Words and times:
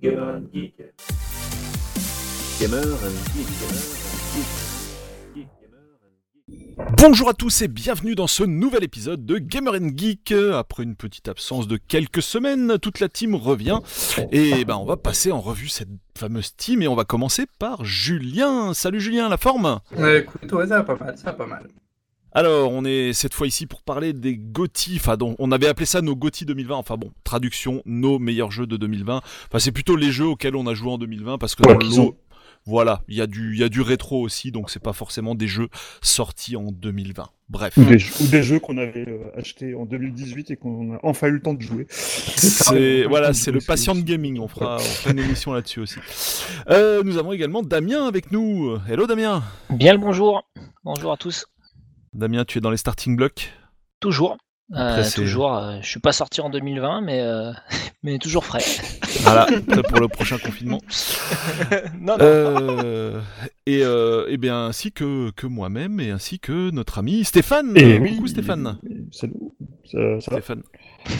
Gamer 0.00 0.36
and 0.36 0.42
Geek. 0.52 0.76
Gamer 2.60 2.78
and 2.78 3.16
Geek. 3.34 3.48
Gamer 5.34 5.48
and 6.04 6.14
Geek. 6.48 6.76
Bonjour 6.96 7.28
à 7.28 7.34
tous 7.34 7.62
et 7.62 7.68
bienvenue 7.68 8.14
dans 8.14 8.28
ce 8.28 8.44
nouvel 8.44 8.84
épisode 8.84 9.26
de 9.26 9.38
Gamer 9.38 9.74
Geek. 9.96 10.32
Après 10.54 10.84
une 10.84 10.94
petite 10.94 11.26
absence 11.26 11.66
de 11.66 11.76
quelques 11.76 12.22
semaines, 12.22 12.78
toute 12.78 13.00
la 13.00 13.08
team 13.08 13.34
revient 13.34 13.80
et 14.30 14.64
ben 14.64 14.76
on 14.76 14.84
va 14.84 14.96
passer 14.96 15.32
en 15.32 15.40
revue 15.40 15.68
cette 15.68 15.88
fameuse 16.16 16.54
team 16.54 16.80
et 16.80 16.86
on 16.86 16.94
va 16.94 17.04
commencer 17.04 17.46
par 17.58 17.84
Julien. 17.84 18.74
Salut 18.74 19.00
Julien, 19.00 19.28
la 19.28 19.36
forme? 19.36 19.80
Ouais, 19.96 20.20
écoute, 20.20 20.52
ouais, 20.52 20.68
ça 20.68 20.80
va 20.80 20.84
pas 20.84 21.04
mal, 21.04 21.18
ça 21.18 21.24
va 21.24 21.32
pas 21.32 21.46
mal. 21.46 21.68
Alors, 22.32 22.72
on 22.72 22.84
est 22.84 23.12
cette 23.14 23.34
fois 23.34 23.46
ici 23.46 23.66
pour 23.66 23.82
parler 23.82 24.12
des 24.12 24.36
GOTY, 24.36 24.96
enfin 24.96 25.16
donc, 25.16 25.34
on 25.38 25.50
avait 25.50 25.66
appelé 25.66 25.86
ça 25.86 26.02
nos 26.02 26.14
GOTY 26.14 26.44
2020, 26.44 26.76
enfin 26.76 26.96
bon, 26.96 27.10
traduction, 27.24 27.82
nos 27.86 28.18
meilleurs 28.18 28.50
jeux 28.50 28.66
de 28.66 28.76
2020. 28.76 29.16
Enfin, 29.48 29.58
c'est 29.58 29.72
plutôt 29.72 29.96
les 29.96 30.12
jeux 30.12 30.26
auxquels 30.26 30.54
on 30.56 30.66
a 30.66 30.74
joué 30.74 30.90
en 30.90 30.98
2020 30.98 31.38
parce 31.38 31.54
que 31.54 31.62
Ouais, 31.66 31.72
dans 31.74 31.78
le 31.80 31.96
lot, 31.96 32.18
voilà, 32.66 33.00
il 33.08 33.16
y 33.16 33.22
a 33.22 33.26
du 33.26 33.54
il 33.54 33.58
y 33.60 33.64
a 33.64 33.70
du 33.70 33.80
rétro 33.80 34.20
aussi, 34.20 34.52
donc 34.52 34.68
c'est 34.68 34.82
pas 34.82 34.92
forcément 34.92 35.34
des 35.34 35.46
jeux 35.46 35.68
sortis 36.02 36.54
en 36.56 36.70
2020. 36.70 37.24
Bref. 37.48 37.78
Ou 37.78 37.84
des, 37.84 37.98
jeux- 37.98 38.12
ou 38.20 38.26
des 38.26 38.42
jeux 38.42 38.58
qu'on 38.60 38.76
avait 38.76 39.08
euh, 39.08 39.30
achetés 39.34 39.74
en 39.74 39.86
2018 39.86 40.50
et 40.50 40.56
qu'on 40.56 40.96
a 40.96 40.98
enfin 41.02 41.28
eu 41.28 41.32
le 41.32 41.40
temps 41.40 41.54
de 41.54 41.62
jouer. 41.62 41.86
C'est 41.88 43.04
voilà, 43.08 43.32
c'est 43.32 43.52
le 43.52 43.60
patient 43.60 43.94
gaming. 43.96 44.38
On 44.38 44.48
fera, 44.48 44.76
on 44.76 44.80
fera 44.80 45.12
une 45.12 45.18
émission 45.20 45.52
là-dessus 45.54 45.80
aussi. 45.80 45.98
Euh, 46.68 47.02
nous 47.02 47.16
avons 47.16 47.32
également 47.32 47.62
Damien 47.62 48.06
avec 48.06 48.32
nous. 48.32 48.76
Hello 48.86 49.06
Damien. 49.06 49.42
Bien 49.70 49.94
le 49.94 49.98
bonjour. 49.98 50.46
Bonjour 50.84 51.10
à 51.12 51.16
tous. 51.16 51.46
Damien, 52.18 52.44
tu 52.44 52.58
es 52.58 52.60
dans 52.60 52.70
les 52.72 52.76
starting 52.76 53.14
blocks? 53.16 53.52
Toujours. 54.00 54.36
Après, 54.74 55.06
Euh, 55.06 55.10
toujours. 55.14 55.54
euh, 55.56 55.78
je 55.80 55.88
suis 55.88 56.00
pas 56.00 56.12
sorti 56.12 56.40
en 56.40 56.50
2020, 56.50 57.00
mais, 57.00 57.20
euh, 57.22 57.52
mais 58.02 58.18
toujours 58.18 58.44
frais. 58.44 58.58
Voilà, 59.22 59.46
pour 59.88 60.00
le 60.00 60.08
prochain 60.08 60.36
confinement. 60.38 60.80
non, 62.00 62.16
non. 62.18 62.20
Euh, 62.20 63.20
et, 63.66 63.82
euh, 63.84 64.26
eh 64.28 64.36
bien 64.36 64.66
ainsi 64.66 64.90
que, 64.92 65.30
que 65.30 65.46
moi-même 65.46 66.00
et 66.00 66.10
ainsi 66.10 66.38
que 66.40 66.70
notre 66.70 66.98
ami 66.98 67.24
Stéphane. 67.24 67.72
Et 67.76 67.98
Coucou 67.98 68.22
oui, 68.24 68.28
Stéphane. 68.28 68.78
Salut. 69.12 69.32
Ça, 69.90 69.98
ça 70.20 70.30
va 70.32 70.40
Stéphane. 70.40 70.62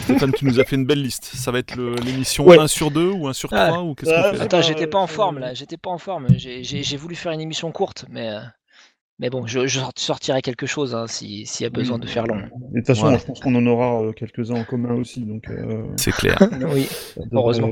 Stéphane, 0.03 0.31
tu 0.33 0.45
nous 0.45 0.59
as 0.59 0.63
fait 0.65 0.75
une 0.75 0.85
belle 0.85 1.01
liste. 1.01 1.25
Ça 1.25 1.51
va 1.51 1.59
être 1.59 1.75
l'émission 2.03 2.45
Ouais. 2.45 2.59
1 2.59 2.67
sur 2.67 2.91
2 2.91 3.09
ou 3.09 3.27
1 3.27 3.33
sur 3.33 3.49
3 3.49 3.59
Ah. 3.61 3.81
ou 3.83 3.95
qu'est-ce 3.95 4.11
Ah, 4.13 4.29
qu'on 4.31 4.35
fait 4.37 4.41
Attends, 4.43 4.61
j'étais 4.61 4.87
pas 4.87 4.99
en 4.99 5.07
forme 5.07 5.39
là. 5.39 5.53
J'étais 5.53 5.77
pas 5.77 5.89
en 5.89 5.97
forme. 5.97 6.27
J'ai- 6.37 6.97
voulu 6.97 7.15
faire 7.15 7.31
une 7.31 7.41
émission 7.41 7.71
courte, 7.71 8.05
mais 8.09 8.29
euh, 8.29 8.39
mais 9.19 9.29
bon, 9.29 9.45
je, 9.45 9.67
je 9.67 9.79
sortirai 9.97 10.41
quelque 10.41 10.65
chose 10.65 10.95
hein, 10.95 11.05
si- 11.07 11.45
s'il 11.45 11.63
y 11.65 11.67
a 11.67 11.69
besoin 11.69 11.99
de 11.99 12.07
faire 12.07 12.25
long. 12.25 12.37
Et 12.39 12.41
de 12.41 12.77
toute 12.79 12.87
façon, 12.87 13.01
Voilà. 13.01 13.17
je 13.17 13.25
pense 13.25 13.39
qu'on 13.39 13.53
en 13.55 13.65
aura 13.67 14.01
euh, 14.01 14.11
quelques-uns 14.13 14.55
en 14.55 14.63
commun 14.63 14.95
aussi. 14.95 15.21
Donc, 15.21 15.49
euh, 15.49 15.83
C'est 15.97 16.11
clair. 16.13 16.37
Oui. 16.73 16.87
Heureusement. 17.31 17.71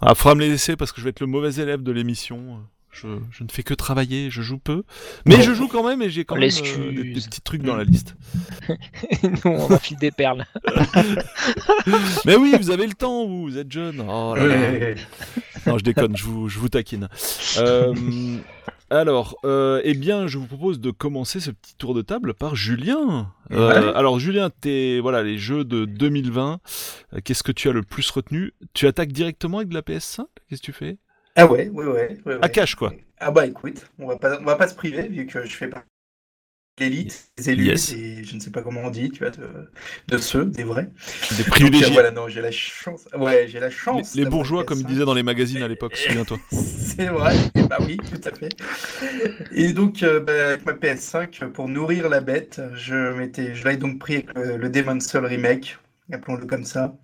Ah, 0.00 0.14
faudra 0.14 0.34
me 0.34 0.40
les 0.40 0.50
laisser 0.50 0.76
parce 0.76 0.92
que 0.92 1.00
je 1.00 1.04
vais 1.04 1.10
être 1.10 1.20
le 1.20 1.26
mauvais 1.26 1.54
élève 1.54 1.82
de 1.82 1.92
l'émission. 1.92 2.58
Je, 2.90 3.08
je 3.32 3.42
ne 3.42 3.48
fais 3.50 3.64
que 3.64 3.74
travailler, 3.74 4.30
je 4.30 4.40
joue 4.42 4.58
peu. 4.58 4.84
Mais 5.26 5.36
Non. 5.36 5.42
je 5.42 5.52
joue 5.54 5.66
quand 5.66 5.82
même 5.88 6.00
et 6.02 6.10
j'ai 6.10 6.24
quand 6.24 6.36
même 6.36 6.48
euh, 6.48 6.90
des, 6.92 7.02
des 7.14 7.20
petits 7.20 7.40
trucs 7.40 7.62
dans 7.62 7.74
la 7.74 7.82
liste. 7.82 8.14
Nous, 9.22 9.30
on 9.50 9.72
enfile 9.72 9.96
des 9.96 10.12
perles. 10.12 10.44
Mais 12.24 12.36
oui, 12.36 12.54
vous 12.60 12.70
avez 12.70 12.86
le 12.86 12.92
temps, 12.94 13.26
vous, 13.26 13.42
vous 13.42 13.58
êtes 13.58 13.70
jeune. 13.72 14.00
Oh 14.08 14.34
là 14.36 14.46
là. 14.46 14.54
Ouais. 14.54 14.94
Non, 15.66 15.78
je 15.78 15.82
déconne, 15.84 16.16
je 16.16 16.24
vous, 16.24 16.48
je 16.48 16.58
vous 16.58 16.68
taquine. 16.68 17.08
Euh, 17.58 17.92
alors, 18.90 19.36
euh, 19.44 19.80
eh 19.84 19.94
bien, 19.94 20.26
je 20.26 20.38
vous 20.38 20.46
propose 20.46 20.80
de 20.80 20.90
commencer 20.90 21.40
ce 21.40 21.50
petit 21.50 21.74
tour 21.76 21.94
de 21.94 22.02
table 22.02 22.34
par 22.34 22.54
Julien. 22.54 23.32
Euh, 23.50 23.68
Ouais. 23.68 23.92
Alors, 23.96 24.18
Julien, 24.18 24.50
t'es 24.50 25.00
voilà 25.00 25.22
les 25.22 25.38
jeux 25.38 25.64
de 25.64 25.84
2020. 25.84 26.60
euh, 27.14 27.18
Qu'est-ce 27.24 27.42
que 27.42 27.52
tu 27.52 27.68
as 27.68 27.72
le 27.72 27.82
plus 27.82 28.08
retenu? 28.10 28.52
Tu 28.72 28.86
attaques 28.86 29.12
directement 29.12 29.58
avec 29.58 29.68
de 29.70 29.74
la 29.74 29.82
PS5 29.82 30.24
Qu'est-ce 30.48 30.60
que 30.60 30.66
tu 30.66 30.72
fais? 30.72 30.98
Ah 31.36 31.46
ouais, 31.46 31.68
ouais, 31.68 31.84
ouais. 31.86 32.18
ouais, 32.26 32.38
À 32.42 32.48
cash, 32.48 32.74
quoi. 32.76 32.92
Ah 33.18 33.30
bah 33.30 33.46
écoute, 33.46 33.86
on 33.98 34.06
va 34.08 34.16
pas, 34.16 34.38
on 34.40 34.44
va 34.44 34.56
pas 34.56 34.68
se 34.68 34.74
priver 34.74 35.08
vu 35.08 35.26
que 35.26 35.44
je 35.44 35.54
fais 35.56 35.68
pas 35.68 35.82
l'élite, 36.78 37.28
des 37.36 37.50
élus, 37.50 37.66
Yes. 37.66 37.92
et 37.92 38.24
je 38.24 38.34
ne 38.34 38.40
sais 38.40 38.50
pas 38.50 38.62
comment 38.62 38.82
on 38.82 38.90
dit, 38.90 39.10
tu 39.10 39.20
vois, 39.20 39.30
de, 39.30 39.46
de 40.08 40.18
ceux, 40.18 40.44
des 40.46 40.64
vrais. 40.64 40.88
Des 41.36 41.44
privilégiés. 41.44 41.92
voilà, 41.92 42.10
non, 42.10 42.28
j'ai 42.28 42.40
la 42.40 42.50
chance. 42.50 43.04
Ouais, 43.16 43.46
j'ai 43.48 43.60
la 43.60 43.68
Les, 43.68 43.72
chance. 43.72 44.14
les 44.14 44.24
bourgeois, 44.24 44.64
comme 44.64 44.78
ils 44.80 44.84
PS5. 44.84 44.88
disaient 44.88 45.04
dans 45.04 45.14
les 45.14 45.22
magazines 45.22 45.62
à 45.62 45.68
l'époque, 45.68 45.96
souviens-toi. 45.96 46.38
C'est 46.52 47.06
vrai, 47.06 47.36
et 47.54 47.62
bah 47.62 47.78
oui, 47.80 47.96
tout 47.96 48.20
à 48.28 48.32
fait. 48.34 48.48
Et 49.52 49.72
donc, 49.72 50.02
euh, 50.02 50.20
bah, 50.20 50.48
avec 50.48 50.66
ma 50.66 50.72
PS5, 50.72 51.48
pour 51.52 51.68
nourrir 51.68 52.08
la 52.08 52.20
bête, 52.20 52.60
je 52.74 53.12
m'étais, 53.16 53.54
je 53.54 53.64
l'avais 53.64 53.76
donc 53.76 53.98
pris 53.98 54.14
avec 54.16 54.34
le, 54.34 54.56
le 54.56 54.68
Demon's 54.68 55.06
Soul 55.06 55.26
remake, 55.26 55.78
appelons-le 56.12 56.46
comme 56.46 56.64
ça. 56.64 56.96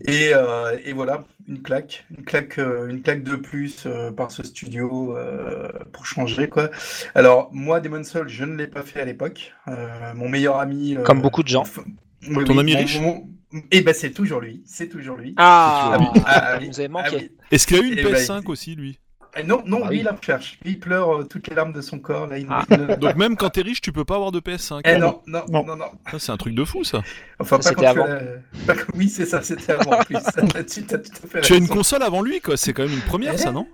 Et, 0.00 0.30
euh, 0.34 0.76
et 0.84 0.92
voilà, 0.92 1.24
une 1.48 1.62
claque, 1.62 2.04
une 2.16 2.24
claque, 2.24 2.58
euh, 2.58 2.88
une 2.88 3.00
claque 3.02 3.22
de 3.22 3.36
plus 3.36 3.84
euh, 3.86 4.10
par 4.10 4.30
ce 4.30 4.42
studio 4.42 5.16
euh, 5.16 5.68
pour 5.92 6.04
changer 6.06 6.48
quoi. 6.48 6.70
Alors 7.14 7.48
moi, 7.52 7.80
Demon's 7.80 8.08
Soul, 8.10 8.28
je 8.28 8.44
ne 8.44 8.56
l'ai 8.56 8.66
pas 8.66 8.82
fait 8.82 9.00
à 9.00 9.04
l'époque. 9.04 9.52
Euh, 9.68 10.12
mon 10.14 10.28
meilleur 10.28 10.58
ami, 10.58 10.96
euh, 10.96 11.02
Comme 11.02 11.22
beaucoup 11.22 11.42
de 11.42 11.48
gens. 11.48 11.64
oui, 12.28 12.44
Ton 12.44 12.54
oui, 12.54 12.60
ami 12.60 12.74
riche 12.76 13.00
mon- 13.00 13.28
Eh 13.70 13.82
ben 13.82 13.94
c'est 13.94 14.10
toujours 14.10 14.40
lui, 14.40 14.62
c'est 14.66 14.88
toujours 14.88 15.16
lui. 15.16 15.34
Ah, 15.36 15.96
Ah 15.96 16.12
ah 16.26 16.58
oui, 16.60 16.66
vous 16.68 16.80
avez 16.80 16.86
ah 16.86 17.02
manqué. 17.02 17.16
oui. 17.16 17.30
Est-ce 17.50 17.66
qu'il 17.66 17.76
a 17.76 17.80
eu 17.80 17.86
une 17.92 17.98
Eh 17.98 18.02
ben, 18.02 18.14
PS5 18.14 18.48
aussi, 18.50 18.74
lui? 18.74 18.98
Ah 18.98 19.03
Non, 19.42 19.62
non, 19.66 19.80
Ah 19.84 19.88
lui, 19.90 19.96
oui. 19.96 19.98
il 20.00 20.04
la 20.04 20.12
recherche. 20.12 20.58
Lui, 20.64 20.72
il 20.72 20.78
pleure 20.80 21.20
euh, 21.20 21.24
toutes 21.24 21.48
les 21.48 21.54
larmes 21.56 21.72
de 21.72 21.80
son 21.80 21.98
corps. 21.98 22.26
Là, 22.28 22.38
il... 22.38 22.46
Ah. 22.48 22.64
Donc 22.96 23.16
même 23.16 23.36
quand 23.36 23.50
t'es 23.50 23.62
riche, 23.62 23.80
tu 23.80 23.90
peux 23.92 24.04
pas 24.04 24.14
avoir 24.14 24.30
de 24.32 24.38
PS5. 24.40 24.82
Eh 24.84 24.96
non, 24.98 25.20
non, 25.26 25.42
non, 25.50 25.64
Non. 25.64 25.76
non. 25.76 25.86
Ça, 26.12 26.18
C'est 26.18 26.32
un 26.32 26.36
truc 26.36 26.54
de 26.54 26.64
fou, 26.64 26.84
ça. 26.84 27.02
Enfin, 27.40 27.60
Ça, 27.60 27.72
pas 27.74 27.80
c'était 27.80 27.86
quand 27.86 27.92
tu 27.94 28.00
avant. 28.00 28.20
as- 28.68 28.96
Oui, 28.96 29.08
c'est 29.08 29.26
ça, 29.26 29.42
c'était 29.42 29.72
avant 29.72 29.98
plus. 30.04 30.14
Là-dessus, 30.54 30.84
t'as 30.84 30.98
tout 30.98 31.10
à 31.24 31.26
fait 31.26 31.40
Tu 31.40 31.52
as 31.54 31.56
une 31.56 31.68
console 31.68 32.02
avant 32.02 32.22
lui, 32.22 32.40
quoi. 32.40 32.56
C'est 32.56 32.72
quand 32.72 32.84
même 32.84 32.92
une 32.94 33.00
première, 33.00 33.38
ça, 33.38 33.50
non? 33.50 33.66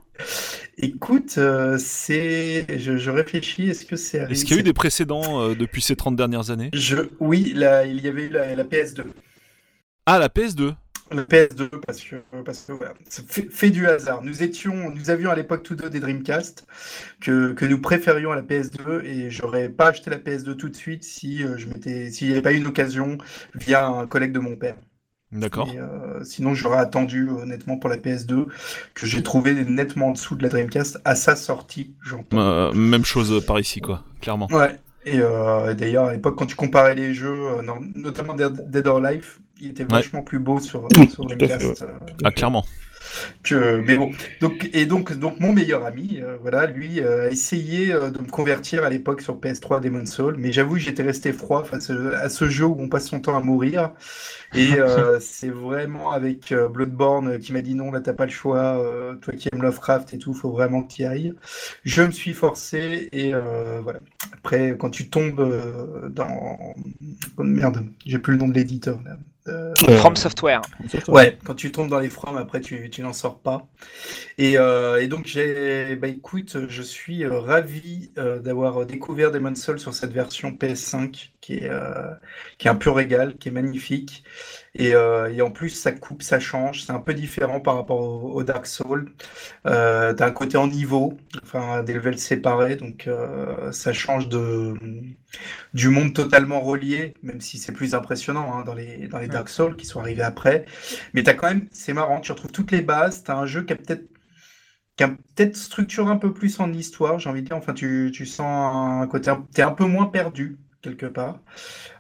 Écoute, 0.78 1.34
euh, 1.38 1.76
c'est... 1.78 2.66
Je, 2.78 2.97
je 2.97 3.10
réfléchis, 3.10 3.69
est-ce 3.70 3.84
que 3.84 3.97
c'est... 3.97 4.19
Est-ce 4.31 4.44
qu'il 4.44 4.54
y 4.54 4.59
a 4.59 4.60
eu 4.60 4.65
des 4.65 4.72
précédents 4.72 5.43
euh, 5.43 5.54
depuis 5.54 5.82
ces 5.82 5.97
30 5.97 6.16
dernières 6.16 6.50
années? 6.50 6.70
Je... 6.75 6.97
Oui, 7.20 7.53
là, 7.54 7.84
il 7.84 8.00
y 8.00 8.09
avait 8.09 8.25
eu 8.25 8.28
la, 8.28 8.54
la 8.54 8.65
PS2. 8.65 9.04
Ah, 10.06 10.19
la 10.19 10.28
PS2. 10.28 10.75
Le 11.12 11.25
PS2, 11.25 11.69
parce 11.84 12.00
que, 12.00 12.16
parce 12.44 12.62
que 12.62 12.72
voilà, 12.72 12.94
c'est 13.09 13.28
fait, 13.28 13.48
fait 13.50 13.71
du 13.71 13.88
hasard. 13.88 14.22
Nous 14.22 14.43
étions, 14.43 14.91
nous 14.91 15.10
avions 15.10 15.31
à 15.31 15.34
l'époque 15.34 15.65
tous 15.65 15.75
deux 15.75 15.91
des 15.91 15.98
Dreamcast 15.98 16.66
que, 17.21 17.53
que 17.53 17.65
nous 17.65 17.81
préférions 17.81 18.31
à 18.31 18.37
la 18.37 18.43
PS2 18.43 19.04
et 19.04 19.31
j'aurais 19.31 19.69
pas 19.69 19.88
acheté 19.88 20.10
la 20.10 20.19
PS2 20.19 20.56
tout 20.56 20.69
de 20.69 20.76
suite 20.76 21.03
si 21.03 21.43
euh, 21.43 21.56
je 21.56 21.66
m'étais, 21.66 22.10
s'il 22.10 22.28
n'y 22.28 22.34
avait 22.34 22.43
pas 22.43 22.53
eu 22.53 22.59
une 22.59 22.69
occasion 22.69 23.19
via 23.54 23.87
un 23.87 24.06
collègue 24.06 24.32
de 24.32 24.38
mon 24.38 24.54
père. 24.54 24.76
D'accord. 25.32 25.69
Euh, 25.76 26.25
sinon, 26.25 26.54
j'aurais 26.54 26.78
attendu 26.78 27.28
honnêtement 27.28 27.76
pour 27.76 27.88
la 27.88 27.97
PS2 27.97 28.47
que 28.94 29.06
j'ai 29.06 29.22
trouvé 29.22 29.54
nettement 29.65 30.09
en 30.09 30.12
dessous 30.12 30.34
de 30.34 30.43
la 30.43 30.49
Dreamcast 30.49 31.00
à 31.04 31.15
sa 31.15 31.37
sortie, 31.37 31.94
j'entends. 32.03 32.38
Euh, 32.38 32.72
même 32.72 33.04
chose 33.04 33.44
par 33.47 33.60
ici, 33.60 33.81
quoi. 33.81 34.03
Clairement. 34.20 34.49
Ouais. 34.50 34.78
Et 35.06 35.20
euh, 35.20 35.72
d'ailleurs, 35.75 36.06
à 36.06 36.12
l'époque, 36.12 36.37
quand 36.37 36.47
tu 36.47 36.56
comparais 36.56 36.94
les 36.94 37.15
jeux, 37.15 37.38
notamment 37.94 38.34
Dead 38.34 38.87
or 38.87 39.00
Life, 39.00 39.41
il 39.60 39.71
était 39.71 39.84
vachement 39.84 40.22
plus 40.22 40.38
beau 40.38 40.60
sur, 40.60 40.88
sur 41.12 41.25
Dreamcast. 41.25 41.82
euh, 41.82 41.87
Ah, 42.25 42.31
clairement. 42.31 42.65
que, 43.43 43.81
mais 43.81 43.97
bon, 43.97 44.10
donc, 44.41 44.71
et 44.72 44.87
donc, 44.87 45.12
donc 45.12 45.41
mon 45.41 45.53
meilleur 45.53 45.84
ami, 45.84 46.21
euh, 46.21 46.37
voilà, 46.41 46.66
lui 46.66 47.00
euh, 47.00 47.28
a 47.28 47.31
essayé 47.31 47.93
euh, 47.93 48.10
de 48.10 48.19
me 48.19 48.28
convertir 48.28 48.84
à 48.84 48.91
l'époque 48.91 49.20
sur 49.20 49.38
PS3 49.38 49.81
Demon's 49.81 50.10
Soul, 50.10 50.37
mais 50.38 50.53
j'avoue 50.53 50.76
j'étais 50.76 51.03
resté 51.03 51.32
froid 51.32 51.65
face 51.65 51.91
à, 51.91 52.28
ce 52.28 52.49
jeu 52.49 52.66
où 52.66 52.76
on 52.78 52.88
passe 52.88 53.09
son 53.09 53.20
temps 53.20 53.37
à 53.37 53.41
mourir. 53.41 53.93
Et 54.54 54.70
c'est 55.20 55.49
vraiment 55.49 56.10
avec 56.10 56.53
Bloodborne 56.53 57.38
qui 57.38 57.53
m'a 57.53 57.62
dit 57.62 57.75
non, 57.75 57.91
là 57.93 58.00
t'as 58.00 58.12
pas 58.12 58.26
le 58.26 58.32
choix, 58.32 58.82
toi 59.22 59.34
qui 59.34 59.49
aimes 59.53 59.62
Lovecraft 59.62 60.12
et 60.15 60.19
tout, 60.19 60.34
faut 60.34 60.50
vraiment 60.50 60.82
que 60.82 60.93
tu 60.93 61.03
y 61.03 61.04
ailles. 61.04 61.34
Je 61.84 62.03
me 62.03 62.10
suis 62.10 62.34
forcé 62.34 63.09
et 63.12 63.32
voilà. 63.82 64.00
Après, 64.32 64.76
quand 64.78 64.91
tu 64.91 65.09
tombes 65.09 66.10
dans. 66.10 66.75
oh, 67.37 67.43
merde, 67.43 67.87
j'ai 68.04 68.19
plus 68.19 68.32
le 68.32 68.38
nom 68.41 68.49
de 68.49 68.54
l'éditeur 68.54 68.99
là. 69.04 69.16
Euh, 69.50 69.75
From 69.99 70.16
Software. 70.16 70.62
Ouais, 71.09 71.38
quand 71.44 71.55
tu 71.55 71.72
tombes 71.72 71.88
dans 71.88 71.99
les 71.99 72.11
fromes, 72.11 72.37
après 72.37 72.61
tu, 72.61 72.91
tu 72.91 73.03
n'en 73.03 73.12
sors 73.12 73.38
pas. 73.38 73.66
Et, 74.38 74.59
euh, 74.59 75.02
et 75.02 75.08
donc 75.08 75.26
j'ai, 75.26 75.97
bah 75.97 76.08
écoute, 76.08 76.56
je 76.69 76.82
suis 76.82 77.25
euh, 77.25 77.38
ravi 77.38 78.11
euh, 78.19 78.38
d'avoir 78.38 78.87
découvert 78.87 79.31
Demon's 79.31 79.61
Souls 79.61 79.81
sur 79.81 79.94
cette 79.94 80.12
version 80.12 80.50
PS5 80.52 81.31
qui 81.41 81.55
est, 81.55 81.70
euh, 81.70 82.12
qui 82.58 82.69
est 82.69 82.70
un 82.70 82.76
pur 82.76 82.94
régal, 82.94 83.37
qui 83.37 83.49
est 83.49 83.52
magnifique. 83.52 84.25
Et, 84.75 84.94
euh, 84.94 85.32
et 85.32 85.43
en 85.43 85.50
plus, 85.50 85.70
ça 85.70 85.93
coupe, 85.93 86.22
ça 86.22 86.38
change, 86.40 86.84
c'est 86.84 86.93
un 86.93 87.00
peu 87.00 87.14
différent 87.14 87.61
par 87.61 87.75
rapport 87.76 88.00
au, 88.00 88.32
au 88.34 88.43
Dark 88.44 88.67
Souls. 88.67 89.12
Euh, 89.67 90.14
t'as 90.14 90.26
un 90.26 90.31
côté 90.32 90.56
en 90.58 90.69
niveau, 90.69 91.17
enfin 91.43 91.82
des 91.82 91.94
levels 91.94 92.19
séparés, 92.19 92.76
donc 92.76 93.06
euh, 93.08 93.72
ça 93.72 93.93
change 93.93 94.28
de 94.28 94.75
du 95.75 95.88
monde 95.88 96.14
totalement 96.14 96.61
relié, 96.61 97.14
même 97.22 97.40
si 97.40 97.58
c'est 97.58 97.72
plus 97.72 97.94
impressionnant 97.94 98.55
hein, 98.55 98.64
dans 98.64 98.75
les 98.75 99.08
dans 99.08 99.19
les 99.19 99.28
Dark 99.28 99.49
Souls 99.49 99.76
qui 99.76 99.87
sont 99.87 100.00
arrivés 100.00 100.22
après. 100.22 100.67
Mais 101.14 101.22
t'as 101.22 101.34
quand 101.34 101.49
même, 101.49 101.69
c'est 101.72 101.93
marrant, 101.93 102.20
tu 102.20 102.32
retrouves 102.32 102.52
toutes 102.52 102.72
les 102.72 102.82
bases. 102.82 103.22
T'as 103.25 103.37
un 103.37 103.46
jeu 103.46 103.62
qui 103.64 103.72
a 103.72 103.76
peut-être 103.76 104.05
qui 104.96 105.05
a 105.05 105.08
peut-être 105.08 105.56
structure 105.56 106.08
un 106.08 106.17
peu 106.17 106.32
plus 106.32 106.61
en 106.61 106.72
histoire, 106.72 107.19
j'ai 107.19 107.31
envie 107.31 107.43
de 107.43 107.46
dire. 107.46 107.56
Enfin, 107.56 107.75
tu, 107.75 108.11
tu 108.14 108.26
sens 108.26 108.46
un 109.02 109.06
côté, 109.06 109.32
t'es 109.55 109.62
un 109.62 109.72
peu 109.72 109.84
moins 109.87 110.06
perdu 110.06 110.58
quelque 110.82 111.06
part. 111.06 111.40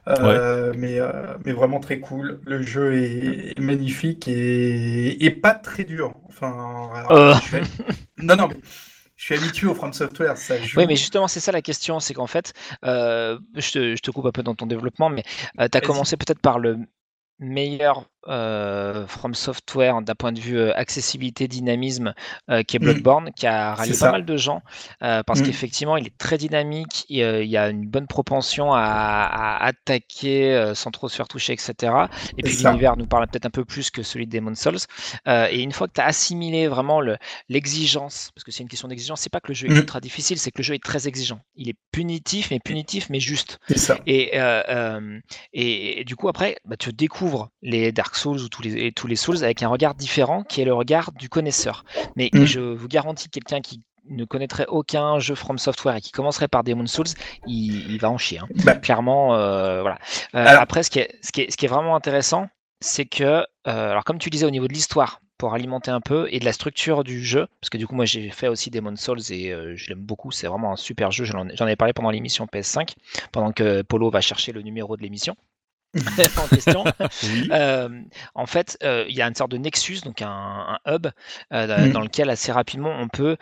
Euh, 0.08 0.72
mais, 0.76 0.98
euh, 0.98 1.36
mais 1.44 1.52
vraiment 1.52 1.78
très 1.80 2.00
cool. 2.00 2.40
Le 2.46 2.62
jeu 2.62 2.94
est, 2.94 3.52
est 3.56 3.60
magnifique 3.60 4.26
et, 4.28 5.24
et 5.24 5.30
pas 5.30 5.54
très 5.54 5.84
dur. 5.84 6.14
Enfin, 6.28 6.90
alors, 6.94 7.12
Euh. 7.12 7.34
je 7.34 7.40
suis- 7.58 7.72
non, 8.18 8.36
non, 8.36 8.48
mais 8.48 8.56
je 9.16 9.24
suis 9.24 9.34
habitué 9.34 9.66
au 9.66 9.74
From 9.74 9.92
Software. 9.92 10.36
Ça 10.36 10.58
joue. 10.60 10.78
Oui, 10.80 10.86
mais 10.88 10.96
justement, 10.96 11.28
c'est 11.28 11.40
ça 11.40 11.52
la 11.52 11.62
question, 11.62 12.00
c'est 12.00 12.14
qu'en 12.14 12.26
fait, 12.26 12.52
euh, 12.84 13.38
je, 13.54 13.70
te, 13.72 13.96
je 13.96 14.00
te 14.02 14.10
coupe 14.10 14.26
un 14.26 14.32
peu 14.32 14.42
dans 14.42 14.54
ton 14.54 14.66
développement, 14.66 15.10
mais 15.10 15.22
tu 15.58 15.76
as 15.78 15.80
commencé 15.80 16.16
peut-être 16.16 16.40
par 16.40 16.58
le 16.58 16.78
meilleur 17.38 18.06
euh, 18.28 19.06
From 19.06 19.34
Software 19.34 20.02
d'un 20.02 20.14
point 20.14 20.32
de 20.32 20.40
vue 20.40 20.58
euh, 20.58 20.76
accessibilité, 20.76 21.48
dynamisme, 21.48 22.14
euh, 22.50 22.62
qui 22.62 22.76
est 22.76 22.78
Mm. 22.80 22.82
Bloodborne, 22.84 23.30
qui 23.34 23.46
a 23.46 23.74
rallié 23.74 23.92
pas 23.98 24.12
mal 24.12 24.24
de 24.24 24.36
gens, 24.36 24.62
parce 25.00 25.40
Mm. 25.40 25.44
qu'effectivement, 25.46 25.96
il 25.96 26.06
est 26.06 26.16
très 26.18 26.38
dynamique, 26.38 27.04
il, 27.08 27.18
il 27.20 27.48
y 27.50 27.56
a 27.56 27.68
une 27.68 27.86
bonne 27.86 28.06
propension 28.06 28.72
à, 28.72 28.80
à 28.80 29.66
attaquer 29.66 30.72
sans 30.74 30.90
trop 30.90 31.08
se 31.08 31.16
faire 31.16 31.28
toucher, 31.28 31.52
etc. 31.54 31.92
Et 32.38 32.42
puis 32.42 32.56
l'univers 32.56 32.96
nous 32.96 33.06
parle 33.06 33.26
peut-être 33.28 33.46
un 33.46 33.50
peu 33.50 33.64
plus 33.64 33.90
que 33.90 34.02
celui 34.02 34.26
de 34.26 34.36
Demon's 34.36 34.58
Souls. 34.60 34.78
Et 35.26 35.62
une 35.62 35.72
fois 35.72 35.88
que 35.88 35.94
tu 35.94 36.00
as 36.00 36.06
assimilé 36.06 36.68
vraiment 36.68 37.00
le, 37.00 37.16
l'exigence, 37.48 38.30
parce 38.34 38.44
que 38.44 38.50
c'est 38.52 38.62
une 38.62 38.68
question 38.68 38.88
d'exigence, 38.88 39.20
c'est 39.20 39.30
pas 39.32 39.40
que 39.40 39.48
le 39.48 39.54
jeu 39.54 39.66
est 39.68 39.70
Mm. 39.70 39.76
ultra 39.78 40.00
difficile, 40.00 40.38
c'est 40.38 40.50
que 40.50 40.58
le 40.58 40.64
jeu 40.64 40.74
est 40.74 40.82
très 40.82 41.06
exigeant. 41.08 41.40
Il 41.56 41.68
est 41.68 41.76
punitif, 41.92 42.50
mais 42.50 42.60
punitif, 42.60 43.08
mais 43.10 43.20
juste. 43.20 43.58
C'est 43.68 43.78
ça. 43.78 43.98
Et, 44.06 44.36
et, 45.52 46.00
et 46.00 46.04
du 46.04 46.16
coup, 46.16 46.28
après, 46.28 46.56
bah, 46.64 46.76
tu 46.76 46.92
découvres 46.92 47.50
les 47.62 47.92
Dark 47.92 48.09
Souls 48.16 48.40
ou 48.40 48.48
tous 48.48 48.62
les, 48.62 48.86
et 48.86 48.92
tous 48.92 49.06
les 49.06 49.16
Souls 49.16 49.42
avec 49.44 49.62
un 49.62 49.68
regard 49.68 49.94
différent 49.94 50.42
qui 50.42 50.60
est 50.60 50.64
le 50.64 50.74
regard 50.74 51.12
du 51.12 51.28
connaisseur. 51.28 51.84
Mais 52.16 52.30
Mm. 52.32 52.44
je 52.44 52.60
vous 52.60 52.88
garantis, 52.88 53.28
quelqu'un 53.28 53.60
qui 53.60 53.82
ne 54.08 54.24
connaîtrait 54.24 54.66
aucun 54.68 55.18
jeu 55.18 55.34
From 55.34 55.58
Software 55.58 55.96
et 55.96 56.00
qui 56.00 56.10
commencerait 56.10 56.48
par 56.48 56.64
Demon's 56.64 56.90
Souls, 56.90 57.06
il, 57.46 57.90
il 57.92 57.98
va 58.00 58.10
en 58.10 58.18
chier. 58.18 58.38
hein. 58.38 58.48
Bah, 58.64 58.74
Clairement, 58.74 59.34
euh, 59.34 59.82
voilà. 59.82 59.98
Euh, 60.34 60.44
Alors- 60.46 60.62
après, 60.62 60.82
ce 60.82 60.90
qui, 60.90 60.98
est, 61.00 61.14
ce, 61.22 61.30
qui 61.32 61.42
est, 61.42 61.50
ce 61.50 61.56
qui 61.56 61.66
est 61.66 61.68
vraiment 61.68 61.94
intéressant, 61.94 62.48
c'est 62.80 63.04
que, 63.04 63.24
euh, 63.24 63.44
alors 63.66 64.04
comme 64.04 64.18
tu 64.18 64.30
disais 64.30 64.46
au 64.46 64.50
niveau 64.50 64.66
de 64.66 64.72
l'histoire, 64.72 65.20
pour 65.36 65.54
alimenter 65.54 65.90
un 65.90 66.00
peu, 66.02 66.28
et 66.30 66.38
de 66.38 66.44
la 66.44 66.52
structure 66.52 67.02
du 67.04 67.24
jeu, 67.24 67.46
parce 67.62 67.70
que 67.70 67.78
du 67.78 67.86
coup, 67.86 67.94
moi 67.94 68.04
j'ai 68.04 68.28
fait 68.30 68.48
aussi 68.48 68.68
Demon's 68.70 69.00
Souls 69.00 69.20
et 69.30 69.54
je 69.74 69.88
l'aime 69.88 70.00
beaucoup, 70.00 70.30
c'est 70.30 70.46
vraiment 70.46 70.70
un 70.72 70.76
super 70.76 71.10
jeu, 71.10 71.24
j'en 71.24 71.46
j'en 71.54 71.66
ai 71.66 71.76
parlé 71.76 71.94
pendant 71.94 72.10
l'émission 72.10 72.44
PS5, 72.46 72.94
pendant 73.32 73.50
que 73.52 73.80
Polo 73.82 74.10
va 74.10 74.20
chercher 74.20 74.52
le 74.52 74.60
numéro 74.60 74.98
de 74.98 75.02
l'émission 75.02 75.36
en 76.38 76.46
question. 76.48 76.84
Oui. 77.24 77.48
Euh, 77.52 77.88
en 78.34 78.46
fait, 78.46 78.78
euh, 78.82 79.04
il 79.08 79.16
y 79.16 79.22
a 79.22 79.26
une 79.26 79.34
sorte 79.34 79.50
de 79.50 79.56
nexus, 79.56 80.00
donc 80.04 80.22
un, 80.22 80.78
un 80.84 80.94
hub, 80.94 81.06
euh, 81.52 81.66
dans- 81.66 81.88
Mm. 81.88 81.92
dans 81.92 82.00
lequel 82.00 82.30
assez 82.30 82.52
rapidement 82.52 82.90
on 82.98 83.08
peut 83.08 83.36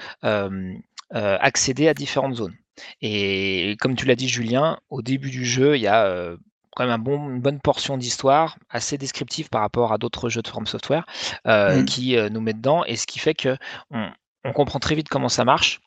accéder 1.10 1.88
à 1.88 1.94
différentes 1.94 2.34
zones. 2.36 2.54
Et 3.02 3.76
comme 3.80 3.96
tu 3.96 4.06
l'as 4.06 4.14
dit, 4.14 4.28
Julien, 4.28 4.78
au 4.88 5.02
début 5.02 5.30
du 5.30 5.44
jeu, 5.44 5.76
il 5.76 5.82
y 5.82 5.86
a 5.88 6.34
quand 6.76 6.84
même 6.84 6.92
un 6.92 6.98
bon, 6.98 7.28
une 7.30 7.40
bonne 7.40 7.60
portion 7.60 7.96
d'histoire, 7.98 8.56
assez 8.70 8.98
descriptive 8.98 9.48
par 9.48 9.62
rapport 9.62 9.92
à 9.92 9.98
d'autres 9.98 10.28
jeux 10.28 10.42
de 10.42 10.48
From 10.48 10.66
Software, 10.66 11.04
Mm. 11.44 11.84
qui 11.86 12.16
nous 12.30 12.40
met 12.40 12.52
dedans, 12.54 12.84
et 12.84 12.96
ce 12.96 13.06
qui 13.06 13.18
fait 13.18 13.34
que 13.34 13.56
on, 13.90 14.08
on 14.44 14.52
comprend 14.52 14.78
très 14.78 14.94
vite 14.94 15.08
comment 15.08 15.28
ça 15.28 15.44
marche. 15.44 15.80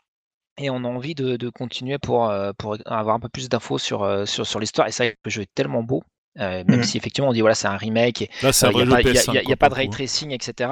Et 0.58 0.70
on 0.70 0.84
a 0.84 0.88
envie 0.88 1.16
de, 1.16 1.38
de 1.38 1.50
continuer 1.50 1.98
pour, 1.98 2.32
pour 2.58 2.78
avoir 2.86 3.16
un 3.16 3.20
peu 3.22 3.30
plus 3.30 3.48
d'infos 3.48 3.78
sur, 3.78 4.28
sur, 4.28 4.46
sur 4.46 4.60
l'histoire. 4.60 4.88
Et 4.88 4.92
ça, 4.92 5.06
le 5.06 5.32
jeu 5.32 5.44
est 5.44 5.54
tellement 5.56 5.82
beau, 5.82 6.04
euh, 6.40 6.64
même 6.68 6.78
Mhm. 6.80 6.84
si 6.84 6.98
effectivement 6.98 7.30
on 7.30 7.34
dit 7.34 7.42
voilà, 7.42 7.56
c'est 7.56 7.68
un 7.68 7.76
remake 7.78 8.30
c'est 8.52 8.68
il 8.72 8.78
n'y 8.78 8.84
vrai 8.86 9.00
a, 9.00 9.02
pas- 9.02 9.02
y 9.02 9.10
a- 9.10 9.14
PS5. 9.14 9.34
y 9.34 9.38
a- 9.38 9.42
y 9.42 9.44
a 9.44 9.44
quoi, 9.48 9.56
pas 9.58 9.70
de 9.70 9.74
ray 9.76 9.88
le 9.88 9.92
tracing, 9.92 10.32
etc. 10.32 10.70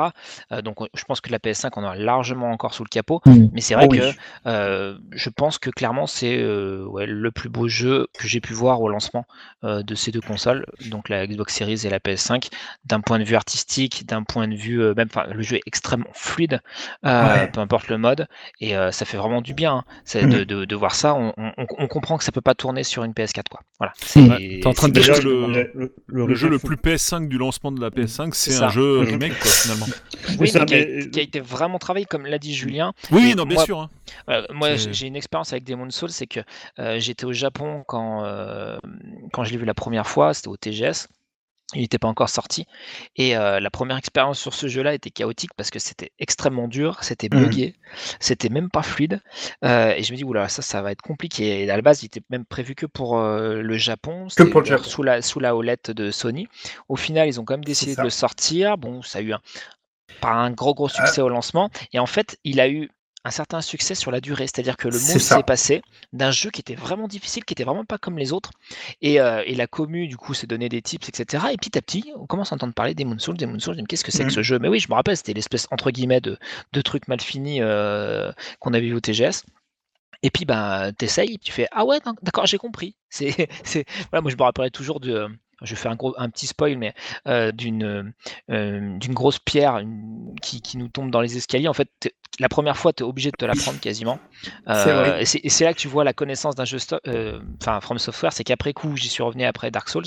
Euh, 0.52 0.62
donc 0.62 0.82
on- 0.82 0.88
je 0.94 1.04
pense 1.04 1.20
que 1.22 1.32
la 1.32 1.40
PS5 1.40 1.72
on 1.78 1.84
en 1.84 1.90
a 1.90 1.96
largement 1.96 2.52
encore 2.52 2.74
sous 2.74 2.84
le 2.84 2.90
capot. 2.90 3.22
Mm. 3.26 3.48
Mais 3.54 3.62
c'est 3.62 3.74
vrai 3.76 3.86
Oh 3.90 3.92
oui. 3.92 4.00
que 4.00 4.12
euh, 4.48 4.98
je 5.12 5.30
pense 5.30 5.58
que 5.58 5.70
clairement 5.70 6.08
c'est 6.08 6.38
euh, 6.38 6.86
ouais, 6.86 7.06
le 7.06 7.32
plus 7.32 7.50
beau 7.50 7.68
jeu 7.68 8.08
que 8.18 8.28
j'ai 8.28 8.40
pu 8.42 8.54
voir 8.54 8.82
au 8.82 8.90
lancement 8.90 9.26
euh, 9.64 9.84
de 9.84 9.96
ces 9.96 10.12
deux 10.12 10.22
consoles, 10.22 10.66
donc 10.90 11.10
la 11.10 11.28
Xbox 11.28 11.54
Series 11.54 11.82
et 11.86 11.90
la 11.90 12.00
PS5, 12.00 12.50
d'un 12.86 13.02
point 13.02 13.20
de 13.20 13.24
vue 13.26 13.36
artistique, 13.36 14.06
d'un 14.08 14.24
point 14.24 14.48
de 14.48 14.56
vue 14.56 14.82
euh, 14.82 14.94
même, 14.96 15.10
le 15.34 15.42
jeu 15.42 15.58
est 15.58 15.62
extrêmement 15.66 16.10
fluide, 16.14 16.62
euh, 17.06 17.24
Ouais. 17.36 17.48
peu 17.52 17.60
importe 17.60 17.88
le 17.90 17.98
mode, 17.98 18.28
et 18.62 18.78
euh, 18.78 18.92
ça 18.92 19.06
fait 19.06 19.18
vraiment 19.18 19.42
du 19.42 19.54
bien 19.54 19.74
hein. 19.78 19.84
C'est 20.06 20.24
Mm. 20.26 20.30
de, 20.30 20.44
de- 20.44 20.66
de 20.66 20.76
voir 20.76 20.96
ça. 20.96 21.14
On, 21.16 21.34
on- 21.38 21.52
on 21.78 21.88
comprend 21.88 22.18
que 22.18 22.24
ça 22.24 22.32
peut 22.32 22.42
pas 22.42 22.54
tourner 22.56 22.84
sur 22.84 23.04
une 23.04 23.14
PS4 23.14 23.50
quoi. 23.50 23.60
Voilà. 23.80 23.94
Ouais, 24.16 24.60
t'es 24.62 24.68
en 24.68 24.74
train 24.74 24.90
de 24.90 25.00
c'est 25.00 25.12
dire 25.12 25.22
le- 25.54 26.36
jeu 26.36 26.50
le 26.50 26.60
plus 26.60 26.76
PS5 26.76 27.28
du 27.28 27.38
lancement 27.38 27.72
de 27.72 27.82
la 27.82 27.90
PS5, 27.90 28.32
c'est 28.34 28.62
un 28.62 28.70
jeu 28.70 29.00
Mhm. 29.02 29.06
remake, 29.10 29.40
quoi, 29.40 29.52
finalement. 29.52 29.86
Oui, 30.40 30.48
ça, 30.50 30.60
mais 30.60 30.66
qui, 30.66 30.74
a, 30.76 30.78
mais- 30.86 31.10
qui 31.10 31.20
a 31.20 31.24
été 31.24 31.40
vraiment 31.40 31.80
travaillé, 31.80 32.06
comme 32.06 32.26
l'a 32.26 32.38
dit 32.40 32.54
Julien. 32.56 32.94
Oui, 33.12 33.36
non, 33.36 33.46
bien 33.46 33.56
moi- 33.56 33.66
sûr. 33.66 33.80
hein. 33.80 33.90
Euh, 34.30 34.44
moi, 34.54 34.76
j'ai 34.76 34.94
j'ai 34.94 35.08
une 35.08 35.16
expérience 35.16 35.52
avec 35.54 35.64
Demon's 35.66 35.96
Souls, 35.96 36.10
c'est 36.10 36.28
que 36.28 36.40
euh, 36.80 37.00
j'étais 37.00 37.26
au 37.26 37.34
Japon 37.34 37.84
quand, 37.88 38.24
euh, 38.26 38.78
quand 39.34 39.44
je 39.44 39.52
l'ai 39.52 39.58
vu 39.58 39.66
la 39.66 39.74
première 39.74 40.08
fois, 40.08 40.34
c'était 40.34 40.48
au 40.50 40.58
TGS. 40.58 41.08
Il 41.76 41.82
n'était 41.82 42.00
pas 42.00 42.08
encore 42.08 42.30
sorti. 42.30 42.66
Et 43.16 43.38
euh, 43.38 43.60
la 43.60 43.70
première 43.70 43.98
expérience 43.98 44.40
sur 44.40 44.54
ce 44.54 44.68
jeu-là 44.68 44.94
était 44.94 45.12
chaotique 45.12 45.52
parce 45.56 45.70
que 45.70 45.78
c'était 45.80 46.12
extrêmement 46.18 46.68
dur, 46.68 46.98
c'était 47.04 47.30
Mhm. 47.32 47.40
buggé, 47.44 47.76
c'était 48.20 48.50
même 48.50 48.70
pas 48.70 48.82
fluide. 48.82 49.22
Euh, 49.64 49.94
et 49.96 50.02
je 50.04 50.12
me 50.12 50.18
dis, 50.18 50.24
oula, 50.24 50.50
ça, 50.50 50.62
ça 50.62 50.82
va 50.82 50.92
être 50.92 51.02
compliqué. 51.02 51.64
Et 51.64 51.70
à 51.70 51.76
la 51.76 51.82
base, 51.82 52.02
il 52.02 52.08
était 52.08 52.22
même 52.30 52.46
prévu 52.46 52.74
que 52.76 52.86
pour 52.88 53.20
euh, 53.20 53.62
le 53.62 53.78
Japon. 53.78 54.30
C'était 54.30 54.50
pour 54.50 54.62
le 54.62 54.66
Japon. 54.66 54.84
Sous 54.84 55.04
la, 55.04 55.22
sous 55.22 55.40
la 55.40 55.56
houlette 55.56 55.92
de 55.92 56.10
Sony. 56.12 56.48
Au 56.88 56.96
final, 56.96 57.28
ils 57.28 57.40
ont 57.40 57.46
quand 57.46 57.54
même 57.54 57.64
décidé 57.64 57.96
de 57.96 58.02
le 58.02 58.10
sortir. 58.10 58.78
Bon, 58.78 59.02
ça 59.02 59.20
a 59.20 59.22
eu 59.22 59.34
un, 59.34 59.40
pas 60.22 60.32
un 60.32 60.52
gros, 60.52 60.72
Ah. 60.72 60.74
gros 60.74 60.90
succès 60.90 61.22
au 61.22 61.30
lancement. 61.30 61.70
Et 61.94 62.00
en 62.00 62.06
fait, 62.08 62.38
il 62.44 62.60
a 62.60 62.68
eu 62.70 62.90
un 63.26 63.32
certain 63.32 63.62
succès 63.62 63.96
sur 63.96 64.12
la 64.12 64.22
durée. 64.22 64.48
C'est-à-dire 64.48 64.78
que 64.78 64.88
le 64.88 64.98
ça. 64.98 65.38
s'est 65.38 65.44
passé 65.44 65.82
d'un 66.14 66.32
jeu 66.32 66.50
qui 66.50 66.62
était 66.62 66.76
vraiment 66.76 67.08
difficile, 67.08 67.44
qui 67.44 67.54
était 67.54 67.64
vraiment 67.64 67.86
pas 67.86 67.98
comme 67.98 68.18
les 68.18 68.32
autres. 68.34 68.52
Et, 69.02 69.20
euh, 69.20 69.44
et 69.46 69.56
la 69.56 69.68
commu, 69.68 70.08
du 70.08 70.18
coup, 70.18 70.34
s'est 70.34 70.48
donné 70.48 70.70
des 70.70 70.82
tips, 70.82 71.10
etc. 71.10 71.48
Et 71.52 71.58
petit 71.58 71.78
à 71.78 71.82
petit, 71.82 72.12
on 72.16 72.26
commence 72.26 72.52
à 72.52 72.56
entendre 72.56 72.74
parler 72.74 72.94
des 72.96 73.06
Souls, 73.18 73.38
des 73.38 73.46
Souls. 73.60 73.76
Je 73.76 73.82
me 73.82 73.82
dis, 73.82 73.86
Qu'est-ce 73.88 74.04
que 74.04 74.12
c'est 74.12 74.24
que 74.26 74.32
ce 74.32 74.44
jeu? 74.44 74.60
Mais 74.60 74.68
oui, 74.68 74.80
je 74.80 74.90
me 74.90 74.96
rappelle, 74.96 75.18
c'était 75.18 75.34
l'espèce, 75.34 75.68
entre 75.72 75.92
guillemets, 75.92 76.22
de, 76.22 76.38
de 76.74 76.82
truc 76.82 77.08
mal 77.08 77.20
fini 77.20 77.62
euh, 77.62 78.32
qu'on 78.60 78.74
avait 78.74 78.88
vu 78.88 78.94
au 78.94 79.00
TGS. 79.00 79.44
Et 80.22 80.30
puis, 80.30 80.46
bah, 80.46 80.92
t'essayes, 80.98 81.40
tu 81.40 81.52
fais 81.52 81.68
Ah 81.72 81.86
ouais, 81.86 82.00
d'accord, 82.24 82.46
j'ai 82.46 82.58
compris. 82.58 82.96
C'est, 83.10 83.48
c'est, 83.64 83.86
voilà, 84.12 84.22
moi, 84.22 84.32
je 84.32 84.38
me 84.38 84.44
rappellerai 84.44 84.72
toujours 84.72 85.00
de. 85.00 85.28
Je 85.62 85.76
fais 85.76 85.90
un, 85.90 85.96
gros, 85.96 86.14
un 86.18 86.30
petit 86.30 86.48
spoil, 86.48 86.78
mais 86.78 86.94
euh, 87.28 87.52
d'une, 87.52 88.14
euh, 88.50 88.98
d'une 88.98 89.14
grosse 89.14 89.40
pierre 89.40 89.78
une- 89.80 90.36
qui, 90.42 90.62
qui 90.62 90.78
nous 90.78 90.88
tombe 90.88 91.12
dans 91.12 91.22
les 91.22 91.38
escaliers. 91.38 91.68
En 91.68 91.74
fait, 91.74 91.90
la 92.40 92.50
première 92.50 92.78
fois, 92.78 92.94
tu 92.94 93.04
es 93.04 93.06
obligé 93.06 93.32
de 93.32 93.36
te 93.38 93.46
la 93.46 93.56
prendre 93.56 93.80
quasiment. 93.80 94.20
C'est 94.44 94.72
Euh, 94.92 95.20
et 95.20 95.50
c'est 95.50 95.64
là 95.66 95.74
que 95.74 95.80
tu 95.80 95.88
vois 95.88 96.04
la 96.04 96.14
connaissance 96.14 96.56
d'un 96.56 96.66
jeu, 96.66 96.78
enfin, 97.62 97.82
From 97.82 98.00
Software, 98.00 98.32
c'est 98.34 98.44
qu'après 98.44 98.74
coup, 98.74 98.96
j'y 98.96 99.10
suis 99.10 99.24
revenu 99.24 99.44
après 99.44 99.72
Dark 99.72 99.90
Souls 99.90 100.06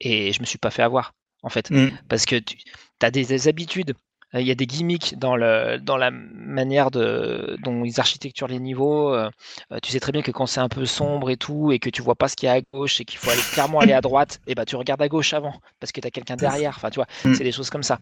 et 0.00 0.32
je 0.32 0.40
me 0.40 0.46
suis 0.46 0.58
pas 0.58 0.70
fait 0.70 0.82
avoir, 0.82 1.12
en 1.42 1.48
fait 1.50 1.70
Mm. 1.70 1.90
parce 2.08 2.24
que 2.26 2.36
tu 2.36 2.56
as 3.02 3.10
des, 3.10 3.24
des 3.24 3.48
habitudes, 3.48 3.94
il 4.40 4.46
y 4.46 4.50
a 4.50 4.54
des 4.54 4.66
gimmicks 4.66 5.14
dans, 5.16 5.36
le, 5.36 5.78
dans 5.78 5.96
la 5.96 6.10
manière 6.10 6.90
de, 6.90 7.56
dont 7.62 7.84
ils 7.84 8.00
architecturent 8.00 8.48
les 8.48 8.58
niveaux. 8.60 9.14
euh, 9.14 9.30
euh, 9.72 9.78
tu 9.82 9.90
sais 9.92 10.00
très 10.00 10.12
bien 10.12 10.22
que 10.22 10.30
quand 10.30 10.46
c'est 10.46 10.60
un 10.60 10.68
peu 10.68 10.86
sombre 10.86 11.30
et 11.30 11.36
tout, 11.36 11.72
et 11.72 11.78
que 11.78 11.90
tu 11.90 12.02
vois 12.02 12.14
pas 12.16 12.28
ce 12.28 12.36
qu'il 12.36 12.46
y 12.46 12.50
a 12.50 12.54
à 12.54 12.60
gauche, 12.72 13.00
et 13.00 13.04
qu'il 13.04 13.18
faut 13.18 13.30
aller, 13.30 13.44
clairement 13.44 13.80
aller 13.80 13.92
à 13.92 14.00
droite, 14.00 14.40
et 14.46 14.54
bah 14.54 14.64
tu 14.64 14.76
regardes 14.76 15.02
à 15.02 15.08
gauche 15.08 15.32
avant, 15.34 15.54
parce 15.80 15.92
que 15.92 16.00
tu 16.00 16.06
as 16.06 16.10
quelqu'un 16.10 16.36
derrière. 16.36 16.74
Enfin, 16.76 16.90
tu 16.90 16.96
vois, 16.96 17.06
Mm. 17.24 17.34
c'est 17.34 17.44
des 17.44 17.52
choses 17.52 17.70
comme 17.70 17.82
ça. 17.82 17.98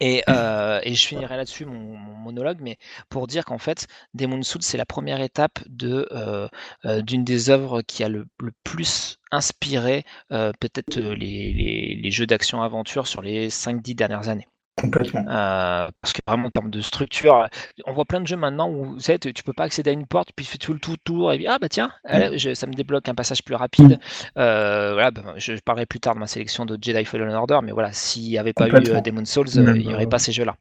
Et, 0.00 0.22
euh, 0.28 0.80
et 0.82 0.94
je 0.94 1.06
finirai 1.06 1.36
là-dessus 1.36 1.64
mon, 1.64 1.96
mon 1.96 2.14
monologue, 2.16 2.58
mais 2.60 2.76
pour 3.08 3.26
dire 3.26 3.44
qu'en 3.44 3.58
fait, 3.58 3.86
Demon's 4.14 4.46
Souls, 4.46 4.62
c'est 4.62 4.76
la 4.76 4.86
première 4.86 5.20
étape 5.20 5.60
de 5.68 6.06
euh, 6.12 6.48
euh, 6.84 7.00
d'une 7.02 7.24
des 7.24 7.50
œuvres 7.50 7.82
qui 7.82 8.04
a 8.04 8.08
le, 8.08 8.26
le 8.40 8.52
plus 8.64 9.18
inspiré 9.30 10.04
euh, 10.32 10.52
peut-être 10.60 10.98
euh, 10.98 11.14
les, 11.14 11.52
les- 11.52 11.94
les 12.02 12.10
jeux 12.10 12.26
d'action-aventure 12.26 13.06
sur 13.06 13.22
les 13.22 13.50
5-10 13.50 13.94
dernières 13.94 14.28
années. 14.28 14.48
Complètement. 14.78 15.24
Euh, 15.28 15.88
parce 16.00 16.12
que 16.12 16.20
vraiment 16.26 16.46
en 16.46 16.50
termes 16.50 16.70
de 16.70 16.80
structure, 16.80 17.48
on 17.86 17.92
voit 17.92 18.04
plein 18.04 18.20
de 18.20 18.26
jeux 18.26 18.36
maintenant 18.36 18.70
où 18.70 18.94
tu 18.96 19.00
sais, 19.02 19.18
tu 19.18 19.32
tu 19.34 19.42
peux 19.42 19.52
pas 19.52 19.64
accéder 19.64 19.90
à 19.90 19.92
une 19.92 20.06
porte, 20.06 20.30
puis 20.36 20.44
tu 20.46 20.52
fais 20.52 20.58
tout 20.58 20.72
le 20.72 20.78
tout 20.78 20.96
tour, 21.02 21.32
et 21.32 21.36
puis 21.36 21.46
ah 21.46 21.58
bah 21.60 21.68
tiens, 21.68 21.90
allez, 22.04 22.38
je- 22.38 22.54
ça 22.54 22.66
me 22.66 22.72
débloque 22.72 23.08
un 23.08 23.14
passage 23.14 23.42
plus 23.42 23.54
rapide. 23.54 23.98
Euh, 24.36 24.92
voilà, 24.94 25.10
bah, 25.10 25.22
je 25.36 25.54
parlerai 25.64 25.86
plus 25.86 26.00
tard 26.00 26.14
de 26.14 26.20
ma 26.20 26.26
sélection 26.26 26.64
de 26.64 26.78
Jedi 26.80 27.04
Fallen 27.04 27.30
Order, 27.30 27.58
mais 27.62 27.72
voilà, 27.72 27.92
s'il 27.92 28.22
n'y 28.28 28.38
avait 28.38 28.52
pas 28.52 28.68
eu 28.68 28.72
euh, 28.74 29.00
Demon's 29.00 29.30
Souls, 29.30 29.46
euh, 29.56 29.62
Même, 29.62 29.76
il 29.76 29.86
n'y 29.88 29.94
aurait 29.94 30.04
euh, 30.04 30.08
pas 30.08 30.18
ces 30.18 30.32
jeux-là. 30.32 30.54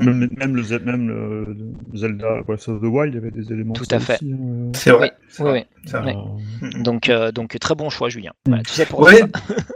Même, 0.00 0.28
même, 0.36 0.56
le, 0.56 0.78
même 0.80 1.08
le 1.08 1.56
Zelda 1.96 2.42
Breath 2.42 2.68
of 2.68 2.80
the 2.80 2.84
Wild, 2.84 3.14
il 3.14 3.16
y 3.16 3.18
avait 3.18 3.30
des 3.30 3.52
éléments. 3.52 3.74
Tout 3.74 3.84
à 3.92 4.00
fait. 4.00 4.18
hein, 4.24 4.72
C'est 4.74 4.90
vrai. 4.90 5.12
oui, 5.38 5.50
oui. 5.52 5.64
vrai. 5.92 6.16
Euh, 6.16 6.82
Donc, 6.82 7.08
euh, 7.08 7.30
donc 7.30 7.56
très 7.60 7.76
bon 7.76 7.90
choix, 7.90 8.08
Julien. 8.08 8.32
Mm. 8.46 8.50
Voilà, 8.50 8.62
tu 8.64 8.72
sais 8.72 8.86
pour 8.86 9.00
Ouais, 9.00 9.22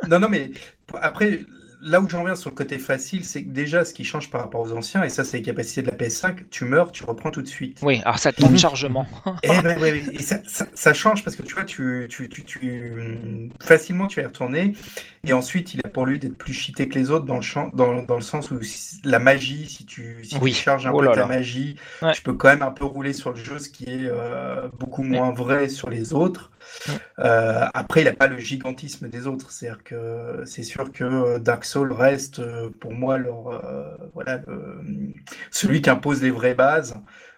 non, 0.08 0.18
non, 0.18 0.28
mais 0.28 0.50
après, 1.00 1.40
là 1.88 2.00
où 2.00 2.08
j'en 2.08 2.20
reviens 2.22 2.36
sur 2.36 2.50
le 2.50 2.54
côté 2.54 2.78
facile, 2.78 3.24
c'est 3.24 3.42
que 3.44 3.48
déjà, 3.48 3.84
ce 3.84 3.92
qui 3.94 4.04
change 4.04 4.30
par 4.30 4.42
rapport 4.42 4.60
aux 4.60 4.72
anciens, 4.72 5.02
et 5.02 5.08
ça, 5.08 5.24
c'est 5.24 5.38
les 5.38 5.42
capacités 5.42 5.82
de 5.82 5.90
la 5.90 5.96
PS5, 5.96 6.44
tu 6.50 6.64
meurs, 6.64 6.92
tu 6.92 7.04
reprends 7.04 7.30
tout 7.30 7.42
de 7.42 7.48
suite. 7.48 7.78
Oui, 7.82 8.00
alors 8.04 8.18
ça 8.18 8.32
de 8.32 8.56
chargement. 8.56 9.06
Et, 9.42 9.48
ouais, 9.48 9.78
ouais, 9.78 10.02
et 10.12 10.22
ça, 10.22 10.38
ça- 10.46 10.66
ça 10.74 10.94
change 10.94 11.24
parce 11.24 11.36
que 11.36 11.42
tu 11.42 11.54
vois, 11.54 11.64
tu, 11.64 12.06
tu, 12.10 12.28
tu, 12.28 12.44
tu- 12.44 13.50
facilement 13.60 14.06
tu 14.06 14.16
vas 14.16 14.22
y 14.24 14.26
retourner. 14.26 14.74
Et 15.24 15.32
ensuite, 15.32 15.74
il 15.74 15.80
a 15.84 15.88
pour 15.88 16.06
lui 16.06 16.18
d'être 16.18 16.36
plus 16.38 16.52
cheaté 16.52 16.88
que 16.88 16.94
les 16.98 17.10
autres 17.10 17.24
dans 17.24 17.36
le, 17.36 17.42
champ, 17.42 17.70
dans, 17.74 18.02
dans 18.02 18.16
le 18.16 18.22
sens 18.22 18.50
où 18.50 18.62
si- 18.62 19.00
la 19.04 19.18
magie, 19.18 19.68
si 19.68 19.84
tu, 19.84 20.18
si 20.24 20.36
Oui. 20.40 20.52
tu 20.52 20.58
charges 20.62 20.86
un 20.86 20.92
Oh 20.92 21.00
peu 21.00 21.06
là 21.06 21.14
ta 21.14 21.26
magie, 21.26 21.76
Ouais. 22.02 22.12
tu 22.12 22.22
peux 22.22 22.32
quand 22.34 22.48
même 22.48 22.62
un 22.62 22.70
peu 22.70 22.84
rouler 22.84 23.12
sur 23.12 23.30
le 23.30 23.36
jeu, 23.36 23.58
ce 23.58 23.68
qui 23.68 23.84
est 23.84 24.06
euh, 24.06 24.68
beaucoup 24.78 25.02
moins 25.02 25.32
vrai 25.32 25.68
sur 25.68 25.90
les 25.90 26.12
autres. 26.12 26.50
Euh, 27.18 27.66
après, 27.74 28.02
il 28.02 28.04
n'a 28.04 28.12
pas 28.14 28.26
le 28.28 28.38
gigantisme 28.38 29.08
des 29.08 29.26
autres. 29.26 29.50
C'est-à-dire 29.50 29.82
que 29.84 30.42
c'est 30.46 30.62
sûr 30.62 30.92
que 30.92 31.38
Dark 31.38 31.64
Souls 31.64 31.92
reste 31.92 32.38
euh, 32.40 32.70
pour 32.80 32.92
moi 32.92 33.18
leur, 33.18 33.48
euh, 33.48 33.96
voilà, 34.14 34.38
le- 34.46 35.12
celui 35.50 35.82
qui 35.82 35.90
impose 35.90 36.22
les 36.22 36.30
vraies 36.30 36.54
bases. 36.54 36.96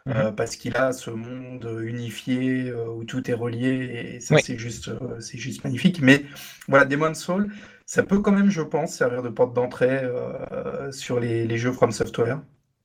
euh, 0.09 0.33
parce 0.33 0.57
qu'il 0.57 0.77
a 0.77 0.93
ce 0.93 1.11
monde 1.11 1.69
unifié 1.83 2.71
euh, 2.71 2.87
où 2.89 3.05
tout 3.05 3.31
est 3.31 3.35
relié 3.35 4.15
et 4.17 4.21
ça 4.21 4.37
Oui. 4.37 4.43
c'est 4.43 4.57
juste 4.59 4.89
euh, 4.89 5.21
c'est 5.21 5.37
juste 5.39 5.63
magnifique 5.63 6.01
mais 6.01 6.25
voilà 6.69 6.87
Demon's 6.87 7.19
Soul 7.21 7.53
ça 7.85 8.03
peut 8.03 8.21
quand 8.21 8.33
même 8.33 8.49
je 8.51 8.63
pense 8.63 8.95
servir 8.95 9.23
de 9.23 9.29
porte 9.29 9.53
d'entrée 9.55 10.01
euh, 10.03 10.91
sur 10.91 11.21
les, 11.21 11.47
les 11.47 11.59
jeux 11.59 11.73
From 11.73 11.93
Software 11.93 12.41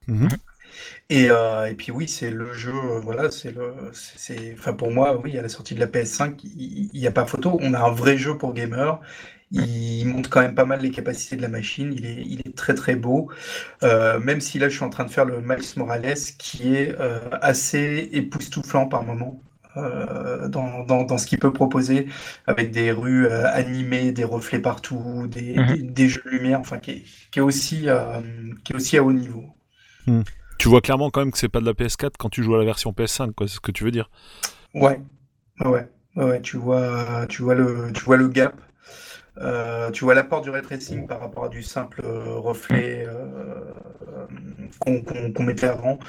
Mhm. 0.08 0.40
Et, 1.10 1.30
euh, 1.30 1.68
et 1.70 1.76
puis 1.76 1.92
oui, 1.92 2.08
c'est 2.08 2.32
le 2.32 2.54
jeu, 2.54 2.74
euh, 2.74 3.00
voilà, 3.00 3.30
c'est 3.32 3.52
le, 3.52 3.74
c'est, 3.94 4.54
enfin 4.58 4.74
pour 4.74 4.92
moi, 4.92 5.18
oui, 5.18 5.38
à 5.38 5.42
la 5.44 5.50
sortie 5.50 5.76
de 5.76 5.80
la 5.80 5.88
PS5, 5.88 6.44
il 6.44 6.90
n'y 6.94 7.08
a 7.08 7.12
pas 7.12 7.26
photo. 7.28 7.58
On 7.62 7.74
a 7.76 7.80
un 7.80 7.92
vrai 7.92 8.18
jeu 8.18 8.38
pour 8.38 8.54
gamer. 8.54 9.00
Il 9.52 10.06
montre 10.08 10.30
quand 10.30 10.42
même 10.42 10.56
pas 10.56 10.66
mal 10.66 10.82
les 10.82 10.92
capacités 10.92 11.36
de 11.36 11.42
la 11.44 11.48
machine. 11.50 11.94
Il 11.94 12.06
est, 12.08 12.24
il 12.26 12.40
est 12.42 12.56
très 12.58 12.74
très 12.74 12.96
beau. 12.96 13.30
Euh, 13.84 14.20
même 14.20 14.42
si 14.42 14.60
là, 14.60 14.70
je 14.70 14.76
suis 14.76 14.86
en 14.86 14.90
train 14.90 15.06
de 15.06 15.12
faire 15.12 15.26
le 15.26 15.42
Miles 15.42 15.64
Morales, 15.78 16.16
qui 16.40 16.76
est 16.76 16.96
euh, 17.00 17.20
assez 17.42 18.10
époustouflant 18.14 18.88
par 18.88 19.04
moment. 19.04 19.42
euh, 19.78 20.48
dans, 20.50 20.84
dans, 20.86 21.04
dans 21.04 21.18
ce 21.18 21.28
qu'il 21.28 21.40
peut 21.40 21.54
proposer 21.54 22.08
avec 22.48 22.72
des 22.72 22.92
rues 22.94 23.28
euh, 23.28 23.46
animées, 23.54 24.12
des 24.14 24.24
reflets 24.24 24.60
partout, 24.60 25.28
des, 25.28 25.60
Mhm. 25.60 25.66
des, 25.66 25.84
des 25.84 26.10
jeux 26.10 26.22
de 26.26 26.30
lumière, 26.32 26.60
enfin 26.62 26.80
qui 26.80 26.92
est, 26.92 27.04
qui 27.32 27.40
est 27.40 27.42
aussi 27.42 27.90
euh, 27.90 28.22
qui 28.64 28.74
est 28.74 28.76
aussi 28.78 28.98
à 28.98 29.04
haut 29.04 29.14
niveau. 29.14 29.44
Tu 30.58 30.70
vois 30.70 30.82
clairement 30.82 31.10
quand 31.10 31.22
même 31.22 31.32
que 31.32 31.38
c'est 31.38 31.50
pas 31.50 31.60
de 31.60 31.66
la 31.66 31.74
PS4 31.74 32.12
quand 32.18 32.30
tu 32.30 32.44
joues 32.44 32.56
à 32.56 32.60
la 32.60 32.66
version 32.66 32.92
PS5, 32.92 33.34
quoi, 33.34 33.48
c'est 33.48 33.56
ce 33.56 33.60
que 33.60 33.72
tu 33.72 33.84
veux 33.84 33.92
dire. 33.92 34.10
Ouais, 34.74 35.02
ouais, 35.64 35.88
ouais, 36.16 36.42
tu 36.42 36.58
vois, 36.58 37.26
tu 37.28 37.42
vois 37.44 37.56
le, 37.56 37.92
tu 37.94 38.02
vois 38.04 38.18
le 38.18 38.28
gap. 38.28 38.56
Euh, 39.38 39.92
tu 39.92 40.06
vois 40.06 40.14
l'apport 40.14 40.40
du 40.42 40.50
ray 40.50 40.62
tracing 40.62 41.08
par 41.08 41.20
rapport 41.20 41.44
à 41.44 41.50
du 41.50 41.62
simple 41.62 42.00
euh, 42.06 42.36
reflet 42.38 43.06
euh, 43.06 43.60
qu'on 44.80 45.02
qu'on- 45.02 45.34
qu'on 45.34 45.44
mettait 45.44 45.68
avant. 45.68 46.00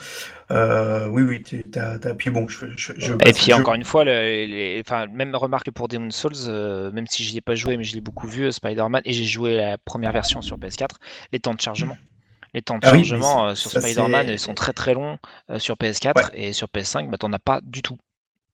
Euh, 0.52 1.08
oui, 1.08 1.22
oui, 1.22 1.42
tu- 1.42 1.64
t'as, 1.64 1.98
t'as- 1.98 2.14
puis 2.14 2.30
bon, 2.30 2.46
je, 2.46 2.66
je, 2.76 2.92
je 2.96 3.14
Et 3.14 3.32
puis 3.32 3.46
je- 3.48 3.52
encore 3.54 3.74
une 3.74 3.82
fois, 3.84 4.04
le- 4.04 4.12
les, 4.46 4.80
enfin, 4.86 5.08
même 5.08 5.34
remarque 5.34 5.72
pour 5.72 5.88
Demon 5.88 6.12
Souls, 6.12 6.32
euh, 6.46 6.92
même 6.92 7.08
si 7.08 7.24
j'y 7.24 7.36
ai 7.36 7.40
pas 7.40 7.56
joué, 7.56 7.76
mais 7.76 7.82
je 7.82 7.96
l'ai 7.96 8.00
beaucoup 8.00 8.28
vu, 8.28 8.52
Spider-Man, 8.52 9.02
et 9.04 9.12
j'ai 9.12 9.24
joué 9.24 9.56
la 9.56 9.76
première 9.76 10.12
version 10.12 10.40
sur 10.40 10.56
PS4, 10.56 11.00
les 11.32 11.40
temps 11.40 11.54
de 11.54 11.60
chargement. 11.60 11.98
Les 12.56 12.62
temps 12.62 12.78
de 12.78 12.86
Ah 12.86 12.94
chargement 12.94 13.48
euh, 13.48 13.54
sur 13.54 13.70
Spider-Man 13.70 14.28
ils 14.30 14.38
sont 14.38 14.54
très 14.54 14.72
très 14.72 14.94
longs 14.94 15.18
euh, 15.50 15.58
sur 15.58 15.74
PS4 15.76 16.30
et 16.32 16.54
sur 16.54 16.68
PS5, 16.68 17.10
bah, 17.10 17.18
t'en 17.18 17.30
as 17.34 17.38
pas 17.38 17.60
du 17.62 17.82
tout. 17.82 17.98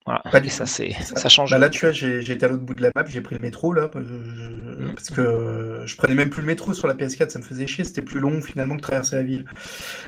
Voilà. 0.07 0.23
Pas 0.33 0.41
du 0.41 0.49
et 0.49 0.51
ça, 0.51 0.67
c'est, 0.67 0.91
ça. 1.01 1.29
change. 1.29 1.53
Bah 1.53 1.59
là, 1.59 1.71
tu 1.71 1.87
vois, 1.87 1.95
été 1.97 2.45
à 2.45 2.49
l'autre 2.49 2.65
bout 2.65 2.75
de 2.75 2.83
la 2.83 2.91
map, 2.97 3.05
j'ai 3.07 3.21
pris 3.21 3.37
le 3.37 3.41
métro 3.41 3.73
là, 3.73 3.87
parce 3.87 4.05
que- 4.05 4.11
Mm. 4.11 4.95
parce 4.97 5.11
que 5.11 5.83
je 5.87 5.97
prenais 5.97 6.17
même 6.17 6.31
plus 6.31 6.41
le 6.41 6.49
métro 6.49 6.75
sur 6.75 6.89
la 6.89 6.95
PS4, 6.95 7.31
ça 7.31 7.39
me 7.39 7.45
faisait 7.45 7.69
chier, 7.69 7.85
c'était 7.85 8.03
plus 8.03 8.19
long 8.19 8.43
finalement 8.43 8.77
que 8.77 8.81
traverser 8.83 9.15
la 9.15 9.23
ville 9.23 9.45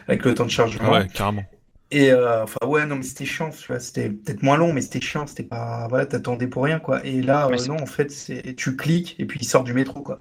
avec 0.08 0.24
le 0.24 0.34
temps 0.34 0.46
de 0.46 0.50
chargement. 0.50 0.90
Ouais, 0.90 1.06
carrément. 1.06 1.44
Et 1.92 2.10
euh, 2.10 2.42
enfin 2.42 2.66
ouais 2.66 2.84
non 2.86 2.96
mais 2.96 3.04
c'était 3.04 3.26
chiant, 3.26 3.50
tu 3.50 3.68
vois, 3.68 3.78
c'était 3.78 4.10
peut-être 4.10 4.42
moins 4.42 4.56
long 4.56 4.72
mais 4.72 4.80
c'était 4.80 5.00
chiant, 5.00 5.28
c'était 5.28 5.44
pas 5.44 5.86
voilà, 5.88 6.06
t'attendais 6.06 6.48
pour 6.48 6.64
rien 6.64 6.80
quoi. 6.80 7.04
Et 7.06 7.22
là 7.22 7.46
euh, 7.46 7.56
non 7.68 7.80
en 7.80 7.86
fait 7.86 8.10
c'est 8.10 8.56
tu 8.56 8.74
cliques 8.74 9.14
et 9.20 9.26
puis 9.26 9.38
il 9.40 9.44
sort 9.46 9.62
du 9.62 9.74
métro 9.74 10.00
quoi. 10.02 10.18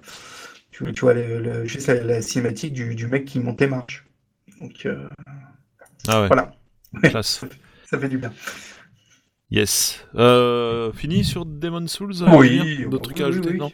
Tu, 0.73 0.91
tu 0.93 1.01
vois 1.01 1.13
le, 1.13 1.39
le- 1.41 1.65
juste 1.65 1.87
la, 1.87 2.03
la 2.03 2.21
cinématique 2.21 2.73
du, 2.73 2.95
du 2.95 3.07
mec 3.07 3.25
qui 3.25 3.39
monte 3.39 3.61
les 3.61 3.67
marches. 3.67 4.05
Donc 4.61 4.85
euh, 4.85 5.07
Ah 6.07 6.21
ouais, 6.21 6.29
voilà, 6.29 6.51
classe. 7.07 7.45
ça 7.85 7.99
fait 7.99 8.09
du 8.09 8.17
bien. 8.17 8.33
Yes. 9.53 10.03
Euh, 10.15 10.91
fini 10.93 11.23
sur 11.23 11.45
Demon 11.45 11.85
Souls 11.87 12.23
euh, 12.23 12.35
Oui, 12.35 12.85
D'autres 12.89 13.03
trucs 13.03 13.21
à 13.21 13.27
ajouter 13.27 13.49
oui. 13.51 13.57
Non 13.59 13.71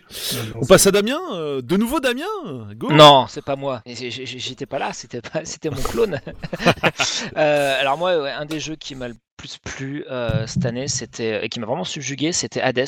On 0.55 0.65
passe 0.65 0.86
à 0.88 0.91
Damien. 0.91 1.17
euh, 1.31 1.62
de 1.62 1.77
nouveau 1.77 2.01
Damien 2.01 2.25
Go 2.75 2.91
Non, 2.91 3.27
c'est 3.29 3.43
pas 3.45 3.55
moi. 3.55 3.81
J'étais 3.86 4.65
pas 4.65 4.77
là, 4.77 4.91
c'était 4.91 5.21
pas, 5.21 5.45
c'était 5.45 5.69
mon 5.69 5.81
clone. 5.81 6.19
Euh, 7.38 7.79
alors 7.79 7.98
moi, 7.98 8.21
ouais, 8.21 8.31
un 8.31 8.45
des 8.45 8.59
jeux 8.59 8.75
qui 8.75 8.95
m'a 8.95 9.07
le 9.07 9.15
plus 9.38 9.57
plu 9.57 10.03
euh, 10.09 10.45
cette 10.48 10.65
année, 10.65 10.88
c'était 10.88 11.45
et 11.45 11.50
qui 11.50 11.59
m'a 11.59 11.65
vraiment 11.65 11.83
subjugué, 11.86 12.31
c'était 12.33 12.62
Hades. 12.62 12.86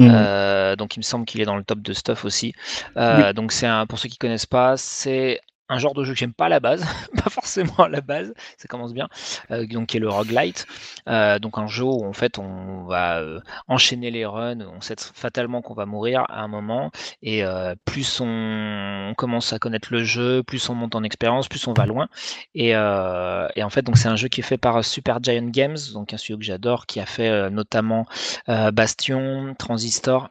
Mhm. 0.00 0.10
Euh, 0.12 0.76
donc 0.76 0.96
il 0.96 1.00
me 1.00 1.04
semble 1.04 1.24
qu'il 1.26 1.40
est 1.40 1.44
dans 1.44 1.56
le 1.56 1.62
top 1.64 1.80
de 1.80 1.92
stuff 1.92 2.24
aussi. 2.24 2.52
Euh, 2.96 3.32
Donc 3.32 3.52
c'est 3.52 3.66
un, 3.66 3.86
pour 3.86 3.98
ceux 3.98 4.08
qui 4.08 4.18
connaissent 4.18 4.46
pas, 4.46 4.76
c'est 4.76 5.40
un 5.68 5.78
genre 5.78 5.94
de 5.94 6.04
jeu 6.04 6.12
que 6.12 6.18
j'aime 6.18 6.32
pas 6.32 6.46
à 6.46 6.48
la 6.48 6.60
base, 6.60 6.84
pas 7.24 7.30
forcément 7.30 7.76
à 7.78 7.88
la 7.88 8.00
base, 8.00 8.32
ça 8.56 8.68
commence 8.68 8.92
bien, 8.94 9.08
euh, 9.50 9.66
donc 9.66 9.88
qui 9.88 9.96
est 9.96 10.00
le 10.00 10.08
roguelite. 10.08 10.66
Euh, 11.08 11.38
donc 11.38 11.58
un 11.58 11.66
jeu 11.66 11.84
où 11.84 12.04
en 12.04 12.12
fait 12.12 12.38
on 12.38 12.84
va 12.84 13.18
euh, 13.18 13.40
enchaîner 13.68 14.10
les 14.10 14.26
runs, 14.26 14.60
on 14.60 14.80
sait 14.80 14.96
fatalement 15.14 15.62
qu'on 15.62 15.74
va 15.74 15.86
mourir 15.86 16.24
à 16.28 16.42
un 16.42 16.48
moment, 16.48 16.90
et 17.22 17.42
plus 17.84 18.20
on, 18.20 19.14
commence 19.16 19.52
à 19.52 19.58
connaître 19.58 19.88
le 19.92 20.04
jeu, 20.04 20.42
plus 20.42 20.68
on 20.68 20.74
monte 20.74 20.94
en 20.94 21.02
expérience, 21.02 21.48
plus 21.48 21.66
on 21.66 21.72
va 21.72 21.86
loin. 21.86 22.08
Et, 22.54 22.76
en 22.76 23.70
fait 23.70 23.86
c'est 23.94 24.08
un 24.08 24.16
jeu 24.16 24.28
qui 24.28 24.40
est 24.40 24.44
fait 24.44 24.58
par 24.58 24.84
Super 24.84 25.22
Giant 25.22 25.48
Games, 25.48 25.76
donc 25.92 26.12
un 26.12 26.16
studio 26.16 26.38
que 26.38 26.44
j'adore, 26.44 26.86
qui 26.86 27.00
a 27.00 27.06
fait 27.06 27.50
notamment 27.50 28.06
Bastion, 28.46 29.54
Transistor. 29.58 30.28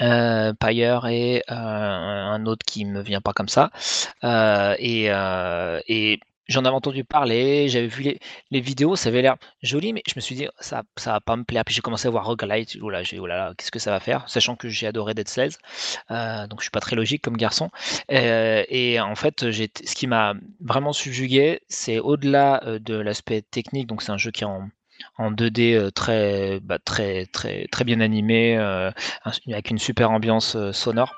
Euh, 0.00 0.52
Pyre 0.54 1.06
et 1.06 1.42
euh, 1.50 1.54
un 1.54 2.46
autre 2.46 2.64
qui 2.66 2.84
me 2.84 3.00
vient 3.02 3.20
pas 3.20 3.32
comme 3.32 3.48
ça. 3.48 3.70
Euh, 4.24 4.74
et 4.78 5.06
euh, 5.10 5.80
et 5.88 6.20
j'en 6.48 6.64
avais 6.64 6.74
entendu 6.74 7.02
parler, 7.04 7.68
j'avais 7.68 7.86
vu 7.88 8.16
les, 8.50 8.60
vidéos, 8.60 8.94
ça 8.94 9.08
avait 9.08 9.22
l'air 9.22 9.36
joli, 9.62 9.92
mais 9.92 10.02
je 10.06 10.12
me 10.16 10.20
suis 10.20 10.34
dit 10.36 10.46
ça 10.60 10.82
ça 10.96 11.12
va 11.12 11.20
pas 11.20 11.36
me 11.36 11.44
plaire. 11.44 11.64
Puis 11.64 11.74
j'ai 11.74 11.80
commencé 11.80 12.08
à 12.08 12.10
voir 12.10 12.26
Roguelite, 12.26 12.78
oh 12.82 12.90
là, 12.90 13.02
j'ai 13.02 13.18
oh 13.18 13.26
là, 13.26 13.54
qu'est-ce 13.56 13.70
que 13.70 13.78
ça 13.78 13.90
va 13.90 14.00
faire, 14.00 14.28
sachant 14.28 14.56
que 14.56 14.68
j'ai 14.68 14.86
adoré 14.86 15.14
Dead 15.14 15.28
euh, 16.10 16.46
donc 16.46 16.60
je 16.60 16.64
suis 16.64 16.70
pas 16.70 16.80
très 16.80 16.96
logique 16.96 17.22
comme 17.22 17.36
garçon. 17.36 17.70
Et 18.08 19.00
en 19.00 19.14
fait, 19.14 19.40
ce 19.40 19.94
qui 19.94 20.06
m'a 20.06 20.34
vraiment 20.60 20.92
subjugué, 20.92 21.60
c'est 21.68 21.98
au-delà 21.98 22.62
de 22.80 22.94
l'aspect 22.96 23.42
technique, 23.42 23.86
donc 23.86 24.02
c'est 24.02 24.12
un 24.12 24.18
jeu 24.18 24.30
qui 24.30 24.44
est 24.44 24.46
en 24.46 24.68
en 25.18 25.30
2D 25.30 25.74
euh, 25.74 25.90
très, 25.90 26.60
bah, 26.60 26.78
très, 26.78 27.26
très, 27.26 27.66
très 27.68 27.84
bien 27.84 28.00
animé, 28.00 28.56
euh, 28.58 28.90
avec 29.48 29.70
une 29.70 29.78
super 29.78 30.10
ambiance 30.10 30.56
euh, 30.56 30.72
sonore, 30.72 31.14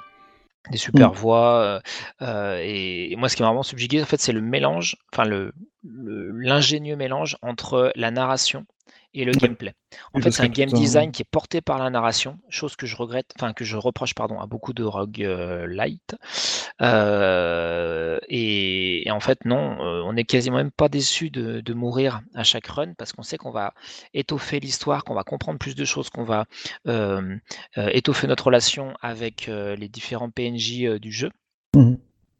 des 0.70 0.78
super 0.78 1.12
voix. 1.12 1.80
euh, 2.22 2.58
et, 2.62 3.12
et 3.12 3.16
moi, 3.16 3.28
ce 3.28 3.36
qui 3.36 3.42
m'a 3.42 3.48
vraiment 3.48 3.62
subjugué, 3.62 4.02
en 4.02 4.06
fait, 4.06 4.20
c'est 4.20 4.32
le 4.32 4.40
mélange, 4.42 4.96
enfin 5.12 5.24
le 5.24 5.52
le- 5.84 6.30
l'ingénieux 6.32 6.96
mélange 6.96 7.36
entre 7.42 7.92
la 7.96 8.10
narration 8.10 8.66
et 9.14 9.24
le 9.24 9.32
gameplay. 9.32 9.74
En 10.12 10.20
fait, 10.20 10.30
c'est 10.30 10.42
un 10.42 10.48
game 10.48 10.68
un- 10.68 10.74
design 10.74 11.12
qui 11.12 11.22
est 11.22 11.30
porté 11.30 11.60
par 11.60 11.78
la 11.78 11.90
narration, 11.90 12.38
chose 12.50 12.76
que 12.76 12.86
je 12.86 12.94
regrette, 12.96 13.32
enfin 13.36 13.52
que 13.52 13.64
je 13.64 13.76
reproche 13.76 14.14
pardon 14.14 14.38
à 14.38 14.46
beaucoup 14.46 14.72
de 14.72 14.84
rogue 14.84 15.22
euh, 15.22 15.66
light. 15.66 16.14
Euh, 16.82 18.18
et, 18.28 19.06
et 19.06 19.10
en 19.10 19.20
fait, 19.20 19.44
non, 19.44 19.78
euh, 19.80 20.02
on 20.04 20.16
est 20.16 20.24
quasiment 20.24 20.58
même 20.58 20.70
pas 20.70 20.88
déçu 20.88 21.30
de, 21.30 21.60
de 21.60 21.74
mourir 21.74 22.20
à 22.34 22.44
chaque 22.44 22.66
run 22.66 22.94
parce 22.94 23.12
qu'on 23.12 23.22
sait 23.22 23.38
qu'on 23.38 23.50
va 23.50 23.74
étoffer 24.14 24.60
l'histoire, 24.60 25.04
qu'on 25.04 25.14
va 25.14 25.24
comprendre 25.24 25.58
plus 25.58 25.74
de 25.74 25.84
choses, 25.84 26.10
qu'on 26.10 26.24
va 26.24 26.44
euh, 26.86 27.36
étoffer 27.76 28.26
notre 28.26 28.46
relation 28.46 28.94
avec 29.00 29.46
les 29.48 29.88
différents 29.88 30.30
PNJ 30.30 30.98
du 31.00 31.12
jeu. 31.12 31.30
Mhm. 31.74 31.98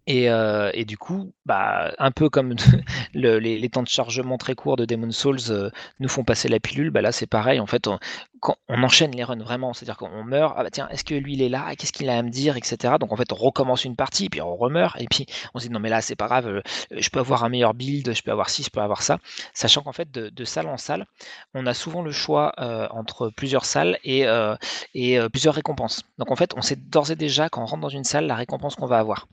Et, 0.09 0.31
euh, 0.31 0.71
et 0.73 0.87
du 0.87 0.97
coup, 0.97 1.35
bah, 1.45 1.93
un 1.99 2.11
peu 2.11 2.31
comme 2.31 2.55
le- 3.15 3.39
les, 3.39 3.69
temps 3.69 3.83
de 3.83 3.89
chargement 3.89 4.39
très 4.39 4.55
courts 4.55 4.77
de 4.77 4.87
Demon's 4.87 5.15
Souls 5.15 5.51
euh, 5.51 5.71
nous 6.01 6.09
font 6.09 6.25
passer 6.25 6.49
la 6.49 6.59
pilule, 6.61 6.91
bah 6.91 7.03
là 7.03 7.13
c'est 7.13 7.27
pareil. 7.27 7.61
En 7.61 7.67
fait, 7.67 7.87
on, 7.87 7.99
quand 8.41 8.57
on 8.69 8.83
enchaîne 8.83 9.11
les 9.15 9.23
runs 9.23 9.37
vraiment, 9.37 9.75
c'est-à-dire 9.75 9.99
qu'on 9.99 10.25
meurt, 10.25 10.55
ah 10.57 10.63
bah 10.63 10.71
tiens, 10.71 10.89
est-ce 10.89 11.05
que 11.05 11.15
lui 11.15 11.35
il 11.35 11.43
est 11.43 11.51
là, 11.51 11.77
qu'est-ce 11.77 11.93
qu'il 11.93 12.09
a 12.09 12.17
à 12.17 12.23
me 12.23 12.31
dire, 12.31 12.57
etc. 12.57 12.95
Donc 12.99 13.13
en 13.13 13.17
fait, 13.17 13.31
on 13.35 13.37
recommence 13.37 13.85
une 13.85 13.97
partie, 13.97 14.31
puis 14.31 14.41
on 14.41 14.57
remeurt, 14.57 14.99
et 14.99 15.07
puis 15.09 15.27
on 15.53 15.59
se 15.59 15.67
dit 15.67 15.71
non 15.71 15.79
mais 15.79 15.91
là 15.91 16.01
c'est 16.01 16.17
pas 16.17 16.27
grave, 16.27 16.49
euh, 16.49 16.63
je 16.91 17.11
peux 17.11 17.21
avoir 17.21 17.45
un 17.45 17.51
meilleur 17.51 17.75
build, 17.75 18.15
je 18.15 18.23
peux 18.23 18.31
avoir 18.33 18.49
ci, 18.49 18.63
je 18.63 18.71
peux 18.71 18.81
avoir 18.81 19.03
ça, 19.03 19.19
sachant 19.53 19.83
qu'en 19.83 19.93
fait 19.93 20.11
de, 20.11 20.45
salle 20.47 20.69
en 20.69 20.79
salle, 20.79 21.05
on 21.53 21.67
a 21.67 21.75
souvent 21.75 22.01
le 22.01 22.13
choix 22.13 22.55
entre 22.93 23.29
plusieurs 23.29 23.67
salles 23.67 23.99
et, 24.05 24.27
plusieurs 25.33 25.55
récompenses. 25.55 26.03
Donc 26.17 26.31
en 26.31 26.37
fait, 26.37 26.55
on 26.57 26.63
sait 26.63 26.77
d'ores 26.77 27.11
et 27.11 27.17
déjà 27.17 27.51
quand 27.51 27.63
on 27.63 27.67
rentre 27.67 27.83
dans 27.83 27.89
une 27.91 28.05
salle 28.05 28.27
la 28.27 28.37
récompense 28.37 28.75
qu'on 28.77 28.87
va 28.87 28.99
avoir. 28.99 29.27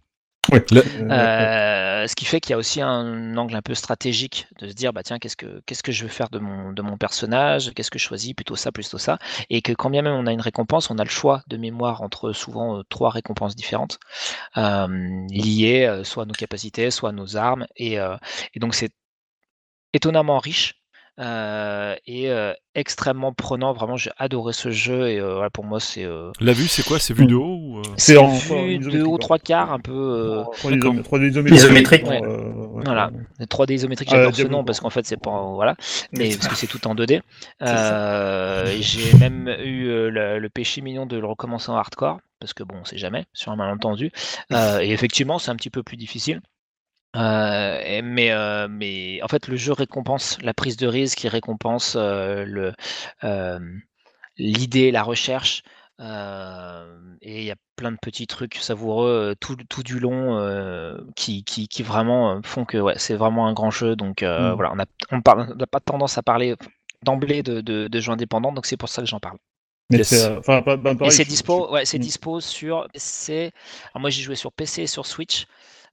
Euh, 0.53 2.07
ce 2.07 2.15
qui 2.15 2.25
fait 2.25 2.39
qu'il 2.39 2.51
y 2.51 2.53
a 2.53 2.57
aussi 2.57 2.81
un 2.81 3.35
angle 3.37 3.55
un 3.55 3.61
peu 3.61 3.73
stratégique 3.73 4.47
de 4.59 4.67
se 4.67 4.73
dire 4.73 4.93
bah 4.93 5.03
tiens 5.03 5.17
qu'est-ce 5.19 5.37
que 5.37 5.61
qu'est-ce 5.65 5.83
que 5.83 5.91
je 5.91 6.03
veux 6.03 6.09
faire 6.09 6.29
de 6.29 6.39
mon 6.39 6.71
de 6.71 6.81
mon 6.81 6.97
personnage? 6.97 7.71
Qu'est-ce 7.73 7.91
que 7.91 7.99
je 7.99 8.05
choisis? 8.05 8.33
Plutôt 8.33 8.55
ça 8.55 8.71
plutôt 8.71 8.97
ça. 8.97 9.17
Et 9.49 9.61
que 9.61 9.73
quand 9.73 9.89
bien 9.89 10.01
même 10.01 10.13
on 10.13 10.27
a 10.27 10.31
une 10.31 10.41
récompense 10.41 10.89
on 10.89 10.97
a 10.97 11.03
le 11.03 11.09
choix 11.09 11.43
de 11.47 11.57
mémoire 11.57 12.01
entre 12.01 12.31
souvent 12.31 12.79
euh, 12.79 12.83
trois 12.89 13.09
récompenses 13.09 13.55
différentes 13.55 13.99
euh, 14.57 14.87
liées 15.29 16.01
soit 16.03 16.23
à 16.23 16.25
nos 16.25 16.33
capacités 16.33 16.91
soit 16.91 17.09
à 17.09 17.13
nos 17.13 17.37
armes. 17.37 17.65
Et, 17.77 17.95
et 17.95 18.59
donc 18.59 18.75
c'est 18.75 18.91
étonnamment 19.93 20.39
riche 20.39 20.75
euh, 21.19 21.95
et 22.07 22.29
euh, 22.29 22.53
extrêmement 22.75 23.31
prenant. 23.34 23.74
Vraiment, 23.74 23.95
j'ai 23.98 24.12
adoré 24.17 24.51
ce 24.53 24.69
jeu 24.69 25.07
et 25.10 25.19
euh, 25.19 25.36
voilà, 25.36 25.50
pour 25.50 25.63
moi, 25.63 25.79
c'est 25.79 26.03
euh, 26.03 26.31
La 26.41 26.53
vue, 26.53 26.67
c'est 26.67 26.84
quoi? 26.86 27.00
C'est 27.00 27.13
vu 27.13 27.25
de 27.25 27.36
haut 27.36 27.57
ou, 27.57 27.81
c'est 27.98 28.17
en- 28.17 28.27
vu 28.27 28.51
en 28.53 28.63
de 28.65 28.72
isométrique, 28.72 29.07
haut 29.07 29.17
trois 29.17 29.39
quarts, 29.39 29.72
un 29.72 29.79
peu. 29.79 29.91
euh, 29.93 30.43
3D 30.53 30.77
isomé- 30.79 31.01
3D 31.03 31.53
Isométrique. 31.55 32.03
euh, 32.03 32.10
Ouais. 32.10 32.22
ouais. 32.22 32.84
Voilà, 32.86 33.12
3D 33.50 33.74
isométrique, 33.75 34.10
Ah, 34.12 34.17
j'adore 34.17 34.36
ce 34.36 34.41
nom 34.48 34.63
parce 34.65 34.79
qu'en 34.81 34.89
fait 34.89 35.05
c'est 35.05 35.17
pas 35.17 35.41
voilà, 35.53 35.75
mais 36.12 36.29
parce 36.36 36.48
que 36.50 36.55
c'est 36.55 36.67
tout 36.67 36.86
en 36.88 36.95
2D. 36.95 37.22
ça. 37.60 37.65
Euh, 37.67 38.77
J'ai 38.81 39.13
même 39.17 39.48
eu 39.63 39.88
euh, 39.88 40.10
le, 40.10 40.39
le 40.39 40.50
péché 40.50 40.81
mignon 40.81 41.05
de 41.05 41.17
le 41.17 41.25
recommencer 41.25 41.72
en 41.72 41.75
hardcore 41.77 42.19
parce 42.39 42.53
que 42.53 42.63
bon, 42.63 42.75
on 42.81 42.86
sait 42.86 42.98
jamais 42.98 43.25
sur 43.34 43.51
un 43.51 43.55
malentendu. 43.55 44.12
Euh, 44.51 44.79
et 44.81 44.91
effectivement, 44.91 45.39
c'est 45.39 45.50
un 45.51 45.55
petit 45.55 45.69
peu 45.69 45.81
plus 45.84 45.98
difficile. 45.98 46.41
Euh, 47.15 48.01
mais, 48.03 48.31
euh, 48.31 48.67
mais 48.69 49.22
en 49.24 49.27
fait, 49.27 49.48
le 49.48 49.55
jeu 49.55 49.72
récompense 49.74 50.38
la 50.41 50.53
prise 50.53 50.77
de 50.77 50.88
risque, 50.88 51.24
il 51.24 51.29
récompense 51.29 51.95
euh, 51.98 52.72
euh, 53.24 53.60
l'idée, 54.38 54.91
la 54.91 55.03
recherche. 55.03 55.63
euh, 56.01 57.00
et 57.22 57.39
il 57.41 57.45
y 57.45 57.51
a 57.51 57.55
plein 57.77 57.91
de 57.91 57.98
petits 58.01 58.27
trucs 58.27 58.55
savoureux 58.55 59.36
tout, 59.39 59.55
tout 59.69 59.84
du 59.84 60.00
long 60.00 60.38
euh, 60.39 60.98
qui, 61.15 61.43
qui, 61.45 61.67
qui 61.69 61.84
vraiment 61.84 62.41
font 62.43 62.65
que 62.65 62.77
ouais, 62.77 62.95
c'est 62.98 63.15
vraiment 63.15 63.48
un 63.48 63.53
grand 63.53 63.72
jeu. 63.72 63.95
Donc 63.95 64.24
euh, 64.24 64.53
Mm. 64.53 64.55
voilà, 64.55 64.72
on 64.74 64.75
n'a 64.75 64.86
on 65.12 65.17
on 65.17 65.22
pas 65.67 65.79
tendance 65.81 66.17
à 66.17 66.24
parler 66.24 66.55
d'emblée 67.03 67.43
de, 67.43 67.62
de, 67.62 67.88
de 67.88 68.00
jeux 68.01 68.12
indépendants, 68.12 68.51
donc 68.53 68.65
c'est 68.65 68.77
pour 68.77 68.89
ça 68.89 69.01
que 69.03 69.07
j'en 69.07 69.19
parle. 69.22 69.38
Mais 69.91 70.00
Yes. 70.00 70.13
euh, 70.13 70.41
Et 71.03 71.12
c'est 71.12 71.25
dispo, 71.25 71.72
je- 71.72 71.72
ouais, 71.72 71.86
c'est 71.86 72.00
dispo 72.00 72.39
sur 72.41 72.88
PC. 72.93 73.51
Alors 73.93 74.01
moi 74.01 74.10
j'ai 74.10 74.24
joué 74.24 74.36
sur 74.36 74.51
PC 74.51 74.84
et 74.84 74.88
sur 74.88 75.05
Switch. 75.05 75.45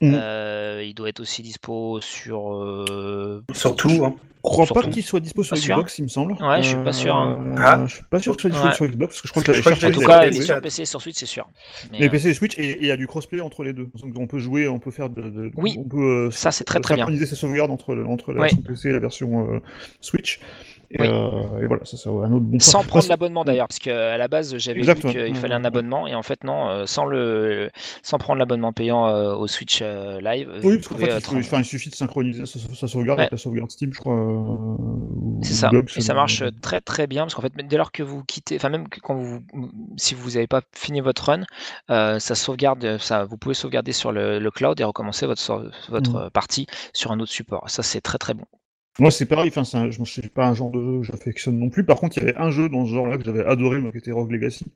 Mm. 0.03 0.15
Euh, 0.15 0.83
il 0.85 0.95
doit 0.95 1.09
être 1.09 1.21
aussi 1.21 1.43
dispo 1.43 2.01
sur. 2.01 2.53
euh, 2.55 3.43
Surtout, 3.55 4.05
hein. 4.05 4.15
Je 4.45 4.51
crois 4.51 4.67
Surtout. 4.67 4.83
pas 4.83 4.89
qu'il 4.89 5.05
soit 5.05 5.21
dispo 5.21 5.45
sur 5.45 5.55
Pas 5.55 5.61
sûr. 5.61 5.77
Xbox, 5.77 5.99
il 5.99 6.03
me 6.03 6.09
semble. 6.09 6.33
Ouais, 6.33 6.61
je 6.65 6.69
suis 6.71 6.77
pas 6.83 6.93
sûr, 6.93 7.15
hein. 7.15 7.39
Euh, 7.47 7.55
Ah. 7.59 7.85
Je 7.87 7.95
suis 7.95 8.05
pas 8.11 8.19
sûr 8.19 8.35
que 8.37 8.43
ce 8.43 8.49
soit 8.49 8.57
dispo 8.59 8.69
Ouais. 8.71 8.75
sur 8.75 8.87
Xbox, 8.89 9.15
parce 9.15 9.21
que 9.23 9.29
je 9.29 9.33
crois 9.33 9.43
que 9.45 9.53
Je 9.53 9.61
crois 9.61 9.73
que. 9.77 9.87
En 9.87 9.91
tout 9.93 10.01
cas, 10.01 10.27
il 10.27 10.37
est 10.37 10.43
sur 10.43 10.61
PC 10.61 10.83
et 10.83 10.85
sur 10.85 11.01
Switch, 11.01 11.17
c'est 11.17 11.27
sûr. 11.27 11.49
Mais, 11.93 11.99
Mais 12.01 12.07
euh, 12.07 12.11
PC 12.11 12.31
et 12.31 12.35
Switch, 12.35 12.59
et 12.59 12.79
il 12.81 12.87
y 12.87 12.91
a 12.91 12.97
du 12.97 13.07
crossplay 13.07 13.41
entre 13.41 13.63
les 13.63 13.73
deux. 13.73 13.87
Donc 14.03 14.15
on 14.19 14.27
peut 14.27 14.41
jouer, 14.41 14.67
on 14.67 14.81
peut 14.81 14.91
faire 14.91 15.09
de. 15.11 15.23
de- 15.23 15.53
Oui. 15.57 15.77
on 15.79 15.85
peut, 15.89 16.27
euh, 16.27 16.31
Ça, 16.33 16.51
c'est 16.51 16.65
très, 16.65 16.81
très 16.81 16.97
bien. 16.97 17.05
synchroniser 17.05 17.27
ses 17.27 17.37
sauvegardes 17.37 17.71
entre, 17.71 17.95
entre 18.05 18.33
la 18.33 18.41
Ouais. 18.41 18.47
version 18.49 18.63
PC 18.63 18.89
et 18.89 18.93
la 18.93 18.99
version 18.99 19.49
euh, 19.55 19.61
Switch. 20.01 20.41
Et, 20.93 21.01
Oui. 21.01 21.09
euh, 21.09 21.63
et 21.63 21.67
voilà, 21.67 21.85
ça 21.85 21.97
c'est 21.97 22.09
un 22.09 22.13
autre 22.13 22.41
bon 22.41 22.51
point. 22.51 22.61
Sans 22.61 22.85
prendre 22.85 23.09
l'abonnement 23.09 23.45
d'ailleurs, 23.45 23.69
parce 23.69 23.79
qu'à 23.79 24.17
la 24.19 24.29
base 24.29 24.57
j'avais 24.59 24.87
ouais. 24.87 24.95
qu'il 24.95 25.37
fallait 25.37 25.55
un 25.55 25.65
abonnement 25.65 26.07
et 26.07 26.15
en 26.15 26.23
fait 26.23 26.45
non, 26.45 26.69
euh, 26.69 26.87
sans 26.87 27.07
le, 27.07 27.71
sans 28.03 28.19
prendre 28.19 28.39
l'abonnement 28.39 28.73
payant 28.73 29.07
euh, 29.09 29.35
au 29.35 29.47
Switch 29.47 29.81
euh, 29.83 30.21
Live. 30.21 30.51
Oui, 30.63 30.77
parce 30.77 30.89
qu'en 30.89 30.97
fait, 30.97 31.17
il, 31.37 31.43
faut- 31.45 31.63
suffit 31.63 31.91
de 31.91 31.95
synchroniser 31.95 32.45
sa, 32.47 32.59
sa 32.59 32.89
sauvegarde 32.89 33.19
Ouais. 33.19 33.25
avec 33.25 33.33
la 33.33 33.39
sauvegarde 33.39 33.71
Steam, 33.71 33.93
je 33.93 33.99
crois. 34.01 34.17
C'est 35.43 35.55
ça. 35.55 35.71
Et 35.97 36.01
ça 36.01 36.15
marche 36.15 36.43
très 36.61 36.81
très 36.81 37.07
bien 37.07 37.23
parce 37.23 37.35
qu'en 37.35 37.43
fait, 37.43 37.53
dès 37.57 37.77
lors 37.77 37.93
que 37.93 38.03
vous 38.03 38.23
quittez, 38.25 38.57
enfin 38.57 38.69
même 38.69 38.89
quand 39.03 39.15
vous, 39.15 39.41
si 39.97 40.15
vous 40.15 40.31
n'avez 40.33 40.47
pas 40.47 40.61
fini 40.75 41.01
votre 41.01 41.25
run, 41.25 41.43
ça 41.89 42.35
sauvegarde, 42.35 42.99
ça, 42.99 43.25
vous 43.25 43.37
pouvez 43.37 43.55
sauvegarder 43.55 43.93
sur 43.93 44.13
le, 44.13 44.39
le 44.39 44.51
cloud 44.51 44.81
et 44.81 44.85
recommencer 44.85 45.27
votre 45.27 45.43
votre 45.89 46.17
euh, 46.17 46.31
partie 46.31 46.67
sur 46.93 47.13
un 47.13 47.21
autre 47.21 47.33
support. 47.33 47.69
Ça 47.71 47.83
c'est 47.83 48.01
très 48.01 48.19
très 48.19 48.35
bon. 48.35 48.45
Moi, 48.99 49.11
c'est 49.11 49.27
pareil, 49.27 49.51
enfin, 49.55 49.63
un- 49.79 49.91
je 49.91 50.05
sais 50.05 50.29
pas 50.29 50.47
un 50.47 50.55
genre 50.55 50.71
de 50.71 50.81
jeu 50.81 50.99
que 51.01 51.05
j'affectionne 51.05 51.59
non 51.59 51.71
plus. 51.71 51.85
Par 51.85 51.99
contre, 51.99 52.19
il 52.19 52.25
y 52.25 52.29
avait 52.29 52.39
un 52.39 52.51
jeu 52.51 52.69
dans 52.69 52.85
ce 52.87 52.93
genre-là 52.93 53.17
que 53.17 53.25
j'avais 53.25 53.45
adoré, 53.45 53.79
moi, 53.79 53.91
qui 53.91 53.99
était 53.99 54.13
Rogue 54.13 54.31
Legacy. 54.31 54.67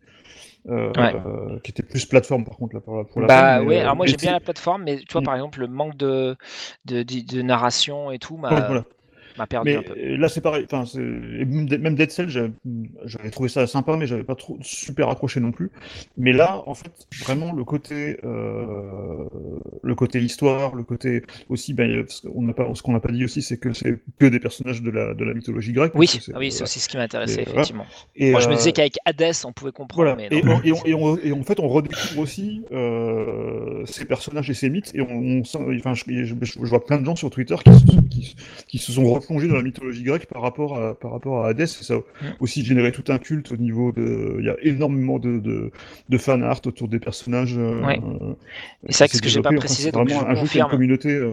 Euh, 0.69 0.93
Ouais. 0.97 1.15
euh, 1.15 1.59
qui 1.61 1.71
était 1.71 1.83
plus 1.85 2.07
plateforme, 2.07 2.45
par 2.45 2.57
contre, 2.57 2.75
là, 2.75 2.81
pour 2.81 2.97
la, 2.97 3.05
pour 3.05 3.21
la 3.23 3.29
Bah 3.29 3.63
ouais, 3.63 3.77
euh, 3.77 3.81
alors 3.83 3.97
moi 3.97 4.07
j'aime 4.07 4.21
bien 4.21 4.33
la 4.33 4.41
plateforme, 4.41 4.85
mais 4.85 4.99
tu 4.99 5.13
vois 5.13 5.21
Mm. 5.21 5.25
par 5.25 5.35
exemple 5.37 5.61
le 5.61 5.69
manque 5.69 5.97
de 5.97 6.37
de, 6.87 7.03
de, 7.03 7.21
de 7.21 7.43
narration 7.43 8.11
et 8.11 8.19
tout 8.19 8.37
m'a 8.37 8.51
Ouais, 8.51 8.63
voilà. 8.67 8.85
M'a 9.39 9.47
perdu 9.47 9.71
Mais 9.71 9.77
un 9.77 9.83
peu. 9.83 9.95
euh, 9.99 10.17
là, 10.17 10.29
c'est 10.29 10.41
pareil. 10.41 10.65
Enfin, 10.71 10.85
c'est- 10.87 10.99
même 11.01 11.95
Dead 11.95 12.11
Cell, 12.11 12.29
j'avais 12.29 13.31
trouvé 13.31 13.49
ça 13.49 13.67
sympa, 13.67 13.97
mais 13.97 14.07
j'avais 14.07 14.25
pas 14.25 14.35
trop 14.35 14.59
super 14.63 15.09
accroché 15.09 15.41
non 15.41 15.53
plus. 15.53 15.71
Mais 16.17 16.33
là, 16.33 16.63
en 16.67 16.75
fait, 16.75 16.91
vraiment 17.21 17.53
le 17.53 17.65
côté, 17.65 18.19
euh, 18.25 19.25
le 19.83 19.95
côté 19.95 20.21
histoire, 20.21 20.75
le 20.75 20.83
côté 20.83 21.23
aussi, 21.49 21.75
ben, 21.75 22.03
parce 22.05 22.21
qu'on 22.21 22.43
n'a 22.43 22.53
pas, 22.53 22.69
ce 22.75 22.83
qu'on 22.83 22.93
n'a 22.93 23.01
pas 23.01 23.13
dit 23.13 23.25
aussi, 23.25 23.43
c'est 23.43 23.59
que 23.59 23.73
c'est 23.73 23.99
que 24.19 24.27
des 24.27 24.41
personnages 24.41 24.83
de 24.83 24.91
la 24.91 25.15
de 25.15 25.25
la 25.25 25.35
mythologie 25.35 25.73
grecque. 25.73 25.93
Oui, 25.95 26.07
que 26.07 26.13
ah 26.35 26.39
oui, 26.39 26.51
c'est 26.51 26.59
voilà. 26.59 26.65
aussi 26.65 26.81
ce 26.81 26.89
qui 26.89 26.97
m'intéressait 26.97 27.43
effectivement. 27.43 27.87
Et, 28.15 28.31
Moi 28.33 28.41
je 28.41 28.49
me 28.49 28.53
euh, 28.55 28.57
disais 28.57 28.73
qu'avec 28.73 28.97
Hades 29.05 29.33
on 29.45 29.53
pouvait 29.53 29.73
comprendre, 29.73 30.03
Voilà, 30.03 30.17
mais 30.17 30.29
et, 30.37 30.43
non. 30.43 30.57
on- 30.57 30.63
et, 30.63 30.73
on- 30.73 30.85
et, 30.87 30.95
on- 30.95 31.19
et 31.19 31.33
en 31.33 31.43
fait, 31.43 31.61
on 31.61 31.69
redécouvre 31.69 32.19
aussi 32.21 32.63
euh, 32.73 33.85
ces 33.87 34.05
personnages 34.05 34.51
et 34.51 34.55
ces 34.55 34.71
mythes, 34.71 34.93
et 34.95 35.01
on, 35.01 35.07
on 35.11 35.41
enfin, 35.41 35.95
je, 35.95 36.05
je- 36.25 36.35
je 36.43 36.59
vois 36.69 36.85
plein 36.85 36.99
de 36.99 37.05
gens 37.05 37.17
sur 37.17 37.31
Twitter 37.31 37.57
qui 37.65 37.73
se, 37.73 38.01
qui, 38.11 38.37
qui 38.69 38.79
se 38.79 38.93
sont 38.93 39.05
replongés 39.27 39.49
dans 39.49 39.57
la 39.57 39.63
mythologie 39.63 40.03
grecque 40.03 40.27
par 40.27 40.43
rapport 40.43 40.79
à, 40.79 40.95
par 40.95 41.11
rapport 41.13 41.45
à 41.45 41.49
Hadès, 41.49 41.67
ça 41.67 41.95
a 41.95 42.01
aussi 42.41 42.65
généré 42.65 42.93
tout 42.93 43.05
un 43.09 43.19
culte 43.19 43.53
au 43.53 43.57
niveau 43.57 43.93
de... 43.93 44.37
Il 44.39 44.45
y 44.47 44.51
a 44.51 44.57
énormément 44.63 45.19
de, 45.19 45.39
de, 45.39 45.71
de 46.09 46.19
fan 46.19 46.43
art 46.43 46.61
autour 46.67 46.89
des 46.89 46.99
personnages. 47.01 47.57
euh, 47.59 47.85
Ouais. 47.85 48.01
euh, 48.01 48.35
Et 48.89 48.93
c'est 48.93 49.09
qui 49.09 49.21
que 49.21 49.29
j'ai 49.29 49.41
pas. 49.41 49.51
Enfin, 49.51 49.61
précisé, 49.61 49.91
c'est 49.91 49.93
donc 49.93 50.09
je 50.09 50.15
vraiment 50.15 50.31
un 50.31 50.35
jeu 50.35 50.49
qui 50.49 50.59
a 50.59 50.61
une 50.61 50.67
confirme. 50.67 50.71
communauté... 50.71 51.11
euh, 51.15 51.33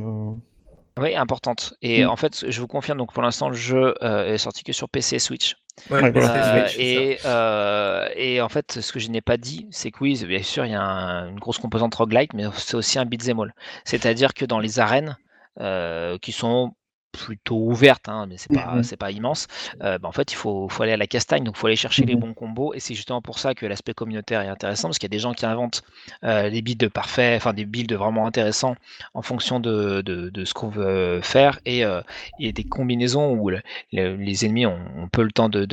Oui, 1.00 1.16
importante. 1.16 1.74
Et 1.82 2.04
Mm. 2.04 2.10
en 2.10 2.16
fait, 2.16 2.46
je 2.50 2.62
vous 2.62 2.68
confirme, 2.68 3.00
donc 3.00 3.14
pour 3.14 3.24
l'instant, 3.24 3.50
le 3.50 3.56
jeu 3.56 3.96
euh, 4.04 4.34
est 4.34 4.38
sorti 4.38 4.64
que 4.64 4.72
sur 4.74 4.90
PC 4.90 5.16
et 5.16 5.20
Switch. 5.20 5.56
Ouais, 5.90 6.12
Euh, 6.16 6.70
et, 6.78 7.18
euh, 7.26 8.08
et 8.16 8.42
en 8.42 8.50
fait, 8.50 8.80
ce 8.80 8.94
que 8.94 9.00
je 9.00 9.10
n'ai 9.10 9.22
pas 9.22 9.38
dit, 9.38 9.68
c'est 9.72 9.90
que 9.90 9.98
oui, 10.02 10.24
bien 10.28 10.44
sûr, 10.44 10.66
il 10.66 10.72
y 10.72 10.76
a 10.76 10.82
un- 10.84 11.30
une 11.30 11.40
grosse 11.40 11.58
composante 11.58 11.96
roguelike, 11.96 12.34
mais 12.36 12.44
c'est 12.58 12.76
aussi 12.76 13.00
un 13.00 13.06
beat'em 13.06 13.40
all. 13.40 13.56
C'est-à-dire 13.86 14.36
que 14.36 14.46
dans 14.46 14.60
les 14.60 14.80
arènes, 14.80 15.18
euh, 15.60 16.20
qui 16.20 16.32
sont 16.32 16.76
plutôt 17.14 17.56
ouvertes, 17.58 18.10
hein, 18.10 18.26
mais 18.28 18.38
c'est 18.38 18.52
pas, 18.52 18.76
Mhm. 18.78 18.84
c'est 18.84 18.98
pas 18.98 19.12
immense, 19.12 19.48
euh, 19.84 19.98
bah, 20.00 20.10
en 20.10 20.12
fait, 20.12 20.32
il 20.32 20.36
faut, 20.36 20.68
faut 20.68 20.84
aller 20.84 20.92
à 20.94 20.98
la 20.98 21.08
castagne, 21.08 21.44
donc 21.44 21.56
il 21.56 21.60
faut 21.60 21.68
aller 21.68 21.76
chercher 21.76 22.06
les 22.06 22.16
Mhm. 22.16 22.22
bons 22.22 22.34
combos, 22.34 22.74
et 22.74 22.80
c'est 22.80 22.96
justement 22.96 23.22
pour 23.22 23.40
ça 23.40 23.54
que 23.54 23.66
l'aspect 23.66 23.94
communautaire 23.94 24.42
est 24.42 24.48
intéressant, 24.48 24.90
parce 24.90 24.98
qu'il 24.98 25.08
y 25.08 25.14
a 25.14 25.16
des 25.16 25.20
gens 25.20 25.34
qui 25.34 25.46
inventent 25.46 25.84
euh, 26.24 26.50
des 26.50 26.62
builds 26.62 26.90
parfaits, 26.90 27.38
enfin 27.38 27.54
des 27.54 27.66
builds 27.66 27.94
vraiment 27.96 28.26
intéressants 28.28 28.76
en 29.14 29.22
fonction 29.22 29.60
de, 29.60 30.02
de, 30.02 30.30
de 30.30 30.46
ce 30.46 30.54
qu'on 30.54 30.70
veut 30.70 31.22
faire, 31.22 31.60
et, 31.66 31.86
euh, 31.86 32.02
et 32.40 32.52
des 32.52 32.64
combinaisons 32.64 33.32
où 33.34 33.50
le- 33.50 33.62
le- 33.92 34.16
les 34.16 34.46
ennemis 34.46 34.66
ont, 34.66 34.80
ont 34.98 35.08
peu 35.08 35.24
le 35.24 35.32
temps 35.32 35.50
de, 35.50 35.68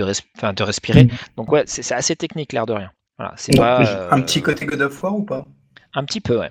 respirer. 0.62 1.04
Mhm. 1.04 1.10
Donc 1.36 1.50
ouais, 1.52 1.64
c'est 1.66 1.94
assez 1.94 2.16
technique 2.16 2.52
l'air 2.52 2.66
de 2.66 2.72
rien. 2.74 2.90
Voilà, 3.18 3.34
c'est 3.36 3.56
pas 3.56 3.82
j'ai- 3.84 3.96
euh, 3.96 4.10
Un 4.12 4.20
petit 4.20 4.42
côté 4.42 4.66
God 4.66 4.80
of 4.82 5.02
War 5.02 5.16
ou 5.16 5.22
pas? 5.22 5.46
Un 5.94 6.04
petit 6.04 6.20
peu, 6.20 6.38
ouais. 6.38 6.50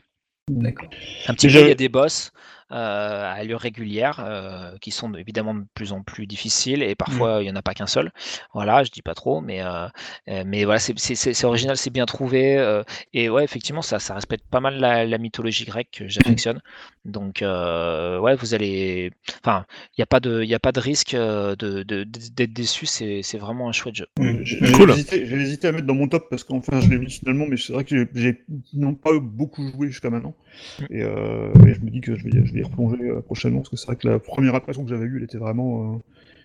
D'accord. 0.50 0.90
Un 1.28 1.34
petit 1.34 1.48
peu, 1.48 1.60
il 1.62 1.68
y 1.68 1.72
a 1.72 1.76
des 1.76 1.90
boss 1.90 2.32
euh, 2.32 2.59
à 2.70 3.32
allure 3.34 3.60
régulière 3.60 4.20
euh, 4.20 4.78
qui 4.80 4.92
sont 4.92 5.14
évidemment 5.16 5.54
de 5.56 5.66
plus 5.74 5.92
en 5.94 6.04
plus 6.04 6.28
difficiles 6.28 6.84
et 6.84 6.96
parfois 6.96 7.42
il 7.42 7.46
n'y 7.46 7.52
en 7.52 7.56
a 7.56 7.62
pas 7.62 7.74
qu'un 7.74 7.88
seul. 7.88 8.12
Voilà, 8.54 8.84
je 8.84 8.92
dis 8.92 9.02
pas 9.02 9.16
trop, 9.16 9.42
mais, 9.42 9.64
euh, 9.64 9.88
euh, 10.30 10.44
mais 10.46 10.66
voilà, 10.66 10.80
c'est- 10.80 11.44
original, 11.46 11.78
c'est 11.78 11.90
bien 11.90 12.06
trouvé. 12.06 12.58
euh, 12.58 12.84
et 13.14 13.30
ouais, 13.30 13.44
effectivement, 13.44 13.82
ça, 13.82 14.00
ça 14.00 14.14
respecte 14.14 14.46
pas 14.50 14.60
mal 14.60 14.76
la, 14.80 15.06
la 15.06 15.18
mythologie 15.18 15.66
grecque 15.66 15.90
que 15.92 16.08
j'affectionne. 16.08 16.62
Donc, 17.06 17.42
euh, 17.42 18.20
ouais, 18.20 18.36
vous 18.36 18.54
allez. 18.54 19.12
Enfin, 19.44 19.66
il 19.98 20.02
n'y 20.02 20.04
a, 20.04 20.06
pas 20.06 20.20
de- 20.20 20.44
il 20.44 20.50
y 20.50 20.54
a 20.54 20.60
pas 20.60 20.72
de 20.74 20.80
risque 20.80 21.14
euh, 21.14 21.56
de- 21.56 21.84
de- 21.84 22.04
d'être 22.04 22.54
déçu, 22.54 22.86
c'est 22.86 23.38
vraiment 23.38 23.70
un 23.70 23.72
chouette 23.72 23.96
jeu. 23.96 24.08
Mm. 24.20 24.40
J'ai 24.44 24.58
j'ai 24.66 24.72
Cool. 24.74 24.92
hésité, 24.92 25.26
j'ai 25.26 25.36
hésité 25.38 25.68
à 25.70 25.72
mettre 25.72 25.88
dans 25.88 25.94
mon 25.96 26.08
top 26.10 26.28
parce 26.30 26.44
qu'enfin 26.44 26.82
je 26.82 26.90
l'ai 26.90 26.98
mis 26.98 27.10
finalement, 27.10 27.46
mais 27.48 27.56
c'est 27.58 27.72
vrai 27.74 27.86
que 27.86 28.08
j'ai- 28.14 28.44
non 28.74 28.94
pas 28.96 29.12
beaucoup 29.20 29.66
joué 29.72 29.88
jusqu'à 29.88 30.10
maintenant. 30.10 30.36
Mm. 30.82 30.84
Et, 30.90 31.04
euh, 31.04 31.52
et 31.68 31.74
je 31.74 31.80
me 31.82 31.90
dis 31.90 32.02
que 32.02 32.16
je 32.16 32.24
vais, 32.26 32.32
je 32.46 32.54
vais 32.54 32.60
y 32.60 32.64
replonger 32.64 32.98
prochainement 33.26 33.60
parce 33.60 33.70
que 33.70 33.78
c'est 33.78 33.88
vrai 33.88 33.96
que 33.96 34.08
la 34.08 34.20
première 34.20 34.56
impression 34.56 34.84
que 34.84 34.90
j'avais 34.90 35.06
eue, 35.06 35.18
elle 35.18 35.24
était 35.24 35.38
vraiment, 35.38 35.96
euh, 35.96 35.98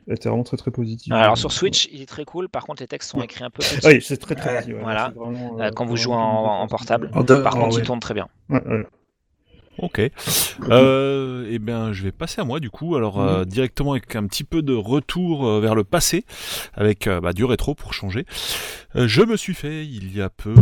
elle 0.07 0.15
était 0.15 0.29
vraiment 0.29 0.45
très 0.45 0.57
très 0.57 0.71
positive. 0.71 1.13
Alors 1.15 1.37
sur 1.37 1.51
Switch, 1.51 1.89
il 1.93 2.01
est 2.01 2.07
très 2.07 2.25
cool. 2.25 2.49
Par 2.49 2.65
contre, 2.65 2.81
les 2.81 2.87
textes 2.87 3.11
sont 3.11 3.19
Ouais. 3.19 3.25
écrits 3.25 3.43
un 3.43 3.51
peu 3.51 3.59
petits. 3.63 3.81
Ah 3.85 3.89
oui, 3.89 4.01
c'est 4.01 4.19
très 4.19 4.37
très 4.37 4.61
petit. 4.63 4.73
ouais, 4.73 4.81
Voilà. 4.81 5.13
vraiment, 5.17 5.59
Euh, 5.61 5.71
quand 5.75 5.85
vous 5.85 5.97
jouez 5.97 6.15
en- 6.15 6.67
portable. 6.69 7.11
En 7.13 7.25
deux- 7.25 7.43
Par 7.43 7.57
en- 7.57 7.63
contre, 7.63 7.77
ouais. 7.77 7.83
il 7.83 7.87
tourne 7.87 8.01
très 8.01 8.15
bien. 8.15 8.29
Ouais, 8.49 8.63
ouais. 8.67 8.87
Ok. 9.79 10.01
Euh, 10.71 11.49
eh 11.51 11.59
bien, 11.59 11.93
je 11.93 12.03
vais 12.05 12.13
passer 12.13 12.41
à 12.41 12.45
moi 12.45 12.61
du 12.61 12.71
coup. 12.71 12.97
Alors 12.97 13.21
euh, 13.21 13.45
directement 13.45 13.93
avec 13.93 14.15
un 14.17 14.27
petit 14.27 14.45
peu 14.45 14.63
de 14.63 14.75
retour 14.75 15.47
euh, 15.47 15.61
vers 15.61 15.75
le 15.75 15.85
passé, 15.85 16.25
avec 16.75 17.07
euh, 17.07 17.21
bah, 17.21 17.33
du 17.33 17.45
rétro 17.45 17.75
pour 17.75 17.93
changer. 17.93 18.27
Euh, 18.97 19.09
je 19.09 19.23
me 19.23 19.37
suis 19.37 19.55
fait 19.55 19.85
il 19.85 20.17
y 20.17 20.23
a 20.23 20.31
peu 20.31 20.55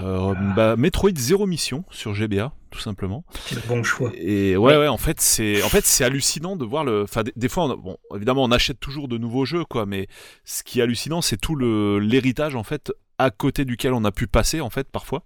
euh, 0.00 0.34
bah, 0.54 0.76
Metroid 0.76 1.16
Zero 1.16 1.46
Mission 1.46 1.84
sur 1.90 2.14
GBA, 2.14 2.52
tout 2.70 2.80
simplement. 2.80 3.24
Quel 3.48 3.58
bon 3.66 3.82
choix. 3.82 4.12
Et 4.16 4.56
ouais, 4.56 4.76
ouais, 4.76 4.88
en 4.88 4.98
fait, 4.98 5.20
c'est, 5.20 5.62
en 5.62 5.68
fait, 5.68 5.84
c'est 5.84 6.04
hallucinant 6.04 6.56
de 6.56 6.64
voir 6.64 6.84
le. 6.84 7.02
Enfin, 7.02 7.22
des, 7.22 7.32
des 7.34 7.48
fois, 7.48 7.64
on, 7.64 7.76
bon, 7.76 7.96
évidemment, 8.14 8.44
on 8.44 8.52
achète 8.52 8.78
toujours 8.78 9.08
de 9.08 9.18
nouveaux 9.18 9.44
jeux, 9.44 9.64
quoi. 9.64 9.86
Mais 9.86 10.06
ce 10.44 10.62
qui 10.62 10.78
est 10.78 10.82
hallucinant, 10.82 11.20
c'est 11.20 11.36
tout 11.36 11.56
le 11.56 11.98
l'héritage, 11.98 12.54
en 12.54 12.62
fait, 12.62 12.92
à 13.18 13.30
côté 13.30 13.64
duquel 13.64 13.92
on 13.92 14.04
a 14.04 14.12
pu 14.12 14.26
passer, 14.26 14.60
en 14.60 14.70
fait, 14.70 14.88
parfois. 14.90 15.22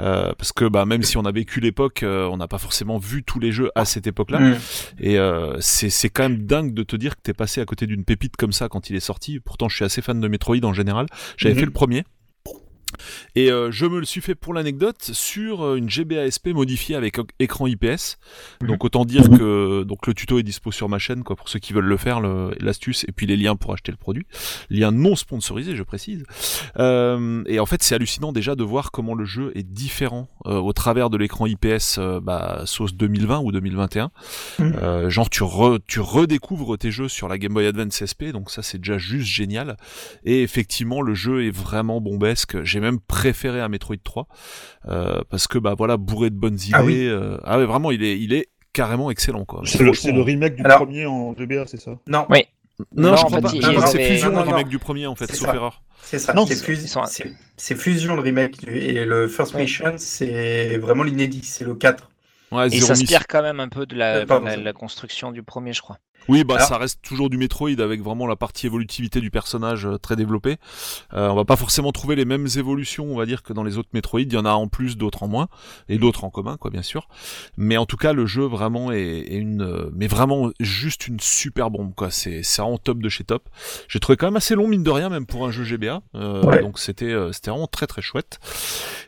Euh, 0.00 0.32
parce 0.38 0.52
que, 0.52 0.64
bah, 0.66 0.84
même 0.84 1.02
si 1.02 1.16
on 1.16 1.24
a 1.24 1.32
vécu 1.32 1.60
l'époque, 1.60 2.02
euh, 2.02 2.26
on 2.26 2.36
n'a 2.36 2.48
pas 2.48 2.58
forcément 2.58 2.98
vu 2.98 3.22
tous 3.24 3.40
les 3.40 3.52
jeux 3.52 3.70
à 3.74 3.84
cette 3.84 4.06
époque-là. 4.06 4.40
Mm. 4.40 4.58
Et 5.00 5.18
euh, 5.18 5.56
c'est, 5.60 5.90
c'est 5.90 6.10
quand 6.10 6.22
même 6.24 6.46
dingue 6.46 6.74
de 6.74 6.82
te 6.82 6.96
dire 6.96 7.16
que 7.16 7.22
t'es 7.22 7.34
passé 7.34 7.60
à 7.60 7.64
côté 7.64 7.86
d'une 7.86 8.04
pépite 8.04 8.36
comme 8.36 8.52
ça 8.52 8.68
quand 8.68 8.90
il 8.90 8.96
est 8.96 9.00
sorti. 9.00 9.40
Pourtant, 9.40 9.68
je 9.68 9.76
suis 9.76 9.84
assez 9.84 10.02
fan 10.02 10.20
de 10.20 10.28
Metroid 10.28 10.64
en 10.64 10.72
général. 10.72 11.06
J'avais 11.36 11.54
Mhm. 11.54 11.60
fait 11.60 11.66
le 11.66 11.72
premier. 11.72 12.04
Et 13.34 13.50
euh, 13.50 13.70
je 13.70 13.86
me 13.86 13.98
le 13.98 14.04
suis 14.04 14.20
fait 14.20 14.34
pour 14.34 14.54
l'anecdote 14.54 15.10
sur 15.12 15.64
euh, 15.64 15.76
une 15.76 15.88
GBA 15.88 16.30
SP 16.30 16.48
modifiée 16.54 16.96
avec 16.96 17.16
écran 17.38 17.66
IPS. 17.66 18.18
Donc 18.60 18.84
autant 18.84 19.04
dire 19.04 19.28
que 19.28 19.82
donc 19.82 20.06
le 20.06 20.14
tuto 20.14 20.38
est 20.38 20.42
dispo 20.42 20.72
sur 20.72 20.88
ma 20.88 20.98
chaîne 20.98 21.22
quoi 21.24 21.36
pour 21.36 21.48
ceux 21.48 21.58
qui 21.58 21.72
veulent 21.72 21.84
le 21.84 21.96
faire 21.96 22.20
l'astuce 22.20 23.04
et 23.08 23.12
puis 23.12 23.26
les 23.26 23.36
liens 23.36 23.56
pour 23.56 23.72
acheter 23.72 23.92
le 23.92 23.98
produit. 23.98 24.26
Lien 24.70 24.90
non 24.90 25.16
sponsorisé 25.16 25.76
je 25.76 25.82
précise. 25.82 26.24
Euh, 26.78 27.42
et 27.46 27.60
en 27.60 27.66
fait 27.66 27.82
c'est 27.82 27.94
hallucinant 27.94 28.32
déjà 28.32 28.54
de 28.54 28.64
voir 28.64 28.90
comment 28.90 29.14
le 29.14 29.24
jeu 29.24 29.52
est 29.54 29.62
différent 29.62 30.28
euh, 30.46 30.58
au 30.58 30.72
travers 30.72 31.10
de 31.10 31.16
l'écran 31.16 31.46
IPS 31.46 31.98
bah, 32.22 32.62
sauce 32.66 32.94
2020 32.94 33.40
ou 33.40 33.52
2021. 33.52 34.10
Mhm. 34.58 34.76
Euh, 34.82 35.10
genre 35.10 35.30
tu 35.30 35.42
re- 35.42 35.78
tu 35.86 36.00
redécouvres 36.00 36.78
tes 36.78 36.90
jeux 36.90 37.08
sur 37.08 37.28
la 37.28 37.38
Game 37.38 37.52
Boy 37.54 37.66
Advance 37.66 38.04
SP 38.04 38.32
donc 38.32 38.50
ça 38.50 38.62
c'est 38.62 38.78
déjà 38.78 38.98
juste 38.98 39.26
génial. 39.26 39.76
Et 40.24 40.42
effectivement, 40.42 41.02
le 41.02 41.14
jeu 41.14 41.44
est 41.46 41.50
vraiment 41.50 42.00
bombesque. 42.00 42.62
J'ai 42.64 42.80
même 42.84 43.00
préféré 43.00 43.60
à 43.60 43.68
Metroid 43.68 43.96
3 44.02 44.26
euh, 44.88 45.20
parce 45.30 45.48
que 45.48 45.58
bah 45.58 45.74
voilà, 45.76 45.96
bourré 45.96 46.30
de 46.30 46.36
bonnes 46.36 46.54
idées. 46.54 46.70
Ah 46.74 46.84
oui. 46.84 47.06
euh, 47.06 47.38
ah 47.44 47.58
ouais, 47.58 47.64
vraiment, 47.66 47.90
il 47.90 48.02
est, 48.04 48.18
il 48.20 48.32
est 48.32 48.48
carrément 48.72 49.10
excellent 49.10 49.44
quoi. 49.44 49.62
C'est 49.64 49.82
le, 49.82 50.20
remake 50.20 50.56
du 50.56 50.64
Alors- 50.64 50.78
premier 50.78 51.06
en 51.06 51.34
GBA, 51.34 51.66
c'est 51.66 51.80
ça? 51.80 51.98
Non, 52.06 52.26
Oui. 52.30 52.44
Non, 52.96 53.14
je 53.14 53.22
en 53.24 53.28
fait, 53.28 53.40
pas. 53.40 53.86
c'est 53.86 54.02
Fusion 54.04 54.30
non, 54.32 54.38
le 54.40 54.46
remake 54.48 54.64
non. 54.64 54.70
du 54.70 54.78
premier 54.80 55.06
en 55.06 55.14
fait, 55.14 55.32
sauf 55.32 55.46
ça. 55.48 55.54
erreur. 55.54 55.82
c'est 56.02 56.18
ça. 56.18 56.32
Non, 56.34 56.44
Fusion 57.76 58.16
le 58.16 58.20
remake 58.20 58.64
du- 58.64 58.76
et 58.76 59.04
le 59.04 59.28
First. 59.28 59.54
Mission 59.54 59.94
c'est 59.96 60.76
vraiment 60.78 61.04
l'inédit, 61.04 61.42
c'est 61.44 61.64
le 61.64 61.76
4. 61.76 62.10
Ouais, 62.50 62.66
Et 62.68 62.80
quand 63.28 63.42
même 63.42 63.60
un 63.60 63.68
peu 63.68 63.86
de 63.86 63.94
la, 63.96 64.16
Euh, 64.18 64.40
la, 64.44 64.56
la 64.56 64.72
construction 64.72 65.30
du 65.32 65.42
premier, 65.42 65.72
je 65.72 65.82
crois. 65.82 65.98
Oui, 66.28 66.44
bah 66.44 66.54
Alors- 66.56 66.68
ça 66.68 66.78
reste 66.78 67.00
toujours 67.02 67.28
du 67.30 67.36
Metroid 67.36 67.80
avec 67.80 68.02
vraiment 68.02 68.26
la 68.26 68.36
partie 68.36 68.66
évolutivité 68.66 69.20
du 69.20 69.30
personnage 69.30 69.86
euh, 69.86 69.98
très 69.98 70.16
développée. 70.16 70.56
Euh, 71.12 71.28
on 71.28 71.34
va 71.34 71.44
pas 71.44 71.56
forcément 71.56 71.92
trouver 71.92 72.16
les 72.16 72.24
mêmes 72.24 72.46
évolutions, 72.56 73.04
on 73.06 73.16
va 73.16 73.26
dire, 73.26 73.42
que 73.42 73.52
dans 73.52 73.62
les 73.64 73.78
autres 73.78 73.90
Metroid. 73.92 74.20
Il 74.20 74.32
y 74.32 74.36
en 74.36 74.44
a 74.44 74.52
en 74.52 74.68
plus, 74.68 74.96
d'autres 74.96 75.22
en 75.22 75.28
moins, 75.28 75.48
et 75.88 75.98
d'autres 75.98 76.24
en 76.24 76.30
commun, 76.30 76.56
quoi, 76.56 76.70
bien 76.70 76.82
sûr. 76.82 77.08
Mais 77.56 77.76
en 77.76 77.86
tout 77.86 77.96
cas, 77.96 78.12
le 78.12 78.26
jeu 78.26 78.44
vraiment 78.44 78.90
est, 78.92 78.98
est 79.00 79.36
une, 79.36 79.62
euh, 79.62 79.90
mais 79.94 80.06
vraiment 80.06 80.50
juste 80.60 81.06
une 81.08 81.20
super 81.20 81.70
bombe, 81.70 81.94
quoi. 81.94 82.10
C'est, 82.10 82.42
c'est 82.42 82.62
vraiment 82.62 82.78
top 82.78 82.98
de 82.98 83.08
chez 83.08 83.24
top. 83.24 83.48
J'ai 83.88 84.00
trouvé 84.00 84.16
quand 84.16 84.26
même 84.26 84.36
assez 84.36 84.54
long, 84.54 84.66
mine 84.68 84.82
de 84.82 84.90
rien, 84.90 85.08
même 85.10 85.26
pour 85.26 85.46
un 85.46 85.50
jeu 85.50 85.64
GBA. 85.64 86.00
Euh, 86.14 86.42
Ouais. 86.44 86.60
Donc 86.62 86.78
c'était, 86.78 87.12
euh, 87.12 87.32
c'était 87.32 87.50
vraiment 87.50 87.66
très 87.66 87.86
très 87.86 88.02
chouette. 88.02 88.38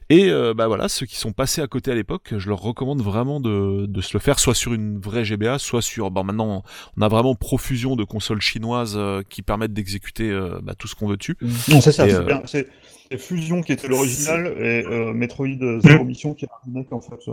Et 0.09 0.31
euh, 0.31 0.55
bah 0.55 0.69
voilà, 0.69 0.89
ceux 0.89 1.05
qui 1.07 1.17
sont 1.17 1.33
passés 1.33 1.61
à 1.61 1.67
côté 1.67 1.91
à 1.91 1.95
l'époque, 1.95 2.35
je 2.39 2.49
leur 2.49 2.61
recommande 2.61 3.03
vraiment 3.03 3.41
de, 3.41 3.87
de 3.87 4.01
se 4.01 4.15
le 4.15 4.21
faire, 4.21 4.39
soit 4.39 4.55
sur 4.55 4.73
une 4.73 4.99
vraie 5.01 5.25
GBA, 5.25 5.59
soit 5.59 5.83
sur, 5.83 6.11
bon 6.13 6.23
maintenant 6.25 6.63
on 6.97 7.03
a 7.03 7.06
vraiment 7.09 7.35
profusion 7.35 7.97
de 7.97 8.05
consoles 8.05 8.41
chinoises 8.41 8.95
euh, 8.97 9.23
qui 9.29 9.43
permettent 9.43 9.73
d'exécuter 9.73 10.31
euh, 10.31 10.59
bah, 10.63 10.75
tout 10.79 10.89
ce 10.89 10.95
qu'on 10.95 11.07
veut 11.09 11.17
dessus. 11.17 11.37
Non, 11.69 11.81
c'est 11.81 11.93
ça, 11.93 12.09
c'est 12.09 12.15
euh, 12.15 12.23
bien. 12.23 12.43
C'est 12.47 12.69
c'est 13.11 13.19
Fusion 13.19 13.63
qui 13.63 13.71
était 13.73 13.87
l'original 13.87 14.47
et 14.59 14.85
euh, 14.85 15.13
Metroid 15.13 15.47
Zero 15.81 16.03
Mission 16.05 16.35
qui 16.35 16.45
est 16.45 16.49
un 16.49 16.67
remake 16.67 16.93
en 16.93 17.01
fait. 17.01 17.15
euh, 17.29 17.33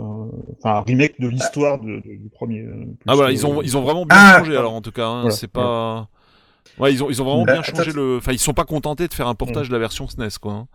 Enfin, 0.58 0.76
un 0.76 0.80
remake 0.82 1.20
de 1.20 1.26
l'histoire 1.28 1.80
de- 1.80 1.96
de- 1.96 2.00
du 2.16 2.28
premier. 2.32 2.60
euh, 2.60 2.84
Ah 3.08 3.14
voilà, 3.16 3.32
ils 3.32 3.44
ont 3.44 3.60
ils 3.60 3.76
ont 3.76 3.82
vraiment 3.82 4.06
bien 4.06 4.16
Ah, 4.18 4.38
changé 4.38 4.56
alors 4.56 4.72
en 4.74 4.80
tout 4.82 4.92
cas, 4.92 5.06
hein, 5.08 5.20
Voilà, 5.22 5.34
c'est 5.36 5.48
pas 5.48 6.08
Ouais, 6.78 6.92
ils 6.92 7.02
ont 7.04 7.10
ils 7.10 7.20
ont 7.20 7.24
vraiment 7.24 7.42
Euh, 7.42 7.44
bien 7.46 7.60
attends, 7.60 7.76
changé 7.76 7.92
le 7.92 8.16
enfin 8.18 8.32
ils 8.32 8.38
sont 8.38 8.54
pas 8.54 8.64
contentés 8.64 9.06
de 9.08 9.14
faire 9.14 9.26
un 9.28 9.34
portage 9.34 9.68
de 9.68 9.72
la 9.72 9.78
version 9.80 10.06
SNES 10.08 10.38
quoi. 10.40 10.52
hein. 10.52 10.66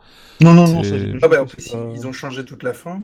Non, 0.42 0.54
non, 0.54 0.68
non, 0.68 0.82
Ah 1.22 1.28
bah, 1.30 1.44
en 1.44 1.48
c'est 1.48 1.72
pas- 1.72 1.88
ils 1.96 2.06
ont 2.08 2.12
changé 2.14 2.44
toute 2.46 2.64
la 2.64 2.74
fin. 2.74 3.02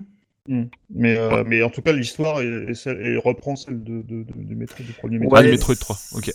Hmm. 0.48 0.66
Mais, 0.94 1.18
euh, 1.18 1.44
mais 1.46 1.64
en 1.64 1.70
tout 1.72 1.82
cas, 1.82 1.92
l'histoire 1.92 2.42
est, 2.42 2.72
est 2.88 3.18
reprend 3.18 3.56
celle 3.56 3.84
de, 3.84 4.02
de, 4.04 4.24
de- 4.24 4.44
du, 4.44 4.56
Metroid, 4.56 4.86
du 4.86 4.94
premier 4.94 5.18
Metroid. 5.20 5.40
Ah, 5.40 5.42
le 5.42 5.48
Ouais, 5.48 5.52
Metroid 5.54 5.76
3, 5.76 5.98
ok. 6.14 6.32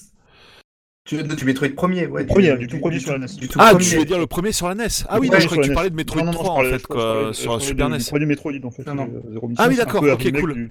Tu, 1.04 1.22
du 1.22 1.44
Metroid 1.44 1.68
premier, 1.70 2.06
ouais. 2.06 2.22
Le 2.22 2.26
premier, 2.26 2.52
du, 2.52 2.58
du 2.58 2.66
tout 2.66 2.78
premier 2.80 2.98
sur 2.98 3.12
la 3.12 3.18
NES. 3.18 3.26
du 3.38 3.48
tout 3.48 3.58
Ah, 3.60 3.70
premier. 3.70 3.84
tu 3.84 3.96
veux 3.96 4.04
dire 4.04 4.18
le 4.18 4.26
premier 4.26 4.52
sur 4.52 4.68
la 4.68 4.74
NES 4.74 4.86
Ah 5.08 5.18
oui, 5.20 5.28
Ouais, 5.28 5.36
non, 5.36 5.40
je 5.40 5.46
croyais 5.46 5.60
que 5.62 5.64
tu 5.64 5.68
la 5.70 5.74
parlais 5.74 5.90
de 5.90 5.94
Metroid 5.96 6.20
Non, 6.22 6.26
non, 6.26 6.32
non, 6.32 6.38
3 6.38 6.44
je 6.44 6.54
parlais- 6.56 6.68
en 6.74 6.78
fait 6.78 6.86
quoi, 6.86 7.30
sur 7.34 7.52
la 7.54 7.60
Super 7.60 7.86
du 7.88 7.92
NES. 7.94 8.04
premier 8.10 8.26
Metroid 8.26 8.52
en 8.64 8.70
fait. 8.70 8.86
Non, 8.86 8.94
non. 8.94 9.22
Zero 9.32 9.50
Ah 9.56 9.66
oui, 9.68 9.76
d'accord, 9.76 10.02
ok, 10.02 10.40
cool. 10.40 10.54
du- 10.54 10.70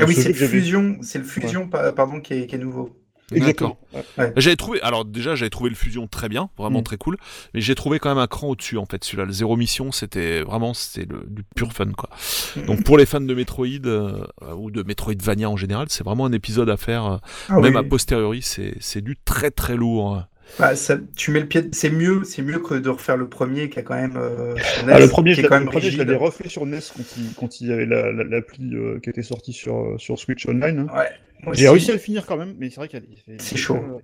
Ah 0.00 0.04
oui, 0.06 0.14
ce 0.14 0.22
c'est 0.22 0.28
le 0.28 0.34
j'avais- 0.34 0.50
fusion, 0.58 0.98
c'est 1.02 1.18
le 1.18 1.24
fusion, 1.24 1.68
pa- 1.68 1.92
pardon, 1.92 2.20
qui 2.20 2.34
est 2.34 2.58
nouveau. 2.58 2.90
Exactement. 3.32 3.78
Ouais. 4.16 4.32
J'avais 4.36 4.56
trouvé, 4.56 4.80
alors 4.82 5.04
déjà 5.04 5.34
j'avais 5.34 5.50
trouvé 5.50 5.70
le 5.70 5.76
Fusion 5.76 6.06
très 6.06 6.28
bien, 6.28 6.48
vraiment 6.56 6.80
Mm. 6.80 6.84
très 6.84 6.96
cool, 6.96 7.16
mais 7.54 7.60
j'ai 7.60 7.74
trouvé 7.74 7.98
quand 7.98 8.08
même 8.08 8.18
un 8.18 8.26
cran 8.26 8.48
au-dessus 8.48 8.78
en 8.78 8.86
fait. 8.86 9.04
Celui-là, 9.04 9.24
le 9.26 9.32
Zéro 9.32 9.56
Mission, 9.56 9.92
c'était 9.92 10.42
vraiment 10.42 10.72
c'était 10.74 11.06
le- 11.12 11.24
du 11.28 11.42
pur 11.54 11.72
fun 11.72 11.92
quoi. 11.92 12.08
Donc 12.66 12.84
pour 12.84 12.96
les 12.98 13.06
fans 13.06 13.20
de 13.20 13.34
Metroid 13.34 13.66
euh, 13.86 14.24
ou 14.56 14.70
de 14.70 14.82
Metroidvania 14.82 15.48
en 15.50 15.56
général, 15.56 15.86
c'est 15.90 16.04
vraiment 16.04 16.26
un 16.26 16.32
épisode 16.32 16.70
à 16.70 16.76
faire, 16.76 17.04
euh, 17.06 17.16
Ah 17.48 17.60
même 17.60 17.74
oui. 17.74 17.80
a 17.80 17.82
posteriori, 17.82 18.42
c'est 18.42 18.74
c'est 18.80 19.00
du 19.02 19.16
très 19.24 19.50
très 19.50 19.76
lourd. 19.76 20.22
Bah, 20.58 20.74
ça- 20.76 20.98
tu 21.16 21.30
mets 21.30 21.40
le 21.40 21.46
pied, 21.46 21.62
c'est 21.72 21.90
mieux, 21.90 22.22
c'est 22.24 22.42
mieux 22.42 22.58
que 22.58 22.74
de 22.74 22.88
refaire 22.88 23.16
le 23.16 23.28
premier 23.28 23.68
qui 23.70 23.78
a 23.78 23.82
quand 23.82 23.94
même. 23.94 24.16
euh, 24.16 24.56
sur 24.56 24.82
Ah, 24.88 24.94
NES, 24.94 25.00
le 25.00 25.08
premier, 25.08 25.30
qui 25.34 25.40
je 25.40 25.46
est 25.46 25.48
quand 25.48 25.54
même 25.56 25.64
le 25.64 25.70
premier, 25.70 25.90
je 25.90 25.98
l'avais 25.98 26.16
refait 26.16 26.48
sur 26.48 26.66
NES 26.66 26.78
quand 26.96 27.02
il, 27.16 27.34
quand 27.34 27.60
il 27.60 27.68
y 27.68 27.72
avait 27.72 27.86
la- 27.86 28.10
la- 28.12 28.24
l'appli 28.24 28.74
euh, 28.74 28.98
qui 29.00 29.10
était 29.10 29.22
sortie 29.22 29.52
sur, 29.52 29.76
euh, 29.76 29.98
sur 29.98 30.18
Switch 30.18 30.46
Online. 30.48 30.88
hein. 30.90 30.96
Ouais. 30.98 31.08
J'ai 31.52 31.68
réussi 31.68 31.90
à 31.90 31.94
le 31.94 32.00
finir 32.00 32.26
quand 32.26 32.36
même, 32.36 32.56
mais 32.58 32.68
c'est 32.68 32.76
vrai 32.76 32.88
qu'il 32.88 32.98
y 32.98 33.36
C'est 33.38 33.56
chaud. 33.56 33.76
fort. 33.76 34.00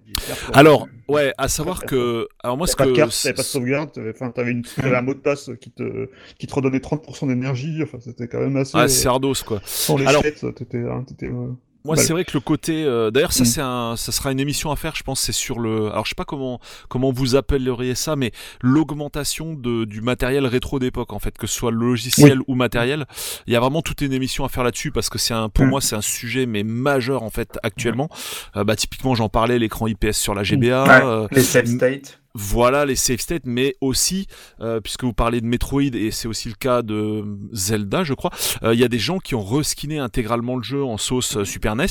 Alors 0.57 0.87
ouais, 1.09 1.33
à 1.37 1.49
savoir 1.49 1.85
que, 1.85 2.29
alors 2.45 2.57
moi 2.57 2.69
ce 2.69 2.77
T'avais 2.77 2.91
pas 2.91 2.93
de 2.93 2.95
que 2.95 3.01
carte, 3.01 3.21
t'avais 3.25 3.35
pas 3.35 3.43
de 3.43 3.47
sauvegarde, 3.47 3.91
t'avais, 3.93 4.11
enfin, 4.11 4.31
t'avais, 4.31 4.53
une, 4.53 4.63
t'avais 4.63 4.95
un 4.95 5.03
mot 5.03 5.15
de 5.15 5.19
passe 5.19 5.51
qui 5.61 5.73
te, 5.73 6.09
qui 6.39 6.47
te 6.47 6.55
redonnait 6.55 6.79
30% 6.79 7.27
d'énergie, 7.27 7.81
enfin, 7.83 7.99
c'était 8.01 8.29
quand 8.29 8.39
même 8.39 8.57
assez, 8.57 8.71
ah, 8.75 8.83
euh, 8.85 8.89
c'est 8.89 9.09
Ardos 9.09 9.35
quoi. 9.45 9.61
sans 9.65 9.97
les 9.99 10.07
alors- 10.07 10.23
chètes, 10.23 10.45
t'étais, 10.55 10.79
hein, 10.79 11.05
euh, 11.25 11.49
Moi, 11.87 11.97
Voilà. 11.97 12.07
c'est 12.07 12.13
vrai 12.15 12.25
que 12.25 12.31
le 12.33 12.41
côté. 12.41 12.83
euh, 12.85 13.11
D'ailleurs, 13.11 13.33
ça, 13.35 13.43
Mm. 13.43 13.47
c'est 13.47 13.61
un, 13.61 13.95
ça 13.97 14.11
sera 14.11 14.33
une 14.33 14.41
émission 14.41 14.71
à 14.71 14.77
faire. 14.77 14.95
Je 14.97 15.03
pense, 15.03 15.21
c'est 15.21 15.33
sur 15.33 15.59
le. 15.61 15.91
Alors, 15.91 16.05
je 16.07 16.11
sais 16.11 16.15
pas 16.15 16.25
comment 16.25 16.59
comment 16.89 17.13
vous 17.13 17.37
appelleriez 17.37 17.95
ça, 17.95 18.17
mais 18.17 18.33
l'augmentation 18.63 19.55
de 19.55 19.85
du 19.85 20.01
matériel 20.01 20.47
rétro 20.47 20.79
d'époque, 20.79 21.13
en 21.13 21.19
fait, 21.19 21.37
que 21.37 21.47
ce 21.47 21.55
soit 21.55 21.71
logiciel 21.71 22.39
ou 22.49 22.55
matériel. 22.55 23.05
Il 23.47 23.53
y 23.53 23.57
a 23.57 23.61
vraiment 23.61 23.83
toute 23.83 24.01
une 24.01 24.13
émission 24.13 24.45
à 24.45 24.49
faire 24.49 24.65
là-dessus 24.65 24.93
parce 24.93 25.09
que 25.11 25.19
c'est 25.19 25.35
un, 25.35 25.49
pour 25.49 25.67
Mm. 25.67 25.69
moi, 25.69 25.81
c'est 25.81 25.97
un 25.97 26.01
sujet 26.01 26.47
mais 26.47 26.63
majeur 26.63 27.23
en 27.23 27.31
fait 27.31 27.59
actuellement. 27.63 28.09
Euh, 28.57 28.65
bah, 28.65 28.77
typiquement, 28.77 29.15
j'en 29.15 29.29
parlais, 29.29 29.59
l'écran 29.59 29.87
IPS 29.87 30.13
sur 30.13 30.35
la 30.35 30.43
GBA. 30.43 30.85
Ouais. 30.85 31.05
euh, 31.05 31.29
Les 31.33 31.43
save 31.43 31.67
state. 31.67 32.19
Voilà 32.35 32.85
les 32.85 32.97
save 32.97 33.19
states, 33.21 33.45
mais 33.47 33.77
aussi, 33.81 34.27
euh, 34.61 34.81
puisque 34.81 35.05
vous 35.05 35.13
parlez 35.13 35.41
de 35.41 35.47
Metroid, 35.47 35.83
et 35.95 36.11
c'est 36.11 36.27
aussi 36.27 36.49
le 36.49 36.55
cas 36.55 36.83
de 36.83 37.25
Zelda, 37.53 38.03
je 38.05 38.15
crois, 38.15 38.31
euh, 38.63 38.75
il 38.75 38.81
y 38.81 38.85
a 38.85 38.89
des 38.89 38.99
gens 38.99 39.19
qui 39.19 39.35
ont 39.35 39.43
reskiné 39.45 39.99
intégralement 39.99 40.57
le 40.57 40.63
jeu 40.63 40.83
en 40.85 40.99
sauce 40.99 41.37
euh, 41.37 41.45
Super 41.45 41.77
NES, 41.77 41.87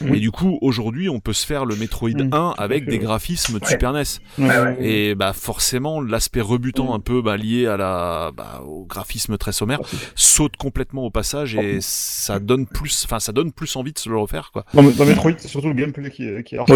Oui. 0.00 0.16
et 0.16 0.20
du 0.20 0.30
coup, 0.32 0.58
aujourd'hui, 0.62 1.08
on 1.08 1.20
peut 1.20 1.32
se 1.32 1.46
faire 1.46 1.64
le 1.64 1.76
Metroid 1.76 2.10
Mm, 2.10 2.30
1 2.34 2.54
avec 2.58 2.84
fait, 2.84 2.90
des 2.90 2.98
graphismes 2.98 3.58
de 3.58 3.64
Ouais. 3.64 3.70
Super 3.70 3.92
NES. 3.92 4.02
Ouais, 4.38 4.46
ouais. 4.48 4.76
Et 4.80 5.14
bah 5.14 5.32
forcément, 5.32 6.00
l'aspect 6.00 6.40
rebutant 6.40 6.90
Mm. 6.92 6.96
un 6.96 7.00
peu 7.00 7.22
bah, 7.22 7.36
lié 7.36 7.66
à 7.66 7.76
la, 7.76 8.30
bah, 8.36 8.62
au 8.66 8.84
graphisme 8.84 9.38
très 9.38 9.52
sommaire 9.52 9.80
saute 10.16 10.56
complètement 10.56 11.04
au 11.04 11.10
passage 11.10 11.54
et 11.56 11.78
ça 11.80 12.38
donne 12.40 12.66
plus, 12.66 13.04
enfin 13.04 13.20
ça 13.20 13.32
donne 13.32 13.52
plus 13.52 13.74
envie 13.76 13.92
de 13.92 13.98
se 13.98 14.08
le 14.08 14.16
refaire 14.18 14.50
quoi. 14.52 14.64
Dans, 14.74 14.82
dans 14.82 15.04
Metroid, 15.06 15.32
c'est 15.38 15.48
surtout 15.48 15.68
le 15.68 15.74
gameplay 15.74 16.10
qui 16.10 16.24
est, 16.26 16.42
qui 16.42 16.56
est 16.56 16.58
Oui, 16.58 16.66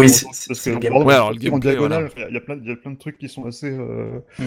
parce 0.47 0.61
que 0.61 0.69
le 0.69 0.75
gameplay. 0.79 0.87
exemple, 0.87 1.05
Ouais, 1.05 1.13
alors, 1.15 1.31
le 1.33 1.51
en 1.53 1.59
diagonale, 1.59 2.11
voilà. 2.15 2.29
il 2.29 2.33
y 2.33 2.37
a 2.37 2.41
plein, 2.41 2.57
il 2.63 2.69
y 2.69 2.71
a 2.71 2.75
plein 2.75 2.91
de 2.91 2.97
trucs 2.97 3.08
qui 3.17 3.29
sont 3.29 3.45
assez. 3.45 3.69
euh, 3.69 4.19
Ouais. 4.39 4.45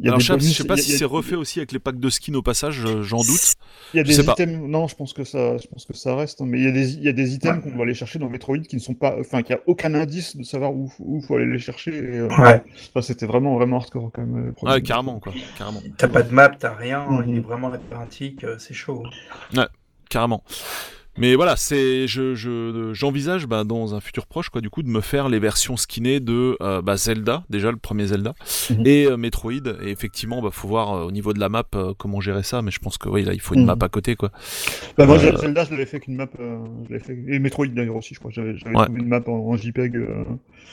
Il 0.00 0.06
y 0.06 0.08
a 0.08 0.12
Alors 0.12 0.20
je 0.20 0.26
sais, 0.28 0.32
je 0.32 0.38
bonus, 0.38 0.56
sais 0.56 0.64
pas 0.64 0.74
il 0.76 0.78
y 0.78 0.80
a- 0.80 0.84
si 0.84 0.92
il 0.92 0.96
c'est 1.00 1.04
refait 1.04 1.34
aussi 1.34 1.58
avec 1.58 1.70
les 1.72 1.78
packs 1.78 2.00
de 2.00 2.08
skins 2.08 2.34
au 2.34 2.40
passage, 2.40 2.82
euh, 2.86 3.02
j'en 3.02 3.18
doute. 3.18 3.56
Il 3.92 3.98
y 3.98 4.00
a 4.00 4.04
Je 4.04 4.16
des 4.20 4.24
pas. 4.24 4.32
items. 4.32 4.66
Non, 4.66 4.88
je 4.88 4.94
pense 4.96 5.12
que 5.12 5.22
ça, 5.22 5.58
je 5.58 5.66
pense 5.66 5.84
que 5.84 5.92
ça 5.92 6.16
reste. 6.16 6.40
hein, 6.40 6.46
Mais 6.48 6.60
il 6.60 6.64
y 6.64 6.68
a 6.68 6.70
des, 6.72 6.94
il 6.94 7.02
y 7.02 7.08
a 7.10 7.12
des 7.12 7.34
items 7.34 7.62
qu'on 7.62 7.72
doit 7.72 7.82
aller 7.82 7.92
chercher 7.92 8.18
dans 8.18 8.30
Metroid 8.30 8.60
qui 8.60 8.76
ne 8.76 8.80
sont 8.80 8.94
pas, 8.94 9.14
enfin, 9.20 9.42
qui 9.42 9.52
a 9.52 9.60
aucun 9.66 9.92
indice 9.94 10.34
de 10.34 10.44
savoir 10.44 10.72
où, 10.72 10.90
où 10.98 11.20
faut 11.20 11.34
aller 11.36 11.44
les 11.52 11.58
chercher. 11.58 11.94
et, 11.94 12.18
euh, 12.20 12.28
Ouais. 12.38 12.62
enfin, 12.88 13.02
c'était 13.02 13.26
vraiment, 13.26 13.54
vraiment 13.56 13.76
hardcore 13.76 14.10
quand 14.14 14.24
même. 14.24 14.54
Ouais, 14.62 14.80
carrément 14.80 15.20
quoi, 15.20 15.34
carrément. 15.58 15.82
T'as 15.98 16.08
pas 16.08 16.22
de 16.22 16.32
map, 16.32 16.48
t'as 16.48 16.72
rien, 16.74 17.06
il 17.28 17.36
est 17.36 17.40
vraiment 17.40 17.68
labyrinthique, 17.68 18.46
c'est 18.58 18.72
chaud. 18.72 19.02
carrément. 20.08 20.42
Mais 21.18 21.34
voilà, 21.34 21.56
c'est 21.56 22.06
je 22.06 22.34
je 22.34 22.90
j'envisage 22.94 23.46
bah, 23.46 23.64
dans 23.64 23.94
un 23.94 24.00
futur 24.00 24.26
proche 24.26 24.48
quoi 24.48 24.60
du 24.62 24.70
coup 24.70 24.82
de 24.82 24.88
me 24.88 25.00
faire 25.02 25.28
les 25.28 25.38
versions 25.38 25.76
skinnées 25.76 26.20
de 26.20 26.56
euh, 26.62 26.80
bah, 26.80 26.96
Zelda 26.96 27.44
déjà 27.50 27.70
le 27.70 27.76
premier 27.76 28.06
Zelda 28.06 28.34
Mhm. 28.70 28.86
et 28.86 29.06
euh, 29.06 29.16
Metroid 29.18 29.52
et 29.82 29.88
effectivement 29.90 30.40
bah 30.40 30.48
faut 30.50 30.68
voir 30.68 30.94
euh, 30.94 31.04
au 31.04 31.10
niveau 31.10 31.32
de 31.34 31.38
la 31.40 31.48
map 31.50 31.64
euh, 31.74 31.92
comment 31.98 32.20
gérer 32.20 32.42
ça 32.42 32.62
mais 32.62 32.70
je 32.70 32.78
pense 32.78 32.96
que 32.96 33.08
oui 33.10 33.24
là 33.24 33.34
il 33.34 33.40
faut 33.40 33.54
une 33.54 33.60
Mhm. 33.62 33.66
map 33.66 33.76
à 33.82 33.88
côté 33.90 34.16
quoi. 34.16 34.30
Bah, 34.96 35.04
moi, 35.06 35.16
Euh, 35.22 35.36
Zelda, 35.36 35.64
je 35.64 35.70
l'avais 35.72 35.84
fait 35.86 35.96
avec 35.96 36.08
une 36.08 36.16
map. 36.16 36.28
euh, 36.40 36.58
je 36.88 36.92
l'avais 36.94 37.04
fait... 37.04 37.18
Et 37.28 37.38
Metroid 37.38 37.66
d'ailleurs 37.66 37.96
aussi, 37.96 38.14
je 38.14 38.18
crois. 38.18 38.30
J'avais, 38.30 38.56
j'avais 38.56 38.74
Ouais. 38.76 38.84
trouvé 38.84 39.00
une 39.00 39.08
map 39.08 39.20
en, 39.26 39.32
en 39.32 39.56
JPEG. 39.56 39.96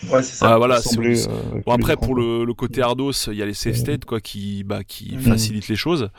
Euh, 0.06 0.14
Ouais, 0.16 0.24
c'est 0.24 0.36
ça. 0.36 0.54
Ah, 0.54 0.58
voilà, 0.58 0.82
c'est 0.82 0.90
assemblée, 0.92 1.16
c'est- 1.18 1.30
euh, 1.30 1.62
Bon 1.66 1.74
après 1.74 1.98
pour 1.98 2.16
le, 2.16 2.46
le 2.46 2.54
côté 2.54 2.82
Ardos, 2.82 3.12
il 3.28 3.34
y 3.34 3.42
a 3.42 3.46
les 3.46 3.54
save 3.54 3.74
Mhm. 3.74 3.80
states 3.80 4.06
quoi 4.06 4.22
qui 4.22 4.64
bah 4.64 4.84
qui 4.86 5.18
facilitent 5.18 5.68
les 5.68 5.76
choses. 5.76 6.10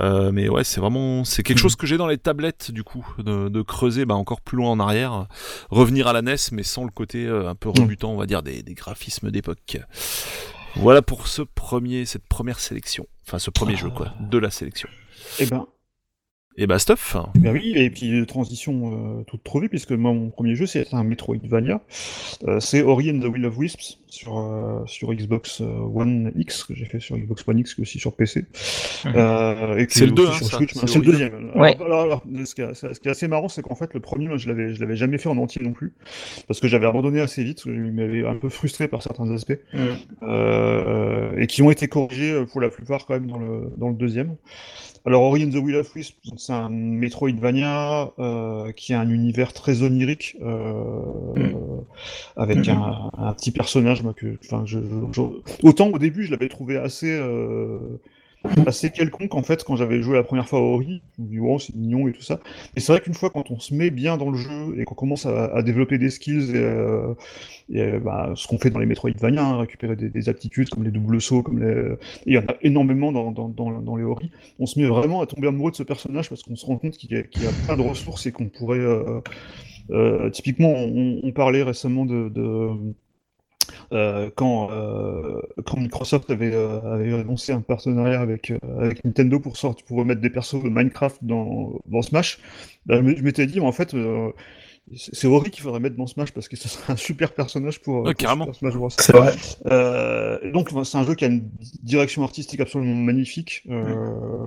Euh, 0.00 0.32
mais 0.32 0.48
ouais, 0.48 0.64
c'est 0.64 0.80
vraiment 0.80 1.24
c'est 1.24 1.42
quelque 1.44 1.58
Mhm. 1.58 1.62
chose 1.62 1.76
que 1.76 1.86
j'ai 1.86 1.96
dans 1.96 2.08
les 2.08 2.18
tablettes 2.18 2.72
du 2.72 2.82
coup 2.82 3.06
de, 3.18 3.48
de 3.48 3.62
creuser 3.62 4.04
bah, 4.04 4.16
encore 4.16 4.40
plus 4.40 4.56
loin 4.56 4.70
en 4.70 4.80
arrière, 4.80 5.26
revenir 5.70 6.08
à 6.08 6.12
la 6.12 6.22
NES 6.22 6.34
mais 6.52 6.64
sans 6.64 6.82
le 6.84 6.90
côté 6.90 7.24
euh, 7.26 7.48
un 7.48 7.54
peu 7.54 7.68
Mhm. 7.68 7.82
rebutant, 7.82 8.10
on 8.10 8.16
va 8.16 8.26
dire 8.26 8.42
des, 8.42 8.62
des 8.64 8.74
graphismes 8.74 9.30
d'époque. 9.30 9.78
Voilà 10.76 11.00
pour 11.02 11.28
ce 11.28 11.42
premier 11.42 12.06
cette 12.06 12.26
première 12.26 12.58
sélection, 12.58 13.06
enfin 13.28 13.38
ce 13.38 13.50
premier 13.50 13.76
jeu 13.76 13.90
quoi, 13.90 14.12
de 14.20 14.38
la 14.38 14.50
sélection. 14.50 14.88
Eh 15.38 15.46
ben, 15.46 15.66
Et 16.56 16.66
bah 16.68 16.78
stuff. 16.78 17.16
Ben 17.34 17.52
oui, 17.52 17.72
et 17.74 17.90
puis 17.90 18.24
transition 18.26 18.92
euh, 19.18 19.22
toute 19.24 19.42
trouvée, 19.42 19.68
puisque 19.68 19.90
moi, 19.90 20.12
mon 20.12 20.30
premier 20.30 20.54
jeu, 20.54 20.66
c'est 20.66 20.86
un 20.94 21.02
Metroidvania. 21.02 21.80
Euh, 22.46 22.60
c'est 22.60 22.82
Ori 22.82 23.10
and 23.10 23.18
the 23.18 23.24
Will 23.24 23.44
of 23.46 23.58
Wisps 23.58 23.98
sur, 24.08 24.38
euh, 24.38 24.84
sur 24.86 25.12
Xbox 25.12 25.60
euh, 25.60 25.64
One 25.64 26.30
X, 26.36 26.62
que 26.62 26.74
j'ai 26.74 26.84
fait 26.84 27.00
sur 27.00 27.16
Xbox 27.18 27.42
One 27.48 27.58
X, 27.58 27.74
et 27.76 27.82
aussi 27.82 27.98
sur 27.98 28.14
PC. 28.14 28.44
Mhm. 29.04 29.12
Euh, 29.16 29.78
et 29.78 29.86
que 29.88 29.92
C'est 29.92 30.06
le 30.06 30.12
aussi 30.12 30.22
deux, 30.22 30.28
hein, 30.28 30.32
sur 30.32 30.46
ça. 30.46 30.56
Switch, 30.58 30.74
C'est 30.74 30.98
le 31.00 31.04
deuxième. 31.04 31.34
Alors, 31.34 31.56
Ouais. 31.56 31.76
alors, 31.80 32.00
alors, 32.02 32.22
ce, 32.44 32.54
qui 32.54 32.60
est, 32.60 32.74
ce 32.74 33.00
qui 33.00 33.08
est 33.08 33.10
assez 33.10 33.26
marrant, 33.26 33.48
c'est 33.48 33.62
qu'en 33.62 33.74
fait, 33.74 33.92
le 33.92 33.98
premier, 33.98 34.28
moi, 34.28 34.36
je 34.36 34.46
l'avais, 34.46 34.74
je 34.74 34.80
l'avais 34.80 34.94
jamais 34.96 35.18
fait 35.18 35.28
en 35.28 35.38
entier 35.38 35.60
non 35.60 35.72
plus, 35.72 35.92
parce 36.46 36.60
que 36.60 36.68
j'avais 36.68 36.86
abandonné 36.86 37.20
assez 37.20 37.42
vite, 37.42 37.56
parce 37.56 37.64
que 37.64 37.70
il 37.70 37.92
m'avait 37.92 38.24
un 38.24 38.36
peu 38.36 38.48
frustré 38.48 38.86
par 38.86 39.02
certains 39.02 39.28
aspects 39.32 39.58
euh, 40.22 41.32
et 41.36 41.48
qui 41.48 41.62
ont 41.62 41.70
été 41.72 41.88
corrigés 41.88 42.30
euh, 42.30 42.44
pour 42.46 42.60
la 42.60 42.68
plupart 42.68 43.06
quand 43.06 43.14
même 43.14 43.26
dans 43.26 43.38
le, 43.40 43.72
dans 43.76 43.88
le 43.88 43.94
deuxième. 43.96 44.36
Alors 45.06 45.22
Ori 45.22 45.44
and 45.44 45.50
the 45.50 45.56
Will 45.62 45.76
of 45.76 45.94
Wisps, 45.94 46.16
c'est 46.38 46.52
un 46.54 46.70
Metroidvania 46.70 48.10
euh, 48.18 48.72
qui 48.72 48.94
a 48.94 49.00
un 49.00 49.10
univers 49.10 49.52
très 49.52 49.82
onirique, 49.82 50.36
euh, 50.40 51.02
Mm. 51.36 51.54
avec 52.36 52.56
Mm. 52.66 52.70
un, 52.70 53.10
un 53.18 53.32
petit 53.34 53.50
personnage 53.50 54.02
moi, 54.02 54.14
que, 54.14 54.38
enfin, 54.44 54.62
je, 54.64 54.78
je- 54.80 55.12
je- 55.12 55.66
autant 55.66 55.88
au 55.88 55.98
début 55.98 56.24
je 56.24 56.30
l'avais 56.30 56.48
trouvé 56.48 56.76
assez 56.78 57.10
euh, 57.12 57.78
assez 58.66 58.90
quelconque 58.90 59.34
en 59.34 59.42
fait 59.42 59.64
quand 59.64 59.76
j'avais 59.76 60.02
joué 60.02 60.14
la 60.14 60.22
première 60.22 60.48
fois 60.48 60.58
à 60.58 60.62
Ori, 60.62 61.02
je 61.16 61.22
me 61.22 61.28
dis 61.28 61.38
oh 61.40 61.58
c'est 61.58 61.74
mignon 61.74 62.08
et 62.08 62.12
tout 62.12 62.22
ça. 62.22 62.40
Et 62.76 62.80
c'est 62.80 62.92
vrai 62.92 63.00
qu'une 63.00 63.14
fois 63.14 63.30
quand 63.30 63.50
on 63.50 63.58
se 63.58 63.74
met 63.74 63.90
bien 63.90 64.16
dans 64.16 64.30
le 64.30 64.36
jeu 64.36 64.78
et 64.78 64.84
qu'on 64.84 64.94
commence 64.94 65.26
à, 65.26 65.62
développer 65.62 65.98
des 65.98 66.10
skills 66.10 66.50
et, 66.50 66.56
euh, 66.56 67.14
euh, 67.74 67.98
bah, 68.00 68.32
ce 68.36 68.46
qu'on 68.46 68.58
fait 68.58 68.70
dans 68.70 68.78
les 68.78 68.86
Metroidvania, 68.86 69.44
hein, 69.44 69.58
récupérer 69.58 69.96
des, 69.96 70.10
des 70.10 70.28
aptitudes 70.28 70.68
comme 70.68 70.84
les 70.84 70.90
doubles 70.90 71.20
sauts, 71.20 71.42
comme 71.42 71.62
les... 71.62 71.94
il 72.26 72.34
y 72.34 72.38
en 72.38 72.42
a 72.42 72.54
énormément 72.62 73.12
dans, 73.12 73.30
dans, 73.32 73.48
dans, 73.48 73.96
les 73.96 74.04
Ori. 74.04 74.30
On 74.58 74.66
se 74.66 74.78
met 74.78 74.86
vraiment 74.86 75.22
à 75.22 75.26
tomber 75.26 75.48
amoureux 75.48 75.70
de 75.70 75.76
ce 75.76 75.82
personnage 75.82 76.28
parce 76.28 76.42
qu'on 76.42 76.56
se 76.56 76.66
rend 76.66 76.76
compte 76.76 76.96
qu'il 76.96 77.12
y, 77.12 77.16
a- 77.16 77.22
plein 77.66 77.76
de 77.76 77.82
ressources 77.82 78.26
et 78.26 78.32
qu'on 78.32 78.48
pourrait... 78.48 78.78
euh, 79.90 80.30
typiquement, 80.30 80.72
on, 80.72 81.32
parlait 81.32 81.62
récemment 81.62 82.04
de 82.04 82.30
euh, 83.94 84.30
quand, 84.34 84.70
euh, 84.72 85.40
quand 85.64 85.78
Microsoft 85.78 86.30
avait, 86.30 86.52
euh, 86.54 86.80
avait 86.82 87.14
annoncé 87.14 87.52
un 87.52 87.60
partenariat 87.60 88.20
avec, 88.20 88.50
euh, 88.50 88.58
avec 88.78 89.04
Nintendo 89.04 89.40
pour, 89.40 89.56
sortir, 89.56 89.84
pour 89.86 89.98
remettre 89.98 90.20
des 90.20 90.30
persos 90.30 90.62
de 90.62 90.68
Minecraft 90.68 91.18
dans, 91.22 91.80
dans 91.86 92.02
Smash, 92.02 92.38
bah, 92.86 92.96
je 92.96 93.22
m'étais 93.22 93.46
dit, 93.46 93.60
en 93.60 93.72
fait, 93.72 93.94
euh, 93.94 94.30
c'est 94.96 95.26
Ori 95.26 95.50
qu'il 95.50 95.62
faudrait 95.62 95.80
mettre 95.80 95.96
dans 95.96 96.06
Smash 96.06 96.32
parce 96.32 96.48
que 96.48 96.56
ce 96.56 96.68
serait 96.68 96.92
un 96.92 96.96
super 96.96 97.32
personnage 97.32 97.80
pour, 97.80 98.02
Ouais, 98.02 98.14
carrément. 98.14 98.52
Smash 98.52 98.74
Bros. 98.74 98.90
C'est 98.90 99.12
vrai. 99.12 99.32
Euh, 99.66 100.38
et 100.42 100.52
donc 100.52 100.68
c'est 100.84 100.98
un 100.98 101.04
jeu 101.04 101.14
qui 101.14 101.24
a 101.24 101.28
une 101.28 101.48
direction 101.82 102.22
artistique 102.22 102.60
absolument 102.60 102.94
magnifique, 102.94 103.62
euh, 103.70 103.72
euh, 103.72 104.46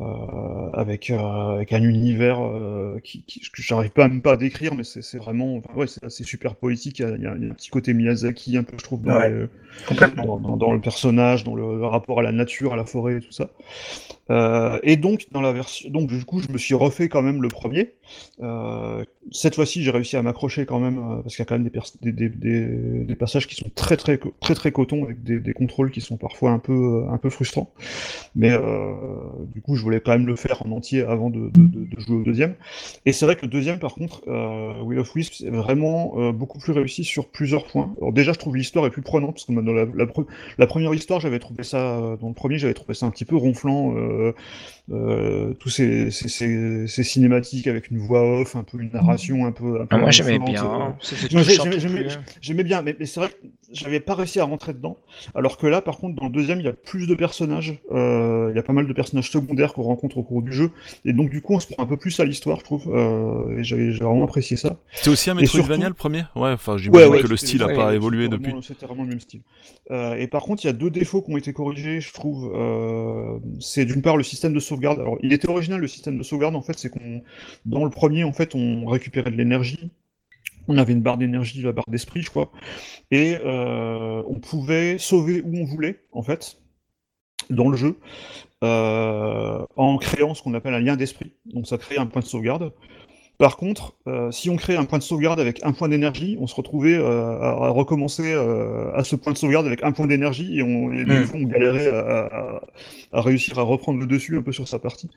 avec, 0.00 1.10
euh, 1.10 1.18
avec 1.54 1.72
un 1.72 1.82
univers 1.82 2.40
euh, 2.40 2.98
qui, 3.02 3.22
qui- 3.24 3.40
que 3.40 3.62
j'arrive 3.62 3.90
pas 3.90 4.08
même 4.08 4.22
pas 4.22 4.32
à 4.32 4.36
décrire, 4.36 4.74
mais 4.74 4.82
c'est 4.84 5.18
vraiment, 5.18 5.56
enfin, 5.56 5.72
ouais, 5.74 5.86
c'est 5.86 6.24
super 6.24 6.56
poétique. 6.56 6.98
Il 6.98 7.02
y, 7.02 7.04
a, 7.04 7.16
il 7.16 7.22
y 7.22 7.26
a 7.26 7.30
un 7.30 7.54
petit 7.54 7.70
côté 7.70 7.94
Miyazaki 7.94 8.56
un 8.56 8.64
peu, 8.64 8.76
je 8.78 8.84
trouve, 8.84 9.02
dans, 9.02 9.14
Ouais. 9.16 9.30
les- 9.30 9.46
Complètement. 9.86 10.24
dans, 10.24 10.38
dans- 10.40 10.56
dans 10.56 10.72
le 10.72 10.80
personnage, 10.80 11.44
dans 11.44 11.54
le, 11.54 11.78
le 11.78 11.86
rapport 11.86 12.20
à 12.20 12.22
la 12.22 12.32
nature, 12.32 12.72
à 12.72 12.76
la 12.76 12.84
forêt 12.84 13.16
et 13.16 13.20
tout 13.20 13.32
ça. 13.32 13.50
Euh, 14.30 14.78
et 14.82 14.96
donc 14.96 15.26
dans 15.32 15.42
la 15.42 15.52
version, 15.52 15.90
donc 15.90 16.08
du 16.08 16.24
coup 16.24 16.40
je 16.40 16.50
me 16.50 16.56
suis 16.56 16.74
refait 16.74 17.08
quand 17.08 17.22
même 17.22 17.42
le 17.42 17.48
premier. 17.48 17.92
Euh, 18.42 19.04
cette 19.32 19.54
fois-ci 19.54 19.82
j'ai 19.82 19.90
réussi 19.90 20.16
à 20.16 20.22
m'accrocher 20.22 20.66
quand 20.66 20.78
même 20.78 20.98
euh, 20.98 21.22
parce 21.22 21.36
qu'il 21.36 21.42
y 21.42 21.42
a 21.42 21.46
quand 21.46 21.58
même 21.58 21.68
des, 21.68 23.14
passages 23.16 23.46
qui 23.46 23.54
sont 23.54 23.70
très 23.74 23.96
très 23.96 24.18
co- 24.18 24.34
très 24.40 24.54
très 24.54 24.72
coton 24.72 25.04
avec 25.04 25.22
des, 25.22 25.52
contrôles 25.52 25.90
qui 25.90 26.00
sont 26.00 26.16
parfois 26.16 26.50
un 26.50 26.58
peu 26.58 27.04
un 27.10 27.18
peu 27.18 27.30
frustrants. 27.30 27.72
Mais 28.34 28.50
du 29.54 29.60
coup 29.60 29.76
je 29.76 29.82
voulais 29.82 30.00
quand 30.00 30.12
même 30.12 30.26
le 30.26 30.36
faire 30.36 30.64
en 30.66 30.70
entier 30.72 31.02
avant 31.02 31.30
de, 31.30 31.50
jouer 31.98 32.16
au 32.16 32.22
deuxième. 32.22 32.54
Et 33.06 33.12
c'est 33.12 33.26
vrai 33.26 33.36
que 33.36 33.42
le 33.42 33.48
deuxième 33.48 33.78
par 33.78 33.94
contre, 33.94 34.22
Will 34.82 34.98
of 34.98 35.14
Wisps 35.14 35.42
est 35.42 35.50
vraiment 35.50 36.32
beaucoup 36.32 36.58
plus 36.58 36.72
réussi 36.72 37.04
sur 37.04 37.28
plusieurs 37.28 37.66
points. 37.66 37.94
Alors 37.98 38.12
déjà 38.12 38.32
je 38.32 38.38
trouve 38.38 38.56
l'histoire 38.56 38.86
est 38.86 38.90
plus 38.90 39.02
prenante 39.02 39.34
parce 39.34 39.44
que 39.44 39.52
dans 39.52 39.72
la, 39.72 39.84
la, 39.84 40.06
pre- 40.06 40.26
la 40.58 40.66
première 40.66 40.92
histoire 40.94 41.20
j'avais 41.20 41.38
trouvé 41.38 41.62
ça 41.62 42.16
dans 42.20 42.28
le 42.28 42.34
premier 42.34 42.58
j'avais 42.58 42.74
trouvé 42.74 42.94
ça 42.94 43.06
un 43.06 43.10
petit 43.10 43.24
peu 43.24 43.36
ronflant 43.36 43.94
euh, 44.14 44.32
euh, 44.92 45.54
tous 45.54 45.70
ces, 45.70 46.10
ces, 46.10 46.28
ces, 46.28 46.86
ces 46.86 47.04
cinématiques 47.04 47.66
avec 47.68 47.90
une 47.90 47.96
voix 47.96 48.40
off, 48.40 48.54
un 48.54 48.64
peu 48.64 48.78
une 48.82 48.90
narration 48.90 49.46
un 49.46 49.52
peu. 49.52 49.80
Un 49.80 49.86
peu 49.86 49.96
Ah, 49.96 49.98
moi 49.98 50.10
j'aimais 50.10 50.38
bien. 50.38 50.62
euh, 50.62 50.68
hein. 50.68 50.96
J'aimais- 52.42 52.64
bien, 52.64 52.82
mais, 52.82 52.94
mais 52.98 53.06
c'est 53.06 53.18
vrai 53.20 53.30
que 53.30 53.34
j'avais 53.72 54.00
pas 54.00 54.14
réussi 54.14 54.40
à 54.40 54.44
rentrer 54.44 54.74
dedans. 54.74 54.98
Alors 55.34 55.56
que 55.56 55.66
là, 55.66 55.80
par 55.80 55.96
contre, 55.96 56.16
dans 56.16 56.26
le 56.26 56.32
deuxième, 56.32 56.60
il 56.60 56.66
y 56.66 56.68
a 56.68 56.74
plus 56.74 57.06
de 57.06 57.14
personnages. 57.14 57.78
euh, 57.92 58.50
il 58.52 58.56
y 58.56 58.58
a 58.58 58.62
pas 58.62 58.74
mal 58.74 58.86
de 58.86 58.92
personnages 58.92 59.30
secondaires 59.30 59.72
qu'on 59.72 59.84
rencontre 59.84 60.18
au 60.18 60.22
cours 60.22 60.42
du 60.42 60.52
jeu. 60.52 60.70
Et 61.06 61.14
donc, 61.14 61.30
du 61.30 61.40
coup, 61.40 61.54
on 61.54 61.60
se 61.60 61.66
prend 61.72 61.82
un 61.82 61.86
peu 61.86 61.96
plus 61.96 62.20
à 62.20 62.26
l'histoire, 62.26 62.58
je 62.58 62.64
trouve. 62.64 62.94
euh, 62.94 63.58
et 63.58 63.64
j'avais 63.64 63.90
j'ai 63.92 64.04
vraiment 64.04 64.24
apprécié 64.24 64.58
ça. 64.58 64.76
C'était 64.92 65.08
aussi 65.08 65.30
un 65.30 65.38
Et 65.38 65.42
Metroidvania 65.42 65.76
surtout- 65.76 65.88
le 65.88 65.94
premier? 65.94 66.22
Ouais, 66.36 66.52
enfin 66.52 66.76
j'imagine 66.76 67.08
Ouais, 67.08 67.16
ouais, 67.16 67.22
que 67.22 67.26
le 67.28 67.36
style 67.38 67.62
a 67.62 67.68
ouais, 67.68 67.74
pas 67.74 67.94
évolué 67.94 68.28
depuis. 68.28 68.52
C'était 68.62 68.84
vraiment 68.84 69.04
le 69.04 69.08
même 69.08 69.20
style. 69.20 69.40
Euh, 69.90 70.14
et 70.16 70.26
par 70.26 70.42
contre, 70.42 70.62
il 70.64 70.66
y 70.66 70.70
a 70.70 70.74
deux 70.74 70.90
défauts 70.90 71.22
qui 71.22 71.32
ont 71.32 71.38
été 71.38 71.54
corrigés, 71.54 72.02
je 72.02 72.12
trouve. 72.12 72.52
Euh, 72.54 73.38
c'est 73.60 73.86
d'une 73.86 74.02
part 74.02 74.18
le 74.18 74.22
système 74.22 74.52
de 74.52 74.60
sauvegarde. 74.60 74.73
Il 75.22 75.32
était 75.32 75.48
original 75.48 75.80
le 75.80 75.88
système 75.88 76.18
de 76.18 76.22
sauvegarde. 76.22 76.56
En 76.56 76.62
fait, 76.62 76.78
c'est 76.78 76.90
qu'on, 76.90 77.22
dans 77.66 77.84
le 77.84 77.90
premier, 77.90 78.24
en 78.24 78.32
fait, 78.32 78.54
on 78.54 78.86
récupérait 78.86 79.30
de 79.30 79.36
l'énergie. 79.36 79.90
On 80.68 80.78
avait 80.78 80.94
une 80.94 81.02
barre 81.02 81.18
d'énergie, 81.18 81.60
la 81.62 81.72
barre 81.72 81.84
d'esprit, 81.88 82.22
je 82.22 82.30
crois, 82.30 82.50
et 83.10 83.36
euh, 83.44 84.22
on 84.26 84.40
pouvait 84.40 84.96
sauver 84.96 85.42
où 85.44 85.58
on 85.58 85.64
voulait, 85.66 86.00
en 86.12 86.22
fait, 86.22 86.56
dans 87.50 87.68
le 87.68 87.76
jeu, 87.76 87.98
euh, 88.62 89.66
en 89.76 89.98
créant 89.98 90.32
ce 90.32 90.42
qu'on 90.42 90.54
appelle 90.54 90.72
un 90.72 90.80
lien 90.80 90.96
d'esprit. 90.96 91.32
Donc, 91.44 91.66
ça 91.66 91.76
crée 91.76 91.98
un 91.98 92.06
point 92.06 92.22
de 92.22 92.26
sauvegarde. 92.26 92.72
Par 93.44 93.58
contre, 93.58 93.92
euh, 94.06 94.30
si 94.30 94.48
on 94.48 94.56
crée 94.56 94.74
un 94.82 94.86
point 94.86 94.96
de 94.98 95.02
sauvegarde 95.02 95.38
avec 95.38 95.56
un 95.64 95.72
point 95.72 95.88
d'énergie, 95.90 96.38
on 96.40 96.46
se 96.46 96.54
retrouvait 96.54 96.94
euh, 96.96 97.38
à, 97.48 97.50
à 97.66 97.68
recommencer 97.68 98.32
euh, 98.32 98.90
à 98.94 99.04
ce 99.04 99.16
point 99.16 99.34
de 99.34 99.38
sauvegarde 99.38 99.66
avec 99.66 99.82
un 99.82 99.92
point 99.92 100.06
d'énergie 100.06 100.58
et, 100.58 100.62
on, 100.62 100.90
et 100.92 101.04
Mm. 101.04 101.26
on 101.34 101.42
galérait 101.52 101.88
à, 101.88 102.00
à- 102.40 102.60
à 103.12 103.20
réussir 103.20 103.58
à 103.58 103.62
reprendre 103.62 104.00
le 104.00 104.06
dessus 104.06 104.36
un 104.38 104.42
peu 104.42 104.52
sur 104.52 104.66
sa 104.66 104.78
partie. 104.78 105.10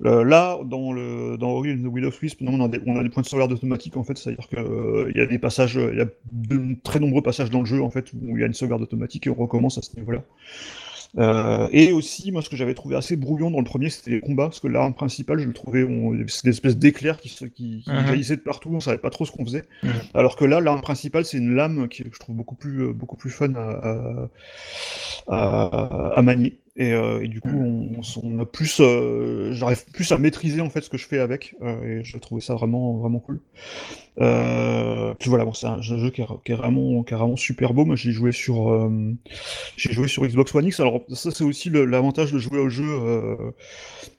Là, 0.00 0.58
dans 0.64 0.92
le 0.92 1.36
dans 1.38 1.50
Ori 1.58 1.76
the 1.82 1.86
Will 1.86 2.04
of 2.04 2.20
Wisp, 2.22 2.40
non, 2.40 2.52
on 2.60 2.64
a 2.66 2.68
des, 2.68 2.80
on 2.86 2.96
a 2.98 3.02
des 3.02 3.08
points 3.08 3.22
de 3.22 3.28
sauvegarde 3.28 3.52
automatiques 3.52 3.96
en 3.96 4.04
fait, 4.04 4.16
c'est-à-dire 4.16 4.48
que 4.48 4.60
euh, 4.60 5.10
il 5.12 5.18
y 5.18 5.20
a 5.20 5.26
des 5.26 5.38
passages, 5.38 5.74
il 5.92 5.98
y 5.98 6.02
a 6.02 6.06
de 6.32 6.76
très 6.84 7.00
nombreux 7.00 7.22
passages 7.22 7.50
dans 7.50 7.60
le 7.60 7.66
jeu 7.66 7.82
en 7.82 7.90
fait 7.90 8.12
où 8.12 8.36
il 8.36 8.40
y 8.40 8.44
a 8.44 8.46
une 8.46 8.54
sauvegarde 8.54 8.82
automatique 8.82 9.26
et 9.26 9.30
on 9.30 9.34
recommence 9.34 9.78
à 9.78 9.82
ce 9.82 9.90
niveau-là. 9.96 10.22
Euh, 11.18 11.68
et 11.72 11.92
aussi, 11.92 12.30
moi, 12.32 12.42
ce 12.42 12.50
que 12.50 12.56
j'avais 12.56 12.74
trouvé 12.74 12.96
assez 12.96 13.16
brouillon 13.16 13.50
dans 13.50 13.58
le 13.58 13.64
premier, 13.64 13.88
c'était 13.90 14.10
les 14.10 14.20
combats, 14.20 14.44
parce 14.44 14.60
que 14.60 14.68
l'arme 14.68 14.94
principale, 14.94 15.38
je 15.40 15.44
le 15.46 15.52
trouvais, 15.52 15.84
on... 15.84 16.12
c'était 16.28 16.48
des 16.50 16.54
espèces 16.54 16.76
d'éclairs 16.76 17.18
qui, 17.18 17.28
se- 17.30 17.46
qui, 17.46 17.82
qui 17.84 17.90
Mhm. 17.90 18.06
jaillissaient 18.06 18.36
de 18.36 18.42
partout, 18.42 18.70
on 18.72 18.80
savait 18.80 18.98
pas 18.98 19.10
trop 19.10 19.24
ce 19.24 19.32
qu'on 19.32 19.44
faisait. 19.44 19.64
Mhm. 19.82 19.92
Alors 20.14 20.36
que 20.36 20.44
là, 20.44 20.60
l'arme 20.60 20.80
principale, 20.82 21.24
c'est 21.24 21.38
une 21.38 21.54
lame 21.54 21.88
qui, 21.88 22.04
que 22.04 22.14
je 22.14 22.18
trouve 22.20 22.36
beaucoup 22.36 22.54
plus, 22.54 22.82
euh, 22.82 22.92
beaucoup 22.92 23.16
plus 23.16 23.30
fun 23.30 23.54
à, 23.54 24.28
à, 25.26 25.32
à- 25.36 26.12
à 26.18 26.22
manier. 26.22 26.58
Et, 26.78 26.92
euh, 26.92 27.24
et 27.24 27.28
du 27.28 27.40
coup, 27.40 27.48
on, 27.48 28.02
on 28.22 28.38
a 28.38 28.44
plus, 28.44 28.80
euh, 28.80 29.50
j'arrive 29.52 29.84
plus 29.92 30.12
à 30.12 30.18
maîtriser 30.18 30.60
en 30.60 30.68
fait 30.68 30.82
ce 30.82 30.90
que 30.90 30.98
je 30.98 31.06
fais 31.06 31.18
avec, 31.18 31.54
euh, 31.62 32.00
et 32.00 32.04
je 32.04 32.18
trouvais 32.18 32.42
ça 32.42 32.54
vraiment, 32.54 32.98
vraiment 32.98 33.18
cool. 33.18 33.40
Puis 34.16 35.30
voilà, 35.30 35.44
bon, 35.46 35.54
c'est 35.54 35.66
un 35.66 35.80
jeu 35.80 36.10
qui 36.10 36.20
est, 36.20 36.26
qui 36.44 36.52
est 36.52 36.54
vraiment, 36.54 37.02
qui 37.02 37.14
est 37.14 37.16
vraiment 37.16 37.36
super 37.36 37.72
beau. 37.72 37.86
Moi, 37.86 37.96
j'ai 37.96 38.12
joué 38.12 38.32
sur, 38.32 38.90
j'ai 39.76 39.92
joué 39.92 40.08
sur 40.08 40.26
Xbox 40.26 40.54
One 40.54 40.66
X. 40.66 40.80
Alors 40.80 41.00
ça, 41.12 41.30
c'est 41.30 41.44
aussi 41.44 41.70
l'avantage 41.70 42.32
de 42.32 42.38
jouer 42.38 42.58
au 42.58 42.68
jeu 42.68 42.86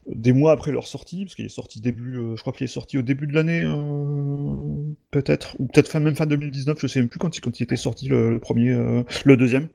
des 0.08 0.34
mois 0.34 0.52
après 0.52 0.72
leur 0.72 0.88
sortie, 0.88 1.26
parce 1.26 1.36
qu'il 1.36 1.46
est 1.46 1.50
sorti 1.50 1.82
début, 1.82 2.18
euh, 2.18 2.36
je 2.36 2.42
crois 2.42 2.54
qu'il 2.54 2.64
est 2.64 2.68
sorti 2.68 2.98
au 2.98 3.02
début 3.02 3.28
de 3.28 3.34
l'année, 3.34 3.62
euh, 3.64 4.56
peut-être, 5.12 5.56
ou 5.60 5.68
peut-être 5.68 5.90
fin, 5.90 6.00
même 6.00 6.16
fin 6.16 6.26
2019. 6.26 6.78
Je 6.80 6.88
sais 6.88 7.00
même 7.00 7.10
plus 7.10 7.20
quand 7.20 7.36
il, 7.38 7.42
quand 7.42 7.60
il 7.60 7.64
était 7.64 7.76
sorti 7.76 8.08
le, 8.08 8.40
premier, 8.40 8.72
euh, 8.72 9.04
le 9.26 9.38
deuxième. 9.38 9.68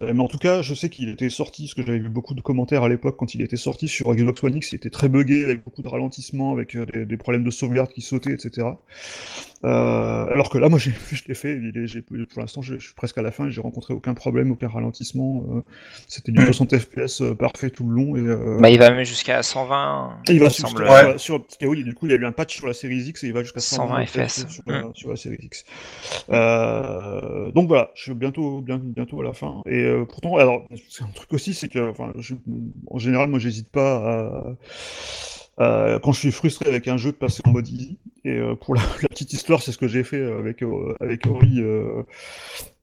Mais 0.00 0.20
en 0.20 0.28
tout 0.28 0.38
cas, 0.38 0.62
je 0.62 0.74
sais 0.74 0.88
qu'il 0.88 1.08
était 1.08 1.30
sorti, 1.30 1.64
parce 1.64 1.74
que 1.74 1.82
j'avais 1.82 1.98
vu 1.98 2.08
beaucoup 2.08 2.34
de 2.34 2.40
commentaires 2.40 2.82
à 2.82 2.88
l'époque 2.88 3.16
quand 3.18 3.34
il 3.34 3.42
était 3.42 3.56
sorti 3.56 3.88
sur 3.88 4.14
Xbox 4.14 4.42
One 4.44 4.56
X. 4.56 4.72
Il 4.72 4.76
était 4.76 4.90
très 4.90 5.08
buggé, 5.08 5.44
avec 5.44 5.64
beaucoup 5.64 5.82
de 5.82 5.88
ralentissements, 5.88 6.52
avec 6.52 6.76
des 6.76 7.16
problèmes 7.16 7.44
de 7.44 7.50
sauvegarde 7.50 7.90
qui 7.90 8.02
sautaient, 8.02 8.32
etc. 8.32 8.68
Euh, 9.62 10.26
alors 10.32 10.48
que 10.48 10.56
là, 10.56 10.70
moi, 10.70 10.78
j'ai, 10.78 10.92
je 11.12 11.22
l'ai 11.28 11.34
fait. 11.34 11.54
il 11.62 11.76
est- 11.76 11.86
j'ai- 11.86 12.00
pour 12.02 12.40
l'instant, 12.40 12.62
je, 12.62 12.76
suis 12.78 12.94
presque 12.94 13.18
à 13.18 13.22
la 13.22 13.30
fin 13.30 13.46
et 13.46 13.50
j'ai 13.50 13.60
rencontré 13.60 13.92
aucun 13.92 14.14
problème, 14.14 14.50
aucun 14.52 14.68
ralentissement. 14.68 15.44
euh, 15.50 15.60
c'était 16.08 16.32
du 16.32 16.40
Mm. 16.40 16.46
60 16.46 16.78
FPS 16.78 17.20
euh, 17.20 17.34
parfait 17.34 17.68
tout 17.70 17.86
le 17.86 17.94
long. 17.94 18.16
Et, 18.16 18.20
euh, 18.20 18.58
Bah, 18.58 18.70
il 18.70 18.78
va 18.78 18.90
même 18.90 19.04
jusqu'à 19.04 19.42
120. 19.42 20.16
il 20.28 20.40
va 20.40 20.48
semble. 20.48 20.84
Ouais. 20.84 21.18
sur- 21.18 21.42
parce 21.42 21.56
que 21.58 21.66
oui, 21.66 21.84
du 21.84 21.94
coup, 21.94 22.06
il 22.06 22.12
y 22.12 22.14
a 22.14 22.18
eu 22.18 22.24
un 22.24 22.32
patch 22.32 22.56
sur 22.56 22.66
la 22.66 22.72
série 22.72 22.98
X 23.00 23.22
et 23.24 23.26
il 23.26 23.32
va 23.34 23.42
jusqu'à 23.42 23.60
120 23.60 24.06
FPS. 24.06 24.46
sur, 24.48 24.62
la, 24.66 24.84
sur 24.94 25.10
la 25.10 25.16
série 25.16 25.38
X. 25.42 25.64
Euh, 26.30 27.50
donc 27.52 27.68
voilà, 27.68 27.90
je 27.94 28.02
suis 28.04 28.14
bientôt, 28.14 28.60
bien, 28.62 28.78
bientôt 28.82 29.20
à 29.20 29.24
la 29.24 29.32
fin. 29.32 29.62
Et 29.66 29.82
euh, 29.84 30.04
pourtant, 30.06 30.36
alors, 30.36 30.64
c'est 30.88 31.02
un 31.04 31.08
truc 31.14 31.32
aussi, 31.32 31.54
c'est 31.54 31.68
que, 31.68 31.90
enfin, 31.90 32.12
je- 32.18 32.34
en 32.90 32.98
général, 32.98 33.28
moi, 33.28 33.38
j'hésite 33.38 33.68
pas 33.68 33.96
à, 33.96 34.56
à- 35.58 35.98
quand 36.02 36.12
je 36.12 36.18
suis 36.20 36.32
frustré 36.32 36.68
avec 36.68 36.88
un 36.88 36.96
jeu 36.96 37.12
de 37.12 37.16
passer 37.16 37.42
en 37.44 37.50
mode 37.52 37.68
easy. 37.68 37.98
Et 38.24 38.36
euh, 38.36 38.54
pour 38.54 38.74
la, 38.74 38.82
la 39.02 39.08
petite 39.08 39.32
histoire, 39.32 39.62
c'est 39.62 39.72
ce 39.72 39.78
que 39.78 39.88
j'ai 39.88 40.04
fait 40.04 40.22
avec 40.22 40.62
euh, 40.62 40.94
avec 41.00 41.26
Ori, 41.26 41.60
euh, 41.60 42.02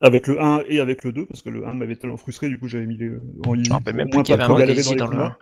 avec 0.01 0.27
le 0.27 0.41
1 0.41 0.63
et 0.67 0.79
avec 0.79 1.03
le 1.03 1.11
2, 1.11 1.25
parce 1.25 1.41
que 1.41 1.49
le 1.49 1.65
1 1.67 1.73
m'avait 1.73 1.95
tellement 1.95 2.17
frustré, 2.17 2.49
du 2.49 2.59
coup, 2.59 2.67
j'avais 2.67 2.85
mis 2.85 2.97
les, 2.97 3.11
en 3.45 3.55
easy. 3.55 3.69
Pour 3.69 3.93
même 3.93 4.09
plus 4.09 4.17
qu'il 4.23 4.31
y 4.31 4.33
avait 4.33 4.43
un 4.43 4.47
easy 4.75 4.89
les 4.93 4.95
dans 4.99 5.05
le 5.05 5.11
combats. 5.11 5.37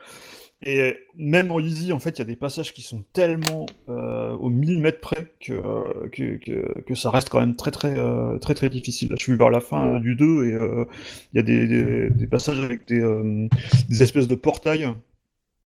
Et 0.65 0.95
même 1.17 1.51
en 1.51 1.59
easy, 1.59 1.91
en 1.91 1.99
fait, 1.99 2.11
il 2.11 2.19
y 2.19 2.21
a 2.21 2.25
des 2.25 2.37
passages 2.37 2.73
qui 2.73 2.81
sont 2.81 3.03
tellement 3.13 3.65
euh, 3.89 4.31
au 4.37 4.49
millimètre 4.49 4.99
près 5.01 5.33
que, 5.41 5.51
euh, 5.51 6.07
que, 6.11 6.37
que, 6.37 6.81
que 6.81 6.95
ça 6.95 7.09
reste 7.11 7.29
quand 7.29 7.41
même 7.41 7.57
très 7.57 7.71
très 7.71 7.99
euh, 7.99 8.37
très 8.39 8.53
très 8.55 8.69
difficile. 8.69 9.09
Là, 9.09 9.15
je 9.19 9.23
suis 9.23 9.35
vers 9.35 9.49
la 9.49 9.59
fin 9.59 9.95
euh, 9.95 9.99
du 9.99 10.15
2 10.15 10.45
et 10.45 10.53
euh, 10.53 10.85
il 11.33 11.37
y 11.37 11.39
a 11.39 11.43
des, 11.43 11.67
des, 11.67 12.09
des 12.09 12.27
passages 12.27 12.59
avec 12.61 12.87
des, 12.87 13.01
euh, 13.01 13.47
des 13.89 14.01
espèces 14.01 14.29
de 14.29 14.35
portails. 14.35 14.87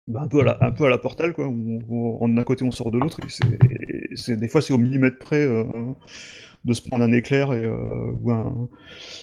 Bah, 0.07 0.21
un 0.23 0.29
peu 0.29 0.41
à 0.41 0.45
la, 0.45 0.59
un 0.61 0.71
peu 0.73 0.85
à 0.85 0.91
la 0.91 0.99
portal 0.99 1.33
quoi 1.33 1.47
où 1.47 1.81
on, 1.89 2.19
on- 2.21 2.29
d'un 2.29 2.45
côté 2.45 2.65
on 2.65 2.71
sort 2.71 2.91
de 2.91 2.99
l'autre 2.99 3.19
c'est, 4.15 4.37
des 4.37 4.49
fois 4.49 4.61
c'est 4.63 4.73
au 4.75 4.79
millimètre 4.79 5.19
près 5.19 5.45
euh, 5.45 5.65
de 6.65 6.73
se 6.73 6.81
prendre 6.83 7.05
un 7.05 7.13
éclair 7.13 7.53
et, 7.53 7.65
euh, 7.65 8.13
ou, 8.23 8.31
un, 8.31 8.69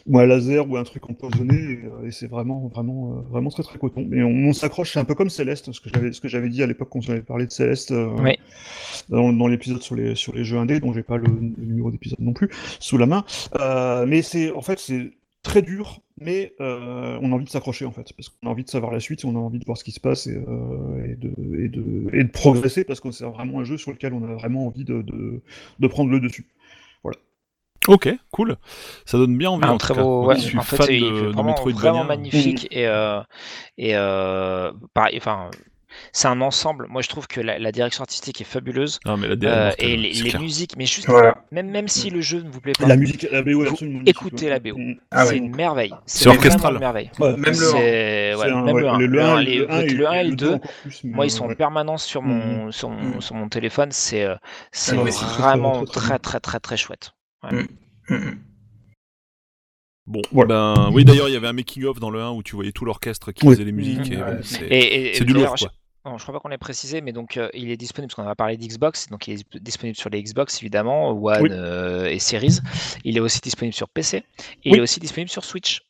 ou 0.05 0.19
un 0.19 0.25
laser 0.27 0.69
ou 0.69 0.77
un 0.77 0.83
truc 0.83 1.09
empoisonné 1.09 1.55
et, 1.55 1.85
euh, 1.85 2.07
et 2.07 2.11
c'est 2.11 2.27
vraiment 2.27 2.67
vraiment 2.67 3.17
euh, 3.17 3.21
vraiment 3.31 3.49
très 3.49 3.63
très 3.63 3.79
coton 3.79 4.07
et 4.11 4.21
on, 4.23 4.29
on 4.49 4.53
s'accroche 4.53 4.93
c'est 4.93 4.99
un 4.99 5.05
peu 5.05 5.15
comme 5.15 5.29
Céleste 5.29 5.71
ce 5.71 5.81
que 5.81 5.89
j'avais 5.93 6.13
ce 6.13 6.21
que 6.21 6.27
j'avais 6.27 6.49
dit 6.49 6.61
à 6.63 6.67
l'époque 6.67 6.89
quand 6.91 6.99
on 7.07 7.11
avait 7.11 7.21
parlé 7.21 7.45
de 7.47 7.51
Céleste 7.51 7.91
euh, 7.91 8.09
Oui. 8.19 8.37
dans, 9.09 9.31
dans 9.33 9.47
l'épisode 9.47 9.81
sur 9.81 9.95
les 9.95 10.15
sur 10.15 10.33
les 10.35 10.43
jeux 10.43 10.57
indés 10.57 10.79
dont 10.79 10.93
j'ai 10.93 11.03
pas 11.03 11.17
le, 11.17 11.25
le 11.25 11.65
numéro 11.65 11.89
d'épisode 11.91 12.19
non 12.19 12.33
plus 12.33 12.49
sous 12.79 12.97
la 12.97 13.05
main 13.07 13.23
Euh, 13.59 14.05
mais 14.07 14.21
c'est 14.21 14.51
en 14.51 14.61
fait 14.61 14.77
c'est 14.79 15.11
très 15.43 15.63
dur, 15.63 16.01
mais 16.21 16.53
euh, 16.61 17.17
on 17.21 17.31
a 17.31 17.35
envie 17.35 17.45
de 17.45 17.49
s'accrocher 17.49 17.85
en 17.85 17.91
fait, 17.91 18.13
parce 18.15 18.29
qu'on 18.29 18.47
a 18.47 18.49
envie 18.51 18.63
de 18.63 18.69
savoir 18.69 18.91
la 18.93 18.99
suite, 19.01 19.25
on 19.25 19.35
a 19.35 19.39
envie 19.39 19.59
de 19.59 19.65
voir 19.65 19.77
ce 19.77 19.83
qui 19.83 19.91
se 19.91 19.99
passe 19.99 20.27
et, 20.27 20.37
euh, 20.37 21.05
et, 21.05 21.15
de, 21.15 21.33
et, 21.59 21.67
de, 21.67 22.09
et 22.13 22.23
de 22.23 22.29
progresser, 22.29 22.83
parce 22.85 22.99
que 23.01 23.11
c'est 23.11 23.25
vraiment 23.25 23.59
un 23.59 23.63
jeu 23.65 23.77
sur 23.77 23.91
lequel 23.91 24.13
on 24.13 24.23
a 24.23 24.33
vraiment 24.35 24.67
envie 24.67 24.85
de, 24.85 25.01
de, 25.01 25.41
de 25.79 25.87
prendre 25.87 26.09
le 26.11 26.19
dessus. 26.19 26.45
Ok, 27.87 28.09
cool. 28.31 28.57
Ça 29.07 29.17
donne 29.17 29.35
bien 29.35 29.49
envie. 29.49 29.65
Un 29.65 29.71
en 29.71 29.77
très 29.79 29.95
tout 29.95 29.95
cas. 29.95 30.03
beau, 30.03 30.21
Moi 30.21 30.33
ouais. 30.33 30.35
qui 30.35 30.41
suis 30.43 30.57
en 30.59 30.61
fait, 30.61 30.75
fan 30.77 30.87
de, 30.87 30.99
de 30.99 31.09
vraiment, 31.29 31.43
Metroidvania. 31.45 31.91
vraiment 31.91 32.03
magnifique 32.07 32.67
et 32.69 32.85
euh, 32.85 33.21
et 33.79 33.95
euh, 33.95 34.71
pareil, 34.93 35.17
enfin, 35.17 35.49
c'est 36.13 36.27
un 36.27 36.41
ensemble. 36.41 36.87
Moi, 36.89 37.01
je 37.01 37.09
trouve 37.09 37.27
que 37.27 37.41
la, 37.41 37.59
la 37.59 37.71
direction 37.71 38.01
artistique 38.03 38.41
est 38.41 38.45
fabuleuse 38.45 38.99
Non, 39.05 39.17
mais 39.17 39.27
la 39.27 39.35
DA 39.35 39.69
est 39.69 39.71
euh, 39.71 39.75
et 39.79 39.97
les, 39.97 40.37
musiques, 40.39 40.75
mais 40.77 40.85
juste 40.85 41.07
Voilà. 41.07 41.43
même 41.51 41.69
même 41.69 41.87
si 41.87 42.09
le 42.09 42.21
jeu 42.21 42.41
ne 42.41 42.49
vous 42.49 42.61
plaît 42.61 42.73
pas, 42.77 42.87
La 42.87 42.95
musique, 42.97 43.25
la 43.31 43.41
BO 43.41 43.49
est 43.49 43.53
Vous 43.53 43.61
absolument 43.71 43.97
magnifique, 43.99 44.09
écoutez 44.17 44.45
ouais. 44.45 44.51
la 44.51 44.59
BO. 44.59 44.77
Mm. 44.77 44.95
Ah 45.11 45.25
c'est 45.25 45.31
ouais. 45.33 45.37
une 45.37 45.55
merveille. 45.55 45.93
C'est 46.05 46.27
orchestral. 46.29 46.73
une 46.73 46.79
merveille. 46.79 47.11
Même 47.19 47.35
le 47.45 47.53
C'est 47.53 48.35
ouais, 48.35 48.35
C'est 48.41 48.49
un- 48.51 48.63
même 48.63 48.75
ouais, 48.75 48.81
le 48.81 48.89
1, 48.89 48.97
le- 48.97 49.05
le, 49.07 49.11
le 49.13 49.21
1, 49.21 49.35
un, 49.35 49.41
les- 49.41 49.57
le 49.57 49.71
un 49.71 49.81
le 49.83 50.07
1 50.07 50.11
et 50.13 50.23
le 50.29 50.35
2. 50.35 50.53
encore 50.53 50.71
plus, 50.81 51.03
mais, 51.03 51.11
Moi, 51.15 51.25
ils 51.25 51.31
sont 51.31 51.45
ouais. 51.45 51.53
en 51.53 51.55
permanence 51.55 52.03
sur 52.05 52.21
mon, 52.21 52.65
Mhm. 52.65 52.71
sur 52.71 52.89
mon, 52.89 53.01
Mhm. 53.15 53.21
sur 53.21 53.35
mon 53.35 53.49
téléphone. 53.49 53.89
C'est 53.91 54.23
euh, 54.23 54.35
c'est 54.71 54.95
vraiment 54.95 55.83
très, 55.85 56.19
très 56.19 56.39
très 56.39 56.59
très 56.59 56.77
chouette. 56.77 57.11
Mm, 57.43 57.61
mm. 58.09 58.37
Bon, 60.07 60.21
Voilà. 60.31 60.73
ben 60.75 60.89
oui, 60.93 61.05
d'ailleurs, 61.05 61.29
il 61.29 61.33
y 61.33 61.37
avait 61.37 61.47
un 61.47 61.53
making-of 61.53 61.99
dans 61.99 62.09
le 62.09 62.21
1 62.21 62.31
où 62.31 62.43
tu 62.43 62.55
voyais 62.55 62.71
tout 62.71 62.85
l'orchestre 62.85 63.31
qui 63.31 63.45
Oui. 63.45 63.53
faisait 63.53 63.63
les 63.65 63.71
musiques. 63.71 64.11
et, 64.11 64.17
Ouais. 64.17 64.35
bon, 64.35 64.41
c'est 64.43 65.23
du 65.25 65.33
lourd, 65.33 65.55
quoi. 65.55 65.71
Non, 66.05 66.17
je 66.17 66.23
crois 66.23 66.33
pas 66.33 66.39
qu'on 66.39 66.47
l'ait 66.49 66.57
précisé, 66.57 66.99
mais 67.01 67.11
donc 67.13 67.37
euh, 67.37 67.49
il 67.53 67.69
est 67.69 67.77
disponible, 67.77 68.11
parce 68.13 68.25
qu'on 68.25 68.29
a 68.31 68.35
parlé 68.35 68.57
d'Xbox, 68.57 69.07
donc 69.09 69.27
il 69.27 69.39
est 69.39 69.57
disponible 69.61 69.95
sur 69.95 70.09
les 70.09 70.21
Xbox 70.23 70.59
évidemment, 70.61 71.09
One 71.11 71.41
Oui. 71.43 71.49
euh, 71.51 72.07
et 72.07 72.17
Series. 72.17 72.57
Il 73.03 73.17
est 73.17 73.19
aussi 73.19 73.39
disponible 73.39 73.73
sur 73.75 73.87
PC, 73.87 74.17
et 74.17 74.23
il 74.63 74.77
est 74.77 74.81
aussi 74.81 74.99
disponible 74.99 75.29
sur 75.29 75.43
Switch. 75.45 75.81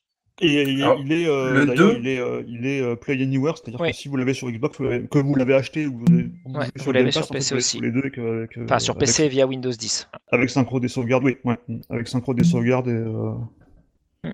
Et 0.43 0.63
il 0.63 0.79
est, 0.79 0.83
Alors, 0.83 0.99
il 0.99 1.11
est, 1.11 1.27
euh, 1.27 1.51
le 1.53 1.65
d'ailleurs, 1.67 1.93
2? 1.93 1.97
il 1.99 2.07
est, 2.07 2.19
il 2.47 2.65
est 2.65 2.95
Play 2.97 3.21
Anywhere, 3.21 3.55
c'est-à-dire 3.57 3.79
Oui. 3.79 3.91
que 3.91 3.95
si 3.95 4.09
vous 4.09 4.17
l'avez 4.17 4.33
sur 4.33 4.49
Xbox, 4.49 4.75
que 4.77 5.17
vous 5.19 5.35
l'avez 5.35 5.53
acheté 5.53 5.85
ou 5.85 5.99
vous, 5.99 6.05
l'avez- 6.05 6.29
vous 6.45 6.87
Ouais, 6.87 6.93
l'avez 6.93 7.11
sur 7.11 7.21
Pass, 7.21 7.29
en 7.29 7.33
fait, 7.33 7.39
PC 7.39 7.55
aussi. 7.55 7.79
les 7.79 7.91
deux 7.91 7.99
avec, 7.99 8.17
avec, 8.17 8.57
Enfin, 8.57 8.79
sur 8.79 8.95
avec- 8.95 9.07
PC 9.07 9.29
via 9.29 9.45
Windows 9.47 9.69
10. 9.71 10.09
Avec 10.31 10.49
synchro 10.49 10.79
des 10.79 10.87
sauvegardes, 10.87 11.23
oui, 11.25 11.37
ouais, 11.45 11.57
avec 11.89 12.07
synchro 12.07 12.33
des 12.33 12.43
sauvegardes 12.43 12.87
et. 12.87 12.91
euh, 12.91 13.31
Mm. 14.23 14.31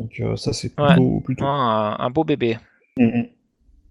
Donc 0.00 0.20
euh, 0.20 0.36
ça 0.36 0.52
c'est 0.52 0.72
Ouais. 0.78 0.86
plutôt. 0.88 1.20
plutôt... 1.20 1.44
Un, 1.44 1.96
un 1.98 2.10
beau 2.10 2.24
bébé. 2.24 2.58
Mm, 2.98 3.04
mm. 3.06 3.26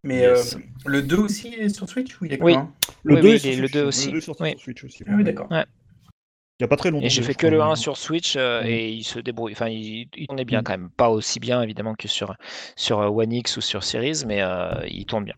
Mais 0.03 0.19
Yes. 0.19 0.55
euh, 0.55 0.59
le 0.85 1.01
2 1.01 1.17
aussi 1.17 1.47
est 1.53 1.69
sur 1.69 1.87
Switch 1.87 2.19
ou 2.19 2.25
il 2.25 2.31
y 2.31 2.33
a 2.35 2.37
que 2.37 2.43
Oui. 2.43 2.53
un 2.55 2.71
Le 3.03 3.15
Oui, 3.15 3.21
2 3.21 3.27
oui, 3.29 3.33
est 3.35 3.39
sur 3.39 3.49
le 3.51 3.55
Switch, 3.67 3.71
2 3.73 3.83
aussi. 3.85 4.05
Le 4.07 4.11
2 4.13 4.17
est 4.17 4.21
sorti 4.21 4.43
Oui. 4.43 4.49
sur 4.51 4.59
Switch 4.61 4.83
aussi. 4.83 5.03
Ah 5.07 5.13
oui, 5.15 5.23
d'accord. 5.23 5.47
Il 5.51 6.61
y 6.61 6.65
a 6.65 6.67
pas 6.67 6.75
très 6.75 6.91
longtemps. 6.91 7.05
Et 7.05 7.09
j'ai 7.09 7.23
fait 7.23 7.33
que 7.35 7.47
le 7.47 7.57
crois. 7.57 7.71
1 7.71 7.75
sur 7.75 7.97
Switch 7.97 8.35
euh, 8.35 8.61
Mm. 8.63 8.67
et 8.67 8.89
il 8.91 9.03
se 9.03 9.19
débrouille. 9.19 9.53
Enfin, 9.53 9.69
il, 9.69 10.07
il 10.15 10.27
tournait 10.27 10.45
bien 10.45 10.59
Mm. 10.59 10.63
quand 10.63 10.73
même. 10.73 10.89
Pas 10.91 11.09
aussi 11.09 11.39
bien 11.39 11.61
évidemment 11.61 11.95
que 11.95 12.07
sur, 12.07 12.35
sur 12.75 12.99
euh, 12.99 13.07
One 13.07 13.31
X 13.31 13.57
ou 13.57 13.61
sur 13.61 13.83
Series, 13.83 14.23
mais 14.27 14.41
euh, 14.41 14.73
il 14.87 15.05
tourne 15.05 15.23
bien. 15.25 15.35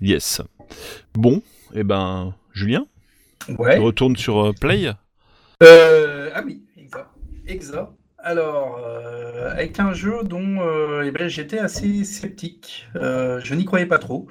Yes. 0.00 0.42
Bon, 1.14 1.42
et 1.74 1.82
ben, 1.84 2.34
Julien, 2.52 2.86
Ouais. 3.58 3.76
tu 3.76 3.80
retournes 3.80 4.16
sur 4.16 4.38
euh, 4.46 4.52
Play? 4.52 4.92
Euh, 5.62 6.30
ah 6.34 6.42
oui, 6.44 6.62
exa. 6.76 7.10
Exa. 7.46 7.92
Alors, 8.20 8.78
euh, 8.84 9.50
avec 9.52 9.78
un 9.78 9.92
jeu 9.92 10.22
dont 10.24 10.60
euh, 10.60 11.02
eh 11.06 11.10
ben, 11.12 11.28
j'étais 11.28 11.58
assez 11.58 12.04
sceptique. 12.04 12.86
Euh, 12.96 13.40
je 13.44 13.54
n'y 13.54 13.64
croyais 13.64 13.86
pas 13.86 13.98
trop. 13.98 14.28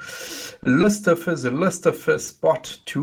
Lost 0.64 1.08
of 1.08 1.26
Us, 1.28 1.44
The 1.44 1.46
Lost 1.46 1.88
of 1.88 2.08
Us 2.08 2.32
Part 2.34 2.62
2. 2.94 3.02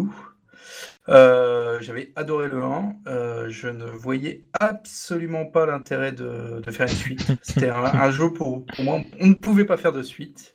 Euh, 1.08 1.78
J'avais 1.80 2.12
adoré 2.16 2.48
le 2.48 2.62
1. 2.62 2.92
Euh, 3.08 3.48
je 3.50 3.68
ne 3.68 3.84
voyais 3.84 4.44
absolument 4.60 5.46
pas 5.46 5.66
l'intérêt 5.66 6.12
de, 6.12 6.60
de 6.60 6.70
faire 6.70 6.88
une 6.88 6.96
suite. 6.96 7.34
C'était 7.42 7.68
un, 7.70 7.84
un 7.84 8.10
jeu 8.10 8.32
pour, 8.32 8.64
pour 8.66 8.84
moi, 8.84 9.00
on 9.20 9.26
ne 9.28 9.34
pouvait 9.34 9.64
pas 9.66 9.76
faire 9.76 9.92
de 9.92 10.02
suite. 10.02 10.53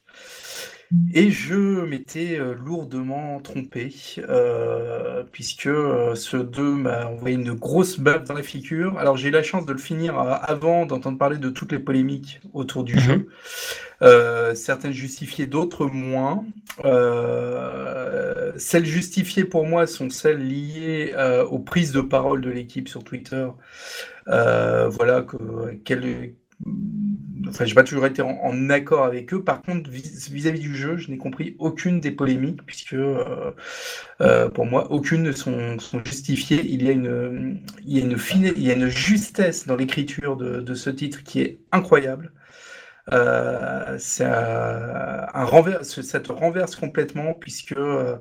Et 1.14 1.30
je 1.30 1.86
m'étais 1.86 2.40
euh, 2.40 2.56
lourdement 2.56 3.40
trompé, 3.42 3.94
euh, 4.18 5.24
puisque 5.32 5.68
euh, 5.68 6.16
ce 6.16 6.36
2 6.38 6.64
m'a 6.74 7.06
envoyé 7.06 7.36
une 7.36 7.54
grosse 7.54 8.00
baffe 8.00 8.24
dans 8.24 8.34
la 8.34 8.42
figure. 8.42 8.98
Alors 8.98 9.16
j'ai 9.16 9.28
eu 9.28 9.32
la 9.32 9.44
chance 9.44 9.68
de 9.68 9.72
le 9.74 9.78
finir 9.78 10.18
avant 10.18 10.88
d'entendre 10.88 11.20
parler 11.20 11.38
de 11.38 11.50
toutes 11.52 11.72
les 11.74 11.78
polémiques 11.80 12.40
autour 12.54 12.84
du 12.84 12.96
Mhm. 12.96 13.00
jeu. 13.02 13.28
Euh, 14.02 14.56
certaines 14.56 14.94
justifiées, 14.94 15.46
d'autres 15.46 15.86
moins. 15.86 16.44
Euh, 16.86 18.52
celles 18.58 18.86
justifiées 18.86 19.46
pour 19.46 19.68
moi 19.68 19.86
sont 19.86 20.10
celles 20.10 20.40
liées 20.48 21.14
aux 21.52 21.60
prises 21.60 21.92
de 21.92 22.02
parole 22.02 22.42
de 22.42 22.50
l'équipe 22.50 22.88
sur 22.90 23.04
Twitter. 23.04 23.48
Voilà, 24.26 25.22
que, 25.22 25.76
qu'elle- 25.86 26.34
enfin, 27.48 27.66
j'ai 27.66 27.76
pas 27.76 27.84
toujours 27.84 28.06
été 28.06 28.22
en, 28.22 28.70
accord 28.70 29.04
avec 29.04 29.34
eux. 29.34 29.44
Par 29.44 29.62
contre, 29.62 29.90
vis- 29.90 30.30
vis-à-vis 30.30 30.60
du 30.60 30.76
jeu, 30.76 30.98
je 30.98 31.10
n'ai 31.10 31.18
compris 31.18 31.56
aucune 31.60 32.00
des 32.00 32.12
polémiques, 32.12 32.62
puisque 32.66 32.94
euh, 32.94 33.52
euh, 34.22 34.50
pour 34.50 34.66
moi, 34.66 34.92
aucune 34.92 35.24
ne 35.24 35.32
sont, 35.32 35.78
justifiées. 36.06 36.62
Il 36.66 36.84
y 36.84 36.90
a 36.90 36.92
une, 36.92 37.62
il 37.86 37.98
y 37.98 38.02
a 38.02 38.06
une, 38.06 38.18
fine, 38.18 38.54
il 38.56 38.64
y 38.64 38.72
a 38.72 38.76
une 38.76 38.90
justesse 38.90 39.68
dans 39.68 39.76
l'écriture 39.76 40.38
de, 40.38 40.74
ce 40.74 40.90
titre 40.90 41.24
qui 41.24 41.42
est 41.42 41.60
incroyable. 41.72 42.32
Euh, 43.12 43.96
c'est 43.98 44.26
un, 44.26 45.26
un 45.34 45.44
renvers, 45.46 45.84
ça 45.84 46.20
te 46.20 46.32
renverse 46.32 46.76
complètement 46.76 47.34
puisque 47.34 47.72
euh, 47.72 48.18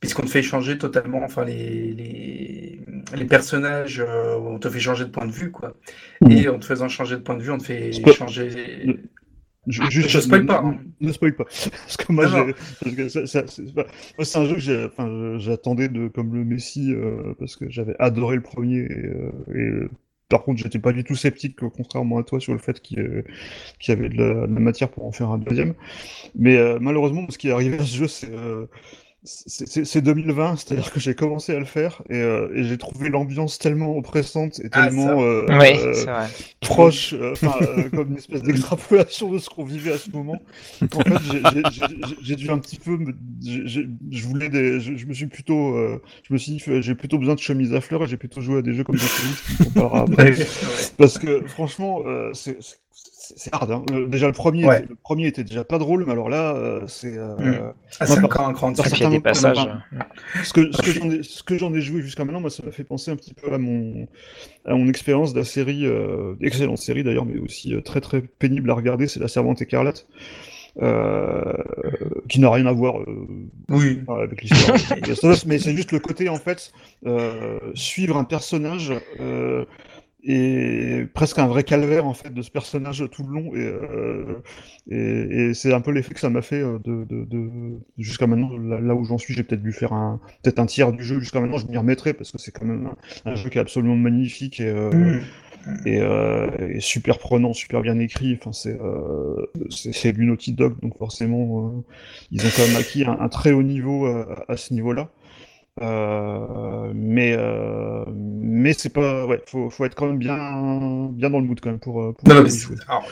puisqu'on 0.00 0.22
te 0.22 0.28
fait 0.28 0.42
changer 0.42 0.78
totalement, 0.78 1.22
enfin 1.24 1.44
les, 1.44 1.92
les, 1.92 2.80
les 3.14 3.24
personnages, 3.24 4.00
euh, 4.00 4.36
on 4.38 4.58
te 4.58 4.68
fait 4.68 4.80
changer 4.80 5.04
de 5.04 5.10
point 5.10 5.26
de 5.26 5.32
vue 5.32 5.50
quoi. 5.50 5.74
Et 6.28 6.48
en 6.48 6.58
te 6.58 6.64
faisant 6.66 6.88
changer 6.88 7.16
de 7.16 7.22
point 7.22 7.36
de 7.36 7.42
vue, 7.42 7.50
on 7.50 7.58
te 7.58 7.64
fait 7.64 7.90
Spo- 7.90 8.12
changer. 8.14 8.86
Je, 9.68 9.82
Ah, 9.82 9.90
juste, 9.90 10.08
je 10.10 10.20
spoil 10.20 10.42
ne- 10.42 10.46
pas, 10.46 10.62
Ne, 10.62 10.68
hein. 10.68 10.78
ne 11.00 11.12
spoil 11.12 11.34
pas. 11.34 11.44
Parce 11.70 11.96
que 11.96 12.12
moi, 12.12 12.26
c'est 14.24 14.38
un 14.38 14.44
jeu 14.44 14.54
que 14.54 15.38
j'attendais 15.40 15.88
de, 15.88 16.08
comme 16.08 16.34
le 16.34 16.44
Messi, 16.44 16.92
euh, 16.92 17.34
parce 17.38 17.56
que 17.56 17.68
j'avais 17.68 17.96
adoré 17.98 18.36
le 18.36 18.42
premier. 18.42 18.78
Et, 18.82 19.06
euh, 19.06 19.30
et, 19.84 19.88
par 20.28 20.42
contre, 20.44 20.60
j'étais 20.62 20.78
pas 20.78 20.92
du 20.92 21.04
tout 21.04 21.14
sceptique, 21.16 21.56
contrairement 21.76 22.18
à 22.18 22.22
toi, 22.24 22.38
sur 22.40 22.52
le 22.52 22.58
fait 22.58 22.80
qu'il 22.80 23.24
y, 23.88 23.90
avait 23.92 24.08
de 24.08 24.16
la, 24.16 24.46
de 24.46 24.54
la 24.54 24.60
matière 24.60 24.88
pour 24.88 25.04
en 25.06 25.12
faire 25.12 25.30
un 25.30 25.38
deuxième. 25.38 25.74
Mais 26.36 26.56
euh, 26.56 26.78
malheureusement, 26.80 27.26
ce 27.30 27.38
qui 27.38 27.48
est 27.48 27.52
arrivé 27.52 27.78
à 27.78 27.84
ce 27.84 27.96
jeu, 27.96 28.08
c'est. 28.08 28.30
euh, 28.32 28.66
c'est 29.26 29.68
c'est- 29.68 29.84
c'est 29.84 30.00
2020, 30.02 30.56
c'est-à-dire 30.56 30.92
que 30.92 31.00
j'ai 31.00 31.14
commencé 31.14 31.54
à 31.54 31.58
le 31.58 31.64
faire 31.64 32.02
et, 32.10 32.16
euh, 32.16 32.48
et 32.54 32.64
j'ai 32.64 32.78
trouvé 32.78 33.08
l'ambiance 33.10 33.58
tellement 33.58 33.96
oppressante 33.96 34.60
et 34.60 34.70
Ah, 34.72 34.88
tellement 34.88 35.22
euh, 35.22 35.44
oui, 35.48 35.78
euh, 35.78 36.04
vrai. 36.04 36.28
proche, 36.60 37.12
euh, 37.14 37.34
euh, 37.44 37.90
comme 37.90 38.10
une 38.12 38.16
espèce 38.18 38.42
d'extrapolation 38.42 39.30
de 39.32 39.38
ce 39.38 39.48
qu'on 39.50 39.64
vivait 39.64 39.92
à 39.92 39.98
ce 39.98 40.08
moment. 40.12 40.42
qu'en 40.90 41.04
fait, 41.04 41.20
j'ai- 41.22 41.44
j'ai- 41.44 41.64
j'ai- 41.68 42.16
j'ai 42.20 42.36
dû 42.36 42.50
un 42.50 42.58
petit 42.58 42.78
peu, 42.78 42.96
me, 42.96 43.12
je 44.10 44.26
voulais 44.26 44.48
des, 44.48 44.80
je, 44.80 44.96
je 44.96 45.06
me 45.06 45.14
suis 45.14 45.26
plutôt, 45.26 45.76
euh, 45.76 46.00
je 46.24 46.32
me 46.32 46.38
suis 46.38 46.52
dit, 46.52 46.62
j'ai 46.80 46.94
plutôt 46.94 47.18
besoin 47.18 47.34
de 47.34 47.40
chemise 47.40 47.74
à 47.74 47.80
fleurs 47.80 48.04
et 48.04 48.06
j'ai 48.06 48.16
plutôt 48.16 48.40
joué 48.40 48.58
à 48.58 48.62
des 48.62 48.74
jeux 48.74 48.84
comme 48.84 48.96
parlera 49.74 50.02
après. 50.02 50.34
Parce 50.98 51.18
que 51.18 51.46
franchement, 51.46 52.02
euh, 52.06 52.30
c'est 52.34 52.58
c'est- 53.12 53.54
hard. 53.54 53.70
Hein. 53.70 53.84
Le- 53.92 54.06
déjà 54.06 54.26
le 54.26 54.32
premier, 54.32 54.64
Ouais. 54.66 54.78
était- 54.80 54.88
le 54.88 54.94
premier 54.96 55.26
était 55.26 55.44
déjà 55.44 55.64
pas 55.64 55.78
drôle, 55.78 56.04
mais 56.06 56.12
alors 56.12 56.28
là, 56.28 56.54
euh, 56.54 56.82
c'est. 56.86 57.16
euh, 57.16 57.36
Mm. 57.36 57.72
Ah, 58.00 58.06
c'est 58.06 58.22
encore 58.24 58.46
un 58.48 58.52
a 59.06 59.10
des 59.10 59.20
passages. 59.20 59.56
moments, 59.58 59.78
ce 60.44 60.52
que, 60.52 60.72
ce 61.22 61.42
que 61.42 61.58
j'en 61.58 61.72
ai, 61.74 61.80
joué 61.80 62.02
jusqu'à 62.02 62.24
maintenant, 62.24 62.40
moi, 62.40 62.50
ça 62.50 62.62
m'a 62.64 62.72
fait 62.72 62.84
penser 62.84 63.10
un 63.10 63.16
petit 63.16 63.34
peu 63.34 63.52
à 63.52 63.58
mon, 63.58 64.06
à 64.64 64.74
mon 64.74 64.88
expérience 64.88 65.32
de 65.32 65.38
la 65.40 65.44
série, 65.44 65.86
euh, 65.86 66.34
excellente 66.40 66.78
série 66.78 67.04
d'ailleurs, 67.04 67.24
mais 67.26 67.38
aussi 67.38 67.74
euh, 67.74 67.80
très 67.80 68.00
très 68.00 68.20
pénible 68.22 68.70
à 68.70 68.74
regarder, 68.74 69.06
c'est 69.08 69.20
La 69.20 69.28
Servante 69.28 69.60
écarlate, 69.62 70.06
euh, 70.82 71.52
qui 72.28 72.38
n'a 72.40 72.50
rien 72.50 72.66
à 72.66 72.72
voir 72.72 73.00
euh, 73.00 73.26
Oui. 73.70 74.00
avec 74.08 74.42
l'histoire 74.42 74.76
mais 75.46 75.58
c'est 75.58 75.74
juste 75.74 75.92
le 75.92 76.00
côté 76.00 76.28
en 76.28 76.36
fait 76.36 76.70
euh, 77.06 77.58
suivre 77.74 78.16
un 78.18 78.24
personnage 78.24 78.92
euh, 79.20 79.64
et 80.28 81.06
presque 81.14 81.38
un 81.38 81.46
vrai 81.46 81.62
calvaire 81.62 82.04
en 82.04 82.12
fait 82.12 82.34
de 82.34 82.42
ce 82.42 82.50
personnage 82.50 83.04
tout 83.12 83.22
le 83.22 83.32
long. 83.32 83.54
Et, 83.54 83.64
euh, 83.64 84.42
et, 84.90 85.50
et 85.50 85.54
c'est 85.54 85.72
un 85.72 85.80
peu 85.80 85.92
l'effet 85.92 86.14
que 86.14 86.20
ça 86.20 86.30
m'a 86.30 86.42
fait 86.42 86.60
euh, 86.60 86.78
de, 86.84 87.04
de, 87.04 87.24
de 87.24 87.48
jusqu'à 87.96 88.26
maintenant 88.26 88.56
là, 88.58 88.80
là 88.80 88.94
où 88.96 89.04
j'en 89.04 89.18
suis 89.18 89.34
j'ai 89.34 89.44
peut-être 89.44 89.62
dû 89.62 89.72
faire 89.72 89.92
un 89.92 90.20
peut-être 90.42 90.58
un 90.58 90.66
tiers 90.66 90.92
du 90.92 91.04
jeu. 91.04 91.20
Jusqu'à 91.20 91.40
maintenant 91.40 91.58
je 91.58 91.68
m'y 91.68 91.76
remettrai 91.76 92.12
parce 92.12 92.32
que 92.32 92.38
c'est 92.38 92.50
quand 92.50 92.64
même 92.64 92.90
un, 93.24 93.30
un, 93.30 93.34
jeu 93.36 93.50
qui 93.50 93.58
est 93.58 93.60
absolument 93.60 93.94
magnifique 93.94 94.58
et, 94.58 94.68
euh, 94.68 94.90
mmh. 94.90 95.20
et, 95.86 96.00
euh, 96.00 96.48
et, 96.70 96.80
super 96.80 97.18
prenant 97.18 97.52
super 97.52 97.80
bien 97.82 97.98
écrit. 98.00 98.36
Enfin 98.40 98.52
c'est 98.52 98.78
c'est 99.70 100.12
du 100.12 100.26
Naughty 100.26 100.52
Dog 100.54 100.74
donc 100.82 100.98
forcément 100.98 101.84
ils 102.32 102.44
ont 102.44 102.50
quand 102.56 102.66
même 102.66 102.76
acquis 102.76 103.04
un, 103.04 103.16
un 103.20 103.28
très 103.28 103.52
haut 103.52 103.62
niveau 103.62 104.06
à, 104.06 104.44
à 104.48 104.56
ce 104.56 104.74
niveau 104.74 104.92
là 104.92 105.08
euh, 105.82 106.90
mais 106.94 107.36
euh, 107.36 108.04
mais 108.08 108.72
c'est 108.72 108.88
pas 108.88 109.26
ouais 109.26 109.42
faut, 109.46 109.68
faut 109.68 109.84
être 109.84 109.94
quand 109.94 110.06
même 110.06 110.18
bien 110.18 111.08
bien 111.10 111.28
dans 111.28 111.40
le 111.40 111.46
mood 111.46 111.60
quand 111.60 111.70
même 111.70 111.78
pour, 111.78 112.14
pour 112.14 112.28
non, 112.28 112.46
jouer. 112.46 112.76
Alors, 112.88 113.06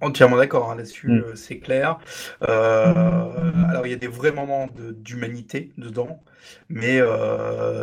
entièrement 0.00 0.36
d'accord 0.36 0.70
hein, 0.70 0.76
là-dessus 0.76 1.10
mm. 1.10 1.24
c'est 1.34 1.58
clair 1.58 1.98
euh, 2.48 2.92
alors 3.68 3.86
il 3.86 3.90
y 3.90 3.94
a 3.94 3.98
des 3.98 4.06
vrais 4.06 4.30
moments 4.30 4.68
d'humanité 4.76 5.72
de, 5.78 5.86
dedans 5.86 6.22
mais, 6.68 7.00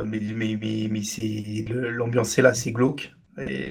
mais 0.05 0.19
mais 0.34 0.57
mais, 0.61 0.88
mais 0.89 1.03
c'est 1.03 1.65
l'ambiance 1.69 2.38
est 2.38 2.41
là 2.41 2.53
c'est 2.53 2.71
glauque 2.71 3.11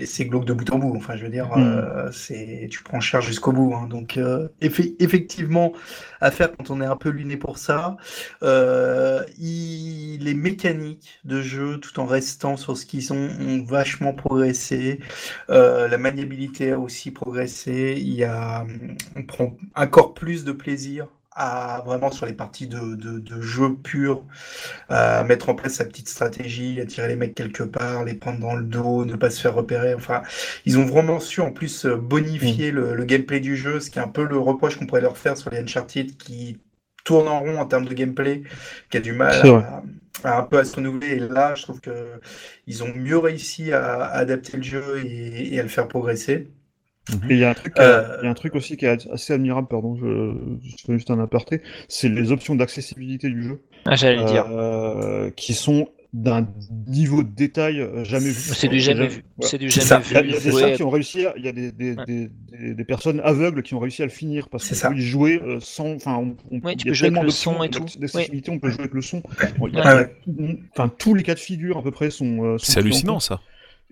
c'est 0.05 0.25
glauque 0.25 0.45
de 0.45 0.53
bout 0.53 0.71
en 0.71 0.79
bout. 0.79 0.95
Enfin, 0.97 1.17
je 1.17 1.25
veux 1.25 1.31
dire, 1.31 1.57
mmh. 1.57 1.61
euh, 1.61 2.13
c'est 2.13 2.69
tu 2.71 2.83
prends 2.83 3.01
cher 3.01 3.21
jusqu'au 3.21 3.53
bout. 3.53 3.75
Hein. 3.75 3.87
Donc, 3.89 4.17
euh, 4.17 4.49
eff 4.61 4.81
effectivement, 4.99 5.73
à 6.21 6.31
faire 6.31 6.51
quand 6.57 6.71
on 6.71 6.81
est 6.81 6.87
un 6.87 6.97
peu 6.97 7.11
luné 7.11 7.37
pour 7.37 7.59
ça. 7.59 7.97
Euh, 8.43 9.23
il... 9.39 10.19
Les 10.23 10.35
mécaniques 10.35 11.21
de 11.25 11.43
jeu, 11.43 11.79
tout 11.79 11.99
en 11.99 12.07
restant 12.07 12.57
sur 12.57 12.77
ce 12.77 12.87
qu'ils 12.87 13.13
ont, 13.13 13.29
ont 13.41 13.65
vachement 13.65 14.13
progressé. 14.13 15.01
Euh, 15.51 15.89
la 15.89 15.99
maniabilité 15.99 16.73
a 16.73 16.79
aussi 16.79 17.11
progressé. 17.11 17.97
Il 17.99 18.15
y 18.15 18.25
a, 18.25 18.65
on 19.17 19.25
prend 19.25 19.57
encore 19.75 20.15
plus 20.15 20.45
de 20.45 20.53
plaisir 20.53 21.09
à 21.35 21.83
vraiment 21.87 22.11
sur 22.11 22.27
les 22.27 22.33
parties 22.33 22.67
de, 22.67 22.95
de, 22.95 23.19
de 23.19 23.41
jeu 23.41 23.75
pur, 23.75 24.25
à 24.89 25.25
mettre 25.25 25.49
en 25.49 25.55
place 25.55 25.75
sa 25.75 25.85
petite 25.85 26.09
stratégie, 26.09 26.81
à 26.81 26.87
tirer 26.87 27.09
les 27.09 27.17
mecs 27.17 27.35
quelque 27.35 27.63
part, 27.63 28.05
les 28.05 28.15
prendre 28.15 28.41
dans 28.41 28.55
le 28.55 28.65
dos, 28.65 29.05
ne 29.05 29.17
pas 29.17 29.31
se 29.31 29.41
faire 29.41 29.55
repérer. 29.55 29.95
Enfin, 29.95 30.23
ils 30.67 30.79
ont 30.79 30.85
vraiment 30.85 31.21
su 31.21 31.41
en 31.41 31.51
plus 31.51 31.87
bonifier 31.87 32.73
mmh. 32.73 32.75
le, 32.75 32.95
le, 32.95 33.05
gameplay 33.05 33.41
du 33.41 33.57
jeu, 33.57 33.81
ce 33.81 33.91
qui 33.91 33.99
est 33.99 34.03
un 34.03 34.09
peu 34.09 34.25
le 34.25 34.39
reproche 34.39 34.79
qu'on 34.79 34.87
pourrait 34.87 35.01
leur 35.01 35.17
faire 35.17 35.37
sur 35.37 35.51
les 35.51 35.59
Uncharted 35.59 36.17
qui 36.17 36.61
tournent 37.05 37.29
en 37.29 37.41
rond 37.41 37.59
en 37.59 37.67
termes 37.67 37.87
de 37.87 37.95
gameplay, 37.95 38.43
qui 38.91 38.97
a 38.99 39.01
du 39.01 39.13
mal 39.13 39.35
à, 39.47 39.83
à, 40.25 40.39
un 40.39 40.43
peu 40.43 40.59
à 40.59 40.65
se 40.65 40.77
renouveler. 40.77 41.13
Et 41.13 41.19
là, 41.19 41.55
je 41.55 41.63
trouve 41.63 41.81
que 41.81 42.21
ils 42.67 42.83
ont 42.85 42.93
mieux 42.95 43.19
réussi 43.19 43.73
à, 43.73 44.03
à 44.03 44.19
adapter 44.19 44.57
le 44.57 44.63
jeu 44.63 45.03
et, 45.05 45.55
et 45.55 45.61
à 45.61 45.63
le 45.63 45.69
faire 45.69 45.89
progresser. 45.89 46.49
Et 47.29 47.35
il 47.35 47.39
y, 47.39 47.45
a 47.45 47.51
un 47.51 47.55
truc, 47.55 47.75
euh... 47.79 48.19
il 48.23 48.25
y 48.25 48.29
a 48.29 48.31
un 48.31 48.35
truc 48.35 48.55
aussi 48.55 48.77
qui 48.77 48.85
est 48.85 49.11
assez 49.11 49.33
admirable, 49.33 49.67
pardon, 49.69 49.97
je, 49.97 50.35
je 50.63 50.85
fais 50.87 50.93
juste 50.93 51.11
un 51.11 51.19
aparté, 51.19 51.61
c'est 51.89 52.09
les 52.09 52.31
options 52.31 52.55
d'accessibilité 52.55 53.29
du 53.29 53.43
jeu. 53.43 53.61
Ah, 53.87 53.97
j'allais 53.97 54.25
dire. 54.25 54.47
Euh, 54.53 55.31
qui 55.31 55.55
sont 55.55 55.89
d'un 56.13 56.47
niveau 56.87 57.23
de 57.23 57.31
détail 57.31 57.85
jamais 58.05 58.27
vu. 58.27 58.35
C'est 58.35 58.69
du 58.69 58.79
jamais, 58.79 59.09
vu. 59.09 59.25
C'est 59.41 59.59
du 59.59 59.71
jamais 59.71 60.03
vu. 60.03 60.11
Il 60.11 60.31
y 60.31 60.37
a, 60.37 60.41
des 60.41 60.53
ouais. 60.53 60.75
qui 60.75 60.83
ont 60.83 60.91
réussi, 60.91 61.27
à, 61.27 61.33
il 61.37 61.45
y 61.45 61.49
a 61.49 61.53
des, 61.53 61.73
des, 61.73 61.95
ouais. 61.95 62.05
des, 62.07 62.31
des, 62.53 62.75
des, 62.75 62.85
personnes 62.85 63.21
aveugles 63.25 63.63
qui 63.63 63.75
ont 63.75 63.79
réussi 63.79 64.03
à 64.03 64.05
le 64.05 64.11
finir 64.11 64.49
parce 64.49 64.69
qu'on 64.69 64.91
peut 64.91 64.99
y 64.99 65.01
jouer 65.01 65.41
euh, 65.43 65.59
sans, 65.61 65.95
enfin, 65.95 66.17
on, 66.17 66.37
on 66.51 66.61
ouais, 66.61 66.77
tu 66.77 66.89
peux 66.89 66.93
jouer 66.93 67.09
avec 67.09 67.23
le 67.23 67.31
son 67.31 67.63
et 67.63 67.71
tout. 67.71 67.87
D'accessibilité, 67.99 68.51
on 68.51 68.59
peut 68.59 68.69
jouer 68.69 68.81
avec 68.81 68.95
le 68.95 69.03
son. 69.03 69.23
Y 69.61 70.09
enfin, 70.77 70.89
tous 70.99 71.15
les 71.15 71.23
cas 71.23 71.35
de 71.35 71.41
figure 71.41 71.79
à 71.79 71.83
peu 71.83 71.91
près 71.91 72.11
sont. 72.11 72.45
Euh, 72.45 72.59
sont 72.59 72.73
c'est 72.73 72.79
hallucinant 72.81 73.19
ça. 73.19 73.41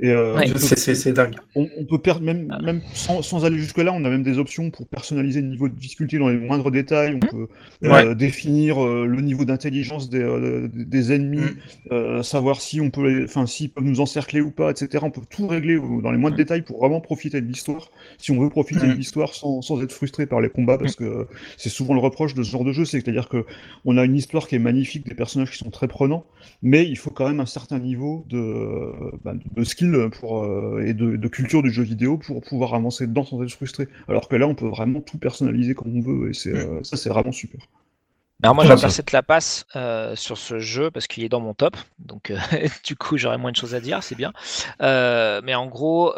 Et 0.02 0.08
euh, 0.10 0.34
ouais. 0.34 0.46
c'est 0.56 1.12
dingue. 1.12 1.36
On, 1.54 1.68
on, 1.76 1.84
peut 1.84 1.98
perdre 1.98 2.22
même, 2.22 2.46
ah. 2.50 2.62
même 2.62 2.80
sans, 2.94 3.20
sans 3.20 3.44
aller 3.44 3.58
jusque 3.58 3.76
là, 3.76 3.92
on 3.92 4.02
a 4.06 4.08
même 4.08 4.22
des 4.22 4.38
options 4.38 4.70
pour 4.70 4.88
personnaliser 4.88 5.42
le 5.42 5.48
niveau 5.48 5.68
de 5.68 5.74
difficulté 5.74 6.18
dans 6.18 6.28
les 6.28 6.38
moindres 6.38 6.70
détails. 6.70 7.14
On 7.14 7.26
mmh. 7.26 7.30
peut 7.30 7.48
euh, 7.84 8.14
définir 8.14 8.82
euh, 8.82 9.04
le 9.04 9.20
niveau 9.20 9.44
d'intelligence 9.44 10.08
des, 10.08 10.22
euh, 10.22 10.68
des, 10.72 11.12
ennemis, 11.12 11.42
mmh. 11.90 12.22
savoir 12.22 12.62
si 12.62 12.80
on 12.80 12.90
peut, 12.90 13.24
enfin 13.24 13.44
s'ils 13.44 13.68
peuvent 13.68 13.84
nous 13.84 14.00
encercler 14.00 14.40
ou 14.40 14.50
pas, 14.50 14.70
etc. 14.70 15.04
On 15.06 15.10
peut 15.10 15.20
tout 15.28 15.46
régler 15.46 15.78
dans 16.02 16.10
les 16.10 16.18
moindres 16.18 16.36
détails 16.36 16.62
pour 16.62 16.78
vraiment 16.78 17.02
profiter 17.02 17.42
de 17.42 17.46
l'histoire. 17.46 17.90
Si 18.16 18.30
on 18.30 18.40
veut 18.40 18.48
profiter 18.48 18.86
de 18.86 18.92
l'histoire 18.92 19.34
sans, 19.34 19.60
sans 19.60 19.82
être 19.82 19.92
frustré 19.92 20.24
par 20.24 20.40
les 20.40 20.48
combats, 20.48 20.78
parce 20.78 20.96
que 20.96 21.26
c'est 21.58 21.68
souvent 21.68 21.92
le 21.92 22.00
reproche 22.00 22.32
de 22.32 22.42
ce 22.42 22.50
genre 22.50 22.64
de 22.64 22.72
jeu, 22.72 22.86
c'est-à-dire 22.86 23.28
que 23.28 23.44
on 23.84 23.98
a 23.98 24.04
une 24.04 24.16
histoire 24.16 24.48
qui 24.48 24.54
est 24.54 24.60
magnifique, 24.60 25.06
des 25.06 25.14
personnages 25.14 25.50
qui 25.50 25.58
sont 25.58 25.70
très 25.70 25.88
prenants, 25.88 26.24
mais 26.62 26.88
il 26.88 26.96
faut 26.96 27.10
quand 27.10 27.28
même 27.28 27.40
un 27.40 27.46
certain 27.46 27.78
niveau 27.78 28.24
de, 28.30 28.92
bah, 29.24 29.34
de 29.56 29.64
skill 29.64 29.89
pour, 30.10 30.44
euh, 30.44 30.84
et 30.86 30.94
de, 30.94 31.16
de, 31.16 31.28
culture 31.28 31.62
du 31.62 31.70
jeu 31.70 31.82
vidéo 31.82 32.18
pour 32.18 32.40
pouvoir 32.40 32.74
avancer 32.74 33.06
dedans 33.06 33.24
sans 33.24 33.42
être 33.42 33.52
frustré. 33.52 33.88
Alors 34.08 34.28
que 34.28 34.36
là, 34.36 34.46
on 34.46 34.54
peut 34.54 34.68
vraiment 34.68 35.00
tout 35.00 35.18
personnaliser 35.18 35.74
comme 35.74 35.96
on 35.96 36.00
veut, 36.00 36.30
et 36.30 36.34
c'est, 36.34 36.54
euh, 36.54 36.82
ça, 36.82 36.96
c'est 36.96 37.10
vraiment 37.10 37.32
super. 37.32 37.60
Alors 38.42 38.54
moi, 38.54 38.76
cette 38.88 39.12
la 39.12 39.22
passe 39.22 39.66
euh, 39.76 40.16
sur 40.16 40.38
ce 40.38 40.60
jeu 40.60 40.90
parce 40.90 41.06
qu'il 41.06 41.24
est 41.24 41.28
dans 41.28 41.40
mon 41.40 41.52
top, 41.52 41.76
donc 41.98 42.30
euh, 42.30 42.38
du 42.84 42.96
coup, 42.96 43.18
j'aurais 43.18 43.36
moins 43.36 43.50
de 43.50 43.56
choses 43.56 43.74
à 43.74 43.80
dire, 43.80 44.02
c'est 44.02 44.14
bien. 44.14 44.32
Euh, 44.80 45.42
mais 45.44 45.54
en 45.54 45.66
gros, 45.66 46.14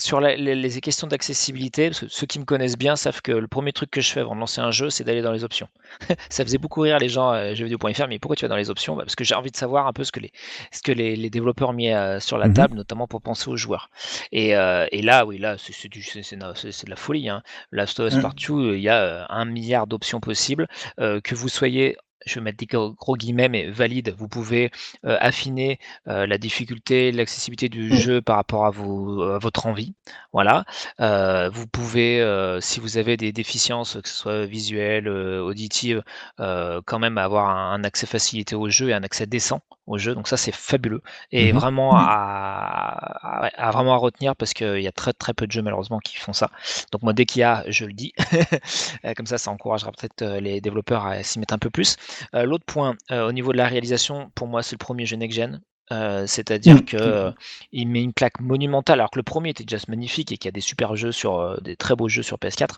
sur 0.00 0.20
la, 0.20 0.36
les, 0.36 0.54
les, 0.54 0.80
questions 0.80 1.06
d'accessibilité, 1.06 1.90
ceux 1.92 2.26
qui 2.26 2.38
me 2.38 2.44
connaissent 2.44 2.78
bien 2.78 2.96
savent 2.96 3.20
que 3.22 3.32
le 3.32 3.48
premier 3.48 3.72
truc 3.72 3.90
que 3.90 4.00
je 4.00 4.10
fais 4.10 4.20
avant 4.20 4.34
de 4.34 4.40
lancer 4.40 4.60
un 4.60 4.70
jeu, 4.70 4.90
c'est 4.90 5.04
d'aller 5.04 5.22
dans 5.22 5.32
les 5.32 5.44
options. 5.44 5.68
ça 6.30 6.44
faisait 6.44 6.58
beaucoup 6.58 6.80
rire 6.80 6.98
les 6.98 7.08
gens 7.08 7.30
à 7.30 7.54
jeuxvideo.fr, 7.54 8.08
mais 8.08 8.18
pourquoi 8.18 8.36
tu 8.36 8.44
vas 8.44 8.48
dans 8.48 8.56
les 8.56 8.70
options? 8.70 8.96
Bah 8.96 9.02
Parce 9.04 9.16
que 9.16 9.24
j'ai 9.24 9.34
envie 9.34 9.50
de 9.50 9.56
savoir 9.56 9.86
un 9.86 9.92
peu 9.92 10.04
ce 10.04 10.12
que 10.12 10.20
les, 10.20 10.32
ce 10.72 10.82
que 10.82 10.92
les, 10.92 11.16
les 11.16 11.30
développeurs 11.30 11.70
ont 11.70 11.74
mis 11.74 11.90
euh, 11.90 12.20
sur 12.20 12.38
la 12.38 12.48
mmh 12.48 12.54
table, 12.54 12.76
notamment 12.76 13.06
pour 13.06 13.22
penser 13.22 13.48
aux 13.48 13.56
joueurs. 13.56 13.90
Et, 14.32 14.56
euh, 14.56 14.86
et 14.90 15.02
là, 15.02 15.24
oui, 15.26 15.38
là, 15.38 15.56
c'est 15.58 15.88
de 15.88 16.90
la 16.90 16.96
folie. 16.96 17.28
Hein. 17.28 17.42
Last 17.72 18.00
of 18.00 18.12
Us 18.12 18.18
mmh. 18.18 18.22
Partout, 18.22 18.74
il 18.74 18.80
y 18.80 18.88
a 18.88 19.02
euh, 19.02 19.24
un 19.28 19.44
milliard 19.44 19.86
d'options 19.86 20.20
possibles. 20.20 20.66
Euh, 20.98 21.20
que 21.20 21.34
vous 21.34 21.48
soyez 21.48 21.96
je 22.26 22.34
vais 22.36 22.40
mettre 22.42 22.58
des 22.58 22.66
gros 22.66 23.16
guillemets, 23.16 23.48
mais 23.48 23.70
valide. 23.70 24.14
Vous 24.16 24.28
pouvez 24.28 24.70
euh, 25.04 25.16
affiner 25.20 25.78
euh, 26.08 26.26
la 26.26 26.38
difficulté, 26.38 27.12
l'accessibilité 27.12 27.68
du 27.68 27.96
jeu 27.96 28.20
par 28.22 28.36
rapport 28.36 28.66
à, 28.66 28.70
vos, 28.70 29.22
à 29.22 29.38
votre 29.38 29.66
envie. 29.66 29.94
Voilà. 30.32 30.64
Euh, 31.00 31.50
vous 31.50 31.66
pouvez, 31.66 32.20
si 32.60 32.80
vous 32.80 32.98
avez 32.98 33.16
des 33.16 33.32
déficiences, 33.32 33.98
que 34.02 34.08
ce 34.08 34.14
soit 34.14 34.46
visuelles, 34.46 35.08
auditives, 35.08 36.02
quand 36.38 36.98
même 36.98 37.18
avoir 37.18 37.50
un, 37.50 37.72
un, 37.74 37.84
accès 37.84 38.06
facilité 38.06 38.54
au 38.54 38.68
jeu 38.68 38.90
et 38.90 38.94
un 38.94 39.02
accès 39.02 39.26
décent 39.26 39.60
au 39.90 39.98
jeu. 39.98 40.14
Donc 40.14 40.28
ça, 40.28 40.36
c'est 40.36 40.52
fabuleux 40.54 41.02
et 41.32 41.52
mmh. 41.52 41.56
vraiment 41.56 41.92
mmh. 41.92 41.98
à, 41.98 43.46
à, 43.46 43.68
à, 43.68 43.70
vraiment 43.70 43.94
à 43.94 43.96
retenir 43.96 44.36
parce 44.36 44.54
qu'il 44.54 44.80
y 44.80 44.88
a 44.88 44.92
très 44.92 45.12
très 45.12 45.34
peu 45.34 45.46
de 45.46 45.52
jeux 45.52 45.62
malheureusement 45.62 45.98
qui 45.98 46.16
font 46.16 46.32
ça. 46.32 46.50
Donc 46.92 47.02
moi, 47.02 47.12
dès 47.12 47.26
qu'il 47.26 47.40
y 47.40 47.42
a, 47.44 47.64
je 47.68 47.84
le 47.84 47.92
dis. 47.92 48.12
Comme 49.16 49.26
ça, 49.26 49.38
ça 49.38 49.50
encouragera 49.50 49.92
peut-être 49.92 50.24
les 50.38 50.60
développeurs 50.60 51.06
à 51.06 51.22
s'y 51.22 51.38
mettre 51.38 51.54
un 51.54 51.58
peu 51.58 51.70
plus. 51.70 51.96
Euh, 52.34 52.44
L'autre 52.44 52.64
point, 52.64 52.96
euh, 53.10 53.28
au 53.28 53.32
niveau 53.32 53.52
de 53.52 53.58
la 53.58 53.66
réalisation, 53.66 54.30
pour 54.34 54.48
moi, 54.48 54.62
c'est 54.62 54.74
le 54.74 54.78
premier 54.78 55.06
jeu 55.06 55.16
next-gen. 55.16 55.60
Euh, 55.92 56.24
c'est-à-dire 56.26 56.76
mmh. 56.76 56.84
que 56.84 56.96
euh, 56.96 57.32
il 57.72 57.88
met 57.88 58.02
une 58.02 58.12
claque 58.12 58.40
monumentale, 58.40 59.00
alors 59.00 59.10
que 59.10 59.18
le 59.18 59.24
premier 59.24 59.50
était 59.50 59.64
déjà 59.64 59.82
magnifique 59.88 60.30
et 60.30 60.36
qu'il 60.36 60.46
y 60.46 60.50
a 60.50 60.52
des 60.52 60.60
super 60.60 60.94
jeux 60.94 61.10
sur 61.10 61.38
euh, 61.40 61.56
des 61.62 61.74
très 61.74 61.96
beaux 61.96 62.08
jeux 62.08 62.22
sur 62.22 62.36
PS4. 62.36 62.76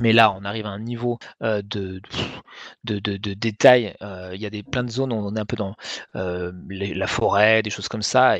Mais 0.00 0.12
là, 0.12 0.32
on 0.32 0.44
arrive 0.44 0.66
à 0.66 0.70
un 0.70 0.80
niveau 0.80 1.18
euh, 1.42 1.62
de, 1.62 2.00
détail. 3.34 3.94
Il 4.00 4.40
y 4.40 4.46
a 4.46 4.50
des, 4.50 4.62
plein 4.62 4.84
de 4.84 4.90
zones 4.90 5.12
où 5.12 5.16
on 5.16 5.34
est 5.36 5.40
un 5.40 5.44
peu 5.46 5.56
dans 5.56 5.74
les, 6.68 6.94
la 6.94 7.06
forêt, 7.06 7.62
des 7.62 7.70
choses 7.70 7.88
comme 7.88 8.02
ça. 8.02 8.36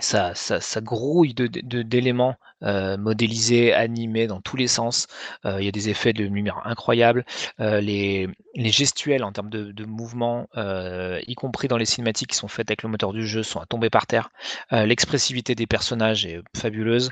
Ça, 0.00 0.34
ça, 0.34 0.60
ça 0.60 0.80
grouille 0.80 1.34
d'éléments 1.34 2.36
euh, 2.64 2.96
modélisés, 2.96 3.72
animés 3.72 4.26
dans 4.26 4.40
tous 4.40 4.56
les 4.56 4.66
sens. 4.66 5.06
Euh, 5.44 5.58
il 5.60 5.64
y 5.64 5.68
a 5.68 5.70
des 5.70 5.90
effets 5.90 6.12
de 6.12 6.24
lumière 6.24 6.60
incroyables. 6.64 7.24
Euh, 7.60 7.80
les, 7.80 8.28
les, 8.56 8.70
gestuels 8.70 9.22
en 9.22 9.30
termes 9.30 9.48
de, 9.48 9.70
de 9.70 9.84
mouvement, 9.84 10.48
y 10.56 11.34
compris 11.36 11.68
dans 11.68 11.76
les 11.76 11.84
cinématiques 11.84 12.30
qui 12.30 12.36
sont 12.36 12.48
faites 12.48 12.68
avec 12.68 12.82
le 12.82 12.88
moteur 12.88 13.12
du 13.12 13.24
jeu, 13.24 13.44
sont 13.44 13.60
à 13.60 13.66
tomber 13.66 13.90
par 13.90 14.08
terre. 14.08 14.30
L'expressivité 14.72 15.54
des 15.54 15.68
personnages 15.68 16.26
est 16.26 16.40
fabuleuse. 16.56 17.10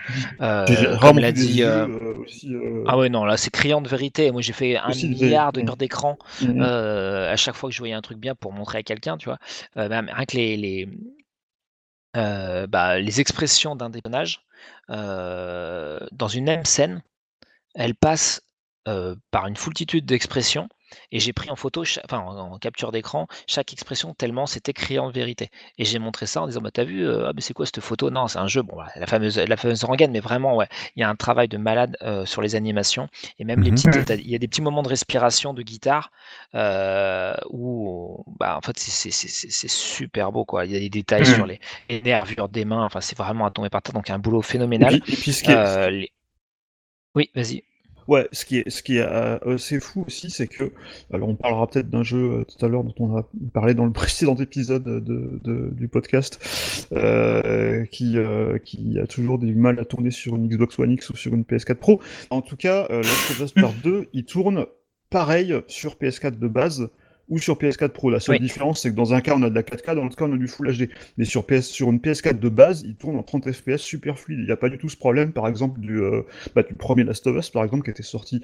comme 1.00 1.20
l'a 1.20 1.30
dit. 1.30 1.62
Aussi, 1.64 2.52
ah 2.88 2.98
ouais, 2.98 3.08
non, 3.08 3.24
là 3.24 3.36
c'est 3.36 3.50
criant 3.50 3.80
de 3.80 3.88
vérité. 3.88 4.32
Moi 4.32 4.42
j'ai 4.42 4.52
fait 4.52 4.76
un 4.76 4.88
milliard 4.88 5.52
de 5.52 5.60
heures 5.66 5.76
d'écran 5.76 6.18
mmh. 6.42 6.60
à 6.60 7.36
chaque 7.36 7.54
fois 7.54 7.68
que 7.68 7.74
je 7.74 7.78
voyais 7.78 7.94
un 7.94 8.02
truc 8.02 8.18
bien 8.18 8.34
pour 8.34 8.52
montrer 8.52 8.78
à 8.78 8.82
quelqu'un, 8.82 9.16
tu 9.16 9.28
vois. 9.28 9.38
même 9.76 10.10
rien 10.12 10.24
que 10.26 10.36
les, 10.36 10.56
les 10.56 10.88
euh, 12.16 12.66
bah, 12.66 12.98
les 12.98 13.20
expressions 13.20 13.76
d'un 13.76 13.90
des 13.90 14.02
personnages 14.02 14.40
euh, 14.90 15.98
dans 16.12 16.28
une 16.28 16.44
même 16.44 16.64
scène, 16.64 17.02
elles 17.74 17.94
passent 17.94 18.42
euh, 18.88 19.16
par 19.30 19.46
une 19.46 19.56
foultitude 19.56 20.06
d'expressions 20.06 20.68
et 21.12 21.20
j'ai 21.20 21.32
pris 21.32 21.50
en 21.50 21.56
photo, 21.56 21.82
enfin 22.04 22.18
en, 22.18 22.58
capture 22.58 22.92
d'écran, 22.92 23.26
chaque 23.46 23.72
expression 23.72 24.14
tellement 24.14 24.46
c'était 24.46 24.72
crié 24.72 24.98
en 24.98 25.10
vérité. 25.10 25.50
Et 25.78 25.84
j'ai 25.84 25.98
montré 25.98 26.26
ça 26.26 26.42
en 26.42 26.46
disant, 26.46 26.60
bah 26.60 26.70
t'as 26.72 26.84
vu, 26.84 27.06
euh, 27.06 27.28
ah, 27.28 27.32
mais 27.34 27.40
c'est 27.40 27.54
quoi 27.54 27.66
cette 27.66 27.80
photo? 27.80 28.10
Non, 28.10 28.28
c'est 28.28 28.38
un 28.38 28.46
jeu, 28.48 28.62
bon, 28.62 28.76
bah, 28.76 28.86
la 28.96 29.06
fameuse, 29.06 29.38
la 29.38 29.56
fameuse 29.56 29.84
rengaine, 29.84 30.10
mais 30.12 30.20
vraiment, 30.20 30.56
ouais, 30.56 30.68
il 30.96 31.00
y 31.00 31.02
a 31.02 31.08
un 31.08 31.16
travail 31.16 31.48
de 31.48 31.56
malade 31.58 31.96
euh, 32.02 32.24
sur 32.26 32.42
les 32.42 32.54
animations 32.54 33.08
et 33.38 33.44
même 33.44 33.62
les 33.62 33.72
Mhm. 33.72 33.72
petites, 33.72 34.10
il 34.10 34.30
y 34.30 34.34
a 34.34 34.38
des 34.38 34.48
petits 34.48 34.62
moments 34.62 34.82
de 34.82 34.88
respiration 34.88 35.54
de 35.54 35.62
guitare 35.62 36.10
euh, 36.54 37.34
où, 37.50 38.24
bah 38.38 38.56
en 38.56 38.60
fait, 38.60 38.78
c'est 38.78 39.68
super 39.68 40.32
beau, 40.32 40.44
quoi. 40.44 40.64
Il 40.66 40.72
y 40.72 40.76
a 40.76 40.80
des 40.80 40.88
détails 40.90 41.26
sur 41.26 41.46
les, 41.46 41.60
les 41.88 42.00
nervures 42.02 42.48
des 42.48 42.64
mains, 42.64 42.84
enfin, 42.84 43.00
c'est 43.00 43.16
vraiment 43.16 43.46
à 43.46 43.50
tomber 43.50 43.70
par 43.70 43.82
terre, 43.82 43.94
donc 43.94 44.10
un 44.10 44.18
boulot 44.18 44.42
Et 44.80 44.86
phénoménal. 44.86 44.86
puis, 44.86 45.04
et 45.08 45.16
puis 45.18 45.32
ce 45.32 45.42
qui 45.42 45.52
est, 45.52 45.58
Euh, 45.58 45.90
les- 45.90 46.12
Oui, 47.14 47.30
vas-y. 47.34 47.64
Ouais, 48.08 48.28
ce 48.32 48.44
qui 48.44 48.58
est, 48.58 48.70
ce 48.70 48.82
qui 48.82 48.98
est 48.98 49.06
euh, 49.06 49.38
assez 49.54 49.80
fou 49.80 50.04
aussi, 50.06 50.30
c'est 50.30 50.46
que, 50.46 50.72
alors 51.12 51.28
on 51.28 51.34
parlera 51.34 51.66
peut-être 51.66 51.90
d'un 51.90 52.04
jeu 52.04 52.18
euh, 52.18 52.44
tout 52.44 52.64
à 52.64 52.68
l'heure 52.68 52.84
dont 52.84 52.94
on 53.00 53.16
a 53.16 53.28
parlé 53.52 53.74
dans 53.74 53.84
le 53.84 53.92
précédent 53.96 54.36
épisode 54.36 54.84
de, 54.84 55.70
du 55.72 55.88
podcast, 55.88 56.38
euh, 56.92 57.84
qui, 57.86 58.16
euh, 58.16 58.58
qui 58.58 58.98
a 58.98 59.06
toujours 59.06 59.38
du 59.38 59.54
mal 59.54 59.78
à 59.80 59.84
tourner 59.84 60.10
sur 60.10 60.36
une 60.36 60.48
Xbox 60.48 60.78
One 60.78 60.92
X 60.92 61.10
ou 61.10 61.16
sur 61.16 61.34
une 61.34 61.42
PS4 61.42 61.74
Pro. 61.74 62.00
En 62.30 62.42
tout 62.42 62.56
cas, 62.56 62.86
euh, 62.90 63.02
Last 63.02 63.30
of 63.30 63.40
Us 63.40 63.52
Part 63.52 63.74
2, 63.82 64.06
il 64.12 64.24
tourne 64.24 64.66
pareil 65.10 65.54
sur 65.66 65.94
PS4 65.94 66.38
de 66.38 66.48
base 66.48 66.88
ou 67.28 67.38
sur 67.38 67.56
PS4 67.56 67.88
Pro. 67.88 68.10
La 68.10 68.20
seule 68.20 68.36
Oui. 68.36 68.40
différence, 68.40 68.82
c'est 68.82 68.90
que 68.90 68.94
dans 68.96 69.14
un 69.14 69.20
cas, 69.20 69.34
on 69.36 69.42
a 69.42 69.50
de 69.50 69.54
la 69.54 69.62
4K, 69.62 69.94
dans 69.94 70.04
l'autre 70.04 70.16
cas, 70.16 70.26
on 70.26 70.32
a 70.32 70.36
du 70.36 70.48
Full 70.48 70.72
HD. 70.76 70.88
Mais 71.16 71.24
sur, 71.24 71.44
PS, 71.46 71.62
sur 71.62 71.90
une 71.90 71.98
PS4 71.98 72.38
de 72.38 72.48
base, 72.48 72.82
il 72.82 72.96
tourne 72.96 73.16
en 73.16 73.22
30 73.22 73.50
FPS 73.52 73.78
super 73.78 74.18
fluide. 74.18 74.38
Il 74.40 74.46
n'y 74.46 74.52
a 74.52 74.56
pas 74.56 74.68
du 74.68 74.78
tout 74.78 74.88
ce 74.88 74.96
problème, 74.96 75.32
par 75.32 75.48
exemple, 75.48 75.80
du, 75.80 76.00
euh, 76.00 76.22
bah, 76.54 76.62
du 76.62 76.74
premier 76.74 77.04
Last 77.04 77.26
of 77.26 77.36
Us, 77.36 77.50
par 77.50 77.64
exemple, 77.64 77.84
qui 77.84 77.90
était 77.90 78.02
sorti 78.02 78.42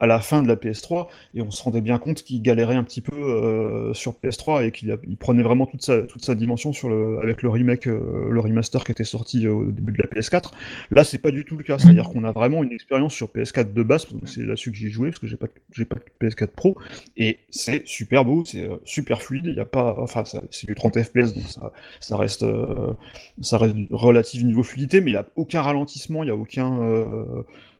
à 0.00 0.06
la 0.06 0.20
fin 0.20 0.42
de 0.42 0.48
la 0.48 0.56
PS3, 0.56 1.08
et 1.34 1.42
on 1.42 1.50
se 1.50 1.62
rendait 1.62 1.80
bien 1.80 1.98
compte 1.98 2.22
qu'il 2.22 2.40
galérait 2.40 2.76
un 2.76 2.84
petit 2.84 3.00
peu 3.00 3.16
euh, 3.16 3.92
sur 3.94 4.12
PS3 4.12 4.64
et 4.64 4.70
qu'il 4.70 4.96
prenait 5.18 5.42
vraiment 5.42 5.66
toute 5.66 5.82
sa, 5.82 6.02
toute 6.02 6.24
sa 6.24 6.34
dimension 6.34 6.72
avec 7.22 7.42
le 7.42 7.48
remake, 7.48 7.88
euh, 7.88 8.28
le 8.30 8.40
remaster 8.40 8.84
qui 8.84 8.92
était 8.92 9.04
sorti 9.04 9.46
euh, 9.46 9.52
au 9.52 9.64
début 9.64 9.92
de 9.92 9.98
la 9.98 10.08
PS4. 10.08 10.52
Là, 10.92 11.02
c'est 11.02 11.18
pas 11.18 11.32
du 11.32 11.44
tout 11.44 11.56
le 11.56 11.64
cas, 11.64 11.78
c'est-à-dire 11.78 12.08
qu'on 12.10 12.24
a 12.24 12.32
vraiment 12.32 12.62
une 12.62 12.72
expérience 12.72 13.12
sur 13.12 13.28
PS4 13.28 13.72
de 13.72 13.82
base, 13.82 14.06
c'est 14.24 14.42
là-dessus 14.42 14.70
que 14.70 14.76
j'ai 14.76 14.90
joué, 14.90 15.10
parce 15.10 15.18
que 15.18 15.26
j'ai 15.26 15.36
pas, 15.36 15.48
pas 15.48 15.96
de 15.96 16.26
PS4 16.26 16.48
Pro, 16.48 16.76
et 17.16 17.38
c'est 17.50 17.86
super 17.86 18.24
beau, 18.24 18.44
c'est 18.44 18.68
super 18.84 19.22
fluide, 19.22 19.46
il 19.46 19.58
a 19.58 19.64
pas, 19.64 19.96
enfin, 19.98 20.22
c'est 20.24 20.66
du 20.66 20.74
30 20.74 21.02
FPS, 21.02 21.34
donc 21.34 21.44
ça, 22.00 22.16
reste, 22.16 22.44
ça 23.40 23.58
reste 23.58 23.74
du 23.74 23.88
relatif 23.90 24.44
niveau 24.44 24.62
fluidité, 24.62 25.00
mais 25.00 25.10
il 25.10 25.14
n'y 25.14 25.18
a 25.18 25.26
aucun 25.34 25.62
ralentissement, 25.62 26.22
il 26.22 26.26
n'y 26.26 26.32
a 26.32 26.36
aucun, 26.36 26.78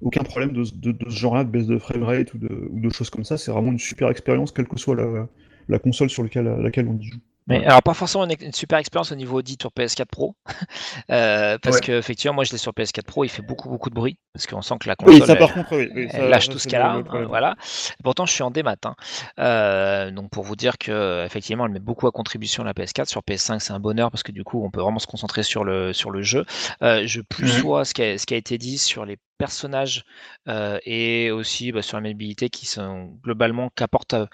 aucun 0.01 0.23
problème 0.23 0.53
de, 0.53 0.65
ce 0.65 1.09
genre-là, 1.09 1.45
de 1.45 1.51
baisse 1.51 1.67
de 1.67 1.79
framerate 1.79 2.35
ou 2.35 2.39
de, 2.39 2.69
ou 2.71 2.81
de 2.81 2.91
choses 2.91 3.11
comme 3.11 3.25
ça. 3.25 3.39
C'est 3.39 3.51
vraiment 3.51 3.73
une 3.73 3.79
super 3.79 4.11
expérience, 4.11 4.53
quelle 4.53 4.69
que 4.69 4.79
soit 4.79 4.97
la, 4.97 5.29
la 5.69 5.79
console 5.79 6.11
sur 6.11 6.23
laquelle, 6.23 6.45
laquelle 6.61 6.89
on 6.89 6.99
y 6.99 7.05
joue. 7.05 7.19
Mais 7.49 7.65
alors 7.65 7.83
pas 7.83 7.95
forcément 7.95 8.25
une, 8.25 8.35
une 8.41 8.53
super 8.53 8.79
expérience 8.79 9.11
au 9.11 9.15
niveau 9.17 9.39
audit 9.39 9.61
sur 9.61 9.71
PS4 9.71 10.05
Pro, 10.07 10.37
euh, 11.11 11.59
parce 11.63 11.77
Ouais. 11.77 11.83
que 11.83 11.93
effectivement 11.93 12.35
moi 12.35 12.45
je 12.45 12.53
l'ai 12.53 12.59
sur 12.59 12.73
PS4 12.73 13.03
Pro, 13.05 13.25
il 13.25 13.29
fait 13.29 13.43
beaucoup 13.43 13.69
beaucoup 13.69 13.91
de 13.91 13.95
bruit 13.95 14.19
parce 14.33 14.47
qu'on 14.47 14.63
sent 14.63 14.75
que 14.81 14.89
la 14.89 14.95
Oui, 15.03 15.19
console 15.19 15.27
ça 15.27 15.33
elle- 15.33 15.39
par 15.39 15.53
contre, 15.55 15.77
oui. 15.77 15.89
oui, 15.95 16.09
elle 16.13 16.21
ça- 16.23 16.29
lâche 16.29 16.47
ça, 16.47 16.53
tout 16.53 16.59
ce 16.59 16.69
qu'elle 16.69 16.81
le- 16.81 16.85
a, 16.87 16.93
hein, 16.95 17.03
problème. 17.03 17.29
voilà. 17.29 17.57
Pourtant, 18.05 18.27
je 18.27 18.33
suis 18.33 18.43
en 18.43 18.51
démat. 18.51 18.77
hein. 18.85 18.95
Euh, 19.39 20.11
donc 20.11 20.31
pour 20.31 20.45
vous 20.45 20.57
dire 20.57 20.79
que 20.79 21.25
effectivement, 21.25 21.67
elle 21.67 21.73
met 21.73 21.79
beaucoup 21.81 22.07
à 22.07 22.13
contribution 22.13 22.65
la 22.65 22.73
PS4. 22.75 23.07
Sur 23.09 23.23
PS5, 23.23 23.61
c'est 23.61 23.73
un 23.73 23.81
bonheur 23.81 24.11
parce 24.11 24.23
que 24.23 24.33
du 24.33 24.45
coup, 24.45 24.65
on 24.65 24.71
peut 24.71 24.81
vraiment 24.81 24.99
se 24.99 25.07
concentrer 25.07 25.43
sur 25.43 25.65
le 25.65 25.93
sur 25.93 26.11
le 26.11 26.23
jeu. 26.23 26.45
Euh, 26.83 27.03
je 27.07 27.21
plus 27.21 27.49
sois 27.49 27.85
ce 27.85 27.95
qui 27.95 28.03
a, 28.03 28.19
ce 28.19 28.27
qui 28.27 28.35
a 28.35 28.37
été 28.37 28.59
dit 28.59 28.79
sur 28.79 29.05
les 29.05 29.17
personnages 29.39 30.05
euh, 30.49 30.79
et 30.85 31.31
aussi 31.31 31.73
bah, 31.73 31.83
sur 31.83 31.97
la 31.97 32.03
maniabilité 32.03 32.51
qui 32.51 32.67
sont 32.67 33.17
globalement 33.23 33.71
qu'apportent 33.75 34.15
euh, 34.15 34.27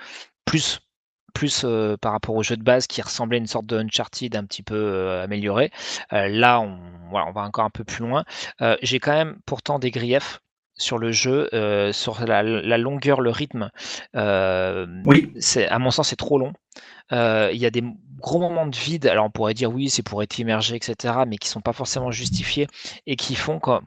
plus 0.44 0.80
plus 1.34 1.64
euh, 1.64 1.96
par 1.98 2.12
rapport 2.12 2.34
au 2.34 2.42
jeu 2.42 2.56
de 2.56 2.62
base 2.62 2.86
qui 2.86 3.02
ressemblait 3.02 3.36
à 3.36 3.40
une 3.40 3.46
sorte 3.46 3.66
de 3.66 3.76
Uncharted 3.76 4.34
un 4.36 4.44
petit 4.44 4.62
peu 4.62 4.76
euh, 4.76 5.24
amélioré. 5.24 5.70
Euh, 6.12 6.28
là, 6.28 6.60
on, 6.60 6.78
voilà, 7.10 7.26
on 7.28 7.32
va 7.32 7.42
encore 7.42 7.64
un 7.64 7.70
peu 7.70 7.84
plus 7.84 8.02
loin. 8.06 8.24
J'ai 8.80 9.00
quand 9.00 9.12
même 9.12 9.36
pourtant 9.44 9.78
des 9.78 9.90
griefs 9.90 10.40
sur 10.76 10.98
le 10.98 11.12
jeu, 11.12 11.48
sur 11.92 12.24
la, 12.24 12.42
la 12.42 12.78
longueur, 12.78 13.20
le 13.20 13.30
rythme. 13.30 13.70
Oui. 14.14 15.32
à 15.68 15.78
mon 15.78 15.90
sens, 15.90 16.08
c'est 16.08 16.16
trop 16.16 16.38
long. 16.38 16.52
Il 17.12 17.56
y 17.56 17.66
a 17.66 17.70
des 17.70 17.84
gros 18.18 18.40
moments 18.40 18.66
de 18.66 18.76
vide. 18.76 19.06
Alors, 19.06 19.26
on 19.26 19.30
pourrait 19.30 19.54
dire 19.54 19.70
oui, 19.70 19.90
c'est 19.90 20.02
pour 20.02 20.22
être 20.22 20.38
immergé, 20.38 20.76
etc., 20.76 21.14
mais 21.26 21.36
qui 21.36 21.48
sont 21.48 21.60
pas 21.60 21.72
forcément 21.72 22.10
justifiés 22.10 22.66
et 23.06 23.16
qui 23.16 23.34
font 23.34 23.58
qu'on 23.58 23.82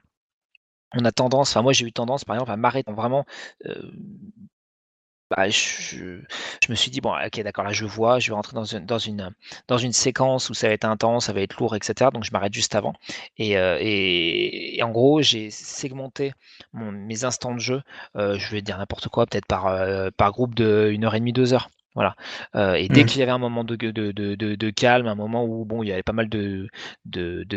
on 0.94 1.06
a 1.06 1.12
tendance. 1.12 1.52
Enfin, 1.52 1.62
moi, 1.62 1.74
j'ai 1.74 1.86
eu 1.86 1.92
tendance, 1.92 2.24
par 2.24 2.36
exemple, 2.36 2.52
à 2.52 2.58
m'arrêter 2.58 2.92
vraiment. 2.92 3.26
Bah, 5.30 5.50
je, 5.50 6.20
je 6.64 6.70
me 6.72 6.76
suis 6.76 6.92
dit 6.92 7.02
bon, 7.02 7.14
ok, 7.14 7.42
d'accord, 7.44 7.64
là, 7.66 7.72
je 7.74 7.86
vois, 7.86 8.20
je 8.20 8.30
vais 8.30 8.36
rentrer 8.36 8.54
dans 8.56 8.64
une, 8.66 8.86
dans 8.86 8.98
une, 8.98 9.32
dans 9.68 9.78
une 9.78 9.94
séquence 9.94 10.50
où 10.50 10.54
ça 10.54 10.68
va 10.68 10.74
être 10.74 10.86
intense, 10.86 11.26
ça 11.26 11.34
va 11.34 11.42
être 11.42 11.58
lourd, 11.58 11.76
etc. 11.76 12.12
Donc, 12.12 12.24
je 12.24 12.32
m'arrête 12.32 12.54
juste 12.54 12.76
avant. 12.76 12.94
Et, 13.38 13.58
euh, 13.58 13.78
et, 13.82 14.78
et 14.78 14.84
en 14.84 14.92
gros, 14.92 15.22
j'ai 15.22 15.50
segmenté 15.52 16.34
mon- 16.74 16.92
mes 16.92 17.24
instants 17.26 17.54
de 17.54 17.60
jeu. 17.60 17.82
euh, 18.16 18.38
je 18.40 18.52
vais 18.52 18.62
dire 18.62 18.78
n'importe 18.78 19.10
quoi, 19.10 19.26
peut-être 19.26 19.46
par, 19.48 19.68
euh, 19.68 20.10
par 20.16 20.32
groupe 20.32 20.56
de 20.56 20.90
une 20.92 21.06
heure 21.06 21.16
et 21.16 21.20
demie, 21.20 21.34
deux 21.34 21.54
heures. 21.54 21.70
Voilà. 21.96 22.16
Euh, 22.56 22.76
et 22.76 22.90
dès 22.90 23.04
Mhm. 23.04 23.06
qu'il 23.06 23.20
y 23.20 23.24
avait 23.24 23.32
un 23.32 23.40
moment 23.40 23.64
de, 23.64 23.76
de, 23.76 23.90
de, 23.92 24.12
de, 24.12 24.36
de 24.56 24.70
calme, 24.70 25.08
un 25.08 25.16
moment 25.16 25.44
où 25.46 25.66
bon, 25.66 25.82
il 25.84 25.90
y 25.90 25.92
avait 25.92 26.04
pas 26.04 26.14
mal 26.14 26.30
de, 26.30 26.68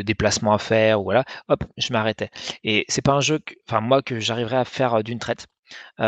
déplacements 0.02 0.52
à 0.54 0.58
faire, 0.58 1.02
voilà, 1.02 1.24
hop, 1.48 1.64
je 1.76 1.92
m'arrêtais. 1.92 2.30
Et 2.64 2.84
c'est 2.88 3.02
pas 3.02 3.12
un 3.12 3.20
jeu, 3.20 3.38
que, 3.38 3.54
enfin 3.68 3.80
moi, 3.80 4.02
que 4.02 4.18
j'arriverais 4.20 4.56
à 4.56 4.64
faire 4.64 5.02
d'une 5.04 5.18
traite. 5.18 5.46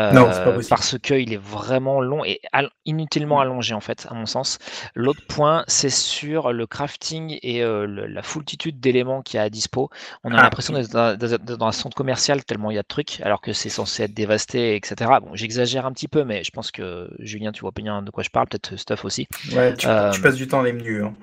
Non, 0.09 0.31
c'est 0.31 0.41
pas 0.41 0.51
Euh, 0.51 0.53
possible. 0.53 0.81
parce 0.81 0.97
qu'il 0.99 1.31
est 1.33 1.37
vraiment 1.37 2.01
long 2.01 2.25
et 2.25 2.41
al- 2.51 2.71
inutilement 2.85 3.39
allongé 3.39 3.73
en 3.75 3.79
fait, 3.81 4.07
à 4.09 4.13
mon 4.15 4.25
sens. 4.25 4.57
L'autre 4.95 5.21
point, 5.27 5.63
c'est 5.67 5.89
sur 5.91 6.51
le 6.51 6.65
crafting 6.67 7.37
et 7.43 7.63
euh, 7.63 7.85
le- 7.85 8.07
la 8.07 8.23
foultitude 8.23 8.79
d'éléments 8.79 9.21
qu'il 9.21 9.37
y 9.37 9.39
a 9.39 9.43
à 9.43 9.49
dispo. 9.49 9.89
On 10.23 10.33
a 10.33 10.37
Ah, 10.37 10.41
l'impression 10.41 10.73
d'être 10.73 10.91
dans, 10.91 11.67
un 11.67 11.71
centre 11.71 11.95
commercial 11.95 12.43
tellement 12.43 12.71
il 12.71 12.75
y 12.75 12.79
a 12.79 12.81
de 12.81 12.87
trucs, 12.87 13.21
alors 13.21 13.41
que 13.41 13.53
c'est 13.53 13.69
censé 13.69 14.03
être 14.03 14.13
dévasté, 14.13 14.75
etc. 14.75 15.19
Bon, 15.19 15.35
j'exagère 15.35 15.85
un 15.85 15.91
petit 15.93 16.07
peu, 16.07 16.23
mais 16.23 16.43
je 16.43 16.51
pense 16.51 16.71
que 16.71 17.09
Julien, 17.19 17.51
tu 17.51 17.61
vois 17.61 17.71
bien 17.75 18.01
de 18.01 18.09
quoi 18.11 18.23
je 18.23 18.29
parle, 18.29 18.47
peut-être 18.47 18.75
Stuff 18.77 19.05
aussi. 19.05 19.27
Ouais, 19.51 19.73
tu, 19.75 19.87
Euh, 19.87 20.11
tu 20.11 20.21
passes 20.21 20.35
du 20.35 20.47
temps 20.47 20.59
à 20.61 20.63
les 20.63 20.73
menus. 20.73 21.03
hein. 21.03 21.13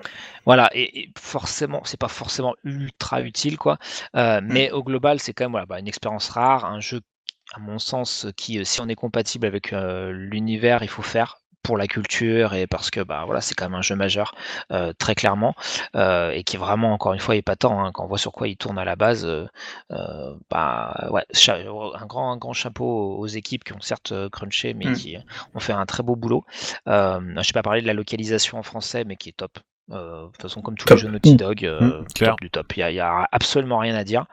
Voilà, 0.45 0.69
et, 0.73 1.01
et 1.03 1.11
forcément, 1.19 1.81
c'est 1.85 1.99
pas 1.99 2.07
forcément 2.07 2.55
ultra 2.63 3.21
utile, 3.21 3.57
quoi. 3.57 3.77
Euh, 4.15 4.41
mais 4.43 4.71
au 4.71 4.83
global, 4.83 5.19
c'est 5.19 5.33
quand 5.33 5.45
même 5.45 5.51
voilà, 5.51 5.65
bah, 5.65 5.79
une 5.79 5.87
expérience 5.87 6.29
rare, 6.29 6.65
un 6.65 6.79
jeu, 6.79 7.01
à 7.53 7.59
mon 7.59 7.79
sens, 7.79 8.27
qui, 8.37 8.59
euh, 8.59 8.63
si 8.63 8.81
on 8.81 8.87
est 8.87 8.95
compatible 8.95 9.45
avec 9.45 9.73
euh, 9.73 10.11
l'univers, 10.11 10.83
il 10.83 10.89
faut 10.89 11.01
faire 11.01 11.37
pour 11.63 11.77
la 11.77 11.85
culture 11.85 12.55
et 12.55 12.65
parce 12.65 12.89
que 12.89 13.01
bah 13.01 13.21
voilà 13.27 13.39
c'est 13.39 13.53
quand 13.53 13.65
même 13.65 13.75
un 13.77 13.83
jeu 13.83 13.95
majeur 13.95 14.33
euh, 14.71 14.93
très 14.97 15.13
clairement 15.13 15.53
euh, 15.95 16.31
et 16.31 16.43
qui 16.43 16.55
est 16.55 16.59
vraiment 16.59 16.91
encore 16.91 17.13
une 17.13 17.19
fois 17.19 17.35
épatant 17.35 17.85
hein, 17.85 17.91
quand 17.93 18.03
on 18.03 18.07
voit 18.07 18.17
sur 18.17 18.31
quoi 18.31 18.47
il 18.47 18.57
tourne 18.57 18.79
à 18.79 18.83
la 18.83 18.95
base 18.95 19.25
euh, 19.27 19.45
euh, 19.91 20.33
bah 20.49 21.07
ouais 21.11 21.23
un 21.99 22.05
grand 22.07 22.31
un 22.31 22.37
grand 22.37 22.53
chapeau 22.53 23.15
aux 23.15 23.27
équipes 23.27 23.63
qui 23.63 23.73
ont 23.73 23.79
certes 23.81 24.11
euh, 24.11 24.27
crunché 24.27 24.73
mais 24.73 24.85
Mm. 24.87 24.93
qui 24.95 25.17
ont 25.53 25.59
fait 25.59 25.73
un 25.73 25.85
très 25.85 26.01
beau 26.01 26.15
boulot 26.15 26.45
euh, 26.87 27.19
je 27.37 27.41
sais 27.43 27.53
pas 27.53 27.61
parler 27.61 27.83
de 27.83 27.87
la 27.87 27.93
localisation 27.93 28.57
en 28.57 28.63
français 28.63 29.03
mais 29.05 29.15
qui 29.15 29.29
est 29.29 29.37
top 29.37 29.59
euh, 29.91 30.21
de 30.23 30.31
toute 30.31 30.41
façon, 30.41 30.61
comme 30.61 30.75
tous 30.77 30.85
Top. 30.85 30.95
les 30.97 31.01
jeux 31.03 31.09
Naughty 31.09 31.35
Dog, 31.35 31.65
euh, 31.65 32.01
Mm, 32.01 32.05
clair. 32.15 32.29
top 32.31 32.41
du 32.41 32.49
top. 32.49 32.77
Il 32.77 32.93
y 32.93 32.99
a, 33.01 33.27
absolument 33.33 33.79
rien 33.79 33.93
à 33.95 34.05
dire. 34.05 34.25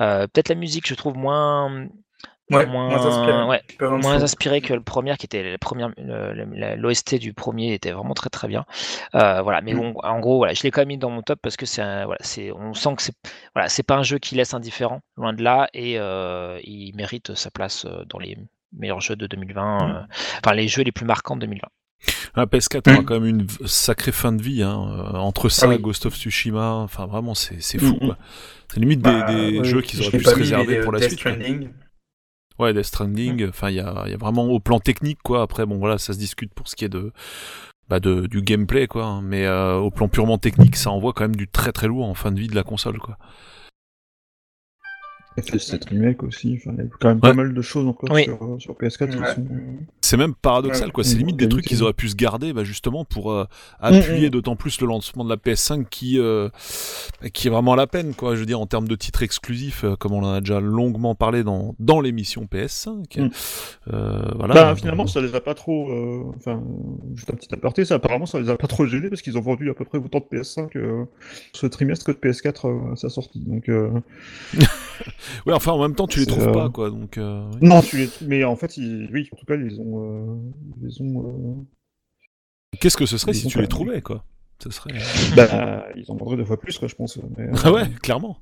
Euh, 0.00 0.26
Peut-être 0.26 0.48
la 0.48 0.56
musique, 0.56 0.88
je 0.88 0.94
trouve 0.96 1.16
moins, 1.16 1.86
Ouais, 2.50 2.66
moins, 2.66 2.88
moins 2.88 3.48
ouais, 3.48 4.22
inspiré 4.22 4.60
que 4.60 4.74
le 4.74 4.82
premier, 4.82 5.16
qui 5.16 5.24
était 5.24 5.42
la 5.52 5.56
première, 5.58 5.90
l'OST 5.96 7.14
du 7.18 7.32
premier 7.32 7.72
était 7.72 7.92
vraiment 7.92 8.12
très 8.14 8.28
très 8.28 8.48
bien. 8.48 8.66
Euh, 9.14 9.40
voilà, 9.42 9.62
mais 9.62 9.72
Mm. 9.72 9.76
bon, 9.78 9.94
en 10.02 10.20
gros, 10.20 10.36
voilà, 10.36 10.52
je 10.52 10.62
l'ai 10.62 10.70
quand 10.70 10.82
même 10.82 10.88
mis 10.88 10.98
dans 10.98 11.08
mon 11.10 11.22
top 11.22 11.38
parce 11.42 11.56
que 11.56 11.64
c'est, 11.66 11.80
un- 11.80 12.04
voilà, 12.04 12.18
c'est, 12.22 12.52
on 12.52 12.74
sent 12.74 12.96
que 12.96 13.02
c'est, 13.02 13.14
voilà, 13.54 13.68
c'est 13.70 13.82
pas 13.82 13.96
un 13.96 14.02
jeu 14.02 14.18
qui 14.18 14.34
laisse 14.34 14.52
indifférent, 14.52 15.00
loin 15.16 15.32
de 15.32 15.42
là, 15.42 15.68
et 15.72 15.98
euh, 15.98 16.58
il 16.64 16.94
mérite 16.96 17.34
sa 17.34 17.50
place 17.50 17.86
euh, 17.86 18.04
dans 18.10 18.18
les 18.18 18.36
meilleurs 18.76 19.00
jeux 19.00 19.16
de 19.16 19.26
2020, 19.26 19.88
euh, 19.88 20.02
enfin 20.44 20.54
les 20.54 20.68
jeux 20.68 20.82
les 20.82 20.92
plus 20.92 21.06
marquants 21.06 21.36
de 21.36 21.40
2020. 21.42 21.66
Un 22.34 22.44
PS4 22.44 22.90
Mm. 22.90 22.94
aura 22.94 23.04
quand 23.04 23.20
même 23.20 23.26
une 23.40 23.46
sacrée 23.64 24.12
fin 24.12 24.32
de 24.32 24.42
vie, 24.42 24.62
hein. 24.62 24.76
entre 25.14 25.48
ça, 25.48 25.64
Ah 25.66 25.68
oui. 25.70 25.78
Ghost 25.78 26.04
of 26.04 26.14
Tsushima, 26.14 26.72
enfin 26.74 27.06
vraiment 27.06 27.34
c'est 27.34 27.62
c'est 27.62 27.78
fou. 27.78 27.94
Mm, 27.94 28.06
quoi. 28.06 28.18
C'est 28.70 28.80
limite 28.80 29.00
des, 29.00 29.10
Bah, 29.10 29.32
des 29.32 29.58
ouais, 29.60 29.64
jeux 29.64 29.80
qu'ils 29.80 30.02
auraient 30.02 30.10
pu 30.18 30.24
se 30.24 30.34
réserver 30.34 30.80
pour 30.82 30.92
la 30.92 30.98
Death 31.00 31.18
suite. 31.18 31.26
Ouais, 32.58 32.72
Death 32.72 32.84
Stranding, 32.84 33.48
enfin 33.48 33.70
il 33.70 33.76
y 33.76 33.80
a, 33.80 34.04
y 34.08 34.12
a 34.14 34.16
vraiment 34.16 34.44
au 34.44 34.60
plan 34.60 34.78
technique 34.78 35.18
quoi. 35.22 35.42
Après 35.42 35.66
bon 35.66 35.78
voilà, 35.78 35.98
ça 35.98 36.12
se 36.12 36.18
discute 36.18 36.54
pour 36.54 36.68
ce 36.68 36.76
qui 36.76 36.84
est 36.84 36.88
de 36.88 37.12
bah 37.88 38.00
de 38.00 38.26
du 38.26 38.42
gameplay 38.42 38.86
quoi, 38.86 39.04
hein. 39.04 39.22
mais 39.22 39.44
euh, 39.44 39.76
au 39.76 39.90
plan 39.90 40.08
purement 40.08 40.38
technique, 40.38 40.76
ça 40.76 40.90
envoie 40.90 41.12
quand 41.12 41.24
même 41.24 41.36
du 41.36 41.48
très 41.48 41.72
très 41.72 41.88
lourd 41.88 42.06
en 42.06 42.14
fin 42.14 42.32
de 42.32 42.38
vie 42.40 42.48
de 42.48 42.54
la 42.54 42.62
console 42.62 42.98
quoi. 42.98 43.18
FS7 45.38 45.88
Remake 45.88 46.22
aussi, 46.22 46.60
il 46.64 46.72
y 46.76 46.80
a 46.80 46.84
quand 47.00 47.08
même 47.08 47.20
pas 47.20 47.32
mal 47.34 47.52
de 47.54 47.62
choses 47.62 47.86
encore 47.86 48.10
Oui. 48.12 48.24
sur, 48.24 48.42
euh, 48.42 48.58
sur 48.58 48.74
PS4 48.74 49.02
Ouais. 49.18 49.26
qui 49.28 49.34
sont... 49.34 49.46
C'est 50.00 50.16
même 50.16 50.34
paradoxal, 50.34 50.92
quoi. 50.92 51.02
C'est 51.02 51.16
limite 51.16 51.36
des 51.36 51.48
trucs 51.48 51.64
qu'ils 51.64 51.82
auraient 51.82 51.92
pu 51.94 52.08
se 52.08 52.14
garder, 52.14 52.52
bah, 52.52 52.62
justement, 52.62 53.04
pour 53.04 53.32
euh, 53.32 53.46
appuyer 53.80 54.28
Mmh, 54.28 54.30
d'autant 54.30 54.54
plus 54.56 54.80
le 54.80 54.86
lancement 54.86 55.24
de 55.24 55.30
la 55.30 55.36
PS5 55.36 55.86
qui, 55.88 56.18
euh, 56.20 56.50
qui 57.32 57.48
est 57.48 57.50
vraiment 57.50 57.72
à 57.72 57.76
la 57.76 57.86
peine, 57.86 58.14
quoi. 58.14 58.34
Je 58.34 58.40
veux 58.40 58.46
dire, 58.46 58.60
en 58.60 58.66
termes 58.66 58.86
de 58.86 58.94
titres 58.96 59.22
exclusifs, 59.22 59.82
euh, 59.84 59.96
comme 59.96 60.12
on 60.12 60.22
en 60.22 60.32
a 60.34 60.40
déjà 60.40 60.60
longuement 60.60 61.14
parlé 61.14 61.42
dans, 61.42 61.74
dans 61.80 62.00
l'émission 62.00 62.44
PS5. 62.44 63.20
Mmh. 63.20 63.30
Euh, 63.92 64.22
voilà. 64.36 64.54
Bah, 64.54 64.74
finalement, 64.76 65.06
ça 65.06 65.20
les 65.20 65.34
a 65.34 65.40
pas 65.40 65.54
trop. 65.54 65.90
euh, 65.90 66.22
Enfin, 66.36 66.62
juste 67.14 67.30
un 67.30 67.34
petit 67.34 67.52
aparté, 67.54 67.84
ça 67.84 67.94
apparemment, 67.96 68.26
ça 68.26 68.38
les 68.40 68.50
a 68.50 68.56
pas 68.56 68.66
trop 68.66 68.86
gênés 68.86 69.08
parce 69.08 69.22
qu'ils 69.22 69.36
ont 69.38 69.42
vendu 69.42 69.70
à 69.70 69.74
peu 69.74 69.84
près 69.84 69.98
autant 69.98 70.18
de 70.20 70.38
PS5 70.38 70.68
euh, 70.76 71.04
ce 71.54 71.66
trimestre 71.66 72.04
que 72.04 72.12
de 72.12 72.18
PS4 72.18 72.68
euh, 72.68 72.92
à 72.92 72.96
sa 72.96 73.08
sortie. 73.08 73.40
Donc, 73.40 73.68
euh, 73.68 73.90
Ouais, 75.46 75.52
enfin, 75.52 75.72
en 75.72 75.80
même 75.80 75.94
temps, 75.94 76.06
tu 76.06 76.20
les 76.20 76.26
trouves 76.26 76.48
euh, 76.48 76.52
pas, 76.52 76.68
quoi. 76.70 76.90
Donc, 76.90 77.18
euh, 77.18 77.48
oui. 77.60 77.68
non, 77.68 77.80
tu 77.80 77.96
les... 77.98 78.10
mais 78.22 78.44
en 78.44 78.56
fait, 78.56 78.76
ils... 78.76 79.08
oui, 79.12 79.28
en 79.32 79.36
tout 79.36 79.46
cas, 79.46 79.56
ils 79.56 79.80
ont, 79.80 80.02
euh, 80.02 80.36
ils 80.82 81.02
ont, 81.02 81.22
euh, 81.26 81.64
Qu'est-ce 82.80 82.96
que 82.96 83.06
ce 83.06 83.18
serait 83.18 83.32
Ils 83.32 83.36
si 83.36 83.46
tu 83.48 83.60
les 83.60 83.68
trouvais, 83.68 84.02
quoi? 84.02 84.24
Ce 84.62 84.70
serait. 84.70 84.90
euh, 84.92 85.36
bah, 85.36 85.86
ils 85.96 86.10
en 86.10 86.16
vendraient 86.16 86.36
deux 86.36 86.44
fois 86.44 86.58
plus, 86.58 86.78
quoi, 86.78 86.88
je 86.88 86.94
pense. 86.94 87.18
Mais, 87.36 87.44
euh, 87.44 87.52
Ah 87.64 87.72
ouais, 87.72 87.88
clairement. 88.02 88.38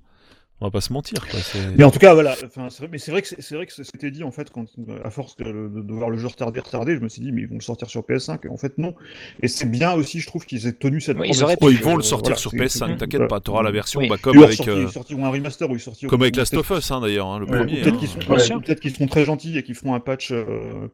On 0.62 0.66
va 0.66 0.70
pas 0.70 0.80
se 0.80 0.92
mentir, 0.92 1.26
quoi. 1.28 1.40
Mais 1.76 1.82
en 1.82 1.90
tout 1.90 1.98
cas, 1.98 2.14
voilà. 2.14 2.36
Enfin, 2.46 2.68
c'est 2.70 2.78
vrai, 2.82 2.88
mais 2.92 2.98
c'est 2.98 3.10
vrai 3.10 3.20
que 3.20 3.26
c'est 3.26 3.42
c'est 3.42 3.56
vrai 3.56 3.66
que 3.66 3.72
c'était 3.72 4.12
dit 4.12 4.22
en 4.22 4.30
fait 4.30 4.48
quand 4.50 4.64
à 5.04 5.10
force 5.10 5.36
de, 5.38 5.44
de- 5.44 5.82
de 5.82 5.92
voir 5.92 6.08
le 6.08 6.16
jeu 6.18 6.28
retardé, 6.28 6.60
retardé, 6.60 6.94
je 6.94 7.00
me 7.00 7.08
suis 7.08 7.20
dit 7.20 7.32
mais 7.32 7.42
ils 7.42 7.48
vont 7.48 7.56
le 7.56 7.60
sortir 7.62 7.90
sur 7.90 8.02
PS5 8.02 8.46
et 8.46 8.48
en 8.48 8.56
fait 8.56 8.78
non. 8.78 8.94
Et 9.42 9.48
c'est 9.48 9.68
bien 9.68 9.92
aussi, 9.94 10.20
je 10.20 10.26
trouve 10.28 10.46
qu'ils 10.46 10.68
aient 10.68 10.72
tenu 10.72 11.00
cette. 11.00 11.18
Oui, 11.18 11.30
ils 11.32 11.36
promesse. 11.36 11.56
Oh, 11.60 11.68
ils 11.70 11.82
vont 11.82 11.94
Euh, 11.94 11.96
le 11.96 12.02
sortir 12.02 12.28
voilà, 12.30 12.36
sur 12.36 12.52
c'est- 12.52 12.56
PS5, 12.58 12.68
c'est- 12.68 12.96
t'inquiète 12.98 13.10
voilà. 13.14 13.26
pas, 13.28 13.40
t'auras 13.40 13.64
la 13.64 13.72
version 13.72 13.98
Oui. 14.00 14.08
bah, 14.08 14.16
comme 14.22 14.38
avec, 14.40 14.54
sorti- 14.56 14.70
euh, 14.70 14.86
sorti- 14.86 15.14
ou 15.14 15.24
un 15.24 15.30
remaster 15.30 15.68
ou 15.68 15.74
ils 15.74 15.80
sorti 15.80 16.06
comme 16.06 16.22
avec 16.22 16.36
Last 16.36 16.54
of 16.54 16.70
Us, 16.70 16.90
hein, 16.92 17.00
d'ailleurs, 17.00 17.26
hein, 17.26 17.40
le 17.40 17.46
Ouais, 17.46 17.58
premier. 17.58 17.80
Peut-être 17.80 17.94
hein. 17.94 17.98
qu'ils 17.98 18.08
sont, 18.08 18.18
Bien 18.20 18.28
ouais, 18.30 18.38
sûr. 18.38 18.62
peut-être 18.62 18.80
qu'ils 18.80 18.92
seront 18.94 19.08
très 19.08 19.24
gentils 19.24 19.58
et 19.58 19.64
qu'ils 19.64 19.74
feront 19.74 19.94
un 19.94 20.00
patch 20.00 20.30
euh, 20.30 20.44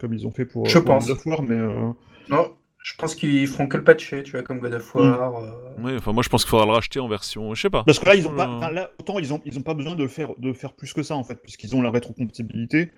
comme 0.01 0.15
ils 0.15 0.27
ont 0.27 0.31
fait 0.31 0.47
pour, 0.47 0.65
Je 0.67 0.79
pour 0.79 0.85
pense. 0.97 1.09
War, 1.27 1.43
mais 1.43 1.57
euh, 1.57 1.91
Non, 2.31 2.49
je 2.89 2.95
pense 2.97 3.15
qu'ils 3.15 3.47
feront 3.49 3.67
que 3.67 3.77
le 3.77 3.85
patcher, 3.85 4.23
tu 4.23 4.33
vois, 4.33 4.43
comme 4.43 4.59
God 4.61 4.75
of 4.75 4.95
War. 4.95 5.37
euh, 5.43 5.83
Ouais, 5.83 5.97
enfin, 5.97 6.13
moi, 6.13 6.23
je 6.23 6.29
pense 6.29 6.45
qu'il 6.45 6.51
faudra 6.51 6.65
le 6.67 6.73
racheter 6.73 7.01
en 7.01 7.09
version. 7.09 7.55
Je 7.55 7.61
sais 7.63 7.71
pas. 7.71 7.85
parce 7.85 7.99
que 7.99 8.07
là 8.07 8.15
ils 8.15 8.27
ont 8.27 8.35
pas, 8.35 8.47
Euh, 8.49 8.57
enfin, 8.57 8.71
là 8.71 8.91
autant 8.99 9.19
ils 9.19 9.33
ont 9.35 9.41
ils 9.45 9.59
ont 9.59 9.63
pas 9.63 9.75
besoin 9.75 9.95
de 9.95 10.07
faire 10.07 10.31
de 10.39 10.53
faire 10.53 10.73
plus 10.73 10.93
que 10.95 11.03
ça 11.03 11.15
en 11.17 11.25
fait 11.25 11.37
puisqu'ils 11.43 11.75
ont 11.77 11.83
la 11.83 11.91
rétrocompatibilité. 11.91 12.91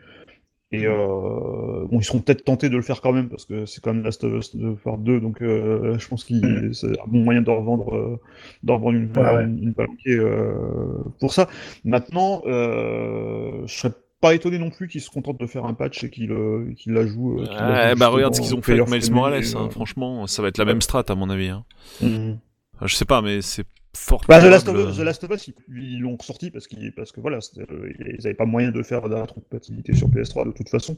Et 0.72 0.86
euh, 0.86 1.84
bon, 1.90 1.98
ils 1.98 2.04
seront 2.04 2.20
peut-être 2.20 2.44
tentés 2.44 2.68
de 2.68 2.76
le 2.76 2.82
faire 2.82 3.00
quand 3.00 3.12
même 3.12 3.28
parce 3.28 3.44
que 3.44 3.66
c'est 3.66 3.82
quand 3.82 3.92
même 3.92 4.04
Last 4.04 4.22
of 4.22 4.32
Us 4.32 4.56
Part 4.84 4.98
2, 4.98 5.18
donc 5.20 5.42
euh, 5.42 5.98
je 5.98 6.06
pense 6.06 6.22
qu'il 6.22 6.46
Mm. 6.46 6.72
c'est 6.72 6.90
un 7.00 7.06
bon 7.08 7.24
moyen 7.24 7.42
de 7.42 7.50
revendre, 7.50 7.92
euh, 7.96 8.20
de 8.62 8.70
revendre 8.72 8.96
une, 8.96 9.10
Ouais, 9.16 9.34
ouais. 9.34 9.44
une, 9.46 9.58
une 9.64 9.74
palanquée, 9.74 10.14
euh, 10.14 11.02
pour 11.18 11.32
ça. 11.34 11.48
Maintenant, 11.84 12.42
euh, 12.46 13.62
je 13.66 13.74
serais 13.78 13.92
pas 14.20 14.34
étonné 14.34 14.58
non 14.58 14.70
plus 14.70 14.88
qu'ils 14.88 15.00
se 15.00 15.10
contentent 15.10 15.40
de 15.40 15.46
faire 15.46 15.64
un 15.64 15.74
patch 15.74 16.04
et 16.04 16.10
qu'ils 16.10 16.30
euh, 16.32 16.72
la 16.86 17.06
jouent. 17.06 17.40
euh, 17.40 17.46
la 17.46 17.94
bah 17.94 18.08
regarde 18.08 18.34
ce 18.34 18.40
qu'ils 18.40 18.54
ont 18.54 18.62
fait 18.62 18.72
avec 18.80 18.88
Miles 18.90 19.12
Morales, 19.12 19.42
et, 19.44 19.54
hein, 19.56 19.66
euh, 19.66 19.70
franchement, 19.70 20.26
ça 20.26 20.42
va 20.42 20.48
être 20.48 20.58
la 20.58 20.64
même 20.66 20.80
strat 20.82 21.04
à 21.08 21.14
mon 21.14 21.30
avis. 21.30 21.48
Hein. 21.48 21.64
mhm. 22.02 22.38
Enfin, 22.76 22.86
Je 22.86 22.94
sais 22.96 23.04
pas, 23.04 23.22
mais 23.22 23.40
c'est 23.42 23.64
fort. 23.96 24.22
Bah, 24.28 24.40
The 24.40 24.44
Last 24.44 24.68
of 24.68 24.74
probable. 24.74 24.90
Us, 24.92 24.96
The 24.98 25.02
Last 25.02 25.24
of 25.24 25.30
Us, 25.32 25.50
ils- 25.68 25.98
l'ont 26.00 26.16
sorti 26.20 26.50
parce 26.50 26.66
qu'ils 26.66 26.92
parce 26.94 27.12
que 27.12 27.20
voilà, 27.20 27.38
euh, 27.58 27.92
ils 28.18 28.26
avaient 28.26 28.34
pas 28.34 28.44
moyen 28.46 28.70
de 28.70 28.82
faire 28.82 29.02
de 29.08 29.14
la 29.14 29.22
rétrocompatibilité 29.22 29.94
sur 29.94 30.08
PS3 30.08 30.46
de 30.46 30.52
toute 30.52 30.68
façon. 30.68 30.96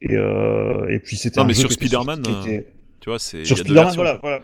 Et, 0.00 0.14
euh, 0.16 0.86
et 0.88 0.98
puis 1.00 1.16
c'était 1.16 1.40
Non, 1.40 1.44
un 1.44 1.48
mais 1.48 1.54
jeu 1.54 1.60
sur 1.62 1.72
Spider-Man, 1.72 2.20
était- 2.20 2.72
Tu 3.00 3.08
vois, 3.10 3.18
c'est. 3.18 3.44
sur 3.44 3.56
Spider-Man, 3.58 3.94
voilà, 3.94 4.18
voilà. 4.22 4.40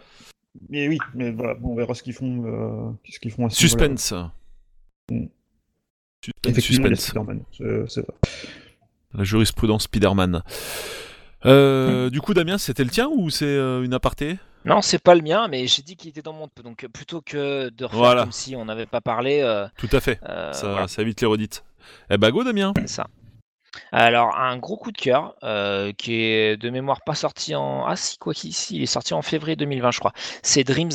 Mais 0.70 0.88
oui, 0.88 0.98
mais 1.14 1.30
voilà, 1.32 1.54
on 1.62 1.74
verra 1.74 1.94
ce 1.94 2.02
qu'ils 2.02 2.14
font, 2.14 2.44
euh, 2.46 2.90
ce 3.10 3.20
qu'ils 3.20 3.30
font 3.30 3.46
à 3.46 3.50
ce 3.50 3.62
niveau-là. 3.62 3.96
Suspense. 3.96 4.14
Mm. 5.10 5.26
Suspense, 6.26 6.52
Effectivement, 6.58 6.86
il 6.86 6.90
y 6.90 6.92
a 6.92 6.96
suspense. 6.96 7.44
Spider-Man, 7.56 7.86
c'est 7.88 7.94
c'est 7.94 8.00
vrai. 8.00 8.14
La 9.14 9.24
jurisprudence 9.24 9.84
Spider-Man. 9.84 10.42
Euh, 11.44 12.10
Du 12.10 12.20
coup, 12.20 12.34
Damien, 12.34 12.58
c'était 12.58 12.84
le 12.84 12.90
tien 12.90 13.08
ou 13.08 13.30
c'est 13.30 13.44
euh, 13.46 13.82
une 13.84 13.94
aparté? 13.94 14.38
Non, 14.64 14.82
c'est 14.82 14.98
pas 15.00 15.14
le 15.14 15.22
mien, 15.22 15.46
mais 15.48 15.66
j'ai 15.68 15.82
dit 15.82 15.94
qu'il 15.96 16.10
était 16.10 16.22
dans 16.22 16.32
mon. 16.32 16.48
Donc 16.64 16.86
plutôt 16.92 17.20
que 17.20 17.68
de 17.68 17.84
refaire 17.84 17.98
Voilà. 17.98 18.22
comme 18.22 18.32
si 18.32 18.56
on 18.56 18.64
n'avait 18.64 18.86
pas 18.86 19.00
parlé, 19.00 19.40
euh, 19.40 19.66
Tout 19.78 19.88
à 19.92 20.00
fait. 20.00 20.18
euh, 20.28 20.52
ça, 20.52 20.68
voilà, 20.70 20.88
ça 20.88 21.02
évite 21.02 21.20
les 21.20 21.26
redites. 21.26 21.64
Eh 22.10 22.18
bah, 22.18 22.30
go, 22.32 22.42
Damien. 22.42 22.72
c'est 22.76 22.88
ça. 22.88 23.06
Alors, 23.92 24.36
un 24.36 24.56
gros 24.56 24.76
coup 24.76 24.90
de 24.90 24.96
cœur 24.98 25.34
euh, 25.44 25.92
qui 25.92 26.14
est 26.14 26.56
de 26.56 26.70
mémoire 26.70 27.02
pas 27.04 27.14
sorti 27.14 27.54
en. 27.54 27.84
Ah, 27.86 27.94
si, 27.94 28.18
quoi 28.18 28.34
qu'il 28.34 28.52
si, 28.52 28.76
il 28.76 28.82
est 28.82 28.86
sorti 28.86 29.14
en 29.14 29.22
février 29.22 29.54
2020, 29.54 29.90
je 29.92 29.98
crois. 30.00 30.12
C'est 30.42 30.64
Dreams. 30.64 30.90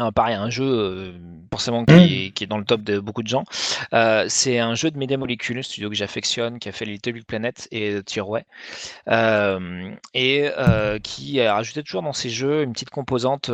Euh, 0.00 0.10
pareil, 0.10 0.34
un 0.34 0.48
jeu 0.48 0.64
euh, 0.64 1.12
forcément 1.50 1.84
qui, 1.84 1.92
Mm. 1.92 1.98
est, 1.98 2.30
qui 2.34 2.44
est 2.44 2.46
dans 2.46 2.56
le 2.58 2.64
top 2.64 2.82
de 2.82 2.98
beaucoup 2.98 3.22
de 3.22 3.28
gens. 3.28 3.44
Euh, 3.92 4.24
c'est 4.28 4.58
un 4.58 4.74
jeu 4.74 4.90
de 4.90 4.96
Media 4.96 5.18
Molecule, 5.18 5.58
un 5.58 5.62
studio 5.62 5.90
que 5.90 5.94
j'affectionne, 5.94 6.58
qui 6.58 6.68
a 6.68 6.72
fait 6.72 6.86
Little 6.86 7.22
Planet 7.24 7.68
et 7.70 8.02
Tierway, 8.02 8.44
euh, 9.08 9.94
et 10.14 10.50
qui 11.02 11.40
a 11.40 11.54
rajouté 11.54 11.82
toujours 11.82 12.02
dans 12.02 12.14
ses 12.14 12.30
jeux 12.30 12.62
une 12.62 12.72
petite 12.72 12.90
composante 12.90 13.50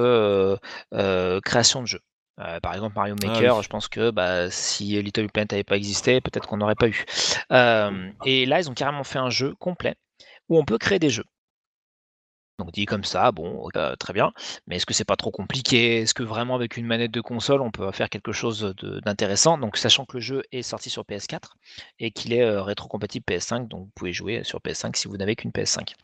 création 1.45 1.83
de 1.83 1.87
jeu. 1.87 2.01
Euh, 2.41 2.61
par 2.61 2.75
exemple, 2.75 2.95
Mario 2.95 3.17
Maker, 3.23 3.57
oui. 3.57 3.63
je 3.65 3.69
pense 3.69 3.89
que 3.89 4.11
bah, 4.11 4.51
si 4.51 5.03
Little 5.03 5.23
Big 5.23 5.33
Planet 5.33 5.53
n'avait 5.53 5.65
pas 5.65 5.77
existé, 5.77 6.21
peut-être 6.21 6.47
qu'on 6.47 6.59
n'aurait 6.59 6.77
pas 6.77 6.89
eu. 6.89 7.05
Euh, 7.51 8.11
et 8.25 8.47
là, 8.47 8.61
ils 8.61 8.71
ont 8.71 8.75
carrément 8.75 9.03
fait 9.05 9.19
un 9.19 9.31
jeu 9.31 9.55
complet 9.59 9.97
où 10.49 10.59
on 10.59 10.65
peut 10.65 10.79
créer 10.79 10.99
des 10.99 11.11
jeux. 11.11 11.25
Donc 12.59 12.73
dit 12.73 12.87
comme 12.87 13.05
ça, 13.05 13.31
bon, 13.31 13.69
euh, 13.77 13.95
très 13.97 14.13
bien. 14.13 14.33
Mais 14.67 14.77
est-ce 14.77 14.87
que 14.87 14.93
c'est 14.93 15.05
pas 15.05 15.17
trop 15.17 15.31
compliqué? 15.31 16.01
Est-ce 16.01 16.13
que 16.13 16.25
vraiment 16.25 16.57
avec 16.57 16.77
une 16.77 16.87
manette 16.87 17.13
de 17.13 17.21
console, 17.21 17.63
on 17.63 17.71
peut 17.71 17.91
faire 17.93 18.11
quelque 18.11 18.33
chose 18.33 18.75
d'intéressant? 19.05 19.59
Donc 19.59 19.77
sachant 19.77 20.05
que 20.05 20.17
le 20.17 20.21
jeu 20.21 20.43
est 20.51 20.63
sorti 20.63 20.91
sur 20.91 21.05
PS4 21.05 21.53
et 22.01 22.11
qu'il 22.11 22.33
est 22.33 22.43
euh, 22.43 22.63
rétrocompatible 22.63 23.25
PS5, 23.29 23.69
donc 23.69 23.85
vous 23.85 23.93
pouvez 23.95 24.13
jouer 24.13 24.43
sur 24.43 24.59
PS5 24.59 24.97
si 24.97 25.07
vous 25.07 25.17
n'avez 25.17 25.37
qu'une 25.37 25.53
PS5. 25.53 25.95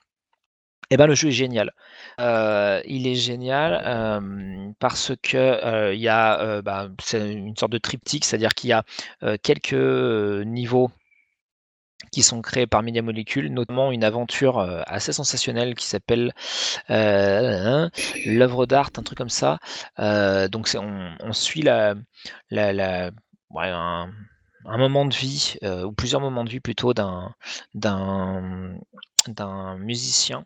Eh 0.91 0.97
ben 0.97 1.07
le 1.07 1.15
jeu 1.15 1.29
est 1.29 1.33
génial. 1.33 1.73
Euh, 2.21 2.81
il 2.85 3.09
est 3.09 3.15
génial 3.17 3.83
parce 4.79 5.13
que 5.23 5.93
il 5.93 6.01
y 6.01 6.09
a, 6.09 6.63
bah, 6.63 6.89
une 7.15 7.57
sorte 7.57 7.73
de 7.73 7.79
triptyque, 7.79 8.25
c'est-à-dire 8.25 8.55
qu'il 8.55 8.71
y 8.71 8.73
a 8.75 8.85
quelques 9.39 9.73
niveaux 9.73 10.91
qui 12.13 12.23
sont 12.23 12.43
créés 12.43 12.67
par 12.67 12.83
Media 12.83 13.03
Molecule, 13.03 13.53
notamment 13.53 13.91
une 13.93 14.05
aventure 14.05 14.59
euh, 14.59 14.83
assez 14.87 15.13
sensationnelle 15.13 15.75
qui 15.75 15.87
s'appelle 15.87 16.33
euh, 16.91 17.89
l'œuvre 18.27 18.67
d'art, 18.67 18.91
un 18.97 19.03
truc 19.03 19.19
comme 19.19 19.29
ça. 19.29 19.59
Euh, 19.99 20.49
donc 20.49 20.69
on, 20.79 21.33
suit 21.33 21.63
la, 21.63 21.95
ouais, 22.51 23.73
un 24.67 24.79
moment 24.79 25.05
de 25.05 25.15
vie, 25.15 25.57
euh, 25.63 25.85
ou 25.85 25.93
plusieurs 25.93 26.21
moments 26.21 26.45
de 26.45 26.51
vie 26.51 26.61
plutôt 26.61 26.95
d'un 26.95 27.35
musicien 29.79 30.45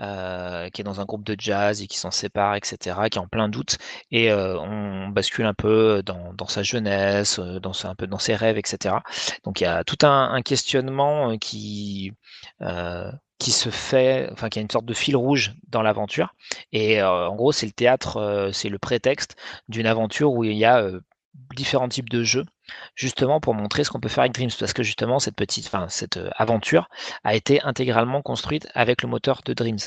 euh, 0.00 0.68
qui 0.70 0.80
est 0.80 0.84
dans 0.84 1.00
un 1.00 1.04
groupe 1.04 1.24
de 1.24 1.36
jazz 1.38 1.82
et 1.82 1.86
qui 1.86 1.98
s'en 1.98 2.10
sépare, 2.10 2.56
etc., 2.56 2.96
qui 3.10 3.18
est 3.18 3.20
en 3.20 3.28
plein 3.28 3.48
doute, 3.48 3.78
et 4.10 4.30
euh, 4.30 4.58
on 4.60 5.08
bascule 5.08 5.46
un 5.46 5.54
peu 5.54 6.02
dans, 6.04 6.32
dans 6.34 6.48
sa 6.48 6.62
jeunesse, 6.62 7.38
dans 7.38 7.72
un 7.86 7.94
peu 7.94 8.06
dans 8.06 8.18
ses 8.18 8.34
rêves, 8.34 8.58
etc. 8.58 8.96
Donc 9.44 9.60
il 9.60 9.64
y 9.64 9.66
a 9.66 9.84
tout 9.84 10.06
un, 10.06 10.40
questionnement 10.42 11.36
qui 11.38 12.12
qui 13.38 13.52
se 13.52 13.70
fait, 13.70 14.28
enfin 14.32 14.48
qui 14.48 14.58
a 14.58 14.62
une 14.62 14.70
sorte 14.70 14.84
de 14.84 14.94
fil 14.94 15.16
rouge 15.16 15.54
dans 15.68 15.82
l'aventure. 15.82 16.34
Et 16.72 17.02
en 17.02 17.34
gros, 17.36 17.52
c'est 17.52 17.66
le 17.66 17.72
théâtre, 17.72 18.50
c'est 18.52 18.68
le 18.68 18.78
prétexte 18.78 19.36
d'une 19.68 19.86
aventure 19.86 20.32
où 20.32 20.42
il 20.44 20.56
y 20.56 20.64
a 20.64 20.90
différents 21.54 21.88
types 21.88 22.08
de 22.08 22.22
jeux, 22.22 22.44
justement 22.94 23.40
pour 23.40 23.54
montrer 23.54 23.84
ce 23.84 23.90
qu'on 23.90 24.00
peut 24.00 24.08
faire 24.08 24.22
avec 24.22 24.34
Dreams, 24.34 24.50
parce 24.58 24.72
que 24.72 24.82
justement 24.82 25.18
cette 25.18 25.36
petite, 25.36 25.66
enfin 25.66 25.88
cette 25.88 26.16
euh, 26.16 26.30
aventure 26.36 26.88
a 27.24 27.34
été 27.34 27.62
intégralement 27.62 28.22
construite 28.22 28.68
avec 28.74 29.02
le 29.02 29.08
moteur 29.08 29.42
de 29.44 29.52
Dreams. 29.54 29.78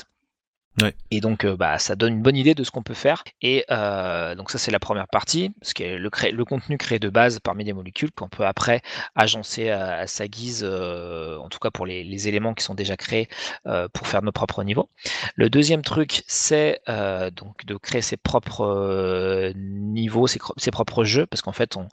Et 1.10 1.20
donc, 1.20 1.44
euh, 1.44 1.56
bah, 1.56 1.78
ça 1.78 1.96
donne 1.96 2.14
une 2.14 2.22
bonne 2.22 2.36
idée 2.36 2.54
de 2.54 2.64
ce 2.64 2.70
qu'on 2.70 2.82
peut 2.82 2.94
faire. 2.94 3.24
Et 3.42 3.64
euh, 3.70 4.34
donc 4.34 4.50
ça, 4.50 4.58
c'est 4.58 4.70
la 4.70 4.78
première 4.78 5.06
partie, 5.06 5.52
ce 5.60 5.74
qui 5.74 5.82
est 5.82 5.98
le, 5.98 6.44
contenu 6.44 6.78
créé 6.78 6.98
de 6.98 7.08
base 7.08 7.38
par 7.40 7.54
Media 7.54 7.74
Molecule, 7.74 8.10
qu'on 8.10 8.28
peut 8.28 8.46
après 8.46 8.80
agencer 9.14 9.68
à, 9.68 9.98
à 9.98 10.06
sa 10.06 10.26
guise, 10.28 10.62
euh, 10.64 11.36
en 11.38 11.48
tout 11.48 11.58
cas 11.58 11.70
pour 11.70 11.86
les, 11.86 12.04
les 12.04 12.28
éléments 12.28 12.54
qui 12.54 12.64
sont 12.64 12.74
déjà 12.74 12.96
créés 12.96 13.28
euh, 13.66 13.86
pour 13.92 14.06
faire 14.06 14.22
nos 14.22 14.32
propres 14.32 14.64
niveaux. 14.64 14.88
Le 15.36 15.50
deuxième 15.50 15.82
truc, 15.82 16.22
c'est 16.26 16.80
euh, 16.88 17.30
donc 17.30 17.64
de 17.66 17.76
créer 17.76 18.02
ses 18.02 18.16
propres 18.16 18.64
euh, 18.64 19.52
niveaux, 19.56 20.26
ses, 20.26 20.70
propres 20.70 21.04
jeux, 21.04 21.26
parce 21.26 21.42
qu'en 21.42 21.52
fait, 21.52 21.76
on, 21.76 21.88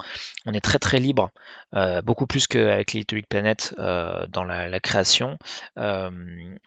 est 0.54 0.62
très 0.62 0.80
très 0.80 1.00
libre, 1.00 1.32
euh, 1.76 2.02
beaucoup 2.02 2.28
plus 2.28 2.48
qu'avec 2.48 2.94
Big 2.94 3.28
Planet 3.28 3.76
euh, 3.80 4.26
dans 4.28 4.44
la, 4.44 4.80
création. 4.80 5.38
Euh, 5.78 6.10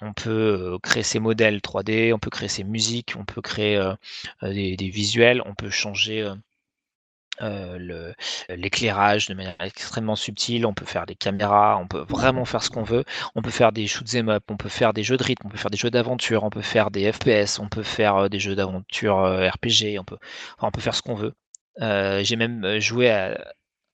on 0.00 0.12
peut 0.12 0.74
euh, 0.74 0.78
créer 0.82 1.02
ses 1.02 1.18
modèles 1.18 1.58
3D, 1.58 2.01
on 2.12 2.18
peut 2.18 2.30
créer 2.30 2.48
ses 2.48 2.64
musiques, 2.64 3.14
on 3.18 3.24
peut 3.24 3.42
créer 3.42 3.76
euh, 3.76 3.94
euh, 4.42 4.52
des, 4.52 4.88
visuels, 4.88 5.42
on 5.46 5.54
peut 5.54 5.70
changer 5.70 6.22
euh, 6.22 6.34
euh, 7.42 8.12
l'éclairage 8.50 9.26
de 9.28 9.34
manière 9.34 9.56
extrêmement 9.60 10.16
subtile, 10.16 10.66
on 10.66 10.74
peut 10.74 10.84
faire 10.84 11.06
des 11.06 11.14
caméras, 11.14 11.78
on 11.78 11.88
peut 11.88 12.04
vraiment 12.08 12.44
faire 12.44 12.62
ce 12.62 12.70
qu'on 12.70 12.82
veut, 12.82 13.04
on 13.34 13.42
peut 13.42 13.50
faire 13.50 13.72
des 13.72 13.86
shoots 13.86 14.14
'em 14.14 14.28
up, 14.28 14.44
on 14.50 14.56
peut 14.56 14.68
faire 14.68 14.92
des 14.92 15.02
jeux 15.02 15.16
de 15.16 15.24
rythme, 15.24 15.46
on 15.46 15.50
peut 15.50 15.56
faire 15.58 15.70
des 15.70 15.78
jeux 15.78 15.90
d'aventure, 15.90 16.44
on 16.44 16.50
peut 16.50 16.62
faire 16.62 16.90
des 16.90 17.10
FPS, 17.12 17.58
on 17.58 17.68
peut 17.68 17.82
faire 17.82 18.16
euh, 18.16 18.28
des 18.28 18.38
jeux 18.38 18.54
d'aventure 18.54 19.18
euh, 19.20 19.48
RPG, 19.48 19.98
on 19.98 20.04
peut, 20.04 20.18
enfin, 20.58 20.68
on 20.68 20.70
peut 20.70 20.80
faire 20.80 20.94
ce 20.94 21.02
qu'on 21.02 21.14
veut. 21.14 21.32
Euh, 21.80 22.22
J'ai 22.22 22.36
même 22.36 22.64
euh, 22.64 22.80
joué 22.80 23.10
à 23.10 23.38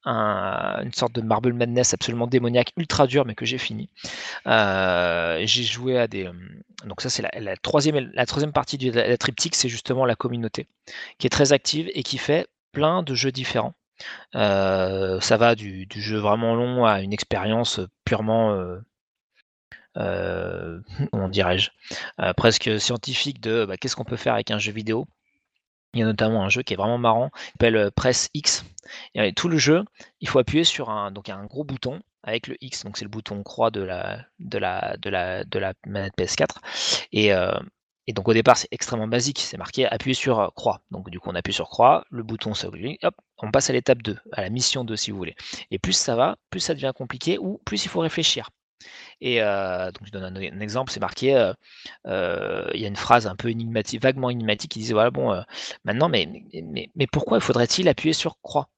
un- 0.09 0.83
une 0.85 0.93
sorte 0.93 1.13
de 1.15 1.21
Marble 1.23 1.53
Madness 1.53 1.95
absolument 1.95 2.27
démoniaque, 2.27 2.73
ultra 2.77 3.07
dur, 3.07 3.25
mais 3.27 3.35
que 3.35 3.45
j'ai 3.47 3.59
fini. 3.59 3.91
Euh, 4.47 5.41
j'ai 5.47 5.63
joué 5.65 5.99
à 5.99 6.09
des. 6.09 6.27
euh, 6.27 6.33
Donc, 6.87 7.01
ça, 7.03 7.11
c'est 7.11 7.23
la, 7.41 7.57
troisième, 7.57 8.11
la 8.15 8.27
troisième 8.27 8.53
partie 8.53 8.79
de 8.79 8.91
la, 8.93 9.19
triptyque, 9.19 9.57
c'est 9.57 9.69
justement 9.69 10.07
la 10.07 10.17
communauté, 10.17 10.69
qui 11.19 11.27
est 11.27 11.31
très 11.31 11.53
active 11.53 11.91
et 11.95 12.03
qui 12.03 12.19
fait 12.19 12.49
plein 12.73 13.03
de 13.03 13.15
jeux 13.15 13.33
différents. 13.33 13.75
Euh, 14.37 15.21
ça 15.21 15.37
va 15.39 15.55
du, 15.57 15.87
jeu 15.97 16.19
vraiment 16.19 16.55
long 16.55 16.85
à 16.87 17.01
une 17.03 17.13
expérience 17.13 17.81
purement. 18.05 18.53
euh, 18.53 18.79
euh, 19.97 20.81
comment 21.13 21.29
dirais-je 21.29 21.71
presque 22.37 22.81
scientifique 22.81 23.41
de 23.41 23.65
bah, 23.65 23.77
qu'est-ce 23.77 23.97
qu'on 23.97 24.05
peut 24.05 24.17
faire 24.17 24.35
avec 24.35 24.51
un 24.51 24.59
jeu 24.59 24.73
vidéo? 24.73 25.07
Il 25.95 26.01
y 26.01 26.03
a 26.03 26.07
notamment 26.07 26.45
un 26.45 26.49
jeu 26.49 26.63
qui 26.63 26.75
est 26.75 26.77
vraiment 26.77 26.99
marrant, 26.99 27.31
qui 27.31 27.53
s'appelle 27.53 27.77
euh, 27.77 27.91
Press 27.91 28.29
X. 28.35 28.65
Et 29.15 29.33
tout 29.33 29.49
le 29.49 29.59
jeu, 29.59 29.85
il 30.21 30.29
faut 30.29 30.39
appuyer 30.39 30.65
sur 30.65 30.91
un, 30.91 31.11
donc 31.11 31.29
un 31.29 31.45
gros 31.45 31.65
bouton 31.65 32.01
avec 32.23 32.47
le 32.47 32.57
X, 32.61 32.85
donc 32.85 32.97
c'est 32.97 33.05
le 33.05 33.11
bouton 33.11 33.43
croix 33.43 33.71
de 33.71 33.81
la, 33.81 34.25
de 34.39 34.59
la, 34.59 34.97
de 34.99 35.11
la, 35.59 35.75
manette 35.87 36.15
PS4. 36.19 36.57
Et, 37.13 37.33
euh, 37.33 37.53
et 38.07 38.13
donc 38.13 38.29
au 38.29 38.33
départ, 38.33 38.57
c'est 38.57 38.69
extrêmement 38.71 39.07
basique, 39.07 39.39
c'est 39.41 39.59
marqué 39.59 39.87
appuyer 39.87 40.15
sur 40.15 40.41
euh, 40.41 40.49
croix. 40.55 40.81
Donc 40.91 41.11
du 41.11 41.21
coup, 41.21 41.31
on 41.31 41.35
appuie 41.35 41.53
sur 41.53 41.69
croix, 41.69 42.05
le 42.11 42.23
bouton 42.23 42.55
s'oublie, 42.55 42.99
hop, 43.03 43.15
on 43.39 43.51
passe 43.51 43.71
à 43.71 43.73
l'étape 43.73 44.03
2, 44.03 44.19
à 44.33 44.41
la 44.43 44.51
mission 44.51 44.85
2 44.85 44.97
si 44.97 45.11
vous 45.11 45.19
voulez. 45.19 45.37
Et 45.71 45.79
plus 45.79 45.93
ça 45.93 46.17
va, 46.17 46.37
plus 46.51 46.61
ça 46.61 46.75
devient 46.75 46.93
compliqué, 46.95 47.39
ou 47.39 47.61
plus 47.65 47.85
il 47.85 47.89
faut 47.89 48.01
réfléchir. 48.01 48.51
Et 49.21 49.43
euh, 49.43 49.91
donc 49.91 50.07
je 50.07 50.13
donne 50.13 50.37
un, 50.37 50.61
exemple, 50.61 50.93
c'est 50.93 51.01
marqué, 51.01 51.35
euh, 51.35 51.53
euh, 52.07 52.71
il 52.75 52.81
y 52.81 52.85
a 52.85 52.89
une 52.89 52.97
phrase 52.97 53.27
un 53.27 53.37
peu 53.37 53.51
énigmatique, 53.51 54.03
vaguement 54.03 54.31
énigmatique 54.31 54.71
qui 54.73 54.79
disait 54.81 54.95
voilà 54.95 55.11
bon, 55.11 55.43
maintenant, 55.85 56.09
mais, 56.09 56.29
mais, 56.65 56.91
mais, 56.95 57.07
pourquoi 57.07 57.41
faudrait-il 57.41 57.89
appuyer 57.89 58.13
sur 58.13 58.41
croix? 58.41 58.69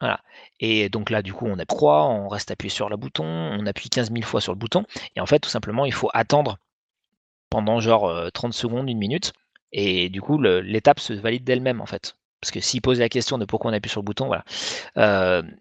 Voilà. 0.00 0.20
Et 0.58 0.88
donc 0.88 1.10
là, 1.10 1.22
du 1.22 1.32
coup, 1.32 1.46
on 1.46 1.58
a 1.58 1.64
croix, 1.64 2.06
on 2.08 2.28
reste 2.28 2.50
appuyé 2.50 2.70
sur 2.70 2.88
le 2.88 2.96
bouton, 2.96 3.24
on 3.24 3.66
appuie 3.66 3.88
15 3.88 4.10
000 4.12 4.22
fois 4.22 4.40
sur 4.40 4.52
le 4.52 4.58
bouton, 4.58 4.84
et 5.16 5.20
en 5.20 5.26
fait, 5.26 5.38
tout 5.38 5.50
simplement, 5.50 5.84
il 5.86 5.92
faut 5.92 6.10
attendre 6.12 6.58
pendant 7.50 7.80
genre 7.80 8.06
euh, 8.08 8.30
30 8.30 8.52
secondes, 8.54 8.90
une 8.90 8.98
minute, 8.98 9.32
et 9.72 10.08
du 10.10 10.20
coup, 10.20 10.40
l'étape 10.40 11.00
se 11.00 11.12
valide 11.12 11.44
d'elle-même 11.44 11.80
en 11.80 11.86
fait. 11.86 12.16
Parce 12.40 12.50
que 12.50 12.60
s'il 12.60 12.82
pose 12.82 12.98
la 12.98 13.08
question 13.08 13.38
de 13.38 13.44
pourquoi 13.44 13.70
on 13.70 13.74
appuie 13.74 13.90
sur 13.90 14.00
le 14.00 14.04
bouton, 14.06 14.26
voilà. 14.26 14.44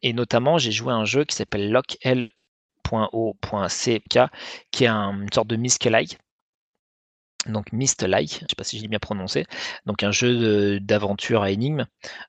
Et 0.01 0.13
notamment, 0.13 0.57
j'ai 0.57 0.71
joué 0.71 0.91
à 0.91 0.95
un 0.95 1.05
jeu 1.05 1.25
qui 1.25 1.35
s'appelle 1.35 1.71
lockl.o.ck, 2.91 4.19
qui 4.71 4.83
est 4.83 4.87
un- 4.87 5.21
une 5.21 5.31
sorte 5.33 5.47
de 5.47 5.55
Myst-like. 5.55 6.17
Donc 7.47 7.71
Myst-like, 7.73 8.37
je 8.39 8.43
ne 8.43 8.49
sais 8.49 8.55
pas 8.55 8.63
si 8.63 8.77
je 8.77 8.83
l'ai 8.83 8.87
bien 8.87 8.99
prononcé. 8.99 9.45
Donc 9.87 10.03
un 10.03 10.11
jeu 10.11 10.79
d'aventure 10.79 11.41
à 11.41 11.49
énigmes, 11.49 11.85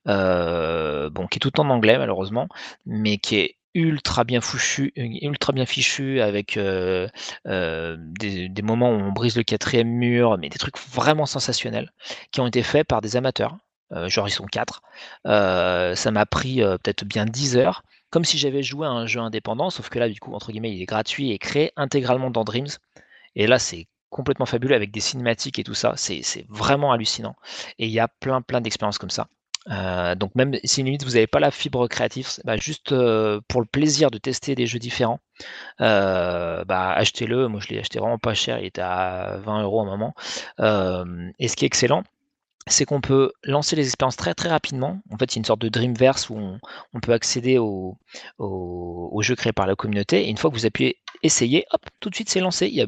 euh, 0.08 1.10
bon, 1.10 1.26
qui 1.26 1.36
est 1.36 1.40
tout 1.40 1.60
en 1.60 1.68
anglais 1.68 1.98
malheureusement, 1.98 2.48
mais 2.86 3.18
qui 3.18 3.36
est 3.36 3.56
ultra 3.74 4.24
bien 4.24 4.40
fichu, 4.40 4.92
ultra 4.96 5.52
bien 5.52 5.66
fichu 5.66 6.20
avec 6.22 6.56
euh, 6.56 7.08
euh, 7.46 7.96
des, 7.98 8.48
des 8.48 8.62
moments 8.62 8.90
où 8.90 8.94
on 8.94 9.12
brise 9.12 9.36
le 9.36 9.42
quatrième 9.42 9.88
mur, 9.88 10.38
mais 10.38 10.48
des 10.48 10.58
trucs 10.58 10.78
vraiment 10.78 11.26
sensationnels 11.26 11.92
qui 12.30 12.40
ont 12.40 12.46
été 12.46 12.62
faits 12.62 12.86
par 12.86 13.00
des 13.02 13.16
amateurs. 13.16 13.56
Genre 14.06 14.26
ils 14.26 14.30
sont 14.32 14.46
quatre. 14.46 14.80
Ça 15.26 16.10
m'a 16.10 16.24
pris 16.24 16.60
peut-être 16.62 17.04
bien 17.04 17.26
10 17.26 17.58
heures, 17.58 17.82
comme 18.12 18.24
si 18.24 18.38
j'avais 18.38 18.62
joué 18.62 18.86
à 18.86 18.90
un 18.90 19.06
jeu 19.06 19.20
indépendant, 19.20 19.70
sauf 19.70 19.88
que 19.88 19.98
là 19.98 20.08
du 20.08 20.20
coup 20.20 20.34
entre 20.34 20.52
guillemets 20.52 20.72
il 20.72 20.82
est 20.82 20.86
gratuit 20.86 21.32
et 21.32 21.38
créé 21.38 21.72
intégralement 21.76 22.30
dans 22.30 22.44
Dreams. 22.44 22.68
Et 23.34 23.46
là 23.46 23.58
c'est 23.58 23.88
complètement 24.10 24.46
fabuleux 24.46 24.76
avec 24.76 24.92
des 24.92 25.00
cinématiques 25.00 25.58
et 25.58 25.64
tout 25.64 25.74
ça. 25.74 25.94
C'est 25.96 26.46
vraiment 26.48 26.92
hallucinant. 26.92 27.34
Et 27.78 27.86
il 27.86 27.92
y 27.92 28.00
a 28.00 28.08
plein 28.08 28.42
plein 28.42 28.60
d'expériences 28.60 28.98
comme 28.98 29.10
ça. 29.10 29.28
Euh, 29.70 30.14
donc 30.14 30.34
même 30.34 30.56
si 30.64 30.82
limite 30.82 31.04
vous 31.04 31.12
n'avez 31.12 31.26
pas 31.26 31.40
la 31.40 31.50
fibre 31.50 31.88
créative, 31.88 32.28
bah, 32.44 32.56
juste 32.56 32.92
euh, 32.92 33.40
pour 33.48 33.60
le 33.60 33.66
plaisir 33.66 34.10
de 34.10 34.18
tester 34.18 34.54
des 34.54 34.66
jeux 34.66 34.78
différents, 34.78 35.20
euh, 35.80 36.64
bah, 36.64 36.92
achetez-le. 36.92 37.48
Moi 37.48 37.60
je 37.60 37.68
l'ai 37.68 37.78
acheté 37.78 37.98
vraiment 37.98 38.18
pas 38.18 38.34
cher, 38.34 38.58
il 38.58 38.66
était 38.66 38.82
à 38.82 39.38
20 39.44 39.62
euros 39.62 39.80
à 39.80 39.82
un 39.84 39.86
moment. 39.86 40.14
Et 41.38 41.48
ce 41.48 41.56
qui 41.56 41.64
est 41.64 41.68
excellent, 41.68 42.02
c'est 42.68 42.84
qu'on 42.84 43.00
peut 43.00 43.32
lancer 43.42 43.76
les 43.76 43.86
expériences 43.86 44.16
très 44.16 44.34
très 44.34 44.48
rapidement. 44.48 45.00
En 45.10 45.18
fait, 45.18 45.30
c'est 45.30 45.38
une 45.38 45.44
sorte 45.44 45.60
de 45.60 45.68
Dreamverse 45.68 46.30
où 46.30 46.36
on, 46.36 47.00
peut 47.00 47.12
accéder 47.12 47.58
au, 47.58 47.98
au, 48.38 49.08
au 49.12 49.22
jeu 49.22 49.34
créé 49.34 49.52
par 49.52 49.66
la 49.66 49.74
communauté. 49.74 50.26
Et 50.26 50.30
une 50.30 50.36
fois 50.36 50.50
que 50.50 50.56
vous 50.56 50.66
appuyez 50.66 50.98
essayer, 51.22 51.66
hop, 51.72 51.82
tout 52.00 52.10
de 52.10 52.14
suite 52.14 52.30
c'est 52.30 52.40
lancé. 52.40 52.68
Il 52.68 52.74
y 52.74 52.82
a 52.82 52.86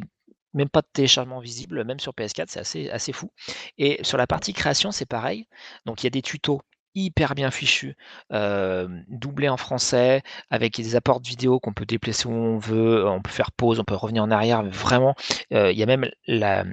même 0.54 0.68
pas 0.68 0.82
de 0.82 0.88
téléchargement 0.92 1.40
visible, 1.40 1.84
même 1.84 1.98
sur 1.98 2.12
PS4, 2.12 2.46
c'est 2.48 2.60
assez, 2.60 2.90
assez 2.90 3.12
fou. 3.12 3.30
Et 3.78 3.98
sur 4.04 4.16
la 4.16 4.26
partie 4.26 4.52
création, 4.52 4.92
c'est 4.92 5.06
pareil. 5.06 5.48
Donc 5.84 6.02
il 6.02 6.06
y 6.06 6.08
a 6.08 6.10
des 6.10 6.22
tutos 6.22 6.62
hyper 6.95 7.34
bien 7.34 7.51
fichus, 7.51 7.97
euh, 8.32 8.88
doublés 9.09 9.49
en 9.49 9.57
français, 9.57 10.22
avec 10.51 10.76
des 10.76 10.97
apports 10.97 11.20
vidéo 11.20 11.61
qu'on 11.61 11.72
peut 11.72 11.86
déplacer 11.86 12.28
où 12.28 12.32
on 12.32 12.59
veut, 12.59 13.07
on 13.09 13.20
peut 13.20 13.30
faire 13.30 13.53
pause, 13.53 13.80
on 13.80 13.84
peut 13.84 13.95
revenir 13.95 14.22
en 14.22 14.30
arrière. 14.30 14.62
Vraiment, 14.64 15.14
il 15.51 15.72
y 15.72 15.82
a 15.82 15.86
même 15.86 16.09
la, 16.26 16.64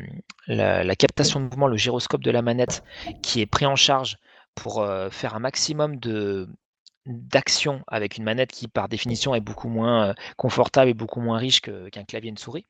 captation 0.96 1.40
de 1.40 1.46
mouvement, 1.46 1.68
le 1.68 1.78
gyroscope 1.78 2.24
de 2.24 2.32
la 2.32 2.42
manette 2.42 2.84
qui 3.22 3.42
est 3.42 3.46
pris 3.46 3.66
en 3.66 3.76
charge 3.76 4.18
pour 4.56 4.86
faire 5.12 5.36
un 5.36 5.40
maximum 5.40 5.98
de 5.98 6.50
d'action 7.08 7.82
avec 7.88 8.18
une 8.18 8.24
manette 8.24 8.52
qui 8.52 8.68
par 8.68 8.88
définition 8.88 9.34
est 9.34 9.40
beaucoup 9.42 9.70
moins 9.70 10.14
confortable 10.38 10.90
et 10.92 10.94
beaucoup 10.94 11.20
moins 11.20 11.38
riche 11.38 11.62
qu'un 11.62 12.04
clavier 12.04 12.28
et 12.28 12.32
une 12.32 12.38
souris. 12.38 12.66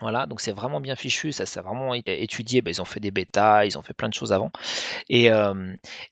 Voilà, 0.00 0.26
donc 0.26 0.40
c'est 0.40 0.50
vraiment 0.52 0.80
bien 0.80 0.96
fichu, 0.96 1.30
ça 1.30 1.46
s'est 1.46 1.60
vraiment 1.60 1.94
été 1.94 2.22
étudié, 2.24 2.60
bah, 2.60 2.70
ils 2.70 2.82
ont 2.82 2.84
fait 2.84 2.98
des 2.98 3.12
bêtas, 3.12 3.64
ils 3.66 3.78
ont 3.78 3.82
fait 3.82 3.94
plein 3.94 4.08
de 4.08 4.14
choses 4.14 4.32
avant. 4.32 4.50
Et, 5.08 5.26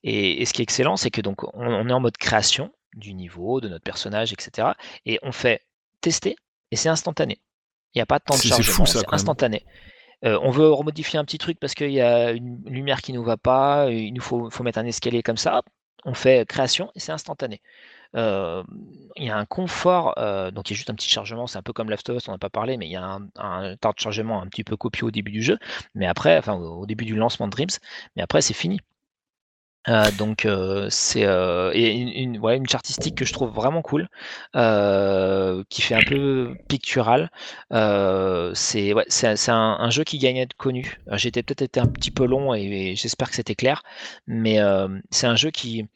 et, 0.05 0.43
et 0.43 0.45
ce 0.47 0.53
qui 0.53 0.63
est 0.63 0.65
excellent, 0.65 0.97
c'est 0.97 1.11
que 1.11 1.21
donc 1.21 1.43
on, 1.45 1.51
on 1.55 1.89
est 1.89 1.93
en 1.93 2.01
mode 2.01 2.17
création 2.17 2.73
du 2.95 3.15
niveau, 3.15 3.61
de 3.61 3.69
notre 3.69 3.85
personnage, 3.85 4.33
etc. 4.33 4.77
Et 5.07 5.19
on 5.23 5.33
fait 5.33 5.63
tester 6.01 6.37
et 6.71 6.77
c'est 6.77 6.89
instantané. 6.89 7.41
Il 7.95 7.99
n'y 7.99 8.03
a 8.03 8.07
pas 8.07 8.19
de 8.19 8.25
temps 8.25 8.37
de 8.37 8.43
C'est- 8.43 8.49
c'est 8.51 8.63
chargement, 8.63 8.63
fou, 8.63 8.87
ça, 8.87 9.01
c'est 9.01 9.07
quand 9.07 9.17
même. 9.17 9.17
instantané. 9.17 9.67
On 10.23 10.51
veut 10.51 10.71
remodifier 10.71 11.19
un 11.19 11.25
petit 11.25 11.39
truc 11.39 11.59
parce 11.61 11.75
qu'il 11.75 11.93
y 11.93 12.01
a 12.01 12.33
une 12.33 12.63
lumière 12.67 13.03
qui 13.03 13.13
nous 13.13 13.25
va 13.25 13.37
pas, 13.37 13.91
il 13.91 14.13
nous 14.15 14.21
faut, 14.23 14.51
faut 14.51 14.63
mettre 14.65 14.79
un 14.79 14.87
escalier 14.87 15.23
comme 15.23 15.39
ça, 15.39 15.59
hop, 15.59 15.67
on 16.05 16.15
fait 16.15 16.47
création 16.47 16.91
et 16.95 17.01
c'est 17.01 17.13
instantané. 17.13 17.63
Il 18.15 19.25
y 19.25 19.31
a 19.31 19.37
un 19.37 19.45
confort, 19.47 20.15
donc 20.53 20.71
il 20.71 20.73
y 20.73 20.75
a 20.75 20.77
juste 20.77 20.91
un 20.91 20.95
petit 20.95 21.09
chargement, 21.09 21.47
c'est 21.47 21.59
un 21.59 21.63
peu 21.63 21.73
comme 21.73 21.91
Last 21.91 22.09
of 22.11 22.17
Us, 22.17 22.29
on 22.29 22.33
n'a 22.33 22.39
pas 22.39 22.51
parlé, 22.51 22.77
mais 22.77 22.87
il 22.87 22.93
y 22.93 22.97
a 22.97 23.05
un, 23.05 23.29
un 23.37 23.77
temps 23.77 23.91
de 23.91 24.01
chargement 24.01 24.43
un 24.43 24.47
petit 24.47 24.65
peu 24.65 24.77
copieux 24.77 25.07
au 25.07 25.11
début 25.11 25.33
du 25.33 25.43
jeu, 25.43 25.59
mais 25.95 26.07
après, 26.07 26.39
enfin 26.39 26.55
au 26.55 26.87
début 26.87 27.05
du 27.05 27.17
lancement 27.17 27.47
de 27.47 27.53
Dreams, 27.53 27.71
mais 28.17 28.23
après 28.23 28.43
c'est 28.43 28.55
fini. 28.55 28.81
Donc 30.19 30.45
euh, 30.45 30.89
c'est 30.91 31.25
euh, 31.25 31.73
une, 31.73 32.09
une, 32.09 32.39
ouais, 32.39 32.57
une 32.57 32.69
charte 32.69 32.85
artistique 32.87 33.17
que 33.17 33.25
je 33.25 33.33
trouve 33.33 33.51
vraiment 33.51 33.83
cool, 33.83 34.09
qui 35.69 35.83
fait 35.83 35.95
un 35.95 36.03
peu 36.03 36.55
pictural. 36.69 37.31
C'est 37.71 38.93
un, 39.49 39.91
jeu 39.91 40.05
qui 40.05 40.19
gagne 40.19 40.39
à 40.41 40.43
être 40.43 40.55
connu. 40.55 40.99
J'étais 41.13 41.43
peut-être 41.43 41.63
été 41.63 41.81
un 41.81 41.87
petit 41.87 42.11
peu 42.11 42.27
long 42.27 42.55
et, 42.55 42.95
j'espère 42.97 43.31
que 43.31 43.37
c'était 43.37 43.55
clair, 43.55 43.83
mais 44.27 44.59
c'est 45.11 45.27
un 45.27 45.37
jeu 45.37 45.51
qui 45.51 45.89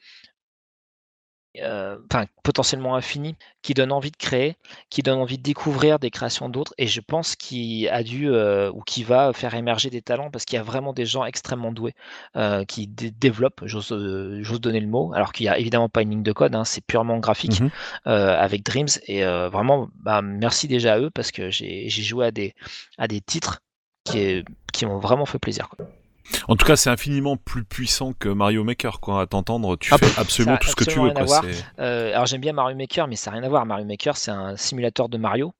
enfin 2.06 2.26
potentiellement 2.42 2.96
infini, 2.96 3.36
qui 3.62 3.74
donne 3.74 3.92
envie 3.92 4.10
de 4.10 4.16
créer, 4.16 4.56
qui 4.90 5.02
donne 5.02 5.18
envie 5.18 5.38
de 5.38 5.42
découvrir 5.42 5.98
des 5.98 6.10
créations 6.10 6.48
d'autres, 6.48 6.74
et 6.78 6.86
je 6.86 7.00
pense 7.00 7.36
qu'il 7.36 7.88
a 7.88 8.02
dû 8.02 8.28
euh, 8.28 8.70
ou 8.72 8.82
qui 8.82 9.04
va 9.04 9.32
faire 9.32 9.54
émerger 9.54 9.88
des 9.90 10.02
talents 10.02 10.30
parce 10.30 10.44
qu'il 10.44 10.56
y 10.56 10.60
a 10.60 10.62
vraiment 10.62 10.92
des 10.92 11.06
gens 11.06 11.24
extrêmement 11.24 11.72
doués 11.72 11.94
euh, 12.36 12.64
qui 12.64 12.86
dé- 12.86 13.10
développent, 13.10 13.62
j'ose 13.64 13.92
euh, 13.92 14.42
donner 14.58 14.80
le 14.80 14.88
mot, 14.88 15.12
alors 15.14 15.32
qu'il 15.32 15.46
y 15.46 15.48
a 15.48 15.58
évidemment 15.58 15.88
pas 15.88 16.02
une 16.02 16.10
ligne 16.10 16.22
de 16.22 16.32
code, 16.32 16.54
hein, 16.54 16.64
c'est 16.64 16.84
purement 16.84 17.18
graphique 17.18 17.60
euh, 18.06 18.36
avec 18.38 18.64
Dreams, 18.64 18.88
et 19.06 19.24
euh, 19.24 19.48
vraiment 19.48 19.88
bah, 19.96 20.22
merci 20.22 20.68
déjà 20.68 20.94
à 20.94 20.98
eux 20.98 21.10
parce 21.10 21.30
que 21.32 21.50
j'ai 21.50 21.88
j'ai 21.88 22.02
joué 22.02 22.26
à 22.26 22.30
des 22.30 22.54
à 22.98 23.06
des 23.08 23.20
titres 23.20 23.60
qui, 24.04 24.18
est- 24.18 24.44
qui 24.72 24.86
m'ont 24.86 24.98
vraiment 24.98 25.26
fait 25.26 25.38
plaisir. 25.38 25.68
quoi. 25.68 25.86
En 26.48 26.56
tout 26.56 26.64
cas, 26.66 26.76
c'est 26.76 26.90
infiniment 26.90 27.36
plus 27.36 27.64
puissant 27.64 28.12
que 28.18 28.28
Mario 28.28 28.64
Maker, 28.64 29.00
quoi. 29.00 29.22
À 29.22 29.26
t'entendre, 29.26 29.76
tu 29.76 29.92
Ah, 29.92 29.98
fais 29.98 30.20
absolument 30.20 30.56
tout 30.56 30.68
ce 30.68 30.76
que 30.76 30.84
tu 30.84 30.98
veux, 31.00 31.10
quoi. 31.10 31.42
Euh, 31.78 32.12
alors 32.12 32.26
j'aime 32.26 32.40
bien 32.40 32.52
Mario 32.52 32.76
Maker, 32.76 33.08
mais 33.08 33.16
ça 33.16 33.30
n'a 33.30 33.38
rien 33.38 33.46
à 33.46 33.48
voir. 33.48 33.66
Mario 33.66 33.84
Maker, 33.86 34.16
c'est 34.16 34.30
un 34.30 34.56
simulateur 34.56 35.08
de 35.08 35.18
Mario. 35.18 35.54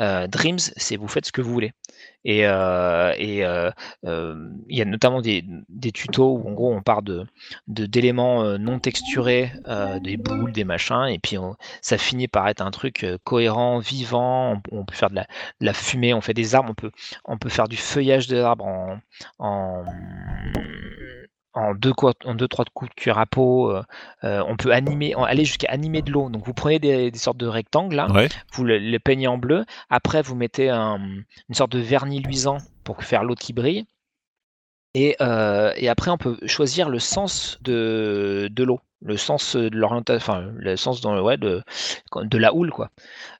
Euh, 0.00 0.26
Dreams, 0.26 0.58
c'est 0.58 0.96
vous 0.96 1.08
faites 1.08 1.26
ce 1.26 1.32
que 1.32 1.40
vous 1.42 1.52
voulez. 1.52 1.72
Et 2.24 2.46
euh, 2.46 3.12
et, 3.18 3.44
euh, 3.44 3.70
euh, 4.04 4.48
il 4.68 4.76
y 4.78 4.82
a 4.82 4.84
notamment 4.84 5.20
des, 5.20 5.44
des 5.68 5.92
tutos 5.92 6.36
où 6.36 6.48
en 6.48 6.52
gros 6.52 6.72
on 6.72 6.82
part 6.82 7.02
de 7.02 7.26
d'éléments 7.66 8.42
euh, 8.44 8.58
non 8.58 8.78
texturés, 8.78 9.52
euh, 9.66 9.98
des 10.00 10.16
boules, 10.16 10.52
des 10.52 10.64
machins, 10.64 11.06
et 11.08 11.18
puis 11.18 11.38
on- 11.38 11.56
ça 11.80 11.98
finit 11.98 12.28
par 12.28 12.48
être 12.48 12.60
un 12.62 12.70
truc 12.70 13.06
cohérent, 13.24 13.78
vivant. 13.78 14.60
On, 14.72 14.78
on 14.80 14.84
peut 14.84 14.94
faire 14.94 15.10
de 15.10 15.16
la, 15.16 15.22
de 15.60 15.66
la 15.66 15.72
fumée, 15.74 16.14
on 16.14 16.20
fait 16.20 16.34
des 16.34 16.54
arbres, 16.54 16.70
on 16.70 16.74
peut 16.74 16.90
on 17.24 17.38
peut 17.38 17.48
faire 17.48 17.68
du 17.68 17.76
feuillage 17.76 18.28
de 18.28 18.38
arbres 18.38 18.66
en 18.66 18.98
en 19.38 19.84
en 21.54 21.74
deux, 21.74 21.92
quoi- 21.92 22.14
en 22.24 22.34
deux 22.34 22.48
trois 22.48 22.64
coups 22.72 22.90
de 22.90 22.94
cuir 22.94 23.18
à 23.18 23.26
peau, 23.26 23.70
euh, 23.70 23.82
euh, 24.24 24.42
on 24.48 24.56
peut 24.56 24.72
animer, 24.72 25.14
aller 25.26 25.44
jusqu'à 25.44 25.70
animer 25.70 26.02
de 26.02 26.10
l'eau. 26.10 26.30
Donc 26.30 26.44
vous 26.46 26.54
prenez 26.54 26.78
des, 26.78 27.10
des 27.10 27.18
sortes 27.18 27.36
de 27.36 27.46
rectangles, 27.46 27.96
là, 27.96 28.10
Ouais. 28.10 28.28
vous 28.54 28.64
le, 28.64 28.78
le 28.78 28.98
peignez 28.98 29.26
en 29.26 29.38
bleu. 29.38 29.64
Après, 29.90 30.22
vous 30.22 30.34
mettez 30.34 30.70
un- 30.70 30.98
une 31.48 31.54
sorte 31.54 31.72
de 31.72 31.78
vernis 31.78 32.20
luisant 32.20 32.58
pour 32.84 33.02
faire 33.04 33.22
l'eau 33.24 33.34
qui 33.34 33.52
brille. 33.52 33.84
Et, 34.94 35.16
euh, 35.20 35.72
et 35.76 35.88
après, 35.88 36.10
on 36.10 36.18
peut 36.18 36.36
choisir 36.46 36.88
le 36.90 36.98
sens 36.98 37.58
de, 37.62 38.48
de 38.50 38.64
l'eau. 38.64 38.80
Le 39.04 39.16
sens 39.16 39.56
de 39.56 39.76
l'orientation, 39.76 40.16
enfin 40.16 40.50
le 40.56 40.76
sens 40.76 41.00
dans 41.00 41.14
le 41.14 41.22
ouais, 41.22 41.36
de, 41.36 41.62
de 42.16 42.38
la 42.38 42.54
houle 42.54 42.70
quoi. 42.70 42.90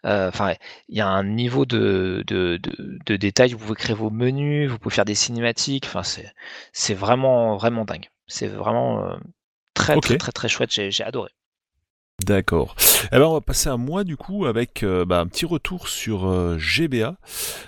Enfin, 0.05 0.55
il 0.89 0.97
y 0.97 1.01
a 1.01 1.09
un 1.09 1.25
niveau 1.25 1.65
de, 1.67 2.25
de, 2.27 2.59
de, 2.63 2.99
de, 3.07 3.17
détail. 3.17 3.53
Vous 3.53 3.59
pouvez 3.59 3.75
créer 3.75 3.97
vos 3.97 4.11
menus, 4.11 4.71
vous 4.71 4.79
pouvez 4.79 4.95
faire 4.95 5.05
des 5.05 5.15
cinématiques. 5.15 5.87
Enfin, 5.87 6.03
c'est 6.03 6.33
c'est 6.73 6.95
vraiment 6.95 7.57
vraiment 7.57 7.85
dingue. 7.85 8.11
C'est 8.27 8.49
vraiment 8.49 9.17
très, 9.75 9.97
très 10.01 10.17
très 10.19 10.33
très 10.33 10.49
chouette. 10.49 10.71
J'ai 10.71 11.05
adoré. 11.05 11.31
D'accord. 12.25 12.75
Eh 13.13 13.17
ben 13.17 13.25
on 13.25 13.33
va 13.33 13.41
passer 13.41 13.69
à 13.69 13.77
moi 13.77 14.05
du 14.05 14.17
coup 14.17 14.47
avec 14.47 14.83
euh, 14.83 15.05
bah, 15.05 15.21
un 15.21 15.27
petit 15.27 15.45
retour 15.45 15.89
sur 15.89 16.27
euh, 16.27 16.57
GBA, 16.59 17.17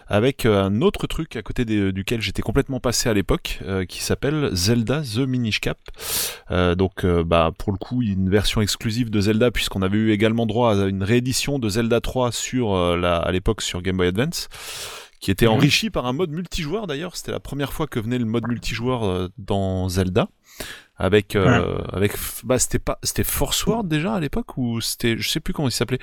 avec 0.06 0.46
euh, 0.46 0.62
un 0.62 0.80
autre 0.80 1.06
truc 1.06 1.36
à 1.36 1.42
côté 1.42 1.64
duquel 1.64 2.20
j'étais 2.20 2.42
complètement 2.42 2.80
passé 2.80 3.08
à 3.08 3.14
l'époque, 3.14 3.60
qui 3.88 4.02
s'appelle 4.02 4.50
Zelda 4.52 5.02
The 5.02 5.18
Minish 5.18 5.60
Cap. 5.60 5.78
donc 6.76 7.04
bah 7.04 7.52
pour 7.56 7.72
le 7.72 7.78
coup 7.78 8.02
une 8.02 8.28
version 8.28 8.60
exclusive 8.60 9.10
de 9.10 9.20
Zelda 9.20 9.50
puisqu'on 9.50 9.82
avait 9.82 9.98
eu 9.98 10.12
également 10.12 10.46
droit 10.46 10.76
à 10.76 10.86
une 10.86 11.02
réédition 11.02 11.58
de 11.58 11.68
Zelda 11.68 12.00
3 12.00 12.32
sur 12.32 12.96
la, 12.96 13.16
à 13.16 13.32
l'époque 13.32 13.62
sur 13.62 13.82
Game 13.82 13.96
Boy 13.96 14.08
Advance 14.08 14.48
qui 15.20 15.30
était 15.30 15.46
mhm. 15.46 15.52
enrichi 15.52 15.90
par 15.90 16.06
un 16.06 16.12
mode 16.12 16.30
multijoueur 16.30 16.86
d'ailleurs. 16.86 17.16
C'était 17.16 17.32
la 17.32 17.40
première 17.40 17.72
fois 17.72 17.86
que 17.86 17.98
venait 17.98 18.18
le 18.18 18.26
mode 18.26 18.46
multijoueur 18.46 19.30
dans 19.38 19.88
Zelda 19.88 20.28
avec 20.96 21.34
euh, 21.34 21.78
avec 21.92 22.12
bah 22.44 22.58
c'était 22.58 22.78
pas 22.78 22.98
c'était 23.02 23.24
Force 23.24 23.66
World 23.66 23.88
déjà 23.88 24.14
à 24.14 24.20
l'époque 24.20 24.56
ou 24.56 24.80
c'était 24.80 25.16
je 25.18 25.28
sais 25.28 25.40
plus 25.40 25.52
comment 25.52 25.68
il 25.68 25.72
s'appelait 25.72 25.98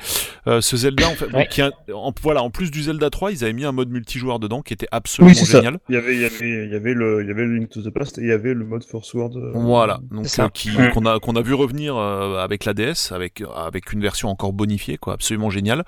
euh, 0.48 0.60
ce 0.60 0.76
Zelda 0.76 1.08
en 1.08 1.16
fait 1.16 1.48
qui 1.50 1.62
en, 1.62 2.14
voilà 2.22 2.44
en 2.44 2.50
plus 2.50 2.72
du 2.72 2.84
Zelda 2.84 3.10
3 3.10 3.32
ils 3.32 3.44
avaient 3.44 3.54
mis 3.54 3.64
un 3.64 3.72
mode 3.72 3.89
multijoueur 3.89 4.39
dedans 4.39 4.62
qui 4.62 4.74
était 4.74 4.88
absolument 4.92 5.34
génial. 5.34 5.80
Il 5.88 5.96
y 5.96 5.98
avait 5.98 6.16
il 6.16 6.22
y 6.22 6.26
avait 6.26 6.66
il 6.66 6.72
y 6.72 6.76
avait 6.76 6.94
le 6.94 7.22
il 7.22 7.28
y 7.28 7.32
avait 7.32 7.46
le 7.46 7.56
Link 7.56 7.70
to 7.70 7.82
the 7.82 7.89
Past 7.89 8.18
et 8.18 8.22
il 8.22 8.28
y 8.28 8.34
avait 8.34 8.54
le 8.54 8.66
mode 8.66 8.84
Force 8.84 9.14
World 9.14 9.38
euh, 9.38 9.52
voilà 9.56 10.00
donc 10.12 10.26
qui 10.54 10.72
qu'on 10.94 11.06
a 11.06 11.20
qu'on 11.20 11.36
a 11.36 11.42
vu 11.42 11.54
revenir 11.54 11.96
avec 11.98 12.66
la 12.66 12.74
DS 12.74 13.12
avec 13.12 13.44
avec 13.56 13.94
une 13.94 14.02
version 14.02 14.30
encore 14.30 14.52
bonifiée 14.52 14.98
quoi 14.98 15.14
absolument 15.14 15.50
géniale 15.50 15.86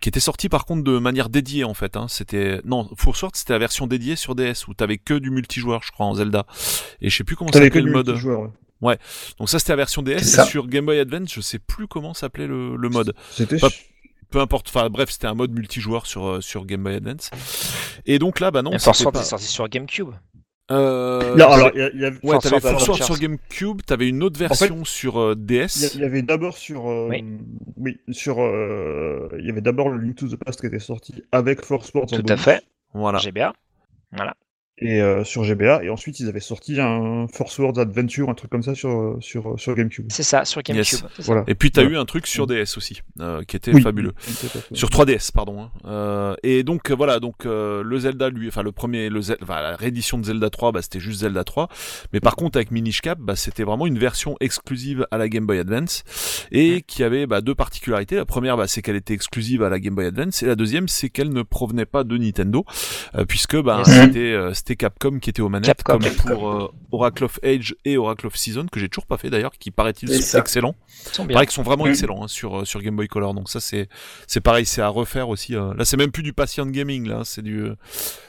qui 0.00 0.08
était 0.08 0.20
sorti 0.20 0.48
par 0.48 0.64
contre 0.64 0.82
de 0.82 0.98
manière 0.98 1.28
dédiée 1.28 1.64
en 1.64 1.74
fait 1.74 1.96
hein. 1.96 2.06
c'était 2.08 2.60
non 2.64 2.88
Force 2.96 3.22
World 3.22 3.36
c'était 3.36 3.52
la 3.52 3.58
version 3.58 3.86
dédiée 3.86 4.16
sur 4.16 4.34
DS 4.34 4.66
où 4.66 4.74
t'avais 4.74 4.98
que 4.98 5.14
du 5.14 5.30
multijoueur 5.30 5.82
je 5.82 5.92
crois 5.92 6.06
en 6.06 6.14
Zelda. 6.14 6.46
Et 7.00 7.10
je 7.10 7.16
sais 7.16 7.24
plus 7.24 7.36
comment 7.36 7.50
le 7.68 7.92
mode. 7.92 8.08
ouais. 8.80 8.98
Donc 9.38 9.48
ça 9.48 9.58
c'était 9.58 9.72
la 9.72 9.76
version 9.76 10.02
DS 10.02 10.16
et 10.16 10.44
sur 10.44 10.66
Game 10.66 10.86
Boy 10.86 10.98
Advance, 10.98 11.32
je 11.34 11.40
sais 11.40 11.58
plus 11.58 11.86
comment 11.86 12.14
s'appelait 12.14 12.46
le, 12.46 12.76
le 12.76 12.88
mode. 12.88 13.14
C'était 13.30 13.58
peu 14.30 14.40
importe, 14.40 14.68
enfin 14.68 14.88
bref, 14.88 15.10
c'était 15.10 15.26
un 15.26 15.34
mode 15.34 15.52
multijoueur 15.52 16.06
sur 16.06 16.26
euh, 16.26 16.40
sur 16.40 16.64
Game 16.64 16.82
Boy 16.82 16.94
Advance. 16.94 17.30
Et 18.06 18.18
donc 18.18 18.40
là 18.40 18.50
bah 18.50 18.62
non, 18.62 18.78
c'est 18.78 19.10
pas... 19.10 19.22
sorti 19.22 19.46
sur 19.46 19.68
GameCube. 19.68 20.10
Euh, 20.70 21.34
non, 21.34 21.48
alors, 21.48 21.72
il 21.74 22.00
y, 22.00 22.04
a, 22.04 22.12
ouais, 22.22 22.38
t'avais 22.38 22.60
Force 22.60 23.02
sur 23.02 23.18
GameCube, 23.18 23.82
t'avais 23.84 24.08
une 24.08 24.22
autre 24.22 24.38
version 24.38 24.84
sur 24.84 25.18
euh, 25.18 25.34
DS. 25.34 25.94
Il 25.96 26.00
y, 26.00 26.04
avait 26.04 26.22
d'abord 26.22 26.56
sur, 26.56 26.84
oui. 26.84 27.24
oui. 27.76 27.98
sur, 28.12 28.36
il 28.38 29.44
y 29.44 29.50
avait 29.50 29.62
d'abord 29.62 29.88
le 29.88 29.98
Link 29.98 30.14
to 30.14 30.28
the 30.28 30.36
Past 30.36 30.60
qui 30.60 30.66
était 30.66 30.78
sorti 30.78 31.24
avec 31.32 31.64
Force 31.64 31.88
Sports. 31.88 32.06
Tout 32.06 32.22
à 32.28 32.36
fait. 32.36 32.62
Voilà. 32.94 33.18
GBA. 33.18 33.52
Voilà 34.12 34.36
et 34.80 35.02
euh, 35.02 35.24
sur 35.24 35.44
GBA 35.44 35.84
et 35.84 35.90
ensuite 35.90 36.20
ils 36.20 36.28
avaient 36.28 36.40
sorti 36.40 36.80
un 36.80 37.26
Force 37.32 37.58
Words 37.58 37.78
Adventure 37.78 38.30
un 38.30 38.34
truc 38.34 38.50
comme 38.50 38.62
ça 38.62 38.74
sur 38.74 39.16
sur 39.20 39.58
sur 39.58 39.74
GameCube. 39.74 40.06
C'est 40.08 40.22
ça 40.22 40.44
sur 40.44 40.62
GameCube. 40.62 41.00
Voilà. 41.20 41.44
Et 41.46 41.54
puis 41.54 41.70
tu 41.70 41.80
as 41.80 41.82
eu 41.82 41.96
un 41.96 42.04
truc 42.06 42.26
sur 42.26 42.46
DS 42.46 42.76
aussi 42.76 43.02
euh, 43.20 43.42
qui 43.42 43.56
était 43.56 43.78
fabuleux. 43.80 44.14
Sur 44.72 44.88
3DS 44.88 45.32
pardon. 45.32 45.62
Hein. 45.62 45.70
Euh, 45.84 46.34
et 46.42 46.62
donc 46.62 46.90
voilà 46.90 47.20
donc 47.20 47.44
le 47.44 47.98
Zelda 47.98 48.30
lui 48.30 48.48
enfin 48.48 48.62
le 48.62 48.72
premier 48.72 49.08
le 49.08 49.20
enfin, 49.42 49.60
la 49.60 49.76
réédition 49.76 50.18
de 50.18 50.24
Zelda 50.24 50.48
3 50.48 50.72
bah, 50.72 50.82
c'était 50.82 51.00
juste 51.00 51.20
Zelda 51.20 51.44
3 51.44 51.68
mais 52.12 52.20
par 52.20 52.36
contre 52.36 52.56
avec 52.56 52.70
Minish 52.70 53.02
Cap 53.02 53.18
bah, 53.20 53.36
c'était 53.36 53.64
vraiment 53.64 53.86
une 53.86 53.98
version 53.98 54.36
exclusive 54.40 55.06
à 55.10 55.18
la 55.18 55.28
Game 55.28 55.46
Boy 55.46 55.58
Advance 55.58 56.04
et 56.52 56.82
qui 56.82 57.02
avait 57.02 57.26
bah, 57.26 57.40
deux 57.40 57.54
particularités. 57.54 58.16
La 58.16 58.24
première 58.24 58.56
bah, 58.56 58.66
c'est 58.66 58.80
qu'elle 58.80 58.96
était 58.96 59.14
exclusive 59.14 59.62
à 59.62 59.68
la 59.68 59.78
Game 59.78 59.94
Boy 59.94 60.06
Advance 60.06 60.42
et 60.42 60.46
la 60.46 60.54
deuxième 60.54 60.88
c'est 60.88 61.10
qu'elle 61.10 61.30
ne 61.30 61.42
provenait 61.42 61.86
pas 61.86 62.02
de 62.04 62.16
Nintendo 62.16 62.64
puisque 63.28 63.60
bah, 63.60 63.82
c'était 63.84 64.69
Capcom 64.76 65.18
qui 65.18 65.30
était 65.30 65.42
aux 65.42 65.48
manettes, 65.48 65.82
comme 65.82 66.02
pour 66.26 66.50
euh, 66.50 66.72
Oracle 66.92 67.24
of 67.24 67.38
Age 67.42 67.76
et 67.84 67.96
Oracle 67.96 68.26
of 68.26 68.36
Season, 68.36 68.66
que 68.66 68.80
j'ai 68.80 68.88
toujours 68.88 69.06
pas 69.06 69.16
fait 69.16 69.30
d'ailleurs, 69.30 69.52
qui 69.52 69.70
paraît-il 69.70 70.10
sont 70.22 70.38
excellents. 70.38 70.76
Ils 71.18 71.50
sont 71.50 71.62
vraiment 71.62 71.86
mm. 71.86 71.90
excellents 71.90 72.24
hein, 72.24 72.28
sur, 72.28 72.60
euh, 72.60 72.64
sur 72.64 72.82
Game 72.82 72.96
Boy 72.96 73.08
Color. 73.08 73.34
Donc 73.34 73.48
ça 73.48 73.60
c'est 73.60 73.88
c'est 74.26 74.40
pareil, 74.40 74.66
c'est 74.66 74.82
à 74.82 74.88
refaire 74.88 75.28
aussi. 75.28 75.56
Euh. 75.56 75.74
Là 75.74 75.84
c'est 75.84 75.96
même 75.96 76.12
plus 76.12 76.22
du 76.22 76.32
patient 76.32 76.66
gaming, 76.66 77.08
là 77.08 77.22
c'est 77.24 77.42
du 77.42 77.68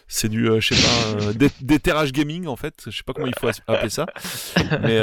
c'est 0.08 0.30
du 0.30 0.50
je 0.60 0.74
sais 0.74 0.82
pas 0.82 1.50
d'éterrage 1.62 2.12
gaming 2.12 2.48
en 2.48 2.56
fait. 2.56 2.84
Je 2.88 2.98
sais 2.98 3.04
pas 3.04 3.14
comment 3.14 3.28
il 3.28 3.36
faut 3.40 3.48
appeler 3.68 3.90
ça. 3.90 4.06
Mais 4.82 5.00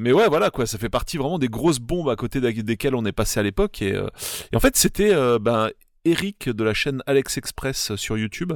mais 0.00 0.12
ouais 0.12 0.28
voilà 0.28 0.50
quoi, 0.50 0.66
ça 0.66 0.78
fait 0.78 0.88
partie 0.88 1.16
vraiment 1.16 1.38
des 1.38 1.48
grosses 1.48 1.80
bombes 1.80 2.08
à 2.08 2.16
côté 2.16 2.40
desquelles 2.40 2.94
on 2.94 3.04
est 3.04 3.12
passé 3.12 3.40
à 3.40 3.42
l'époque 3.42 3.82
et, 3.82 3.94
et 3.94 4.56
en 4.56 4.60
fait 4.60 4.76
c'était 4.76 5.14
ben 5.38 5.70
Eric 6.04 6.50
de 6.50 6.64
la 6.64 6.74
chaîne 6.74 7.02
Alex 7.06 7.38
Express 7.38 7.96
sur 7.96 8.18
YouTube, 8.18 8.52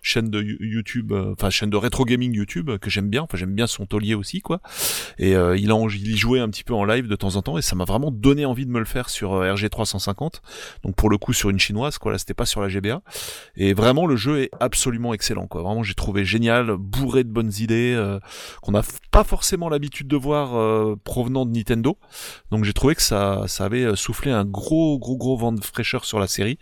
chaîne 0.00 0.30
de 0.30 0.40
YouTube, 0.40 1.12
euh, 1.12 1.32
enfin 1.32 1.50
chaîne 1.50 1.70
de 1.70 1.76
rétro 1.76 2.04
gaming 2.04 2.32
YouTube 2.32 2.70
que 2.78 2.88
j'aime 2.88 3.10
bien, 3.10 3.22
enfin 3.22 3.36
j'aime 3.36 3.54
bien 3.54 3.66
son 3.66 3.84
taulier 3.84 4.14
aussi 4.14 4.40
quoi. 4.40 4.60
Et 5.18 5.34
euh, 5.34 5.56
il 5.56 5.72
a 5.72 5.74
il 5.74 6.12
y 6.12 6.16
jouait 6.16 6.38
un 6.38 6.48
petit 6.48 6.62
peu 6.62 6.72
en 6.72 6.84
live 6.84 7.08
de 7.08 7.16
temps 7.16 7.34
en 7.34 7.42
temps 7.42 7.58
et 7.58 7.62
ça 7.62 7.74
m'a 7.74 7.84
vraiment 7.84 8.12
donné 8.12 8.46
envie 8.46 8.64
de 8.64 8.70
me 8.70 8.78
le 8.78 8.84
faire 8.84 9.10
sur 9.10 9.34
euh, 9.34 9.52
RG 9.52 9.68
350. 9.70 10.40
Donc 10.84 10.94
pour 10.94 11.10
le 11.10 11.18
coup 11.18 11.32
sur 11.32 11.50
une 11.50 11.58
chinoise 11.58 11.98
quoi, 11.98 12.12
là 12.12 12.18
c'était 12.18 12.32
pas 12.32 12.46
sur 12.46 12.60
la 12.60 12.68
GBA. 12.68 13.02
Et 13.56 13.74
vraiment 13.74 14.06
le 14.06 14.14
jeu 14.14 14.42
est 14.42 14.50
absolument 14.60 15.14
excellent 15.14 15.48
quoi. 15.48 15.62
Vraiment 15.62 15.82
j'ai 15.82 15.94
trouvé 15.94 16.24
génial, 16.24 16.76
bourré 16.78 17.24
de 17.24 17.30
bonnes 17.30 17.52
idées 17.58 18.00
qu'on 18.62 18.72
n'a 18.72 18.82
pas 19.10 19.24
forcément 19.24 19.68
l'habitude 19.68 20.06
de 20.06 20.16
voir 20.16 20.96
provenant 20.98 21.44
de 21.44 21.50
Nintendo. 21.50 21.98
Donc 22.52 22.62
j'ai 22.64 22.72
trouvé 22.72 22.94
que 22.94 23.02
ça 23.02 23.44
ça 23.48 23.64
avait 23.64 23.96
soufflé 23.96 24.30
un 24.30 24.44
gros 24.44 24.98
gros 25.00 25.16
gros 25.16 25.36
vent 25.36 25.52
de 25.52 25.64
fraîcheur 25.64 26.04
sur 26.04 26.20
la 26.20 26.28
série. 26.28 26.58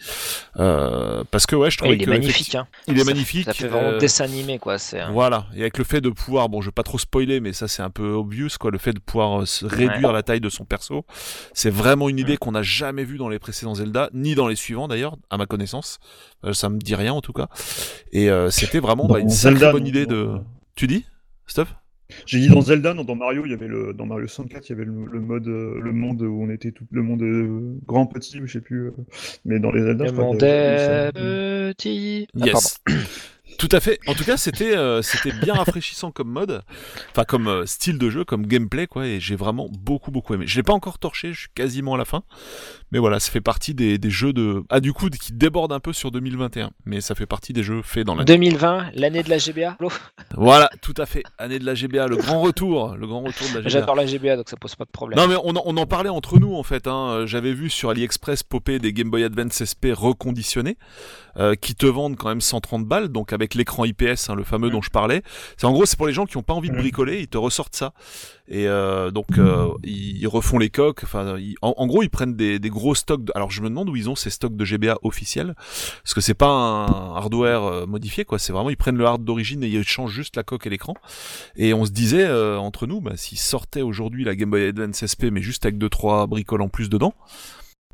Euh, 0.58 1.24
parce 1.30 1.46
que 1.46 1.56
ouais, 1.56 1.70
je 1.70 1.78
trouve 1.78 1.92
il 1.92 2.02
est 2.02 2.06
magnifique. 2.06 2.54
Hein. 2.54 2.66
Il 2.86 2.98
est 2.98 3.04
magnifique. 3.04 3.44
Ça 3.44 3.54
fait 3.54 3.68
vraiment 3.68 3.90
euh, 3.90 3.98
dessin 3.98 4.24
animé 4.24 4.58
quoi. 4.58 4.78
C'est. 4.78 5.02
Voilà. 5.10 5.46
Et 5.54 5.60
avec 5.60 5.78
le 5.78 5.84
fait 5.84 6.00
de 6.00 6.10
pouvoir, 6.10 6.48
bon, 6.48 6.60
je 6.60 6.68
vais 6.68 6.72
pas 6.72 6.82
trop 6.82 6.98
spoiler, 6.98 7.40
mais 7.40 7.52
ça 7.52 7.68
c'est 7.68 7.82
un 7.82 7.90
peu 7.90 8.10
obvious 8.10 8.50
quoi. 8.58 8.70
Le 8.70 8.78
fait 8.78 8.92
de 8.92 8.98
pouvoir 8.98 9.42
euh, 9.42 9.46
réduire 9.62 10.12
la 10.12 10.22
taille 10.22 10.40
de 10.40 10.48
son 10.48 10.64
perso, 10.64 11.04
c'est 11.52 11.70
vraiment 11.70 12.08
une 12.08 12.18
idée 12.18 12.36
qu'on 12.36 12.52
n'a 12.52 12.62
jamais 12.62 13.04
vue 13.04 13.18
dans 13.18 13.28
les 13.28 13.38
précédents 13.38 13.74
Zelda, 13.74 14.10
ni 14.12 14.34
dans 14.34 14.48
les 14.48 14.56
suivants 14.56 14.88
d'ailleurs, 14.88 15.16
à 15.30 15.36
ma 15.36 15.46
connaissance. 15.46 15.98
ça 16.52 16.68
me 16.68 16.78
dit 16.78 16.94
rien 16.94 17.12
en 17.12 17.20
tout 17.20 17.32
cas. 17.32 17.48
Et 18.12 18.28
c'était 18.50 18.80
vraiment 18.80 19.06
bah, 19.06 19.18
une 19.18 19.30
sacrée 19.30 19.72
bonne 19.72 19.86
idée 19.86 20.06
de. 20.06 20.30
Tu 20.74 20.86
dis, 20.86 21.04
Steph 21.46 21.66
j'ai 22.26 22.38
dit 22.40 22.48
dans 22.48 22.60
Zelda, 22.60 22.94
non, 22.94 23.04
dans 23.04 23.14
Mario, 23.14 23.44
il 23.44 23.50
y 23.50 23.54
avait 23.54 23.68
le, 23.68 23.92
dans 23.92 24.06
Mario 24.06 24.26
64, 24.26 24.68
il 24.68 24.72
y 24.72 24.74
avait 24.74 24.84
le, 24.84 24.92
mode, 24.92 25.48
euh, 25.48 25.80
le 25.80 25.92
monde 25.92 26.22
où 26.22 26.42
on 26.42 26.50
était 26.50 26.72
tout, 26.72 26.84
le 26.90 27.02
monde 27.02 27.22
euh, 27.22 27.76
grand 27.86 28.06
petit, 28.06 28.38
je 28.44 28.52
sais 28.52 28.60
plus, 28.60 28.88
euh, 28.88 28.92
mais 29.44 29.58
dans 29.58 29.70
les 29.70 29.82
Zelda, 29.82 30.04
le 30.04 30.12
monde 30.12 30.38
petit. 30.38 32.28
Yes. 32.34 32.78
Tout 33.58 33.68
à 33.72 33.80
fait. 33.80 33.98
En 34.06 34.14
tout 34.14 34.24
cas, 34.24 34.36
c'était 34.36 34.76
euh, 34.76 35.02
c'était 35.02 35.32
bien 35.32 35.54
rafraîchissant 35.54 36.10
comme 36.10 36.28
mode, 36.28 36.62
enfin 37.10 37.24
comme 37.24 37.48
euh, 37.48 37.66
style 37.66 37.98
de 37.98 38.10
jeu, 38.10 38.24
comme 38.24 38.46
gameplay 38.46 38.86
quoi. 38.86 39.06
Et 39.06 39.20
j'ai 39.20 39.36
vraiment 39.36 39.68
beaucoup 39.70 40.10
beaucoup 40.10 40.34
aimé. 40.34 40.46
Je 40.46 40.56
l'ai 40.56 40.62
pas 40.62 40.72
encore 40.72 40.98
torché, 40.98 41.32
je 41.32 41.40
suis 41.40 41.48
quasiment 41.54 41.94
à 41.94 41.98
la 41.98 42.04
fin, 42.04 42.22
mais 42.90 42.98
voilà, 42.98 43.20
ça 43.20 43.30
fait 43.30 43.40
partie 43.40 43.74
des, 43.74 43.98
des 43.98 44.10
jeux 44.10 44.32
de 44.32 44.64
ah 44.68 44.80
du 44.80 44.92
coup 44.92 45.08
qui 45.08 45.32
débordent 45.32 45.72
un 45.72 45.80
peu 45.80 45.92
sur 45.92 46.10
2021, 46.10 46.70
mais 46.84 47.00
ça 47.00 47.14
fait 47.14 47.26
partie 47.26 47.52
des 47.52 47.62
jeux 47.62 47.82
faits 47.82 48.06
dans 48.06 48.14
l'année 48.14 48.26
2020, 48.26 48.90
l'année 48.94 49.22
de 49.22 49.30
la 49.30 49.38
GBA. 49.38 49.76
voilà, 50.36 50.70
tout 50.80 50.94
à 50.96 51.06
fait, 51.06 51.22
année 51.38 51.58
de 51.58 51.64
la 51.64 51.74
GBA, 51.74 52.06
le 52.08 52.16
grand 52.16 52.40
retour, 52.40 52.96
le 52.96 53.06
grand 53.06 53.20
retour 53.22 53.48
de 53.48 53.54
la 53.54 53.60
GBA. 53.60 53.68
J'adore 53.68 53.94
la 53.94 54.06
GBA, 54.06 54.36
donc 54.36 54.48
ça 54.48 54.56
pose 54.56 54.74
pas 54.74 54.84
de 54.84 54.90
problème. 54.90 55.18
Non 55.18 55.28
mais 55.28 55.36
on, 55.42 55.54
on 55.64 55.76
en 55.76 55.86
parlait 55.86 56.10
entre 56.10 56.38
nous 56.38 56.54
en 56.54 56.62
fait. 56.62 56.86
Hein. 56.86 57.24
J'avais 57.26 57.52
vu 57.52 57.70
sur 57.70 57.90
AliExpress 57.90 58.42
popper 58.42 58.78
des 58.78 58.92
Game 58.92 59.10
Boy 59.10 59.24
Advance 59.24 59.62
SP 59.64 59.92
reconditionnés 59.92 60.76
euh, 61.36 61.54
qui 61.54 61.74
te 61.74 61.86
vendent 61.86 62.16
quand 62.16 62.28
même 62.28 62.40
130 62.40 62.86
balles, 62.86 63.08
donc 63.08 63.32
avec 63.32 63.54
l'écran 63.54 63.84
IPS, 63.84 64.28
hein, 64.28 64.34
le 64.34 64.44
fameux 64.44 64.70
dont 64.70 64.82
je 64.82 64.90
parlais. 64.90 65.22
C'est 65.56 65.66
en 65.66 65.72
gros, 65.72 65.86
c'est 65.86 65.96
pour 65.96 66.06
les 66.06 66.12
gens 66.12 66.26
qui 66.26 66.36
n'ont 66.36 66.42
pas 66.42 66.54
envie 66.54 66.70
de 66.70 66.76
bricoler, 66.76 67.20
ils 67.20 67.28
te 67.28 67.38
ressortent 67.38 67.76
ça. 67.76 67.92
Et 68.48 68.68
euh, 68.68 69.10
donc 69.10 69.38
euh, 69.38 69.68
ils, 69.82 70.26
refont 70.26 70.58
les 70.58 70.68
coques. 70.68 71.00
Enfin, 71.04 71.38
en, 71.62 71.86
gros, 71.86 72.02
ils 72.02 72.10
prennent 72.10 72.34
des, 72.34 72.58
des 72.58 72.68
gros 72.68 72.94
stocks. 72.94 73.24
De... 73.24 73.32
Alors 73.34 73.50
je 73.50 73.62
me 73.62 73.68
demande 73.68 73.88
où 73.88 73.96
ils 73.96 74.10
ont 74.10 74.14
ces 74.14 74.28
stocks 74.30 74.56
de 74.56 74.64
GBA 74.64 74.98
officiels, 75.02 75.54
parce 76.02 76.12
que 76.12 76.20
c'est 76.20 76.34
pas 76.34 76.48
un 76.48 77.16
hardware 77.16 77.64
euh, 77.64 77.86
modifié, 77.86 78.24
quoi. 78.24 78.38
C'est 78.38 78.52
vraiment 78.52 78.68
ils 78.68 78.76
prennent 78.76 78.98
le 78.98 79.06
hard 79.06 79.24
d'origine 79.24 79.62
et 79.62 79.68
ils 79.68 79.84
changent 79.84 80.12
juste 80.12 80.36
la 80.36 80.42
coque 80.42 80.66
et 80.66 80.70
l'écran. 80.70 80.94
Et 81.56 81.72
on 81.72 81.86
se 81.86 81.92
disait 81.92 82.24
euh, 82.24 82.58
entre 82.58 82.86
nous, 82.86 83.00
bah, 83.00 83.16
s'ils 83.16 83.38
sortaient 83.38 83.82
aujourd'hui 83.82 84.24
la 84.24 84.34
Game 84.34 84.50
Boy 84.50 84.66
Advance 84.66 85.06
SP, 85.06 85.32
mais 85.32 85.40
juste 85.40 85.64
avec 85.64 85.78
deux 85.78 85.88
trois 85.88 86.26
bricoles 86.26 86.62
en 86.62 86.68
plus 86.68 86.90
dedans 86.90 87.14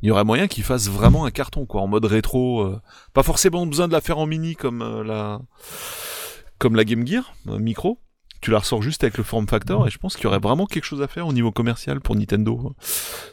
il 0.02 0.08
y 0.08 0.10
aurait 0.10 0.24
moyen 0.24 0.46
qu'il 0.46 0.64
fasse 0.64 0.88
vraiment 0.88 1.24
un 1.24 1.30
carton 1.30 1.66
quoi 1.66 1.80
en 1.82 1.86
mode 1.86 2.04
rétro 2.04 2.62
euh, 2.62 2.80
pas 3.12 3.22
forcément 3.22 3.66
besoin 3.66 3.88
de 3.88 3.92
la 3.92 4.00
faire 4.00 4.18
en 4.18 4.26
mini 4.26 4.54
comme 4.54 4.82
euh, 4.82 5.02
la 5.02 5.40
comme 6.58 6.76
la 6.76 6.84
Game 6.84 7.06
Gear 7.06 7.34
euh, 7.48 7.58
micro. 7.58 8.00
Tu 8.40 8.52
la 8.52 8.60
ressors 8.60 8.82
juste 8.82 9.02
avec 9.02 9.18
le 9.18 9.24
form 9.24 9.48
factor 9.48 9.88
et 9.88 9.90
je 9.90 9.98
pense 9.98 10.14
qu'il 10.14 10.22
y 10.22 10.26
aurait 10.28 10.38
vraiment 10.38 10.66
quelque 10.66 10.84
chose 10.84 11.02
à 11.02 11.08
faire 11.08 11.26
au 11.26 11.32
niveau 11.32 11.50
commercial 11.50 12.00
pour 12.00 12.14
Nintendo 12.14 12.76